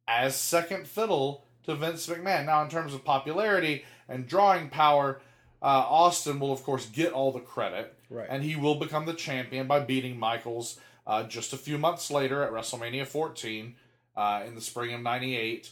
as 0.08 0.34
second 0.34 0.86
fiddle 0.88 1.44
to 1.64 1.74
Vince 1.74 2.06
McMahon. 2.06 2.46
Now, 2.46 2.62
in 2.62 2.70
terms 2.70 2.94
of 2.94 3.04
popularity 3.04 3.84
and 4.08 4.26
drawing 4.26 4.70
power, 4.70 5.20
uh, 5.60 5.66
Austin 5.66 6.40
will, 6.40 6.54
of 6.54 6.62
course, 6.62 6.86
get 6.86 7.12
all 7.12 7.32
the 7.32 7.40
credit. 7.40 7.94
Right. 8.08 8.28
And 8.30 8.42
he 8.42 8.56
will 8.56 8.76
become 8.76 9.04
the 9.04 9.12
champion 9.12 9.66
by 9.66 9.80
beating 9.80 10.18
Michaels 10.18 10.80
uh, 11.06 11.24
just 11.24 11.52
a 11.52 11.58
few 11.58 11.76
months 11.76 12.10
later 12.10 12.42
at 12.42 12.50
WrestleMania 12.50 13.06
14 13.06 13.74
uh, 14.16 14.42
in 14.46 14.54
the 14.54 14.62
spring 14.62 14.94
of 14.94 15.02
98. 15.02 15.70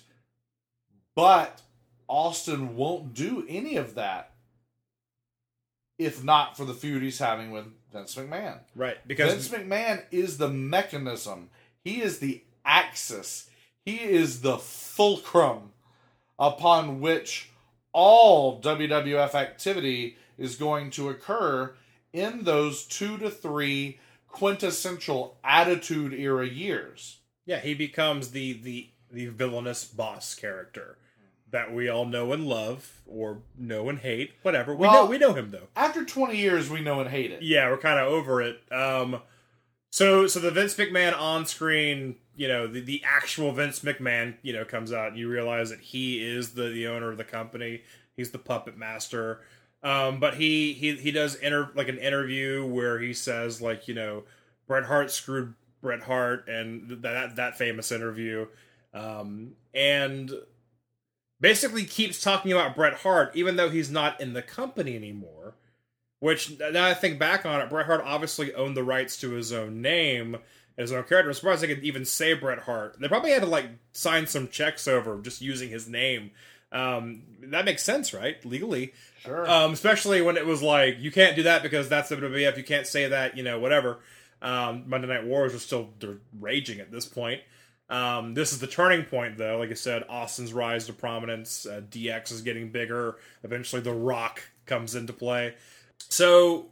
But 1.16 1.62
Austin 2.08 2.76
won't 2.76 3.14
do 3.14 3.44
any 3.48 3.76
of 3.76 3.94
that 3.94 4.34
if 5.98 6.24
not 6.24 6.56
for 6.56 6.64
the 6.64 6.74
feud 6.74 7.02
he's 7.02 7.18
having 7.18 7.50
with 7.50 7.66
Vince 7.92 8.14
McMahon. 8.16 8.58
Right. 8.74 8.96
Because 9.06 9.32
Vince 9.32 9.48
McMahon 9.48 10.02
is 10.10 10.38
the 10.38 10.48
mechanism. 10.48 11.50
He 11.84 12.00
is 12.02 12.18
the 12.18 12.42
axis. 12.64 13.48
He 13.84 14.00
is 14.00 14.40
the 14.40 14.58
fulcrum 14.58 15.72
upon 16.38 17.00
which 17.00 17.50
all 17.92 18.60
WWF 18.60 19.34
activity 19.34 20.16
is 20.36 20.56
going 20.56 20.90
to 20.90 21.10
occur 21.10 21.74
in 22.12 22.42
those 22.44 22.84
two 22.84 23.18
to 23.18 23.30
three 23.30 24.00
quintessential 24.28 25.36
attitude 25.44 26.12
era 26.12 26.46
years. 26.46 27.18
yeah, 27.46 27.60
he 27.60 27.74
becomes 27.74 28.30
the 28.30 28.54
the 28.54 28.88
the 29.12 29.26
villainous 29.26 29.84
boss 29.84 30.34
character 30.34 30.98
that 31.54 31.72
we 31.72 31.88
all 31.88 32.04
know 32.04 32.32
and 32.32 32.46
love 32.46 33.00
or 33.06 33.38
know 33.56 33.88
and 33.88 34.00
hate. 34.00 34.32
Whatever. 34.42 34.74
We 34.74 34.80
Well- 34.88 35.04
know 35.04 35.06
we 35.06 35.18
know 35.18 35.32
him 35.34 35.50
though. 35.52 35.68
After 35.76 36.04
20 36.04 36.36
years, 36.36 36.68
we 36.68 36.80
know 36.80 37.00
and 37.00 37.08
hate 37.08 37.30
it. 37.30 37.42
yeah, 37.42 37.70
we're 37.70 37.78
kind 37.78 37.98
of 37.98 38.08
over 38.12 38.42
it. 38.42 38.60
Um, 38.72 39.22
so 39.90 40.26
so 40.26 40.40
the 40.40 40.50
Vince 40.50 40.74
McMahon 40.74 41.16
on 41.16 41.46
screen, 41.46 42.16
you 42.36 42.48
know, 42.48 42.66
the, 42.66 42.80
the 42.80 43.02
actual 43.06 43.52
Vince 43.52 43.80
McMahon, 43.80 44.34
you 44.42 44.52
know, 44.52 44.64
comes 44.64 44.92
out 44.92 45.08
and 45.08 45.16
you 45.18 45.28
realize 45.28 45.70
that 45.70 45.80
he 45.80 46.24
is 46.24 46.54
the, 46.54 46.64
the 46.70 46.88
owner 46.88 47.10
of 47.10 47.16
the 47.18 47.24
company. 47.24 47.82
He's 48.16 48.30
the 48.32 48.38
puppet 48.38 48.76
master. 48.76 49.40
Um, 49.84 50.18
but 50.18 50.34
he 50.34 50.72
he 50.72 50.96
he 50.96 51.10
does 51.12 51.34
inter 51.36 51.70
like 51.74 51.88
an 51.88 51.98
interview 51.98 52.66
where 52.66 52.98
he 52.98 53.12
says 53.12 53.60
like 53.62 53.86
you 53.86 53.94
know 53.94 54.24
Bret 54.66 54.84
Hart 54.84 55.10
screwed 55.10 55.54
Bret 55.82 56.02
Hart 56.02 56.48
and 56.48 57.02
that 57.02 57.36
that 57.36 57.58
famous 57.58 57.92
interview, 57.92 58.46
um, 58.94 59.52
and 59.74 60.30
basically 61.44 61.84
keeps 61.84 62.22
talking 62.22 62.50
about 62.52 62.74
Bret 62.74 62.94
Hart 62.94 63.36
even 63.36 63.56
though 63.56 63.68
he's 63.68 63.90
not 63.90 64.18
in 64.18 64.32
the 64.32 64.40
company 64.40 64.96
anymore. 64.96 65.54
Which 66.20 66.58
now 66.58 66.86
I 66.86 66.94
think 66.94 67.18
back 67.18 67.44
on 67.44 67.60
it, 67.60 67.68
Bret 67.68 67.84
Hart 67.84 68.00
obviously 68.02 68.54
owned 68.54 68.74
the 68.76 68.82
rights 68.82 69.18
to 69.20 69.32
his 69.32 69.52
own 69.52 69.82
name, 69.82 70.34
and 70.36 70.42
his 70.78 70.90
own 70.90 71.02
character. 71.04 71.28
I'm 71.28 71.34
surprised 71.34 71.62
they 71.62 71.66
could 71.66 71.84
even 71.84 72.06
say 72.06 72.32
Bret 72.32 72.60
Hart. 72.60 72.96
They 72.98 73.08
probably 73.08 73.30
had 73.32 73.42
to 73.42 73.48
like 73.48 73.66
sign 73.92 74.26
some 74.26 74.48
checks 74.48 74.88
over 74.88 75.20
just 75.20 75.42
using 75.42 75.68
his 75.68 75.86
name. 75.86 76.30
Um, 76.72 77.24
that 77.42 77.66
makes 77.66 77.82
sense, 77.82 78.14
right? 78.14 78.42
Legally, 78.46 78.94
Sure. 79.22 79.48
um, 79.48 79.74
especially 79.74 80.22
when 80.22 80.38
it 80.38 80.46
was 80.46 80.62
like 80.62 80.96
you 80.98 81.12
can't 81.12 81.36
do 81.36 81.42
that 81.42 81.62
because 81.62 81.90
that's 81.90 82.08
the 82.08 82.16
WWF. 82.16 82.56
You 82.56 82.64
can't 82.64 82.86
say 82.86 83.06
that, 83.08 83.36
you 83.36 83.42
know, 83.42 83.58
whatever. 83.60 83.98
Um, 84.40 84.84
Monday 84.86 85.08
Night 85.08 85.24
Wars 85.26 85.54
are 85.54 85.58
still 85.58 85.90
they're 86.00 86.16
raging 86.40 86.80
at 86.80 86.90
this 86.90 87.04
point. 87.04 87.42
Um, 87.90 88.34
this 88.34 88.52
is 88.52 88.60
the 88.60 88.66
turning 88.66 89.04
point, 89.04 89.36
though. 89.36 89.58
Like 89.58 89.70
I 89.70 89.74
said, 89.74 90.04
Austin's 90.08 90.52
rise 90.52 90.86
to 90.86 90.92
prominence. 90.92 91.66
Uh, 91.66 91.82
DX 91.90 92.32
is 92.32 92.40
getting 92.40 92.70
bigger. 92.70 93.16
Eventually, 93.42 93.82
The 93.82 93.92
Rock 93.92 94.42
comes 94.66 94.94
into 94.94 95.12
play. 95.12 95.54
So 96.08 96.66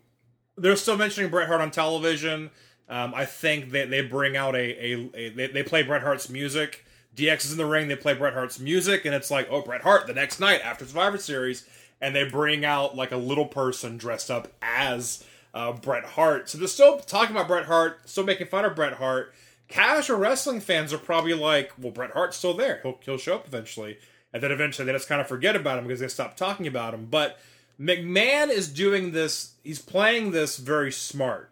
they're 0.57 0.77
still 0.77 0.97
mentioning 0.97 1.31
Bret 1.31 1.49
Hart 1.49 1.61
on 1.61 1.71
television. 1.71 2.51
Um, 2.89 3.15
I 3.15 3.25
think 3.25 3.71
they, 3.71 3.87
they 3.87 4.03
bring 4.03 4.37
out 4.37 4.55
a, 4.55 4.59
a, 4.59 5.11
a 5.15 5.29
they, 5.31 5.47
they 5.49 5.63
play 5.63 5.83
Bret 5.83 6.03
Hart's 6.03 6.29
music. 6.29 6.85
DX 7.15 7.45
is 7.45 7.53
in 7.53 7.59
the 7.59 7.67
ring. 7.67 7.89
They 7.89 7.97
play 7.97 8.15
Bret 8.15 8.33
Hart's 8.33 8.59
music, 8.59 9.05
and 9.05 9.15
it's 9.15 9.31
like, 9.31 9.49
oh, 9.51 9.63
Bret 9.63 9.83
Hart 9.83 10.07
the 10.07 10.15
next 10.15 10.41
night 10.41 10.61
after 10.65 10.85
Survivor 10.87 11.19
Series, 11.19 11.67
and 12.01 12.15
they 12.17 12.25
bring 12.25 12.65
out 12.65 12.97
like 12.97 13.13
a 13.13 13.17
little 13.17 13.47
person 13.47 13.99
dressed 13.99 14.31
up 14.31 14.49
as 14.63 15.25
uh, 15.55 15.73
Bret 15.73 16.05
Hart. 16.05 16.49
So 16.49 16.59
they're 16.59 16.69
still 16.69 16.99
talking 16.99 17.37
about 17.37 17.49
Bret 17.49 17.67
Hart, 17.67 18.09
still 18.09 18.25
making 18.25 18.47
fun 18.47 18.65
of 18.65 18.75
Bret 18.75 18.95
Hart. 18.95 19.35
Casual 19.73 20.19
wrestling 20.19 20.61
fans 20.61 20.93
are 20.93 20.99
probably 20.99 21.33
like, 21.33 21.73
well, 21.79 21.93
Bret 21.93 22.11
Hart's 22.11 22.37
still 22.37 22.53
there. 22.53 22.81
He'll, 22.83 22.99
he'll 23.07 23.17
show 23.17 23.37
up 23.37 23.47
eventually. 23.47 23.97
And 24.31 24.43
then 24.43 24.53
eventually 24.53 24.85
they 24.85 24.93
just 24.93 25.09
kind 25.09 25.23
of 25.23 25.27
forget 25.27 25.57
about 25.57 25.79
him 25.79 25.87
because 25.87 26.01
they 26.01 26.09
stop 26.09 26.37
talking 26.37 26.67
about 26.67 26.93
him. 26.93 27.07
But 27.07 27.41
McMahon 27.81 28.51
is 28.51 28.69
doing 28.69 29.13
this, 29.13 29.55
he's 29.65 29.81
playing 29.81 30.33
this 30.33 30.59
very 30.59 30.93
smart 30.93 31.51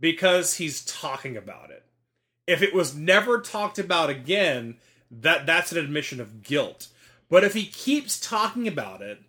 because 0.00 0.54
he's 0.54 0.82
talking 0.82 1.36
about 1.36 1.68
it. 1.68 1.84
If 2.46 2.62
it 2.62 2.74
was 2.74 2.96
never 2.96 3.38
talked 3.38 3.78
about 3.78 4.08
again, 4.08 4.76
that 5.10 5.44
that's 5.44 5.72
an 5.72 5.78
admission 5.78 6.22
of 6.22 6.42
guilt. 6.42 6.88
But 7.28 7.44
if 7.44 7.52
he 7.52 7.66
keeps 7.66 8.18
talking 8.18 8.66
about 8.66 9.02
it 9.02 9.20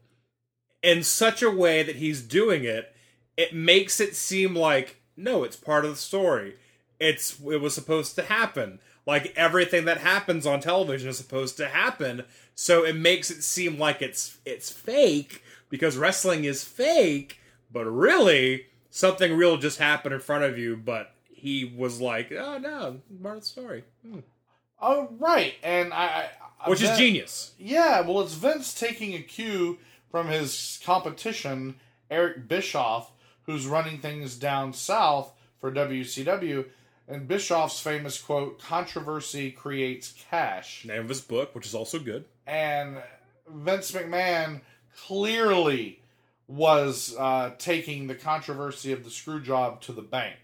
in 0.81 1.03
such 1.03 1.43
a 1.43 1.51
way 1.51 1.83
that 1.83 1.97
he's 1.97 2.21
doing 2.21 2.63
it, 2.63 2.95
it 3.35 3.53
makes 3.53 3.99
it 3.99 4.15
seem 4.15 4.55
like 4.55 5.01
no, 5.17 5.43
it's 5.43 5.57
part 5.57 5.83
of 5.83 5.91
the 5.91 5.97
story. 5.97 6.55
It's 7.03 7.39
it 7.39 7.61
was 7.61 7.73
supposed 7.73 8.15
to 8.15 8.23
happen. 8.23 8.79
Like 9.05 9.33
everything 9.35 9.85
that 9.85 9.97
happens 9.97 10.45
on 10.45 10.61
television 10.61 11.09
is 11.09 11.17
supposed 11.17 11.57
to 11.57 11.67
happen. 11.67 12.23
So 12.55 12.85
it 12.85 12.95
makes 12.95 13.29
it 13.29 13.43
seem 13.43 13.77
like 13.77 14.01
it's 14.01 14.37
it's 14.45 14.71
fake 14.71 15.43
because 15.69 15.97
wrestling 15.97 16.45
is 16.45 16.63
fake, 16.63 17.39
but 17.71 17.85
really 17.85 18.67
something 18.89 19.35
real 19.35 19.57
just 19.57 19.79
happened 19.79 20.13
in 20.13 20.21
front 20.21 20.43
of 20.43 20.57
you, 20.57 20.77
but 20.77 21.13
he 21.29 21.65
was 21.65 21.99
like, 21.99 22.31
"Oh 22.31 22.57
no, 22.57 23.01
part 23.21 23.37
of 23.37 23.41
the 23.41 23.47
story." 23.47 23.83
Hmm. 24.07 24.19
Oh, 24.81 25.09
right. 25.17 25.55
And 25.63 25.93
I. 25.93 26.29
I 26.59 26.69
Which 26.69 26.81
is 26.81 26.89
Vin- 26.89 26.97
genius. 26.97 27.53
Yeah, 27.57 28.01
well, 28.01 28.21
it's 28.21 28.35
Vince 28.35 28.73
taking 28.73 29.15
a 29.15 29.19
cue 29.21 29.79
from 30.09 30.27
his 30.27 30.79
competition, 30.85 31.75
Eric 32.09 32.47
Bischoff, 32.47 33.11
who's 33.43 33.67
running 33.67 33.97
things 33.97 34.37
down 34.37 34.71
south 34.71 35.33
for 35.59 35.71
WCW. 35.71 36.65
And 37.07 37.27
Bischoff's 37.27 37.79
famous 37.79 38.21
quote, 38.21 38.59
controversy 38.59 39.51
creates 39.51 40.13
cash. 40.29 40.85
Name 40.85 41.01
of 41.01 41.09
his 41.09 41.21
book, 41.21 41.53
which 41.53 41.65
is 41.65 41.75
also 41.75 41.99
good. 41.99 42.25
And 42.47 42.97
Vince 43.47 43.91
McMahon 43.91 44.61
clearly 44.95 46.01
was 46.47 47.15
uh, 47.17 47.51
taking 47.57 48.07
the 48.07 48.15
controversy 48.15 48.91
of 48.91 49.03
the 49.03 49.09
screw 49.09 49.41
job 49.41 49.81
to 49.81 49.91
the 49.91 50.01
bank. 50.01 50.37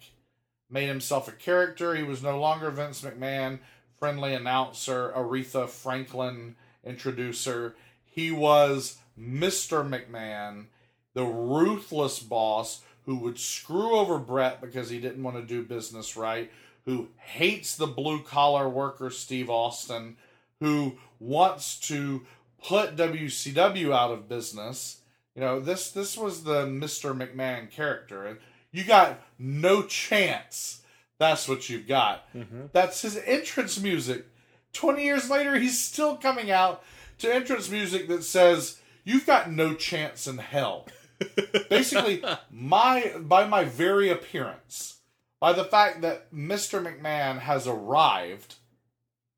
Made 0.69 0.87
himself 0.87 1.27
a 1.27 1.31
character. 1.31 1.95
He 1.95 2.03
was 2.03 2.21
no 2.21 2.39
longer 2.39 2.69
Vince 2.71 3.01
McMahon, 3.01 3.59
friendly 3.97 4.33
announcer, 4.33 5.11
Aretha 5.15 5.67
Franklin 5.67 6.55
introducer. 6.83 7.75
He 8.03 8.31
was 8.31 8.97
Mr. 9.19 9.87
McMahon, 9.87 10.65
the 11.13 11.25
ruthless 11.25 12.19
boss 12.19 12.81
who 13.09 13.17
would 13.17 13.39
screw 13.39 13.97
over 13.97 14.19
Bret 14.19 14.61
because 14.61 14.91
he 14.91 14.99
didn't 14.99 15.23
want 15.23 15.35
to 15.35 15.41
do 15.41 15.63
business 15.63 16.15
right, 16.15 16.51
who 16.85 17.07
hates 17.17 17.75
the 17.75 17.87
blue 17.87 18.21
collar 18.21 18.69
worker 18.69 19.09
Steve 19.09 19.49
Austin, 19.49 20.15
who 20.59 20.95
wants 21.19 21.79
to 21.79 22.21
put 22.63 22.95
WCW 22.95 23.91
out 23.91 24.11
of 24.11 24.29
business. 24.29 25.01
You 25.33 25.41
know, 25.41 25.59
this 25.59 25.89
this 25.89 26.15
was 26.15 26.43
the 26.43 26.67
Mr. 26.67 27.17
McMahon 27.17 27.71
character. 27.71 28.27
And 28.27 28.37
you 28.71 28.83
got 28.83 29.19
no 29.39 29.81
chance. 29.81 30.83
That's 31.17 31.49
what 31.49 31.67
you've 31.67 31.87
got. 31.87 32.31
Mm-hmm. 32.35 32.65
That's 32.73 33.01
his 33.01 33.17
entrance 33.25 33.81
music. 33.81 34.27
20 34.73 35.03
years 35.03 35.31
later, 35.31 35.57
he's 35.57 35.81
still 35.81 36.15
coming 36.15 36.51
out 36.51 36.83
to 37.17 37.33
entrance 37.33 37.71
music 37.71 38.07
that 38.07 38.23
says, 38.23 38.79
You've 39.03 39.25
got 39.25 39.51
no 39.51 39.73
chance 39.73 40.27
in 40.27 40.37
hell. 40.37 40.85
Basically, 41.69 42.23
my 42.51 43.13
by 43.19 43.45
my 43.45 43.63
very 43.63 44.09
appearance, 44.09 44.97
by 45.39 45.53
the 45.53 45.63
fact 45.65 46.01
that 46.01 46.33
Mr. 46.33 46.81
McMahon 46.83 47.39
has 47.39 47.67
arrived, 47.67 48.55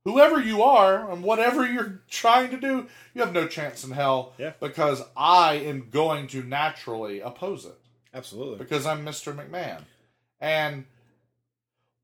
whoever 0.06 0.40
you 0.40 0.62
are 0.64 1.10
and 1.12 1.24
whatever 1.24 1.66
you're 1.66 2.02
trying 2.10 2.50
to 2.52 2.58
do, 2.58 2.88
you 3.14 3.22
have 3.22 3.34
no 3.34 3.48
chance 3.48 3.84
in 3.84 3.92
hell 3.92 4.34
Yeah. 4.38 4.54
because 4.60 5.02
I 5.16 5.56
am 5.56 5.90
going 5.92 6.28
to 6.28 6.44
naturally 6.44 7.20
oppose 7.20 7.66
it 7.66 7.78
Absolutely. 8.14 8.58
because 8.58 8.86
I'm 8.86 9.06
Mr. 9.06 9.34
McMahon. 9.36 9.82
And 10.40 10.86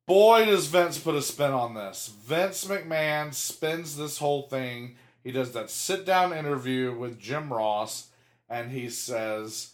boy, 0.06 0.46
does 0.46 0.68
Vince 0.68 1.00
put 1.00 1.16
a 1.16 1.22
spin 1.22 1.52
on 1.52 1.74
this. 1.74 2.14
Vince 2.26 2.66
McMahon 2.66 3.34
spins 3.34 3.98
this 3.98 4.20
whole 4.20 4.44
thing. 4.44 4.96
He 5.24 5.32
does 5.32 5.52
that 5.54 5.70
sit 5.70 6.06
down 6.06 6.34
interview 6.34 6.96
with 6.98 7.20
Jim 7.20 7.52
Ross, 7.52 8.07
and 8.50 8.72
he 8.72 8.90
says, 8.90 9.72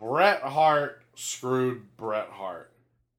Bret 0.00 0.42
Hart 0.42 1.02
screwed 1.14 1.96
Bret 1.96 2.28
Hart. 2.30 2.70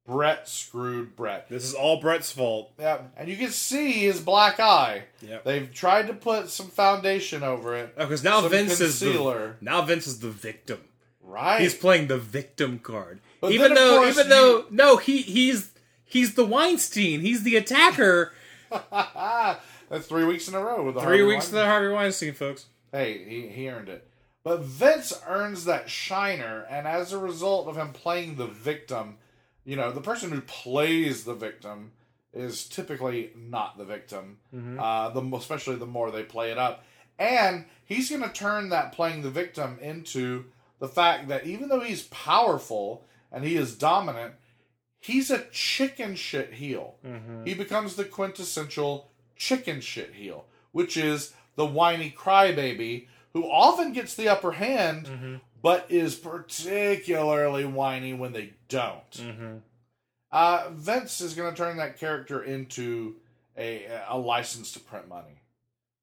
Bret 0.06 0.48
screwed 0.48 1.14
Bret. 1.14 1.48
This 1.48 1.62
is 1.64 1.74
all 1.74 2.00
Bret's 2.00 2.32
fault. 2.32 2.72
Yeah, 2.80 2.98
and 3.16 3.28
you 3.28 3.36
can 3.36 3.50
see 3.50 3.92
his 3.92 4.20
black 4.20 4.58
eye. 4.58 5.04
Yep. 5.22 5.44
They've 5.44 5.72
tried 5.72 6.08
to 6.08 6.14
put 6.14 6.48
some 6.48 6.66
foundation 6.68 7.42
over 7.44 7.76
it. 7.76 7.94
Oh, 7.96 8.04
because 8.06 8.24
now 8.24 8.40
Some 8.40 8.50
Vince 8.50 8.80
is 8.80 8.98
the 8.98 9.06
concealer. 9.06 9.56
now 9.60 9.82
Vince 9.82 10.06
is 10.08 10.18
the 10.18 10.30
victim. 10.30 10.80
Right. 11.22 11.60
He's 11.60 11.74
playing 11.74 12.08
the 12.08 12.18
victim 12.18 12.80
card. 12.80 13.20
But 13.40 13.52
even 13.52 13.74
though 13.74 14.02
even 14.04 14.24
you- 14.24 14.30
though 14.30 14.64
no, 14.70 14.96
he 14.96 15.18
he's 15.22 15.70
he's 16.04 16.34
the 16.34 16.44
Weinstein. 16.44 17.20
He's 17.20 17.44
the 17.44 17.54
attacker. 17.56 18.32
That's 19.90 20.06
three 20.06 20.24
weeks 20.24 20.48
in 20.48 20.54
a 20.54 20.60
row 20.60 20.82
with 20.82 20.94
the 20.96 21.00
Three 21.02 21.18
Harvey 21.18 21.22
weeks 21.34 21.48
to 21.48 21.54
Weinstein. 21.54 21.60
the 21.60 21.66
Harvey 21.66 21.88
Weinstein, 21.88 22.32
folks. 22.34 22.66
Hey, 22.90 23.24
he, 23.28 23.48
he 23.48 23.68
earned 23.68 23.88
it. 23.88 24.08
But 24.42 24.60
Vince 24.60 25.12
earns 25.26 25.64
that 25.66 25.90
shiner, 25.90 26.66
and 26.70 26.86
as 26.86 27.12
a 27.12 27.18
result 27.18 27.68
of 27.68 27.76
him 27.76 27.92
playing 27.92 28.36
the 28.36 28.46
victim, 28.46 29.18
you 29.64 29.76
know, 29.76 29.92
the 29.92 30.00
person 30.00 30.30
who 30.30 30.40
plays 30.40 31.24
the 31.24 31.34
victim 31.34 31.92
is 32.32 32.64
typically 32.66 33.32
not 33.36 33.76
the 33.76 33.84
victim. 33.84 34.38
Uh, 34.80 35.10
the 35.10 35.36
especially 35.36 35.76
the 35.76 35.86
more 35.86 36.10
they 36.10 36.22
play 36.22 36.50
it 36.50 36.58
up, 36.58 36.84
and 37.18 37.66
he's 37.84 38.08
going 38.08 38.22
to 38.22 38.30
turn 38.32 38.70
that 38.70 38.92
playing 38.92 39.22
the 39.22 39.30
victim 39.30 39.78
into 39.82 40.46
the 40.78 40.88
fact 40.88 41.28
that 41.28 41.44
even 41.46 41.68
though 41.68 41.80
he's 41.80 42.04
powerful 42.04 43.04
and 43.30 43.44
he 43.44 43.56
is 43.56 43.74
dominant, 43.76 44.34
he's 45.00 45.30
a 45.30 45.44
chicken 45.52 46.14
shit 46.14 46.54
heel. 46.54 46.94
He 47.44 47.52
becomes 47.52 47.96
the 47.96 48.04
quintessential 48.04 49.10
chicken 49.36 49.80
shit 49.82 50.14
heel, 50.14 50.46
which 50.72 50.96
is 50.96 51.34
the 51.56 51.66
whiny 51.66 52.14
crybaby 52.16 53.06
who 53.32 53.44
often 53.44 53.92
gets 53.92 54.14
the 54.14 54.28
upper 54.28 54.52
hand, 54.52 55.40
but 55.62 55.86
is 55.88 56.14
particularly 56.14 57.64
whiny 57.64 58.12
when 58.14 58.32
they 58.32 58.54
don't. 58.68 59.20
Uh, 60.32 60.68
Vince 60.72 61.20
is 61.20 61.34
going 61.34 61.50
to 61.52 61.56
turn 61.56 61.76
that 61.78 61.98
character 61.98 62.42
into 62.42 63.16
a, 63.56 63.86
a 64.08 64.16
license 64.18 64.72
to 64.72 64.80
print 64.80 65.08
money. 65.08 65.42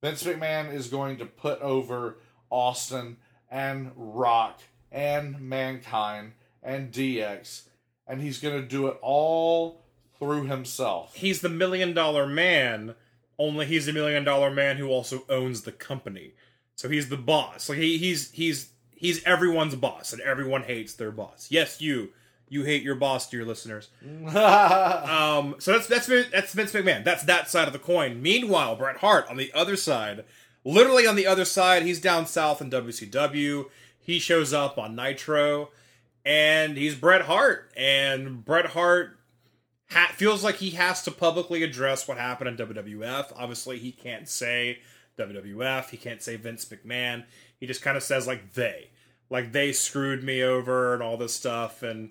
Vince 0.02 0.22
McMahon 0.22 0.72
is 0.72 0.88
going 0.88 1.16
to 1.18 1.26
put 1.26 1.60
over 1.60 2.18
Austin 2.50 3.16
and 3.50 3.90
Rock 3.96 4.60
and 4.92 5.40
Mankind 5.40 6.32
and 6.62 6.92
DX, 6.92 7.62
and 8.06 8.20
he's 8.20 8.38
going 8.38 8.60
to 8.60 8.66
do 8.66 8.86
it 8.88 8.98
all 9.02 9.80
through 10.18 10.44
himself. 10.44 11.14
He's 11.14 11.40
the 11.40 11.48
million 11.48 11.94
dollar 11.94 12.26
man. 12.26 12.94
Only 13.38 13.66
he's 13.66 13.88
a 13.88 13.92
million 13.92 14.24
dollar 14.24 14.50
man 14.50 14.76
who 14.76 14.88
also 14.88 15.24
owns 15.28 15.62
the 15.62 15.72
company. 15.72 16.32
So 16.78 16.88
he's 16.88 17.08
the 17.08 17.16
boss. 17.16 17.68
Like 17.68 17.78
he, 17.78 17.98
he's 17.98 18.30
he's 18.30 18.70
he's 18.94 19.20
everyone's 19.24 19.74
boss, 19.74 20.12
and 20.12 20.22
everyone 20.22 20.62
hates 20.62 20.94
their 20.94 21.10
boss. 21.10 21.48
Yes, 21.50 21.80
you 21.80 22.10
you 22.48 22.62
hate 22.62 22.84
your 22.84 22.94
boss, 22.94 23.28
dear 23.28 23.44
listeners. 23.44 23.88
Um, 24.28 25.56
so 25.58 25.72
that's 25.72 25.88
that's 25.88 26.06
that's 26.06 26.52
Vince 26.52 26.72
McMahon. 26.72 27.02
That's 27.02 27.24
that 27.24 27.50
side 27.50 27.66
of 27.66 27.72
the 27.72 27.80
coin. 27.80 28.22
Meanwhile, 28.22 28.76
Bret 28.76 28.98
Hart 28.98 29.28
on 29.28 29.36
the 29.36 29.52
other 29.52 29.74
side, 29.74 30.24
literally 30.64 31.04
on 31.04 31.16
the 31.16 31.26
other 31.26 31.44
side, 31.44 31.82
he's 31.82 32.00
down 32.00 32.26
south 32.26 32.60
in 32.62 32.70
WCW. 32.70 33.64
He 33.98 34.20
shows 34.20 34.52
up 34.52 34.78
on 34.78 34.94
Nitro, 34.94 35.70
and 36.24 36.76
he's 36.76 36.94
Bret 36.94 37.22
Hart. 37.22 37.72
And 37.76 38.44
Bret 38.44 38.66
Hart 38.66 39.18
ha- 39.90 40.12
feels 40.14 40.44
like 40.44 40.56
he 40.56 40.70
has 40.70 41.02
to 41.02 41.10
publicly 41.10 41.64
address 41.64 42.06
what 42.06 42.18
happened 42.18 42.60
in 42.60 42.68
WWF. 42.68 43.32
Obviously, 43.36 43.78
he 43.80 43.90
can't 43.90 44.28
say 44.28 44.78
WWF. 45.18 45.90
He 45.90 45.96
can't 45.96 46.22
say 46.22 46.36
Vince 46.36 46.64
McMahon. 46.66 47.24
He 47.60 47.66
just 47.66 47.82
kind 47.82 47.96
of 47.96 48.02
says 48.02 48.26
like 48.26 48.54
they, 48.54 48.90
like 49.30 49.52
they 49.52 49.72
screwed 49.72 50.22
me 50.24 50.42
over 50.42 50.94
and 50.94 51.02
all 51.02 51.16
this 51.16 51.34
stuff. 51.34 51.82
And 51.82 52.10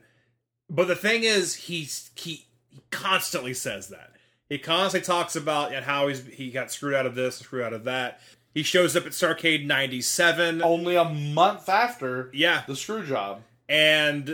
but 0.69 0.87
the 0.87 0.95
thing 0.95 1.23
is, 1.23 1.55
he's 1.55 2.11
he, 2.15 2.45
he 2.69 2.81
constantly 2.91 3.53
says 3.53 3.87
that. 3.89 4.11
He 4.49 4.57
constantly 4.59 5.05
talks 5.05 5.35
about 5.35 5.73
how 5.73 6.07
he's 6.07 6.25
he 6.25 6.51
got 6.51 6.71
screwed 6.71 6.93
out 6.93 7.05
of 7.05 7.15
this, 7.15 7.37
screwed 7.37 7.63
out 7.63 7.73
of 7.73 7.85
that. 7.85 8.19
He 8.53 8.63
shows 8.63 8.95
up 8.95 9.05
at 9.05 9.11
Starcade 9.11 9.65
'97, 9.65 10.61
Only 10.63 10.95
a 10.95 11.03
month 11.05 11.69
after 11.69 12.29
yeah, 12.33 12.63
the 12.67 12.75
screw 12.75 13.05
job. 13.05 13.41
and 13.69 14.29
uh, 14.29 14.33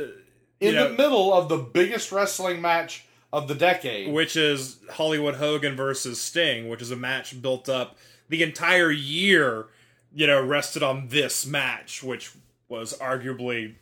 In 0.61 0.75
know, 0.75 0.89
the 0.89 0.97
middle 0.97 1.33
of 1.33 1.49
the 1.49 1.57
biggest 1.57 2.11
wrestling 2.11 2.61
match 2.61 3.05
of 3.33 3.47
the 3.47 3.55
decade. 3.55 4.13
which 4.13 4.37
is 4.37 4.77
Hollywood 4.91 5.35
Hogan 5.35 5.75
versus 5.75 6.21
Sting, 6.21 6.69
which 6.69 6.81
is 6.81 6.91
a 6.91 6.95
match 6.95 7.41
built 7.41 7.67
up 7.67 7.97
the 8.33 8.43
entire 8.43 8.91
year. 8.91 9.67
You 10.15 10.27
know, 10.27 10.43
rested 10.43 10.83
on 10.83 11.07
this 11.07 11.43
match, 11.45 12.03
which 12.03 12.31
was 12.67 12.95
arguably 12.99 13.75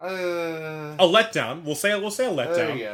Uh, 0.00 0.96
a 0.98 1.06
letdown. 1.06 1.62
We'll 1.64 1.74
say 1.76 1.98
we'll 1.98 2.10
say 2.10 2.26
a 2.26 2.30
letdown. 2.30 2.54
there 2.54 2.76
you 2.76 2.84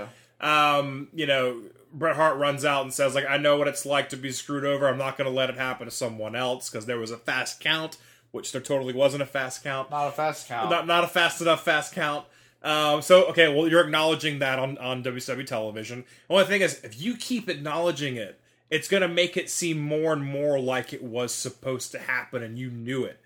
go. 0.40 0.46
um, 0.46 1.08
you 1.14 1.26
know, 1.26 1.62
Bret 1.92 2.16
Hart 2.16 2.36
runs 2.36 2.64
out 2.66 2.82
and 2.82 2.92
says, 2.92 3.14
like, 3.14 3.24
I 3.28 3.38
know 3.38 3.56
what 3.56 3.66
it's 3.66 3.86
like 3.86 4.10
to 4.10 4.16
be 4.16 4.30
screwed 4.30 4.64
over. 4.66 4.86
I'm 4.86 4.98
not 4.98 5.16
going 5.16 5.28
to 5.30 5.34
let 5.34 5.48
it 5.48 5.56
happen 5.56 5.86
to 5.86 5.90
someone 5.90 6.36
else 6.36 6.68
because 6.68 6.84
there 6.84 6.98
was 6.98 7.10
a 7.10 7.16
fast 7.16 7.60
count 7.60 7.96
which 8.30 8.52
there 8.52 8.60
totally 8.60 8.92
wasn't 8.92 9.22
a 9.22 9.26
fast 9.26 9.64
count. 9.64 9.90
Not 9.90 10.08
a 10.08 10.10
fast 10.10 10.48
count. 10.48 10.68
Not 10.68 10.86
not 10.86 11.02
a 11.02 11.06
fast 11.08 11.40
enough 11.40 11.64
fast 11.64 11.94
count. 11.94 12.26
Um, 12.62 13.00
so 13.00 13.24
okay, 13.30 13.48
well 13.48 13.66
you're 13.68 13.80
acknowledging 13.82 14.40
that 14.40 14.58
on 14.58 14.76
on 14.76 15.02
WCW 15.02 15.46
television. 15.46 16.04
The 16.28 16.34
only 16.34 16.44
thing 16.44 16.60
is, 16.60 16.78
if 16.84 17.00
you 17.00 17.16
keep 17.16 17.48
acknowledging 17.48 18.16
it, 18.16 18.38
it's 18.70 18.88
gonna 18.88 19.08
make 19.08 19.36
it 19.36 19.50
seem 19.50 19.78
more 19.78 20.12
and 20.12 20.24
more 20.24 20.58
like 20.58 20.92
it 20.92 21.02
was 21.02 21.34
supposed 21.34 21.92
to 21.92 21.98
happen, 21.98 22.42
and 22.42 22.58
you 22.58 22.70
knew 22.70 23.04
it. 23.04 23.20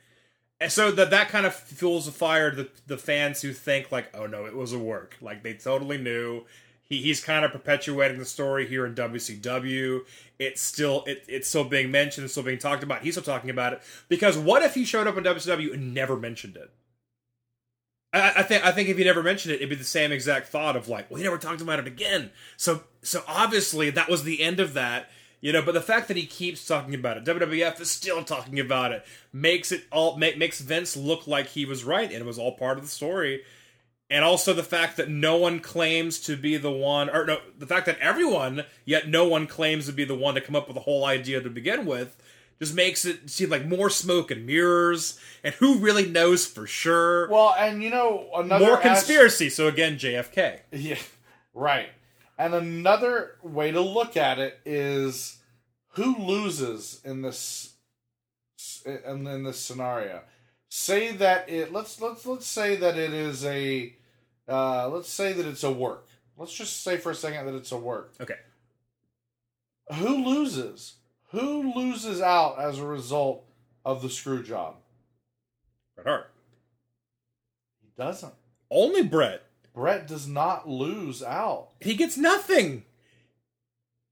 And 0.60 0.70
so 0.70 0.92
that 0.92 1.10
that 1.10 1.28
kind 1.28 1.44
of 1.44 1.54
fuels 1.54 2.06
the 2.06 2.12
fire 2.12 2.50
to 2.50 2.56
the, 2.56 2.70
the 2.86 2.96
fans 2.96 3.42
who 3.42 3.52
think 3.52 3.90
like, 3.90 4.14
oh 4.14 4.26
no, 4.26 4.46
it 4.46 4.54
was 4.54 4.72
a 4.72 4.78
work. 4.78 5.16
Like 5.20 5.42
they 5.42 5.54
totally 5.54 5.98
knew. 5.98 6.44
He, 6.84 7.02
he's 7.02 7.24
kind 7.24 7.44
of 7.44 7.52
perpetuating 7.52 8.18
the 8.18 8.24
story 8.24 8.68
here 8.68 8.86
in 8.86 8.94
WCW. 8.94 10.02
It's 10.38 10.60
still 10.60 11.02
it, 11.06 11.24
it's 11.26 11.48
still 11.48 11.64
being 11.64 11.90
mentioned, 11.90 12.24
it's 12.24 12.34
still 12.34 12.44
being 12.44 12.58
talked 12.58 12.84
about. 12.84 13.02
He's 13.02 13.14
still 13.14 13.24
talking 13.24 13.50
about 13.50 13.72
it 13.72 13.82
because 14.08 14.38
what 14.38 14.62
if 14.62 14.74
he 14.74 14.84
showed 14.84 15.08
up 15.08 15.16
in 15.16 15.24
WCW 15.24 15.74
and 15.74 15.92
never 15.94 16.16
mentioned 16.16 16.56
it? 16.56 16.70
I, 18.12 18.32
I 18.36 18.42
think 18.42 18.64
I 18.64 18.70
think 18.70 18.88
if 18.88 18.96
he 18.96 19.04
never 19.04 19.22
mentioned 19.22 19.54
it, 19.54 19.56
it'd 19.56 19.70
be 19.70 19.74
the 19.74 19.84
same 19.84 20.12
exact 20.12 20.48
thought 20.48 20.76
of 20.76 20.88
like, 20.88 21.10
well, 21.10 21.18
he 21.18 21.24
never 21.24 21.38
talked 21.38 21.60
about 21.60 21.80
it 21.80 21.88
again. 21.88 22.30
So 22.56 22.84
so 23.02 23.24
obviously 23.26 23.90
that 23.90 24.08
was 24.08 24.22
the 24.22 24.42
end 24.42 24.60
of 24.60 24.74
that. 24.74 25.10
You 25.42 25.52
know, 25.52 25.60
but 25.60 25.74
the 25.74 25.80
fact 25.80 26.06
that 26.06 26.16
he 26.16 26.24
keeps 26.24 26.64
talking 26.66 26.94
about 26.94 27.16
it, 27.16 27.24
WWF 27.24 27.80
is 27.80 27.90
still 27.90 28.22
talking 28.22 28.60
about 28.60 28.92
it, 28.92 29.04
makes 29.32 29.72
it 29.72 29.84
all 29.90 30.16
make, 30.16 30.38
makes 30.38 30.60
Vince 30.60 30.96
look 30.96 31.26
like 31.26 31.48
he 31.48 31.66
was 31.66 31.82
right 31.82 32.08
and 32.08 32.20
it 32.20 32.24
was 32.24 32.38
all 32.38 32.52
part 32.52 32.78
of 32.78 32.84
the 32.84 32.90
story. 32.90 33.42
And 34.08 34.24
also 34.24 34.52
the 34.52 34.62
fact 34.62 34.98
that 34.98 35.08
no 35.08 35.36
one 35.36 35.58
claims 35.58 36.20
to 36.20 36.36
be 36.36 36.56
the 36.58 36.70
one, 36.70 37.10
or 37.10 37.26
no, 37.26 37.38
the 37.58 37.66
fact 37.66 37.86
that 37.86 37.98
everyone, 37.98 38.62
yet 38.84 39.08
no 39.08 39.26
one 39.26 39.46
claims 39.48 39.86
to 39.86 39.92
be 39.92 40.04
the 40.04 40.14
one 40.14 40.34
to 40.36 40.40
come 40.40 40.54
up 40.54 40.68
with 40.68 40.74
the 40.74 40.82
whole 40.82 41.04
idea 41.04 41.40
to 41.40 41.50
begin 41.50 41.86
with, 41.86 42.16
just 42.60 42.74
makes 42.74 43.04
it 43.04 43.28
seem 43.28 43.50
like 43.50 43.66
more 43.66 43.90
smoke 43.90 44.30
and 44.30 44.46
mirrors. 44.46 45.18
And 45.42 45.54
who 45.56 45.78
really 45.78 46.06
knows 46.08 46.46
for 46.46 46.68
sure? 46.68 47.28
Well, 47.28 47.52
and 47.58 47.82
you 47.82 47.90
know 47.90 48.28
another 48.36 48.64
more 48.64 48.76
as- 48.76 48.82
conspiracy. 48.82 49.50
So 49.50 49.66
again, 49.66 49.98
JFK. 49.98 50.60
Yeah, 50.70 50.98
right. 51.52 51.88
And 52.38 52.54
another 52.54 53.36
way 53.42 53.70
to 53.70 53.80
look 53.80 54.16
at 54.16 54.38
it 54.38 54.58
is 54.64 55.38
who 55.94 56.16
loses 56.16 57.00
in 57.04 57.22
this 57.22 57.74
in, 58.84 59.26
in 59.26 59.44
this 59.44 59.60
scenario. 59.60 60.22
Say 60.68 61.12
that 61.12 61.48
it 61.48 61.72
let's 61.72 62.00
let's 62.00 62.24
let's 62.26 62.46
say 62.46 62.76
that 62.76 62.96
it 62.96 63.12
is 63.12 63.44
a 63.44 63.94
uh, 64.48 64.88
let's 64.88 65.08
say 65.08 65.32
that 65.32 65.46
it's 65.46 65.64
a 65.64 65.70
work. 65.70 66.08
Let's 66.36 66.54
just 66.54 66.82
say 66.82 66.96
for 66.96 67.10
a 67.10 67.14
second 67.14 67.46
that 67.46 67.54
it's 67.54 67.72
a 67.72 67.76
work. 67.76 68.14
Okay. 68.20 68.38
Who 69.94 70.24
loses? 70.24 70.94
Who 71.30 71.72
loses 71.74 72.20
out 72.20 72.58
as 72.58 72.78
a 72.78 72.86
result 72.86 73.44
of 73.84 74.02
the 74.02 74.10
screw 74.10 74.42
job? 74.42 74.76
Bret 75.94 76.06
Hart. 76.06 76.30
He 77.82 77.88
doesn't. 77.96 78.34
Only 78.70 79.02
Bret. 79.02 79.42
Bret 79.74 80.06
does 80.06 80.26
not 80.28 80.68
lose 80.68 81.22
out. 81.22 81.68
He 81.80 81.94
gets 81.94 82.16
nothing. 82.16 82.84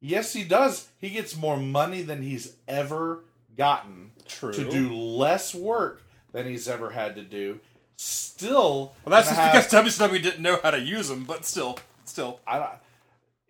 Yes, 0.01 0.33
he 0.33 0.45
does. 0.45 0.89
He 0.99 1.11
gets 1.11 1.37
more 1.37 1.57
money 1.59 2.03
than 2.03 2.23
he's 2.23 2.55
ever 2.67 3.21
gotten 3.57 4.13
True. 4.27 4.53
to 4.53 4.71
do 4.71 4.95
less 4.95 5.55
work 5.55 6.03
than 6.33 6.47
he's 6.47 6.69
ever 6.69 6.91
had 6.91 7.17
to 7.17 7.23
do. 7.23 7.61
Still, 7.97 8.95
Well, 9.05 9.11
that's 9.11 9.29
just 9.29 9.39
have- 9.39 9.53
because 9.71 9.99
WCW 9.99 10.23
didn't 10.23 10.41
know 10.43 10.59
how 10.63 10.71
to 10.71 10.81
use 10.81 11.11
him, 11.11 11.25
but 11.25 11.45
still, 11.45 11.79
still. 12.07 12.41
I, 12.47 12.77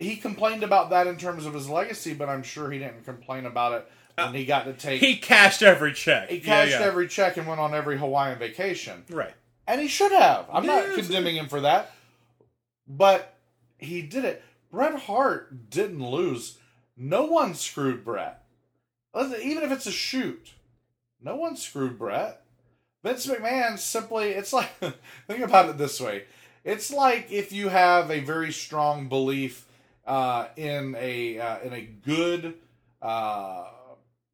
he 0.00 0.16
complained 0.16 0.64
about 0.64 0.90
that 0.90 1.06
in 1.06 1.16
terms 1.16 1.46
of 1.46 1.54
his 1.54 1.68
legacy, 1.68 2.14
but 2.14 2.28
I'm 2.28 2.42
sure 2.42 2.68
he 2.70 2.80
didn't 2.80 3.04
complain 3.04 3.46
about 3.46 3.72
it 3.74 3.92
when 4.16 4.34
he 4.34 4.44
got 4.44 4.64
to 4.64 4.72
take. 4.72 5.00
Uh, 5.00 5.06
He 5.06 5.16
cashed 5.18 5.62
every 5.62 5.92
check. 5.92 6.30
he 6.30 6.38
Yeah, 6.38 6.42
cashed 6.42 6.72
yeah. 6.72 6.80
every 6.86 7.06
check 7.06 7.36
and 7.36 7.46
went 7.46 7.60
on 7.60 7.74
every 7.74 7.96
Hawaiian 7.96 8.40
vacation. 8.40 9.04
Right. 9.08 9.32
And 9.68 9.80
he 9.80 9.86
should 9.86 10.10
have. 10.10 10.46
I'm 10.52 10.64
Yeah, 10.64 10.80
not 10.80 10.94
condemning 10.96 11.36
him 11.36 11.46
for 11.48 11.60
that. 11.60 11.92
But 12.90 13.36
he 13.78 14.02
did 14.02 14.24
it. 14.24 14.42
Bret 14.70 14.94
Hart 15.00 15.70
didn't 15.70 16.04
lose. 16.04 16.58
No 16.96 17.24
one 17.24 17.54
screwed 17.54 18.04
Bret. 18.04 18.42
Even 19.16 19.62
if 19.62 19.70
it's 19.70 19.86
a 19.86 19.92
shoot, 19.92 20.52
no 21.22 21.36
one 21.36 21.56
screwed 21.56 21.98
Bret. 21.98 22.42
Vince 23.04 23.26
McMahon 23.26 23.78
simply, 23.78 24.30
it's 24.30 24.52
like, 24.52 24.68
think 25.28 25.40
about 25.40 25.68
it 25.68 25.78
this 25.78 26.00
way. 26.00 26.24
It's 26.64 26.92
like 26.92 27.30
if 27.30 27.52
you 27.52 27.68
have 27.68 28.10
a 28.10 28.20
very 28.20 28.52
strong 28.52 29.08
belief 29.08 29.66
uh, 30.06 30.48
in 30.56 30.96
a 30.98 31.38
uh, 31.38 31.60
in 31.60 31.72
a 31.72 31.80
good, 31.82 32.54
uh, 33.00 33.64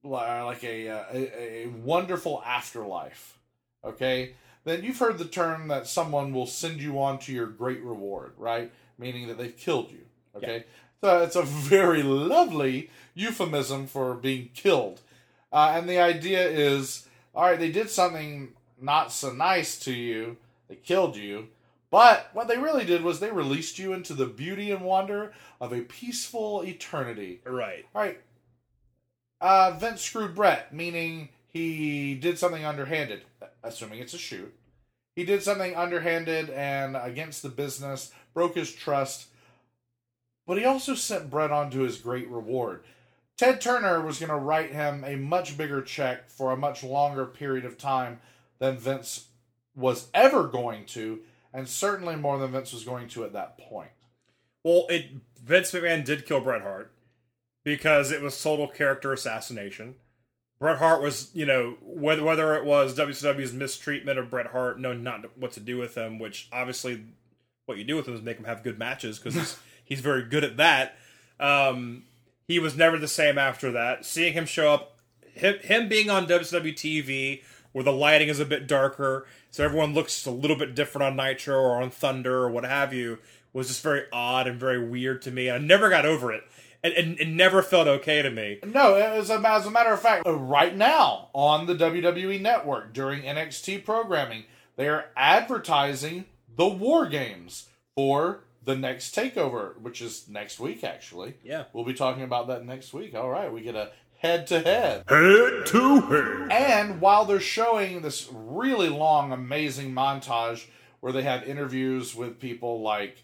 like 0.03 0.65
a, 0.65 0.89
uh, 0.89 1.05
a 1.13 1.65
a 1.65 1.67
wonderful 1.69 2.43
afterlife. 2.45 3.39
Okay, 3.85 4.35
then 4.67 4.85
you've 4.85 4.99
heard 4.99 5.19
the 5.19 5.25
term 5.25 5.69
that 5.69 5.87
someone 5.87 6.33
will 6.33 6.47
send 6.47 6.81
you 6.81 7.01
on 7.01 7.19
to 7.21 7.33
your 7.33 7.47
great 7.47 7.83
reward, 7.83 8.33
right? 8.37 8.73
Meaning 8.99 9.29
that 9.29 9.39
they've 9.39 9.57
killed 9.57 9.91
you. 9.91 10.01
Okay, 10.37 10.65
so 11.01 11.23
it's 11.23 11.37
a 11.37 11.43
very 11.43 12.03
lovely 12.03 12.91
euphemism 13.15 13.87
for 13.87 14.15
being 14.15 14.51
killed, 14.55 15.01
uh, 15.53 15.73
and 15.75 15.89
the 15.89 15.99
idea 15.99 16.47
is, 16.47 17.07
all 17.35 17.45
right, 17.45 17.59
they 17.59 17.73
did 17.73 17.89
something 17.89 18.53
not 18.81 19.13
so 19.13 19.33
nice 19.33 19.79
to 19.79 19.93
you, 19.93 20.37
they 20.69 20.77
killed 20.77 21.17
you, 21.17 21.49
but 21.91 22.29
what 22.33 22.49
they 22.49 22.59
really 22.59 22.85
did 22.85 23.03
was 23.03 23.21
they 23.21 23.31
released 23.31 23.79
you 23.79 23.93
into 23.93 24.13
the 24.13 24.27
beauty 24.27 24.71
and 24.71 24.85
wonder 24.85 25.33
of 25.61 25.73
a 25.73 25.81
peaceful 25.81 26.63
eternity. 26.63 27.41
Right. 27.45 27.87
All 27.95 28.03
right. 28.03 28.21
Uh, 29.41 29.77
Vince 29.79 30.03
screwed 30.03 30.35
Bret, 30.35 30.75
meaning 30.75 31.29
he 31.49 32.15
did 32.15 32.39
something 32.39 32.65
underhanded, 32.65 33.23
assuming 33.63 34.01
it's 34.01 34.15
a 34.15 34.19
shoot. 34.19 34.53
He 35.17 35.25
did 35.25 35.43
something 35.43 35.75
underhanded 35.75 36.51
and 36.51 36.95
against 36.95 37.43
the 37.43 37.49
business, 37.49 38.13
broke 38.35 38.55
his 38.55 38.73
trust, 38.73 39.29
but 40.47 40.59
he 40.59 40.65
also 40.65 40.95
sent 40.95 41.31
Bret 41.31 41.51
on 41.51 41.71
to 41.71 41.81
his 41.81 41.97
great 41.97 42.29
reward. 42.29 42.85
Ted 43.39 43.61
Turner 43.61 44.01
was 44.01 44.19
going 44.19 44.31
to 44.31 44.37
write 44.37 44.73
him 44.73 45.03
a 45.05 45.17
much 45.17 45.57
bigger 45.57 45.81
check 45.81 46.31
for 46.31 46.53
a 46.53 46.57
much 46.57 46.85
longer 46.85 47.25
period 47.25 47.65
of 47.65 47.79
time 47.79 48.21
than 48.59 48.77
Vince 48.77 49.27
was 49.75 50.09
ever 50.15 50.45
going 50.45 50.85
to, 50.87 51.21
and 51.53 51.67
certainly 51.67 52.17
more 52.17 52.39
than 52.39 52.53
Vince 52.53 52.73
was 52.73 52.85
going 52.85 53.09
to 53.09 53.25
at 53.25 53.33
that 53.33 53.59
point. 53.59 53.91
Well, 54.63 54.87
it 54.91 55.07
Vince 55.43 55.73
McMahon 55.73 56.05
did 56.05 56.27
kill 56.27 56.41
Bret 56.41 56.63
Hart 56.63 56.93
because 57.65 58.11
it 58.11 58.21
was 58.21 58.41
total 58.43 58.69
character 58.69 59.13
assassination. 59.13 59.95
Bret 60.59 60.79
Hart 60.79 61.03
was, 61.03 61.31
you 61.35 61.45
know, 61.45 61.77
whether 61.83 62.25
whether 62.25 62.55
it 62.55 62.65
was 62.65 62.97
WCW's 62.97 63.53
mistreatment 63.53 64.19
of 64.19 64.31
Bret 64.31 64.47
Hart, 64.49 64.81
knowing 64.81 65.03
not 65.03 65.37
what 65.37 65.53
to 65.53 65.61
do 65.61 65.77
with 65.77 65.97
him, 65.97 66.19
which 66.19 66.49
obviously 66.53 67.05
what 67.67 67.79
you 67.79 67.85
do 67.85 67.97
with 67.97 68.09
him 68.09 68.15
is 68.15 68.23
make 68.23 68.39
him 68.39 68.45
have 68.45 68.63
good 68.63 68.79
matches 68.79 69.19
because 69.19 69.35
he's, 69.35 69.59
he's 69.85 70.01
very 70.01 70.23
good 70.23 70.45
at 70.45 70.57
that. 70.57 70.97
Um, 71.39 72.05
he 72.49 72.59
was 72.59 72.77
never 72.77 72.97
the 72.97 73.09
same 73.09 73.37
after 73.37 73.71
that. 73.73 74.05
Seeing 74.07 74.33
him 74.33 74.47
show 74.47 74.73
up, 74.73 74.99
him, 75.35 75.59
him 75.59 75.89
being 75.89 76.09
on 76.09 76.27
WCW 76.27 76.73
TV 76.73 77.43
where 77.73 77.85
the 77.85 77.93
lighting 77.93 78.29
is 78.29 78.41
a 78.41 78.47
bit 78.47 78.67
darker, 78.67 79.27
so 79.51 79.63
everyone 79.63 79.93
looks 79.93 80.25
a 80.25 80.31
little 80.31 80.57
bit 80.57 80.75
different 80.75 81.05
on 81.05 81.15
Nitro 81.17 81.59
or 81.59 81.83
on 81.83 81.91
Thunder 81.91 82.39
or 82.39 82.49
what 82.49 82.65
have 82.65 82.95
you, 82.95 83.19
was 83.53 83.69
just 83.69 83.83
very 83.83 84.05
odd 84.11 84.47
and 84.47 84.59
very 84.59 84.83
weird 84.83 85.21
to 85.23 85.31
me. 85.31 85.51
I 85.51 85.59
never 85.59 85.91
got 85.91 86.07
over 86.07 86.33
it. 86.33 86.43
And 86.83 86.93
it, 86.93 87.21
it 87.21 87.29
never 87.29 87.63
felt 87.63 87.89
okay 87.89 88.23
to 88.23 88.31
me. 88.31 88.59
No, 88.65 88.95
as 88.95 89.31
a, 89.31 89.43
as 89.47 89.67
a 89.67 89.71
matter 89.71 89.93
of 89.93 90.01
fact, 90.01 90.25
right 90.27 90.77
now 90.77 91.29
on 91.33 91.67
the 91.67 91.75
WWE 91.75 92.41
Network 92.41 92.93
during 92.93 93.23
NXT 93.23 93.85
programming, 93.85 94.45
they 94.77 94.89
are 94.89 95.07
advertising 95.17 96.27
the 96.55 96.69
War 96.69 97.07
Games 97.07 97.69
for 97.95 98.45
the 98.63 98.77
next 98.77 99.15
takeover, 99.15 99.79
which 99.81 100.03
is 100.03 100.29
next 100.29 100.59
week, 100.61 100.85
actually. 100.85 101.35
Yeah. 101.43 101.65
We'll 101.73 101.85
be 101.85 101.95
talking 101.95 102.23
about 102.23 102.49
that 102.49 102.65
next 102.65 102.93
week. 102.93 103.15
All 103.15 103.31
right, 103.31 103.53
we 103.53 103.63
get 103.63 103.77
a 103.77 103.91
head 104.19 104.47
to 104.49 104.61
head. 104.61 105.05
Head 105.09 105.67
to 105.67 106.01
head. 106.01 106.53
And 106.53 107.01
while 107.01 107.25
they're 107.25 107.41
showing 107.41 108.03
this 108.03 108.29
really 108.33 108.89
long, 108.89 109.33
amazing 109.33 109.93
montage 109.93 110.67
where 111.01 111.13
they 111.13 111.23
have 111.23 111.45
interviews 111.45 112.15
with 112.15 112.41
people 112.41 112.83
like 112.83 113.23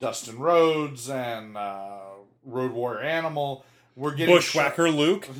Dustin 0.00 0.38
Rhodes 0.38 1.10
and 1.10 1.56
uh, 1.56 1.98
Road 2.44 2.72
Warrior 2.72 3.00
Animal, 3.00 3.64
we're 3.96 4.14
getting 4.14 4.34
Bushwhacker 4.34 4.90
Luke. 4.90 5.28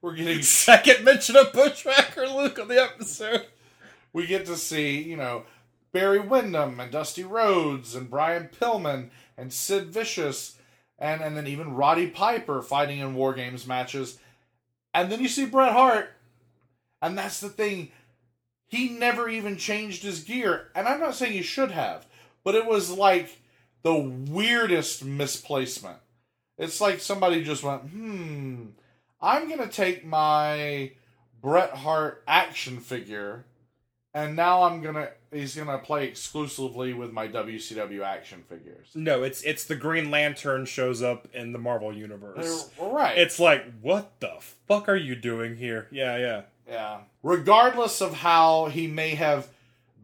We're 0.00 0.14
getting 0.14 0.42
Second 0.44 1.04
mention 1.04 1.36
of 1.36 1.52
Bushwhacker 1.52 2.28
Luke 2.28 2.60
on 2.60 2.68
the 2.68 2.80
episode. 2.80 3.46
we 4.12 4.28
get 4.28 4.46
to 4.46 4.56
see, 4.56 5.02
you 5.02 5.16
know, 5.16 5.42
Barry 5.92 6.20
Windham 6.20 6.78
and 6.78 6.92
Dusty 6.92 7.24
Rhodes 7.24 7.96
and 7.96 8.08
Brian 8.08 8.48
Pillman 8.48 9.10
and 9.36 9.52
Sid 9.52 9.88
Vicious 9.88 10.56
and, 10.98 11.20
and 11.20 11.36
then 11.36 11.46
even 11.46 11.74
Roddy 11.74 12.08
Piper 12.08 12.62
fighting 12.62 13.00
in 13.00 13.14
War 13.14 13.32
Games 13.32 13.66
matches. 13.66 14.18
And 14.94 15.10
then 15.10 15.20
you 15.20 15.28
see 15.28 15.46
Bret 15.46 15.72
Hart. 15.72 16.10
And 17.00 17.16
that's 17.16 17.40
the 17.40 17.48
thing. 17.48 17.90
He 18.66 18.88
never 18.90 19.28
even 19.28 19.56
changed 19.56 20.02
his 20.02 20.24
gear. 20.24 20.70
And 20.74 20.86
I'm 20.86 21.00
not 21.00 21.14
saying 21.14 21.32
he 21.32 21.42
should 21.42 21.70
have, 21.70 22.06
but 22.44 22.54
it 22.54 22.66
was 22.66 22.90
like 22.90 23.38
the 23.82 23.94
weirdest 23.94 25.04
misplacement. 25.04 25.98
It's 26.58 26.80
like 26.80 27.00
somebody 27.00 27.44
just 27.44 27.62
went, 27.62 27.82
hmm, 27.82 28.66
I'm 29.20 29.48
going 29.48 29.60
to 29.60 29.68
take 29.68 30.04
my 30.04 30.92
Bret 31.40 31.70
Hart 31.70 32.24
action 32.26 32.80
figure, 32.80 33.44
and 34.12 34.34
now 34.34 34.64
I'm 34.64 34.82
gonna 34.82 35.10
he's 35.32 35.54
gonna 35.54 35.78
play 35.78 36.06
exclusively 36.06 36.92
with 36.94 37.12
my 37.12 37.28
WCW 37.28 38.02
action 38.02 38.42
figures. 38.48 38.88
No, 38.94 39.22
it's 39.22 39.42
it's 39.42 39.64
the 39.64 39.76
Green 39.76 40.10
Lantern 40.10 40.64
shows 40.64 41.02
up 41.02 41.28
in 41.32 41.52
the 41.52 41.58
Marvel 41.58 41.92
universe. 41.92 42.68
Uh, 42.80 42.86
right. 42.86 43.16
It's 43.16 43.38
like, 43.38 43.64
what 43.80 44.18
the 44.20 44.32
fuck 44.66 44.88
are 44.88 44.96
you 44.96 45.14
doing 45.14 45.56
here? 45.56 45.86
Yeah, 45.90 46.16
yeah. 46.16 46.42
Yeah. 46.68 46.98
Regardless 47.22 48.02
of 48.02 48.14
how 48.14 48.66
he 48.66 48.86
may 48.86 49.14
have 49.14 49.48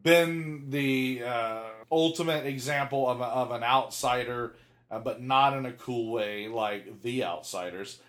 been 0.03 0.71
the 0.71 1.23
uh, 1.27 1.63
ultimate 1.91 2.47
example 2.47 3.09
of, 3.09 3.21
a, 3.21 3.25
of 3.25 3.51
an 3.51 3.63
outsider, 3.63 4.55
uh, 4.91 4.99
but 4.99 5.23
not 5.23 5.57
in 5.57 5.67
a 5.67 5.73
cool 5.73 6.13
way 6.13 6.49
like 6.49 7.03
the 7.03 7.25
outsiders. 7.25 8.01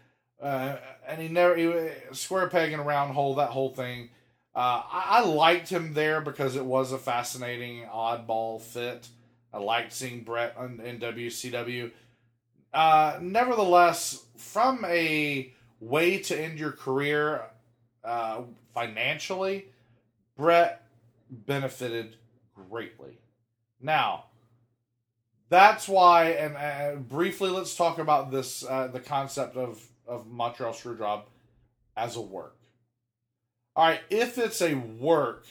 Uh, 0.41 0.77
and 1.07 1.21
he 1.21 1.27
never 1.27 1.55
he, 1.55 1.89
square 2.11 2.47
peg 2.47 2.71
and 2.71 2.81
a 2.81 2.85
round 2.85 3.13
hole. 3.13 3.35
That 3.35 3.49
whole 3.49 3.73
thing. 3.73 4.09
Uh, 4.53 4.83
I, 4.89 5.05
I 5.09 5.25
liked 5.25 5.69
him 5.69 5.93
there 5.93 6.21
because 6.21 6.55
it 6.55 6.65
was 6.65 6.91
a 6.91 6.97
fascinating 6.97 7.85
oddball 7.85 8.61
fit. 8.61 9.07
I 9.53 9.57
liked 9.59 9.93
seeing 9.93 10.23
Bret 10.23 10.55
in, 10.59 10.79
in 10.81 10.99
WCW. 10.99 11.91
Uh, 12.73 13.17
nevertheless, 13.21 14.25
from 14.37 14.83
a 14.85 15.53
way 15.79 16.19
to 16.19 16.37
end 16.37 16.59
your 16.59 16.71
career 16.71 17.43
uh, 18.03 18.41
financially, 18.73 19.67
Bret 20.35 20.85
benefited 21.29 22.17
greatly. 22.53 23.19
Now, 23.81 24.25
that's 25.49 25.87
why, 25.87 26.31
and 26.31 26.55
uh, 26.55 26.99
briefly, 26.99 27.49
let's 27.49 27.75
talk 27.75 27.99
about 27.99 28.31
this 28.31 28.63
uh, 28.63 28.87
the 28.87 28.99
concept 28.99 29.55
of, 29.55 29.81
of 30.07 30.27
Montreal 30.27 30.73
Screwjob 30.73 31.23
as 31.95 32.15
a 32.15 32.21
work. 32.21 32.57
All 33.75 33.85
right, 33.85 34.01
if 34.09 34.37
it's 34.37 34.61
a 34.61 34.73
work, 34.73 35.45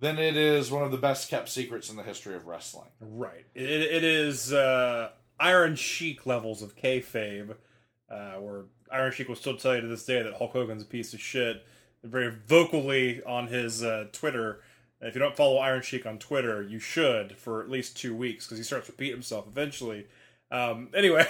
then 0.00 0.18
it 0.18 0.36
is 0.36 0.70
one 0.70 0.82
of 0.82 0.90
the 0.90 0.98
best 0.98 1.28
kept 1.28 1.48
secrets 1.48 1.90
in 1.90 1.96
the 1.96 2.02
history 2.02 2.34
of 2.34 2.46
wrestling. 2.46 2.88
Right. 3.00 3.44
It, 3.54 3.68
it 3.68 4.04
is 4.04 4.52
uh, 4.52 5.10
Iron 5.38 5.76
Sheik 5.76 6.24
levels 6.26 6.62
of 6.62 6.76
kayfabe, 6.76 7.54
uh, 8.10 8.34
where 8.34 8.64
Iron 8.90 9.12
Sheik 9.12 9.28
will 9.28 9.36
still 9.36 9.56
tell 9.56 9.74
you 9.74 9.82
to 9.82 9.86
this 9.88 10.04
day 10.04 10.22
that 10.22 10.34
Hulk 10.34 10.52
Hogan's 10.52 10.82
a 10.82 10.86
piece 10.86 11.12
of 11.14 11.20
shit. 11.20 11.64
Very 12.04 12.32
vocally 12.46 13.22
on 13.24 13.48
his 13.48 13.82
uh, 13.82 14.06
Twitter. 14.12 14.60
If 15.00 15.14
you 15.14 15.20
don't 15.20 15.36
follow 15.36 15.58
Iron 15.58 15.82
Sheik 15.82 16.06
on 16.06 16.18
Twitter, 16.18 16.62
you 16.62 16.80
should 16.80 17.36
for 17.36 17.62
at 17.62 17.70
least 17.70 17.96
two 17.96 18.16
weeks 18.16 18.46
because 18.46 18.58
he 18.58 18.64
starts 18.64 18.86
to 18.86 18.92
repeat 18.92 19.12
himself 19.12 19.46
eventually. 19.46 20.06
Um, 20.50 20.88
anyway, 20.94 21.26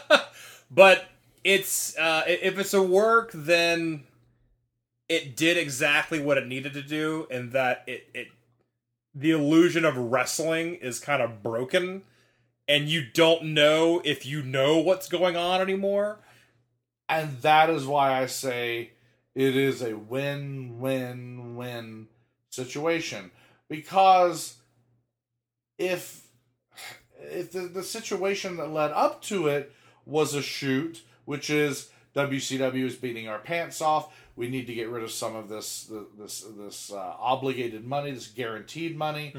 but 0.70 1.04
it's 1.44 1.96
uh, 1.96 2.24
if 2.26 2.58
it's 2.58 2.74
a 2.74 2.82
work, 2.82 3.30
then 3.32 4.04
it 5.08 5.36
did 5.36 5.56
exactly 5.56 6.20
what 6.20 6.38
it 6.38 6.46
needed 6.46 6.72
to 6.72 6.82
do, 6.82 7.28
and 7.30 7.52
that 7.52 7.84
it 7.86 8.08
it 8.14 8.28
the 9.14 9.30
illusion 9.30 9.84
of 9.84 9.96
wrestling 9.96 10.74
is 10.74 10.98
kind 10.98 11.22
of 11.22 11.42
broken, 11.42 12.02
and 12.66 12.88
you 12.88 13.04
don't 13.14 13.44
know 13.44 14.02
if 14.04 14.26
you 14.26 14.42
know 14.42 14.78
what's 14.78 15.08
going 15.08 15.36
on 15.36 15.60
anymore. 15.60 16.18
And 17.08 17.38
that 17.42 17.70
is 17.70 17.86
why 17.86 18.20
I 18.20 18.26
say 18.26 18.90
it 19.34 19.56
is 19.56 19.82
a 19.82 19.96
win 19.96 20.80
win 20.80 21.56
win 21.56 22.08
situation. 22.58 23.30
Because 23.68 24.56
if 25.78 26.26
if 27.20 27.52
the, 27.52 27.60
the 27.60 27.82
situation 27.82 28.56
that 28.56 28.70
led 28.70 28.90
up 28.92 29.22
to 29.22 29.48
it 29.48 29.72
was 30.06 30.34
a 30.34 30.42
shoot, 30.42 31.02
which 31.24 31.50
is 31.50 31.90
WCW 32.14 32.84
is 32.84 32.94
beating 32.96 33.28
our 33.28 33.38
pants 33.38 33.80
off, 33.80 34.12
we 34.36 34.48
need 34.48 34.66
to 34.66 34.74
get 34.74 34.88
rid 34.88 35.02
of 35.02 35.10
some 35.10 35.36
of 35.36 35.48
this 35.48 35.90
this 36.18 36.44
this 36.56 36.92
uh, 36.92 37.14
obligated 37.18 37.84
money, 37.84 38.10
this 38.12 38.28
guaranteed 38.28 38.96
money. 38.96 39.32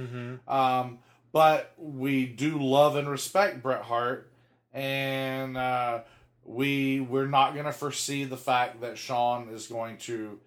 Um, 0.47 0.99
but 1.31 1.73
we 1.77 2.25
do 2.25 2.57
love 2.59 2.95
and 2.95 3.07
respect 3.09 3.61
Bret 3.61 3.83
Hart, 3.83 4.31
and 4.73 5.57
uh, 5.57 6.01
we 6.43 6.99
we're 6.99 7.27
not 7.27 7.53
going 7.53 7.65
to 7.65 7.71
foresee 7.71 8.23
the 8.25 8.37
fact 8.37 8.81
that 8.81 8.97
Shawn 8.97 9.49
is 9.49 9.67
going 9.67 9.97
to 9.99 10.39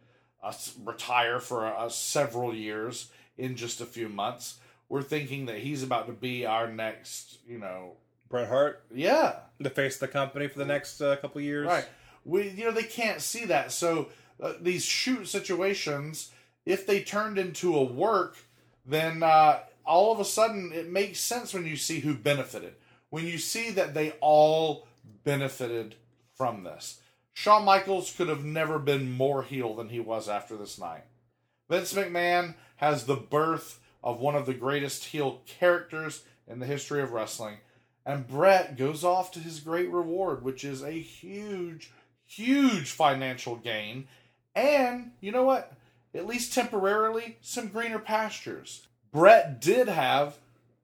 uh, 0.43 0.53
retire 0.85 1.41
for 1.41 1.67
uh, 1.67 1.89
several 1.89 2.55
years 2.55 3.11
in 3.39 3.57
just 3.57 3.81
a 3.81 3.87
few 3.87 4.09
months. 4.09 4.59
We're 4.89 5.03
thinking 5.03 5.47
that 5.47 5.59
he's 5.59 5.83
about 5.83 6.07
to 6.07 6.13
be 6.13 6.45
our 6.45 6.71
next, 6.71 7.39
you 7.47 7.59
know, 7.59 7.93
Bret 8.29 8.49
Hart, 8.49 8.85
yeah, 8.93 9.37
the 9.59 9.71
face 9.71 9.95
of 9.95 10.01
the 10.01 10.09
company 10.09 10.49
for 10.49 10.59
the 10.59 10.65
next 10.65 11.01
uh, 11.01 11.17
couple 11.17 11.41
years, 11.41 11.67
Right. 11.67 11.87
We 12.25 12.51
you 12.51 12.65
know 12.65 12.71
they 12.71 12.85
can't 12.85 13.21
see 13.21 13.45
that. 13.47 13.73
So 13.73 14.09
uh, 14.41 14.55
these 14.61 14.85
shoot 14.85 15.29
situations, 15.29 16.31
if 16.65 16.87
they 16.87 17.03
turned 17.03 17.37
into 17.37 17.77
a 17.77 17.83
work, 17.83 18.37
then 18.87 19.23
uh, 19.23 19.61
all 19.85 20.13
of 20.13 20.21
a 20.21 20.25
sudden 20.25 20.73
it 20.73 20.89
makes 20.89 21.21
sense 21.21 21.53
when 21.53 21.67
you 21.67 21.77
see 21.77 22.01
who 22.01 22.15
benefited. 22.15 22.75
When 23.11 23.27
you 23.27 23.39
see 23.39 23.71
that 23.73 23.93
they 23.93 24.13
all 24.21 24.87
benefited 25.25 25.97
from 26.35 26.65
this. 26.65 27.01
Shawn 27.33 27.65
Michaels 27.65 28.13
could 28.15 28.29
have 28.29 28.45
never 28.45 28.79
been 28.79 29.13
more 29.13 29.43
heel 29.43 29.75
than 29.75 29.89
he 29.89 30.01
was 30.01 30.29
after 30.29 30.57
this 30.57 30.79
night. 30.79 31.05
Vince 31.69 31.95
McMahon 31.95 32.55
has 32.77 33.05
the 33.05 33.17
birth 33.17 33.81
of 34.05 34.21
one 34.21 34.35
of 34.35 34.47
the 34.47 34.55
greatest 34.55 35.07
heel 35.07 35.41
characters 35.47 36.25
in 36.47 36.59
the 36.59 36.67
history 36.67 37.01
of 37.01 37.13
wrestling. 37.13 37.57
And 38.05 38.27
Bret 38.27 38.77
goes 38.77 39.05
off 39.05 39.31
to 39.33 39.39
his 39.39 39.61
great 39.61 39.91
reward, 39.91 40.43
which 40.43 40.65
is 40.65 40.83
a 40.83 40.91
huge, 40.91 41.91
huge 42.27 42.91
financial 42.91 43.57
gain. 43.57 44.09
And 44.55 45.13
you 45.21 45.33
know 45.33 45.45
what? 45.45 45.73
At 46.15 46.27
least 46.27 46.53
temporarily, 46.53 47.39
some 47.41 47.69
greener 47.69 47.99
pastures. 47.99 48.87
Bret 49.13 49.61
did 49.61 49.89
have 49.89 50.37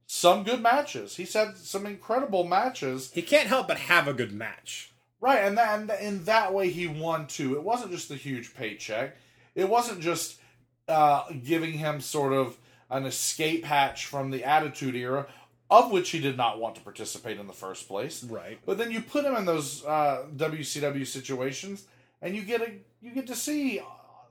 some 0.07 0.45
good 0.45 0.63
matches. 0.63 1.17
He's 1.17 1.35
had 1.35 1.59
some 1.59 1.87
incredible 1.87 2.45
matches. 2.45 3.11
He 3.13 3.23
can't 3.23 3.49
help 3.49 3.69
but 3.69 3.79
have 3.79 4.09
a 4.09 4.15
good 4.15 4.33
match. 4.33 4.93
Right, 5.21 5.41
and 5.41 5.59
that 5.59 5.79
and 5.79 5.91
in 6.01 6.25
that 6.25 6.55
way 6.55 6.71
he 6.71 6.87
won 6.87 7.27
too. 7.27 7.55
It 7.55 7.63
wasn't 7.63 7.91
just 7.91 8.09
the 8.09 8.15
huge 8.15 8.55
paycheck. 8.55 9.17
It 9.55 9.69
wasn't 9.69 10.01
just 10.01 10.39
uh, 10.87 11.25
giving 11.45 11.73
him 11.73 12.01
sort 12.01 12.33
of 12.33 12.57
an 12.91 13.05
escape 13.05 13.65
hatch 13.65 14.07
from 14.07 14.31
the 14.31 14.45
Attitude 14.45 14.95
Era, 14.95 15.27
of 15.71 15.91
which 15.91 16.11
he 16.11 16.21
did 16.21 16.37
not 16.37 16.61
want 16.61 16.77
to 16.77 16.81
participate 16.81 17.39
in 17.39 17.47
the 17.47 17.53
first 17.53 17.89
place. 17.89 18.23
Right. 18.23 18.59
But 18.65 18.79
then 18.79 18.91
you 18.91 19.01
put 19.01 19.25
him 19.25 19.35
in 19.35 19.45
those 19.45 19.85
uh, 19.85 20.27
WCW 20.37 21.07
situations, 21.07 21.85
and 22.23 22.37
you 22.37 22.43
get 22.43 22.63
a 22.63 22.73
you 23.03 23.11
get 23.11 23.27
to 23.27 23.35
see 23.35 23.83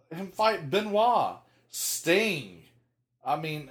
him 0.10 0.28
fight 0.28 0.70
Benoit, 0.70 1.38
Sting. 1.70 2.64
I 3.26 3.36
mean, 3.36 3.70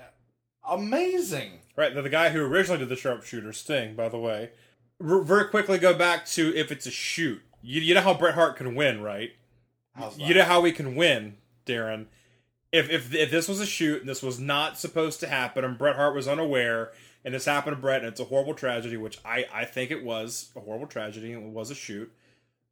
amazing. 0.68 1.60
Right, 1.76 1.94
the, 1.94 2.02
the 2.02 2.08
guy 2.08 2.30
who 2.30 2.42
originally 2.42 2.78
did 2.78 2.88
the 2.88 2.96
sharpshooter, 2.96 3.52
Sting, 3.52 3.94
by 3.94 4.08
the 4.08 4.18
way. 4.18 4.50
R- 5.04 5.20
very 5.22 5.48
quickly 5.48 5.78
go 5.78 5.94
back 5.94 6.26
to 6.26 6.54
if 6.54 6.70
it's 6.72 6.86
a 6.86 6.90
shoot. 6.90 7.42
You, 7.62 7.80
you 7.80 7.94
know 7.94 8.00
how 8.00 8.14
Bret 8.14 8.34
Hart 8.34 8.56
can 8.56 8.74
win, 8.74 9.02
right? 9.02 9.32
You 10.18 10.34
know 10.34 10.44
how 10.44 10.60
we 10.60 10.72
can 10.72 10.94
win, 10.94 11.36
Daryn. 11.66 12.06
If, 12.72 12.90
if 12.90 13.14
if 13.14 13.30
this 13.30 13.48
was 13.48 13.60
a 13.60 13.66
shoot 13.66 14.00
and 14.00 14.08
this 14.08 14.22
was 14.22 14.38
not 14.38 14.78
supposed 14.78 15.20
to 15.20 15.28
happen 15.28 15.64
and 15.64 15.78
Bret 15.78 15.96
Hart 15.96 16.14
was 16.14 16.28
unaware 16.28 16.92
and 17.24 17.32
this 17.34 17.46
happened 17.46 17.76
to 17.76 17.80
Bret 17.80 18.02
and 18.02 18.08
it's 18.08 18.20
a 18.20 18.24
horrible 18.24 18.54
tragedy, 18.54 18.96
which 18.96 19.18
I, 19.24 19.46
I 19.52 19.64
think 19.64 19.90
it 19.90 20.04
was 20.04 20.50
a 20.54 20.60
horrible 20.60 20.86
tragedy 20.86 21.32
and 21.32 21.44
it 21.44 21.52
was 21.52 21.70
a 21.70 21.74
shoot, 21.74 22.12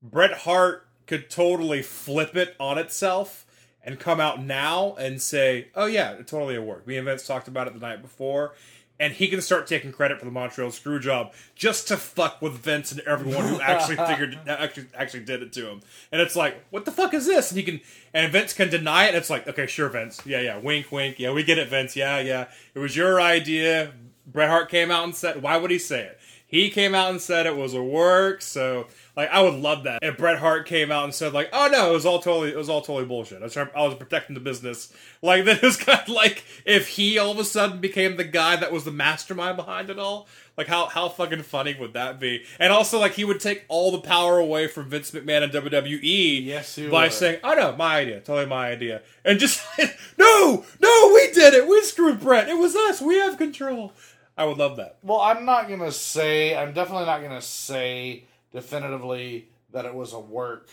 Bret 0.03 0.33
Hart 0.33 0.87
could 1.07 1.31
totally 1.31 1.83
flip 1.83 2.37
it 2.37 2.55
on 2.61 2.77
itself 2.79 3.47
and 3.83 3.99
come 3.99 4.21
out 4.21 4.43
now 4.43 4.95
and 4.99 5.21
say, 5.21 5.69
"Oh 5.75 5.87
yeah, 5.87 6.13
it 6.13 6.27
totally 6.27 6.59
worked." 6.59 6.87
Me 6.87 6.97
and 6.97 7.07
Vince 7.07 7.27
talked 7.27 7.49
about 7.49 7.67
it 7.67 7.75
the 7.75 7.81
night 7.81 8.03
before, 8.03 8.55
and 9.01 9.13
he 9.13 9.29
can 9.29 9.41
start 9.41 9.67
taking 9.67 9.93
credit 9.93 10.19
for 10.19 10.25
the 10.25 10.31
Montreal 10.31 10.71
screw 10.71 11.01
job 11.01 11.33
just 11.55 11.89
to 11.89 11.97
fuck 11.97 12.41
with 12.41 12.53
Vince 12.55 12.93
and 12.93 13.01
everyone 13.03 13.49
who 13.49 13.61
actually 13.61 13.97
figured 14.07 14.39
actually 14.47 14.87
actually 14.95 15.25
did 15.25 15.43
it 15.43 15.53
to 15.55 15.69
him. 15.69 15.81
And 16.13 16.21
it's 16.21 16.37
like, 16.37 16.65
"What 16.71 16.85
the 16.85 16.93
fuck 16.93 17.15
is 17.15 17.27
this?" 17.27 17.51
And 17.51 17.59
he 17.59 17.65
can 17.65 17.81
and 18.13 18.31
Vince 18.33 18.53
can 18.53 18.69
deny 18.71 19.05
it. 19.05 19.09
And 19.09 19.17
it's 19.17 19.31
like, 19.31 19.49
"Okay, 19.49 19.67
sure, 19.67 19.89
Vince. 19.89 20.21
Yeah, 20.25 20.41
yeah. 20.41 20.59
Wink, 20.59 20.93
wink. 20.93 21.19
Yeah, 21.19 21.33
we 21.33 21.43
get 21.43 21.59
it, 21.59 21.69
Vince. 21.69 21.97
Yeah, 21.97 22.21
yeah. 22.21 22.47
It 22.75 22.79
was 22.79 22.97
your 22.97 23.21
idea." 23.21 23.93
Bret 24.27 24.49
Hart 24.49 24.71
came 24.71 24.91
out 24.91 25.05
and 25.05 25.15
said, 25.15 25.43
"Why 25.43 25.57
would 25.57 25.71
he 25.71 25.79
say 25.79 26.05
it?" 26.05 26.21
He 26.47 26.71
came 26.71 26.95
out 26.95 27.11
and 27.11 27.21
said 27.21 27.47
it 27.47 27.57
was 27.57 27.75
a 27.75 27.83
work, 27.83 28.41
so 28.43 28.87
like 29.17 29.29
I 29.31 29.43
would 29.43 29.55
love 29.55 29.85
that 29.85 30.03
if 30.03 30.19
Bret 30.19 30.39
Hart 30.39 30.67
came 30.67 30.93
out 30.93 31.05
and 31.05 31.15
said 31.15 31.33
like, 31.33 31.49
"Oh 31.53 31.69
no, 31.73 31.91
it 31.91 31.93
was 31.93 32.07
all 32.07 32.21
totally, 32.21 32.51
it 32.51 32.57
was 32.57 32.69
all 32.69 32.81
totally 32.81 33.07
bullshit." 33.07 33.41
I 33.41 33.45
was, 33.45 33.55
trying, 33.55 33.71
I 33.75 33.83
was 33.83 33.95
protecting 33.95 34.35
the 34.35 34.41
business. 34.41 34.93
Like 35.23 35.45
that 35.47 35.63
was 35.63 35.77
kind 35.77 36.01
of 36.01 36.09
like 36.09 36.45
if 36.65 36.89
he 36.89 37.19
all 37.19 37.33
of 37.33 37.39
a 37.39 37.45
sudden 37.45 37.81
became 37.81 38.17
the 38.17 38.25
guy 38.25 38.57
that 38.57 38.73
was 38.73 38.85
the 38.85 38.93
mastermind 38.93 39.57
behind 39.57 39.91
it 39.91 39.99
all. 39.99 40.29
Like 40.57 40.69
how 40.69 40.87
how 40.87 41.09
fucking 41.09 41.43
funny 41.43 41.75
would 41.79 41.95
that 41.95 42.21
be? 42.21 42.45
And 42.61 42.73
also 42.73 43.01
like 43.01 43.15
he 43.15 43.25
would 43.25 43.41
take 43.41 43.65
all 43.69 43.91
the 43.91 43.99
power 44.01 44.39
away 44.39 44.69
from 44.69 44.89
Vince 44.89 45.11
McMahon 45.11 45.43
and 45.43 45.53
WWE. 45.53 46.45
Yes, 46.45 46.77
he 46.77 46.89
by 46.89 47.05
would. 47.05 47.13
saying, 47.13 47.41
"Oh 47.43 47.55
no, 47.55 47.75
my 47.75 47.97
idea, 47.97 48.21
totally 48.21 48.47
my 48.47 48.69
idea," 48.69 49.03
and 49.25 49.41
just 49.41 49.61
no, 50.19 50.65
no, 50.81 51.11
we 51.15 51.33
did 51.33 51.55
it. 51.55 51.67
We 51.67 51.81
screwed 51.83 52.21
Bret. 52.21 52.49
It 52.49 52.59
was 52.59 52.77
us. 52.77 53.01
We 53.01 53.17
have 53.17 53.39
control. 53.39 53.93
I 54.37 54.45
would 54.45 54.59
love 54.59 54.77
that. 54.77 54.99
Well, 55.03 55.21
I'm 55.21 55.45
not 55.45 55.69
gonna 55.69 55.93
say. 55.93 56.57
I'm 56.57 56.73
definitely 56.73 57.07
not 57.07 57.23
gonna 57.23 57.43
say 57.43 58.25
definitively 58.53 59.49
that 59.73 59.85
it 59.85 59.95
was 59.95 60.13
a 60.13 60.19
work, 60.21 60.69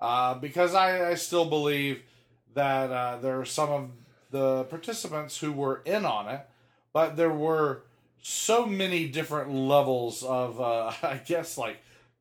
uh, 0.00 0.34
because 0.34 0.74
I, 0.74 1.10
I 1.10 1.14
still 1.14 1.44
believe 1.46 2.02
that 2.54 2.90
uh, 2.90 3.18
there 3.18 3.40
are 3.40 3.44
some 3.44 3.70
of 3.70 3.90
the 4.30 4.64
participants 4.64 5.38
who 5.38 5.52
were 5.52 5.82
in 5.84 6.04
on 6.04 6.28
it, 6.28 6.46
but 6.92 7.16
there 7.16 7.32
were 7.32 7.82
so 8.22 8.66
many 8.66 9.08
different 9.08 9.52
levels 9.52 10.22
of, 10.22 10.60
uh, 10.60 10.92
I 11.02 11.20
guess, 11.24 11.56
like 11.56 11.78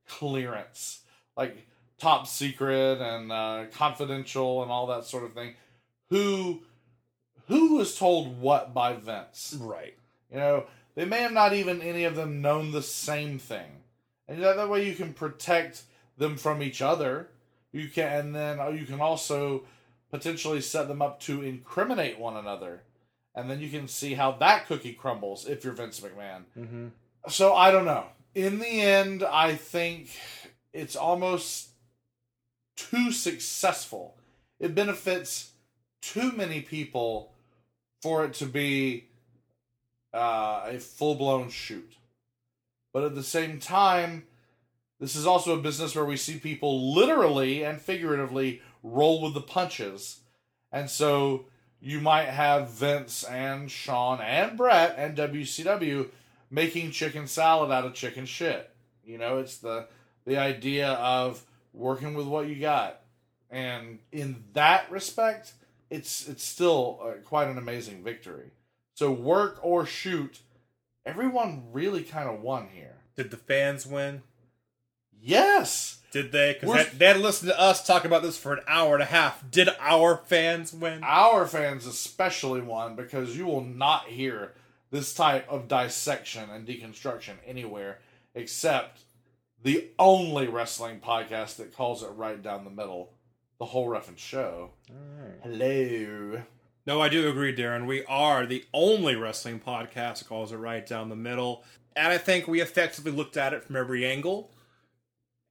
clearance, 0.07 1.01
like 1.35 1.67
top 1.99 2.27
secret 2.27 2.99
and 3.01 3.31
uh, 3.31 3.65
confidential 3.71 4.63
and 4.63 4.71
all 4.71 4.87
that 4.87 5.05
sort 5.05 5.23
of 5.23 5.33
thing. 5.33 5.55
Who 6.09 6.61
who 7.47 7.75
was 7.75 7.97
told 7.97 8.39
what 8.39 8.73
by 8.73 8.93
Vince? 8.93 9.57
Right. 9.59 9.95
You 10.31 10.37
know, 10.37 10.65
they 10.95 11.05
may 11.05 11.21
have 11.21 11.31
not 11.31 11.53
even 11.53 11.81
any 11.81 12.03
of 12.03 12.15
them 12.15 12.41
known 12.41 12.71
the 12.71 12.81
same 12.81 13.39
thing, 13.39 13.83
and 14.27 14.43
that, 14.43 14.69
way 14.69 14.87
you 14.87 14.95
can 14.95 15.13
protect 15.13 15.83
them 16.17 16.37
from 16.37 16.61
each 16.61 16.81
other. 16.81 17.29
You 17.71 17.87
can, 17.87 18.19
and 18.19 18.35
then 18.35 18.59
uh, 18.59 18.69
you 18.69 18.85
can 18.85 18.99
also 18.99 19.63
potentially 20.11 20.61
set 20.61 20.87
them 20.87 21.01
up 21.01 21.19
to 21.21 21.43
incriminate 21.43 22.19
one 22.19 22.35
another, 22.35 22.81
and 23.35 23.49
then 23.49 23.59
you 23.59 23.69
can 23.69 23.87
see 23.87 24.15
how 24.15 24.31
that 24.33 24.67
cookie 24.67 24.93
crumbles 24.93 25.47
if 25.47 25.63
you're 25.63 25.73
Vince 25.73 25.99
McMahon. 25.99 26.43
Mm-hmm. 26.57 26.87
So 27.27 27.53
I 27.53 27.71
don't 27.71 27.85
know. 27.85 28.05
In 28.35 28.59
the 28.59 28.81
end, 28.81 29.23
I 29.23 29.55
think 29.55 30.09
it's 30.73 30.95
almost 30.95 31.69
too 32.75 33.11
successful. 33.11 34.15
It 34.59 34.75
benefits 34.75 35.51
too 36.01 36.31
many 36.31 36.61
people 36.61 37.33
for 38.01 38.25
it 38.25 38.33
to 38.35 38.45
be 38.45 39.08
uh, 40.13 40.63
a 40.65 40.79
full 40.79 41.15
blown 41.15 41.49
shoot. 41.49 41.95
But 42.93 43.03
at 43.03 43.15
the 43.15 43.23
same 43.23 43.59
time, 43.59 44.23
this 44.99 45.15
is 45.15 45.25
also 45.25 45.57
a 45.57 45.61
business 45.61 45.95
where 45.95 46.05
we 46.05 46.17
see 46.17 46.37
people 46.37 46.93
literally 46.93 47.63
and 47.63 47.81
figuratively 47.81 48.61
roll 48.83 49.21
with 49.21 49.33
the 49.33 49.41
punches. 49.41 50.19
And 50.71 50.89
so 50.89 51.45
you 51.79 52.01
might 52.01 52.25
have 52.25 52.69
Vince 52.69 53.23
and 53.23 53.71
Shawn 53.71 54.19
and 54.21 54.57
Bret 54.57 54.95
and 54.97 55.17
WCW 55.17 56.09
making 56.51 56.91
chicken 56.91 57.27
salad 57.27 57.71
out 57.71 57.85
of 57.85 57.93
chicken 57.93 58.25
shit. 58.25 58.69
You 59.05 59.17
know, 59.17 59.37
it's 59.37 59.57
the 59.57 59.87
the 60.25 60.37
idea 60.37 60.89
of 60.89 61.43
working 61.73 62.13
with 62.13 62.27
what 62.27 62.47
you 62.47 62.55
got. 62.55 63.01
And 63.49 63.99
in 64.11 64.43
that 64.53 64.91
respect, 64.91 65.53
it's 65.89 66.27
it's 66.27 66.43
still 66.43 66.99
uh, 67.01 67.11
quite 67.23 67.47
an 67.47 67.57
amazing 67.57 68.03
victory. 68.03 68.51
So 68.99 69.13
work 69.13 69.59
or 69.61 69.85
shoot, 69.85 70.39
everyone 71.05 71.71
really 71.71 72.03
kind 72.03 72.27
of 72.27 72.41
won 72.41 72.67
here. 72.67 72.97
Did 73.15 73.31
the 73.31 73.37
fans 73.37 73.87
win? 73.87 74.23
Yes. 75.17 76.01
Did 76.11 76.33
they? 76.33 76.57
Because 76.59 76.91
they, 76.91 76.97
they 76.97 77.05
had 77.05 77.15
to 77.15 77.21
listen 77.21 77.47
to 77.47 77.57
us 77.57 77.87
talk 77.87 78.03
about 78.03 78.23
this 78.23 78.37
for 78.37 78.51
an 78.51 78.59
hour 78.67 78.95
and 78.95 79.01
a 79.01 79.05
half. 79.05 79.49
Did 79.49 79.69
our 79.79 80.17
fans 80.17 80.73
win? 80.73 80.99
Our 81.01 81.47
fans 81.47 81.85
especially 81.85 82.59
won 82.59 82.97
because 82.97 83.37
you 83.37 83.45
will 83.45 83.63
not 83.63 84.07
hear 84.07 84.51
this 84.91 85.13
type 85.13 85.47
of 85.47 85.69
dissection 85.69 86.49
and 86.49 86.67
deconstruction 86.67 87.35
anywhere 87.47 87.99
except 88.35 89.03
the 89.63 89.87
only 89.97 90.49
wrestling 90.49 90.99
podcast 90.99 91.55
that 91.55 91.73
calls 91.73 92.03
it 92.03 92.07
right 92.07 92.43
down 92.43 92.65
the 92.65 92.69
middle. 92.69 93.13
The 93.59 93.65
whole 93.65 93.87
Reffin 93.87 94.17
show. 94.17 94.71
Hello. 95.41 96.43
No, 96.89 97.03
I 97.03 97.09
do 97.09 97.29
agree, 97.29 97.55
Daryn. 97.55 97.85
We 97.85 98.03
are 98.05 98.47
the 98.47 98.65
only 98.73 99.15
wrestling 99.15 99.59
podcast 99.59 100.17
that 100.17 100.27
calls 100.27 100.51
it 100.51 100.57
right 100.57 100.83
down 100.83 101.09
the 101.09 101.15
middle. 101.15 101.63
And 101.95 102.11
I 102.11 102.17
think 102.17 102.47
we 102.47 102.61
effectively 102.61 103.11
looked 103.11 103.37
at 103.37 103.53
it 103.53 103.63
from 103.63 103.75
every 103.75 104.07
angle. 104.07 104.49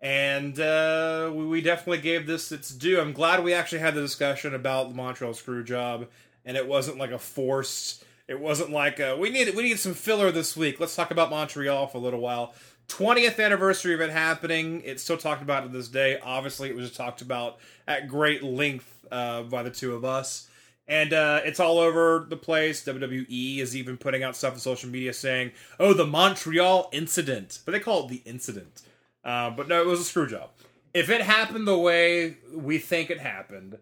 And 0.01 0.59
uh, 0.59 1.31
we, 1.33 1.61
definitely 1.61 2.03
gave 2.03 2.27
this 2.27 2.51
its 2.51 2.71
due. 2.71 3.01
I'm 3.01 3.13
glad 3.13 3.45
we 3.45 3.55
actually 3.55 3.79
had 3.79 3.95
the 3.95 4.01
discussion 4.01 4.53
about 4.53 4.89
the 4.89 4.97
Montreal 4.97 5.33
screw 5.33 5.63
job, 5.63 6.09
and 6.45 6.57
it 6.57 6.67
wasn't 6.67 6.99
like 6.99 7.13
a 7.13 7.21
forced. 7.21 8.05
It 8.27 8.41
wasn't 8.41 8.73
like 8.73 8.99
uh 8.99 9.17
we 9.17 9.31
need 9.31 9.55
we 9.55 9.63
need 9.63 9.79
some 9.79 9.95
filler 9.95 10.33
this 10.33 10.57
week. 10.57 10.81
Let's 10.81 10.97
talk 10.97 11.13
about 11.13 11.31
Montreal 11.31 11.87
for 11.87 11.99
a 11.99 12.01
little 12.01 12.21
while. 12.21 12.53
20th 12.89 13.39
anniversary 13.39 13.95
of 13.95 14.01
it 14.01 14.11
happening. 14.11 14.83
It's 14.85 15.05
still 15.05 15.17
talked 15.17 15.43
about 15.43 15.63
to 15.63 15.69
this 15.69 15.87
day. 15.87 16.19
Obviously, 16.21 16.69
it 16.69 16.75
was 16.75 16.91
talked 16.91 17.23
about 17.23 17.59
at 17.87 18.09
great 18.09 18.43
length 18.43 19.07
uh, 19.13 19.45
by 19.45 19.63
the 19.63 19.71
two 19.71 19.95
of 19.95 20.05
us. 20.05 20.49
And 20.89 21.13
uh, 21.13 21.43
it's 21.45 21.61
all 21.61 21.79
over 21.79 22.27
the 22.29 22.37
place. 22.37 22.83
WWE 22.85 23.59
is 23.59 23.77
even 23.77 23.99
putting 23.99 24.23
out 24.23 24.35
stuff 24.35 24.55
on 24.55 24.59
social 24.59 24.89
media 24.89 25.13
saying, 25.13 25.53
oh, 25.79 25.93
the 25.93 26.07
Montreal 26.07 26.89
incident. 26.93 27.61
But 27.65 27.73
they 27.73 27.81
call 27.81 28.05
it 28.05 28.09
the 28.09 28.23
incident. 28.25 28.83
Uh, 29.23 29.51
but 29.51 29.69
no, 29.69 29.83
it 29.83 29.87
was 29.87 30.01
a 30.01 30.05
screw 30.05 30.27
job. 30.27 30.51
If 30.95 31.11
it 31.11 31.21
happened 31.21 31.69
the 31.69 31.79
way 31.79 32.39
we 32.55 32.79
think 32.79 33.11
it 33.11 33.21
happened, 33.21 33.79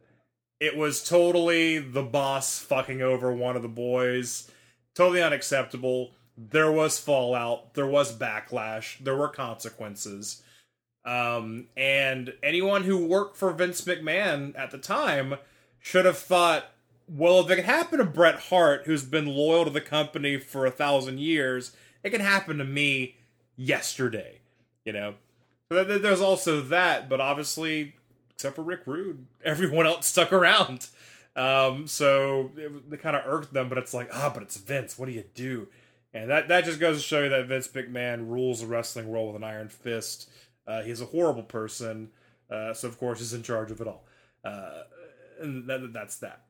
it 0.58 0.76
was 0.76 1.04
totally 1.04 1.78
the 1.78 2.02
boss 2.02 2.58
fucking 2.58 3.00
over 3.02 3.32
one 3.32 3.54
of 3.54 3.62
the 3.62 3.68
boys. 3.68 4.50
Totally 4.96 5.22
unacceptable. 5.22 6.10
There 6.36 6.72
was 6.72 6.98
fallout. 6.98 7.74
There 7.74 7.86
was 7.86 8.16
backlash. 8.16 8.98
There 8.98 9.16
were 9.16 9.28
consequences. 9.28 10.42
Um, 11.04 11.68
and 11.76 12.34
anyone 12.42 12.82
who 12.82 13.06
worked 13.06 13.36
for 13.36 13.52
Vince 13.52 13.82
McMahon 13.82 14.58
at 14.58 14.72
the 14.72 14.78
time 14.78 15.36
should 15.78 16.04
have 16.04 16.18
thought, 16.18 16.72
well, 17.08 17.40
if 17.40 17.50
it 17.50 17.56
can 17.56 17.64
happen 17.64 17.98
to 17.98 18.04
Bret 18.04 18.36
Hart, 18.36 18.82
who's 18.86 19.04
been 19.04 19.26
loyal 19.26 19.64
to 19.64 19.70
the 19.70 19.80
company 19.80 20.38
for 20.38 20.66
a 20.66 20.70
thousand 20.70 21.20
years, 21.20 21.74
it 22.02 22.10
can 22.10 22.20
happen 22.20 22.58
to 22.58 22.64
me 22.64 23.16
yesterday. 23.56 24.40
You 24.84 24.92
know? 24.92 25.14
There's 25.68 26.20
also 26.20 26.60
that, 26.62 27.08
but 27.08 27.20
obviously, 27.20 27.94
except 28.30 28.56
for 28.56 28.62
Rick 28.62 28.82
Rude, 28.86 29.26
everyone 29.44 29.86
else 29.86 30.06
stuck 30.06 30.32
around. 30.32 30.88
Um, 31.34 31.86
so 31.86 32.50
it, 32.56 32.72
it 32.92 33.02
kind 33.02 33.16
of 33.16 33.22
irked 33.26 33.52
them, 33.52 33.68
but 33.68 33.78
it's 33.78 33.92
like, 33.92 34.08
ah, 34.12 34.30
but 34.32 34.42
it's 34.42 34.56
Vince. 34.56 34.98
What 34.98 35.06
do 35.06 35.12
you 35.12 35.24
do? 35.34 35.68
And 36.14 36.30
that, 36.30 36.48
that 36.48 36.64
just 36.64 36.80
goes 36.80 36.96
to 36.96 37.02
show 37.02 37.24
you 37.24 37.28
that 37.28 37.46
Vince 37.46 37.68
McMahon 37.68 38.30
rules 38.30 38.60
the 38.60 38.66
wrestling 38.66 39.08
world 39.08 39.28
with 39.28 39.36
an 39.36 39.44
iron 39.44 39.68
fist. 39.68 40.30
Uh, 40.66 40.82
he's 40.82 41.02
a 41.02 41.06
horrible 41.06 41.42
person, 41.42 42.08
uh, 42.50 42.72
so 42.72 42.88
of 42.88 42.98
course 42.98 43.18
he's 43.18 43.34
in 43.34 43.42
charge 43.42 43.70
of 43.70 43.80
it 43.80 43.86
all. 43.86 44.04
Uh, 44.42 44.82
and 45.40 45.68
that, 45.68 45.92
that's 45.92 46.16
that. 46.18 46.45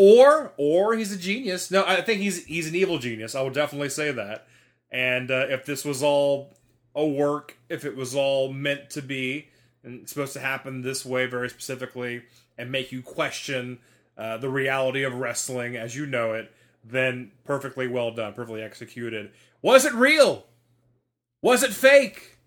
Or 0.00 0.52
or 0.56 0.94
he's 0.94 1.12
a 1.12 1.18
genius. 1.18 1.72
No, 1.72 1.84
I 1.84 2.02
think 2.02 2.20
he's 2.20 2.44
he's 2.44 2.68
an 2.68 2.76
evil 2.76 3.00
genius. 3.00 3.34
I 3.34 3.42
would 3.42 3.52
definitely 3.52 3.88
say 3.88 4.12
that. 4.12 4.46
And 4.92 5.28
uh, 5.28 5.46
if 5.48 5.66
this 5.66 5.84
was 5.84 6.04
all 6.04 6.54
a 6.94 7.04
work, 7.04 7.56
if 7.68 7.84
it 7.84 7.96
was 7.96 8.14
all 8.14 8.52
meant 8.52 8.90
to 8.90 9.02
be 9.02 9.48
and 9.82 10.08
supposed 10.08 10.34
to 10.34 10.40
happen 10.40 10.82
this 10.82 11.04
way 11.04 11.26
very 11.26 11.50
specifically 11.50 12.22
and 12.56 12.70
make 12.70 12.92
you 12.92 13.02
question 13.02 13.80
uh, 14.16 14.36
the 14.36 14.48
reality 14.48 15.02
of 15.02 15.14
wrestling 15.14 15.76
as 15.76 15.96
you 15.96 16.06
know 16.06 16.32
it, 16.32 16.54
then 16.84 17.32
perfectly 17.44 17.88
well 17.88 18.12
done, 18.12 18.34
perfectly 18.34 18.62
executed. 18.62 19.32
Was 19.62 19.84
it 19.84 19.94
real? 19.94 20.46
Was 21.42 21.64
it 21.64 21.72
fake? 21.72 22.38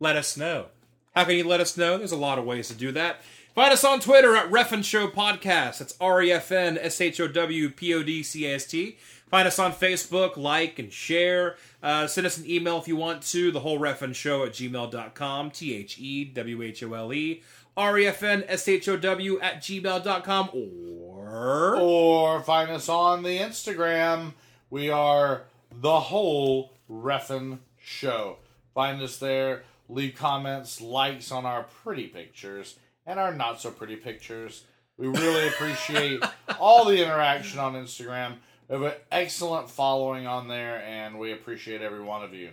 Let 0.00 0.16
us 0.16 0.36
know. 0.36 0.66
How 1.14 1.24
can 1.24 1.36
you 1.36 1.48
let 1.48 1.60
us 1.60 1.78
know? 1.78 1.96
There's 1.96 2.12
a 2.12 2.16
lot 2.16 2.38
of 2.38 2.44
ways 2.44 2.68
to 2.68 2.74
do 2.74 2.92
that. 2.92 3.22
Find 3.54 3.72
us 3.72 3.84
on 3.84 4.00
Twitter 4.00 4.34
at 4.34 4.50
Refn 4.50 4.82
Show 4.82 5.06
Podcast. 5.06 5.78
That's 5.78 5.96
R 6.00 6.20
E 6.20 6.32
F 6.32 6.50
N 6.50 6.76
S 6.76 7.00
H 7.00 7.20
O 7.20 7.28
W 7.28 7.70
P 7.70 7.94
O 7.94 8.02
D 8.02 8.20
C 8.24 8.46
A 8.46 8.56
S 8.56 8.66
T. 8.66 8.98
Find 9.28 9.46
us 9.46 9.60
on 9.60 9.72
Facebook, 9.72 10.36
like 10.36 10.80
and 10.80 10.92
share. 10.92 11.54
Uh, 11.80 12.08
send 12.08 12.26
us 12.26 12.36
an 12.36 12.50
email 12.50 12.78
if 12.78 12.88
you 12.88 12.96
want 12.96 13.22
to, 13.22 13.52
the 13.52 13.60
whole 13.60 13.78
Refn 13.78 14.12
Show 14.12 14.44
at 14.44 14.54
gmail.com, 14.54 15.52
T 15.52 15.72
H 15.72 16.00
E 16.00 16.24
W 16.24 16.62
H 16.62 16.82
O 16.82 16.94
L 16.94 17.12
E, 17.12 17.42
R 17.76 17.96
E 17.96 18.08
F 18.08 18.24
N 18.24 18.42
S 18.48 18.66
H 18.66 18.88
O 18.88 18.96
W 18.96 19.38
at 19.40 19.62
gmail.com, 19.62 20.50
or. 20.52 21.76
Or 21.76 22.42
find 22.42 22.72
us 22.72 22.88
on 22.88 23.22
the 23.22 23.38
Instagram. 23.38 24.32
We 24.68 24.90
are 24.90 25.42
the 25.70 26.00
whole 26.00 26.72
Reffin 26.90 27.60
Show. 27.78 28.38
Find 28.74 29.00
us 29.00 29.18
there. 29.18 29.62
Leave 29.88 30.16
comments, 30.16 30.80
likes 30.80 31.30
on 31.30 31.46
our 31.46 31.62
pretty 31.84 32.08
pictures 32.08 32.78
and 33.06 33.18
our 33.18 33.34
not 33.34 33.60
so 33.60 33.70
pretty 33.70 33.96
pictures. 33.96 34.64
We 34.96 35.08
really 35.08 35.48
appreciate 35.48 36.22
all 36.60 36.84
the 36.84 37.02
interaction 37.02 37.58
on 37.58 37.74
Instagram. 37.74 38.36
We 38.68 38.74
have 38.74 38.82
an 38.82 38.92
excellent 39.10 39.68
following 39.68 40.26
on 40.26 40.48
there, 40.48 40.82
and 40.84 41.18
we 41.18 41.32
appreciate 41.32 41.82
every 41.82 42.02
one 42.02 42.22
of 42.22 42.32
you. 42.32 42.50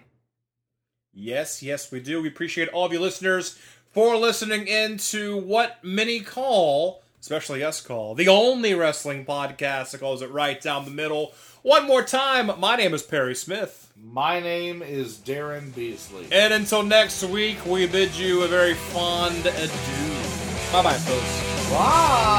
Yes, 1.13 1.61
yes, 1.61 1.91
we 1.91 1.99
do. 1.99 2.21
We 2.21 2.29
appreciate 2.29 2.69
all 2.69 2.85
of 2.85 2.93
you 2.93 2.99
listeners 2.99 3.59
for 3.91 4.15
listening 4.15 4.67
in 4.67 4.97
to 4.97 5.37
what 5.37 5.83
many 5.83 6.21
call, 6.21 7.03
especially 7.19 7.63
us 7.63 7.81
call, 7.81 8.15
the 8.15 8.29
only 8.29 8.73
wrestling 8.73 9.25
podcast 9.25 9.91
that 9.91 9.99
calls 9.99 10.21
it 10.21 10.31
right 10.31 10.59
down 10.59 10.85
the 10.85 10.91
middle. 10.91 11.33
One 11.61 11.85
more 11.85 12.03
time, 12.03 12.59
my 12.59 12.75
name 12.75 12.93
is 12.93 13.03
Perry 13.03 13.35
Smith. 13.35 13.91
My 13.95 14.39
name 14.39 14.81
is 14.81 15.17
Daryn 15.17 15.75
Beasley. 15.75 16.27
And 16.31 16.53
until 16.53 16.81
next 16.81 17.23
week, 17.23 17.63
we 17.65 17.85
bid 17.85 18.15
you 18.15 18.41
a 18.43 18.47
very 18.47 18.73
fond 18.73 19.45
adieu. 19.45 20.30
Bye 20.71 20.83
bye, 20.83 20.93
folks. 20.93 21.69
Bye. 21.69 22.31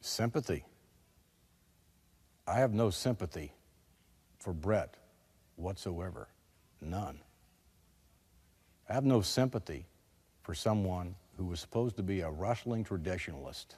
Sympathy. 0.00 0.64
I 2.46 2.54
have 2.54 2.72
no 2.72 2.90
sympathy 2.90 3.52
for 4.38 4.52
Bret 4.52 4.94
whatsoever. 5.56 6.28
None. 6.80 7.18
I 8.90 8.94
have 8.94 9.04
no 9.04 9.20
sympathy 9.20 9.86
for 10.42 10.52
someone 10.52 11.14
who 11.36 11.44
was 11.44 11.60
supposed 11.60 11.94
to 11.98 12.02
be 12.02 12.22
a 12.22 12.30
wrestling 12.30 12.84
traditionalist, 12.84 13.76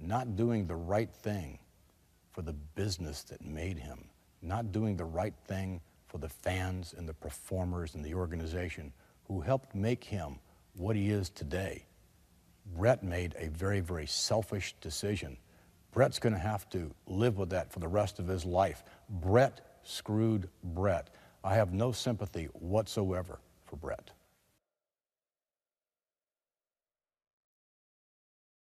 not 0.00 0.34
doing 0.34 0.66
the 0.66 0.74
right 0.74 1.08
thing 1.08 1.60
for 2.32 2.42
the 2.42 2.52
business 2.52 3.22
that 3.22 3.44
made 3.44 3.78
him, 3.78 4.06
not 4.42 4.72
doing 4.72 4.96
the 4.96 5.04
right 5.04 5.34
thing 5.46 5.80
for 6.08 6.18
the 6.18 6.28
fans 6.28 6.96
and 6.98 7.08
the 7.08 7.14
performers 7.14 7.94
and 7.94 8.04
the 8.04 8.12
organization 8.12 8.92
who 9.28 9.40
helped 9.40 9.72
make 9.72 10.02
him 10.02 10.40
what 10.74 10.96
he 10.96 11.10
is 11.10 11.30
today. 11.30 11.86
Bret 12.74 13.04
made 13.04 13.36
a 13.38 13.50
very, 13.50 13.78
very 13.78 14.06
selfish 14.06 14.74
decision. 14.80 15.36
Bret's 15.92 16.18
going 16.18 16.32
to 16.32 16.40
have 16.40 16.68
to 16.70 16.92
live 17.06 17.38
with 17.38 17.50
that 17.50 17.72
for 17.72 17.78
the 17.78 17.86
rest 17.86 18.18
of 18.18 18.26
his 18.26 18.44
life. 18.44 18.82
Bret 19.08 19.60
screwed 19.84 20.48
Bret. 20.64 21.10
I 21.44 21.54
have 21.54 21.72
no 21.72 21.92
sympathy 21.92 22.46
whatsoever 22.54 23.38
for 23.72 23.76
Bret. 23.78 24.21